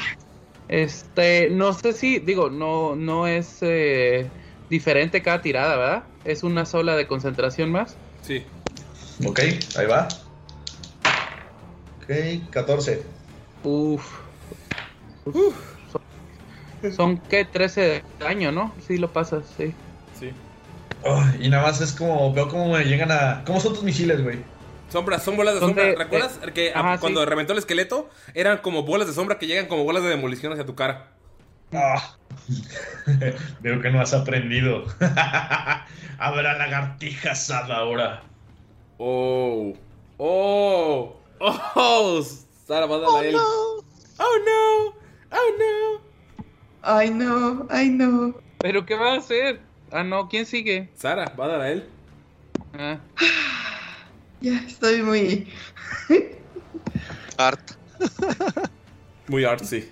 Este, 0.69 1.49
no 1.51 1.73
sé 1.73 1.93
si, 1.93 2.19
digo, 2.19 2.51
no, 2.51 2.97
no 2.97 3.27
es 3.27 3.59
eh, 3.63 4.29
diferente 4.69 5.23
cada 5.23 5.41
tirada, 5.41 5.77
¿verdad? 5.77 6.05
Es 6.25 6.43
una 6.43 6.67
sola 6.67 6.97
de 6.97 7.07
concentración 7.07 7.71
más. 7.71 7.97
Sí. 8.23 8.45
Ok, 9.25 9.41
ahí 9.79 9.87
va. 9.87 10.09
Ok, 12.03 12.51
14. 12.51 13.03
Uf. 13.65 14.21
Son, 15.91 16.93
son 16.95 17.19
que 17.19 17.45
13 17.45 17.81
de 17.81 18.03
daño, 18.21 18.53
¿no? 18.53 18.75
Sí, 18.87 18.99
lo 18.99 19.11
pasas, 19.13 19.47
sí. 19.57 19.73
Ay, 21.05 21.39
y 21.43 21.49
nada 21.49 21.63
más 21.65 21.81
es 21.81 21.93
como. 21.93 22.33
Veo 22.33 22.49
cómo 22.49 22.73
me 22.73 22.85
llegan 22.85 23.11
a. 23.13 23.43
¿Cómo 23.47 23.61
son 23.61 23.75
tus 23.75 23.83
misiles, 23.83 24.23
güey? 24.23 24.39
Sombras, 24.91 25.23
son 25.23 25.37
bolas 25.37 25.55
de 25.55 25.61
Son 25.61 25.71
sombra. 25.71 25.85
de- 25.85 25.97
¿Recuerdas 25.97 26.41
de- 26.41 26.53
que 26.53 26.73
Ajá, 26.75 26.99
cuando 26.99 27.21
sí. 27.21 27.27
reventó 27.27 27.53
el 27.53 27.59
esqueleto 27.59 28.09
eran 28.35 28.59
como 28.59 28.85
bolas 28.85 29.09
de 29.09 29.15
sombra 29.15 29.39
que 29.39 29.47
llegan 29.47 29.67
como 29.67 29.85
bolas 29.85 30.03
de 30.05 30.09
demolición 30.11 30.53
hacia 30.53 30.65
tu 30.65 30.75
cara? 30.75 31.09
Ah. 31.73 32.17
Veo 33.61 33.81
que 33.83 33.91
no 33.91 34.01
has 34.01 34.15
aprendido. 34.15 34.85
Habrá 36.19 36.57
lagartija 36.57 37.33
asada 37.33 37.77
ahora. 37.79 38.23
Oh. 38.99 39.75
Oh. 40.19 41.17
Oh. 41.41 42.23
Sara, 42.67 42.87
va 42.87 42.97
a 42.97 42.99
darle 43.01 43.19
a 43.19 43.25
él. 43.31 43.33
no. 43.35 43.43
Oh 44.19 44.39
no. 44.47 44.95
Oh 45.33 45.53
no. 45.59 46.01
Ay, 46.83 47.11
no, 47.11 47.67
ay, 47.69 47.89
no. 47.91 48.35
¿Pero 48.59 48.87
qué 48.87 48.95
va 48.95 49.15
a 49.15 49.19
hacer? 49.19 49.61
Ah, 49.91 50.03
no, 50.03 50.29
¿quién 50.29 50.47
sigue? 50.47 50.91
Sara, 50.95 51.33
va 51.39 51.45
a 51.45 51.49
dar 51.49 51.61
a 51.61 51.71
él. 51.71 51.89
Ah. 52.75 52.99
Ya 54.43 54.59
estoy 54.67 55.01
muy. 55.01 55.49
Art. 57.39 57.71
Muy 59.29 59.45
artsy. 59.45 59.91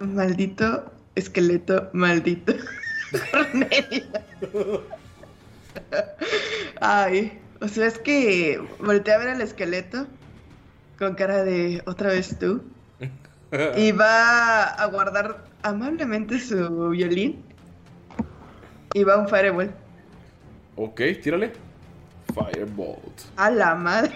Maldito 0.00 0.92
esqueleto, 1.14 1.90
maldito. 1.92 2.52
Cornelia. 3.30 4.04
Ay, 6.80 7.40
o 7.60 7.68
sea, 7.68 7.86
es 7.86 7.98
que 7.98 8.60
volteé 8.80 9.14
a 9.14 9.18
ver 9.18 9.28
al 9.28 9.40
esqueleto 9.40 10.06
con 10.98 11.14
cara 11.14 11.44
de 11.44 11.82
otra 11.86 12.10
vez 12.10 12.38
tú. 12.38 12.62
Y 13.76 13.92
va 13.92 14.64
a 14.64 14.86
guardar 14.86 15.44
amablemente 15.62 16.40
su 16.40 16.88
violín. 16.88 17.40
Y 18.94 19.04
va 19.04 19.18
un 19.18 19.28
fireball. 19.28 19.70
Ok, 20.76 21.00
tírale. 21.22 21.52
Firebolt. 22.32 23.22
A 23.36 23.50
la 23.50 23.74
madre. 23.74 24.12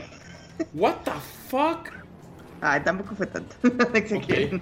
What 0.73 1.03
the 1.05 1.13
fuck? 1.49 1.91
Ay, 2.61 2.81
tampoco 2.83 3.15
fue 3.15 3.27
tanto. 3.27 3.55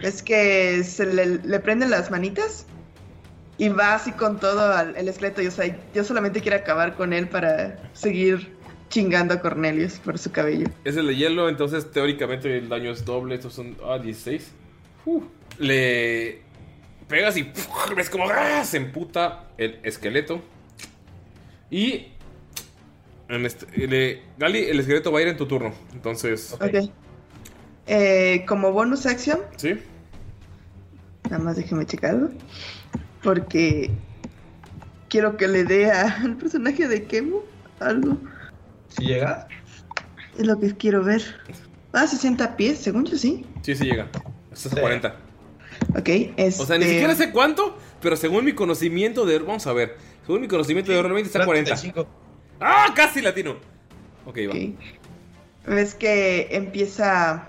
Es 0.00 0.22
que 0.22 0.82
se 0.82 1.06
le, 1.06 1.38
le 1.38 1.60
prenden 1.60 1.88
las 1.90 2.10
manitas 2.10 2.66
y 3.56 3.68
va 3.68 3.94
así 3.94 4.12
con 4.12 4.38
todo 4.40 4.72
al 4.72 4.96
el 4.96 5.08
esqueleto. 5.08 5.40
Y, 5.40 5.46
o 5.46 5.50
sea, 5.50 5.74
yo 5.94 6.04
solamente 6.04 6.40
quiero 6.40 6.56
acabar 6.56 6.94
con 6.94 7.12
él 7.12 7.28
para 7.28 7.78
seguir 7.92 8.52
chingando 8.90 9.34
a 9.34 9.40
Cornelius 9.40 9.94
por 10.00 10.18
su 10.18 10.30
cabello. 10.30 10.66
Es 10.84 10.96
el 10.96 11.06
de 11.06 11.16
hielo, 11.16 11.48
entonces 11.48 11.90
teóricamente 11.90 12.58
el 12.58 12.68
daño 12.68 12.90
es 12.90 13.04
doble. 13.04 13.36
Estos 13.36 13.54
son. 13.54 13.76
Ah, 13.84 13.98
16. 13.98 14.50
Uh. 15.06 15.22
Le 15.58 16.42
pegas 17.08 17.36
y 17.36 17.50
ves 17.96 18.10
como 18.10 18.24
¡ah! 18.30 18.64
se 18.64 18.76
emputa 18.78 19.44
el 19.58 19.78
esqueleto. 19.82 20.42
Y. 21.70 22.08
En 23.28 23.46
este, 23.46 23.66
le- 23.86 24.22
Gali, 24.38 24.58
el 24.58 24.80
esqueleto 24.80 25.10
va 25.10 25.18
a 25.18 25.22
ir 25.22 25.28
en 25.28 25.36
tu 25.36 25.46
turno. 25.46 25.72
Entonces. 25.92 26.52
Ok. 26.54 26.90
Eh, 27.86 28.44
como 28.48 28.72
bonus 28.72 29.04
acción, 29.06 29.40
¿Sí? 29.56 29.74
nada 31.24 31.38
más 31.42 31.56
déjeme 31.56 31.84
checarlo. 31.86 32.30
Porque 33.22 33.90
quiero 35.08 35.36
que 35.36 35.48
le 35.48 35.64
dé 35.64 35.90
al 35.90 36.36
personaje 36.36 36.86
de 36.88 37.04
Kemu 37.04 37.40
algo. 37.80 38.18
¿Si 38.88 39.04
llega? 39.04 39.48
Es 40.38 40.46
lo 40.46 40.58
que 40.58 40.74
quiero 40.76 41.02
ver. 41.02 41.22
Ah, 41.92 42.06
60 42.06 42.56
pies, 42.56 42.78
según 42.78 43.04
yo 43.04 43.16
sí. 43.16 43.44
Sí, 43.62 43.74
sí 43.74 43.84
llega. 43.84 44.08
Estás 44.52 44.72
a 44.76 44.80
40. 44.80 45.16
Ok, 45.96 46.08
este... 46.36 46.62
O 46.62 46.66
sea, 46.66 46.78
ni 46.78 46.84
siquiera 46.84 47.14
sé 47.14 47.30
cuánto, 47.30 47.76
pero 48.00 48.16
según 48.16 48.44
mi 48.44 48.52
conocimiento 48.52 49.24
de. 49.24 49.38
Vamos 49.38 49.66
a 49.66 49.72
ver. 49.72 49.96
Según 50.26 50.40
mi 50.40 50.48
conocimiento 50.48 50.90
de 50.90 51.02
Roll20 51.02 51.22
está 51.26 51.42
a 51.42 51.46
40. 51.46 51.74
¡Ah! 52.60 52.86
Casi 52.96 53.20
latino. 53.20 53.56
Ok, 54.26 54.38
va. 54.50 55.72
Ves 55.74 55.94
que 55.94 56.48
empieza 56.50 57.48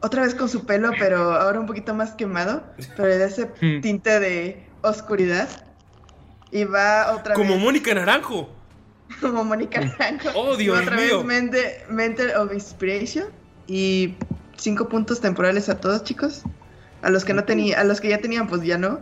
otra 0.00 0.22
vez 0.22 0.34
con 0.34 0.48
su 0.48 0.66
pelo, 0.66 0.90
pero 0.98 1.32
ahora 1.32 1.60
un 1.60 1.66
poquito 1.66 1.94
más 1.94 2.12
quemado, 2.12 2.62
pero 2.96 3.08
de 3.08 3.24
ese 3.24 3.46
tinte 3.82 4.20
de 4.20 4.64
oscuridad. 4.82 5.48
Y 6.50 6.64
va 6.64 7.14
otra 7.14 7.34
Como 7.34 7.54
vez 7.54 7.62
Mónica 7.62 7.94
Naranjo. 7.94 8.50
como 9.20 9.44
Mónica 9.44 9.80
Naranjo. 9.80 10.28
Oh, 10.34 10.54
Y 10.54 10.64
Dios 10.64 10.80
otra 10.82 10.96
mío. 10.96 11.18
vez 11.18 11.26
mente, 11.26 11.84
Mental 11.88 12.32
of 12.36 12.52
Inspiration. 12.52 13.26
Y 13.66 14.14
cinco 14.56 14.88
puntos 14.88 15.20
temporales 15.20 15.68
a 15.68 15.80
todos, 15.80 16.04
chicos. 16.04 16.42
A 17.02 17.10
los 17.10 17.24
que 17.24 17.34
no 17.34 17.44
tenía, 17.44 17.80
a 17.80 17.84
los 17.84 18.00
que 18.00 18.08
ya 18.08 18.18
tenían, 18.18 18.46
pues 18.48 18.62
ya 18.62 18.78
no. 18.78 19.00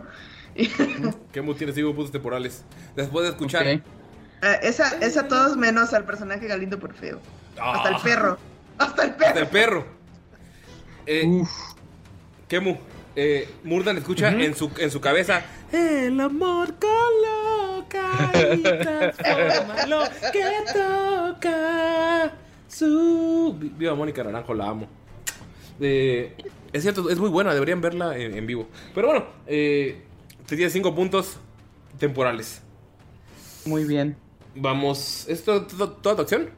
Kemu 1.31 1.53
tiene 1.53 1.71
5 1.73 1.93
puntos 1.95 2.11
temporales. 2.11 2.63
Después 2.95 3.23
de 3.23 3.29
escuchar. 3.31 3.65
Eh, 3.67 3.81
esa, 4.63 4.97
esa 4.99 5.21
a 5.21 5.27
todos 5.27 5.55
menos 5.55 5.93
al 5.93 6.03
personaje 6.03 6.47
Galindo 6.47 6.79
por 6.79 6.93
feo. 6.93 7.19
Hasta 7.61 7.89
el 7.89 8.01
perro. 8.01 8.37
Hasta 8.77 9.03
el 9.03 9.11
perro. 9.13 9.27
Hasta 9.27 9.39
el 9.39 9.47
perro. 9.47 9.85
Eh, 11.05 11.43
Kemu, 12.47 12.77
eh, 13.15 13.49
Murdan 13.63 13.97
escucha 13.97 14.29
en, 14.29 14.55
su, 14.55 14.71
en 14.77 14.89
su 14.91 14.99
cabeza. 14.99 15.41
El 15.71 16.19
amor 16.19 16.73
coloca 16.79 18.31
y 18.55 18.61
transforma 18.63 19.85
lo 19.87 20.03
que 20.33 20.43
toca. 20.73 22.33
Su. 22.67 23.55
Vi- 23.59 23.73
Viva 23.77 23.95
Mónica 23.95 24.23
Naranjo, 24.23 24.53
la 24.53 24.67
amo. 24.69 24.87
Eh, 25.79 26.35
es 26.73 26.83
cierto, 26.83 27.09
es 27.09 27.19
muy 27.19 27.29
buena, 27.29 27.53
deberían 27.53 27.81
verla 27.81 28.17
en, 28.17 28.35
en 28.37 28.45
vivo. 28.47 28.67
Pero 28.95 29.07
bueno, 29.07 29.25
eh, 29.47 30.03
te 30.47 30.55
tiene 30.55 30.71
5 30.71 30.93
puntos 30.95 31.37
temporales. 31.99 32.61
Muy 33.65 33.83
bien. 33.85 34.17
Vamos. 34.55 35.25
¿Es 35.27 35.43
to- 35.43 35.65
to- 35.65 35.91
toda 35.93 36.15
tu 36.15 36.21
acción? 36.23 36.49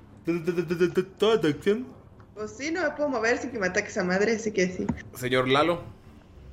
¿Toda 1.18 1.42
tu 1.42 1.48
acción? 1.48 1.88
Pues 2.34 2.52
sí, 2.58 2.72
no 2.72 2.82
me 2.82 2.90
puedo 2.92 3.10
mover 3.10 3.38
sin 3.40 3.52
que 3.52 3.60
me 3.60 3.68
ataque 3.68 3.90
esa 3.90 4.04
madre, 4.04 4.36
así 4.36 4.52
que 4.52 4.68
sí. 4.68 4.88
Señor 5.16 5.48
Lalo. 5.48 5.84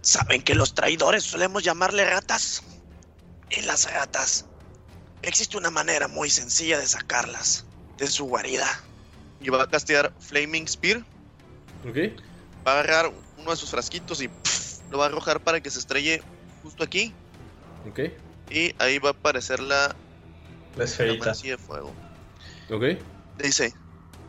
¿Saben 0.02 0.42
que 0.42 0.54
los 0.54 0.74
traidores 0.74 1.24
solemos 1.24 1.62
llamarle 1.62 2.04
ratas? 2.04 2.62
Y 3.50 3.62
las 3.62 3.92
ratas. 3.92 4.46
Existe 5.22 5.56
una 5.56 5.70
manera 5.70 6.08
muy 6.08 6.30
sencilla 6.30 6.78
de 6.78 6.86
sacarlas 6.86 7.64
de 7.98 8.06
su 8.06 8.24
guarida. 8.26 8.66
Y 9.40 9.48
va 9.50 9.62
a 9.62 9.68
castear 9.68 10.12
Flaming 10.18 10.66
Spear. 10.68 10.98
Ok. 11.88 11.96
Va 12.66 12.72
a 12.72 12.80
agarrar 12.80 13.12
uno 13.40 13.50
de 13.50 13.56
sus 13.56 13.70
frasquitos 13.70 14.20
y 14.22 14.28
pff, 14.28 14.80
lo 14.90 14.98
va 14.98 15.04
a 15.04 15.08
arrojar 15.08 15.40
para 15.40 15.60
que 15.60 15.70
se 15.70 15.78
estrelle 15.78 16.22
justo 16.62 16.84
aquí. 16.84 17.12
Ok. 17.88 18.00
Y 18.50 18.74
ahí 18.78 18.98
va 18.98 19.10
a 19.10 19.12
aparecer 19.12 19.60
la, 19.60 19.94
La 20.76 20.84
esferita. 20.84 21.32
de 21.32 21.56
fuego. 21.58 21.92
Ok. 22.70 22.98
Dice, 23.38 23.72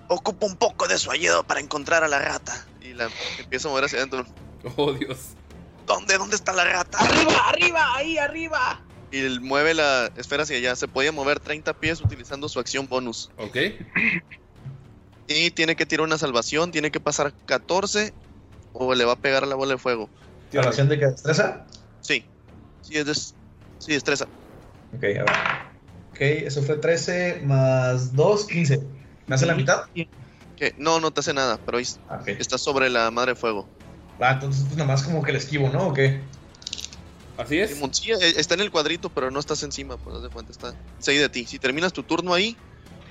Ocupo 0.08 0.46
un 0.46 0.58
poco 0.58 0.88
de 0.90 0.98
su 0.98 1.10
ayuda 1.10 1.42
para 1.44 1.60
encontrar 1.62 2.04
a 2.04 2.08
la 2.10 2.20
rata. 2.20 2.66
y 2.82 2.94
la 2.94 3.10
empieza 3.40 3.68
a 3.68 3.72
mover 3.72 3.86
hacia 3.86 4.00
adentro. 4.00 4.26
Oh, 4.76 4.92
Dios. 4.94 5.18
¿Dónde? 5.88 6.18
¿Dónde 6.18 6.36
está 6.36 6.54
la 6.54 6.66
rata? 6.66 6.98
¡Arriba, 7.00 7.50
arriba, 7.50 7.96
ahí, 7.96 8.18
arriba! 8.18 8.82
Y 9.12 9.20
él 9.20 9.42
mueve 9.42 9.74
la 9.74 10.12
esfera 10.18 10.44
hacia 10.44 10.58
allá. 10.58 10.76
Se 10.76 10.88
podía 10.88 11.12
mover 11.12 11.40
30 11.40 11.74
pies 11.80 12.02
utilizando 12.02 12.48
su 12.50 12.60
acción 12.60 12.88
bonus. 12.88 13.30
Ok. 13.38 13.58
Y 15.28 15.52
tiene 15.52 15.76
que 15.76 15.86
tirar 15.86 16.06
una 16.06 16.18
salvación. 16.18 16.72
Tiene 16.72 16.92
que 16.92 17.00
pasar 17.00 17.34
14 17.46 18.14
o 18.74 18.94
le 18.94 19.06
va 19.06 19.14
a 19.14 19.18
pegar 19.18 19.44
a 19.44 19.48
la 19.48 19.56
bola 19.56 19.74
de 19.74 19.78
fuego. 19.78 20.10
¿Salvación 20.52 20.90
de 20.90 21.00
qué? 21.00 21.08
¿Destreza? 21.08 21.66
Sí. 22.02 22.26
Sí, 22.82 22.98
es 22.98 23.06
des- 23.06 23.36
sí, 23.78 23.94
destreza. 23.94 24.26
Ok, 24.96 25.04
a 25.04 25.24
ver. 25.24 25.26
Ok, 26.12 26.18
eso 26.22 26.62
fue 26.62 26.78
13 26.78 27.42
más 27.46 28.16
2, 28.16 28.46
15. 28.46 28.82
¿Me 29.28 29.36
hace 29.36 29.46
la 29.46 29.56
mitad? 29.56 29.84
No, 30.78 31.00
no 31.00 31.10
te 31.12 31.22
hace 31.22 31.34
nada, 31.34 31.60
pero 31.66 31.80
ahí 31.80 31.86
está 32.38 32.58
sobre 32.58 32.90
la 32.90 33.10
madre 33.10 33.32
de 33.32 33.36
fuego. 33.36 33.68
Ah, 34.20 34.34
entonces 34.34 34.64
pues 34.66 34.78
nada 34.78 34.88
más 34.88 35.02
como 35.04 35.24
que 35.24 35.32
le 35.32 35.40
esquivo, 35.40 35.70
¿no? 35.70 35.88
¿O 35.88 35.94
qué? 35.94 36.22
Así 37.38 37.58
es. 37.60 37.82
Sí, 37.94 38.12
eh, 38.12 38.18
está 38.38 38.54
en 38.54 38.62
el 38.62 38.70
cuadrito, 38.70 39.10
pero 39.10 39.32
no 39.32 39.40
estás 39.40 39.64
encima, 39.64 39.98
pues 39.98 40.18
haz 40.18 40.24
de 40.24 40.30
cuenta, 40.30 40.52
está 40.52 40.76
seguido 41.00 41.24
de 41.24 41.30
ti. 41.30 41.46
Si 41.48 41.58
terminas 41.58 41.94
tu 41.94 42.04
turno 42.04 42.34
ahí, 42.34 42.56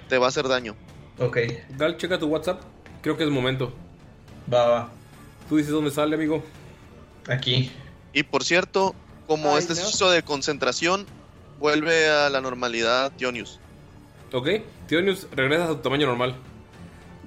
te 0.09 0.19
va 0.19 0.27
a 0.27 0.29
hacer 0.29 0.47
daño. 0.47 0.77
Ok. 1.19 1.39
Dal, 1.71 1.97
checa 1.97 2.19
tu 2.19 2.27
WhatsApp. 2.29 2.63
Creo 3.03 3.17
que 3.17 3.25
es 3.25 3.31
momento. 3.31 3.73
Va, 4.53 4.67
va. 4.69 4.93
Tú 5.51 5.57
dices 5.57 5.73
dónde 5.73 5.91
sale, 5.91 6.15
amigo. 6.15 6.43
Aquí. 7.29 7.71
Y 8.13 8.23
por 8.23 8.45
cierto, 8.45 8.95
como 9.27 9.51
Ay, 9.51 9.59
este 9.59 9.75
no. 9.75 9.81
hechizo 9.81 10.11
de 10.11 10.23
concentración 10.23 11.07
Vuelve 11.59 12.09
a 12.09 12.31
la 12.31 12.41
normalidad, 12.41 13.13
Tionius. 13.17 13.61
Ok, 14.33 14.49
Tionius 14.87 15.27
regresa 15.33 15.65
a 15.65 15.67
su 15.67 15.77
tamaño 15.77 16.07
normal. 16.07 16.35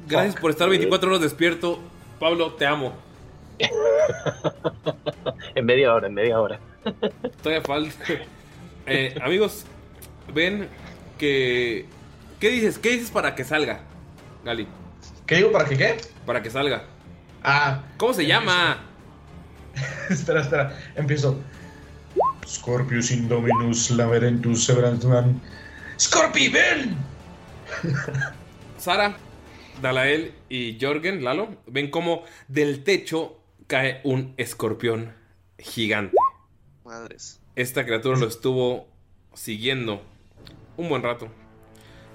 Gracias 0.08 0.36
por 0.42 0.50
estar 0.50 0.68
24 0.70 1.10
horas 1.10 1.22
despierto. 1.22 1.80
Pablo, 2.20 2.54
te 2.54 2.66
amo. 2.66 2.94
En 5.56 5.66
media 5.66 5.94
hora, 5.94 6.08
en 6.08 6.14
media 6.16 6.40
hora. 6.40 6.60
Todavía 7.44 7.62
falta. 7.62 8.06
Eh, 8.88 9.16
amigos, 9.22 9.66
ven 10.34 10.68
que. 11.20 11.86
¿Qué 12.40 12.50
dices? 12.50 12.80
¿Qué 12.80 12.92
dices 12.92 13.12
para 13.12 13.36
que 13.36 13.44
salga, 13.44 13.82
Gali? 14.44 14.68
¿Qué 15.28 15.36
digo 15.36 15.52
para 15.52 15.66
que 15.66 15.78
qué? 15.78 15.98
Para 16.26 16.42
que 16.42 16.50
salga. 16.50 16.86
Ah. 17.44 17.84
¿Cómo 17.98 18.14
se 18.14 18.26
llama? 18.26 18.86
espera, 20.10 20.42
espera. 20.42 20.80
Empiezo. 20.96 21.40
Scorpius 22.48 23.12
Indominus 23.12 23.92
Lamerentus 23.92 24.66
Sebrantman. 24.66 25.42
¡Scorpi, 26.00 26.50
ven! 26.50 26.96
Sara, 28.78 29.18
Dalael 29.82 30.34
y 30.50 30.78
Jorgen, 30.80 31.24
Lalo, 31.24 31.56
ven 31.68 31.90
cómo 31.90 32.24
del 32.48 32.84
techo 32.84 33.40
cae 33.68 34.02
un 34.04 34.34
escorpión 34.38 35.14
gigante. 35.58 36.16
Madres. 36.84 37.40
Esta 37.56 37.86
criatura 37.86 38.18
lo 38.18 38.28
estuvo 38.28 38.88
siguiendo 39.34 40.02
un 40.78 40.90
buen 40.90 41.04
rato. 41.04 41.30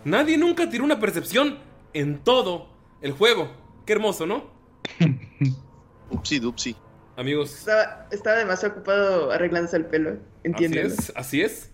Nadie 0.05 0.37
nunca 0.37 0.69
tiró 0.69 0.85
una 0.85 1.01
percepción 1.01 1.59
en 1.93 2.19
todo 2.19 2.69
el 3.03 3.13
juego. 3.13 3.51
Qué 3.87 3.95
hermoso, 3.95 4.27
¿no? 4.27 4.58
Upsi 6.11 6.39
dupsi. 6.39 6.77
Amigos, 7.17 7.53
Estaba, 7.53 8.07
estaba 8.13 8.37
demasiado 8.37 8.75
ocupado 8.75 9.33
arreglándose 9.33 9.77
el 9.77 9.87
pelo. 9.87 10.11
así 10.11 10.19
Entiéndelo. 10.45 10.89
es, 10.89 11.13
así 11.17 11.43
es. 11.43 11.73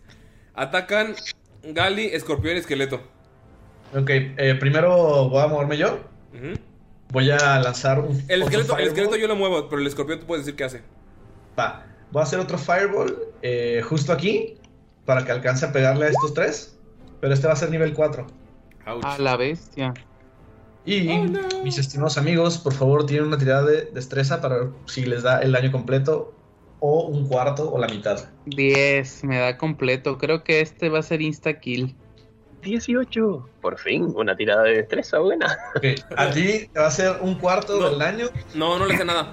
Atacan 0.55 1.15
Gali, 1.63 2.07
escorpión 2.07 2.57
y 2.57 2.61
esqueleto. 2.61 3.01
Ok, 3.95 4.11
eh, 4.11 4.57
primero 4.59 5.29
voy 5.29 5.43
a 5.43 5.47
moverme 5.47 5.77
yo. 5.77 6.01
Voy 7.11 7.31
a 7.31 7.61
lanzar 7.61 8.01
un. 8.01 8.23
El 8.29 8.43
esqueleto, 8.43 8.77
el 8.79 8.89
esqueleto 8.89 9.17
yo 9.17 9.29
lo 9.29 9.37
muevo, 9.37 9.69
pero 9.69 9.81
el 9.81 9.87
escorpión 9.87 10.19
tú 10.21 10.27
puedes 10.27 10.45
decir 10.45 10.57
qué 10.57 10.65
hace. 10.65 10.83
Va. 11.59 11.87
Voy 12.11 12.21
a 12.21 12.25
hacer 12.25 12.39
otro 12.41 12.59
fireball 12.59 13.17
eh, 13.43 13.83
justo 13.85 14.13
aquí. 14.13 14.59
Para 15.05 15.25
que 15.25 15.33
alcance 15.33 15.67
a 15.67 15.73
pegarle 15.73 16.07
a 16.07 16.09
estos 16.09 16.33
tres. 16.33 16.79
Pero 17.21 17.35
este 17.35 17.47
va 17.47 17.53
a 17.53 17.57
ser 17.57 17.71
nivel 17.71 17.93
4. 17.93 18.27
A 18.87 19.19
la 19.19 19.37
bestia. 19.37 19.95
Y 20.87 21.09
mis 21.63 21.79
estimados 21.79 22.19
amigos, 22.19 22.59
por 22.59 22.75
favor, 22.75 23.07
tienen 23.07 23.29
una 23.29 23.39
tirada 23.39 23.65
de 23.65 23.87
destreza 23.87 24.41
para 24.41 24.59
ver 24.59 24.69
si 24.85 25.07
les 25.07 25.23
da 25.23 25.41
el 25.41 25.53
daño 25.53 25.73
completo. 25.73 26.35
O 26.81 27.07
un 27.07 27.27
cuarto 27.27 27.73
o 27.73 27.79
la 27.79 27.87
mitad. 27.87 28.29
10, 28.45 29.25
me 29.25 29.39
da 29.39 29.57
completo. 29.57 30.19
Creo 30.19 30.45
que 30.45 30.61
este 30.61 30.91
va 30.91 30.99
a 30.99 31.03
ser 31.03 31.23
insta 31.23 31.59
kill. 31.59 31.97
18. 32.61 33.49
Por 33.63 33.79
fin, 33.79 34.13
una 34.15 34.37
tirada 34.37 34.65
de 34.65 34.77
destreza 34.77 35.19
buena. 35.19 35.57
A 36.17 36.31
ti 36.31 36.69
te 36.73 36.81
va 36.81 36.89
a 36.89 36.91
ser 36.91 37.17
un 37.23 37.37
cuarto 37.37 37.89
del 37.89 37.99
daño. 37.99 38.27
No, 38.55 38.79
no 38.79 38.85
le 38.85 38.95
hace 38.95 39.05
nada. 39.07 39.33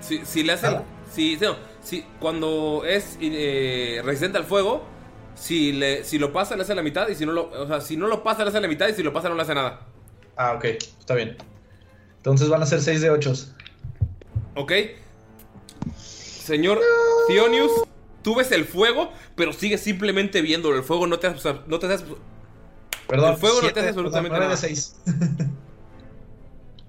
Si, 0.00 0.24
si 0.24 0.42
le 0.42 0.54
hacen. 0.54 0.78
Si, 1.12 1.36
no, 1.36 1.54
si, 1.80 2.04
cuando 2.18 2.84
es 2.84 3.18
eh, 3.20 4.00
resistente 4.04 4.38
al 4.38 4.44
fuego, 4.44 4.82
si, 5.34 5.72
le, 5.72 6.02
si 6.02 6.18
lo 6.18 6.32
pasa, 6.32 6.56
le 6.56 6.62
hace 6.62 6.74
la 6.74 6.82
mitad. 6.82 7.08
Y 7.08 7.14
si 7.14 7.24
no 7.24 7.32
lo, 7.32 7.50
o 7.50 7.66
sea, 7.68 7.80
si 7.80 7.96
no 7.96 8.08
lo 8.08 8.24
pasa, 8.24 8.42
le 8.42 8.50
hace 8.50 8.60
la 8.60 8.68
mitad. 8.68 8.88
Y 8.88 8.94
si 8.94 9.02
lo 9.02 9.12
pasa, 9.12 9.28
no 9.28 9.36
le 9.36 9.42
hace 9.42 9.54
nada. 9.54 9.89
Ah, 10.42 10.54
ok, 10.54 10.64
está 10.64 11.14
bien. 11.14 11.36
Entonces 12.16 12.48
van 12.48 12.62
a 12.62 12.66
ser 12.66 12.80
6 12.80 13.02
de 13.02 13.10
8. 13.10 13.34
¿Ok? 14.54 14.72
Señor 15.94 16.80
Thionius, 17.28 17.70
tú 18.22 18.34
ves 18.36 18.50
el 18.50 18.64
fuego, 18.64 19.12
pero 19.34 19.52
sigues 19.52 19.82
simplemente 19.82 20.40
viéndolo. 20.40 20.78
El 20.78 20.82
fuego 20.82 21.06
no 21.06 21.18
te 21.18 21.26
hace. 21.26 21.56
No 21.66 21.78
te 21.78 21.92
hace 21.92 22.06
Perdón, 23.06 23.32
el 23.34 23.36
fuego 23.36 23.60
no 23.60 23.70
te 23.70 23.80
hace 23.80 23.90
absolutamente 23.90 24.38
de 24.38 24.40
nada. 24.40 24.56
seis. 24.56 24.98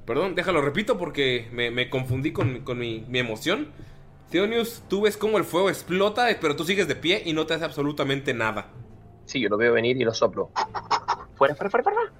Perdón, 0.05 0.33
déjalo, 0.33 0.61
repito 0.61 0.97
porque 0.97 1.49
me, 1.51 1.71
me 1.71 1.89
confundí 1.89 2.31
con, 2.31 2.61
con 2.61 2.79
mi, 2.79 3.03
mi 3.09 3.19
emoción. 3.19 3.67
Theonius, 4.29 4.81
tú 4.87 5.01
ves 5.01 5.17
cómo 5.17 5.37
el 5.37 5.43
fuego 5.43 5.69
explota, 5.69 6.27
pero 6.39 6.55
tú 6.55 6.63
sigues 6.63 6.87
de 6.87 6.95
pie 6.95 7.21
y 7.25 7.33
no 7.33 7.45
te 7.45 7.55
hace 7.55 7.65
absolutamente 7.65 8.33
nada. 8.33 8.69
Sí, 9.25 9.41
yo 9.41 9.49
lo 9.49 9.57
veo 9.57 9.73
venir 9.73 9.97
y 9.97 10.05
lo 10.05 10.13
soplo. 10.13 10.51
Fuera, 11.35 11.53
fuera, 11.53 11.69
fuera, 11.69 11.83
fuera. 11.83 12.13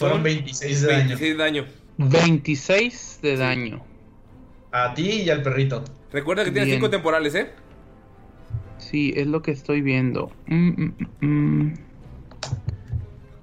Fueron 0.00 0.22
26 0.22 0.80
de 0.80 0.88
daño. 0.88 1.08
26 1.08 1.20
de 1.20 1.36
daño. 1.36 1.66
26 1.98 3.18
de 3.20 3.36
daño. 3.36 3.84
A 4.72 4.94
ti 4.94 5.10
y 5.22 5.28
al 5.30 5.42
perrito. 5.42 5.84
Recuerda 6.10 6.42
que 6.42 6.50
tienes 6.50 6.68
Bien. 6.68 6.78
5 6.78 6.88
temporales, 6.88 7.34
¿eh? 7.34 7.50
Sí, 8.78 9.12
es 9.14 9.26
lo 9.26 9.42
que 9.42 9.50
estoy 9.50 9.82
viendo. 9.82 10.32
Mm, 10.46 10.68
mm, 10.68 10.94
mm. 11.20 11.74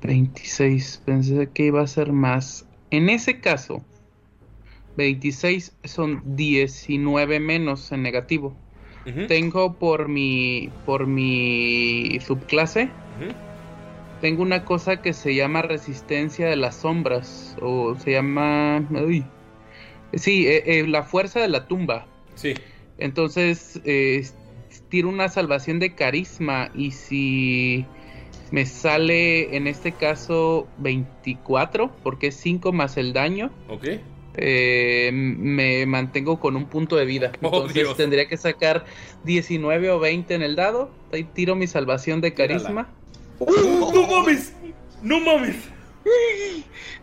26. 0.01 1.03
Pensé 1.05 1.47
que 1.53 1.65
iba 1.65 1.81
a 1.81 1.87
ser 1.87 2.11
más. 2.11 2.65
En 2.89 3.09
ese 3.09 3.39
caso, 3.39 3.85
26 4.95 5.73
son 5.83 6.23
19 6.35 7.39
menos 7.39 7.91
en 7.91 8.01
negativo. 8.01 8.57
Tengo 9.29 9.75
por 9.75 10.09
mi 10.09 10.69
por 10.85 11.07
mi 11.07 12.19
subclase 12.19 12.89
tengo 14.19 14.41
una 14.41 14.65
cosa 14.65 15.01
que 15.01 15.13
se 15.13 15.35
llama 15.35 15.61
resistencia 15.61 16.47
de 16.47 16.55
las 16.55 16.75
sombras 16.77 17.55
o 17.61 17.95
se 17.95 18.11
llama 18.11 18.85
uy. 18.91 19.25
sí 20.13 20.47
eh, 20.47 20.79
eh, 20.79 20.87
la 20.87 21.03
fuerza 21.03 21.39
de 21.39 21.47
la 21.47 21.67
tumba. 21.67 22.05
Sí. 22.35 22.53
Entonces 22.97 23.79
eh, 23.85 24.25
tiro 24.89 25.09
una 25.09 25.29
salvación 25.29 25.79
de 25.79 25.95
carisma 25.95 26.71
y 26.75 26.91
si 26.91 27.85
me 28.51 28.65
sale 28.65 29.55
en 29.55 29.67
este 29.67 29.91
caso 29.91 30.67
24 30.79 31.91
porque 32.03 32.27
es 32.27 32.35
5 32.35 32.71
más 32.71 32.97
el 32.97 33.13
daño. 33.13 33.51
Ok. 33.69 33.87
eh, 34.39 35.09
me 35.13 35.85
mantengo 35.87 36.39
con 36.39 36.55
un 36.55 36.65
punto 36.65 36.95
de 36.95 37.05
vida. 37.05 37.31
Oh, 37.41 37.65
Entonces 37.67 37.97
tendría 37.97 38.27
que 38.27 38.37
sacar 38.37 38.85
19 39.25 39.89
o 39.89 39.99
20 39.99 40.35
en 40.35 40.43
el 40.43 40.55
dado. 40.55 40.91
Ahí 41.11 41.23
tiro 41.23 41.55
mi 41.55 41.67
salvación 41.67 42.21
de 42.21 42.33
carisma. 42.33 42.93
¡No 43.39 44.07
mames! 44.07 44.53
¡No 45.01 45.19
mames! 45.19 45.55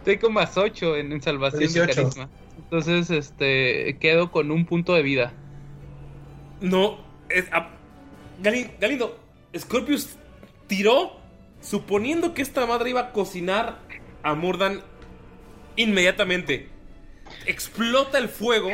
Tengo 0.04 0.30
más 0.30 0.56
8 0.56 0.96
en, 0.96 1.12
en 1.12 1.22
salvación 1.22 1.60
18. 1.60 1.86
de 1.86 1.94
carisma. 1.94 2.28
Entonces, 2.58 3.10
este, 3.10 3.96
quedo 4.00 4.30
con 4.30 4.50
un 4.50 4.64
punto 4.66 4.94
de 4.94 5.02
vida. 5.02 5.32
No. 6.60 6.98
Es, 7.28 7.46
ah, 7.52 7.70
Gali- 8.42 8.70
Galindo, 8.80 9.18
Scorpius 9.56 10.16
tiró 10.66 11.12
suponiendo 11.60 12.34
que 12.34 12.42
esta 12.42 12.66
madre 12.66 12.90
iba 12.90 13.00
a 13.00 13.12
cocinar 13.12 13.78
a 14.22 14.34
Murdan 14.34 14.82
inmediatamente. 15.76 16.68
Explota 17.46 18.18
el 18.18 18.28
fuego, 18.28 18.70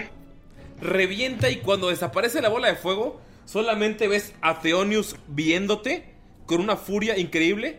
revienta 0.80 1.50
y 1.50 1.56
cuando 1.56 1.88
desaparece 1.88 2.40
la 2.42 2.48
bola 2.48 2.68
de 2.68 2.76
fuego, 2.76 3.20
solamente 3.44 4.08
ves 4.08 4.34
a 4.40 4.60
Theonius 4.60 5.16
viéndote 5.28 6.09
con 6.50 6.60
una 6.60 6.76
furia 6.76 7.16
increíble 7.16 7.78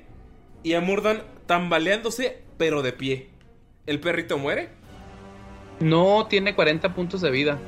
y 0.64 0.75
a 0.75 0.80
Murdan 0.80 1.24
tambaleándose 1.45 2.40
pero 2.58 2.82
de 2.82 2.93
pie. 2.93 3.27
¿El 3.85 4.00
perrito 4.00 4.38
muere? 4.38 4.69
No 5.82 6.27
tiene 6.27 6.56
40 6.56 6.95
puntos 6.95 7.19
de 7.19 7.32
vida. 7.32 7.59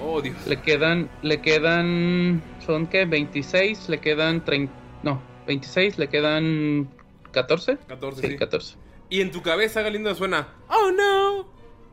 Oh, 0.00 0.20
Dios. 0.20 0.34
Le 0.48 0.60
quedan, 0.60 1.08
le 1.22 1.40
quedan, 1.40 2.42
son 2.66 2.88
que 2.88 3.04
26, 3.04 3.88
le 3.88 4.00
quedan 4.00 4.44
30, 4.44 4.72
no, 5.04 5.22
26, 5.46 5.98
le 5.98 6.08
quedan 6.08 6.90
14. 7.30 7.76
14, 7.86 8.20
sí. 8.20 8.26
sí. 8.26 8.36
14. 8.36 8.76
Y 9.10 9.20
en 9.20 9.30
tu 9.30 9.42
cabeza, 9.42 9.80
Galindo, 9.82 10.12
suena. 10.16 10.48
¡Oh 10.66 10.90
no! 10.90 11.38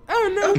¡Oh 0.07 0.29
no! 0.33 0.53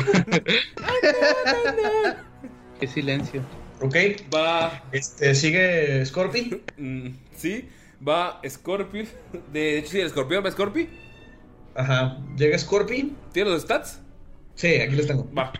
Qué 2.78 2.86
silencio. 2.86 3.42
Ok. 3.80 3.96
Va. 4.32 4.84
Este, 4.92 5.34
¿sigue 5.34 6.06
Scorpi? 6.06 6.62
Mm, 6.76 7.08
sí, 7.36 7.68
va 8.06 8.40
Scorpion. 8.48 9.06
De 9.52 9.78
hecho, 9.78 9.90
sí, 9.90 10.00
el 10.00 10.06
escorpión 10.06 10.44
va 10.44 10.50
Scorpi. 10.50 10.88
Ajá. 11.74 12.18
¿Llega 12.36 12.58
Scorpi? 12.58 13.14
¿Tiene 13.32 13.50
los 13.50 13.62
stats? 13.62 14.00
Sí, 14.54 14.74
aquí 14.76 14.96
los 14.96 15.06
tengo. 15.06 15.28
Va. 15.36 15.52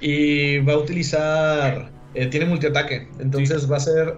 Y 0.00 0.58
va 0.58 0.74
a 0.74 0.78
utilizar. 0.78 1.90
eh, 2.14 2.26
tiene 2.26 2.46
multiataque. 2.46 3.08
Entonces 3.18 3.70
va 3.70 3.74
a 3.74 3.78
hacer 3.78 4.14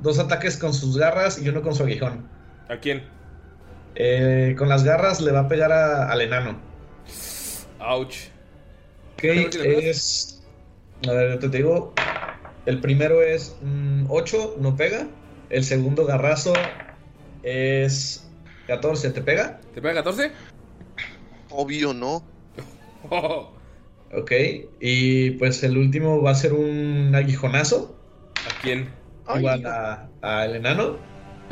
dos 0.00 0.18
ataques 0.18 0.56
con 0.56 0.72
sus 0.74 0.96
garras 0.98 1.40
y 1.40 1.48
uno 1.48 1.62
con 1.62 1.74
su 1.74 1.82
aguijón. 1.82 2.28
¿A 2.68 2.76
quién? 2.78 3.04
Eh, 3.94 4.54
con 4.58 4.68
las 4.68 4.82
garras 4.84 5.20
le 5.20 5.30
va 5.32 5.40
a 5.40 5.48
pegar 5.48 5.70
a- 5.72 6.10
al 6.10 6.20
enano. 6.22 6.58
Ouch. 7.80 8.16
Ok, 9.14 9.24
es. 9.24 10.42
A 11.06 11.12
ver, 11.12 11.32
yo 11.40 11.50
te 11.50 11.56
digo. 11.58 11.92
El 12.66 12.80
primero 12.80 13.22
es 13.22 13.54
8, 14.08 14.56
no 14.58 14.74
pega. 14.76 15.06
El 15.50 15.64
segundo 15.64 16.06
garrazo 16.06 16.54
es 17.44 18.26
14, 18.66 19.10
¿te 19.10 19.20
pega? 19.20 19.60
¿Te 19.74 19.80
pega 19.80 19.94
14? 19.94 20.32
Obvio, 21.50 21.94
no. 21.94 22.24
Ok, 24.16 24.30
y 24.78 25.32
pues 25.32 25.64
el 25.64 25.76
último 25.76 26.22
va 26.22 26.30
a 26.30 26.34
ser 26.36 26.52
un 26.52 27.12
aguijonazo. 27.16 27.98
¿A 28.48 28.62
quién? 28.62 28.88
igual 29.36 29.66
a, 29.66 30.08
a 30.22 30.44
el 30.44 30.54
enano. 30.54 30.98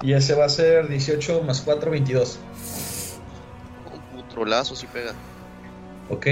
Y 0.01 0.13
ese 0.13 0.35
va 0.35 0.45
a 0.45 0.49
ser 0.49 0.89
18 0.89 1.43
más 1.43 1.61
4, 1.63 1.91
22. 1.91 2.39
Un 4.15 4.29
trolazo 4.29 4.77
si 4.77 4.87
pega. 4.87 5.13
Ok, 6.09 6.27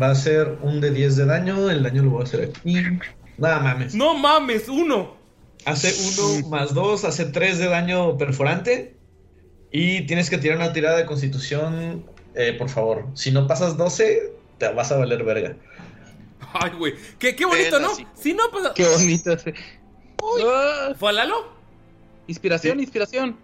va 0.00 0.10
a 0.10 0.14
ser 0.14 0.56
un 0.62 0.80
de 0.80 0.90
10 0.90 1.16
de 1.16 1.26
daño. 1.26 1.70
El 1.70 1.82
daño 1.82 2.02
lo 2.02 2.10
voy 2.10 2.22
a 2.22 2.24
hacer 2.24 2.50
aquí. 2.50 2.82
Nada 3.36 3.60
mames. 3.60 3.94
No 3.94 4.14
mames, 4.14 4.68
uno. 4.70 5.17
Hace 5.68 5.92
1 6.40 6.48
más 6.48 6.74
2, 6.74 7.04
hace 7.04 7.26
3 7.26 7.58
de 7.58 7.68
daño 7.68 8.16
perforante. 8.18 8.96
Y 9.70 10.06
tienes 10.06 10.30
que 10.30 10.38
tirar 10.38 10.56
una 10.56 10.72
tirada 10.72 10.96
de 10.96 11.04
constitución, 11.06 12.04
eh, 12.34 12.54
por 12.58 12.68
favor. 12.70 13.06
Si 13.14 13.30
no 13.30 13.46
pasas 13.46 13.76
12, 13.76 14.32
te 14.58 14.68
vas 14.72 14.90
a 14.92 14.96
valer 14.96 15.22
verga. 15.24 15.56
Ay, 16.54 16.70
güey. 16.78 16.94
Qué, 17.18 17.36
qué 17.36 17.44
bonito, 17.44 17.78
¿no? 17.78 17.90
Si 18.14 18.32
no 18.32 18.44
pasa. 18.50 18.72
Qué 18.74 18.86
bonito. 18.88 19.38
sí. 19.38 19.52
Ah, 20.44 20.94
¿Fue 20.98 21.10
a 21.10 21.12
Lalo? 21.12 21.52
inspiración, 22.26 22.80
inspiración. 22.80 23.36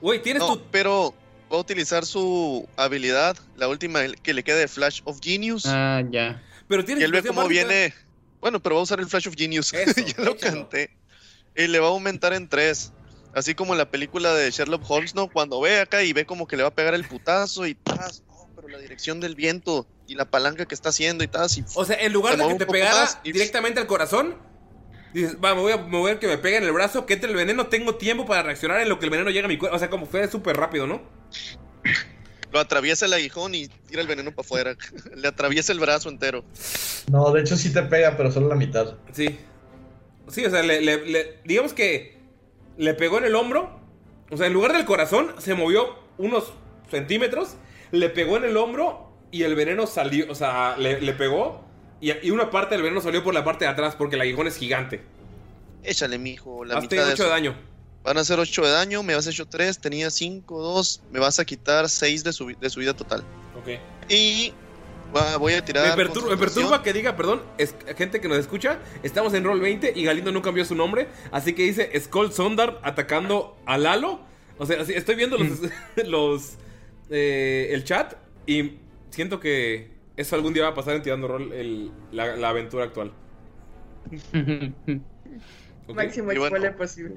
Güey, 0.00 0.22
tienes 0.22 0.40
No, 0.42 0.56
tu. 0.56 0.62
pero 0.70 1.14
va 1.52 1.56
a 1.56 1.60
utilizar 1.60 2.06
su 2.06 2.66
habilidad, 2.76 3.36
la 3.56 3.68
última 3.68 4.00
que 4.22 4.32
le 4.34 4.42
queda 4.44 4.56
de 4.56 4.68
Flash 4.68 5.00
of 5.04 5.18
Genius. 5.22 5.64
Ah, 5.66 6.02
ya. 6.10 6.42
Pero 6.68 6.84
tienes 6.84 7.02
y 7.02 7.04
él 7.04 7.12
ve 7.12 7.22
cómo 7.22 7.42
mágica. 7.42 7.66
viene. 7.66 7.94
Bueno, 8.40 8.60
pero 8.60 8.76
va 8.76 8.80
a 8.82 8.84
usar 8.84 9.00
el 9.00 9.06
Flash 9.06 9.28
of 9.28 9.34
Genius. 9.36 9.72
Eso, 9.74 10.00
ya 10.00 10.22
lo 10.24 10.32
échalo. 10.34 10.60
canté. 10.68 10.90
Y 11.58 11.66
le 11.66 11.80
va 11.80 11.88
a 11.88 11.90
aumentar 11.90 12.32
en 12.32 12.48
3. 12.48 12.92
Así 13.34 13.54
como 13.54 13.74
en 13.74 13.78
la 13.78 13.90
película 13.90 14.32
de 14.32 14.50
Sherlock 14.50 14.88
Holmes, 14.88 15.14
¿no? 15.14 15.28
Cuando 15.28 15.60
ve 15.60 15.80
acá 15.80 16.02
y 16.02 16.12
ve 16.12 16.24
como 16.24 16.46
que 16.46 16.56
le 16.56 16.62
va 16.62 16.70
a 16.70 16.74
pegar 16.74 16.94
el 16.94 17.04
putazo 17.04 17.66
y 17.66 17.74
tas, 17.74 18.22
no, 18.28 18.48
pero 18.54 18.68
la 18.68 18.78
dirección 18.78 19.20
del 19.20 19.34
viento 19.34 19.86
y 20.06 20.14
la 20.14 20.24
palanca 20.24 20.66
que 20.66 20.74
está 20.74 20.88
haciendo 20.88 21.24
y 21.24 21.28
tas. 21.28 21.58
Y, 21.58 21.64
O 21.74 21.84
sea, 21.84 21.96
en 22.00 22.12
lugar 22.12 22.36
Se 22.36 22.42
de 22.42 22.48
que 22.48 22.54
te 22.54 22.66
pegara 22.66 23.00
más 23.00 23.18
y- 23.24 23.32
directamente 23.32 23.80
al 23.80 23.86
corazón, 23.86 24.36
dices, 25.12 25.36
va, 25.44 25.54
me 25.54 25.60
voy 25.60 25.72
a 25.72 25.76
mover 25.78 26.18
que 26.20 26.26
me 26.28 26.38
pegue 26.38 26.56
en 26.56 26.64
el 26.64 26.72
brazo, 26.72 27.06
que 27.06 27.14
entre 27.14 27.28
el 27.30 27.36
veneno, 27.36 27.66
tengo 27.66 27.96
tiempo 27.96 28.24
para 28.24 28.42
reaccionar 28.44 28.80
en 28.80 28.88
lo 28.88 28.98
que 28.98 29.04
el 29.06 29.10
veneno 29.10 29.30
llega 29.30 29.46
a 29.46 29.48
mi 29.48 29.58
cuerpo. 29.58 29.76
O 29.76 29.78
sea, 29.78 29.90
como 29.90 30.06
fue 30.06 30.26
súper 30.30 30.56
rápido, 30.56 30.86
¿no? 30.86 31.02
lo 32.50 32.60
atraviesa 32.60 33.04
el 33.04 33.12
aguijón 33.12 33.54
y 33.54 33.68
tira 33.68 34.00
el 34.00 34.06
veneno 34.08 34.30
para 34.30 34.40
afuera. 34.46 34.76
le 35.14 35.28
atraviesa 35.28 35.70
el 35.72 35.80
brazo 35.80 36.08
entero. 36.08 36.44
No, 37.10 37.30
de 37.30 37.42
hecho 37.42 37.56
sí 37.56 37.72
te 37.74 37.82
pega, 37.82 38.16
pero 38.16 38.32
solo 38.32 38.48
la 38.48 38.54
mitad. 38.54 38.94
Sí. 39.12 39.38
Sí, 40.30 40.44
o 40.44 40.50
sea, 40.50 40.62
le, 40.62 40.80
le- 40.80 41.04
le- 41.06 41.38
digamos 41.44 41.72
que 41.72 42.16
le 42.76 42.94
pegó 42.94 43.18
en 43.18 43.24
el 43.24 43.34
hombro. 43.34 43.78
O 44.30 44.36
sea, 44.36 44.46
en 44.46 44.52
lugar 44.52 44.72
del 44.72 44.84
corazón, 44.84 45.34
se 45.38 45.54
movió 45.54 45.96
unos 46.18 46.52
centímetros, 46.90 47.54
le 47.92 48.10
pegó 48.10 48.36
en 48.36 48.44
el 48.44 48.56
hombro 48.56 49.10
y 49.30 49.42
el 49.44 49.54
veneno 49.54 49.86
salió, 49.86 50.30
o 50.30 50.34
sea, 50.34 50.76
le, 50.76 51.00
le 51.00 51.12
pegó 51.14 51.64
y, 52.00 52.12
y 52.26 52.30
una 52.30 52.50
parte 52.50 52.74
del 52.74 52.82
veneno 52.82 53.00
salió 53.00 53.22
por 53.24 53.32
la 53.34 53.44
parte 53.44 53.64
de 53.64 53.70
atrás 53.70 53.94
porque 53.96 54.16
el 54.16 54.22
aguijón 54.22 54.46
es 54.46 54.56
gigante. 54.56 55.02
Échale, 55.82 56.18
mijo, 56.18 56.64
la 56.64 56.74
Hazte 56.78 56.96
mitad 56.96 57.06
de 57.06 57.12
8 57.12 57.14
eso. 57.14 57.24
de 57.24 57.28
daño. 57.30 57.56
Van 58.04 58.16
a 58.18 58.20
hacer 58.20 58.38
8 58.38 58.62
de 58.64 58.70
daño, 58.70 59.02
me 59.02 59.14
has 59.14 59.26
hecho 59.26 59.46
3, 59.46 59.78
tenía 59.80 60.10
5, 60.10 60.60
2, 60.62 61.02
me 61.10 61.18
vas 61.20 61.38
a 61.40 61.44
quitar 61.44 61.88
6 61.88 62.24
de 62.24 62.32
su, 62.32 62.46
de 62.58 62.70
su 62.70 62.80
vida 62.80 62.94
total. 62.94 63.22
Ok. 63.60 63.78
Y 64.10 64.52
voy 65.38 65.52
a 65.54 65.64
tirar. 65.64 65.84
Me, 65.96 66.02
pertur- 66.04 66.06
me 66.06 66.12
concentración. 66.28 66.38
perturba 66.38 66.82
que 66.82 66.92
diga, 66.92 67.16
perdón, 67.16 67.42
es, 67.58 67.74
gente 67.96 68.20
que 68.20 68.28
nos 68.28 68.38
escucha, 68.38 68.78
estamos 69.02 69.34
en 69.34 69.44
Roll 69.44 69.60
20 69.60 69.92
y 69.96 70.04
Galindo 70.04 70.32
no 70.32 70.42
cambió 70.42 70.64
su 70.64 70.74
nombre, 70.74 71.08
así 71.32 71.52
que 71.54 71.62
dice 71.62 71.90
Skull 72.00 72.32
Sondar 72.32 72.80
atacando 72.82 73.56
a 73.66 73.78
Lalo. 73.78 74.20
O 74.58 74.66
sea, 74.66 74.80
así- 74.82 74.94
estoy 74.94 75.14
viendo 75.16 75.38
los, 75.38 75.58
los 76.06 76.52
eh, 77.10 77.68
el 77.72 77.84
chat 77.84 78.14
y 78.46 78.74
siento 79.10 79.40
que 79.40 79.90
eso 80.16 80.34
algún 80.36 80.52
día 80.52 80.64
va 80.64 80.70
a 80.70 80.74
pasar 80.74 80.96
en 80.96 81.02
Tirando 81.02 81.28
Roll 81.28 81.52
el- 81.52 81.90
la, 82.12 82.36
la 82.36 82.48
aventura 82.50 82.84
actual. 82.84 83.12
Ok. 85.86 85.96
Máximo 85.96 86.32
Y 86.32 86.36
bueno. 86.38 86.56
spoiler 86.56 86.76
posible. 86.76 87.16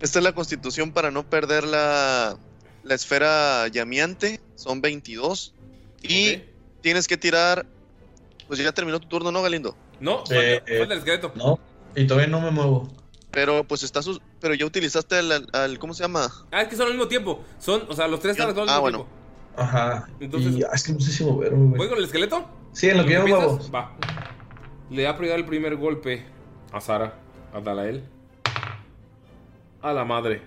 Esta 0.00 0.18
es 0.18 0.24
la 0.24 0.32
constitución 0.34 0.92
para 0.92 1.10
no 1.10 1.28
perder 1.30 1.64
la, 1.64 2.36
la 2.82 2.94
esfera 2.94 3.66
llameante. 3.68 4.40
Son 4.56 4.82
22. 4.82 5.54
Y. 6.02 6.42
tienes 6.84 7.08
que 7.08 7.16
tirar. 7.16 7.64
Pues 8.46 8.58
ya 8.60 8.70
terminó 8.72 9.00
tu 9.00 9.08
turno, 9.08 9.32
¿no, 9.32 9.40
Galindo? 9.42 9.74
No, 10.00 10.22
Eh, 10.30 10.62
falta 10.78 10.92
el 10.92 10.98
esqueleto. 10.98 11.32
No, 11.34 11.58
y 11.96 12.06
todavía 12.06 12.28
no 12.28 12.42
me 12.42 12.50
muevo. 12.50 12.86
Pero 13.30 13.64
pues 13.64 13.82
está 13.82 14.02
sus. 14.02 14.20
Pero 14.38 14.52
ya 14.54 14.66
utilizaste 14.66 15.16
al, 15.18 15.32
al- 15.32 15.48
al- 15.54 15.78
¿Cómo 15.78 15.94
se 15.94 16.02
llama? 16.04 16.28
Ah, 16.52 16.60
es 16.60 16.68
que 16.68 16.76
son 16.76 16.86
al 16.86 16.92
mismo 16.92 17.08
tiempo. 17.08 17.42
Son, 17.58 17.84
o 17.88 17.94
sea, 17.94 18.06
los 18.06 18.20
tres 18.20 18.32
están 18.36 18.50
al 18.50 18.54
mismo 18.54 18.70
Ah, 18.70 18.78
bueno. 18.80 18.98
tiempo. 18.98 19.12
Ajá. 19.56 20.08
Entonces- 20.20 20.56
y 20.56 20.62
ah, 20.62 20.68
es 20.74 20.82
que 20.84 20.92
no 20.92 21.00
sé 21.00 21.10
si 21.10 21.24
moverme, 21.24 21.64
güey. 21.68 21.78
¿Voy 21.78 21.88
con 21.88 21.96
el 21.98 22.04
esqueleto? 22.04 22.46
Sí, 22.72 22.90
en 22.90 22.98
lo 22.98 23.06
que 23.06 23.14
yo 23.14 23.24
me 23.24 23.30
muevo. 23.30 23.58
Va. 23.74 23.96
Le 24.90 25.04
va 25.04 25.10
a 25.10 25.16
pegar 25.16 25.38
el 25.38 25.46
primer 25.46 25.76
golpe 25.76 26.26
a 26.70 26.80
Sara, 26.82 27.14
a 27.54 27.60
Dalael. 27.60 28.04
A 29.80 29.92
la 29.94 30.04
madre. 30.04 30.42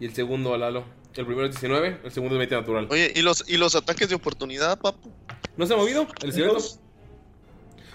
Y 0.00 0.06
el 0.06 0.14
segundo 0.14 0.54
a 0.54 0.58
Lalo. 0.58 0.84
El 1.16 1.24
primero 1.24 1.46
es 1.46 1.52
19, 1.52 2.00
el 2.04 2.12
segundo 2.12 2.34
es 2.34 2.38
20 2.40 2.54
natural. 2.56 2.88
Oye, 2.90 3.12
¿y 3.14 3.22
los, 3.22 3.48
y 3.48 3.56
los 3.56 3.74
ataques 3.74 4.08
de 4.08 4.14
oportunidad, 4.14 4.78
papu? 4.78 5.10
¿No 5.56 5.64
se 5.66 5.72
ha 5.72 5.76
movido 5.76 6.06
el 6.22 6.28
esqueleto? 6.28 6.58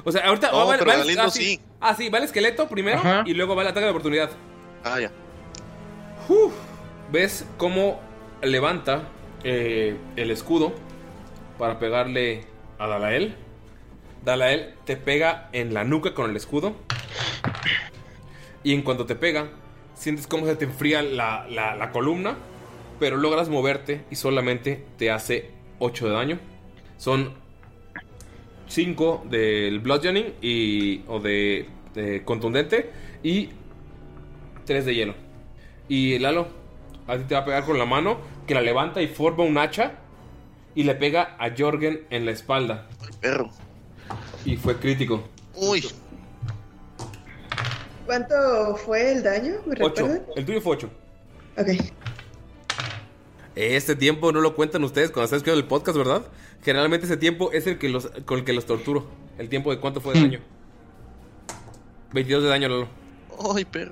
O 0.04 0.12
sea, 0.12 0.26
ahorita 0.28 0.50
No, 0.52 0.58
va- 0.58 0.66
va- 0.66 0.72
pero 0.80 0.86
va 0.88 1.02
el- 1.04 1.20
ah, 1.20 1.30
sí. 1.30 1.44
sí. 1.44 1.62
Ah, 1.80 1.96
sí, 1.96 2.10
va 2.10 2.18
el 2.18 2.24
esqueleto 2.24 2.68
primero 2.68 2.98
Ajá. 2.98 3.24
y 3.28 3.34
luego 3.36 3.56
va 3.56 3.62
el 3.62 3.68
ataque 3.68 3.86
de 3.86 3.92
oportunidad. 3.92 4.32
Ah, 4.84 5.00
ya. 5.00 5.12
Uf. 6.28 6.54
¿Ves 7.12 7.46
cómo 7.58 8.00
levanta 8.42 9.04
eh, 9.44 9.98
el 10.16 10.32
escudo 10.32 10.74
para 11.60 11.78
pegarle 11.78 12.46
a 12.80 12.88
Dalael? 12.88 13.36
Dalael 14.24 14.74
te 14.86 14.98
pega 14.98 15.50
en 15.52 15.74
la 15.76 15.84
nuca 15.84 16.14
con 16.16 16.30
el 16.32 16.36
escudo. 16.36 16.74
Y 18.64 18.74
en 18.74 18.82
cuanto 18.82 19.06
te 19.06 19.16
pega, 19.16 19.50
sientes 19.94 20.26
cómo 20.26 20.46
se 20.48 20.56
te 20.56 20.66
enfría 20.66 21.02
la, 21.04 21.46
la- 21.50 21.76
la 21.76 21.92
columna. 21.92 22.38
Pero 23.02 23.18
logras 23.18 23.50
moverte 23.50 24.06
y 24.12 24.16
solamente 24.16 24.86
te 25.00 25.10
hace 25.10 25.50
8 25.80 26.06
de 26.08 26.14
daño. 26.14 26.40
Son 26.98 27.34
5 28.68 29.26
del 29.28 29.80
bludgeoning 29.80 30.36
y, 30.40 31.02
o 31.08 31.20
de, 31.20 31.68
de 31.96 32.24
contundente 32.24 32.92
y 33.24 33.50
3 34.66 34.86
de 34.86 34.94
hielo. 34.94 35.16
Y 35.90 36.20
Lalo, 36.20 36.50
a 37.08 37.18
ti 37.18 37.24
te 37.24 37.34
va 37.34 37.42
a 37.42 37.46
pegar 37.46 37.66
con 37.66 37.80
la 37.80 37.88
mano, 37.88 38.20
que 38.46 38.54
la 38.54 38.62
levanta 38.62 39.02
y 39.02 39.08
forma 39.08 39.46
un 39.46 39.58
hacha. 39.58 39.94
Y 40.76 40.84
le 40.84 40.94
pega 40.94 41.36
a 41.40 41.50
Jorgen 41.58 42.02
en 42.12 42.26
la 42.28 42.32
espalda. 42.34 42.88
Perro. 43.20 43.50
Y 44.46 44.58
fue 44.58 44.78
crítico. 44.78 45.24
Uy, 45.56 45.84
¿Cuánto 48.06 48.76
fue 48.76 49.14
el 49.14 49.24
daño? 49.24 49.54
¿Me 49.66 49.74
8. 49.74 49.88
recuerdan? 49.88 50.24
El 50.36 50.46
tuyo 50.46 50.62
fue 50.62 50.76
8. 50.76 50.90
Ok. 51.58 51.68
Este 53.56 53.96
tiempo 53.96 54.32
no 54.32 54.40
lo 54.42 54.56
cuentan 54.56 54.84
ustedes 54.84 55.12
cuando 55.12 55.26
están 55.26 55.38
escuchando 55.38 55.60
el 55.60 55.68
podcast, 55.68 55.98
¿verdad? 55.98 56.24
Generalmente 56.64 57.06
ese 57.06 57.18
tiempo 57.18 57.52
es 57.52 57.68
el 57.68 57.78
que 57.78 57.90
los, 57.90 58.08
con 58.26 58.40
el 58.40 58.46
que 58.46 58.54
los 58.54 58.66
torturo. 58.66 59.08
El 59.38 59.50
tiempo 59.50 59.72
de 59.72 59.80
cuánto 59.80 60.00
fue 60.00 60.14
de 60.14 60.22
daño. 60.22 60.40
22 62.14 62.44
de 62.44 62.50
daño, 62.50 62.70
Lalo. 62.70 62.88
ay, 63.56 63.66
perro. 63.66 63.92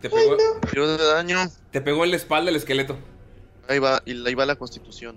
Te 0.00 0.08
pegó, 0.10 0.36
Tiro 0.70 0.96
de 0.96 1.04
daño. 1.04 1.38
te 1.70 1.80
pegó 1.80 2.04
en 2.04 2.10
la 2.10 2.16
espalda 2.16 2.50
el 2.50 2.56
esqueleto. 2.56 2.96
Ahí 3.68 3.78
va, 3.78 4.02
y 4.04 4.26
ahí 4.26 4.34
va 4.34 4.46
la 4.46 4.56
constitución. 4.56 5.16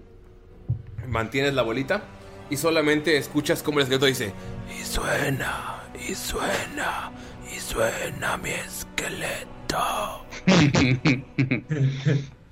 Mantienes 1.07 1.53
la 1.53 1.61
bolita 1.61 2.03
y 2.49 2.57
solamente 2.57 3.17
escuchas 3.17 3.63
como 3.63 3.79
el 3.79 3.83
esqueleto 3.83 4.05
dice: 4.05 4.33
Y 4.79 4.83
suena, 4.83 5.83
y 6.07 6.13
suena, 6.15 7.11
y 7.53 7.59
suena 7.59 8.37
mi 8.37 8.49
esqueleto. 8.51 10.25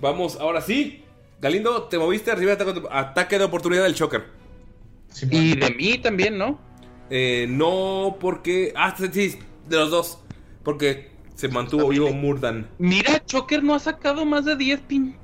Vamos, 0.00 0.36
ahora 0.40 0.60
sí. 0.60 1.04
Galindo, 1.40 1.84
te 1.84 1.98
moviste 1.98 2.30
arriba 2.30 2.56
de 2.56 2.82
ataque, 2.90 3.38
de 3.38 3.44
oportunidad 3.44 3.84
del 3.84 3.94
choker. 3.94 4.26
y 5.30 5.56
de 5.56 5.70
mí 5.70 5.98
también, 5.98 6.36
¿no? 6.36 6.58
Eh, 7.10 7.46
no 7.48 8.16
porque. 8.20 8.72
Ah, 8.76 8.94
sí, 8.96 9.08
sí, 9.12 9.38
de 9.68 9.76
los 9.76 9.90
dos. 9.90 10.18
Porque 10.64 11.12
se 11.34 11.48
mantuvo 11.48 11.88
vivo 11.88 12.10
Murdan. 12.12 12.68
Mira, 12.78 13.24
Choker 13.24 13.62
no 13.62 13.74
ha 13.74 13.78
sacado 13.78 14.24
más 14.26 14.44
de 14.44 14.56
10 14.56 14.80
pin. 14.80 15.16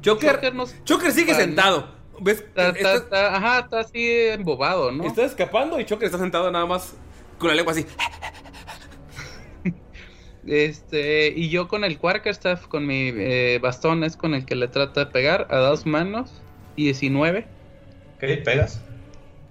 Choker, 0.00 0.32
Choker 0.36 0.54
no- 0.54 0.64
Choker 0.84 1.12
sigue 1.12 1.32
Vale. 1.32 1.44
sentado. 1.44 1.88
¿Ves? 2.20 2.38
Está, 2.38 2.68
está- 2.68 2.78
Estás, 2.78 3.02
está- 3.02 3.36
ajá, 3.36 3.58
está 3.60 3.80
así 3.80 4.04
embobado, 4.28 4.90
¿no? 4.90 5.04
está 5.04 5.24
escapando 5.24 5.78
y 5.78 5.84
Choker 5.84 6.06
está 6.06 6.18
sentado 6.18 6.50
nada 6.50 6.66
más 6.66 6.94
con 7.38 7.48
la 7.48 7.54
lengua 7.54 7.72
así. 7.72 7.84
Este, 10.46 11.28
y 11.36 11.48
yo 11.50 11.68
con 11.68 11.84
el 11.84 11.98
Quarkerstaff, 11.98 12.66
con 12.66 12.86
mi 12.86 13.10
eh, 13.14 13.58
bastón, 13.62 14.02
es 14.04 14.16
con 14.16 14.34
el 14.34 14.44
que 14.44 14.56
le 14.56 14.68
trato 14.68 15.00
de 15.00 15.06
pegar 15.06 15.46
a 15.50 15.58
dos 15.58 15.86
manos. 15.86 16.32
19. 16.76 17.46
Ok, 18.16 18.44
pegas. 18.44 18.80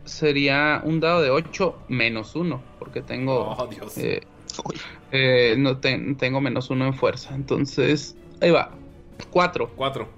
Sería 0.05 0.81
un 0.83 0.99
dado 0.99 1.21
de 1.21 1.29
8 1.29 1.77
menos 1.87 2.35
1, 2.35 2.61
porque 2.79 3.01
tengo. 3.01 3.55
Oh, 3.57 3.67
Dios. 3.67 3.97
eh, 3.97 4.21
eh, 5.11 5.55
no 5.57 5.77
ten- 5.77 6.17
tengo 6.17 6.41
menos 6.41 6.69
1 6.69 6.85
en 6.85 6.93
fuerza. 6.93 7.35
Entonces, 7.35 8.15
ahí 8.41 8.49
va. 8.51 8.71
4. 9.29 9.69
Cuatro. 9.75 10.09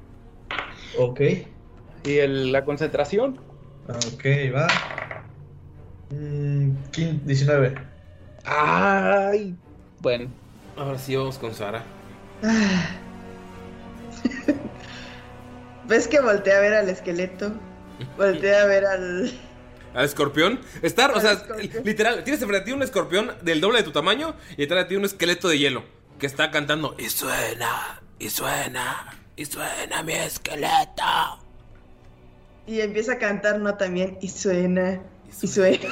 Ok. 0.98 1.22
¿Y 2.06 2.18
el- 2.18 2.52
la 2.52 2.64
concentración? 2.66 3.40
Ok, 3.88 4.26
va. 4.56 4.68
Mm, 6.10 6.72
quin- 6.92 7.22
19. 7.26 7.76
Ay, 8.46 9.56
bueno. 10.00 10.30
Ahora 10.76 10.98
sí 10.98 11.16
vamos 11.16 11.38
con 11.38 11.54
Sara. 11.54 11.84
Ah. 12.44 12.96
¿Ves 15.88 16.08
que 16.08 16.20
voltea 16.20 16.58
a 16.58 16.62
ver 16.62 16.74
al 16.74 16.90
esqueleto? 16.90 17.54
Voltea 18.18 18.64
a 18.64 18.66
ver 18.66 18.86
al... 18.86 19.32
¿Al 19.94 20.06
escorpión? 20.06 20.60
Estar, 20.82 21.12
o 21.12 21.20
sea, 21.20 21.46
literal, 21.84 22.24
tienes 22.24 22.42
enfrente 22.42 22.64
a 22.64 22.66
ti 22.66 22.72
un 22.72 22.82
escorpión 22.82 23.32
del 23.44 23.62
doble 23.62 23.78
de 23.78 23.84
tu 23.84 23.92
tamaño 23.92 24.36
y 24.54 24.62
detrás 24.62 24.86
de 24.86 24.90
ti 24.90 24.96
un 24.96 25.06
esqueleto 25.06 25.48
de 25.48 25.60
hielo 25.60 25.84
que 26.18 26.26
está 26.26 26.50
cantando 26.50 26.96
y 26.98 27.10
suena, 27.10 28.02
y 28.18 28.30
suena, 28.32 29.16
y 29.36 29.46
suena 29.46 30.02
mi 30.02 30.14
esqueleto. 30.14 31.44
Y 32.66 32.82
empieza 32.82 33.14
a 33.14 33.18
cantar, 33.20 33.60
¿no? 33.60 33.76
También. 33.76 34.18
Y 34.22 34.30
suena. 34.30 35.02
Y 35.42 35.48
suena. 35.48 35.88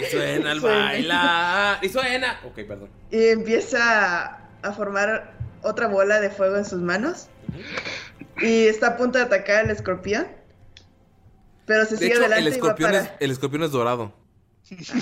Y 0.00 0.04
suena 0.10 0.50
al 0.52 0.60
bailar, 0.62 1.84
y 1.84 1.88
suena. 1.88 2.40
Ok, 2.44 2.54
perdón. 2.66 2.88
Y 3.10 3.26
empieza 3.28 4.38
a 4.62 4.72
formar 4.72 5.32
otra 5.62 5.88
bola 5.88 6.20
de 6.20 6.30
fuego 6.30 6.56
en 6.56 6.64
sus 6.64 6.80
manos. 6.80 7.28
Y 8.40 8.66
está 8.66 8.88
a 8.88 8.96
punto 8.96 9.18
de 9.18 9.24
atacar 9.24 9.64
al 9.64 9.70
escorpión. 9.70 10.26
Pero 11.66 11.84
se 11.84 11.92
De 11.92 11.96
sigue 11.98 12.12
hecho, 12.12 12.20
adelante 12.20 12.42
el 12.42 12.46
y 12.46 12.50
va 12.50 12.56
escorpión, 12.56 12.90
para... 12.92 13.02
es, 13.02 13.10
el 13.20 13.30
escorpión 13.32 13.62
es 13.64 13.70
dorado. 13.72 14.14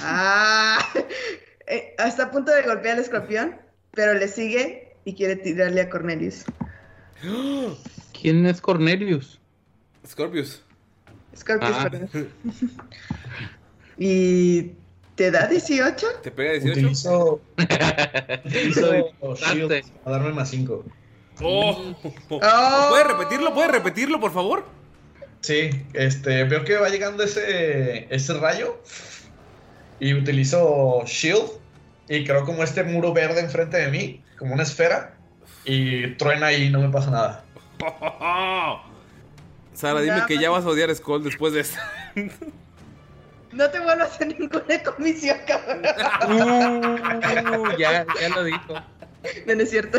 Ah, 0.02 0.78
Eh, 1.66 1.94
está 1.98 2.24
a 2.24 2.30
punto 2.30 2.52
de 2.52 2.60
golpear 2.60 2.96
al 2.96 3.00
escorpión, 3.02 3.56
pero 3.92 4.12
le 4.12 4.28
sigue 4.28 4.96
y 5.06 5.14
quiere 5.14 5.36
tirarle 5.36 5.80
a 5.80 5.88
Cornelius. 5.88 6.44
¿Quién 8.20 8.44
es 8.44 8.60
Cornelius? 8.60 9.40
Scorpius. 10.06 10.62
Scorpius, 11.34 11.70
Ah. 11.74 11.90
¿Y 13.98 14.72
te 15.14 15.30
da 15.30 15.46
18? 15.46 16.06
¿Te 16.22 16.30
pega 16.30 16.52
18? 16.52 16.70
Utilizo, 16.80 17.40
utilizo. 18.44 19.34
Shield 19.52 19.84
para 20.02 20.18
darme 20.18 20.32
más 20.32 20.50
5. 20.50 20.84
Oh. 21.40 21.94
Oh. 22.28 22.86
¿Puedes 22.90 23.06
repetirlo? 23.06 23.54
¿Puedes 23.54 23.70
repetirlo, 23.70 24.20
por 24.20 24.32
favor? 24.32 24.64
Sí, 25.40 25.70
este, 25.92 26.44
veo 26.44 26.64
que 26.64 26.76
va 26.76 26.88
llegando 26.88 27.22
ese, 27.22 28.06
ese 28.08 28.34
rayo 28.34 28.80
y 30.00 30.14
utilizo 30.14 31.02
Shield 31.04 31.50
y 32.08 32.24
creo 32.24 32.44
como 32.44 32.62
este 32.62 32.82
muro 32.82 33.12
verde 33.12 33.40
enfrente 33.40 33.76
de 33.76 33.88
mí, 33.88 34.22
como 34.38 34.54
una 34.54 34.62
esfera, 34.62 35.16
y 35.64 36.14
truena 36.16 36.52
y 36.52 36.70
no 36.70 36.80
me 36.80 36.88
pasa 36.88 37.10
nada. 37.10 37.44
Sara, 39.74 40.00
dime 40.00 40.22
que 40.26 40.38
ya 40.38 40.50
vas 40.50 40.64
a 40.64 40.68
odiar 40.68 40.90
a 40.90 40.94
Skull 40.94 41.24
después 41.24 41.52
de 41.52 41.60
esto. 41.60 41.78
No 43.54 43.70
te 43.70 43.78
vuelvo 43.80 44.02
a 44.02 44.06
hacer 44.06 44.26
ninguna 44.38 44.82
comisión, 44.84 45.36
cabrón. 45.46 45.82
Uh, 46.28 47.76
ya, 47.78 48.04
ya 48.20 48.28
lo 48.30 48.44
dijo. 48.44 48.74
No, 49.46 49.54
no 49.54 49.62
es 49.62 49.70
cierto. 49.70 49.98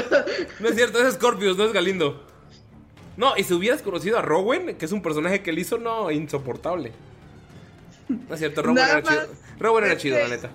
No 0.60 0.70
es 0.70 0.76
cierto, 0.76 1.06
es 1.08 1.14
Scorpius, 1.16 1.58
no 1.58 1.66
es 1.66 1.74
Galindo. 1.74 2.26
No, 3.18 3.36
y 3.38 3.44
si 3.44 3.54
hubieras 3.54 3.82
conocido 3.82 4.20
a 4.20 4.22
Rowan, 4.22 4.76
que 4.76 4.86
es 4.86 4.92
un 4.92 5.02
personaje 5.02 5.42
que 5.42 5.52
él 5.52 5.60
hizo, 5.60 5.78
no, 5.78 6.12
insoportable. 6.12 6.92
No 8.10 8.34
es 8.34 8.40
cierto, 8.40 8.62
Rowan 8.62 8.76
Nada 8.76 8.92
era 9.00 9.02
chido. 9.04 9.22
más 9.22 9.60
Rowan 9.60 9.84
era 9.86 9.98
chido, 9.98 10.18
que- 10.18 10.24
la 10.24 10.30
neta. 10.30 10.50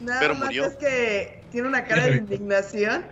Nada 0.00 0.20
Pero 0.20 0.34
más 0.36 0.44
murió. 0.44 0.64
es 0.66 0.76
que 0.76 1.42
tiene 1.50 1.66
una 1.68 1.84
cara 1.84 2.06
de 2.06 2.16
indignación. 2.18 3.04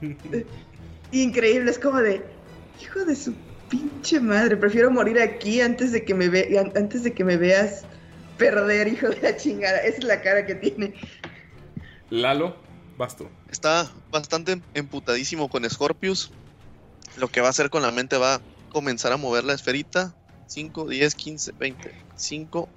Increíble, 1.12 1.70
es 1.70 1.78
como 1.78 2.00
de, 2.00 2.22
hijo 2.80 3.04
de 3.04 3.14
su 3.14 3.34
pinche 3.68 4.18
madre, 4.20 4.56
prefiero 4.56 4.90
morir 4.90 5.20
aquí 5.20 5.60
antes 5.60 5.92
de 5.92 6.04
que 6.04 6.14
me 6.14 6.28
ve 6.28 6.58
an- 6.58 6.72
antes 6.76 7.02
de 7.04 7.12
que 7.12 7.24
me 7.24 7.36
veas 7.36 7.84
perder, 8.42 8.88
hijo 8.88 9.08
de 9.08 9.20
la 9.20 9.36
chingada. 9.36 9.78
Esa 9.78 9.98
es 9.98 10.04
la 10.04 10.20
cara 10.20 10.44
que 10.44 10.54
tiene. 10.54 10.94
Lalo, 12.10 12.56
basto. 12.98 13.30
Está 13.50 13.90
bastante 14.10 14.60
emputadísimo 14.74 15.48
con 15.48 15.68
Scorpius. 15.68 16.32
Lo 17.16 17.28
que 17.28 17.40
va 17.40 17.48
a 17.48 17.50
hacer 17.50 17.70
con 17.70 17.82
la 17.82 17.90
mente 17.90 18.16
va 18.16 18.36
a 18.36 18.40
comenzar 18.70 19.12
a 19.12 19.16
mover 19.16 19.44
la 19.44 19.54
esferita. 19.54 20.14
5, 20.46 20.88
10, 20.88 21.14
15, 21.14 21.52
20, 21.52 21.92
5, 22.16 22.68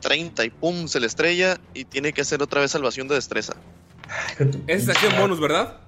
30 0.00 0.44
y 0.44 0.50
pum, 0.50 0.86
se 0.86 1.00
le 1.00 1.06
estrella 1.06 1.58
y 1.72 1.84
tiene 1.84 2.12
que 2.12 2.20
hacer 2.20 2.42
otra 2.42 2.60
vez 2.60 2.70
salvación 2.70 3.08
de 3.08 3.16
destreza. 3.16 3.54
Esa 4.66 4.82
es 4.82 4.88
acción 4.90 5.16
bonus, 5.18 5.40
¿verdad? 5.40 5.78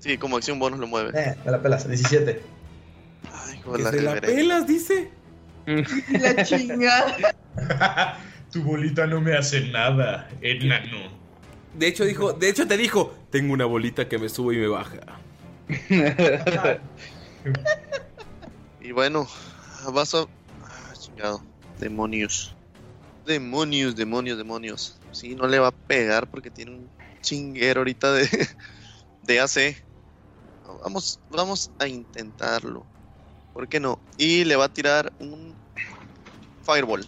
Sí, 0.00 0.18
como 0.18 0.36
acción 0.36 0.58
bonus 0.58 0.80
lo 0.80 0.86
mueve. 0.86 1.12
Eh, 1.18 1.36
me 1.44 1.52
la 1.52 1.62
pelas, 1.62 1.88
17. 1.88 2.42
Ay, 3.32 3.58
hijo 3.58 3.78
de 3.78 4.02
la 4.02 4.20
pelas, 4.20 4.66
dice. 4.66 5.10
La 5.66 6.44
chingada. 6.44 7.36
Tu 8.52 8.62
bolita 8.62 9.06
no 9.06 9.20
me 9.20 9.36
hace 9.36 9.60
nada, 9.68 10.28
enano. 10.40 11.20
De 11.74 11.86
hecho, 11.86 12.04
dijo, 12.04 12.32
de 12.32 12.48
hecho 12.48 12.66
te 12.66 12.76
dijo, 12.76 13.14
tengo 13.30 13.52
una 13.52 13.64
bolita 13.64 14.08
que 14.08 14.18
me 14.18 14.28
sube 14.28 14.54
y 14.54 14.58
me 14.58 14.68
baja. 14.68 15.00
Y 18.82 18.92
bueno, 18.92 19.28
vas 19.92 20.14
a. 20.14 20.22
Ah, 20.64 20.92
chingado. 20.98 21.42
Demonios. 21.78 22.54
Demonios, 23.26 23.94
demonios, 23.94 24.38
demonios. 24.38 24.98
Sí, 25.12 25.34
no 25.34 25.46
le 25.46 25.58
va 25.58 25.68
a 25.68 25.72
pegar 25.72 26.26
porque 26.28 26.50
tiene 26.50 26.72
un 26.72 26.90
chinguero 27.20 27.82
ahorita 27.82 28.12
de, 28.12 28.28
de 29.22 29.40
AC. 29.40 29.76
Vamos, 30.82 31.20
vamos 31.30 31.70
a 31.78 31.86
intentarlo. 31.86 32.84
¿Por 33.52 33.68
qué 33.68 33.78
no? 33.78 34.00
Y 34.16 34.44
le 34.44 34.56
va 34.56 34.64
a 34.64 34.72
tirar 34.72 35.12
un 35.20 35.54
Fireball. 36.64 37.06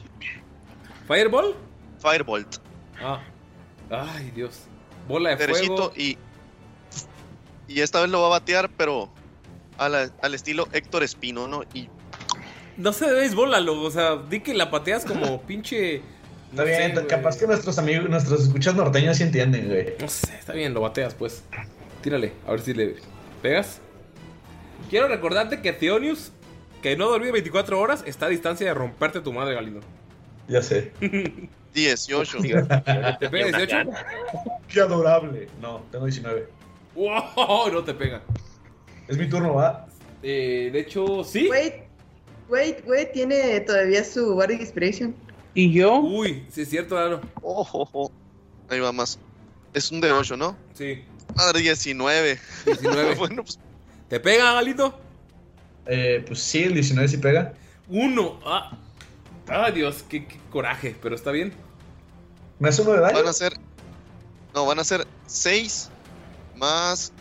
¿Fireball? 1.13 1.55
Firebolt. 2.01 2.57
Ah. 3.01 3.21
Ay, 3.91 4.31
Dios. 4.35 4.61
Bola 5.09 5.31
de 5.31 5.37
Derechito 5.37 5.77
fuego. 5.77 5.93
y. 5.97 6.17
Y 7.69 7.81
esta 7.81 8.01
vez 8.01 8.11
lo 8.11 8.21
va 8.21 8.27
a 8.27 8.31
batear, 8.31 8.71
pero 8.77 9.09
a 9.79 9.89
la- 9.89 10.11
al 10.23 10.35
estilo 10.35 10.69
Héctor 10.73 11.03
Espino, 11.03 11.49
¿no? 11.49 11.63
Y 11.75 11.89
No 12.77 12.93
sé 12.93 13.07
de 13.07 13.13
béisbol, 13.15 13.51
Lalo. 13.51 13.81
O 13.83 13.91
sea, 13.91 14.17
di 14.17 14.41
que 14.41 14.55
la 14.55 14.71
pateas 14.71 15.05
como 15.05 15.41
pinche. 15.47 15.97
Está 15.97 16.63
no 16.65 16.65
sé, 16.65 16.77
bien, 16.79 16.93
güey. 16.95 17.07
capaz 17.07 17.37
que 17.39 17.47
nuestros 17.47 17.79
amigos, 17.79 18.09
nuestros 18.11 18.43
escuchas 18.43 18.75
norteños 18.75 19.17
sí 19.17 19.23
entienden, 19.23 19.69
güey. 19.69 19.95
No 20.01 20.09
sé, 20.09 20.35
está 20.39 20.53
bien, 20.53 20.73
lo 20.75 20.81
bateas, 20.81 21.15
pues. 21.15 21.45
Tírale, 22.03 22.33
a 22.47 22.51
ver 22.51 22.61
si 22.61 22.75
le 22.75 22.97
pegas. 23.41 23.81
Quiero 24.91 25.09
recordarte 25.09 25.63
que 25.63 25.73
Theonius, 25.73 26.31
que 26.83 26.97
no 26.97 27.09
dormí 27.09 27.31
24 27.31 27.79
horas, 27.81 28.03
está 28.07 28.27
a 28.27 28.29
distancia 28.29 28.67
de 28.67 28.75
romperte 28.75 29.21
tu 29.21 29.33
madre, 29.33 29.55
Galindo. 29.55 29.81
Ya 30.49 30.63
sé. 30.63 30.93
18. 31.75 32.39
¿Te 33.21 33.29
pega 33.31 33.59
18? 33.59 33.91
Qué 34.69 34.81
adorable. 34.81 35.49
No, 35.61 35.85
tengo 35.91 36.07
19. 36.07 36.49
¡Wow! 36.95 37.71
No 37.73 37.85
te 37.85 37.95
pega. 37.95 38.23
Es 39.09 39.17
mi 39.17 39.29
turno, 39.29 39.55
¿va? 39.55 39.87
Eh, 40.23 40.71
de 40.73 40.81
hecho, 40.81 41.25
sí. 41.25 41.49
Wait, 41.49 41.85
wait, 42.49 42.79
wait, 42.87 43.13
tiene 43.13 43.61
todavía 43.61 44.05
su 44.05 44.37
Bardic 44.37 44.61
Inspiration. 44.61 45.15
¿Y 45.55 45.73
yo? 45.73 46.01
Uy, 46.01 46.47
sí 46.51 46.63
es 46.63 46.71
cierto, 46.71 46.95
Lalo. 46.95 47.21
Oh, 47.43 47.67
oh, 47.73 47.89
oh. 47.93 48.13
Ahí 48.69 48.81
va 48.81 48.93
más. 48.93 49.19
Es 49.75 49.91
un 49.91 50.01
de 50.01 50.13
8, 50.13 50.37
¿no? 50.37 50.57
Sí. 50.75 51.03
Madre, 51.35 51.61
19. 51.61 52.39
19. 52.67 53.15
bueno, 53.17 53.43
pues 53.43 53.59
¿Te 54.09 54.21
pega, 54.21 54.53
Galindo? 54.53 55.01
Eh, 55.87 56.23
pues 56.27 56.41
sí, 56.41 56.65
el 56.65 56.75
19 56.75 57.09
sí 57.09 57.17
pega. 57.17 57.55
Uno. 57.89 58.39
Ah, 58.45 58.77
ah 59.53 59.71
Dios, 59.71 60.05
qué, 60.09 60.27
qué 60.27 60.39
coraje, 60.51 60.97
pero 61.01 61.15
está 61.15 61.31
bien. 61.31 61.53
¿Me 62.59 62.69
hace 62.69 62.83
uno 62.83 62.93
de 62.93 63.01
daño? 63.01 63.19
van 63.19 63.29
a 63.29 63.33
ser. 63.33 63.55
No, 64.55 64.67
van 64.67 64.79
a 64.79 64.85
ser 64.85 65.07
6 65.27 65.91
más. 66.57 67.13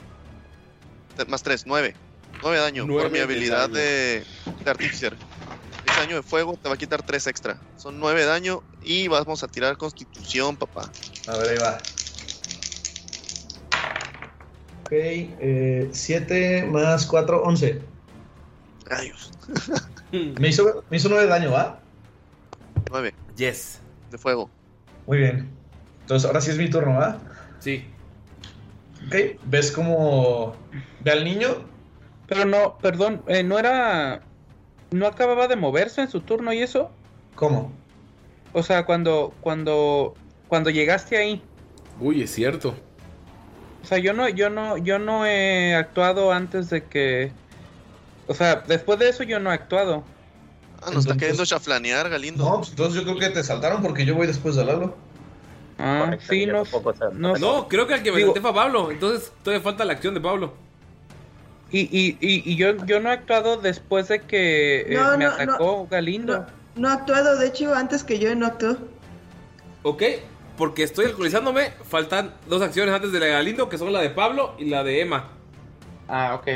Más 1.27 1.43
3, 1.43 1.66
9. 1.68 1.93
9 2.42 2.58
de 2.58 2.64
daño 2.64 2.85
Nueve 2.88 3.03
por 3.03 3.11
mi 3.11 3.18
de 3.19 3.24
habilidad 3.24 3.61
daño. 3.69 3.74
de, 3.76 4.24
de 4.64 4.72
Artificer. 4.72 5.16
Ese 5.85 6.00
daño 6.00 6.16
de 6.16 6.24
fuego 6.24 6.58
te 6.61 6.68
va 6.68 6.76
a 6.76 6.77
quitar 6.77 7.03
3 7.03 7.27
extra. 7.27 7.60
Son 7.77 8.00
9 8.00 8.22
de 8.22 8.26
daño 8.26 8.64
y 8.84 9.08
vamos 9.08 9.43
a 9.43 9.48
tirar 9.48 9.77
Constitución, 9.77 10.56
papá. 10.58 10.90
A 11.27 11.38
ver, 11.38 11.50
ahí 11.51 11.58
va. 11.58 11.77
Ok, 14.82 14.92
eh, 14.92 15.90
7 15.92 16.66
más 16.72 17.06
4, 17.06 17.43
11. 17.43 17.82
Rayos. 18.85 19.32
Me 20.11 20.50
hizo, 20.50 20.84
me 20.90 20.98
hizo 20.98 21.08
9 21.08 21.24
de 21.24 21.30
daño, 21.30 21.51
¿va? 21.51 21.81
9 22.90 23.14
Yes. 23.35 23.80
de 24.10 24.18
fuego. 24.18 24.50
Muy 25.08 25.18
bien. 25.19 25.50
Entonces, 26.01 26.27
ahora 26.27 26.42
sí 26.42 26.51
es 26.51 26.58
mi 26.58 26.69
turno, 26.69 26.98
¿va? 27.00 27.19
Sí. 27.60 27.85
Ok, 29.08 29.16
¿ves 29.45 29.72
cómo 29.72 30.56
ve 31.01 31.11
al 31.11 31.24
niño? 31.24 31.48
Pero 32.27 32.45
no, 32.45 32.77
perdón, 32.77 33.24
eh, 33.27 33.43
no 33.43 33.58
era. 33.60 34.22
¿No 34.92 35.08
acababa 35.08 35.48
de 35.48 35.56
moverse 35.56 36.01
en 36.01 36.10
su 36.10 36.22
turno 36.22 36.51
y 36.53 36.61
eso? 36.61 36.92
¿Cómo? 37.35 37.72
O 38.53 38.64
sea, 38.64 38.85
cuando. 38.85 39.34
cuando. 39.42 40.14
cuando 40.48 40.69
llegaste 40.69 41.18
ahí. 41.18 41.42
Uy, 42.00 42.22
es 42.24 42.32
cierto. 42.32 42.76
O 43.84 43.85
sea, 43.85 43.98
yo 43.98 44.14
no, 44.14 44.27
yo 44.30 44.50
no, 44.50 44.77
yo 44.77 45.00
no 45.00 45.26
he 45.26 45.76
actuado 45.76 46.32
antes 46.32 46.69
de 46.69 46.84
que. 46.84 47.32
O 48.27 48.34
sea, 48.34 48.58
después 48.68 49.00
de 49.00 49.10
eso 49.10 49.24
yo 49.24 49.40
no 49.40 49.51
he 49.51 49.53
actuado. 49.56 50.03
Ah, 50.84 50.85
nos 50.85 51.00
está 51.06 51.14
Entonces- 51.14 51.18
queriendo 51.19 51.45
chaflanear, 51.45 52.10
Galindo. 52.10 52.43
No, 52.43 52.58
pues 52.58 52.69
entonces 52.72 52.95
yo 52.95 53.03
creo 53.03 53.18
que 53.19 53.30
te 53.30 53.43
saltaron 53.43 53.82
porque 53.82 54.06
yo 54.06 54.16
voy 54.16 54.27
después 54.27 54.56
de 54.56 54.66
Lalo. 54.66 54.95
Ah, 55.77 56.16
sí, 56.30 56.45
no, 56.45 56.64
no, 57.14 57.35
No, 57.38 57.68
creo 57.68 57.88
que 57.88 57.95
al 57.95 58.03
que 58.03 58.11
me 58.11 58.18
Digo- 58.18 58.30
senté 58.30 58.42
fue 58.42 58.50
a 58.51 58.53
Pablo. 58.53 58.92
Entonces 58.92 59.32
todavía 59.43 59.64
falta 59.64 59.84
la 59.85 59.93
acción 59.93 60.14
de 60.14 60.22
Pablo. 60.22 60.53
Y, 61.72 61.82
y, 61.82 62.18
y, 62.19 62.51
y 62.51 62.56
yo, 62.58 62.76
yo 62.85 63.00
no 63.00 63.10
he 63.10 63.14
actuado 63.14 63.58
después 63.58 64.08
de 64.10 64.19
que 64.22 64.82
eh, 64.82 64.95
No, 64.95 65.18
me 65.18 65.26
no, 65.26 65.32
atacó 65.32 65.88
Galindo. 65.90 66.45
No 66.76 66.90
ha 66.90 66.93
actuado, 66.93 67.38
de 67.38 67.48
hecho, 67.48 67.74
antes 67.74 68.03
que 68.03 68.19
yo 68.19 68.34
no 68.35 68.45
actuó. 68.48 68.77
Ok, 69.84 70.03
porque 70.58 70.84
estoy 70.84 71.06
alcoholizándome. 71.06 71.72
Faltan 71.90 72.34
dos 72.48 72.61
acciones 72.61 72.93
antes 72.93 73.11
de 73.11 73.19
la 73.19 73.26
de 73.27 73.32
Galindo, 73.32 73.69
que 73.69 73.77
son 73.77 73.92
la 73.93 74.01
de 74.01 74.10
Pablo 74.10 74.53
y 74.60 74.66
la 74.66 74.84
de 74.84 75.01
Emma. 75.01 75.30
Ah, 76.08 76.35
ok. 76.35 76.48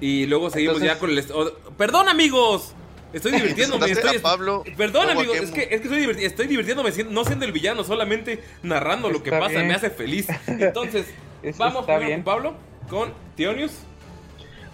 Y 0.00 0.26
luego 0.26 0.48
seguimos 0.50 0.80
Entonces- 0.82 1.24
ya 1.26 1.34
con 1.34 1.46
el... 1.46 1.52
¡Perdón, 1.76 2.08
amigos! 2.08 2.74
Estoy 3.12 3.32
divirtiéndome. 3.32 3.90
Estoy, 3.90 4.16
a 4.16 4.22
Pablo 4.22 4.64
Perdón, 4.76 5.06
como 5.08 5.20
amigos. 5.20 5.38
a 5.38 5.42
Es 5.42 5.50
que, 5.50 5.62
es 5.62 5.68
que 5.68 5.74
estoy, 5.88 5.98
diverti- 6.06 6.24
estoy 6.24 6.46
divirtiéndome 6.46 6.92
siendo- 6.92 7.12
no 7.12 7.24
siendo 7.24 7.44
el 7.44 7.52
villano, 7.52 7.84
solamente 7.84 8.42
narrando 8.62 9.10
lo 9.10 9.22
que 9.22 9.30
pasa. 9.30 9.48
bien. 9.56 9.68
Me 9.68 9.74
hace 9.74 9.90
feliz. 9.90 10.28
Entonces, 10.46 11.12
Eso 11.42 11.58
vamos 11.58 11.84
primero 11.84 12.06
bien. 12.06 12.22
con 12.22 12.24
Pablo, 12.24 12.54
con 12.88 13.12
Tionius. 13.34 13.72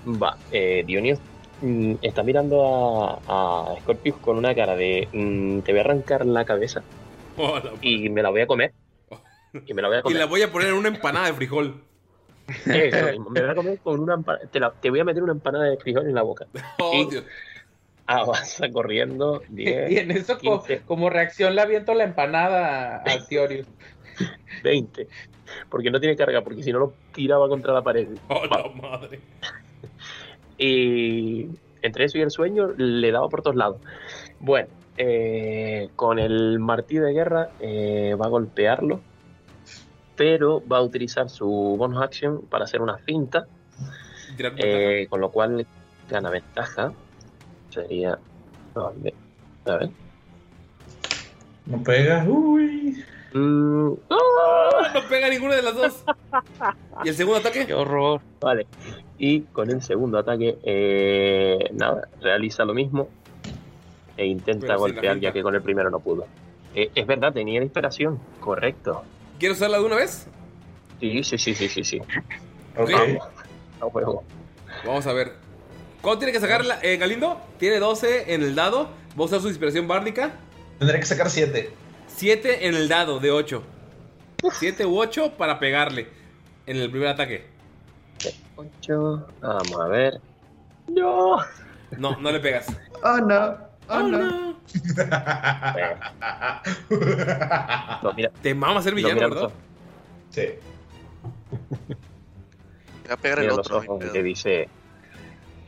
Va, 0.06 0.38
eh, 0.52 0.84
Dionio 0.86 1.18
mm, 1.60 1.94
está 2.02 2.22
mirando 2.22 3.20
a, 3.26 3.72
a 3.74 3.80
Scorpius 3.80 4.16
con 4.16 4.38
una 4.38 4.54
cara 4.54 4.76
de 4.76 5.08
mm, 5.12 5.60
te 5.60 5.72
voy 5.72 5.80
a 5.80 5.82
arrancar 5.82 6.24
la 6.24 6.44
cabeza 6.44 6.82
y 7.82 8.08
me 8.08 8.22
la 8.22 8.30
voy 8.30 8.40
a 8.42 8.46
comer. 8.46 8.72
Y 9.66 9.74
me 9.74 9.82
la 9.82 9.88
voy 9.88 9.96
a 9.96 10.00
Y 10.00 10.02
comer. 10.02 10.18
la 10.18 10.26
voy 10.26 10.42
a 10.42 10.52
poner 10.52 10.68
en 10.68 10.74
una 10.74 10.88
empanada 10.88 11.26
de 11.26 11.32
frijol. 11.34 11.82
Eso 12.64 13.20
me 13.30 13.40
voy 13.42 13.50
a 13.50 13.54
comer 13.54 13.78
con 13.80 14.00
una 14.00 14.14
empanada. 14.14 14.46
Te, 14.48 14.58
la- 14.60 14.70
te 14.72 14.88
voy 14.88 15.00
a 15.00 15.04
meter 15.04 15.22
una 15.22 15.32
empanada 15.32 15.64
de 15.64 15.76
frijol 15.76 16.06
en 16.06 16.14
la 16.14 16.22
boca. 16.22 16.46
Oh, 16.78 16.92
Y- 16.94 17.10
Dios. 17.10 17.24
Avanza 18.08 18.70
corriendo. 18.70 19.42
10, 19.48 19.90
Y 19.90 19.98
en 19.98 20.10
eso, 20.10 20.38
co- 20.38 20.62
15, 20.64 20.82
como 20.84 21.10
reacción, 21.10 21.54
le 21.54 21.60
aviento 21.60 21.94
la 21.94 22.04
empanada 22.04 22.96
a- 22.96 23.02
al 23.02 23.26
Tiorius. 23.28 23.66
20. 24.64 25.06
Porque 25.70 25.90
no 25.90 26.00
tiene 26.00 26.16
carga, 26.16 26.42
porque 26.42 26.62
si 26.62 26.72
no 26.72 26.78
lo 26.78 26.94
tiraba 27.12 27.48
contra 27.48 27.72
la 27.72 27.82
pared. 27.82 28.08
Oh, 28.28 28.44
la 28.46 28.64
madre. 28.80 29.20
Y 30.60 31.46
entre 31.82 32.06
eso 32.06 32.18
y 32.18 32.22
el 32.22 32.32
sueño 32.32 32.72
le 32.76 33.12
daba 33.12 33.28
por 33.28 33.42
todos 33.42 33.54
lados. 33.54 33.80
Bueno, 34.40 34.66
eh, 34.96 35.88
con 35.94 36.18
el 36.18 36.58
martillo 36.58 37.04
de 37.04 37.12
guerra 37.12 37.50
eh, 37.60 38.16
va 38.20 38.26
a 38.26 38.30
golpearlo, 38.30 39.00
pero 40.16 40.60
va 40.66 40.78
a 40.78 40.82
utilizar 40.82 41.30
su 41.30 41.46
bonus 41.78 42.02
action 42.02 42.40
para 42.48 42.64
hacer 42.64 42.82
una 42.82 42.98
finta, 42.98 43.46
con 44.36 44.54
eh, 44.58 45.06
con 45.08 45.20
lo 45.20 45.30
cual 45.30 45.64
gana 46.08 46.30
ventaja. 46.30 46.92
Sería. 47.78 48.18
A 48.74 48.90
ver. 48.96 49.14
A 49.66 49.76
ver. 49.76 49.90
No 51.66 51.82
pega. 51.82 52.24
Uy. 52.24 53.04
Mm, 53.32 53.92
¡Ah! 54.10 54.90
No 54.94 55.08
pega 55.08 55.28
ninguna 55.28 55.56
de 55.56 55.62
las 55.62 55.74
dos. 55.74 56.04
¿Y 57.04 57.08
el 57.08 57.14
segundo 57.14 57.38
ataque? 57.38 57.66
Qué 57.66 57.74
horror. 57.74 58.20
Vale. 58.40 58.66
Y 59.18 59.42
con 59.42 59.70
el 59.70 59.82
segundo 59.82 60.18
ataque, 60.18 60.58
eh, 60.62 61.70
nada, 61.72 62.08
realiza 62.20 62.64
lo 62.64 62.74
mismo 62.74 63.08
e 64.16 64.26
intenta 64.26 64.66
Pero 64.66 64.80
golpear 64.80 65.20
ya 65.20 65.32
que 65.32 65.42
con 65.42 65.54
el 65.54 65.62
primero 65.62 65.90
no 65.90 66.00
pudo. 66.00 66.26
Eh, 66.74 66.90
es 66.94 67.06
verdad, 67.06 67.32
tenía 67.32 67.60
la 67.60 67.64
inspiración, 67.64 68.18
correcto. 68.40 69.04
¿Quieres 69.38 69.58
usarla 69.58 69.78
de 69.78 69.84
una 69.84 69.96
vez? 69.96 70.26
Sí, 71.00 71.22
sí, 71.22 71.38
sí, 71.38 71.54
sí, 71.54 71.68
sí, 71.68 71.84
sí. 71.84 72.00
Vamos, 72.76 74.02
a. 74.02 74.86
Vamos 74.86 75.06
a 75.06 75.12
ver. 75.12 75.47
¿Cuándo 76.02 76.18
tiene 76.20 76.32
que 76.32 76.40
sacarla? 76.40 76.78
Eh, 76.82 76.96
Galindo 76.96 77.40
tiene 77.58 77.78
12 77.78 78.34
en 78.34 78.42
el 78.42 78.54
dado. 78.54 78.84
Va 79.18 79.22
a 79.22 79.24
usar 79.24 79.40
su 79.40 79.48
inspiración 79.48 79.88
bárdica. 79.88 80.32
Tendré 80.78 81.00
que 81.00 81.06
sacar 81.06 81.28
7. 81.28 81.70
7 82.16 82.68
en 82.68 82.74
el 82.74 82.88
dado 82.88 83.18
de 83.20 83.30
8. 83.30 83.62
7 84.52 84.86
u 84.86 84.98
8 84.98 85.32
para 85.36 85.58
pegarle 85.58 86.08
en 86.66 86.76
el 86.76 86.90
primer 86.90 87.08
ataque. 87.08 87.46
8, 88.56 89.26
vamos 89.40 89.80
a 89.80 89.88
ver. 89.88 90.20
No. 90.88 91.38
No, 91.96 92.16
no 92.16 92.30
le 92.32 92.40
pegas. 92.40 92.66
Oh, 93.02 93.18
no. 93.18 93.56
Oh, 93.88 94.00
no. 94.00 94.48
No, 98.02 98.12
mira, 98.12 98.30
Te 98.42 98.54
mama 98.54 98.82
ser 98.82 98.92
no, 98.92 98.96
villano, 98.96 99.14
mira 99.14 99.28
¿verdad? 99.28 99.50
Sí. 100.30 100.42
Te 103.02 103.08
va 103.08 103.14
a 103.14 103.16
pegar 103.16 103.38
el 103.38 103.44
mira 103.46 103.56
los 103.56 103.70
otro. 103.70 103.98
te 104.12 104.22
dice: 104.22 104.68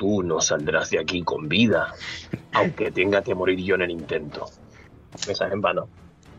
Tú 0.00 0.22
no 0.22 0.40
saldrás 0.40 0.88
de 0.88 0.98
aquí 0.98 1.22
con 1.22 1.46
vida, 1.46 1.92
aunque 2.52 2.90
tenga 2.90 3.22
que 3.22 3.34
morir 3.34 3.58
yo 3.62 3.74
en 3.74 3.82
el 3.82 3.90
intento. 3.90 4.46
Esa 5.28 5.46
es 5.46 5.52
en 5.52 5.60
vano. 5.60 5.90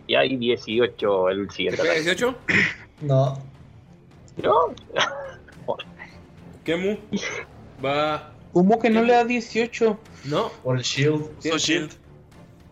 Y 0.08 0.16
hay 0.16 0.36
18 0.36 1.30
el 1.30 1.48
¿Te 1.48 1.54
siguiente 1.54 1.82
ataque. 1.84 2.02
18? 2.02 2.36
No. 3.02 3.40
No. 4.42 4.74
Kemu 6.64 6.98
va. 7.86 8.34
¿Cómo 8.52 8.80
que 8.80 8.90
no 8.90 9.04
le 9.04 9.14
da 9.14 9.26
18? 9.26 10.00
No. 10.26 10.50
Por 10.64 10.78
el 10.78 10.84
shield. 10.84 11.30
tiene 11.38 11.60
shield. 11.60 11.92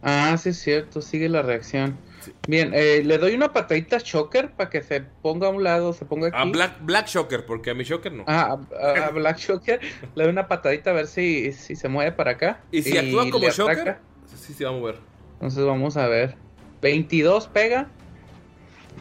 Ah, 0.02 0.36
sí 0.42 0.50
es 0.50 0.58
cierto, 0.58 1.04
sigue 1.04 1.30
la 1.30 1.44
reacción. 1.44 2.00
Bien, 2.48 2.72
eh, 2.74 3.02
le 3.04 3.18
doy 3.18 3.34
una 3.36 3.52
patadita 3.54 3.98
a 3.98 4.00
Shocker 4.00 4.52
para 4.52 4.70
que 4.70 4.82
se 4.84 5.02
ponga 5.02 5.48
a 5.48 5.50
un 5.50 5.64
lado, 5.64 5.94
se 5.94 6.06
ponga 6.06 6.28
aquí. 6.28 6.38
A 6.38 6.46
Black, 6.46 6.78
Black 6.82 7.08
Shocker, 7.08 7.46
porque 7.46 7.72
a 7.72 7.74
mi 7.74 7.84
Shocker 7.84 8.12
no. 8.12 8.24
Ah, 8.28 8.60
a, 8.82 9.06
a 9.06 9.10
Black 9.12 9.38
Shocker 9.38 9.80
le 10.16 10.24
doy 10.24 10.32
una 10.32 10.48
patadita 10.48 10.92
a 10.92 10.94
ver 10.94 11.08
si, 11.08 11.52
si 11.54 11.76
se 11.76 11.88
mueve 11.90 12.12
para 12.12 12.32
acá. 12.32 12.62
y 12.72 12.82
si 12.82 12.98
actúa 12.98 13.30
como 13.30 13.50
Shocker, 13.50 13.80
ataca. 13.80 14.00
sí, 14.36 14.54
sí, 14.54 14.64
va 14.64 14.70
a 14.72 14.74
mover. 14.74 14.96
Entonces 15.34 15.64
vamos 15.66 15.98
a 15.98 16.08
ver. 16.08 16.36
22 16.82 17.48
pega. 17.48 17.88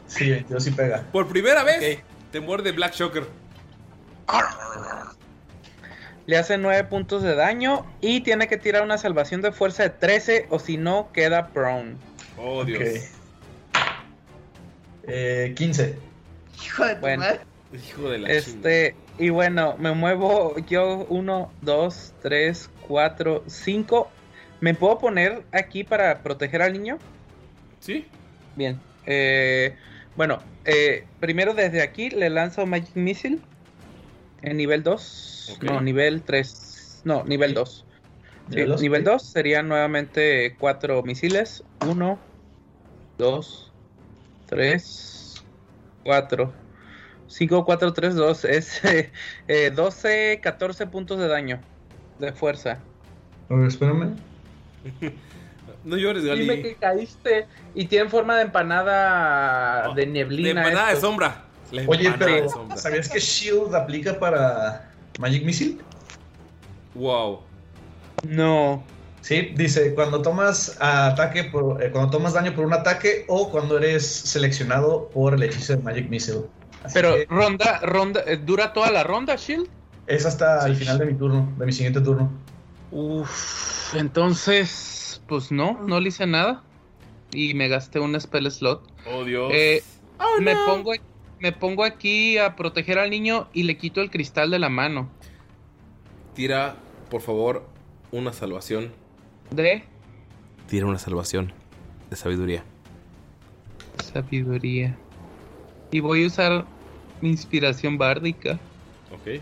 Sí, 0.07 0.31
22 0.31 0.63
sí 0.65 0.71
pega. 0.71 1.05
Por 1.13 1.29
primera 1.29 1.63
vez 1.65 2.01
te 2.31 2.41
muerde 2.41 2.73
Black 2.73 2.95
Shocker. 2.95 3.25
Le 6.27 6.37
hace 6.37 6.59
9 6.59 6.85
puntos 6.85 7.23
de 7.23 7.35
daño 7.35 7.87
y 8.03 8.21
tiene 8.21 8.49
que 8.49 8.59
tirar 8.59 8.83
una 8.83 8.99
salvación 8.99 9.41
de 9.41 9.51
fuerza 9.51 9.85
de 9.85 9.91
13 9.91 10.47
o 10.51 10.59
si 10.59 10.77
no 10.77 11.09
queda 11.13 11.49
prone. 11.49 11.97
Oh, 12.37 12.65
Dios. 12.65 13.11
Eh, 15.09 15.53
15. 15.57 15.97
Hijo 16.65 16.85
de 16.85 16.95
tu 16.95 17.01
Bueno. 17.01 17.23
madre. 17.23 17.41
Hijo 17.73 18.09
de 18.11 18.19
la. 18.19 18.29
Este, 18.31 18.95
y 19.19 19.31
bueno, 19.31 19.77
me 19.79 19.93
muevo 19.93 20.57
yo 20.69 21.07
1, 21.09 21.53
2, 21.63 22.15
3, 22.23 22.71
4, 22.87 23.45
5. 23.47 24.11
¿Me 24.61 24.75
puedo 24.75 24.99
poner 24.99 25.45
aquí 25.53 25.85
para 25.85 26.23
proteger 26.23 26.63
al 26.63 26.73
niño? 26.73 26.99
¿Sí? 27.81 28.07
Bien. 28.57 28.81
Eh, 29.07 29.77
bueno, 30.17 30.41
eh, 30.65 31.05
primero 31.21 31.55
desde 31.55 31.83
aquí 31.83 32.11
le 32.11 32.29
lanzo 32.31 32.67
Magic 32.67 32.95
Missile. 32.97 33.39
En 34.43 34.57
nivel 34.57 34.83
2. 34.83 35.55
Ok. 35.57 35.65
No, 35.65 35.81
nivel 35.81 36.23
3. 36.23 37.03
No, 37.05 37.25
nivel 37.25 37.55
2. 37.55 37.85
Sí, 38.49 38.55
Nivel 38.55 38.69
dos, 38.71 38.81
nivel 38.81 39.03
ok. 39.03 39.09
2 39.09 39.23
serían 39.23 39.69
nuevamente 39.69 40.57
4 40.59 41.03
misiles. 41.03 41.63
1, 41.87 42.19
2, 43.19 43.68
3, 44.49 45.45
4. 46.05 46.53
5, 47.29 47.65
4, 47.65 47.93
3, 47.93 48.15
2. 48.15 48.45
Es 48.47 48.85
eh, 48.85 49.11
eh, 49.47 49.71
12, 49.75 50.41
14 50.43 50.87
puntos 50.87 51.19
de 51.19 51.29
daño. 51.29 51.61
De 52.19 52.33
fuerza. 52.33 52.79
A 53.51 53.55
ver, 53.55 53.69
espérame. 53.69 54.17
No 55.85 55.97
llores, 55.97 56.25
Gali. 56.25 56.41
Dime 56.43 56.63
que 56.63 56.75
caíste 56.77 57.47
y 57.75 57.85
tiene 57.87 58.09
forma 58.11 58.37
de 58.37 58.43
empanada 58.43 59.93
de 59.95 60.03
De 60.03 60.07
neblina. 60.07 60.61
empanada 60.63 60.89
de 60.89 60.95
esto. 60.95 61.07
sombra. 61.07 61.45
La 61.71 61.83
Oye, 61.87 62.07
empanada 62.07 62.33
de 62.33 62.39
pero 62.41 62.49
sombra. 62.51 62.77
¿sabías 62.77 63.09
que 63.09 63.21
Shield 63.21 63.75
aplica 63.75 64.19
para 64.19 64.91
Magic 65.19 65.45
Missile? 65.45 65.79
Wow. 66.95 67.43
No. 68.27 68.83
Sí, 69.21 69.53
dice 69.57 69.95
cuando 69.95 70.23
tomas 70.23 70.77
ataque 70.81 71.45
por, 71.45 71.83
eh, 71.83 71.91
cuando 71.91 72.11
tomas 72.11 72.33
daño 72.35 72.55
por 72.55 72.65
un 72.65 72.73
ataque 72.73 73.25
o 73.29 73.51
cuando 73.51 73.77
eres 73.79 74.07
seleccionado 74.07 75.09
por 75.09 75.35
el 75.35 75.43
hechizo 75.43 75.77
de 75.77 75.83
Magic 75.83 76.09
Missile. 76.09 76.43
Así 76.85 76.95
Pero 76.95 77.15
que 77.17 77.27
ronda, 77.29 77.81
ronda, 77.81 78.23
eh, 78.27 78.37
dura 78.37 78.73
toda 78.73 78.91
la 78.91 79.03
ronda, 79.03 79.35
Shield. 79.37 79.69
es 80.07 80.25
hasta 80.25 80.65
el 80.67 80.77
final 80.77 80.99
de 80.99 81.07
mi 81.07 81.15
turno, 81.15 81.53
de 81.59 81.67
mi 81.67 81.73
siguiente 81.73 82.01
turno. 82.01 82.31
Uf, 82.91 83.95
entonces, 83.95 85.21
pues 85.27 85.51
no, 85.53 85.81
no 85.87 86.01
le 86.01 86.09
hice 86.09 86.27
nada. 86.27 86.63
Y 87.33 87.53
me 87.55 87.69
gasté 87.69 88.01
un 88.01 88.19
spell 88.19 88.51
slot. 88.51 88.83
Oh, 89.07 89.25
Dios. 89.25 89.51
Eh, 89.55 89.83
Oh, 90.21 90.41
me 90.41 90.55
no. 90.55 90.65
pongo 90.67 90.93
me 91.39 91.53
pongo 91.53 91.85
aquí 91.85 92.39
a 92.39 92.57
proteger 92.57 92.99
al 92.99 93.11
niño 93.11 93.49
y 93.53 93.63
le 93.63 93.77
quito 93.79 94.01
el 94.01 94.11
cristal 94.11 94.51
de 94.51 94.59
la 94.59 94.69
mano. 94.69 95.09
Tira, 96.35 96.75
por 97.11 97.21
favor, 97.21 97.65
una 98.11 98.33
salvación. 98.33 98.93
De 99.51 99.83
Tira 100.69 100.87
una 100.87 100.99
salvación 100.99 101.53
de 102.11 102.17
sabiduría. 102.17 102.63
sabiduría. 104.13 104.97
Y 105.91 106.01
voy 106.01 106.25
a 106.25 106.27
usar 106.27 106.65
mi 107.21 107.31
inspiración 107.31 107.99
bárdica. 107.99 108.59
Ok. 109.13 109.41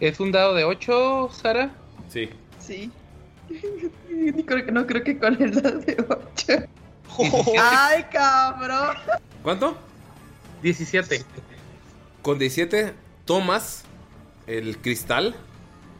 ¿Es 0.00 0.20
un 0.20 0.32
dado 0.32 0.54
de 0.54 0.64
8, 0.64 1.30
Sara? 1.32 1.70
Sí. 2.08 2.28
Sí. 2.58 2.90
Ni 4.10 4.42
creo 4.44 4.64
que- 4.64 4.72
no 4.72 4.86
creo 4.86 5.02
que 5.04 5.18
con 5.18 5.40
el 5.42 5.60
dado 5.60 5.78
de 5.80 5.96
8. 6.08 6.66
¡Ay, 7.60 8.04
cabrón! 8.12 8.96
¿Cuánto? 9.42 9.76
17. 10.62 11.22
Con 12.22 12.38
17 12.38 12.92
tomas 13.24 13.84
el 14.46 14.78
cristal 14.78 15.34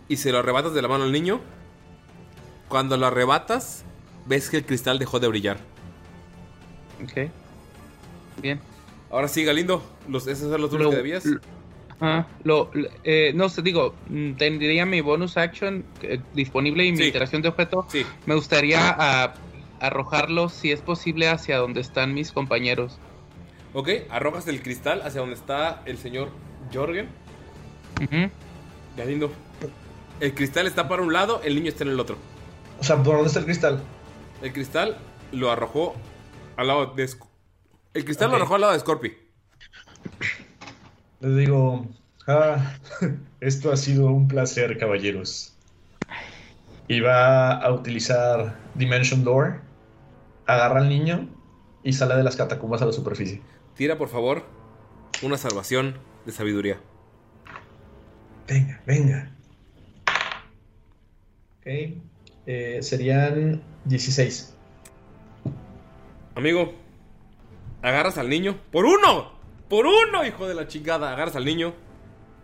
y 0.08 0.16
se 0.16 0.32
lo 0.32 0.38
arrebatas 0.38 0.74
de 0.74 0.82
la 0.82 0.88
mano 0.88 1.04
al 1.04 1.12
niño. 1.12 1.40
Cuando 2.68 2.96
lo 2.96 3.06
arrebatas, 3.06 3.84
ves 4.26 4.50
que 4.50 4.58
el 4.58 4.66
cristal 4.66 4.98
dejó 4.98 5.20
de 5.20 5.28
brillar. 5.28 5.58
Ok. 7.02 7.30
Bien. 8.42 8.60
Ahora 9.10 9.28
sí, 9.28 9.44
Galindo, 9.44 9.82
los, 10.08 10.26
esos 10.26 10.50
son 10.50 10.60
los 10.60 10.70
turnos 10.70 10.86
Lo- 10.86 10.90
que 10.90 10.96
debías. 10.96 11.24
Ajá, 11.98 12.26
lo, 12.44 12.70
lo- 12.74 12.88
eh, 13.04 13.32
no 13.34 13.48
sé, 13.48 13.62
digo, 13.62 13.94
mm, 14.10 14.32
tendría 14.34 14.84
mi 14.84 15.00
bonus 15.00 15.36
action 15.38 15.84
eh, 16.02 16.20
disponible 16.34 16.84
y 16.84 16.92
mi 16.92 17.04
iteración 17.04 17.40
de 17.40 17.48
objeto. 17.48 17.86
Me 18.26 18.34
gustaría 18.34 18.94
ah, 18.98 19.32
arrojarlo, 19.80 20.48
si 20.50 20.72
es 20.72 20.80
posible, 20.82 21.28
hacia 21.28 21.56
donde 21.58 21.80
están 21.80 22.12
mis 22.12 22.32
compañeros. 22.32 22.98
Ok, 23.72 23.88
arrojas 24.10 24.46
el 24.48 24.62
cristal 24.62 25.00
hacia 25.04 25.20
donde 25.20 25.36
está 25.36 25.82
el 25.86 25.96
señor 25.96 26.30
Jorgen. 26.72 27.08
Ujú. 28.02 28.30
Galindo. 28.96 29.30
El 30.20 30.34
cristal 30.34 30.66
está 30.66 30.88
para 30.88 31.02
un 31.02 31.12
lado, 31.12 31.40
el 31.44 31.54
niño 31.54 31.68
está 31.68 31.84
en 31.84 31.90
el 31.90 32.00
otro. 32.00 32.16
O 32.78 32.84
sea, 32.84 32.96
¿por 33.02 33.14
dónde 33.14 33.28
está 33.28 33.40
el 33.40 33.44
cristal? 33.46 33.82
El 34.42 34.52
cristal 34.52 34.98
lo 35.32 35.50
arrojó 35.50 35.94
al 36.56 36.66
lado 36.68 36.86
de... 36.94 37.08
El 37.94 38.04
cristal 38.04 38.30
lo 38.30 38.36
arrojó 38.36 38.56
al 38.56 38.60
lado 38.60 38.72
de 38.74 38.80
Scorpi. 38.80 39.12
Les 41.20 41.36
digo, 41.36 41.86
ah, 42.26 42.76
esto 43.40 43.72
ha 43.72 43.76
sido 43.76 44.08
un 44.08 44.28
placer, 44.28 44.78
caballeros. 44.78 45.54
Y 46.88 47.00
va 47.00 47.52
a 47.52 47.72
utilizar 47.72 48.56
Dimension 48.74 49.24
Door, 49.24 49.60
agarra 50.46 50.80
al 50.80 50.88
niño 50.88 51.28
y 51.82 51.92
sale 51.92 52.14
de 52.14 52.22
las 52.22 52.36
catacumbas 52.36 52.82
a 52.82 52.86
la 52.86 52.92
superficie. 52.92 53.42
Tira, 53.74 53.98
por 53.98 54.08
favor, 54.08 54.44
una 55.22 55.38
salvación 55.38 55.98
de 56.26 56.32
sabiduría. 56.32 56.78
Venga, 58.46 58.80
venga. 58.86 59.32
Ok, 61.58 61.96
eh, 62.46 62.78
serían 62.82 63.62
16. 63.84 64.54
Amigo, 66.34 66.74
agarras 67.82 68.18
al 68.18 68.28
niño. 68.28 68.58
¡Por 68.70 68.84
uno! 68.84 69.32
¡Por 69.68 69.86
uno, 69.86 70.24
hijo 70.26 70.46
de 70.46 70.54
la 70.54 70.68
chingada! 70.68 71.12
Agarras 71.12 71.36
al 71.36 71.44
niño. 71.44 71.74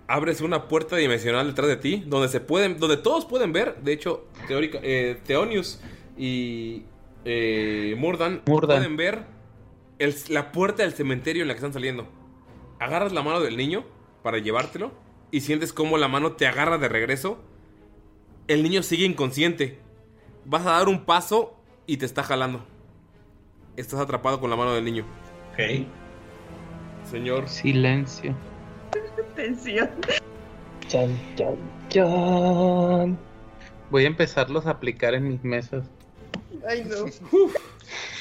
Abres 0.09 0.41
una 0.41 0.69
puerta 0.69 0.97
dimensional 0.97 1.47
detrás 1.47 1.69
de 1.69 1.77
ti. 1.77 2.03
Donde 2.07 2.29
se 2.29 2.41
pueden. 2.41 2.79
Donde 2.79 2.97
todos 2.97 3.25
pueden 3.27 3.53
ver. 3.53 3.77
De 3.83 3.93
hecho, 3.93 4.27
teórica, 4.49 4.79
eh, 4.83 5.21
Theonius 5.27 5.81
y 6.17 6.85
eh, 7.25 7.95
Murdan, 7.99 8.43
pueden 8.77 8.97
ver 8.97 9.25
el- 9.99 10.15
la 10.29 10.53
puerta 10.53 10.83
del 10.83 10.93
cementerio 10.93 11.43
en 11.43 11.49
la 11.49 11.55
que 11.55 11.59
están 11.59 11.73
saliendo. 11.73 12.09
Agarras 12.81 13.13
la 13.13 13.23
mano 13.23 13.41
del 13.41 13.57
niño 13.57 13.85
para 14.23 14.39
llevártelo. 14.39 14.91
Y 15.31 15.43
sientes 15.43 15.73
cómo 15.73 15.97
la 15.99 16.09
mano 16.09 16.33
te 16.33 16.47
agarra 16.47 16.79
de 16.79 16.89
regreso. 16.89 17.39
El 18.49 18.63
niño 18.63 18.83
sigue 18.83 19.05
inconsciente. 19.07 19.79
Vas 20.45 20.67
a 20.67 20.73
dar 20.73 20.89
un 20.89 21.05
paso 21.05 21.55
y 21.87 21.97
te 21.97 22.07
está 22.07 22.23
jalando. 22.23 22.65
Estás 23.77 24.01
atrapado 24.01 24.41
con 24.41 24.51
la 24.51 24.57
mano 24.57 24.75
del 24.75 24.85
niño. 24.85 25.05
Ok. 25.53 25.87
Señor. 27.11 27.49
Silencio. 27.49 28.35
Tensión. 29.37 29.91
Chan, 30.89 31.19
chan, 31.37 31.57
chan. 31.89 33.19
Voy 33.91 34.05
a 34.05 34.07
empezarlos 34.07 34.67
a 34.67 34.71
aplicar 34.71 35.15
en 35.15 35.29
mis 35.29 35.43
mesas. 35.45 35.87
Ay, 36.69 36.85
no. 36.85 37.07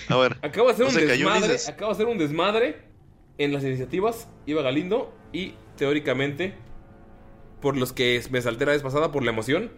A 0.09 0.19
ver. 0.19 0.37
Acabo 0.41 0.67
de 0.67 0.73
hacer 0.73 0.85
¿no 0.85 0.91
un 0.91 1.07
cayó 1.07 1.25
desmadre. 1.25 1.45
Ulises? 1.45 1.69
Acabo 1.69 1.91
de 1.91 1.93
hacer 1.93 2.05
un 2.07 2.17
desmadre 2.17 2.81
en 3.37 3.53
las 3.53 3.63
iniciativas. 3.63 4.27
Iba 4.45 4.61
Galindo 4.61 5.13
y 5.33 5.55
teóricamente, 5.75 6.53
por 7.61 7.77
los 7.77 7.93
que 7.93 8.21
me 8.29 8.41
salté 8.41 8.65
la 8.65 8.73
vez 8.73 8.83
pasada 8.83 9.11
por 9.11 9.23
la 9.23 9.31
emoción, 9.31 9.71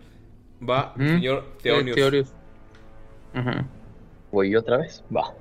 va 0.69 0.93
Mm, 0.95 1.07
señor 1.07 1.57
Theonius. 1.61 1.95
Theonius. 1.95 2.33
Voy 4.31 4.55
otra 4.55 4.77
vez. 4.77 5.03
Va. 5.15 5.33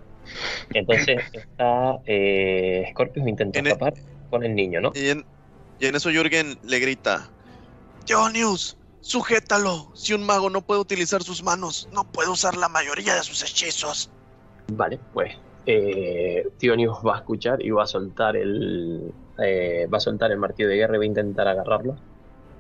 Entonces 0.75 1.20
está 1.33 1.99
eh, 2.07 2.86
Scorpius 2.91 3.26
intenta 3.26 3.60
escapar 3.60 3.94
con 4.31 4.44
el 4.44 4.55
niño, 4.55 4.81
¿no? 4.81 4.92
Y 4.94 5.09
en, 5.09 5.25
y 5.81 5.86
en 5.86 5.94
eso 5.94 6.10
Jürgen 6.10 6.59
le 6.62 6.78
grita: 6.78 7.28
Dionius, 8.07 8.76
sujétalo. 9.01 9.91
Si 9.94 10.15
un 10.15 10.25
mago 10.25 10.51
no 10.51 10.62
puede 10.62 10.81
utilizar 10.81 11.23
sus 11.23 11.42
manos, 11.42 11.89
no 11.92 12.05
puede 12.05 12.31
usar 12.31 12.57
la 12.57 12.68
mayoría 12.68 13.15
de 13.15 13.23
sus 13.23 13.42
hechizos. 13.42 14.10
Vale, 14.73 14.99
pues 15.12 15.36
eh, 15.67 16.49
Tionius 16.59 16.99
va 17.07 17.17
a 17.17 17.18
escuchar 17.18 17.62
y 17.62 17.70
va 17.70 17.84
a 17.84 17.86
soltar 17.86 18.36
el 18.36 19.12
eh, 19.39 19.89
va 19.92 19.99
a 19.99 20.01
soltar 20.01 20.31
el 20.31 20.39
martillo 20.39 20.68
de 20.68 20.76
guerra 20.76 20.97
y 20.97 20.99
va 20.99 21.05
a 21.05 21.07
intentar 21.07 21.49
agarrarlo 21.49 21.97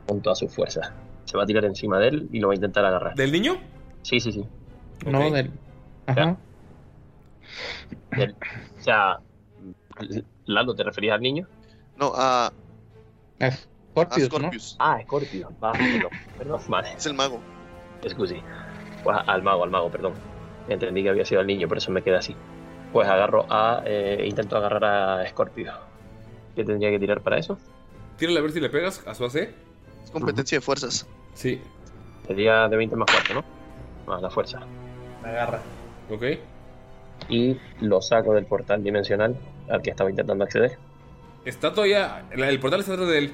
con 0.06 0.20
toda 0.20 0.34
su 0.36 0.48
fuerza. 0.48 0.92
Se 1.32 1.38
va 1.38 1.44
a 1.44 1.46
tirar 1.46 1.64
encima 1.64 1.98
de 1.98 2.08
él 2.08 2.28
y 2.30 2.40
lo 2.40 2.48
va 2.48 2.52
a 2.52 2.56
intentar 2.56 2.84
agarrar. 2.84 3.14
¿Del 3.14 3.32
niño? 3.32 3.54
Sí, 4.02 4.20
sí, 4.20 4.32
sí. 4.32 4.44
No, 5.06 5.30
del. 5.30 5.50
Ajá. 6.06 6.36
Del- 8.14 8.36
o 8.78 8.82
sea, 8.82 9.18
Lando, 10.44 10.74
¿te 10.74 10.82
referías 10.84 11.14
al 11.14 11.22
niño? 11.22 11.48
No, 11.96 12.12
a. 12.14 12.52
Scorpius, 13.92 14.24
a 14.24 14.26
Scorpius. 14.26 14.76
Ah, 14.78 14.98
Scorpius. 15.04 15.46
Va, 15.64 15.72
perdón, 15.72 16.10
perdón, 16.36 16.60
vale. 16.68 16.92
Es 16.98 17.06
el 17.06 17.14
mago. 17.14 17.40
Excusi. 18.02 18.36
Pues 19.02 19.16
al 19.26 19.42
mago, 19.42 19.64
al 19.64 19.70
mago, 19.70 19.90
perdón. 19.90 20.12
Entendí 20.68 21.02
que 21.02 21.08
había 21.08 21.24
sido 21.24 21.40
al 21.40 21.46
niño, 21.46 21.66
por 21.66 21.78
eso 21.78 21.90
me 21.90 22.02
quedé 22.02 22.16
así. 22.16 22.36
Pues 22.92 23.08
agarro 23.08 23.46
a. 23.48 23.82
eh, 23.86 24.26
intento 24.28 24.58
agarrar 24.58 24.84
a 25.22 25.26
Scorpio. 25.30 25.72
¿Qué 26.54 26.62
tendría 26.62 26.90
que 26.90 26.98
tirar 26.98 27.22
para 27.22 27.38
eso? 27.38 27.56
Tírale 28.18 28.38
a 28.38 28.42
ver 28.42 28.52
si 28.52 28.60
le 28.60 28.68
pegas 28.68 29.02
a 29.06 29.14
su 29.14 29.24
AC. 29.24 29.36
Es 30.04 30.10
competencia 30.10 30.58
de 30.58 30.62
fuerzas. 30.62 31.06
Sí. 31.34 31.60
Sería 32.26 32.68
de 32.68 32.76
20 32.76 32.96
más 32.96 33.08
4, 33.12 33.34
¿no? 33.34 33.44
Más 34.06 34.22
la 34.22 34.30
fuerza. 34.30 34.60
Me 35.22 35.28
agarra. 35.30 35.60
Ok. 36.10 36.22
Y 37.28 37.56
lo 37.80 38.00
saco 38.02 38.34
del 38.34 38.46
portal 38.46 38.82
dimensional 38.82 39.36
al 39.68 39.80
que 39.82 39.90
estaba 39.90 40.10
intentando 40.10 40.44
acceder. 40.44 40.78
Está 41.44 41.72
todavía. 41.72 42.24
El, 42.30 42.42
el 42.42 42.60
portal 42.60 42.80
está 42.80 42.92
detrás 42.92 43.08
de 43.10 43.18
él. 43.18 43.32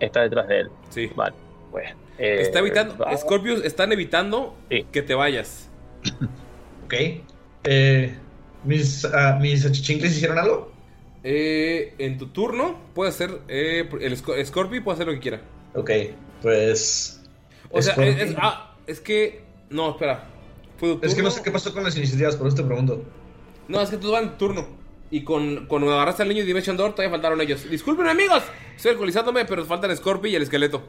Está 0.00 0.20
detrás 0.22 0.48
de 0.48 0.60
él. 0.60 0.70
Sí. 0.90 1.10
Vale, 1.14 1.34
pues. 1.70 1.90
eh, 2.18 2.38
está 2.40 2.58
evitando. 2.58 2.96
va- 2.98 3.16
Scorpius 3.16 3.64
están 3.64 3.92
evitando 3.92 4.54
que 4.90 5.02
te 5.02 5.14
vayas. 5.14 5.68
Ok. 6.84 6.94
Eh, 7.64 8.14
¿mis, 8.64 9.04
ah, 9.06 9.38
¿Mis 9.40 9.64
hicieron 9.64 10.38
algo? 10.38 10.70
Eh, 11.24 11.94
en 11.96 12.18
tu 12.18 12.26
turno, 12.26 12.76
puede 12.94 13.08
hacer. 13.08 13.30
eh, 13.48 13.88
el 14.00 14.12
Sco- 14.16 14.34
Scorpio 14.44 14.84
puede 14.84 14.96
hacer 14.96 15.06
lo 15.06 15.14
que 15.14 15.20
quiera. 15.20 15.40
Ok, 15.74 15.90
pues. 16.42 17.20
O 17.70 17.80
sea, 17.80 17.94
es, 17.94 18.30
es- 18.30 18.36
ah, 18.38 18.74
es 18.86 19.00
que. 19.00 19.44
No, 19.70 19.90
espera. 19.90 20.28
Fue 20.76 20.96
tu 20.96 21.06
Es 21.06 21.14
que 21.14 21.22
no 21.22 21.30
sé 21.30 21.42
qué 21.42 21.50
pasó 21.50 21.72
con 21.72 21.84
las 21.84 21.96
iniciativas, 21.96 22.36
por 22.36 22.48
eso 22.48 22.56
te 22.56 22.62
pregunto. 22.64 23.04
No, 23.68 23.80
es 23.80 23.88
que 23.90 23.96
tú 23.96 24.10
vas 24.10 24.22
en 24.22 24.30
tu 24.32 24.36
turno. 24.36 24.66
Y 25.10 25.24
con, 25.24 25.66
cuando 25.66 25.92
agarraste 25.92 26.22
al 26.22 26.28
niño 26.28 26.40
de 26.40 26.46
Dimension 26.46 26.76
Door, 26.76 26.92
todavía 26.92 27.10
faltaron 27.10 27.40
ellos. 27.40 27.68
Disculpen, 27.68 28.06
amigos. 28.08 28.42
Estoy 28.76 28.92
alcoholizándome, 28.92 29.44
pero 29.44 29.64
faltan 29.64 29.94
Scorpio 29.96 30.30
y 30.30 30.34
el 30.36 30.42
esqueleto. 30.42 30.82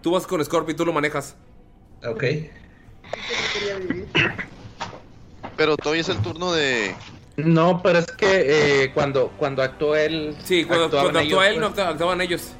Tú 0.00 0.12
vas 0.12 0.26
con 0.26 0.44
Scorpio 0.44 0.72
y 0.72 0.76
tú 0.76 0.86
lo 0.86 0.92
manejas. 0.92 1.36
Ok. 2.06 2.24
Pero 5.56 5.76
todavía 5.76 6.00
es 6.02 6.08
el 6.08 6.18
turno 6.22 6.52
de. 6.52 6.94
No, 7.36 7.82
pero 7.82 7.98
es 7.98 8.06
que 8.06 8.82
eh, 8.84 8.90
cuando, 8.94 9.32
cuando 9.38 9.62
actuó 9.62 9.96
él. 9.96 10.36
Sí, 10.44 10.64
cuando, 10.64 10.84
actuaban 10.86 11.06
cuando 11.12 11.20
actuó 11.20 11.42
ellos, 11.42 11.54
él, 11.54 11.60
no 11.60 11.68
pues. 11.68 11.78
actua- 11.86 11.90
actuaban 11.92 12.20
ellos. 12.20 12.52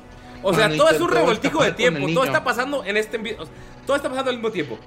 O 0.44 0.54
sea, 0.54 0.68
todo 0.76 0.88
es 0.90 1.00
un 1.00 1.10
revoltijo 1.10 1.62
de 1.62 1.72
tiempo. 1.72 2.06
el 2.06 2.14
Todo 2.14 2.24
está 2.24 2.44
pasando 2.44 2.84
en 2.84 2.96
este. 2.96 3.18
envi- 3.20 3.36
o 3.38 3.44
sea, 3.46 3.54
Todo 3.86 3.96
está 3.96 4.08
pasando 4.08 4.30
al 4.30 4.36
mismo 4.36 4.50
tiempo. 4.50 4.78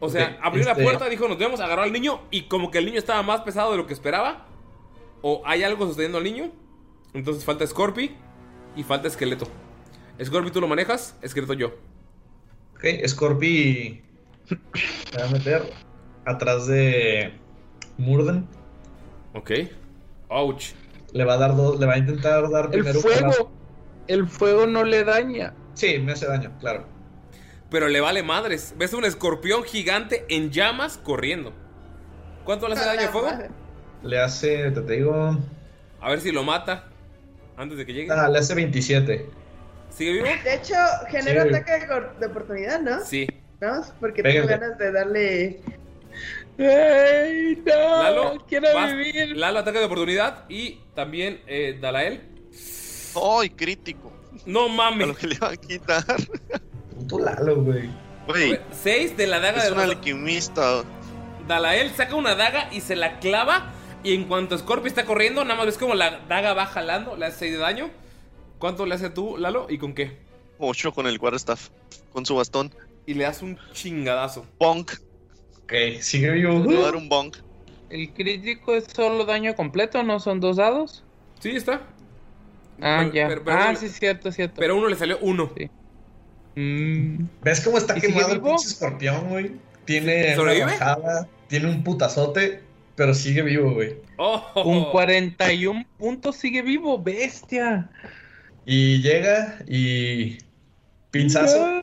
O 0.00 0.08
sea, 0.08 0.38
abrió 0.42 0.64
la 0.64 0.72
este- 0.72 0.82
puerta, 0.82 1.08
dijo, 1.08 1.28
nos 1.28 1.38
vemos, 1.38 1.60
agarró 1.60 1.82
al 1.82 1.92
niño. 1.92 2.20
Y 2.30 2.42
como 2.42 2.70
que 2.70 2.78
el 2.78 2.86
niño 2.86 2.98
estaba 2.98 3.22
más 3.22 3.40
pesado 3.42 3.70
de 3.72 3.76
lo 3.78 3.86
que 3.86 3.92
esperaba. 3.94 4.46
O 5.22 5.42
hay 5.46 5.62
algo 5.62 5.86
sosteniendo 5.86 6.18
al 6.18 6.24
niño. 6.24 6.50
Entonces 7.14 7.44
falta 7.44 7.66
Scorpi 7.66 8.16
y 8.76 8.82
falta 8.82 9.06
Esqueleto. 9.08 9.46
Scorpi 10.22 10.50
tú 10.50 10.60
lo 10.60 10.66
manejas, 10.68 11.16
Esqueleto 11.22 11.52
yo. 11.52 11.72
Ok, 12.74 12.84
Scorpi. 13.06 14.02
Se 15.10 15.18
va 15.18 15.26
a 15.26 15.30
meter 15.30 15.72
atrás 16.24 16.66
de. 16.66 17.34
Murden. 17.98 18.46
Ok. 19.34 19.50
Ouch. 20.28 20.72
Le 21.12 21.24
va 21.24 21.34
a 21.34 21.38
dar 21.38 21.54
dos. 21.56 21.78
Le 21.78 21.86
va 21.86 21.94
a 21.94 21.98
intentar 21.98 22.50
dar 22.50 22.64
El 22.66 22.70
primero 22.70 23.00
palazo. 23.00 23.20
fuego. 23.32 23.52
El 24.06 24.28
fuego 24.28 24.66
no 24.66 24.84
le 24.84 25.04
daña. 25.04 25.54
Sí, 25.74 25.98
me 25.98 26.12
hace 26.12 26.26
daño, 26.26 26.52
claro. 26.60 26.86
Pero 27.70 27.88
le 27.88 28.00
vale 28.00 28.22
madres. 28.22 28.74
Ves 28.76 28.92
un 28.92 29.04
escorpión 29.04 29.64
gigante 29.64 30.24
en 30.28 30.50
llamas 30.50 30.98
corriendo. 30.98 31.52
¿Cuánto 32.44 32.68
le 32.68 32.74
hace 32.74 32.84
daño 32.84 33.00
de 33.02 33.08
fuego? 33.08 33.30
Le 34.02 34.20
hace. 34.20 34.70
Te, 34.70 34.80
digo. 34.82 35.38
A 36.00 36.10
ver 36.10 36.20
si 36.20 36.32
lo 36.32 36.42
mata. 36.42 36.88
Antes 37.56 37.78
de 37.78 37.86
que 37.86 37.92
llegue. 37.94 38.12
Ah, 38.12 38.28
le 38.28 38.38
hace 38.38 38.54
27. 38.54 39.26
¿Sigue 39.90 40.12
vivo? 40.12 40.26
De 40.44 40.54
hecho, 40.54 40.74
genera 41.08 41.44
Sí. 41.44 41.48
ataque 41.50 41.86
de, 42.18 42.26
oportunidad, 42.26 42.80
¿no? 42.80 43.00
Sí. 43.04 43.26
¿No? 43.60 43.82
Porque 44.00 44.22
Pégale. 44.22 44.46
tengo 44.48 44.60
ganas 44.60 44.78
de 44.78 44.92
darle 44.92 45.60
¡Ay, 46.58 47.62
no! 47.64 48.02
Lalo, 48.02 48.44
quiero 48.46 48.68
vas- 48.74 48.94
vivir. 48.94 49.36
Lalo, 49.36 49.60
ataque 49.60 49.78
de 49.78 49.84
oportunidad. 49.86 50.44
Y 50.48 50.80
también 50.94 51.40
eh, 51.46 51.78
Dalael. 51.80 52.20
¡Ay, 53.16 53.50
crítico! 53.50 54.12
No 54.46 54.68
mames. 54.68 55.04
A 55.04 55.06
lo 55.08 55.14
que 55.14 55.26
le 55.26 55.38
va 55.38 55.50
a 55.50 55.56
quitar. 55.56 56.04
Puto 56.94 57.18
Lalo, 57.18 57.62
güey. 57.62 57.90
Güey, 58.26 58.60
6 58.82 59.16
de 59.16 59.26
la 59.26 59.40
daga 59.40 59.58
es 59.58 59.64
de 59.64 59.70
un 59.72 59.78
rosa. 59.78 59.88
alquimista. 59.90 60.84
Dalael 61.48 61.90
saca 61.90 62.14
una 62.14 62.34
daga 62.34 62.68
y 62.72 62.80
se 62.80 62.96
la 62.96 63.18
clava. 63.18 63.72
Y 64.04 64.14
en 64.14 64.24
cuanto 64.24 64.56
Scorpio 64.58 64.88
está 64.88 65.04
corriendo, 65.04 65.44
nada 65.44 65.56
más 65.56 65.66
ves 65.66 65.78
como 65.78 65.94
la 65.94 66.20
daga 66.28 66.54
va 66.54 66.66
jalando, 66.66 67.16
le 67.16 67.26
hace 67.26 67.40
6 67.40 67.52
de 67.52 67.58
daño. 67.58 67.90
¿Cuánto 68.58 68.86
le 68.86 68.94
hace 68.94 69.10
tú, 69.10 69.36
Lalo? 69.38 69.66
¿Y 69.68 69.78
con 69.78 69.92
qué? 69.94 70.18
Ocho 70.58 70.92
con 70.92 71.06
el 71.06 71.18
quarterstaff. 71.18 71.70
Con 72.12 72.24
su 72.24 72.36
bastón. 72.36 72.72
Y 73.06 73.14
le 73.14 73.24
das 73.24 73.42
un 73.42 73.58
chingadazo. 73.72 74.46
Bonk. 74.58 74.92
Ok, 75.64 75.72
sigue 76.00 76.30
vivo. 76.30 76.52
Le 76.52 76.58
voy 76.60 76.76
a 76.76 76.80
dar 76.80 76.96
un 76.96 77.08
bonk. 77.08 77.36
¿El 77.90 78.12
crítico 78.12 78.74
es 78.74 78.84
solo 78.84 79.24
daño 79.24 79.54
completo? 79.54 80.02
¿No 80.02 80.20
son 80.20 80.40
dos 80.40 80.56
dados? 80.56 81.04
Sí, 81.40 81.50
está. 81.50 81.82
Ah, 82.82 82.98
Pero- 83.04 83.12
ya. 83.14 83.28
pero- 83.28 83.44
pero 83.44 83.56
ah, 83.56 83.66
uno- 83.70 83.78
sí, 83.78 83.88
cierto, 83.88 84.32
cierto. 84.32 84.56
Pero 84.58 84.74
a 84.74 84.76
uno 84.76 84.88
le 84.88 84.96
salió 84.96 85.18
uno. 85.20 85.50
Mm. 86.56 87.24
¿Ves 87.42 87.60
cómo 87.62 87.78
está 87.78 87.96
¿Y 87.96 88.00
sigue 88.00 88.12
quemado 88.14 88.34
el 88.34 88.40
pinche 88.42 88.66
escorpión, 88.66 89.28
güey? 89.28 89.52
Tiene 89.84 90.26
una 90.26 90.36
¿Sobrevive? 90.36 90.64
bajada, 90.66 91.28
tiene 91.48 91.68
un 91.70 91.82
putazote, 91.82 92.60
pero 92.96 93.14
sigue 93.14 93.42
vivo, 93.42 93.72
güey. 93.72 93.96
Oh. 94.18 94.42
Un 94.64 94.90
41 94.90 95.84
puntos 95.98 96.36
sigue 96.36 96.62
vivo, 96.62 97.02
bestia. 97.02 97.90
Y 98.66 99.00
llega 99.02 99.58
y. 99.66 100.38
Pinzazo 101.10 101.82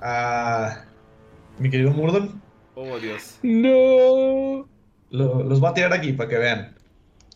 a. 0.00 0.84
Mi 1.58 1.70
querido 1.70 1.90
Murdon. 1.90 2.40
Oh, 2.74 2.98
Dios. 2.98 3.38
No. 3.42 4.66
Lo- 5.10 5.42
los 5.44 5.60
voy 5.60 5.70
a 5.70 5.74
tirar 5.74 5.92
aquí 5.92 6.12
para 6.12 6.28
que 6.28 6.38
vean. 6.38 6.74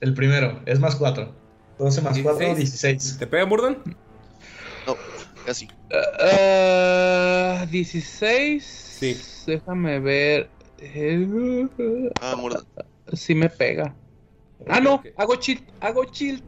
El 0.00 0.14
primero 0.14 0.60
es 0.66 0.80
más 0.80 0.96
4. 0.96 1.34
12 1.80 2.00
más 2.02 2.18
4, 2.18 2.54
16. 2.54 2.56
16. 2.58 3.18
¿Te 3.18 3.26
pega, 3.26 3.46
Murdan? 3.46 3.78
No, 4.86 4.96
casi. 5.46 5.68
Ah, 5.92 7.66
16. 7.70 8.64
Sí. 8.64 9.20
Déjame 9.46 9.98
ver. 9.98 10.48
Eh, 10.78 11.66
Ah, 12.20 12.36
muerda. 12.36 12.64
Sí 13.12 13.34
me 13.34 13.48
pega. 13.48 13.94
Ah, 14.68 14.78
no, 14.78 15.02
hago 15.16 15.36
chilt, 15.36 15.62
hago 15.80 16.04
chilt. 16.04 16.44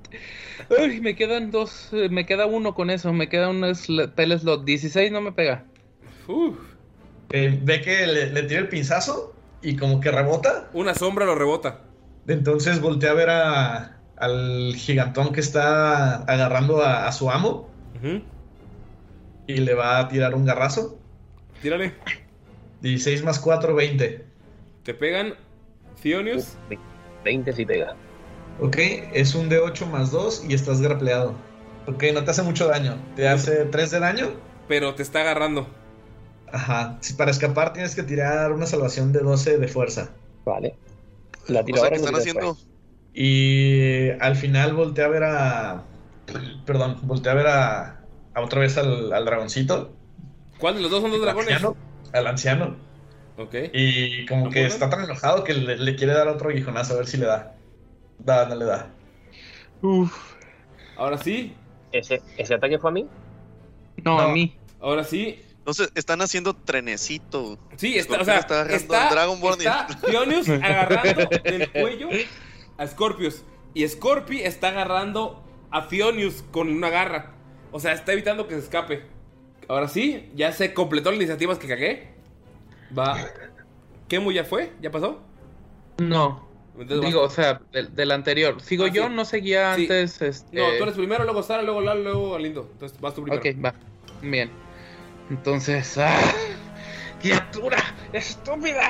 Ay, 0.78 1.00
me 1.00 1.16
quedan 1.16 1.50
dos, 1.50 1.88
eh, 1.92 2.10
me 2.10 2.26
queda 2.26 2.44
uno 2.44 2.74
con 2.74 2.90
eso, 2.90 3.10
me 3.12 3.28
queda 3.28 3.48
un 3.48 3.74
spell 3.74 4.38
slot. 4.38 4.64
16 4.64 5.10
no 5.12 5.22
me 5.22 5.32
pega. 5.32 5.64
Uf. 6.28 6.56
Eh, 7.30 7.58
ve 7.62 7.80
que 7.80 8.06
le, 8.06 8.26
le 8.30 8.42
tira 8.42 8.60
el 8.60 8.68
pinzazo 8.68 9.34
y 9.62 9.76
como 9.76 10.00
que 10.00 10.10
rebota. 10.10 10.68
Una 10.74 10.94
sombra 10.94 11.24
lo 11.24 11.34
rebota. 11.34 11.80
Entonces 12.28 12.80
voltea 12.80 13.12
a 13.12 13.14
ver 13.14 13.30
a, 13.30 14.01
al 14.22 14.74
gigantón 14.76 15.32
que 15.32 15.40
está 15.40 16.16
agarrando 16.24 16.82
a, 16.82 17.06
a 17.08 17.12
su 17.12 17.30
amo 17.30 17.68
Ujú. 17.96 18.22
y 19.46 19.54
le 19.56 19.74
va 19.74 19.98
a 19.98 20.08
tirar 20.08 20.34
un 20.34 20.44
garrazo. 20.44 20.98
Tírale. 21.60 21.94
16 22.82 23.22
más 23.24 23.38
4, 23.38 23.74
20. 23.74 24.24
Te 24.84 24.94
pegan. 24.94 25.34
Fionius. 25.96 26.56
20 27.24 27.52
si 27.52 27.66
pega. 27.66 27.94
Ok, 28.60 28.76
es 29.12 29.34
un 29.34 29.48
D8 29.50 29.86
más 29.86 30.10
2 30.10 30.44
y 30.48 30.54
estás 30.54 30.80
grapleado. 30.80 31.34
Ok, 31.86 32.04
no 32.14 32.22
te 32.24 32.30
hace 32.30 32.42
mucho 32.42 32.66
daño. 32.68 32.96
Te 33.16 33.28
hace 33.28 33.64
3 33.66 33.90
de 33.90 34.00
daño. 34.00 34.30
Pero 34.68 34.94
te 34.94 35.02
está 35.02 35.20
agarrando. 35.20 35.66
Ajá. 36.52 36.98
Si 37.00 37.14
para 37.14 37.30
escapar 37.30 37.72
tienes 37.72 37.94
que 37.94 38.02
tirar 38.02 38.52
una 38.52 38.66
salvación 38.66 39.12
de 39.12 39.20
12 39.20 39.58
de 39.58 39.68
fuerza. 39.68 40.10
Vale. 40.44 40.76
La 41.48 41.64
tiro 41.64 41.76
O 41.76 41.80
sea, 41.80 41.84
ahora 41.86 41.96
¿qué 41.96 42.04
están 42.04 42.14
haciendo? 42.20 42.46
después? 42.46 42.71
Y 43.14 44.10
al 44.20 44.36
final 44.36 44.72
voltea 44.74 45.04
a 45.06 45.08
ver 45.08 45.24
a. 45.24 45.82
Perdón, 46.64 46.98
voltea 47.02 47.32
a 47.32 47.34
ver 47.34 47.46
a. 47.46 48.00
a 48.34 48.40
otra 48.40 48.60
vez 48.60 48.76
al, 48.78 49.12
al 49.12 49.24
dragoncito. 49.24 49.92
¿Cuál 50.58 50.76
de 50.76 50.80
los 50.82 50.90
dos 50.90 51.02
son 51.02 51.10
dos 51.10 51.18
Al 51.20 51.24
dragones? 51.26 51.52
anciano. 51.54 51.76
Al 52.12 52.26
anciano. 52.26 52.76
Ok. 53.36 53.54
Y 53.72 54.26
como 54.26 54.50
que 54.50 54.64
está 54.66 54.88
tan 54.90 55.04
enojado 55.04 55.44
que 55.44 55.54
le, 55.54 55.76
le 55.76 55.96
quiere 55.96 56.12
dar 56.14 56.28
otro 56.28 56.50
aguijonazo 56.50 56.94
a 56.94 56.98
ver 56.98 57.06
si 57.06 57.16
le 57.16 57.26
da. 57.26 57.54
Da, 58.18 58.46
no 58.48 58.54
le 58.54 58.64
da. 58.66 58.88
Ahora 60.96 61.18
sí. 61.18 61.54
¿Ese, 61.90 62.22
¿Ese 62.36 62.54
ataque 62.54 62.78
fue 62.78 62.90
a 62.90 62.92
mí? 62.94 63.06
No, 64.04 64.18
a 64.18 64.28
mí. 64.32 64.56
Ahora 64.80 65.04
sí. 65.04 65.42
Entonces, 65.58 65.90
están 65.94 66.20
haciendo 66.22 66.54
trenecito. 66.54 67.58
Sí, 67.76 67.96
está, 67.98 68.20
o 68.20 68.24
sea, 68.24 68.38
está 68.38 68.66
está, 68.72 69.08
al 69.08 69.14
Dragonborn 69.14 69.60
y- 69.60 69.64
está 69.64 69.86
Fionius 70.06 70.48
agarrando 70.48 71.28
del 71.44 71.70
cuello 71.70 72.08
a 72.82 72.86
Scorpius. 72.88 73.44
Y 73.74 73.86
Scorpi 73.88 74.40
está 74.40 74.68
agarrando 74.68 75.42
a 75.70 75.82
Fionius 75.82 76.42
con 76.50 76.68
una 76.68 76.90
garra. 76.90 77.32
O 77.70 77.80
sea, 77.80 77.92
está 77.92 78.12
evitando 78.12 78.46
que 78.48 78.54
se 78.54 78.60
escape. 78.60 79.02
Ahora 79.68 79.88
sí, 79.88 80.30
ya 80.34 80.52
se 80.52 80.74
completó 80.74 81.10
las 81.10 81.16
iniciativas 81.18 81.58
que 81.58 81.68
cagué. 81.68 82.08
Va. 82.96 83.16
¿Kemu 84.08 84.30
ya 84.32 84.44
fue? 84.44 84.72
¿Ya 84.82 84.90
pasó? 84.90 85.20
No. 85.98 86.46
Entonces 86.74 86.98
vas- 86.98 87.06
Digo, 87.06 87.22
o 87.22 87.30
sea, 87.30 87.60
del, 87.72 87.94
del 87.94 88.10
anterior. 88.10 88.60
¿Sigo 88.60 88.84
Ah, 88.84 88.88
yo? 88.88 89.06
sí. 89.08 89.14
No 89.14 89.24
seguía 89.24 89.74
Sí. 89.74 89.82
antes. 89.82 90.20
Este... 90.20 90.58
No, 90.58 90.64
tú 90.76 90.82
eres 90.82 90.94
primero, 90.94 91.24
luego 91.24 91.42
Sara, 91.42 91.62
luego 91.62 91.80
Lalo, 91.80 92.02
luego 92.02 92.38
Lindo. 92.38 92.68
Entonces 92.72 93.00
vas 93.00 93.14
tú 93.14 93.22
primero. 93.22 93.40
Ok, 93.40 93.64
va. 93.64 93.74
Bien. 94.20 94.50
Entonces, 95.30 95.96
¡ah! 95.98 96.18
¡Criatura 97.20 97.78
estúpida! 98.12 98.88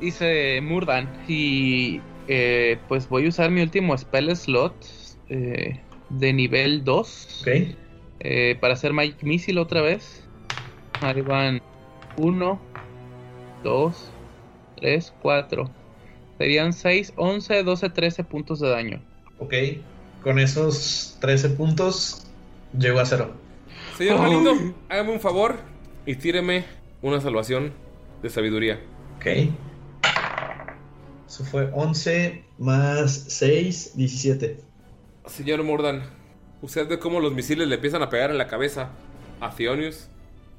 Dice 0.00 0.60
Murdan. 0.62 1.08
Y 1.28 2.00
eh, 2.34 2.78
pues 2.88 3.08
voy 3.08 3.26
a 3.26 3.28
usar 3.28 3.50
mi 3.50 3.60
último 3.60 3.96
spell 3.98 4.34
slot 4.34 4.74
eh, 5.28 5.78
de 6.08 6.32
nivel 6.32 6.82
2 6.82 7.38
Ok. 7.42 7.74
eh, 8.20 8.56
para 8.60 8.72
hacer 8.74 8.92
Magic 8.94 9.22
Missile 9.22 9.60
otra 9.60 9.82
vez. 9.82 10.24
Ahí 11.02 11.20
van 11.20 11.60
1, 12.16 12.60
2, 13.62 14.10
3, 14.76 15.14
4. 15.20 15.70
Serían 16.38 16.72
6, 16.72 17.12
11, 17.16 17.62
12, 17.62 17.90
13 17.90 18.24
puntos 18.24 18.60
de 18.60 18.68
daño. 18.70 19.02
Ok. 19.38 19.54
Con 20.22 20.38
esos 20.38 21.18
13 21.20 21.50
puntos, 21.50 22.26
llego 22.78 23.00
a 23.00 23.04
cero. 23.04 23.34
Señor 23.98 24.20
Galindo, 24.20 24.52
hágame 24.88 25.12
un 25.12 25.20
favor 25.20 25.56
y 26.06 26.14
tíreme 26.14 26.64
una 27.02 27.20
salvación 27.20 27.72
de 28.22 28.30
sabiduría. 28.30 28.80
Ok. 29.16 29.26
Eso 31.32 31.44
fue 31.44 31.70
11 31.72 32.44
más 32.58 33.24
6, 33.28 33.96
17. 33.96 34.60
Señor 35.24 35.62
Mordan, 35.64 36.02
usted 36.60 36.86
ve 36.86 36.98
cómo 36.98 37.20
los 37.20 37.32
misiles 37.32 37.68
le 37.68 37.76
empiezan 37.76 38.02
a 38.02 38.10
pegar 38.10 38.30
en 38.30 38.36
la 38.36 38.48
cabeza 38.48 38.90
a 39.40 39.50
Fionius. 39.50 40.08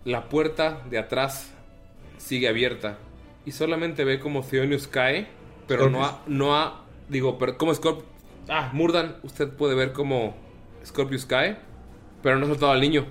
La 0.04 0.30
puerta 0.30 0.82
de 0.90 0.98
atrás 0.98 1.52
sigue 2.18 2.48
abierta 2.48 2.98
y 3.46 3.52
solamente 3.52 4.04
ve 4.04 4.20
cómo 4.20 4.42
Fionius 4.42 4.88
cae, 4.88 5.28
pero 5.68 5.92
no 5.92 6.06
ha, 6.06 6.24
no 6.26 6.56
ha, 6.56 6.84
digo, 7.08 7.38
pero 7.38 7.56
como 7.56 7.72
Scorp... 7.76 8.02
Ah, 8.50 8.72
Murdan, 8.74 9.18
usted 9.22 9.50
puede 9.50 9.76
ver 9.76 9.94
cómo 9.94 10.34
Scorpius 10.84 11.28
cae, 11.28 11.56
pero 12.24 12.40
no 12.40 12.48
ha 12.48 12.50
soltado 12.50 12.72
al 12.72 12.82
niño. 12.82 13.06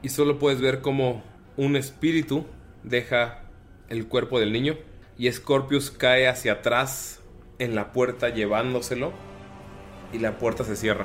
Y 0.00 0.10
solo 0.10 0.38
puedes 0.38 0.60
ver 0.60 0.80
cómo 0.80 1.24
un 1.56 1.74
espíritu 1.74 2.46
deja 2.84 3.42
el 3.88 4.06
cuerpo 4.06 4.38
del 4.38 4.52
niño 4.52 4.76
y 5.20 5.30
Scorpius 5.30 5.90
cae 5.90 6.28
hacia 6.28 6.52
atrás 6.52 7.20
en 7.58 7.74
la 7.74 7.92
puerta 7.92 8.30
llevándoselo 8.30 9.12
y 10.14 10.18
la 10.18 10.38
puerta 10.38 10.64
se 10.64 10.76
cierra. 10.76 11.04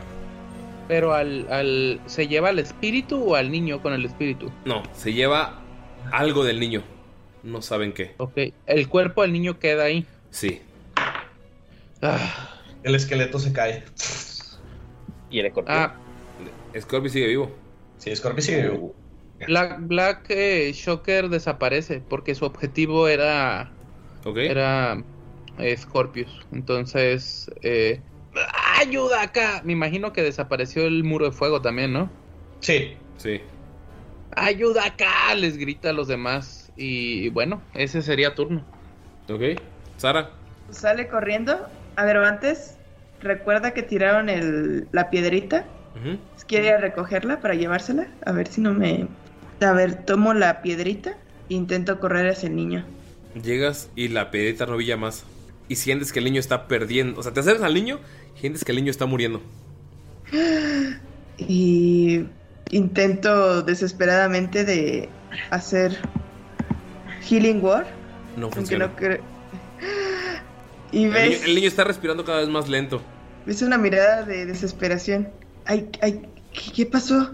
Pero 0.87 1.13
al, 1.13 1.51
al. 1.51 1.99
¿Se 2.05 2.29
lleva 2.29 2.47
al 2.47 2.59
espíritu 2.59 3.21
o 3.21 3.35
al 3.35 3.51
niño 3.51 3.81
con 3.81 3.91
el 3.91 4.05
espíritu? 4.05 4.49
No, 4.63 4.83
se 4.93 5.11
lleva 5.11 5.59
algo 6.13 6.45
del 6.45 6.61
niño. 6.61 6.81
No 7.43 7.61
saben 7.61 7.91
qué. 7.91 8.13
Ok. 8.17 8.37
El 8.65 8.87
cuerpo 8.87 9.21
del 9.21 9.33
niño 9.33 9.59
queda 9.59 9.83
ahí. 9.83 10.05
Sí. 10.29 10.61
Ah, 12.01 12.55
El 12.83 12.95
esqueleto 12.95 13.37
se 13.37 13.51
cae. 13.51 13.83
¿Y 15.29 15.39
el 15.39 15.47
escorpión? 15.47 15.77
ah, 15.77 15.95
Scorpio 16.79 17.09
sigue 17.09 17.27
vivo. 17.27 17.51
Sí, 17.97 18.15
Scorpio 18.15 18.41
sigue 18.41 18.69
vivo. 18.69 18.95
Black, 19.45 19.79
Black 19.81 20.25
eh, 20.29 20.71
Shocker 20.73 21.27
desaparece 21.27 21.99
porque 21.99 22.33
su 22.33 22.45
objetivo 22.45 23.09
era. 23.09 23.73
¿Ok? 24.25 24.37
Era. 24.37 24.97
eh, 25.57 25.77
Scorpius. 25.77 26.41
Entonces. 26.51 27.49
Eh, 27.61 28.01
¡Ayuda 28.79 29.21
acá! 29.21 29.61
Me 29.63 29.73
imagino 29.73 30.11
que 30.11 30.21
desapareció 30.21 30.85
el 30.85 31.03
muro 31.03 31.25
de 31.25 31.31
fuego 31.31 31.61
también, 31.61 31.93
¿no? 31.93 32.09
Sí. 32.59 32.97
Sí. 33.17 33.41
¡Ayuda 34.35 34.85
acá! 34.85 35.33
Les 35.35 35.57
grita 35.57 35.91
a 35.91 35.93
los 35.93 36.07
demás. 36.07 36.71
Y 36.75 37.29
bueno, 37.29 37.61
ese 37.73 38.01
sería 38.01 38.35
turno. 38.35 38.65
¿Ok? 39.29 39.41
Sara. 39.97 40.29
Sale 40.69 41.07
corriendo. 41.07 41.57
A 41.95 42.03
ver, 42.03 42.17
antes, 42.17 42.77
recuerda 43.21 43.73
que 43.73 43.83
tiraron 43.83 44.27
el, 44.29 44.87
la 44.91 45.09
piedrita. 45.09 45.65
Quiere 46.47 46.77
recogerla 46.77 47.39
para 47.39 47.55
llevársela. 47.55 48.07
A 48.25 48.33
ver 48.33 48.47
si 48.47 48.59
no 48.61 48.73
me. 48.73 49.07
A 49.61 49.71
ver, 49.71 50.03
tomo 50.05 50.33
la 50.33 50.61
piedrita 50.61 51.11
e 51.49 51.53
intento 51.53 51.99
correr 51.99 52.27
hacia 52.27 52.49
el 52.49 52.55
niño. 52.55 52.85
Llegas 53.35 53.91
y 53.95 54.07
la 54.09 54.31
piedrita 54.31 54.65
no 54.65 54.75
brilla 54.77 54.97
más. 54.97 55.25
Y 55.67 55.75
sientes 55.77 56.11
que 56.13 56.19
el 56.19 56.25
niño 56.25 56.39
está 56.39 56.67
perdiendo. 56.67 57.19
O 57.19 57.23
sea, 57.23 57.33
te 57.33 57.39
acercas 57.41 57.63
al 57.63 57.73
niño 57.75 58.01
y 58.35 58.39
sientes 58.39 58.63
que 58.65 58.71
el 58.71 58.77
niño 58.77 58.91
está 58.91 59.05
muriendo. 59.05 59.41
Y 61.37 62.31
intento 62.69 63.61
desesperadamente 63.63 64.63
de 64.65 65.17
hacer 65.49 66.09
Healing 67.21 67.61
Word. 67.63 67.87
No 68.35 68.49
Aunque 68.51 68.51
funciona. 68.51 68.87
no 68.87 68.95
Y 70.91 71.07
El 71.11 71.23
niño, 71.23 71.39
ves, 71.39 71.43
el 71.43 71.55
niño 71.55 71.67
está 71.67 71.83
respirando 71.83 72.23
cada 72.25 72.39
vez 72.41 72.49
más 72.49 72.67
lento. 72.69 73.13
ves 73.45 73.61
una 73.61 73.77
mirada 73.77 74.23
de 74.23 74.45
desesperación. 74.45 75.33
Ay, 75.65 75.89
ay, 76.01 76.29
¿qué, 76.53 76.71
qué 76.73 76.85
pasó? 76.85 77.33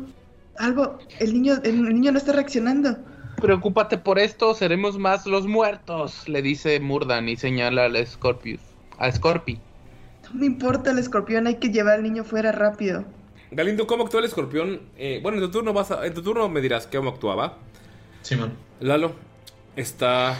Algo, 0.57 0.99
el 1.19 1.33
niño, 1.33 1.55
el 1.63 1.83
niño 1.93 2.11
no 2.11 2.17
está 2.17 2.33
reaccionando. 2.33 2.97
Preocúpate 3.41 3.97
por 3.97 4.19
esto, 4.19 4.53
seremos 4.53 4.97
más 4.99 5.25
los 5.25 5.47
muertos, 5.47 6.29
le 6.29 6.41
dice 6.41 6.79
Murdan 6.79 7.27
y 7.27 7.37
señala 7.37 7.85
al 7.85 8.05
Scorpius. 8.05 8.61
A 8.99 9.11
Scorpi. 9.11 9.59
No 10.25 10.39
me 10.39 10.45
importa 10.45 10.91
el 10.91 10.99
escorpión, 10.99 11.47
hay 11.47 11.55
que 11.55 11.69
llevar 11.69 11.95
al 11.95 12.03
niño 12.03 12.23
fuera 12.23 12.51
rápido. 12.51 13.03
Galindo, 13.49 13.87
¿cómo 13.87 14.03
actúa 14.03 14.19
el 14.19 14.27
escorpión? 14.27 14.81
Eh, 14.95 15.19
bueno, 15.23 15.39
en 15.39 15.43
tu 15.45 15.51
turno 15.51 15.73
vas 15.73 15.89
a- 15.91 16.05
en 16.05 16.13
tu 16.13 16.21
turno 16.21 16.47
me 16.49 16.61
dirás 16.61 16.87
cómo 16.87 17.09
actuaba. 17.09 17.57
Simón. 18.21 18.53
Lalo, 18.79 19.15
está 19.75 20.37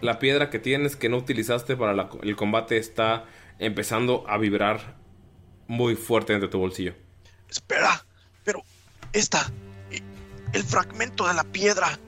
la 0.00 0.18
piedra 0.18 0.48
que 0.50 0.58
tienes 0.58 0.96
que 0.96 1.08
no 1.10 1.18
utilizaste 1.18 1.76
para 1.76 1.92
la- 1.94 2.08
el 2.22 2.34
combate 2.34 2.78
está 2.78 3.26
empezando 3.58 4.24
a 4.26 4.38
vibrar 4.38 4.96
muy 5.68 5.94
fuerte 5.96 6.32
entre 6.32 6.48
tu 6.48 6.58
bolsillo. 6.58 6.94
Espera, 7.50 8.04
pero 8.42 8.62
esta, 9.12 9.50
el 10.52 10.62
fragmento 10.64 11.28
de 11.28 11.34
la 11.34 11.44
piedra, 11.44 11.98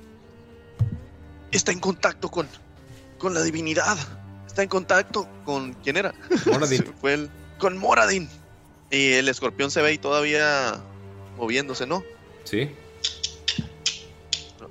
está 1.52 1.72
en 1.72 1.80
contacto 1.80 2.30
con, 2.30 2.46
con 3.18 3.34
la 3.34 3.42
divinidad. 3.42 3.96
Está 4.46 4.62
en 4.62 4.68
contacto 4.68 5.28
con. 5.44 5.74
¿Quién 5.74 5.96
era? 5.96 6.14
Moradin. 6.46 6.84
Fue 7.00 7.14
el. 7.14 7.30
Con 7.58 7.76
Moradin. 7.76 8.28
Y 8.90 9.12
el 9.14 9.28
escorpión 9.28 9.70
se 9.70 9.82
ve 9.82 9.88
ahí 9.88 9.98
todavía 9.98 10.80
moviéndose, 11.36 11.86
¿no? 11.86 12.02
Sí. 12.44 12.70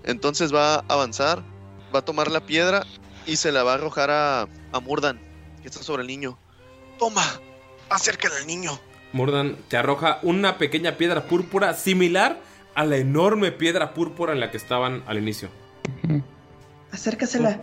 Entonces 0.03 0.53
va 0.53 0.75
a 0.75 0.85
avanzar, 0.87 1.43
va 1.93 1.99
a 1.99 2.05
tomar 2.05 2.31
la 2.31 2.45
piedra 2.45 2.85
y 3.25 3.35
se 3.35 3.51
la 3.51 3.63
va 3.63 3.73
a 3.73 3.75
arrojar 3.75 4.09
a, 4.09 4.47
a 4.71 4.79
Murdan, 4.79 5.19
que 5.61 5.67
está 5.67 5.83
sobre 5.83 6.01
el 6.01 6.07
niño. 6.07 6.37
Toma, 6.97 7.23
acércala 7.89 8.37
al 8.37 8.47
niño. 8.47 8.79
Mordan 9.13 9.57
te 9.67 9.77
arroja 9.77 10.19
una 10.23 10.57
pequeña 10.57 10.97
piedra 10.97 11.27
púrpura 11.27 11.73
similar 11.73 12.39
a 12.73 12.85
la 12.85 12.97
enorme 12.97 13.51
piedra 13.51 13.93
púrpura 13.93 14.33
en 14.33 14.39
la 14.39 14.51
que 14.51 14.57
estaban 14.57 15.03
al 15.07 15.17
inicio. 15.17 15.49
Acércasela. 16.91 17.61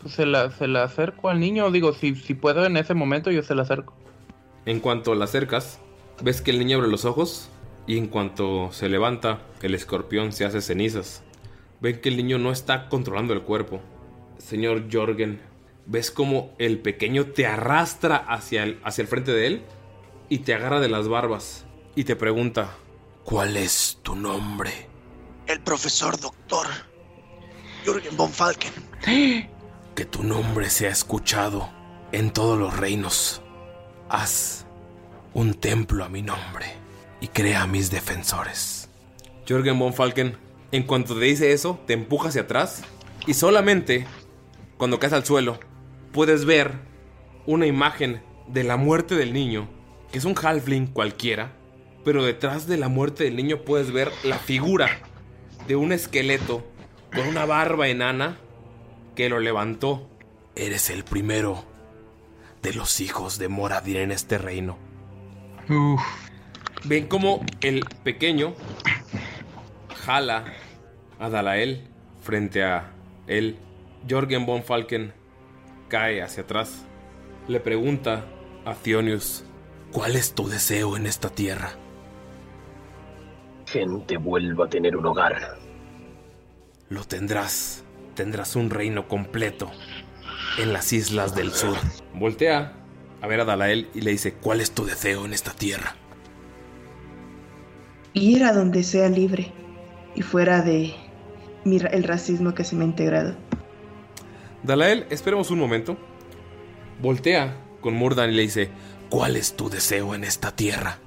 Pues 0.00 0.14
se 0.14 0.26
la, 0.26 0.50
se 0.50 0.66
la 0.66 0.84
acerco 0.84 1.28
al 1.28 1.40
niño, 1.40 1.70
digo, 1.70 1.92
si, 1.92 2.14
si 2.14 2.34
puedo 2.34 2.64
en 2.64 2.76
ese 2.76 2.94
momento 2.94 3.30
yo 3.30 3.42
se 3.42 3.54
la 3.54 3.62
acerco. 3.62 3.94
En 4.66 4.80
cuanto 4.80 5.14
la 5.14 5.26
acercas, 5.26 5.78
ves 6.22 6.40
que 6.40 6.50
el 6.50 6.58
niño 6.58 6.78
abre 6.78 6.88
los 6.88 7.04
ojos 7.04 7.48
y 7.86 7.98
en 7.98 8.06
cuanto 8.06 8.70
se 8.72 8.88
levanta, 8.88 9.40
el 9.62 9.74
escorpión 9.74 10.32
se 10.32 10.44
hace 10.44 10.60
cenizas. 10.60 11.22
Ven 11.80 12.00
que 12.00 12.08
el 12.08 12.16
niño 12.16 12.38
no 12.38 12.52
está 12.52 12.88
controlando 12.88 13.32
el 13.32 13.42
cuerpo. 13.42 13.80
Señor 14.38 14.84
Jorgen, 14.90 15.40
ves 15.86 16.10
como 16.10 16.54
el 16.58 16.78
pequeño 16.78 17.26
te 17.26 17.46
arrastra 17.46 18.16
hacia 18.16 18.62
el, 18.62 18.78
hacia 18.84 19.02
el 19.02 19.08
frente 19.08 19.32
de 19.32 19.46
él 19.46 19.62
y 20.28 20.38
te 20.38 20.54
agarra 20.54 20.80
de 20.80 20.88
las 20.88 21.08
barbas 21.08 21.66
y 21.94 22.04
te 22.04 22.16
pregunta, 22.16 22.70
¿cuál 23.24 23.56
es 23.56 23.98
tu 24.02 24.14
nombre? 24.14 24.70
El 25.46 25.60
profesor 25.60 26.18
doctor 26.20 26.66
Jürgen 27.84 28.16
von 28.16 28.30
Falken. 28.30 28.72
Que 29.94 30.04
tu 30.04 30.22
nombre 30.22 30.68
sea 30.68 30.90
escuchado 30.90 31.70
en 32.12 32.30
todos 32.30 32.58
los 32.58 32.76
reinos. 32.76 33.42
Haz 34.08 34.66
un 35.32 35.54
templo 35.54 36.04
a 36.04 36.08
mi 36.08 36.22
nombre 36.22 36.66
y 37.20 37.28
crea 37.28 37.62
a 37.62 37.66
mis 37.66 37.90
defensores. 37.90 38.88
Jürgen 39.46 39.78
von 39.78 39.94
Falken, 39.94 40.36
en 40.72 40.82
cuanto 40.82 41.14
te 41.14 41.24
dice 41.24 41.52
eso, 41.52 41.80
te 41.86 41.94
empuja 41.94 42.28
hacia 42.28 42.42
atrás 42.42 42.82
y 43.26 43.34
solamente 43.34 44.06
cuando 44.76 44.98
caes 44.98 45.12
al 45.12 45.24
suelo 45.24 45.58
puedes 46.12 46.44
ver 46.44 46.72
una 47.46 47.66
imagen 47.66 48.22
de 48.46 48.64
la 48.64 48.76
muerte 48.76 49.14
del 49.14 49.32
niño, 49.32 49.68
que 50.12 50.18
es 50.18 50.24
un 50.24 50.34
halfling 50.36 50.86
cualquiera, 50.86 51.52
pero 52.04 52.24
detrás 52.24 52.66
de 52.66 52.76
la 52.76 52.88
muerte 52.88 53.24
del 53.24 53.36
niño 53.36 53.62
puedes 53.64 53.92
ver 53.92 54.10
la 54.22 54.38
figura 54.38 55.00
de 55.66 55.76
un 55.76 55.92
esqueleto 55.92 56.64
con 57.14 57.26
una 57.26 57.44
barba 57.46 57.88
enana 57.88 58.38
que 59.14 59.28
lo 59.28 59.40
levantó. 59.40 60.08
Eres 60.54 60.90
el 60.90 61.04
primero 61.04 61.64
de 62.62 62.74
los 62.74 63.00
hijos 63.00 63.38
de 63.38 63.48
Moradin 63.48 63.96
en 63.96 64.12
este 64.12 64.38
reino. 64.38 64.78
Ven 66.84 67.06
como 67.06 67.44
el 67.60 67.84
pequeño 68.02 68.54
jala 70.04 70.44
a 71.18 71.28
Dalael 71.28 71.88
frente 72.20 72.64
a 72.64 72.92
él. 73.26 73.58
Jorgen 74.08 74.46
von 74.46 74.62
Falken 74.62 75.12
cae 75.88 76.22
hacia 76.22 76.42
atrás. 76.42 76.84
Le 77.48 77.60
pregunta 77.60 78.24
a 78.64 78.74
Thionius, 78.74 79.44
¿cuál 79.92 80.16
es 80.16 80.34
tu 80.34 80.48
deseo 80.48 80.96
en 80.96 81.06
esta 81.06 81.30
tierra? 81.30 81.72
Gente 83.66 84.16
vuelva 84.16 84.66
a 84.66 84.68
tener 84.68 84.96
un 84.96 85.06
hogar. 85.06 85.69
Lo 86.90 87.04
tendrás. 87.04 87.84
Tendrás 88.14 88.56
un 88.56 88.68
reino 88.68 89.06
completo 89.08 89.70
en 90.58 90.72
las 90.72 90.92
islas 90.92 91.34
del 91.34 91.52
sur. 91.52 91.76
Voltea 92.12 92.74
a 93.22 93.26
ver 93.28 93.40
a 93.40 93.44
Dalael 93.44 93.88
y 93.94 94.00
le 94.00 94.10
dice, 94.10 94.34
¿cuál 94.34 94.60
es 94.60 94.72
tu 94.72 94.84
deseo 94.84 95.24
en 95.24 95.32
esta 95.32 95.52
tierra? 95.52 95.94
Ir 98.12 98.42
a 98.42 98.52
donde 98.52 98.82
sea 98.82 99.08
libre 99.08 99.52
y 100.16 100.22
fuera 100.22 100.62
de 100.62 100.92
mi 101.64 101.76
el 101.76 102.02
racismo 102.02 102.54
que 102.54 102.64
se 102.64 102.74
me 102.74 102.82
ha 102.82 102.88
integrado. 102.88 103.36
Dalael, 104.64 105.06
esperemos 105.10 105.52
un 105.52 105.60
momento. 105.60 105.96
Voltea 107.00 107.56
con 107.80 107.94
Murdan 107.94 108.30
y 108.30 108.34
le 108.34 108.42
dice, 108.42 108.68
¿cuál 109.08 109.36
es 109.36 109.54
tu 109.54 109.70
deseo 109.70 110.16
en 110.16 110.24
esta 110.24 110.54
tierra? 110.54 110.98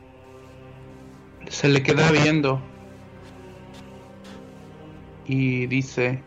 Se 1.50 1.68
le 1.68 1.84
queda 1.84 2.10
viendo. 2.10 2.62
Y 5.26 5.68
dice, 5.68 6.22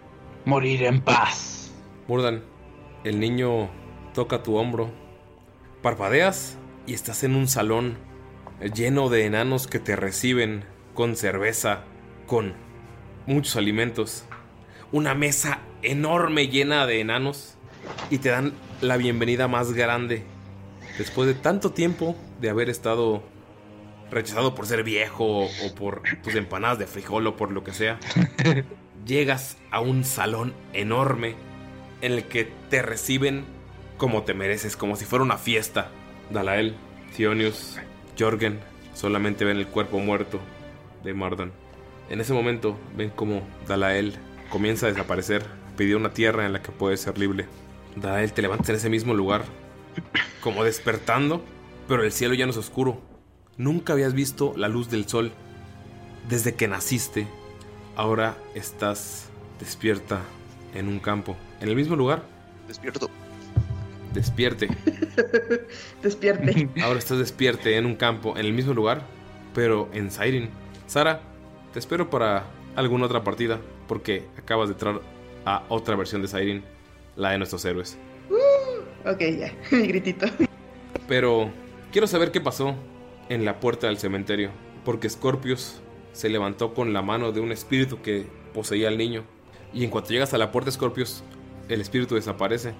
morir 0.44 0.84
en 0.84 1.00
paz. 1.00 1.73
Murdan, 2.08 2.42
el 3.05 3.20
niño 3.20 3.68
toca 4.15 4.42
tu 4.42 4.57
hombro. 4.57 4.91
Parpadeas 5.83 6.57
y 6.86 6.94
estás 6.94 7.25
en 7.25 7.34
un 7.36 7.49
salón 7.49 7.99
lleno 8.75 9.08
de 9.08 9.26
enanos 9.26 9.66
que 9.66 9.78
te 9.78 9.97
reciben 9.97 10.65
con 10.94 11.16
cerveza, 11.16 11.84
con 12.26 12.55
muchos 13.26 13.57
alimentos. 13.57 14.25
Una 14.92 15.15
mesa 15.15 15.60
enorme 15.83 16.49
llena 16.49 16.86
de 16.86 17.00
enanos 17.00 17.57
y 18.10 18.18
te 18.18 18.31
dan 18.31 18.52
la 18.81 18.97
bienvenida 18.97 19.49
más 19.49 19.73
grande. 19.73 20.25
Después 20.99 21.28
de 21.28 21.34
tanto 21.34 21.73
tiempo 21.73 22.16
de 22.41 22.50
haber 22.50 22.70
estado 22.70 23.23
rechazado 24.10 24.55
por 24.55 24.66
ser 24.66 24.84
viejo 24.84 25.44
o 25.44 25.75
por 25.76 26.02
tus 26.23 26.34
empanadas 26.34 26.78
de 26.78 26.86
frijol 26.86 27.26
o 27.26 27.36
por 27.36 27.50
lo 27.52 27.65
que 27.65 27.73
sea, 27.73 27.99
llegas 29.06 29.56
a 29.70 29.80
un 29.80 30.04
salón 30.04 30.52
enorme 30.72 31.36
en 32.02 32.12
el 32.12 32.24
que 32.24 32.50
te 32.68 32.82
reciben 32.82 33.44
como 33.96 34.24
te 34.24 34.34
mereces, 34.34 34.76
como 34.76 34.96
si 34.96 35.04
fuera 35.04 35.24
una 35.24 35.38
fiesta. 35.38 35.90
Dalael, 36.30 36.74
Thionius, 37.16 37.78
Jorgen 38.18 38.60
solamente 38.94 39.44
ven 39.44 39.56
el 39.56 39.68
cuerpo 39.68 39.98
muerto 39.98 40.40
de 41.04 41.14
Mardan. 41.14 41.52
En 42.10 42.20
ese 42.20 42.32
momento 42.32 42.78
ven 42.96 43.10
como 43.10 43.42
Dalael 43.66 44.14
comienza 44.50 44.86
a 44.86 44.90
desaparecer, 44.90 45.44
pidió 45.76 45.96
una 45.96 46.12
tierra 46.12 46.46
en 46.46 46.52
la 46.52 46.62
que 46.62 46.72
puede 46.72 46.96
ser 46.96 47.18
libre. 47.18 47.46
Dalael, 47.94 48.32
te 48.32 48.42
levantas 48.42 48.68
en 48.70 48.76
ese 48.76 48.90
mismo 48.90 49.14
lugar, 49.14 49.44
como 50.40 50.64
despertando, 50.64 51.42
pero 51.88 52.02
el 52.02 52.12
cielo 52.12 52.34
ya 52.34 52.44
no 52.44 52.50
es 52.50 52.58
oscuro. 52.58 53.00
Nunca 53.56 53.94
habías 53.94 54.12
visto 54.12 54.52
la 54.56 54.68
luz 54.68 54.90
del 54.90 55.08
sol 55.08 55.32
desde 56.28 56.54
que 56.54 56.68
naciste. 56.68 57.26
Ahora 57.97 58.36
estás 58.55 59.31
despierta 59.58 60.20
en 60.75 60.86
un 60.86 60.99
campo, 60.99 61.34
en 61.60 61.68
el 61.70 61.76
mismo 61.76 61.97
lugar. 61.97 62.23
Despierto. 62.68 63.08
Despierte. 64.12 64.68
Despierte. 66.02 66.68
Ahora 66.83 66.99
estás 66.99 67.18
despierte 67.18 67.78
en 67.78 67.86
un 67.86 67.97
campo, 67.97 68.36
en 68.36 68.44
el 68.44 68.52
mismo 68.52 68.75
lugar, 68.75 69.00
pero 69.55 69.89
en 69.94 70.10
Siren. 70.10 70.50
Sara, 70.86 71.23
te 71.73 71.78
espero 71.78 72.10
para 72.10 72.44
alguna 72.75 73.07
otra 73.07 73.25
partida, 73.25 73.60
porque 73.89 74.26
acabas 74.36 74.68
de 74.68 74.75
entrar 74.75 75.00
a 75.47 75.65
otra 75.70 75.97
versión 75.97 76.20
de 76.20 76.28
Siren, 76.28 76.65
la 77.16 77.31
de 77.31 77.39
nuestros 77.39 77.65
héroes. 77.65 77.97
Ok, 79.07 79.20
ya. 79.39 79.55
Mi 79.70 79.86
gritito. 79.86 80.26
Pero 81.08 81.50
quiero 81.92 82.07
saber 82.07 82.31
qué 82.31 82.42
pasó 82.42 82.75
en 83.31 83.47
la 83.47 83.58
puerta 83.58 83.86
del 83.86 83.97
cementerio, 83.97 84.50
porque 84.84 85.08
Scorpius 85.08 85.81
se 86.16 86.30
levantó 86.30 86.72
con 86.72 86.94
la 86.94 87.02
mano 87.02 87.30
de 87.30 87.40
un 87.40 87.52
espíritu 87.52 88.00
que 88.00 88.26
poseía 88.54 88.88
al 88.88 88.96
niño. 88.96 89.24
Y 89.74 89.84
en 89.84 89.90
cuanto 89.90 90.10
llegas 90.10 90.32
a 90.32 90.38
la 90.38 90.50
puerta, 90.50 90.70
Scorpius, 90.70 91.22
el 91.68 91.82
espíritu 91.82 92.14
desaparece. 92.14 92.72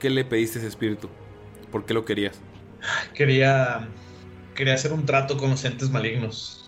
¿Qué 0.00 0.08
le 0.08 0.24
pediste 0.24 0.58
a 0.58 0.62
ese 0.62 0.68
espíritu? 0.68 1.10
¿Por 1.70 1.84
qué 1.84 1.92
lo 1.92 2.06
querías? 2.06 2.40
Quería, 3.12 3.86
quería 4.54 4.72
hacer 4.72 4.94
un 4.94 5.04
trato 5.04 5.36
con 5.36 5.50
los 5.50 5.62
entes 5.66 5.90
malignos 5.90 6.64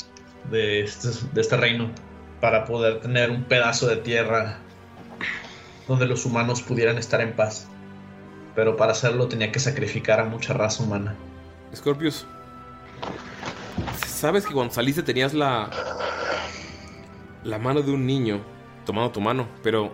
de 0.50 0.82
este, 0.82 1.08
de 1.32 1.40
este 1.40 1.56
reino 1.56 1.90
para 2.42 2.66
poder 2.66 3.00
tener 3.00 3.30
un 3.30 3.44
pedazo 3.44 3.86
de 3.86 3.96
tierra 3.96 4.58
donde 5.88 6.04
los 6.04 6.26
humanos 6.26 6.60
pudieran 6.60 6.98
estar 6.98 7.22
en 7.22 7.32
paz. 7.32 7.66
Pero 8.54 8.76
para 8.76 8.92
hacerlo 8.92 9.26
tenía 9.26 9.50
que 9.50 9.58
sacrificar 9.58 10.20
a 10.20 10.24
mucha 10.26 10.52
raza 10.52 10.82
humana. 10.82 11.16
Scorpius, 11.74 12.26
sabes 14.06 14.46
que 14.46 14.54
cuando 14.54 14.72
saliste 14.72 15.02
tenías 15.02 15.34
la 15.34 15.70
la 17.44 17.58
mano 17.58 17.82
de 17.82 17.92
un 17.92 18.06
niño 18.06 18.40
tomando 18.86 19.12
tu 19.12 19.20
mano, 19.20 19.46
pero 19.62 19.92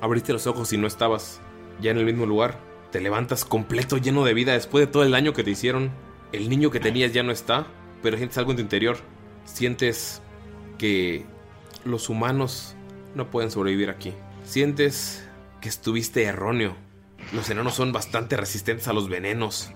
abriste 0.00 0.32
los 0.32 0.46
ojos 0.46 0.72
y 0.72 0.78
no 0.78 0.86
estabas 0.86 1.40
ya 1.80 1.90
en 1.90 1.98
el 1.98 2.04
mismo 2.04 2.26
lugar. 2.26 2.58
Te 2.90 3.00
levantas 3.00 3.44
completo, 3.44 3.98
lleno 3.98 4.24
de 4.24 4.34
vida 4.34 4.52
después 4.52 4.86
de 4.86 4.92
todo 4.92 5.02
el 5.02 5.10
daño 5.10 5.32
que 5.32 5.44
te 5.44 5.50
hicieron. 5.50 5.90
El 6.32 6.48
niño 6.48 6.70
que 6.70 6.80
tenías 6.80 7.12
ya 7.12 7.22
no 7.22 7.32
está, 7.32 7.66
pero 8.02 8.16
sientes 8.16 8.38
algo 8.38 8.52
en 8.52 8.56
tu 8.56 8.62
interior. 8.62 8.96
Sientes 9.44 10.22
que 10.78 11.26
los 11.84 12.08
humanos 12.08 12.74
no 13.14 13.30
pueden 13.30 13.50
sobrevivir 13.50 13.90
aquí. 13.90 14.12
Sientes 14.44 15.26
que 15.60 15.68
estuviste 15.68 16.24
erróneo. 16.24 16.74
Los 17.32 17.50
enanos 17.50 17.74
son 17.74 17.92
bastante 17.92 18.36
resistentes 18.36 18.88
a 18.88 18.92
los 18.92 19.08
venenos, 19.08 19.72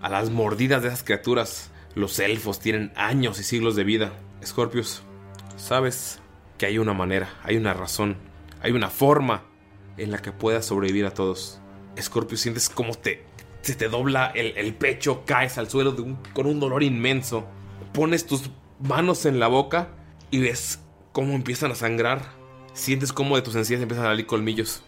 a 0.00 0.08
las 0.08 0.30
mordidas 0.30 0.82
de 0.82 0.88
esas 0.88 1.04
criaturas. 1.04 1.70
Los 1.94 2.18
elfos 2.18 2.58
tienen 2.60 2.92
años 2.96 3.38
y 3.40 3.44
siglos 3.44 3.76
de 3.76 3.84
vida. 3.84 4.12
Scorpius, 4.44 5.02
sabes 5.56 6.20
que 6.58 6.66
hay 6.66 6.78
una 6.78 6.92
manera, 6.92 7.28
hay 7.42 7.56
una 7.56 7.72
razón, 7.74 8.16
hay 8.60 8.72
una 8.72 8.90
forma 8.90 9.44
en 9.96 10.10
la 10.10 10.18
que 10.18 10.32
puedas 10.32 10.66
sobrevivir 10.66 11.06
a 11.06 11.12
todos. 11.12 11.60
Scorpius, 12.00 12.40
sientes 12.40 12.68
como 12.68 12.94
te, 12.94 13.24
se 13.62 13.74
te 13.76 13.88
dobla 13.88 14.26
el, 14.34 14.56
el 14.56 14.74
pecho, 14.74 15.22
caes 15.24 15.56
al 15.58 15.70
suelo 15.70 15.92
de 15.92 16.02
un- 16.02 16.16
con 16.32 16.46
un 16.46 16.58
dolor 16.60 16.82
inmenso. 16.82 17.46
Pones 17.92 18.26
tus 18.26 18.50
manos 18.80 19.24
en 19.26 19.38
la 19.38 19.46
boca 19.46 19.88
y 20.32 20.40
ves 20.40 20.80
cómo 21.12 21.34
empiezan 21.34 21.70
a 21.70 21.76
sangrar. 21.76 22.22
Sientes 22.72 23.12
cómo 23.12 23.36
de 23.36 23.42
tus 23.42 23.54
encías 23.54 23.80
empiezan 23.80 24.06
a 24.06 24.08
salir 24.08 24.26
colmillos. 24.26 24.82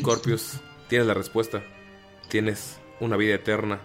Scorpius, 0.00 0.60
tienes 0.88 1.06
la 1.08 1.14
respuesta. 1.14 1.62
Tienes 2.28 2.78
una 3.00 3.16
vida 3.16 3.34
eterna 3.34 3.80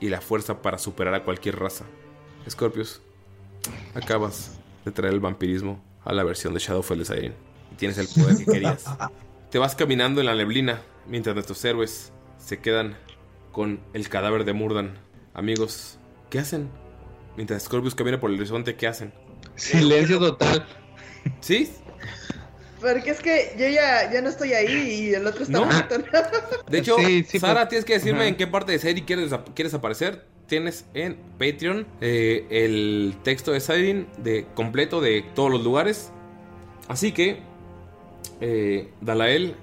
y 0.00 0.08
la 0.08 0.20
fuerza 0.20 0.62
para 0.62 0.78
superar 0.78 1.14
a 1.14 1.24
cualquier 1.24 1.58
raza. 1.58 1.84
Scorpius, 2.48 3.00
acabas 3.94 4.58
de 4.84 4.92
traer 4.92 5.14
el 5.14 5.20
vampirismo 5.20 5.82
a 6.04 6.12
la 6.12 6.22
versión 6.24 6.54
de 6.54 6.60
Shadowfell 6.60 6.98
de 6.98 7.04
Siren. 7.04 7.34
Y 7.72 7.74
tienes 7.76 7.98
el 7.98 8.08
poder 8.08 8.36
que 8.36 8.44
querías. 8.44 8.84
Te 9.50 9.58
vas 9.58 9.74
caminando 9.74 10.20
en 10.20 10.26
la 10.26 10.34
neblina 10.34 10.80
mientras 11.06 11.34
nuestros 11.34 11.64
héroes 11.64 12.12
se 12.38 12.58
quedan 12.58 12.96
con 13.52 13.80
el 13.92 14.08
cadáver 14.08 14.44
de 14.44 14.52
Murdan. 14.52 14.98
Amigos, 15.34 15.98
¿qué 16.30 16.38
hacen? 16.38 16.68
Mientras 17.36 17.64
Scorpius 17.64 17.94
camina 17.94 18.20
por 18.20 18.30
el 18.30 18.36
horizonte, 18.36 18.76
¿qué 18.76 18.86
hacen? 18.86 19.12
Silencio 19.54 20.18
total. 20.18 20.66
¿Sí? 21.40 21.72
Porque 22.80 23.10
es 23.10 23.20
que 23.20 23.54
yo 23.58 23.66
ya, 23.68 24.12
ya 24.12 24.20
no 24.20 24.28
estoy 24.28 24.52
ahí 24.52 25.08
y 25.08 25.14
el 25.14 25.26
otro 25.26 25.42
está 25.44 25.58
¿No? 25.58 25.64
muerto. 25.64 25.96
De 26.68 26.78
hecho, 26.78 26.96
Sí, 26.98 27.24
sí, 27.28 27.38
Sara, 27.38 27.60
pues. 27.60 27.68
tienes 27.70 27.84
que 27.84 27.94
decirme 27.94 28.20
Ajá. 28.20 28.28
en 28.28 28.36
qué 28.36 28.46
parte 28.46 28.72
de 28.72 28.78
serie 28.78 29.04
quieres, 29.04 29.30
quieres 29.54 29.72
aparecer. 29.74 30.24
Tienes 30.46 30.84
en 30.94 31.16
Patreon 31.38 31.86
eh, 32.00 32.46
el 32.50 33.14
texto 33.24 33.50
de 33.52 33.60
Siren 33.60 34.06
de 34.18 34.46
completo 34.54 35.00
de 35.00 35.24
todos 35.34 35.50
los 35.50 35.64
lugares. 35.64 36.12
Así 36.86 37.10
que, 37.12 37.40
eh, 38.40 38.92
Dalael 39.00 39.56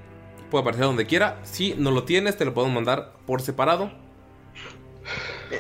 puede 0.52 0.64
aparecer 0.64 0.86
donde 0.86 1.06
quiera. 1.06 1.40
Si 1.44 1.74
no 1.78 1.92
lo 1.92 2.04
tienes, 2.04 2.36
te 2.36 2.44
lo 2.46 2.54
podemos 2.54 2.76
mandar 2.76 3.14
por 3.26 3.42
separado. 3.42 3.94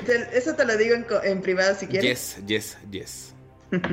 Te- 0.05 0.37
Eso 0.37 0.55
te 0.55 0.65
lo 0.65 0.75
digo 0.77 0.95
en, 0.95 1.05
en 1.23 1.41
privado 1.41 1.75
si 1.75 1.87
quieres. 1.87 2.37
Yes, 2.45 2.45
yes, 2.47 2.77
yes. 2.91 3.33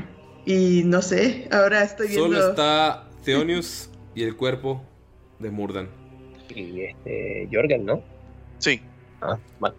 Y 0.47 0.83
no 0.85 1.03
sé, 1.03 1.47
ahora 1.53 1.83
estoy 1.83 2.09
viendo. 2.09 2.25
Solo 2.29 2.51
está 2.51 3.10
Theonius 3.25 3.91
y 4.15 4.23
el 4.23 4.37
cuerpo 4.37 4.83
de 5.39 5.51
Murdan. 5.51 5.89
Y 6.55 6.83
este, 6.83 7.49
Jorgen, 7.53 7.85
¿no? 7.87 8.03
Sí. 8.59 8.81
Ah, 9.21 9.39
vale. 9.59 9.75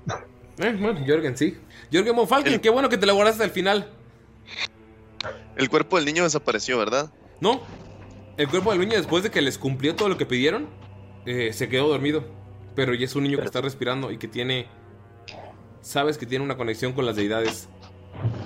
Eh, 0.59 0.77
bueno, 0.79 1.03
Jorgen, 1.05 1.37
sí. 1.37 1.57
Jorgen 1.91 2.15
Monfalken, 2.15 2.59
qué 2.59 2.69
bueno 2.69 2.89
que 2.89 2.97
te 2.97 3.05
lo 3.05 3.15
guardaste 3.15 3.43
al 3.43 3.51
final. 3.51 3.89
El 5.55 5.69
cuerpo 5.69 5.97
del 5.97 6.05
niño 6.05 6.23
desapareció, 6.23 6.77
¿verdad? 6.77 7.11
No, 7.39 7.61
el 8.37 8.47
cuerpo 8.47 8.71
del 8.71 8.79
niño 8.81 8.97
después 8.97 9.23
de 9.23 9.31
que 9.31 9.41
les 9.41 9.57
cumplió 9.57 9.95
todo 9.95 10.09
lo 10.09 10.17
que 10.17 10.25
pidieron, 10.25 10.67
eh, 11.25 11.53
se 11.53 11.69
quedó 11.69 11.87
dormido. 11.87 12.25
Pero 12.75 12.93
ya 12.93 13.05
es 13.05 13.15
un 13.15 13.23
niño 13.23 13.37
que 13.37 13.45
está 13.45 13.61
respirando 13.61 14.11
y 14.11 14.17
que 14.17 14.27
tiene... 14.27 14.67
Sabes 15.81 16.17
que 16.17 16.25
tiene 16.25 16.45
una 16.45 16.55
conexión 16.55 16.93
con 16.93 17.05
las 17.05 17.15
deidades, 17.15 17.67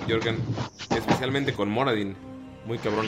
Jorgen. 0.08 0.38
Especialmente 0.90 1.52
con 1.52 1.70
Moradin. 1.70 2.16
Muy 2.66 2.78
cabrón. 2.78 3.06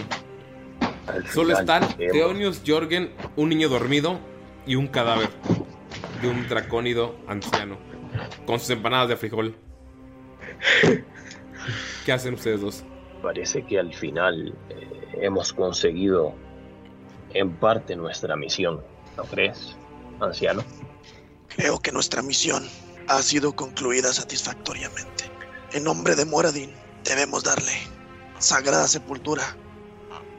Solo 1.32 1.58
están 1.58 1.96
Theonius, 1.96 2.62
Jorgen, 2.66 3.12
un 3.36 3.48
niño 3.48 3.68
dormido 3.68 4.18
y 4.66 4.74
un 4.74 4.88
cadáver 4.88 5.30
de 6.20 6.28
un 6.28 6.48
dracónido 6.48 7.16
anciano. 7.26 7.78
Con 8.46 8.58
sus 8.58 8.70
empanadas 8.70 9.08
de 9.08 9.16
frijol. 9.16 9.56
¿Qué 12.04 12.12
hacen 12.12 12.34
ustedes 12.34 12.60
dos? 12.60 12.84
Parece 13.22 13.64
que 13.64 13.78
al 13.78 13.92
final 13.92 14.54
eh, 14.70 15.18
hemos 15.20 15.52
conseguido 15.52 16.34
en 17.34 17.52
parte 17.56 17.96
nuestra 17.96 18.36
misión, 18.36 18.82
¿no 19.16 19.24
crees, 19.24 19.76
anciano? 20.20 20.62
Creo 21.48 21.78
que 21.80 21.92
nuestra 21.92 22.22
misión 22.22 22.64
ha 23.08 23.20
sido 23.22 23.54
concluida 23.54 24.12
satisfactoriamente. 24.12 25.24
En 25.72 25.84
nombre 25.84 26.14
de 26.14 26.24
Moradin, 26.24 26.72
debemos 27.04 27.44
darle 27.44 27.72
sagrada 28.38 28.86
sepultura 28.88 29.42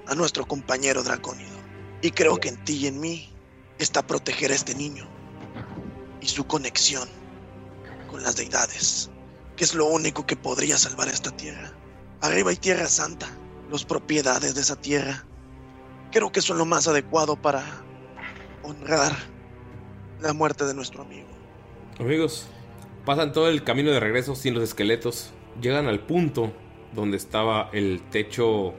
a 0.09 0.15
nuestro 0.15 0.45
compañero 0.45 1.03
dracónido. 1.03 1.57
Y 2.01 2.11
creo 2.11 2.37
que 2.37 2.49
en 2.49 2.63
ti 2.65 2.77
y 2.77 2.87
en 2.87 2.99
mí 2.99 3.29
está 3.77 4.05
proteger 4.05 4.51
a 4.51 4.55
este 4.55 4.75
niño 4.75 5.07
y 6.21 6.27
su 6.27 6.45
conexión 6.45 7.07
con 8.09 8.23
las 8.23 8.35
deidades, 8.35 9.09
que 9.55 9.63
es 9.63 9.75
lo 9.75 9.85
único 9.85 10.25
que 10.25 10.35
podría 10.35 10.77
salvar 10.77 11.07
a 11.07 11.11
esta 11.11 11.31
tierra. 11.31 11.71
Arriba 12.21 12.49
hay 12.49 12.57
Tierra 12.57 12.87
Santa, 12.87 13.27
las 13.71 13.85
propiedades 13.85 14.55
de 14.55 14.61
esa 14.61 14.75
tierra. 14.75 15.23
Creo 16.11 16.31
que 16.31 16.41
son 16.41 16.57
lo 16.57 16.65
más 16.65 16.87
adecuado 16.87 17.35
para 17.35 17.63
honrar 18.63 19.13
la 20.21 20.33
muerte 20.33 20.65
de 20.65 20.73
nuestro 20.73 21.03
amigo. 21.03 21.27
Amigos, 21.99 22.47
pasan 23.05 23.31
todo 23.31 23.47
el 23.47 23.63
camino 23.63 23.91
de 23.91 23.99
regreso 23.99 24.35
sin 24.35 24.55
los 24.55 24.63
esqueletos. 24.63 25.31
Llegan 25.61 25.85
al 25.85 26.05
punto 26.05 26.51
donde 26.93 27.17
estaba 27.17 27.69
el 27.71 28.01
techo 28.09 28.73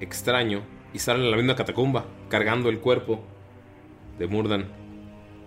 extraño 0.00 0.71
y 0.92 0.98
salen 0.98 1.26
a 1.26 1.30
la 1.30 1.36
misma 1.36 1.56
catacumba, 1.56 2.04
cargando 2.28 2.68
el 2.68 2.80
cuerpo 2.80 3.20
de 4.18 4.26
Murdan, 4.26 4.66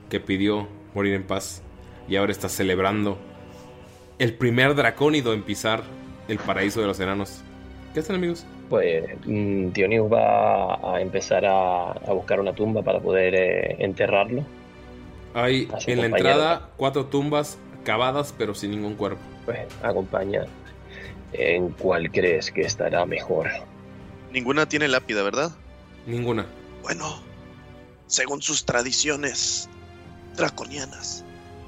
que 0.10 0.20
pidió 0.20 0.68
morir 0.94 1.14
en 1.14 1.24
paz 1.24 1.62
y 2.08 2.16
ahora 2.16 2.32
está 2.32 2.50
celebrando 2.50 3.18
el 4.20 4.34
primer 4.34 4.76
dracónido 4.76 5.34
en 5.34 5.44
pisar 5.44 5.84
el 6.28 6.38
paraíso 6.38 6.82
de 6.82 6.88
los 6.88 7.00
enanos. 7.00 7.42
¿Qué 7.94 8.00
hacen, 8.00 8.16
amigos? 8.16 8.46
Pues 8.70 9.06
mm, 9.26 9.70
Dionius 9.70 10.12
va 10.12 10.96
a 10.96 11.02
empezar 11.02 11.46
a, 11.46 11.92
a 11.92 12.14
buscar 12.14 12.40
una 12.40 12.54
tumba 12.54 12.82
para 12.82 13.00
poder 13.00 13.36
eh, 13.36 13.76
enterrarlo. 13.80 14.44
Hay 15.34 15.68
en 15.88 16.00
la 16.00 16.06
entrada 16.08 16.70
cuatro 16.78 17.06
tumbas 17.06 17.60
cavadas 17.84 18.34
pero 18.38 18.56
sin 18.56 18.72
ningún 18.72 18.96
cuerpo. 18.96 19.22
Pues 19.46 19.60
acompaña. 19.84 20.46
¿En 21.34 21.70
cuál 21.70 22.10
crees 22.12 22.52
que 22.52 22.62
estará 22.62 23.06
mejor? 23.06 23.48
Ninguna 24.36 24.68
tiene 24.68 24.90
lápida, 24.90 25.24
¿verdad? 25.24 25.52
Ninguna. 26.06 26.46
Bueno, 26.84 27.22
según 28.06 28.42
sus 28.42 28.66
tradiciones 28.66 29.70
draconianas, 30.36 31.24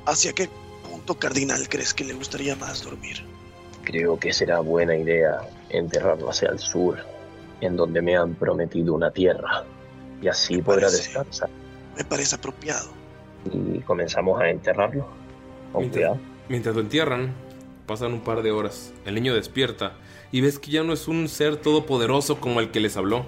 ¿hacia 0.06 0.34
qué 0.34 0.50
punto 0.84 1.18
cardinal 1.18 1.70
crees 1.70 1.94
que 1.94 2.04
le 2.04 2.14
gustaría 2.14 2.58
más 2.58 2.84
dormir? 2.84 3.24
Creo 3.86 4.20
que 4.20 4.34
será 4.34 4.60
buena 4.60 4.98
idea 4.98 5.40
enterrarlo 5.70 6.30
hacia 6.30 6.50
el 6.50 6.60
sur, 6.60 6.98
en 7.62 7.78
donde 7.78 8.02
me 8.02 8.18
han 8.18 8.36
prometido 8.36 8.96
una 8.96 9.12
tierra, 9.12 9.64
y 10.22 10.28
así 10.28 10.62
podrá 10.62 10.92
descansar. 10.92 11.50
Me 11.96 12.04
parece 12.04 12.36
apropiado. 12.36 12.90
Y 13.50 13.80
comenzamos 13.80 14.42
a 14.42 14.50
enterrarlo. 14.50 15.08
Con 15.72 15.84
Mientras, 15.84 16.10
cuidado. 16.10 16.20
mientras 16.50 16.76
lo 16.76 16.82
entierran, 16.82 17.34
pasan 17.86 18.12
un 18.12 18.20
par 18.20 18.44
de 18.44 18.52
horas. 18.52 18.92
El 19.06 19.16
niño 19.16 19.34
despierta 19.34 19.94
y 20.32 20.42
ves 20.42 20.60
que 20.60 20.72
ya 20.72 20.84
no 20.84 20.94
es 20.94 21.08
un 21.08 21.28
ser 21.30 21.58
todopoderoso 21.58 22.40
como 22.40 22.60
el 22.60 22.72
que 22.72 22.80
les 22.80 22.98
habló. 22.98 23.26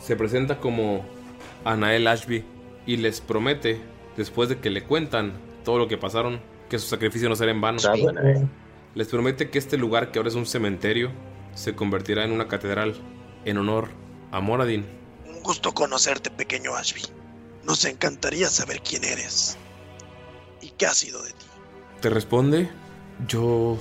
Se 0.00 0.16
presenta 0.16 0.58
como 0.58 1.04
Anael 1.64 2.06
Ashby 2.06 2.44
y 2.86 2.96
les 2.96 3.20
promete, 3.20 3.80
después 4.16 4.48
de 4.48 4.58
que 4.58 4.70
le 4.70 4.84
cuentan 4.84 5.32
todo 5.64 5.78
lo 5.78 5.88
que 5.88 5.96
pasaron, 5.96 6.40
que 6.68 6.78
su 6.78 6.88
sacrificio 6.88 7.28
no 7.28 7.36
será 7.36 7.52
en 7.52 7.60
vano. 7.60 7.78
Les 8.94 9.08
promete 9.08 9.50
que 9.50 9.58
este 9.58 9.78
lugar, 9.78 10.10
que 10.10 10.18
ahora 10.18 10.28
es 10.28 10.34
un 10.34 10.46
cementerio, 10.46 11.10
se 11.54 11.74
convertirá 11.74 12.24
en 12.24 12.32
una 12.32 12.48
catedral 12.48 12.94
en 13.44 13.58
honor 13.58 13.88
a 14.30 14.40
Moradin. 14.40 14.84
Un 15.26 15.42
gusto 15.42 15.72
conocerte, 15.72 16.30
pequeño 16.30 16.74
Ashby. 16.74 17.02
Nos 17.64 17.84
encantaría 17.84 18.48
saber 18.48 18.82
quién 18.82 19.04
eres 19.04 19.56
y 20.60 20.70
qué 20.70 20.86
ha 20.86 20.94
sido 20.94 21.22
de 21.22 21.30
ti. 21.30 21.46
Te 22.00 22.10
responde, 22.10 22.68
yo 23.28 23.78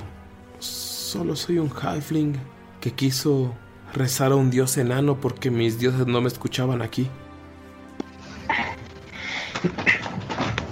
solo 0.59 1.35
soy 1.35 1.57
un 1.57 1.69
halfling 1.69 2.37
que 2.81 2.91
quiso 2.91 3.53
rezar 3.93 4.31
a 4.31 4.35
un 4.35 4.49
dios 4.49 4.75
enano 4.77 5.21
porque 5.21 5.51
mis 5.51 5.79
dioses 5.79 6.07
no 6.07 6.19
me 6.19 6.27
escuchaban 6.27 6.81
aquí. 6.81 7.09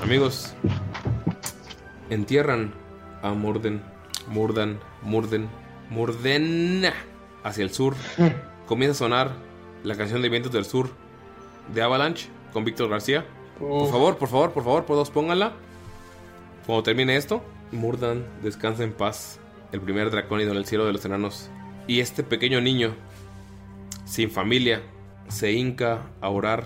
Amigos, 0.04 0.54
entierran 2.10 2.74
a 3.22 3.34
Murden, 3.34 3.82
Murdan, 4.28 4.80
Murden, 5.04 5.48
Murden 5.92 6.86
hacia 7.44 7.64
el 7.64 7.72
sur. 7.72 7.96
Comienza 8.66 8.92
a 8.92 9.08
sonar 9.08 9.32
la 9.84 9.96
canción 9.96 10.22
de 10.22 10.30
Vientos 10.30 10.52
del 10.52 10.66
Sur 10.66 10.90
de 11.74 11.82
Avalanche 11.84 12.30
con 12.52 12.66
Víctor 12.66 12.90
García. 12.90 13.26
Por 13.60 13.92
favor, 13.92 14.18
por 14.18 14.30
favor, 14.30 14.52
por 14.52 14.64
favor, 14.64 14.86
todos 14.86 15.12
pónganla. 15.12 15.54
Cuando 16.66 16.84
termine 16.84 17.16
esto, 17.16 17.44
Murdan 17.72 18.26
descansa 18.42 18.84
en 18.84 18.94
paz, 18.94 19.40
el 19.72 19.82
primer 19.82 20.10
dracónido 20.10 20.52
en 20.52 20.58
el 20.58 20.66
cielo 20.66 20.86
de 20.86 20.94
los 20.94 21.06
enanos. 21.06 21.52
Y 21.90 22.02
este 22.02 22.22
pequeño 22.22 22.62
niño, 22.62 22.94
sin 24.06 24.30
familia, 24.30 24.84
se 25.28 25.54
hinca 25.54 26.12
a 26.22 26.30
orar 26.30 26.66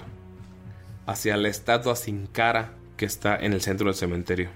hacia 1.06 1.38
la 1.38 1.48
estatua 1.48 1.96
sin 1.96 2.28
cara 2.28 2.74
que 2.98 3.06
está 3.06 3.38
en 3.38 3.54
el 3.54 3.62
centro 3.62 3.86
del 3.86 3.96
cementerio. 3.96 4.50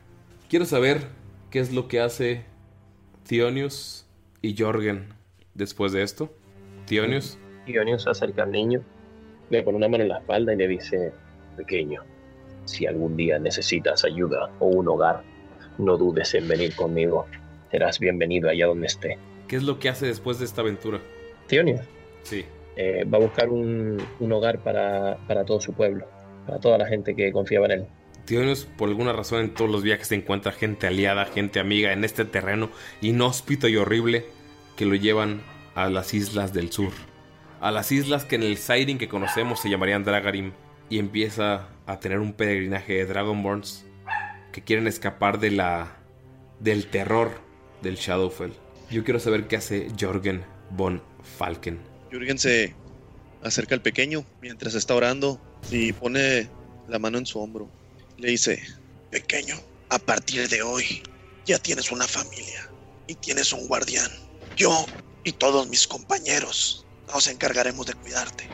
Quiero 0.50 0.66
saber 0.66 1.04
qué 1.52 1.60
es 1.60 1.72
lo 1.72 1.88
que 1.88 2.02
hace 2.02 2.44
Thionius 3.26 4.06
y 4.42 4.58
Jorgen 4.58 5.06
después 5.54 5.94
de 5.94 6.04
esto. 6.04 6.34
Thionius, 6.86 7.40
Ionios 7.66 8.04
se 8.04 8.10
acerca 8.10 8.44
al 8.44 8.52
niño, 8.52 8.82
le 9.50 9.64
pone 9.64 9.78
una 9.78 9.88
mano 9.88 10.04
en 10.04 10.10
la 10.10 10.18
espalda 10.18 10.54
y 10.54 10.58
le 10.58 10.68
dice, 10.68 11.14
pequeño, 11.56 12.04
si 12.66 12.86
algún 12.86 13.16
día 13.16 13.40
necesitas 13.40 14.04
ayuda 14.04 14.50
o 14.60 14.66
un 14.66 14.90
hogar, 14.90 15.24
no 15.78 15.96
dudes 15.96 16.34
en 16.34 16.46
venir 16.46 16.76
conmigo. 16.76 17.26
Serás 17.72 18.00
bienvenido 18.00 18.50
allá 18.50 18.66
donde 18.66 18.88
esté. 18.88 19.18
¿Qué 19.48 19.56
es 19.56 19.64
lo 19.64 19.80
que 19.80 19.90
hace 19.90 20.06
después 20.06 20.40
de 20.40 20.45
esta 20.45 20.61
aventura? 20.61 21.00
Tionio 21.48 21.80
Sí. 22.24 22.45
eh, 22.76 23.06
va 23.06 23.17
a 23.17 23.22
buscar 23.22 23.50
un, 23.50 24.01
un 24.19 24.32
hogar 24.34 24.59
para, 24.59 25.17
para 25.27 25.45
todo 25.45 25.59
su 25.61 25.74
pueblo, 25.74 26.06
para 26.45 26.59
toda 26.59 26.77
la 26.77 26.85
gente 26.88 27.16
que 27.16 27.32
confiaba 27.32 27.66
en 27.67 27.72
él. 27.72 27.85
Thionius, 28.26 28.66
por 28.66 28.90
alguna 28.90 29.14
razón, 29.14 29.40
en 29.40 29.53
todos 29.53 29.72
los 29.72 29.84
viajes 29.84 30.08
se 30.09 30.16
encuentra 30.16 30.51
gente 30.51 30.85
aliada, 30.88 31.26
gente 31.26 31.59
amiga 31.61 31.93
en 31.93 32.03
este 32.03 32.26
terreno 32.26 32.69
inhóspito 33.01 33.69
y 33.69 33.77
horrible 33.77 34.26
que 34.76 34.85
lo 34.85 34.95
llevan 34.95 35.42
a 35.76 35.90
las 35.90 36.14
islas 36.14 36.51
del 36.53 36.69
sur. 36.72 36.92
A 37.61 37.72
las 37.72 37.92
islas 37.93 38.26
que 38.26 38.35
en 38.35 38.43
el 38.43 38.58
Siren 38.58 38.98
que 38.98 39.08
conocemos 39.08 39.61
se 39.61 39.69
llamarían 39.69 40.03
Dragarim. 40.03 40.51
Y 40.90 41.00
empieza 41.00 41.67
a 41.85 42.00
tener 42.00 42.19
un 42.19 42.34
peregrinaje 42.34 42.93
de 42.93 43.06
Dragonborns 43.06 43.85
que 44.51 44.61
quieren 44.61 44.88
escapar 44.88 45.40
de 45.40 45.51
la. 45.51 45.98
del 46.59 46.88
terror 46.88 47.32
del 47.82 47.95
Shadowfell. 47.95 48.51
Yo 48.90 49.04
quiero 49.04 49.20
saber 49.20 49.48
qué 49.48 49.58
hace 49.58 49.90
Jorgen 50.00 50.46
von 50.72 51.02
Falken. 51.38 51.80
Jürgen 52.10 52.38
se 52.38 52.74
acerca 53.44 53.76
al 53.76 53.82
pequeño 53.82 54.26
mientras 54.42 54.76
está 54.76 54.96
orando 54.96 55.42
y 55.70 55.92
pone 55.92 56.50
la 56.88 56.98
mano 56.98 57.18
en 57.18 57.26
su 57.26 57.40
hombro. 57.40 57.70
Le 58.18 58.30
dice, 58.30 58.64
Pequeño, 59.12 59.56
a 59.90 60.00
partir 60.00 60.48
de 60.48 60.62
hoy 60.62 61.04
ya 61.46 61.60
tienes 61.60 61.92
una 61.92 62.08
familia 62.08 62.70
y 63.08 63.16
tienes 63.16 63.52
un 63.52 63.68
guardián. 63.68 64.10
Yo 64.56 64.86
y 65.26 65.34
todos 65.34 65.68
mis 65.68 65.86
compañeros 65.86 66.86
nos 67.14 67.28
encargaremos 67.28 67.86
de 67.86 67.94
cuidarte 67.94 68.48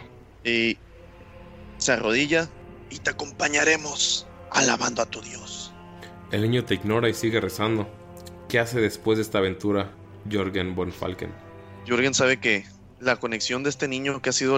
y 0.43 0.77
se 1.77 1.91
arrodilla 1.91 2.49
y 2.89 2.97
te 2.97 3.11
acompañaremos 3.11 4.25
alabando 4.51 5.03
a 5.03 5.05
tu 5.05 5.21
Dios. 5.21 5.71
El 6.31 6.41
niño 6.41 6.65
te 6.65 6.73
ignora 6.73 7.07
y 7.07 7.13
sigue 7.13 7.39
rezando. 7.39 7.87
¿Qué 8.49 8.59
hace 8.59 8.81
después 8.81 9.17
de 9.17 9.23
esta 9.23 9.37
aventura 9.37 9.91
Jorgen 10.31 10.75
von 10.75 10.91
Falken? 10.91 11.31
Jürgen 11.85 12.13
sabe 12.13 12.39
que 12.39 12.65
la 12.99 13.17
conexión 13.17 13.63
de 13.63 13.69
este 13.69 13.87
niño, 13.87 14.21
que 14.21 14.29
ha 14.29 14.33
sido 14.33 14.57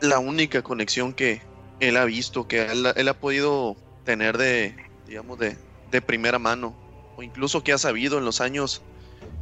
la 0.00 0.18
única 0.18 0.62
conexión 0.62 1.12
que 1.12 1.42
él 1.80 1.96
ha 1.96 2.04
visto, 2.04 2.46
que 2.46 2.66
él, 2.66 2.86
él 2.94 3.08
ha 3.08 3.14
podido 3.14 3.76
tener 4.04 4.38
de, 4.38 4.76
digamos, 5.06 5.38
de, 5.38 5.56
de 5.90 6.02
primera 6.02 6.38
mano, 6.38 6.74
o 7.16 7.22
incluso 7.22 7.64
que 7.64 7.72
ha 7.72 7.78
sabido 7.78 8.18
en 8.18 8.24
los 8.24 8.40
años 8.40 8.82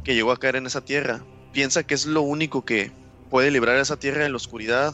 que 0.03 0.15
llegó 0.15 0.31
a 0.31 0.39
caer 0.39 0.55
en 0.55 0.65
esa 0.65 0.83
tierra, 0.83 1.23
piensa 1.53 1.85
que 1.85 1.93
es 1.93 2.05
lo 2.05 2.21
único 2.21 2.65
que 2.65 2.91
puede 3.29 3.51
librar 3.51 3.77
a 3.77 3.81
esa 3.81 3.99
tierra 3.99 4.23
de 4.23 4.29
la 4.29 4.35
oscuridad 4.35 4.93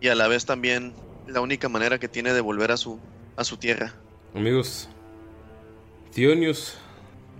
y 0.00 0.08
a 0.08 0.14
la 0.14 0.28
vez 0.28 0.46
también 0.46 0.94
la 1.26 1.40
única 1.40 1.68
manera 1.68 1.98
que 1.98 2.08
tiene 2.08 2.32
de 2.32 2.40
volver 2.40 2.72
a 2.72 2.76
su, 2.76 2.98
a 3.36 3.44
su 3.44 3.56
tierra. 3.56 3.94
Amigos, 4.34 4.88
Thionius 6.12 6.76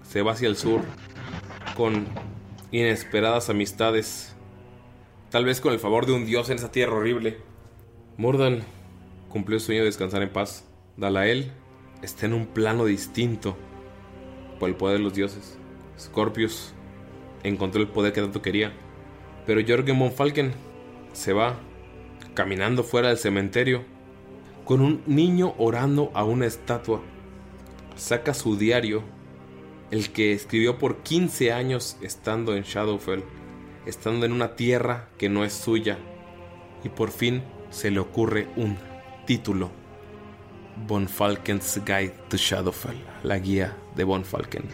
se 0.08 0.22
va 0.22 0.32
hacia 0.32 0.48
el 0.48 0.56
sur 0.56 0.82
con 1.76 2.06
inesperadas 2.72 3.50
amistades, 3.50 4.34
tal 5.30 5.44
vez 5.44 5.60
con 5.60 5.72
el 5.72 5.78
favor 5.78 6.06
de 6.06 6.12
un 6.12 6.26
dios 6.26 6.50
en 6.50 6.58
esa 6.58 6.72
tierra 6.72 6.94
horrible. 6.94 7.38
Mordan 8.16 8.62
cumplió 9.28 9.56
el 9.56 9.62
sueño 9.62 9.80
de 9.80 9.86
descansar 9.86 10.22
en 10.22 10.30
paz. 10.30 10.64
Dalael 10.96 11.52
está 12.02 12.26
en 12.26 12.34
un 12.34 12.46
plano 12.46 12.84
distinto 12.84 13.56
por 14.58 14.68
el 14.68 14.76
poder 14.76 14.98
de 14.98 15.04
los 15.04 15.14
dioses. 15.14 15.58
Scorpius 15.98 16.72
encontró 17.42 17.80
el 17.80 17.88
poder 17.88 18.12
que 18.12 18.20
tanto 18.20 18.42
quería. 18.42 18.72
Pero 19.46 19.60
Jorgen 19.66 19.98
von 19.98 20.12
Falken 20.12 20.52
se 21.12 21.32
va 21.32 21.58
caminando 22.34 22.84
fuera 22.84 23.08
del 23.08 23.18
cementerio 23.18 23.82
con 24.64 24.80
un 24.80 25.02
niño 25.06 25.54
orando 25.58 26.10
a 26.14 26.24
una 26.24 26.46
estatua. 26.46 27.00
Saca 27.96 28.34
su 28.34 28.56
diario, 28.56 29.02
el 29.90 30.10
que 30.10 30.32
escribió 30.32 30.78
por 30.78 30.98
15 30.98 31.52
años 31.52 31.96
estando 32.02 32.54
en 32.56 32.62
Shadowfell, 32.62 33.22
estando 33.86 34.26
en 34.26 34.32
una 34.32 34.56
tierra 34.56 35.08
que 35.18 35.28
no 35.28 35.44
es 35.44 35.52
suya, 35.52 35.98
y 36.84 36.88
por 36.88 37.10
fin 37.10 37.42
se 37.70 37.90
le 37.90 38.00
ocurre 38.00 38.48
un 38.56 38.76
título. 39.26 39.70
Von 40.86 41.08
Falken's 41.08 41.80
Guide 41.84 42.14
to 42.28 42.36
Shadowfell, 42.36 42.96
la 43.22 43.38
guía 43.38 43.76
de 43.94 44.04
Von 44.04 44.24
Falken 44.24 44.64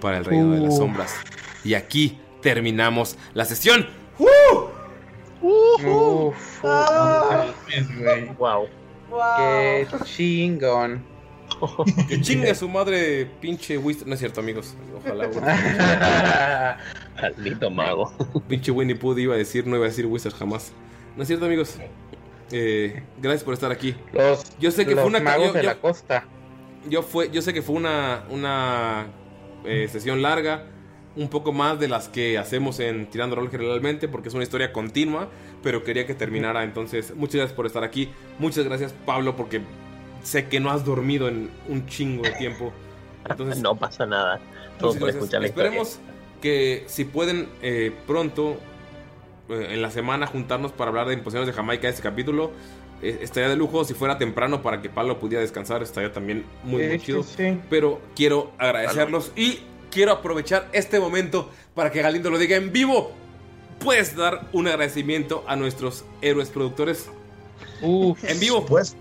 para 0.00 0.18
el 0.18 0.24
reino 0.24 0.52
de 0.52 0.60
las 0.60 0.76
sombras. 0.76 1.14
Y 1.64 1.74
aquí 1.74 2.18
terminamos 2.42 3.16
la 3.34 3.44
sesión. 3.44 3.86
Uf, 4.18 4.68
Wow. 8.38 8.68
Qué 9.36 9.86
chingón. 10.04 11.04
Que 12.08 12.20
chingue 12.22 12.54
su 12.54 12.68
madre, 12.68 13.26
pinche 13.40 13.78
Wizard. 13.78 14.06
No 14.06 14.14
es 14.14 14.20
cierto, 14.20 14.40
amigos. 14.40 14.74
Ojalá. 14.96 15.28
Maldito 17.20 17.70
mago. 17.70 18.12
Pinche 18.48 18.70
Winnie 18.70 18.94
Pooh 18.96 19.16
iba 19.18 19.34
a 19.34 19.38
decir, 19.38 19.66
no 19.66 19.76
iba 19.76 19.84
a 19.86 19.88
decir 19.88 20.06
Wizard 20.06 20.34
jamás. 20.34 20.72
No 21.16 21.22
es 21.22 21.28
cierto, 21.28 21.46
amigos. 21.46 21.76
Eh, 22.52 23.02
gracias 23.20 23.44
por 23.44 23.54
estar 23.54 23.70
aquí. 23.72 23.94
Los, 24.12 24.56
yo 24.58 24.70
sé 24.70 24.84
que 24.86 24.92
los 24.94 25.00
fue 25.00 25.08
una 25.10 25.20
magos 25.20 25.48
yo- 25.48 25.52
de 25.54 25.62
yo- 25.62 25.68
la 25.68 25.74
costa. 25.80 26.24
Yo 26.88 27.02
fue, 27.02 27.30
yo 27.30 27.42
sé 27.42 27.52
que 27.52 27.60
fue 27.60 27.74
una, 27.76 28.24
una 28.30 29.06
eh, 29.64 29.88
sesión 29.90 30.22
larga, 30.22 30.64
un 31.16 31.28
poco 31.28 31.52
más 31.52 31.80
de 31.80 31.88
las 31.88 32.08
que 32.08 32.38
hacemos 32.38 32.78
en 32.78 33.06
Tirando 33.10 33.34
Rol 33.36 33.50
generalmente, 33.50 34.06
porque 34.08 34.28
es 34.28 34.34
una 34.34 34.44
historia 34.44 34.72
continua, 34.72 35.28
pero 35.62 35.82
quería 35.82 36.06
que 36.06 36.14
terminara. 36.14 36.62
Entonces, 36.62 37.12
muchas 37.16 37.34
gracias 37.36 37.56
por 37.56 37.66
estar 37.66 37.82
aquí. 37.82 38.08
Muchas 38.38 38.64
gracias, 38.64 38.94
Pablo, 39.04 39.34
porque 39.36 39.60
sé 40.22 40.48
que 40.48 40.60
no 40.60 40.70
has 40.70 40.84
dormido 40.84 41.28
en 41.28 41.50
un 41.68 41.86
chingo 41.86 42.22
de 42.22 42.32
tiempo. 42.32 42.72
Entonces, 43.28 43.58
no 43.62 43.76
pasa 43.76 44.06
nada. 44.06 44.40
Todo 44.78 44.92
gracias. 44.92 45.16
escuchar 45.16 45.44
historia. 45.44 45.68
Esperemos 45.68 46.00
que 46.40 46.84
si 46.86 47.04
pueden 47.04 47.48
eh, 47.62 47.92
pronto 48.06 48.58
eh, 49.48 49.68
en 49.70 49.82
la 49.82 49.90
semana 49.90 50.26
juntarnos 50.26 50.72
para 50.72 50.90
hablar 50.90 51.08
de 51.08 51.14
imposiciones 51.14 51.46
de 51.46 51.52
Jamaica 51.52 51.88
este 51.88 52.02
capítulo. 52.02 52.52
eh, 53.02 53.18
estaría 53.22 53.48
de 53.48 53.56
lujo 53.56 53.84
si 53.84 53.94
fuera 53.94 54.18
temprano 54.18 54.62
para 54.62 54.82
que 54.82 54.88
Pablo 54.88 55.18
pudiera 55.18 55.40
descansar. 55.40 55.82
Estaría 55.82 56.12
también 56.12 56.44
muy, 56.62 56.86
muy 56.86 57.00
chido. 57.00 57.22
sí, 57.22 57.34
sí. 57.36 57.60
Pero 57.70 58.00
quiero 58.14 58.52
agradecerlos 58.58 59.32
y 59.36 59.60
quiero 59.90 60.12
aprovechar 60.12 60.68
este 60.72 61.00
momento 61.00 61.50
para 61.74 61.90
que 61.90 62.02
Galindo 62.02 62.30
lo 62.30 62.38
diga 62.38 62.56
en 62.56 62.72
vivo. 62.72 63.12
Puedes 63.78 64.16
dar 64.16 64.48
un 64.52 64.66
agradecimiento 64.66 65.44
a 65.46 65.54
nuestros 65.54 66.04
héroes 66.20 66.48
productores 66.48 67.08
en 67.80 68.40
vivo. 68.40 68.66
Pues 68.66 68.96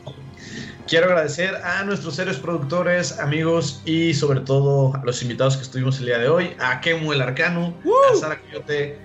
quiero 0.87 1.07
agradecer 1.07 1.55
a 1.57 1.83
nuestros 1.83 2.17
héroes 2.17 2.37
productores, 2.37 3.19
amigos 3.19 3.81
y 3.85 4.13
sobre 4.13 4.39
todo 4.39 4.95
a 4.95 5.03
los 5.03 5.21
invitados 5.21 5.57
que 5.57 5.63
estuvimos 5.63 5.99
el 5.99 6.07
día 6.07 6.17
de 6.17 6.29
hoy, 6.29 6.55
a 6.59 6.79
Kemu 6.81 7.11
el 7.11 7.21
Arcano, 7.21 7.73
a 8.11 8.15
Sara 8.15 8.39
Coyote, 8.41 8.97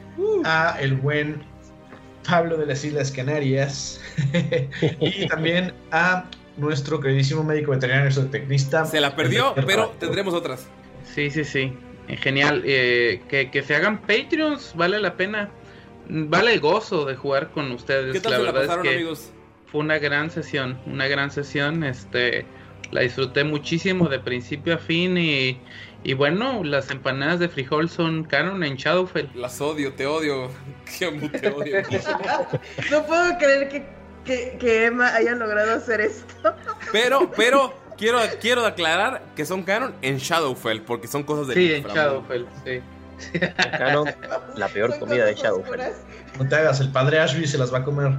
a 0.44 0.76
el 0.80 0.94
buen 0.94 1.42
Pablo 2.28 2.56
de 2.56 2.66
las 2.66 2.84
Islas 2.84 3.10
Canarias 3.10 4.00
y 5.00 5.26
también 5.26 5.72
a 5.90 6.24
nuestro 6.56 7.00
queridísimo 7.00 7.42
médico 7.42 7.72
veterinario 7.72 8.12
zootecnista. 8.12 8.84
Se 8.84 9.00
la 9.00 9.16
perdió, 9.16 9.54
pero 9.66 9.92
tendremos 9.98 10.34
otras. 10.34 10.68
Sí, 11.04 11.30
sí, 11.30 11.44
sí. 11.44 11.72
Genial. 12.08 12.62
Eh, 12.64 13.22
que, 13.28 13.50
que 13.50 13.62
se 13.62 13.74
hagan 13.74 14.00
Patreons, 14.02 14.72
vale 14.76 15.00
la 15.00 15.16
pena. 15.16 15.50
Vale 16.08 16.54
el 16.54 16.60
gozo 16.60 17.04
de 17.04 17.16
jugar 17.16 17.50
con 17.50 17.70
ustedes. 17.72 18.12
¿Qué 18.12 18.20
tal 18.20 18.32
la 18.32 18.38
se 18.38 18.44
la 18.44 18.52
verdad 18.52 18.66
pasaron, 18.66 18.86
es 18.86 18.90
que 18.90 18.96
amigos? 18.96 19.32
Fue 19.72 19.80
una 19.80 19.98
gran 19.98 20.30
sesión, 20.30 20.78
una 20.84 21.08
gran 21.08 21.30
sesión, 21.30 21.82
este, 21.82 22.44
la 22.90 23.00
disfruté 23.00 23.42
muchísimo 23.42 24.06
de 24.08 24.18
principio 24.18 24.74
a 24.74 24.78
fin 24.78 25.16
y, 25.16 25.58
y 26.04 26.12
bueno, 26.12 26.62
las 26.62 26.90
empanadas 26.90 27.40
de 27.40 27.48
frijol 27.48 27.88
son 27.88 28.24
canon 28.24 28.62
en 28.64 28.76
Shadowfell. 28.76 29.28
Las 29.34 29.62
odio, 29.62 29.94
te 29.94 30.06
odio. 30.06 30.50
Kiamu, 30.98 31.26
te 31.30 31.48
odio. 31.48 31.82
No 32.90 33.06
puedo 33.06 33.38
creer 33.38 33.68
que, 33.70 33.86
que, 34.26 34.58
que 34.60 34.86
Emma 34.86 35.14
haya 35.14 35.34
logrado 35.34 35.74
hacer 35.74 36.02
esto. 36.02 36.54
Pero, 36.92 37.30
pero, 37.36 37.72
quiero, 37.96 38.18
quiero 38.42 38.66
aclarar 38.66 39.22
que 39.34 39.46
son 39.46 39.62
canon 39.62 39.94
en 40.02 40.18
Shadowfell, 40.18 40.82
porque 40.82 41.08
son 41.08 41.22
cosas 41.22 41.46
de 41.46 41.54
Sí, 41.54 41.72
en 41.72 41.84
Shadowfell, 41.84 42.44
sí. 42.62 42.82
Canon, 43.78 44.12
la 44.54 44.68
peor 44.68 44.98
comida 44.98 45.24
de 45.24 45.34
Shadowfell. 45.34 45.80
No 46.38 46.46
te 46.46 46.56
hagas, 46.56 46.80
el 46.80 46.92
padre 46.92 47.20
Ashby 47.20 47.46
se 47.46 47.56
las 47.56 47.72
va 47.72 47.78
a 47.78 47.84
comer. 47.84 48.12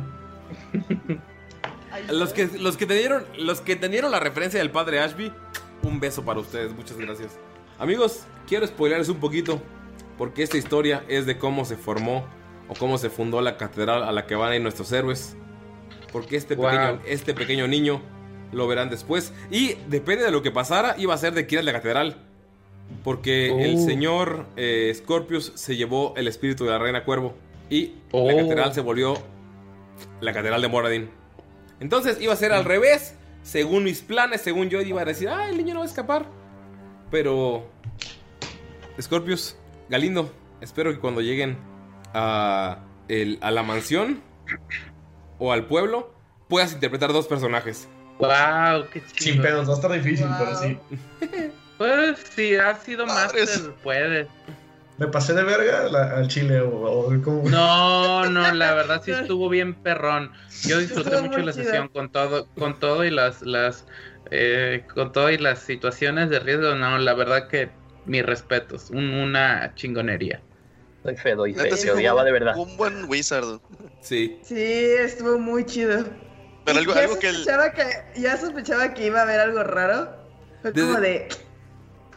Los 2.10 2.34
que, 2.34 2.48
los 2.60 2.78
que 2.78 2.86
tenieron, 2.86 3.26
los 3.38 3.62
que 3.62 3.76
tenieron 3.76 4.12
la 4.12 4.20
referencia 4.20 4.60
del 4.60 4.72
padre 4.72 5.00
Ashby, 5.00 5.32
un 5.84 6.00
beso 6.00 6.24
para 6.24 6.40
ustedes, 6.40 6.74
muchas 6.74 6.98
gracias. 6.98 7.38
Amigos, 7.80 8.24
quiero 8.48 8.66
spoilerles 8.68 9.10
un 9.10 9.18
poquito, 9.18 9.62
porque 10.18 10.44
esta 10.44 10.58
historia 10.58 11.04
es 11.08 11.26
de 11.26 11.38
cómo 11.38 11.66
se 11.66 11.76
formó 11.76 12.26
o 12.70 12.74
cómo 12.76 12.98
se 12.98 13.10
fundó 13.10 13.42
la 13.42 13.58
catedral 13.58 14.04
a 14.04 14.12
la 14.12 14.26
que 14.26 14.36
van 14.36 14.52
a 14.52 14.56
ir 14.56 14.62
nuestros 14.62 14.92
héroes. 14.92 15.36
Porque 16.12 16.36
este 16.38 16.56
Wow. 16.56 16.66
pequeño, 16.70 17.00
este 17.08 17.34
pequeño 17.34 17.68
niño 17.68 18.02
lo 18.52 18.68
verán 18.68 18.90
después. 18.90 19.34
Y 19.50 19.74
depende 19.88 20.24
de 20.24 20.32
lo 20.32 20.44
que 20.44 20.52
pasara, 20.52 20.96
iba 20.98 21.14
a 21.14 21.18
ser 21.18 21.34
de 21.34 21.46
quién 21.48 21.60
es 21.60 21.66
la 21.66 21.74
catedral. 21.74 22.18
Porque 23.04 23.48
el 23.66 23.76
Oh. 23.78 23.86
señor 23.86 24.46
eh, 24.56 24.94
Scorpius 24.96 25.52
se 25.56 25.76
llevó 25.76 26.14
el 26.16 26.28
espíritu 26.28 26.64
de 26.66 26.72
la 26.72 26.78
reina 26.80 27.04
cuervo. 27.04 27.34
Y 27.70 27.88
la 27.88 27.94
Oh. 28.12 28.28
catedral 28.28 28.74
se 28.74 28.82
volvió 28.82 29.18
la 30.22 30.34
catedral 30.34 30.62
de 30.62 30.68
Moradin. 30.68 31.10
Entonces 31.84 32.20
iba 32.22 32.32
a 32.34 32.38
ser 32.38 32.53
al 32.53 32.64
revés. 32.66 33.16
Según 33.44 33.84
mis 33.84 34.02
planes, 34.02 34.40
según 34.42 34.70
yo 34.70 34.82
iba 34.82 35.02
a 35.02 35.06
decir, 35.06 35.28
ah, 35.28 35.50
el 35.50 35.58
niño 35.58 35.74
no 35.74 35.82
va 35.82 35.86
a 35.86 35.90
escapar. 35.90 36.26
Pero... 37.12 37.68
Scorpius, 39.02 39.58
Galindo, 39.90 40.32
espero 40.62 40.94
que 40.94 41.00
cuando 41.00 41.20
lleguen 41.22 41.58
a, 42.14 42.80
el- 43.10 43.38
a 43.42 43.52
la 43.52 43.64
mansión 43.64 44.22
o 45.40 45.52
al 45.52 45.66
pueblo, 45.66 46.14
puedas 46.48 46.72
interpretar 46.74 47.12
dos 47.12 47.28
personajes. 47.28 47.88
Wow, 48.20 48.86
qué 48.94 49.02
chido. 49.02 49.34
Sin 49.34 49.42
pedos, 49.42 49.68
va 49.68 49.74
a 49.74 49.76
estar 49.76 49.92
difícil, 49.92 50.28
pero 50.40 50.56
sí. 50.56 50.78
Pues 51.78 52.18
si 52.36 52.56
ha 52.56 52.76
sido 52.76 53.06
Madres. 53.08 53.50
Master, 53.58 53.74
puede. 53.84 54.28
¿Me 54.98 55.08
pasé 55.08 55.34
de 55.34 55.44
verga 55.44 55.90
la- 55.90 56.18
al 56.18 56.28
chile 56.28 56.62
o, 56.62 56.70
o 56.70 57.22
cómo? 57.24 57.50
No, 57.50 58.30
no, 58.30 58.54
la 58.54 58.74
verdad 58.76 59.02
sí 59.04 59.12
estuvo 59.12 59.50
bien 59.50 59.74
perrón. 59.82 60.32
Yo 60.68 60.78
disfruté 60.80 61.10
Estuvo 61.10 61.28
mucho 61.28 61.40
la 61.40 61.52
chido. 61.52 61.64
sesión 61.66 61.88
con 61.90 62.12
todo, 62.12 62.48
con 62.58 62.80
todo 62.80 63.04
y 63.04 63.10
las, 63.10 63.42
las, 63.42 63.86
eh, 64.30 64.86
con 64.94 65.12
todo 65.12 65.30
y 65.32 65.38
las 65.40 65.60
situaciones 65.60 66.30
de 66.30 66.40
riesgo. 66.40 66.76
No, 66.76 66.98
la 67.00 67.14
verdad 67.16 67.48
que 67.48 67.72
mis 68.06 68.24
respetos, 68.24 68.92
un- 68.92 69.10
una 69.14 69.74
chingonería. 69.76 70.42
Doy 71.04 71.18
fe, 71.18 71.36
doy 71.36 71.54
fe. 71.54 71.64
Neta, 71.64 71.76
sí 71.76 71.84
Se 71.84 71.92
odiaba 71.92 72.24
de 72.24 72.32
verdad. 72.32 72.56
Un 72.56 72.78
buen 72.78 73.06
wizard. 73.10 73.60
Sí. 74.02 74.40
Sí, 74.44 74.56
estuvo 74.56 75.40
muy 75.40 75.66
chido. 75.66 76.06
Pero 76.66 76.80
algo, 76.80 76.94
ya, 76.94 77.00
algo 77.02 77.20
que 77.20 77.28
el, 77.30 77.36
sospechaba 77.36 77.72
que 77.74 77.84
ya 78.22 78.38
sospechaba 78.38 78.94
que 78.94 79.08
iba 79.08 79.20
a 79.20 79.24
haber 79.24 79.40
algo 79.40 79.64
raro. 79.64 80.16
Fue 80.62 80.72
como 80.72 81.00
de. 81.02 81.28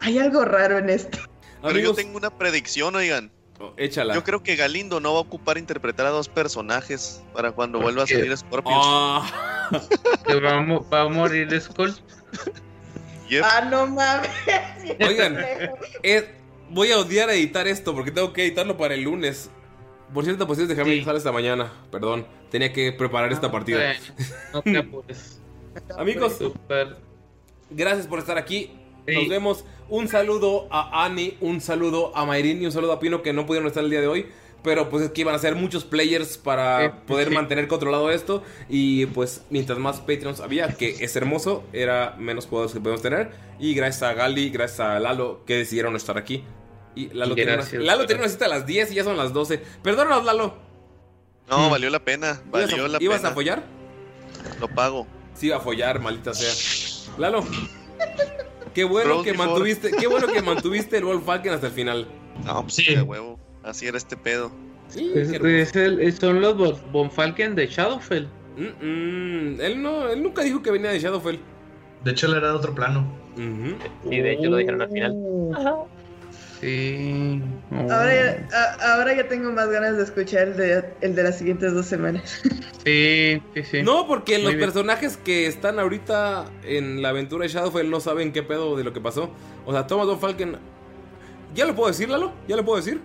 Hay 0.01 0.19
algo 0.19 0.45
raro 0.45 0.79
en 0.79 0.91
esto. 0.91 1.19
Pero 1.67 1.78
yo 1.78 1.95
tengo 1.95 2.17
una 2.17 2.31
predicción, 2.31 2.95
oigan. 2.97 3.31
oh, 3.61 3.73
échala. 3.77 4.15
Yo 4.15 4.23
creo 4.25 4.43
que 4.43 4.57
Galindo 4.57 5.01
no 5.01 5.12
va 5.12 5.19
a 5.19 5.23
ocupar 5.23 5.59
interpretar 5.59 6.07
a 6.07 6.11
dos 6.11 6.28
personajes 6.28 7.23
para 7.35 7.53
cuando 7.53 7.81
vuelva 7.81 8.05
a 8.05 8.07
salir 8.07 8.36
Scorpius. 8.36 8.75
Ah, 8.78 9.70
Que 10.27 10.39
va, 10.41 10.59
a 10.59 10.61
mo- 10.61 10.86
va 10.89 11.03
a 11.03 11.09
morir 11.09 11.61
Skull. 11.61 11.95
Yep. 13.28 13.45
Ah, 13.45 13.67
no 13.69 13.86
mames. 13.89 14.31
Oigan, 15.07 15.36
eh, 16.03 16.35
voy 16.70 16.93
a 16.93 16.99
odiar 16.99 17.28
editar 17.31 17.67
esto 17.67 17.93
porque 17.95 18.11
tengo 18.12 18.33
que 18.33 18.43
editarlo 18.45 18.77
para 18.77 18.95
el 18.95 19.03
lunes. 19.03 19.51
Por 20.15 20.23
cierto, 20.25 20.47
pues 20.47 20.59
déjame 20.69 20.91
Sí. 20.91 20.99
dejar 21.01 21.17
esta 21.17 21.33
mañana. 21.33 21.73
Perdón, 21.91 22.27
tenía 22.51 22.73
que 22.73 22.93
preparar 22.93 23.33
esta 23.33 23.51
partida. 23.51 23.93
Eh, 23.93 23.97
No 24.53 24.62
te 24.62 24.78
apures. 24.78 25.41
Amigos, 25.99 26.39
Súper. 26.39 26.97
gracias 27.70 28.07
por 28.07 28.20
estar 28.20 28.39
aquí. 28.39 28.70
Sí. 29.07 29.15
Nos 29.15 29.28
vemos. 29.28 29.65
Un 29.89 30.09
saludo 30.09 30.67
a 30.70 31.05
Ani, 31.05 31.36
un 31.41 31.60
saludo 31.60 32.17
a 32.17 32.25
Mayrin 32.25 32.60
y 32.62 32.67
un 32.67 32.73
saludo 32.73 32.93
a 32.93 33.01
Pino 33.01 33.23
que 33.23 33.33
no 33.33 33.47
pudieron 33.47 33.68
estar 33.68 33.85
el 33.85 33.91
día 33.91 34.01
de 34.01 34.09
hoy. 34.09 34.26
Pero 34.65 34.89
pues 34.91 35.05
es 35.05 35.10
que 35.12 35.20
iban 35.20 35.35
a 35.35 35.39
ser 35.39 35.55
muchos 35.55 35.85
players 35.85 36.39
para 36.39 36.86
Sí, 36.86 36.94
poder 37.07 37.28
sí. 37.28 37.35
mantener 37.35 37.68
controlado 37.68 38.10
esto. 38.10 38.43
Y 38.68 39.07
pues 39.07 39.43
mientras 39.51 39.78
más 39.78 40.01
Patreons 40.01 40.41
había, 40.41 40.67
que 40.68 40.89
es 41.05 41.15
hermoso, 41.15 41.62
era 41.73 42.17
menos 42.18 42.47
jugadores 42.47 42.75
que 42.75 42.81
podemos 42.81 43.01
tener. 43.01 43.31
Y 43.60 43.75
gracias 43.75 44.02
a 44.02 44.15
Gali, 44.15 44.51
gracias 44.51 44.81
a 44.81 44.99
Lalo 44.99 45.44
que 45.47 45.55
decidieron 45.59 45.94
estar 45.94 46.18
aquí. 46.18 46.43
Y 46.97 47.09
Lalo, 47.10 47.36
tiene 47.36 47.55
una, 47.55 47.65
Lalo 47.85 48.07
tiene 48.07 48.23
una 48.23 48.31
cita 48.31 48.47
a 48.47 48.49
las 48.49 48.67
10 48.67 48.91
y 48.91 48.94
ya 48.97 49.05
son 49.05 49.17
las 49.17 49.33
12. 49.33 49.59
Perdónanos, 49.85 50.25
Lalo. 50.25 50.55
No, 51.49 51.70
valió 51.70 51.89
la 51.91 52.01
pena. 52.01 52.41
¿Ibas, 52.49 52.62
Valió 52.70 52.85
a, 52.86 52.89
la 52.89 52.99
ibas 53.01 53.18
pena. 53.18 53.28
a 53.28 53.33
follar? 53.35 53.62
Lo 54.59 54.67
pago. 54.67 55.07
Sí, 55.35 55.47
iba 55.47 55.59
a 55.59 55.60
follar, 55.60 56.01
maldita 56.01 56.35
sea. 56.35 57.15
Lalo. 57.18 57.44
Qué 58.77 58.85
bueno 58.85 59.23
que 59.23 59.33
before. 59.33 59.49
mantuviste, 59.49 59.91
qué 59.91 60.07
bueno 60.07 60.27
que 60.29 60.43
mantuviste 60.43 60.99
el 60.99 61.05
Wolf 61.05 61.25
Falcon 61.25 61.55
hasta 61.55 61.67
el 61.69 61.73
final. 61.73 62.07
No, 62.45 62.63
pues 62.63 62.75
Sí. 62.75 62.95
de 62.95 63.03
huevo. 63.03 63.39
Así 63.65 63.87
era 63.87 63.97
este 63.97 64.17
pedo. 64.17 64.53
Sí, 64.89 65.11
Es- 65.15 65.31
es 65.33 65.75
el- 65.77 66.13
son 66.13 66.41
los 66.41 66.57
Von- 66.57 66.93
Von 66.93 67.11
Falken 67.11 67.55
de 67.57 67.67
Shadowfell. 67.67 68.27
Mm, 68.57 68.85
mm, 68.87 69.61
él 69.61 69.83
no, 69.83 70.09
él 70.09 70.23
nunca 70.23 70.43
dijo 70.43 70.63
que 70.63 70.71
venía 70.71 70.91
de 70.91 71.01
Shadowfell. 71.01 71.39
De 72.05 72.11
hecho, 72.13 72.27
él 72.29 72.35
era 72.35 72.49
de 72.51 72.55
otro 72.55 72.75
plano. 72.75 73.05
Ujú. 73.35 73.77
Sí, 74.11 74.21
de 74.21 74.33
hecho 74.33 74.49
lo 74.51 74.57
dijeron 74.59 74.81
al 74.83 74.91
final. 74.91 75.13
Sí. 76.60 77.43
Oh. 77.70 77.93
Ahora 77.93 78.15
ya, 78.15 78.49
a- 78.57 78.94
ahora 78.94 79.15
ya 79.15 79.28
tengo 79.28 79.52
más 79.52 79.68
ganas 79.68 79.97
de 79.97 80.02
escuchar 80.05 80.49
el 80.49 80.57
de, 80.57 80.85
el 81.02 81.15
de 81.15 81.23
las 81.23 81.39
siguientes 81.39 81.73
dos 81.75 81.86
semanas. 81.86 82.41
Sí, 82.86 83.43
sí, 83.52 83.62
sí. 83.65 83.83
No, 83.83 84.07
porque 84.07 84.35
Muy 84.35 84.43
los 84.44 84.52
bien. 84.55 84.65
personajes 84.70 85.17
que 85.17 85.49
están 85.49 85.81
ahorita 85.81 86.44
en 86.62 87.02
la 87.02 87.09
aventura 87.09 87.43
de 87.43 87.49
Shadowfell 87.49 87.91
no 87.91 87.99
saben 87.99 88.33
qué 88.33 88.44
pedo 88.44 88.76
de 88.76 88.85
lo 88.85 88.93
que 88.93 89.01
pasó. 89.01 89.33
O 89.65 89.73
sea, 89.73 89.89
Thomas 89.89 90.07
Don 90.07 90.20
Falken. 90.20 90.57
¿Ya 91.52 91.65
lo 91.65 91.75
puedo 91.75 91.89
decir, 91.89 92.09
Lalo? 92.09 92.33
¿Ya 92.47 92.55
lo 92.55 92.65
puedo 92.65 92.76
decir? 92.76 93.01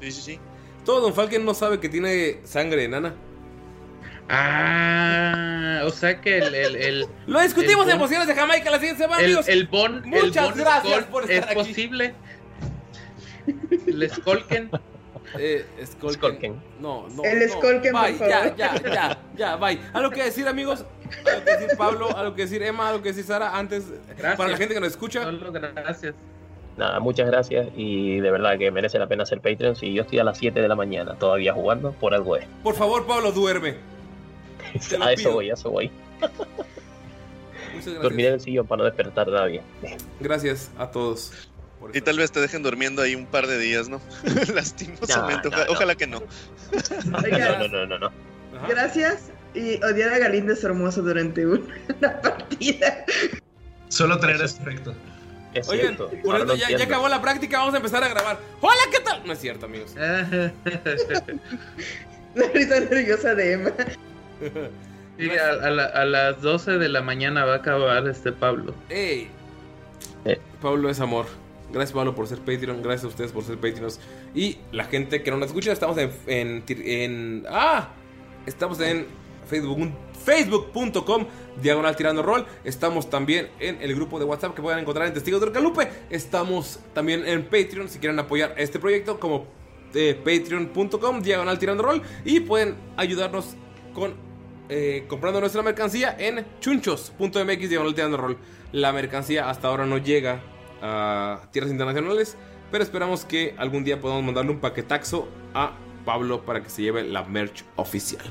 Sí, 0.00 0.10
sí, 0.10 0.22
sí. 0.22 0.40
Todo 0.86 1.02
Don 1.02 1.12
Falken 1.12 1.44
no 1.44 1.52
sabe 1.52 1.80
que 1.80 1.90
tiene 1.90 2.38
sangre 2.44 2.84
enana. 2.84 3.14
Ah, 4.30 5.82
o 5.84 5.90
sea 5.90 6.20
que 6.22 6.38
el. 6.38 6.54
el, 6.54 6.76
el 6.76 7.06
Lo 7.26 7.40
discutimos 7.40 7.84
El 7.86 7.92
en 7.92 7.98
Bon- 7.98 8.06
Emociones 8.08 8.26
de 8.26 8.34
Jamaica 8.34 8.70
la 8.70 8.78
siguiente 8.78 9.02
semana, 9.02 9.20
el, 9.20 9.26
amigos. 9.26 9.48
el 9.48 9.66
Bon. 9.66 9.96
el 9.96 10.06
Muchas 10.06 10.48
Bon 10.48 10.58
gracias 10.58 11.04
por 11.04 11.22
estar 11.30 11.36
¿Es 11.36 11.44
aquí. 11.44 11.54
posible? 11.68 12.14
El 13.86 14.10
Skolken. 14.10 14.70
Eh, 15.38 15.64
Skolken. 15.86 16.12
Skolken. 16.18 16.62
No, 16.80 17.08
no. 17.08 17.24
El 17.24 17.46
no. 17.46 17.52
Skolken, 17.54 17.92
por 17.92 18.02
Bye, 18.02 18.18
ya, 18.18 18.38
favor. 18.40 18.56
ya, 18.56 18.82
ya, 18.82 19.18
ya, 19.36 19.56
bye. 19.56 19.80
¿Algo 19.92 20.10
que 20.10 20.22
decir, 20.24 20.46
amigos? 20.46 20.84
¿Algo 21.26 21.44
que 21.44 21.50
decir, 21.56 21.68
Pablo? 21.78 22.16
¿Algo 22.16 22.34
que 22.34 22.42
decir, 22.42 22.62
Emma? 22.62 22.88
¿Algo 22.88 23.02
que 23.02 23.08
decir, 23.10 23.24
Sara? 23.24 23.56
Antes, 23.56 23.86
Gracias. 24.16 24.36
para 24.36 24.50
la 24.50 24.56
gente 24.56 24.74
que 24.74 24.80
nos 24.80 24.90
escucha. 24.90 25.22
Solo 25.24 25.50
gracias. 25.52 26.14
Nada, 26.76 26.98
muchas 26.98 27.26
gracias 27.28 27.68
y 27.76 28.18
de 28.18 28.30
verdad 28.32 28.58
que 28.58 28.70
merece 28.72 28.98
la 28.98 29.06
pena 29.06 29.24
ser 29.24 29.40
Patreon. 29.40 29.76
Si 29.76 29.92
yo 29.94 30.02
estoy 30.02 30.18
a 30.18 30.24
las 30.24 30.36
7 30.38 30.60
de 30.60 30.66
la 30.68 30.74
mañana 30.74 31.14
todavía 31.14 31.52
jugando, 31.54 31.92
por 31.92 32.14
algo 32.14 32.36
es. 32.36 32.46
Por 32.64 32.74
favor, 32.74 33.06
Pablo, 33.06 33.30
duerme. 33.32 33.76
A 35.00 35.12
eso 35.12 35.32
voy, 35.32 35.50
a 35.50 35.54
eso 35.54 35.70
voy. 35.70 35.90
Muchas 37.74 37.94
Dormiré 38.02 38.28
en 38.28 38.32
gracias. 38.32 38.34
el 38.34 38.40
sillón 38.40 38.66
para 38.66 38.78
no 38.78 38.84
despertar 38.86 39.28
a 39.28 39.32
nadie. 39.32 39.62
Gracias 40.20 40.70
a 40.76 40.90
todos. 40.90 41.48
Por 41.86 41.96
Y 41.96 42.00
tal 42.00 42.16
vez 42.18 42.32
te 42.32 42.40
dejen 42.40 42.62
durmiendo 42.62 43.02
ahí 43.02 43.14
un 43.14 43.26
par 43.26 43.46
de 43.46 43.58
días, 43.58 43.88
¿no? 43.88 44.00
Lastimosamente. 44.54 45.50
No, 45.50 45.56
no, 45.56 45.62
oja- 45.62 45.66
no. 45.66 45.72
Ojalá 45.72 45.94
que 45.94 46.06
no. 46.06 46.22
Oiga, 47.22 47.58
No, 47.58 47.68
no, 47.68 47.86
no, 47.86 47.98
no, 47.98 48.10
gracias. 48.68 49.30
Y 49.54 49.82
odiar 49.84 50.12
a 50.14 50.18
Galindo 50.18 50.52
es 50.52 50.64
hermoso 50.64 51.02
durante 51.02 51.46
una 51.46 52.20
partida. 52.22 53.04
Solo 53.88 54.18
tener 54.18 54.40
ese 54.42 54.60
efecto. 54.62 54.94
Es 55.52 55.68
Oigan, 55.68 55.96
cierto. 55.96 56.10
por 56.24 56.56
ya, 56.56 56.76
ya 56.76 56.84
acabó 56.84 57.08
la 57.08 57.22
práctica, 57.22 57.58
vamos 57.58 57.74
a 57.74 57.76
empezar 57.76 58.02
a 58.02 58.08
grabar. 58.08 58.40
¡Hola, 58.60 58.80
qué 58.90 58.98
tal! 59.00 59.22
No 59.24 59.32
es 59.32 59.38
cierto, 59.38 59.66
amigos. 59.66 59.94
La 62.34 62.48
risa 62.52 62.80
nerviosa 62.80 63.34
de 63.36 63.52
Emma. 63.52 63.70
Sí, 65.16 65.30
a, 65.30 65.50
a 65.64 65.70
la- 65.70 65.84
a 65.84 66.04
las 66.04 66.42
12 66.42 66.72
de 66.78 66.88
la 66.88 67.00
mañana 67.02 67.44
va 67.44 67.52
a 67.52 67.56
acabar 67.58 68.08
este 68.08 68.32
Pablo. 68.32 68.74
¡Ey! 68.88 69.28
Eh. 70.24 70.40
Pablo 70.60 70.90
es 70.90 70.98
amor. 70.98 71.26
Gracias, 71.74 71.92
Pablo, 71.92 72.14
por 72.14 72.28
ser 72.28 72.38
Patreon. 72.38 72.82
Gracias 72.82 73.04
a 73.04 73.08
ustedes 73.08 73.32
por 73.32 73.42
ser 73.42 73.56
Patreons. 73.56 73.98
Y 74.32 74.58
la 74.70 74.84
gente 74.84 75.24
que 75.24 75.30
no 75.32 75.36
nos 75.36 75.48
escucha, 75.48 75.72
estamos 75.72 75.98
en. 75.98 77.44
¡Ah! 77.50 77.90
Estamos 78.46 78.80
en 78.80 79.06
Facebook. 79.48 79.90
Facebook.com 80.24 81.26
diagonal 81.60 81.96
tirando 81.96 82.22
rol. 82.22 82.46
Estamos 82.62 83.10
también 83.10 83.50
en 83.58 83.82
el 83.82 83.94
grupo 83.94 84.20
de 84.20 84.24
WhatsApp 84.24 84.54
que 84.54 84.62
pueden 84.62 84.78
encontrar 84.78 85.08
en 85.08 85.14
Testigos 85.14 85.40
del 85.40 85.50
Calupe. 85.50 85.88
Estamos 86.10 86.78
también 86.94 87.26
en 87.26 87.42
Patreon 87.42 87.88
si 87.88 87.98
quieren 87.98 88.18
apoyar 88.20 88.54
este 88.56 88.78
proyecto 88.78 89.18
como 89.18 89.46
eh, 89.94 90.14
patreon.com 90.14 91.22
diagonal 91.22 91.58
tirando 91.58 91.82
rol. 91.82 92.02
Y 92.24 92.38
pueden 92.38 92.76
ayudarnos 92.96 93.56
con 93.92 94.14
eh, 94.68 95.04
comprando 95.08 95.40
nuestra 95.40 95.62
mercancía 95.62 96.16
en 96.18 96.46
chunchos.mx 96.60 97.68
diagonal 97.68 97.94
tirando 97.94 98.16
rol. 98.16 98.38
La 98.70 98.92
mercancía 98.92 99.50
hasta 99.50 99.68
ahora 99.68 99.86
no 99.86 99.98
llega 99.98 100.40
a 100.84 101.40
tierras 101.50 101.72
internacionales, 101.72 102.36
pero 102.70 102.84
esperamos 102.84 103.24
que 103.24 103.54
algún 103.58 103.84
día 103.84 104.00
podamos 104.00 104.22
mandarle 104.22 104.52
un 104.52 104.60
paquetaxo 104.60 105.26
a 105.54 105.72
Pablo 106.04 106.44
para 106.44 106.62
que 106.62 106.68
se 106.68 106.82
lleve 106.82 107.02
la 107.02 107.24
merch 107.24 107.64
oficial. 107.76 108.24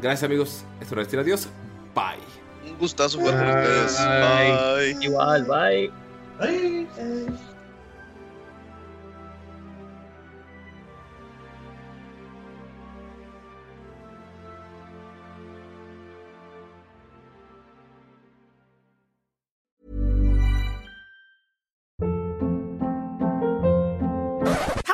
Gracias 0.00 0.24
amigos, 0.24 0.64
esto 0.80 1.00
es 1.00 1.06
decir 1.06 1.20
adiós, 1.20 1.48
bye. 1.94 2.70
Un 2.70 2.76
gustazo 2.78 3.18
jugar 3.18 3.38
con 3.38 3.48
ustedes. 3.48 3.98
Bye. 3.98 5.04
Igual, 5.04 5.44
bye. 5.44 5.92
Ay. 6.40 6.88